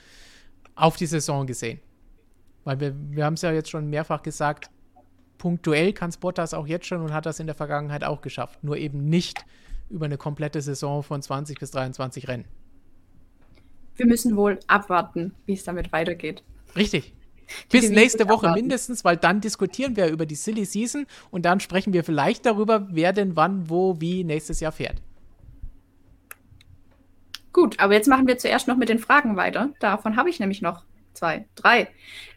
auf 0.73 0.95
die 0.95 1.05
Saison 1.05 1.45
gesehen. 1.45 1.81
Weil 2.63 2.79
wir, 2.79 2.95
wir 3.11 3.25
haben 3.25 3.35
es 3.35 3.43
ja 3.43 3.51
jetzt 3.51 3.69
schon 3.69 3.91
mehrfach 3.91 4.23
gesagt, 4.23 4.71
punktuell 5.37 5.93
kann 5.93 6.09
es 6.09 6.17
Bottas 6.17 6.55
auch 6.55 6.65
jetzt 6.65 6.87
schon 6.87 7.01
und 7.01 7.13
hat 7.13 7.27
das 7.27 7.39
in 7.39 7.45
der 7.45 7.55
Vergangenheit 7.55 8.03
auch 8.03 8.21
geschafft. 8.21 8.63
Nur 8.63 8.77
eben 8.77 9.07
nicht 9.07 9.45
über 9.91 10.05
eine 10.05 10.17
komplette 10.17 10.61
Saison 10.61 11.03
von 11.03 11.21
20 11.21 11.59
bis 11.59 11.71
23 11.71 12.27
Rennen. 12.27 12.45
Wir 13.95 14.05
müssen 14.05 14.35
wohl 14.35 14.59
abwarten, 14.67 15.33
wie 15.45 15.53
es 15.53 15.63
damit 15.63 15.91
weitergeht. 15.91 16.43
Richtig. 16.75 17.13
Bis 17.69 17.89
nächste 17.89 18.25
Woche 18.29 18.47
abwarten. 18.47 18.61
mindestens, 18.61 19.03
weil 19.03 19.17
dann 19.17 19.41
diskutieren 19.41 19.95
wir 19.95 20.07
über 20.07 20.25
die 20.25 20.35
Silly 20.35 20.65
Season 20.65 21.05
und 21.29 21.45
dann 21.45 21.59
sprechen 21.59 21.93
wir 21.93 22.03
vielleicht 22.03 22.45
darüber, 22.45 22.87
wer 22.91 23.13
denn 23.13 23.35
wann, 23.35 23.69
wo, 23.69 23.99
wie 23.99 24.23
nächstes 24.23 24.59
Jahr 24.59 24.71
fährt. 24.71 25.01
Gut, 27.53 27.79
aber 27.79 27.93
jetzt 27.93 28.07
machen 28.07 28.27
wir 28.27 28.37
zuerst 28.37 28.67
noch 28.67 28.77
mit 28.77 28.89
den 28.89 28.99
Fragen 28.99 29.35
weiter. 29.35 29.73
Davon 29.79 30.15
habe 30.15 30.29
ich 30.29 30.39
nämlich 30.39 30.61
noch 30.61 30.85
zwei, 31.13 31.45
drei. 31.55 31.89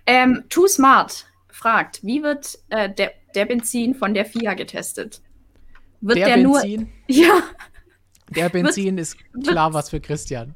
Ähm, 0.07 0.45
Too 0.49 0.67
Smart 0.67 1.27
fragt, 1.49 2.03
wie 2.03 2.23
wird 2.23 2.59
äh, 2.71 2.93
der, 2.93 3.13
der 3.35 3.45
Benzin 3.45 3.95
von 3.95 4.13
der 4.13 4.27
FIA 4.27 4.55
getestet? 4.55 5.23
Wird 6.05 6.19
der, 6.19 6.37
der 6.37 6.43
Benzin? 6.43 6.81
Nur, 6.81 6.89
ja. 7.09 7.43
Der 8.29 8.49
Benzin 8.51 8.97
wird, 8.97 9.01
ist 9.01 9.17
klar 9.43 9.73
wird, 9.73 9.75
was 9.75 9.91
für 9.91 10.01
Christian. 10.01 10.55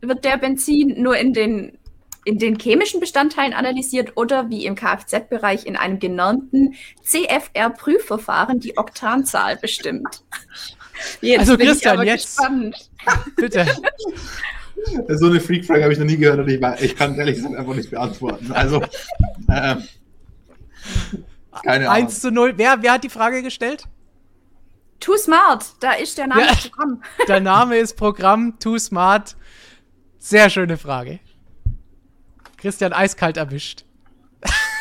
Wird 0.00 0.24
der 0.24 0.38
Benzin 0.38 1.02
nur 1.02 1.18
in 1.18 1.34
den, 1.34 1.78
in 2.24 2.38
den 2.38 2.58
chemischen 2.58 2.98
Bestandteilen 2.98 3.52
analysiert 3.52 4.16
oder 4.16 4.48
wie 4.48 4.64
im 4.64 4.74
Kfz-Bereich 4.74 5.66
in 5.66 5.76
einem 5.76 5.98
genormten 5.98 6.74
CFR-Prüfverfahren 7.02 8.60
die 8.60 8.78
Oktanzahl 8.78 9.56
bestimmt? 9.56 10.22
Jetzt 11.20 11.40
also 11.40 11.58
Christian, 11.58 12.02
jetzt. 12.06 12.38
Gespannt. 12.38 12.90
Bitte. 13.36 13.66
So 15.08 15.26
eine 15.26 15.40
Freak-Frage 15.40 15.82
habe 15.82 15.92
ich 15.92 15.98
noch 15.98 16.06
nie 16.06 16.16
gehört 16.16 16.38
und 16.38 16.48
ich, 16.48 16.62
ich 16.80 16.96
kann 16.96 17.16
ehrlich 17.16 17.36
gesagt 17.36 17.54
einfach 17.54 17.74
nicht 17.74 17.90
beantworten. 17.90 18.50
Also, 18.52 18.82
äh, 19.48 19.76
keine 21.64 21.90
Ahnung. 21.90 22.04
1 22.04 22.20
zu 22.20 22.30
0. 22.30 22.54
Wer, 22.56 22.82
wer 22.82 22.92
hat 22.92 23.04
die 23.04 23.10
Frage 23.10 23.42
gestellt? 23.42 23.84
Too 25.00 25.16
Smart, 25.16 25.64
da 25.80 25.92
ist 25.92 26.18
der 26.18 26.26
Name 26.26 26.46
ja, 26.46 26.54
Programm. 26.54 27.02
Der 27.28 27.40
Name 27.40 27.76
ist 27.76 27.96
Programm, 27.96 28.58
Too 28.58 28.78
Smart. 28.78 29.36
Sehr 30.18 30.50
schöne 30.50 30.76
Frage. 30.76 31.20
Christian 32.56 32.92
eiskalt 32.92 33.36
erwischt. 33.36 33.84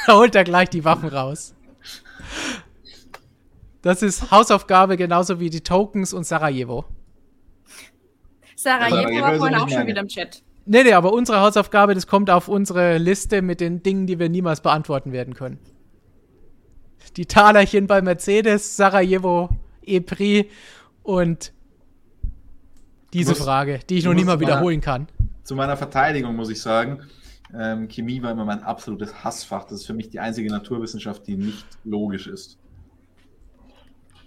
da 0.08 0.14
holt 0.16 0.36
er 0.36 0.44
gleich 0.44 0.70
die 0.70 0.86
Waffen 0.86 1.10
raus. 1.10 1.54
Das 3.82 4.02
ist 4.02 4.32
Hausaufgabe 4.32 4.98
genauso 4.98 5.40
wie 5.40 5.50
die 5.50 5.62
Tokens 5.62 6.14
und 6.14 6.26
Sarajevo. 6.26 6.86
Sarajevo, 8.56 8.96
Sarajevo 8.96 9.22
war 9.22 9.36
vorhin 9.36 9.56
auch 9.58 9.70
schon 9.70 9.86
wieder 9.86 10.02
im 10.02 10.08
Chat. 10.08 10.42
Nee, 10.66 10.84
nee, 10.84 10.94
aber 10.94 11.14
unsere 11.14 11.42
Hausaufgabe, 11.42 11.94
das 11.94 12.08
kommt 12.08 12.32
auf 12.32 12.48
unsere 12.48 12.98
Liste 12.98 13.44
mit 13.44 13.62
den 13.62 13.84
Dingen, 13.84 14.08
die 14.08 14.18
wir 14.18 14.30
niemals 14.30 14.62
beantworten 14.62 15.12
werden 15.12 15.36
können. 15.36 15.60
Die 17.18 17.28
Talerchen 17.28 17.86
bei 17.86 18.02
Mercedes, 18.02 18.76
Sarajevo, 18.76 19.50
EPRI 19.88 20.49
und 21.03 21.53
diese 23.14 23.32
muss, 23.32 23.40
Frage, 23.40 23.80
die 23.90 23.98
ich 23.98 24.06
noch 24.06 24.14
nie 24.14 24.26
mal 24.26 24.40
wiederholen 24.40 24.82
kann. 24.82 25.07
Zu 25.44 25.56
meiner 25.56 25.78
Verteidigung 25.78 26.36
muss 26.36 26.49
ich 26.49 26.62
sagen, 26.62 27.02
ähm, 27.57 27.88
Chemie 27.88 28.22
war 28.22 28.32
immer 28.32 28.45
mein 28.45 28.64
absolutes 28.64 29.24
Hassfach. 29.24 29.66
Das 29.66 29.82
ist 29.82 29.86
für 29.86 29.94
mich 29.94 30.10
die 30.10 30.20
einzige 30.20 30.49
Naturwissenschaft, 30.49 31.26
die 31.28 31.38
nicht 31.38 31.66
logisch 31.84 32.28
ist. 32.28 32.57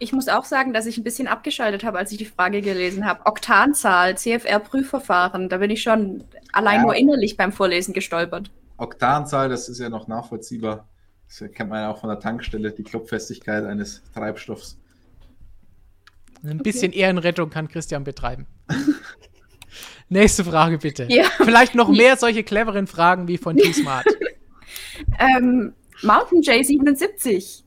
Ich 0.00 0.12
muss 0.12 0.28
auch 0.28 0.44
sagen, 0.44 0.72
dass 0.72 0.86
ich 0.86 0.96
ein 0.96 1.02
bisschen 1.02 1.26
abgeschaltet 1.26 1.82
habe, 1.82 1.98
als 1.98 2.12
ich 2.12 2.18
die 2.18 2.24
Frage 2.24 2.62
gelesen 2.62 3.04
habe. 3.04 3.26
Oktanzahl, 3.26 4.16
CFR-Prüfverfahren, 4.16 5.48
da 5.48 5.58
bin 5.58 5.70
ich 5.70 5.82
schon 5.82 6.24
allein 6.52 6.76
ja. 6.76 6.82
nur 6.82 6.94
innerlich 6.94 7.36
beim 7.36 7.50
Vorlesen 7.50 7.92
gestolpert. 7.92 8.50
Oktanzahl, 8.76 9.48
das 9.48 9.68
ist 9.68 9.80
ja 9.80 9.88
noch 9.88 10.06
nachvollziehbar. 10.06 10.88
Das 11.26 11.42
kennt 11.52 11.70
man 11.70 11.82
ja 11.82 11.90
auch 11.90 11.98
von 11.98 12.08
der 12.08 12.20
Tankstelle, 12.20 12.70
die 12.70 12.84
Klopffestigkeit 12.84 13.64
eines 13.64 14.02
Treibstoffs. 14.14 14.78
Ein 16.44 16.58
bisschen 16.58 16.90
okay. 16.90 17.00
Ehrenrettung 17.00 17.50
kann 17.50 17.68
Christian 17.68 18.04
betreiben. 18.04 18.46
Nächste 20.08 20.44
Frage 20.44 20.78
bitte. 20.78 21.06
Ja. 21.10 21.24
Vielleicht 21.36 21.74
noch 21.74 21.88
mehr 21.88 22.16
solche 22.16 22.42
cleveren 22.42 22.86
Fragen 22.86 23.28
wie 23.28 23.36
von 23.36 23.56
T-Smart. 23.56 24.06
ähm, 25.18 25.74
Mountain 26.02 26.40
J77. 26.40 27.64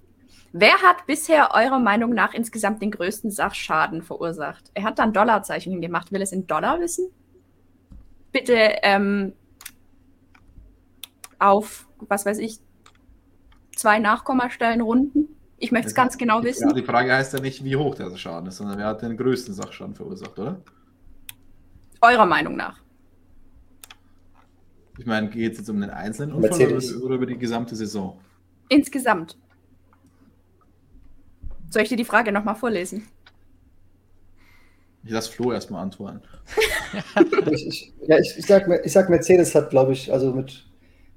Wer 0.53 0.73
hat 0.81 1.06
bisher 1.06 1.52
eurer 1.53 1.80
Meinung 1.80 2.14
nach 2.14 2.34
insgesamt 2.34 2.81
den 2.81 2.91
größten 2.91 3.31
Sachschaden 3.31 4.02
verursacht? 4.02 4.72
Er 4.73 4.84
hat 4.84 4.99
dann 4.99 5.14
Dollarzeichen 5.14 5.80
gemacht. 5.81 6.11
Will 6.11 6.22
es 6.22 6.31
in 6.31 6.48
Dollar 6.48 6.80
wissen? 6.80 7.10
Bitte 8.31 8.56
ähm, 8.84 9.34
auf, 11.39 11.88
was 11.99 12.26
weiß 12.26 12.39
ich, 12.39 12.60
zwei 13.76 13.99
Nachkommastellen 13.99 14.81
runden. 14.81 15.30
Ich 15.61 15.71
möchte 15.71 15.89
es 15.89 15.93
ganz 15.93 16.17
genau 16.17 16.43
wissen. 16.43 16.67
Ja, 16.67 16.73
die 16.73 16.81
Frage 16.81 17.13
heißt 17.13 17.33
ja 17.33 17.39
nicht, 17.39 17.63
wie 17.63 17.75
hoch 17.75 17.93
der 17.93 18.15
Schaden 18.17 18.47
ist, 18.47 18.57
sondern 18.57 18.79
wer 18.79 18.88
hat 18.88 19.03
den 19.03 19.15
größten 19.15 19.53
Sachschaden 19.53 19.93
verursacht, 19.93 20.38
oder? 20.39 20.59
Eurer 22.01 22.25
Meinung 22.25 22.55
nach. 22.55 22.79
Ich 24.97 25.05
meine, 25.05 25.29
geht 25.29 25.51
es 25.51 25.59
jetzt 25.59 25.69
um 25.69 25.79
den 25.79 25.91
einzelnen 25.91 26.33
Unfall 26.33 26.73
oder, 26.73 27.05
oder 27.05 27.15
über 27.15 27.25
die 27.27 27.38
gesamte 27.38 27.75
Saison? 27.75 28.19
Insgesamt. 28.69 29.38
Soll 31.69 31.83
ich 31.83 31.89
dir 31.89 31.97
die 31.97 32.05
Frage 32.05 32.31
nochmal 32.31 32.55
vorlesen? 32.55 33.07
Ich 35.03 35.11
lasse 35.11 35.31
Flo 35.31 35.51
erstmal 35.51 35.83
antworten. 35.83 36.21
ich, 37.51 37.67
ich, 37.67 37.93
ja, 38.07 38.17
ich, 38.17 38.35
ich, 38.35 38.45
sag, 38.47 38.67
ich 38.83 38.91
sag, 38.91 39.09
Mercedes 39.11 39.53
hat, 39.53 39.69
glaube 39.69 39.93
ich, 39.93 40.11
also 40.11 40.33
mit 40.33 40.65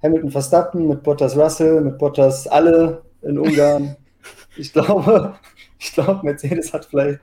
Hamilton 0.02 0.30
Verstappen, 0.30 0.86
mit 0.86 1.02
Bottas 1.02 1.34
Russell, 1.34 1.80
mit 1.80 1.96
Bottas 1.96 2.46
alle 2.46 3.06
in 3.22 3.38
Ungarn. 3.38 3.96
Ich 4.56 4.72
glaube, 4.72 5.38
ich 5.78 5.92
glaube, 5.92 6.24
Mercedes 6.24 6.72
hat 6.72 6.84
vielleicht 6.84 7.20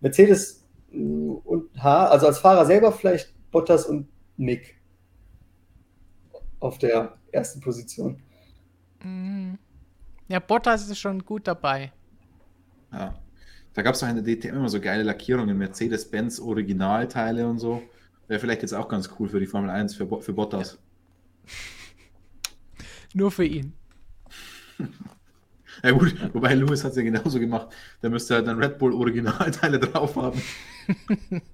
Mercedes 0.00 0.64
und 0.92 1.70
H, 1.82 2.06
also 2.06 2.26
als 2.26 2.38
Fahrer 2.38 2.64
selber 2.66 2.92
vielleicht 2.92 3.34
Bottas 3.50 3.86
und 3.86 4.08
Nick 4.36 4.80
auf 6.60 6.78
der 6.78 7.18
ersten 7.32 7.60
Position. 7.60 8.22
Mhm. 9.02 9.58
Ja, 10.28 10.38
Bottas 10.38 10.88
ist 10.88 10.98
schon 10.98 11.24
gut 11.24 11.46
dabei. 11.46 11.92
Ja. 12.92 13.14
Da 13.74 13.82
gab 13.82 13.94
es 13.94 14.02
auch 14.04 14.08
in 14.08 14.22
der 14.22 14.36
DTM 14.36 14.54
immer 14.56 14.68
so 14.68 14.80
geile 14.80 15.02
Lackierungen, 15.02 15.58
Mercedes-Benz 15.58 16.38
Originalteile 16.38 17.46
und 17.46 17.58
so. 17.58 17.82
Wäre 18.28 18.40
vielleicht 18.40 18.62
jetzt 18.62 18.72
auch 18.72 18.88
ganz 18.88 19.10
cool 19.18 19.28
für 19.28 19.40
die 19.40 19.46
Formel 19.46 19.68
1, 19.68 19.96
für, 19.96 20.22
für 20.22 20.32
Bottas. 20.32 20.78
Ja. 21.44 21.50
Nur 23.14 23.30
für 23.30 23.44
ihn. 23.44 23.74
Ja 25.84 25.90
gut, 25.90 26.14
wobei 26.32 26.54
Lewis 26.54 26.82
hat 26.82 26.92
es 26.92 26.96
ja 26.96 27.02
genauso 27.02 27.38
gemacht. 27.38 27.68
Der 28.02 28.08
müsste 28.08 28.36
halt 28.36 28.46
dann 28.46 28.58
Red 28.58 28.78
Bull 28.78 28.94
Originalteile 28.94 29.78
drauf 29.78 30.16
haben. 30.16 30.40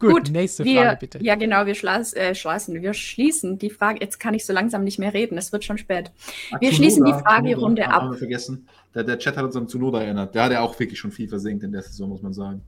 Gut, 0.00 0.12
Gut, 0.12 0.30
nächste 0.32 0.64
wir, 0.64 0.82
Frage 0.82 0.96
bitte. 1.00 1.18
Ja, 1.22 1.34
genau, 1.34 1.64
wir 1.64 1.74
schlaß, 1.74 2.12
äh, 2.14 2.34
schließen, 2.34 2.82
wir 2.82 2.92
schließen 2.92 3.58
die 3.58 3.70
Frage. 3.70 4.00
Jetzt 4.02 4.20
kann 4.20 4.34
ich 4.34 4.44
so 4.44 4.52
langsam 4.52 4.84
nicht 4.84 4.98
mehr 4.98 5.14
reden, 5.14 5.38
es 5.38 5.50
wird 5.50 5.64
schon 5.64 5.78
spät. 5.78 6.10
Ach, 6.52 6.60
wir 6.60 6.68
Zunoda, 6.68 6.76
schließen 6.76 7.04
die 7.06 7.12
Fragerunde 7.12 7.86
ab. 7.86 8.02
Haben 8.02 8.10
wir 8.10 8.18
vergessen. 8.18 8.68
Der, 8.94 9.04
der 9.04 9.18
Chat 9.18 9.38
hat 9.38 9.44
uns 9.44 9.56
an 9.56 9.66
Zunoda 9.66 10.02
erinnert. 10.02 10.34
Der 10.34 10.42
hat 10.42 10.52
ja 10.52 10.60
auch 10.60 10.78
wirklich 10.78 10.98
schon 10.98 11.10
viel 11.10 11.28
versenkt 11.28 11.62
in 11.62 11.72
der 11.72 11.80
Saison, 11.80 12.10
muss 12.10 12.20
man 12.20 12.34
sagen. 12.34 12.60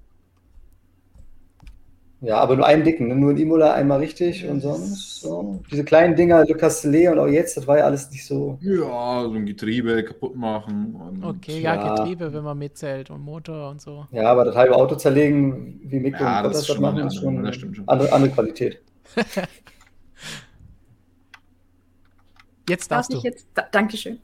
Ja, 2.23 2.39
aber 2.39 2.57
nur 2.57 2.65
einen 2.65 2.83
dicken, 2.83 3.09
ne? 3.09 3.15
nur 3.15 3.33
in 3.33 3.37
Imola 3.37 3.75
einmal 3.75 3.99
richtig 3.99 4.49
und 4.49 4.63
sonst 4.63 5.21
so. 5.21 5.63
Diese 5.71 5.85
kleinen 5.85 6.17
Dinger, 6.17 6.47
Lukas 6.47 6.83
Lee 6.83 7.09
und 7.09 7.19
auch 7.19 7.27
jetzt, 7.27 7.59
das 7.59 7.67
war 7.67 7.77
ja 7.77 7.85
alles 7.85 8.11
nicht 8.11 8.25
so. 8.25 8.59
Ja, 8.63 9.23
so 9.25 9.35
ein 9.35 9.45
Getriebe 9.45 10.03
kaputt 10.03 10.35
machen. 10.35 11.21
okay, 11.23 11.61
ja, 11.61 11.75
ja, 11.75 11.95
Getriebe, 11.95 12.33
wenn 12.33 12.43
man 12.43 12.57
mitzählt 12.57 13.11
und 13.11 13.21
Motor 13.21 13.69
und 13.69 13.83
so. 13.83 14.07
Ja, 14.13 14.31
aber 14.31 14.47
das 14.47 14.57
halbe 14.57 14.75
Auto 14.75 14.95
zerlegen, 14.95 15.79
wie 15.85 16.01
Mick 16.01 16.19
ja, 16.19 16.39
und 16.39 16.55
das, 16.55 16.67
das 16.67 16.79
machen, 16.79 17.07
ist 17.07 17.17
schon, 17.17 17.45
das 17.45 17.57
schon. 17.57 17.83
Andere, 17.87 18.11
andere 18.11 18.31
Qualität. 18.31 18.81
jetzt 22.69 22.91
darfst 22.91 23.13
Darf 23.13 23.21
du. 23.21 23.29
Jetzt, 23.29 23.47
da, 23.53 23.67
Dankeschön. 23.71 24.21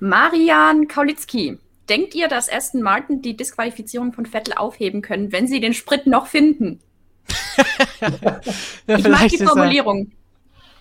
Marian 0.00 0.88
Kaulitzki. 0.88 1.58
Denkt 1.90 2.14
ihr, 2.14 2.28
dass 2.28 2.50
Aston 2.50 2.80
Martin 2.80 3.20
die 3.20 3.36
Disqualifizierung 3.36 4.14
von 4.14 4.24
Vettel 4.24 4.54
aufheben 4.54 5.02
können, 5.02 5.32
wenn 5.32 5.46
sie 5.46 5.60
den 5.60 5.74
Sprit 5.74 6.06
noch 6.06 6.28
finden? 6.28 6.80
ja, 8.00 8.98
ich 8.98 9.08
mag 9.08 9.28
die 9.28 9.38
Formulierung. 9.38 10.06
Er, 10.06 10.16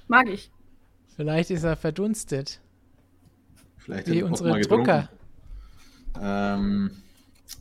mag 0.08 0.30
ich. 0.30 0.52
Vielleicht 1.16 1.52
ist 1.52 1.64
er 1.64 1.76
verdunstet. 1.76 2.60
Vielleicht 3.78 4.08
Wie 4.10 4.24
unsere 4.24 4.60
Drucker. 4.62 5.10
Ähm, 6.20 6.92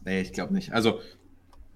nee, 0.04 0.20
ich 0.20 0.32
glaube 0.32 0.54
nicht. 0.54 0.72
Also, 0.72 1.00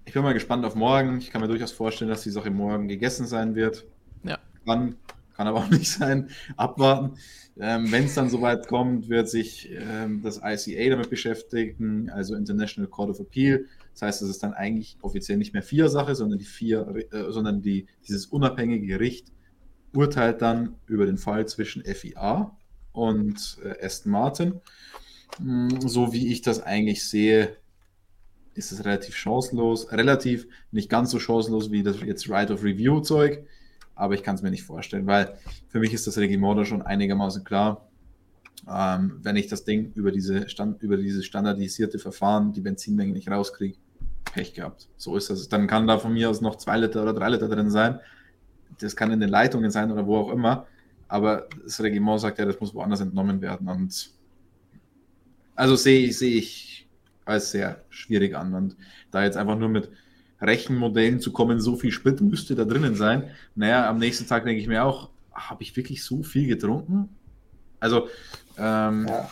ich 0.05 0.13
bin 0.13 0.23
mal 0.23 0.33
gespannt 0.33 0.65
auf 0.65 0.75
morgen. 0.75 1.17
Ich 1.17 1.31
kann 1.31 1.41
mir 1.41 1.47
durchaus 1.47 1.71
vorstellen, 1.71 2.09
dass 2.09 2.23
die 2.23 2.31
Sache 2.31 2.49
morgen 2.49 2.87
gegessen 2.87 3.27
sein 3.27 3.55
wird. 3.55 3.85
Ja. 4.23 4.39
Dann 4.65 4.95
kann 5.35 5.47
aber 5.47 5.59
auch 5.59 5.69
nicht 5.69 5.89
sein. 5.91 6.29
Abwarten. 6.55 7.17
Ähm, 7.59 7.91
Wenn 7.91 8.05
es 8.05 8.15
dann 8.15 8.29
soweit 8.29 8.67
kommt, 8.67 9.09
wird 9.09 9.29
sich 9.29 9.69
ähm, 9.71 10.21
das 10.23 10.41
ICA 10.43 10.91
damit 10.91 11.09
beschäftigen, 11.09 12.09
also 12.09 12.35
International 12.35 12.89
Court 12.89 13.09
of 13.09 13.19
Appeal. 13.19 13.65
Das 13.97 14.03
heißt, 14.03 14.21
es 14.21 14.29
ist 14.29 14.43
dann 14.43 14.53
eigentlich 14.53 14.95
offiziell 15.01 15.39
nicht 15.39 15.53
mehr 15.53 15.63
vier 15.63 15.89
Sache, 15.89 16.13
sondern 16.13 16.37
die 16.37 16.45
vier, 16.45 17.07
äh, 17.11 17.31
sondern 17.31 17.63
die, 17.63 17.87
dieses 18.07 18.27
unabhängige 18.27 18.85
Gericht 18.85 19.31
urteilt 19.91 20.43
dann 20.43 20.75
über 20.85 21.07
den 21.07 21.17
Fall 21.17 21.47
zwischen 21.47 21.83
FIA 21.83 22.55
und 22.91 23.57
äh, 23.63 23.83
Aston 23.83 24.11
Martin. 24.11 24.61
Hm, 25.39 25.81
so 25.81 26.13
wie 26.13 26.31
ich 26.31 26.43
das 26.43 26.61
eigentlich 26.61 27.09
sehe, 27.09 27.57
ist 28.53 28.71
es 28.71 28.85
relativ 28.85 29.15
chancenlos, 29.15 29.91
relativ 29.91 30.47
nicht 30.71 30.91
ganz 30.91 31.09
so 31.09 31.17
chancenlos 31.17 31.71
wie 31.71 31.81
das 31.81 31.99
jetzt 32.01 32.29
Right 32.29 32.51
of 32.51 32.63
Review 32.63 32.99
Zeug, 32.99 33.47
aber 33.95 34.13
ich 34.13 34.21
kann 34.21 34.35
es 34.35 34.43
mir 34.43 34.51
nicht 34.51 34.63
vorstellen, 34.63 35.07
weil 35.07 35.39
für 35.69 35.79
mich 35.79 35.91
ist 35.91 36.05
das 36.05 36.19
Reglement 36.19 36.59
da 36.59 36.65
schon 36.65 36.83
einigermaßen 36.83 37.43
klar. 37.43 37.89
Ähm, 38.69 39.19
wenn 39.23 39.37
ich 39.37 39.47
das 39.47 39.63
Ding 39.63 39.91
über, 39.95 40.11
diese 40.11 40.49
Stand, 40.49 40.83
über 40.83 40.97
dieses 40.97 41.25
standardisierte 41.25 41.97
Verfahren, 41.97 42.53
die 42.53 42.61
Benzinmenge 42.61 43.13
nicht 43.13 43.29
rauskriege, 43.29 43.77
Pech 44.37 44.53
gehabt. 44.53 44.87
So 44.97 45.17
ist 45.17 45.31
das. 45.31 45.49
Dann 45.49 45.65
kann 45.65 45.87
da 45.87 45.97
von 45.97 46.13
mir 46.13 46.29
aus 46.29 46.41
noch 46.41 46.57
zwei 46.57 46.77
Liter 46.77 47.01
oder 47.01 47.13
drei 47.13 47.29
Liter 47.29 47.49
drin 47.49 47.71
sein. 47.71 47.99
Das 48.79 48.95
kann 48.95 49.11
in 49.11 49.19
den 49.19 49.29
Leitungen 49.29 49.71
sein 49.71 49.91
oder 49.91 50.05
wo 50.05 50.17
auch 50.17 50.31
immer. 50.31 50.67
Aber 51.07 51.47
das 51.63 51.81
Regiment 51.81 52.19
sagt 52.19 52.37
ja, 52.37 52.45
das 52.45 52.59
muss 52.59 52.73
woanders 52.75 53.01
entnommen 53.01 53.41
werden. 53.41 53.67
Und 53.67 54.11
also 55.55 55.75
sehe 55.75 56.07
ich, 56.07 56.17
sehe 56.19 56.37
ich 56.37 56.87
als 57.25 57.51
sehr 57.51 57.83
schwierig 57.89 58.35
an. 58.35 58.53
Und 58.53 58.75
da 59.09 59.23
jetzt 59.23 59.37
einfach 59.37 59.57
nur 59.57 59.69
mit 59.69 59.89
Rechenmodellen 60.39 61.19
zu 61.19 61.31
kommen, 61.31 61.59
so 61.59 61.75
viel 61.75 61.91
Sprit 61.91 62.21
müsste 62.21 62.53
da 62.53 62.63
drinnen 62.63 62.93
sein. 62.93 63.31
Naja, 63.55 63.89
am 63.89 63.97
nächsten 63.97 64.27
Tag 64.27 64.43
denke 64.45 64.61
ich 64.61 64.67
mir 64.67 64.83
auch, 64.83 65.09
habe 65.33 65.63
ich 65.63 65.75
wirklich 65.75 66.03
so 66.03 66.21
viel 66.21 66.47
getrunken? 66.47 67.09
Also, 67.79 68.07
ähm, 68.57 69.07
ja. 69.07 69.29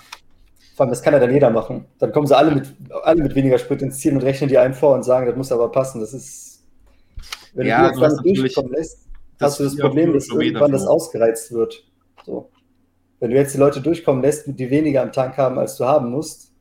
Vor 0.75 0.83
allem, 0.83 0.91
das 0.91 1.01
kann 1.01 1.13
ja 1.13 1.19
dann 1.19 1.31
jeder 1.31 1.49
machen. 1.49 1.85
Dann 1.99 2.11
kommen 2.11 2.27
sie 2.27 2.35
alle 2.35 2.53
mit, 2.53 2.75
alle 3.03 3.23
mit 3.23 3.33
weniger 3.33 3.57
Sprit 3.57 3.81
ins 3.81 3.97
Ziel 3.99 4.13
und 4.13 4.23
rechnen 4.23 4.49
die 4.49 4.57
einen 4.57 4.73
vor 4.73 4.93
und 4.93 5.03
sagen, 5.03 5.25
das 5.25 5.37
muss 5.37 5.49
aber 5.53 5.71
passen. 5.71 6.01
Das 6.01 6.13
ist, 6.13 6.65
wenn 7.53 7.65
ja, 7.65 7.89
du 7.89 8.01
jetzt 8.01 8.01
dann 8.01 8.35
durchkommen 8.35 8.73
lässt, 8.73 9.07
hast 9.39 9.59
du 9.61 9.63
das 9.63 9.77
Problem, 9.77 10.11
dass 10.11 10.27
irgendwann 10.27 10.73
das 10.73 10.85
ausgereizt 10.85 11.53
wird. 11.53 11.81
So. 12.25 12.49
Wenn 13.21 13.31
du 13.31 13.37
jetzt 13.37 13.53
die 13.53 13.57
Leute 13.57 13.79
durchkommen 13.79 14.21
lässt, 14.21 14.47
die 14.47 14.69
weniger 14.69 15.01
am 15.01 15.13
Tank 15.13 15.37
haben, 15.37 15.57
als 15.57 15.77
du 15.77 15.85
haben 15.85 16.11
musst, 16.11 16.51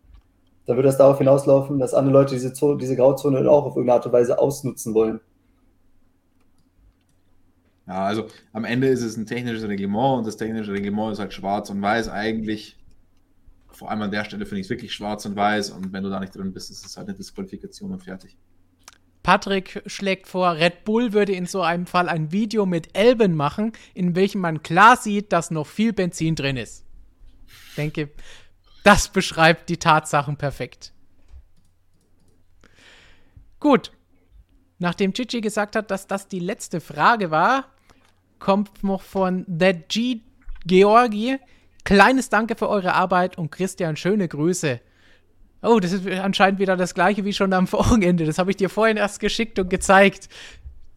dann 0.66 0.76
wird 0.76 0.86
das 0.86 0.96
darauf 0.96 1.18
hinauslaufen, 1.18 1.80
dass 1.80 1.92
andere 1.92 2.12
Leute 2.12 2.34
diese, 2.34 2.52
Zone, 2.52 2.78
diese 2.78 2.94
Grauzone 2.94 3.50
auch 3.50 3.64
auf 3.64 3.74
irgendeine 3.74 3.96
Art 3.96 4.06
und 4.06 4.12
Weise 4.12 4.38
ausnutzen 4.38 4.94
wollen. 4.94 5.20
Ja, 7.88 8.04
also 8.04 8.26
am 8.52 8.64
Ende 8.64 8.86
ist 8.86 9.02
es 9.02 9.16
ein 9.16 9.26
technisches 9.26 9.66
Reglement 9.66 10.18
und 10.18 10.26
das 10.28 10.36
technische 10.36 10.72
Reglement 10.72 11.12
ist 11.12 11.18
halt 11.18 11.32
schwarz 11.32 11.68
und 11.68 11.82
weiß 11.82 12.08
eigentlich 12.08 12.78
vor 13.76 13.90
allem 13.90 14.02
an 14.02 14.10
der 14.10 14.24
Stelle 14.24 14.46
finde 14.46 14.60
ich 14.60 14.66
es 14.66 14.70
wirklich 14.70 14.92
schwarz 14.92 15.24
und 15.26 15.36
weiß 15.36 15.70
und 15.70 15.92
wenn 15.92 16.02
du 16.02 16.10
da 16.10 16.20
nicht 16.20 16.34
drin 16.34 16.52
bist, 16.52 16.70
ist 16.70 16.84
es 16.84 16.96
halt 16.96 17.08
eine 17.08 17.16
Disqualifikation 17.16 17.92
und 17.92 18.02
fertig. 18.02 18.36
Patrick 19.22 19.82
schlägt 19.86 20.28
vor, 20.28 20.52
Red 20.52 20.84
Bull 20.84 21.14
würde 21.14 21.32
in 21.32 21.46
so 21.46 21.62
einem 21.62 21.86
Fall 21.86 22.08
ein 22.10 22.30
Video 22.30 22.66
mit 22.66 22.96
Elben 22.96 23.34
machen, 23.34 23.72
in 23.94 24.14
welchem 24.14 24.42
man 24.42 24.62
klar 24.62 24.98
sieht, 24.98 25.32
dass 25.32 25.50
noch 25.50 25.66
viel 25.66 25.94
Benzin 25.94 26.34
drin 26.34 26.58
ist. 26.58 26.84
Ich 27.70 27.74
denke, 27.76 28.10
das 28.84 29.08
beschreibt 29.08 29.70
die 29.70 29.78
Tatsachen 29.78 30.36
perfekt. 30.36 30.92
Gut. 33.58 33.92
Nachdem 34.78 35.14
Gigi 35.14 35.40
gesagt 35.40 35.74
hat, 35.74 35.90
dass 35.90 36.06
das 36.06 36.28
die 36.28 36.40
letzte 36.40 36.80
Frage 36.80 37.30
war, 37.30 37.72
kommt 38.38 38.84
noch 38.84 39.00
von 39.00 39.46
The 39.48 39.72
G 39.88 40.20
Georgi 40.66 41.38
Kleines 41.84 42.30
Danke 42.30 42.56
für 42.56 42.68
eure 42.68 42.94
Arbeit 42.94 43.36
und 43.36 43.50
Christian, 43.50 43.96
schöne 43.96 44.26
Grüße. 44.26 44.80
Oh, 45.62 45.80
das 45.80 45.92
ist 45.92 46.06
anscheinend 46.06 46.58
wieder 46.58 46.76
das 46.76 46.94
gleiche 46.94 47.24
wie 47.24 47.32
schon 47.32 47.52
am 47.52 47.70
Wochenende. 47.72 48.24
Das 48.24 48.38
habe 48.38 48.50
ich 48.50 48.56
dir 48.56 48.70
vorhin 48.70 48.96
erst 48.96 49.20
geschickt 49.20 49.58
und 49.58 49.68
gezeigt. 49.68 50.28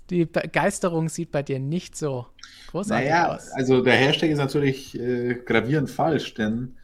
Die 0.10 0.26
Begeisterung 0.26 1.10
sieht 1.10 1.32
bei 1.32 1.44
dir 1.44 1.60
nicht 1.60 1.98
so 1.98 2.28
großartig 2.72 3.10
naja, 3.10 3.36
aus. 3.36 3.52
Also 3.52 3.82
der 3.82 3.96
Hashtag 3.96 4.30
ist 4.30 4.38
natürlich 4.38 4.98
äh, 4.98 5.36
gravierend 5.46 5.90
falsch, 5.90 6.34
denn 6.34 6.76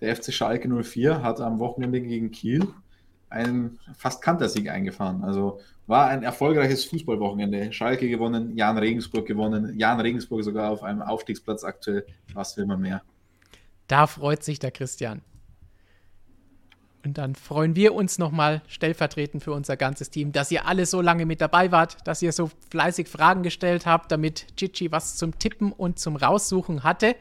der 0.00 0.14
FC 0.14 0.32
Schalke 0.32 0.68
04 0.68 1.22
hat 1.22 1.40
am 1.40 1.58
Wochenende 1.58 2.00
gegen 2.00 2.30
Kiel 2.30 2.68
einen 3.28 3.78
fast 3.96 4.22
Kantersieg 4.22 4.70
eingefahren. 4.70 5.24
Also 5.24 5.60
war 5.88 6.06
ein 6.08 6.22
erfolgreiches 6.22 6.84
Fußballwochenende. 6.84 7.72
Schalke 7.72 8.08
gewonnen, 8.08 8.56
Jan 8.56 8.78
Regensburg 8.78 9.26
gewonnen, 9.26 9.76
Jan 9.76 9.98
Regensburg 10.00 10.44
sogar 10.44 10.70
auf 10.70 10.84
einem 10.84 11.02
Aufstiegsplatz 11.02 11.64
aktuell. 11.64 12.06
Was 12.32 12.56
will 12.56 12.66
man 12.66 12.80
mehr? 12.80 13.02
Da 13.90 14.06
freut 14.06 14.44
sich 14.44 14.60
der 14.60 14.70
Christian. 14.70 15.20
Und 17.04 17.18
dann 17.18 17.34
freuen 17.34 17.74
wir 17.74 17.92
uns 17.92 18.18
nochmal 18.18 18.62
stellvertretend 18.68 19.42
für 19.42 19.52
unser 19.52 19.76
ganzes 19.76 20.10
Team, 20.10 20.30
dass 20.30 20.52
ihr 20.52 20.64
alle 20.64 20.86
so 20.86 21.00
lange 21.00 21.26
mit 21.26 21.40
dabei 21.40 21.72
wart, 21.72 21.96
dass 22.06 22.22
ihr 22.22 22.30
so 22.30 22.52
fleißig 22.70 23.08
Fragen 23.08 23.42
gestellt 23.42 23.86
habt, 23.86 24.12
damit 24.12 24.56
Chichi 24.56 24.92
was 24.92 25.16
zum 25.16 25.36
Tippen 25.40 25.72
und 25.72 25.98
zum 25.98 26.14
Raussuchen 26.14 26.84
hatte. 26.84 27.16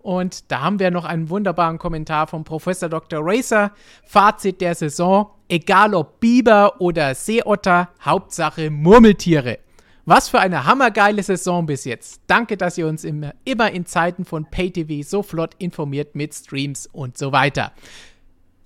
Und 0.00 0.50
da 0.50 0.62
haben 0.62 0.80
wir 0.80 0.90
noch 0.90 1.04
einen 1.04 1.28
wunderbaren 1.28 1.78
Kommentar 1.78 2.26
vom 2.26 2.42
Professor 2.42 2.88
Dr. 2.88 3.20
Racer. 3.22 3.70
Fazit 4.04 4.60
der 4.60 4.74
Saison: 4.74 5.30
Egal 5.48 5.94
ob 5.94 6.18
Biber 6.18 6.80
oder 6.80 7.14
Seeotter, 7.14 7.90
Hauptsache 8.00 8.70
Murmeltiere. 8.70 9.60
Was 10.04 10.28
für 10.28 10.40
eine 10.40 10.66
hammergeile 10.66 11.22
Saison 11.22 11.64
bis 11.66 11.84
jetzt. 11.84 12.22
Danke, 12.26 12.56
dass 12.56 12.76
ihr 12.76 12.88
uns 12.88 13.04
immer, 13.04 13.34
immer 13.44 13.70
in 13.70 13.86
Zeiten 13.86 14.24
von 14.24 14.50
PayTV 14.50 15.06
so 15.08 15.22
flott 15.22 15.54
informiert 15.58 16.16
mit 16.16 16.34
Streams 16.34 16.88
und 16.88 17.16
so 17.16 17.30
weiter. 17.30 17.72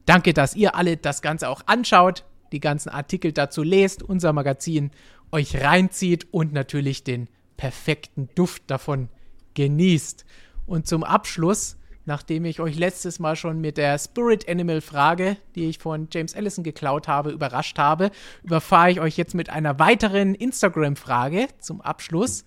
Danke, 0.07 0.33
dass 0.33 0.55
ihr 0.57 0.75
alle 0.75 0.97
das 0.97 1.21
Ganze 1.21 1.51
auch 1.51 1.63
anschaut, 1.67 2.25
die 2.53 2.61
ganzen 2.61 2.89
Artikel 2.89 3.33
dazu 3.33 3.63
lest, 3.63 4.03
unser 4.03 4.33
Magazin 4.33 4.93
euch 5.31 5.61
reinzieht 5.61 6.29
und 6.31 6.53
natürlich 6.55 7.05
den 7.05 7.29
perfekten 7.59 8.31
Duft 8.35 8.63
davon 8.69 9.09
genießt. 9.55 10.25
Und 10.65 10.87
zum 10.87 11.05
Abschluss, 11.05 11.77
nachdem 12.07 12.45
ich 12.45 12.61
euch 12.61 12.77
letztes 12.77 13.19
Mal 13.19 13.37
schon 13.37 13.61
mit 13.61 13.77
der 13.77 13.99
Spirit 13.99 14.49
Animal 14.49 14.81
Frage, 14.81 15.37
die 15.55 15.69
ich 15.69 15.79
von 15.79 16.09
James 16.11 16.35
Allison 16.35 16.65
geklaut 16.65 17.09
habe, 17.09 17.31
überrascht 17.31 17.79
habe, 17.79 18.11
überfahre 18.43 18.91
ich 18.91 19.01
euch 19.01 19.17
jetzt 19.17 19.35
mit 19.35 19.51
einer 19.51 19.79
weiteren 19.79 20.35
Instagram-Frage 20.35 21.49
zum 21.59 21.81
Abschluss, 21.81 22.45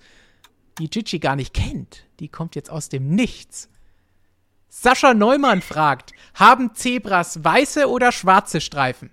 die 0.80 0.90
Gigi 0.90 1.19
gar 1.19 1.36
nicht 1.36 1.53
kennt. 1.53 2.06
Die 2.19 2.30
kommt 2.30 2.56
jetzt 2.56 2.72
aus 2.72 2.90
dem 2.90 3.10
Nichts. 3.10 3.69
Sascha 4.69 5.14
Neumann 5.14 5.61
fragt, 5.61 6.14
haben 6.34 6.73
Zebras 6.73 7.44
weiße 7.44 7.90
oder 7.90 8.11
schwarze 8.11 8.61
Streifen? 8.61 9.10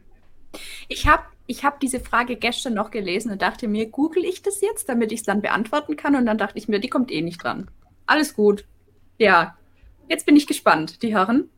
Ich 0.89 1.07
habe 1.07 1.25
ich 1.49 1.65
hab 1.65 1.81
diese 1.81 2.01
Frage 2.01 2.37
gestern 2.37 2.75
noch 2.75 2.91
gelesen 2.91 3.31
und 3.31 3.41
dachte 3.41 3.69
mir, 3.69 3.87
google 3.87 4.25
ich 4.25 4.43
das 4.43 4.61
jetzt, 4.61 4.89
damit 4.89 5.13
ich 5.13 5.21
es 5.21 5.27
dann 5.27 5.43
beantworten 5.43 5.97
kann? 5.97 6.17
Und 6.17 6.27
dann 6.27 6.39
dachte 6.39 6.59
ich 6.59 6.69
mir, 6.69 6.81
die 6.81 6.89
kommt 6.89 7.11
eh 7.11 7.23
nicht 7.23 7.43
dran. 7.43 7.71
Alles 8.07 8.35
gut. 8.35 8.65
Ja, 9.19 9.57
jetzt 10.09 10.27
bin 10.27 10.37
ich 10.37 10.47
gespannt, 10.47 11.03
die 11.03 11.15
Herren. 11.15 11.51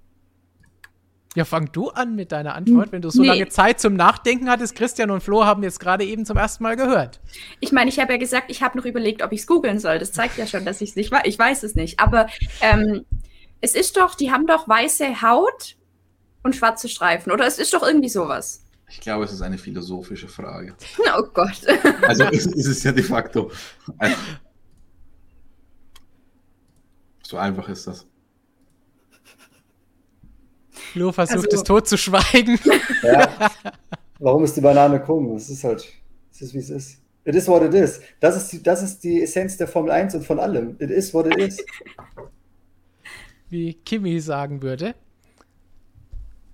Ja, 1.35 1.45
fang 1.45 1.71
du 1.71 1.91
an 1.91 2.17
mit 2.17 2.33
deiner 2.33 2.55
Antwort, 2.55 2.91
wenn 2.91 3.03
du 3.03 3.11
so 3.11 3.23
nee. 3.23 3.29
lange 3.29 3.49
Zeit 3.49 3.79
zum 3.79 3.95
Nachdenken 3.95 4.51
hattest. 4.51 4.75
Christian 4.75 5.11
und 5.11 5.23
Flo 5.23 5.45
haben 5.45 5.63
jetzt 5.63 5.79
gerade 5.79 6.05
eben 6.05 6.25
zum 6.25 6.37
ersten 6.37 6.65
Mal 6.65 6.75
gehört. 6.75 7.21
Ich 7.61 7.71
meine, 7.71 7.91
ich 7.91 8.01
habe 8.01 8.13
ja 8.13 8.19
gesagt, 8.19 8.51
ich 8.51 8.63
habe 8.63 8.77
noch 8.79 8.87
überlegt, 8.87 9.23
ob 9.23 9.33
ich 9.33 9.41
es 9.41 9.47
googeln 9.47 9.79
soll. 9.79 9.99
Das 9.99 10.13
zeigt 10.13 10.39
ja 10.39 10.47
schon, 10.47 10.65
dass 10.65 10.81
ich 10.81 10.91
es 10.91 10.97
nicht 10.97 11.13
weiß. 11.13 11.23
Ich 11.27 11.39
weiß 11.39 11.63
es 11.63 11.75
nicht. 11.75 12.01
Aber 12.01 12.29
ähm, 12.61 13.05
es 13.61 13.75
ist 13.75 13.97
doch, 13.97 14.15
die 14.15 14.33
haben 14.33 14.47
doch 14.47 14.69
weiße 14.69 15.23
Haut 15.23 15.77
und 16.43 16.57
schwarze 16.57 16.89
Streifen. 16.89 17.31
Oder 17.31 17.47
es 17.47 17.59
ist 17.59 17.75
doch 17.75 17.83
irgendwie 17.83 18.09
sowas. 18.09 18.65
Ich 18.89 19.01
glaube, 19.01 19.25
es 19.25 19.33
ist 19.33 19.43
eine 19.43 19.59
philosophische 19.59 20.29
Frage. 20.29 20.75
Oh 21.17 21.23
Gott. 21.35 21.61
Also 22.03 22.25
ist, 22.25 22.47
ist 22.47 22.67
es 22.67 22.83
ja 22.83 22.93
de 22.93 23.05
facto. 23.05 23.51
So 27.23 27.37
einfach 27.37 27.69
ist 27.69 27.87
das. 27.87 28.08
Flo 30.93 31.13
versucht 31.13 31.47
also, 31.47 31.57
es 31.57 31.63
tot 31.63 31.89
zu 31.89 31.97
schweigen. 31.97 32.59
Ja. 33.03 33.51
Warum 34.19 34.43
ist 34.45 34.57
die 34.57 34.61
Banane 34.61 35.01
krumm? 35.01 35.37
Es 35.37 35.49
ist 35.49 35.63
halt, 35.63 35.87
es 36.33 36.43
ist 36.43 36.55
wie 36.55 36.59
es 36.59 36.71
ist. 36.71 36.99
It 37.25 37.35
is 37.35 37.47
what 37.47 37.63
it 37.63 37.75
is. 37.75 38.01
Das 38.21 38.37
ist, 38.37 38.53
die, 38.53 38.63
das 38.63 38.83
ist 38.83 39.05
die 39.05 39.23
Essenz 39.23 39.57
der 39.57 39.69
Formel 39.69 39.93
1 39.93 40.15
und 40.17 40.27
von 40.27 40.41
allem. 40.41 40.77
It 40.81 40.91
is 40.91 41.15
what 41.15 41.27
it 41.27 41.37
is 41.37 41.59
wie 43.51 43.75
Kimi 43.75 44.21
sagen 44.21 44.63
würde. 44.63 44.95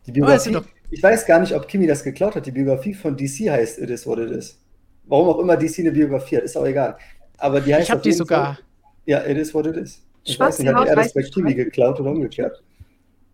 Die 0.07 0.13
Biografie, 0.13 0.59
ich 0.91 1.03
weiß 1.03 1.27
gar 1.27 1.41
nicht, 1.41 1.55
ob 1.55 1.67
Kimi 1.67 1.87
das 1.87 2.03
geklaut 2.03 2.37
hat. 2.37 2.47
Die 2.47 2.51
Biografie 2.51 2.95
von 2.95 3.17
DC 3.17 3.51
heißt 3.51 3.79
It 3.79 3.91
is 3.91 4.07
what 4.07 4.19
it 4.19 4.31
is. 4.31 4.61
Warum 5.07 5.29
auch 5.29 5.39
immer 5.39 5.57
DC 5.57 5.81
eine 5.81 5.93
Biografie 5.93 6.37
hat, 6.37 6.45
ist 6.45 6.57
auch 6.57 6.67
egal. 6.67 6.97
Aber 7.39 7.61
die 7.61 7.75
heißt 7.75 7.85
ich 7.85 7.91
habe 7.91 8.03
die 8.03 8.13
sogar. 8.13 8.55
Fall, 8.55 8.65
ja, 9.07 9.27
It 9.27 9.39
is 9.39 9.53
what 9.55 9.67
it 9.67 9.77
is. 9.77 10.03
Ich 10.25 10.35
Schwarze 10.35 10.59
weiß 10.59 10.67
nicht, 10.67 10.75
hat 10.75 10.89
er 10.89 10.97
das 10.97 11.13
bei 11.13 11.23
Kimi 11.23 11.55
geklaut 11.55 12.01
oder 12.01 12.11
umgekehrt? 12.11 12.63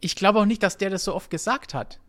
Ich 0.00 0.16
glaube 0.16 0.38
auch 0.40 0.46
nicht, 0.46 0.62
dass 0.62 0.78
der 0.78 0.90
das 0.90 1.04
so 1.04 1.14
oft 1.14 1.30
gesagt 1.30 1.74
hat. 1.74 2.00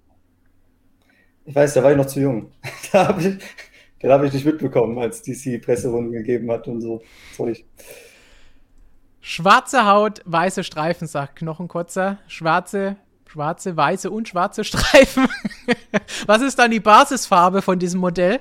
Ich 1.46 1.56
weiß, 1.56 1.74
da 1.74 1.84
war 1.84 1.92
ich 1.92 1.98
noch 1.98 2.06
zu 2.06 2.22
jung. 2.22 2.52
da 2.92 3.08
habe 3.08 3.22
ich, 3.22 4.10
hab 4.10 4.24
ich 4.24 4.34
nicht 4.34 4.46
mitbekommen, 4.46 4.98
als 5.00 5.22
DC 5.22 5.62
Presserunden 5.62 6.12
gegeben 6.12 6.52
hat 6.52 6.68
und 6.68 6.82
so. 6.82 7.02
Sorry. 7.36 7.66
Schwarze 9.20 9.86
Haut, 9.86 10.22
weiße 10.26 10.64
Streifen, 10.64 11.08
sagt 11.08 11.36
Knochenkotzer. 11.38 12.18
Schwarze, 12.28 12.96
schwarze, 13.28 13.78
weiße 13.78 14.10
und 14.10 14.28
schwarze 14.28 14.64
Streifen. 14.66 15.28
Was 16.26 16.42
ist 16.42 16.58
dann 16.58 16.72
die 16.72 16.80
Basisfarbe 16.80 17.62
von 17.62 17.78
diesem 17.78 18.00
Modell? 18.00 18.40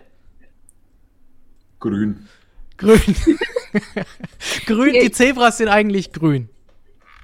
Grün. 1.81 2.29
Grün. 2.77 3.01
grün, 4.67 4.95
die 4.95 5.11
Zebras 5.11 5.59
sind 5.59 5.69
eigentlich 5.69 6.12
grün. 6.12 6.49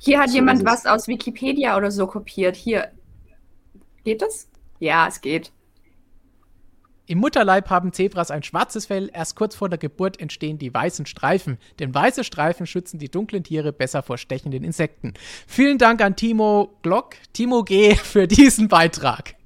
Hier 0.00 0.18
hat 0.18 0.31
so 0.31 0.36
jemand 0.36 0.65
was 0.65 0.86
aus 0.86 1.08
Wikipedia 1.08 1.76
oder 1.76 1.91
so 1.91 2.07
kopiert. 2.07 2.57
Hier. 2.57 2.92
Geht 4.05 4.23
das? 4.23 4.49
Ja, 4.78 5.08
es 5.08 5.20
geht. 5.20 5.52
Im 7.08 7.18
Mutterleib 7.18 7.70
haben 7.70 7.92
Zebras 7.92 8.33
ein 8.33 8.42
schwarzes 8.42 8.86
Fell, 8.86 9.10
erst 9.12 9.36
kurz 9.36 9.55
vor 9.55 9.68
der 9.68 9.78
Geburt 9.78 10.18
entstehen 10.18 10.58
die 10.58 10.75
weißen 10.75 11.07
Streifen, 11.07 11.58
denn 11.78 11.94
weiße 11.94 12.25
Streifen 12.25 12.66
schützen 12.66 12.99
die 12.99 13.08
dunklen 13.08 13.44
Tiere 13.44 13.73
besser 13.73 14.02
vor 14.02 14.18
stechenden 14.18 14.65
Insekten. 14.65 15.15
Vielen 15.47 15.78
Dank 15.78 16.02
an 16.02 16.16
Timo 16.16 16.76
Glock, 16.83 17.15
Timo 17.33 17.62
G. 17.62 17.94
für 17.94 18.26
diesen 18.26 18.66
Beitrag. 18.66 19.36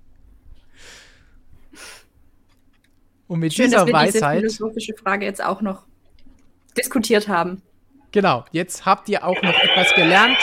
Und 3.26 3.40
mit 3.40 3.52
Schön, 3.52 3.66
dieser 3.66 3.80
dass 3.80 3.86
wir 3.86 3.92
Weisheit. 3.92 4.42
Diese 4.42 4.56
philosophische 4.56 4.94
Frage 4.94 5.26
jetzt 5.26 5.44
auch 5.44 5.60
noch 5.60 5.84
diskutiert 6.76 7.28
haben. 7.28 7.62
Genau, 8.12 8.44
jetzt 8.50 8.86
habt 8.86 9.08
ihr 9.08 9.24
auch 9.24 9.40
noch 9.42 9.54
etwas 9.54 9.94
gelernt. 9.94 10.38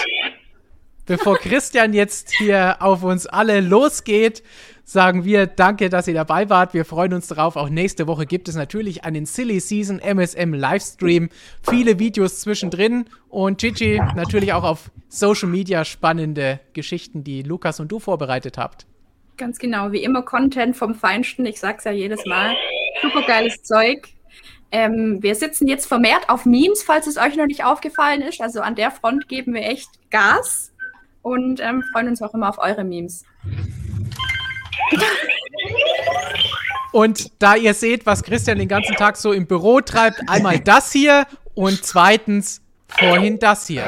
Bevor 1.06 1.38
Christian 1.38 1.94
jetzt 1.94 2.32
hier 2.32 2.78
auf 2.82 3.04
uns 3.04 3.28
alle 3.28 3.62
losgeht, 3.62 4.44
sagen 4.84 5.24
wir 5.24 5.48
danke, 5.48 5.90
dass 5.90 6.08
ihr 6.08 6.14
dabei 6.14 6.50
wart. 6.50 6.74
Wir 6.74 6.84
freuen 6.84 7.14
uns 7.14 7.28
darauf. 7.28 7.56
Auch 7.56 7.70
nächste 7.70 8.08
Woche 8.08 8.26
gibt 8.26 8.50
es 8.50 8.56
natürlich 8.56 9.06
einen 9.06 9.26
Silly 9.26 9.62
Season 9.62 10.00
MSM 10.00 10.54
Livestream. 10.54 11.30
Viele 11.70 12.00
Videos 12.00 12.42
zwischendrin 12.42 13.06
und 13.30 13.60
Gigi 13.60 14.02
natürlich 14.16 14.52
auch 14.52 14.64
auf 14.64 14.92
Social 15.08 15.48
Media 15.48 15.86
spannende 15.86 16.60
Geschichten, 16.74 17.24
die 17.24 17.42
Lukas 17.42 17.80
und 17.80 17.90
du 17.90 18.00
vorbereitet 18.00 18.58
habt. 18.58 18.86
Ganz 19.38 19.60
genau, 19.60 19.92
wie 19.92 20.04
immer 20.04 20.24
Content 20.24 20.76
vom 20.76 20.96
Feinsten. 20.96 21.46
Ich 21.46 21.60
sag's 21.60 21.84
ja 21.86 21.92
jedes 21.92 22.26
Mal. 22.26 22.56
Super 23.02 23.22
geiles 23.22 23.62
Zeug. 23.64 24.10
Ähm, 24.72 25.22
wir 25.22 25.36
sitzen 25.36 25.68
jetzt 25.68 25.86
vermehrt 25.86 26.30
auf 26.30 26.46
Memes, 26.46 26.84
falls 26.84 27.08
es 27.08 27.18
euch 27.18 27.36
noch 27.36 27.46
nicht 27.46 27.64
aufgefallen 27.64 28.22
ist. 28.22 28.42
Also 28.42 28.62
an 28.62 28.76
der 28.76 28.92
Front 28.92 29.28
geben 29.30 29.54
wir 29.54 29.62
echt 29.62 29.90
Gas 30.12 30.72
und 31.22 31.60
ähm, 31.62 31.84
freuen 31.92 32.10
uns 32.10 32.22
auch 32.22 32.34
immer 32.34 32.50
auf 32.50 32.58
eure 32.58 32.84
Memes. 32.84 33.24
Und 36.92 37.32
da 37.40 37.56
ihr 37.56 37.74
seht, 37.74 38.06
was 38.06 38.24
Christian 38.24 38.58
den 38.58 38.68
ganzen 38.68 38.96
Tag 38.96 39.18
so 39.18 39.32
im 39.32 39.46
Büro 39.46 39.82
treibt, 39.82 40.22
einmal 40.28 40.60
das 40.60 40.92
hier 40.92 41.26
und 41.54 41.84
zweitens 41.84 42.62
vorhin 42.88 43.40
das 43.40 43.68
hier. 43.68 43.84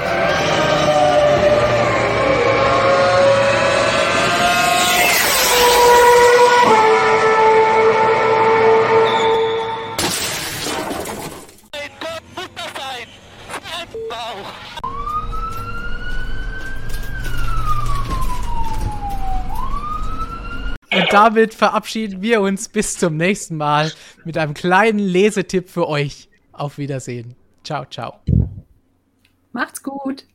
Damit 21.12 21.54
verabschieden 21.54 22.22
wir 22.22 22.42
uns 22.42 22.70
bis 22.70 22.98
zum 22.98 23.18
nächsten 23.18 23.58
Mal 23.58 23.92
mit 24.26 24.38
einem 24.38 24.54
kleinen 24.54 25.00
Lesetipp 25.00 25.70
für 25.70 25.88
euch. 25.88 26.30
Auf 26.52 26.78
Wiedersehen. 26.78 27.36
Ciao, 27.64 27.86
ciao. 27.86 28.20
Macht's 29.52 29.82
gut. 29.82 30.26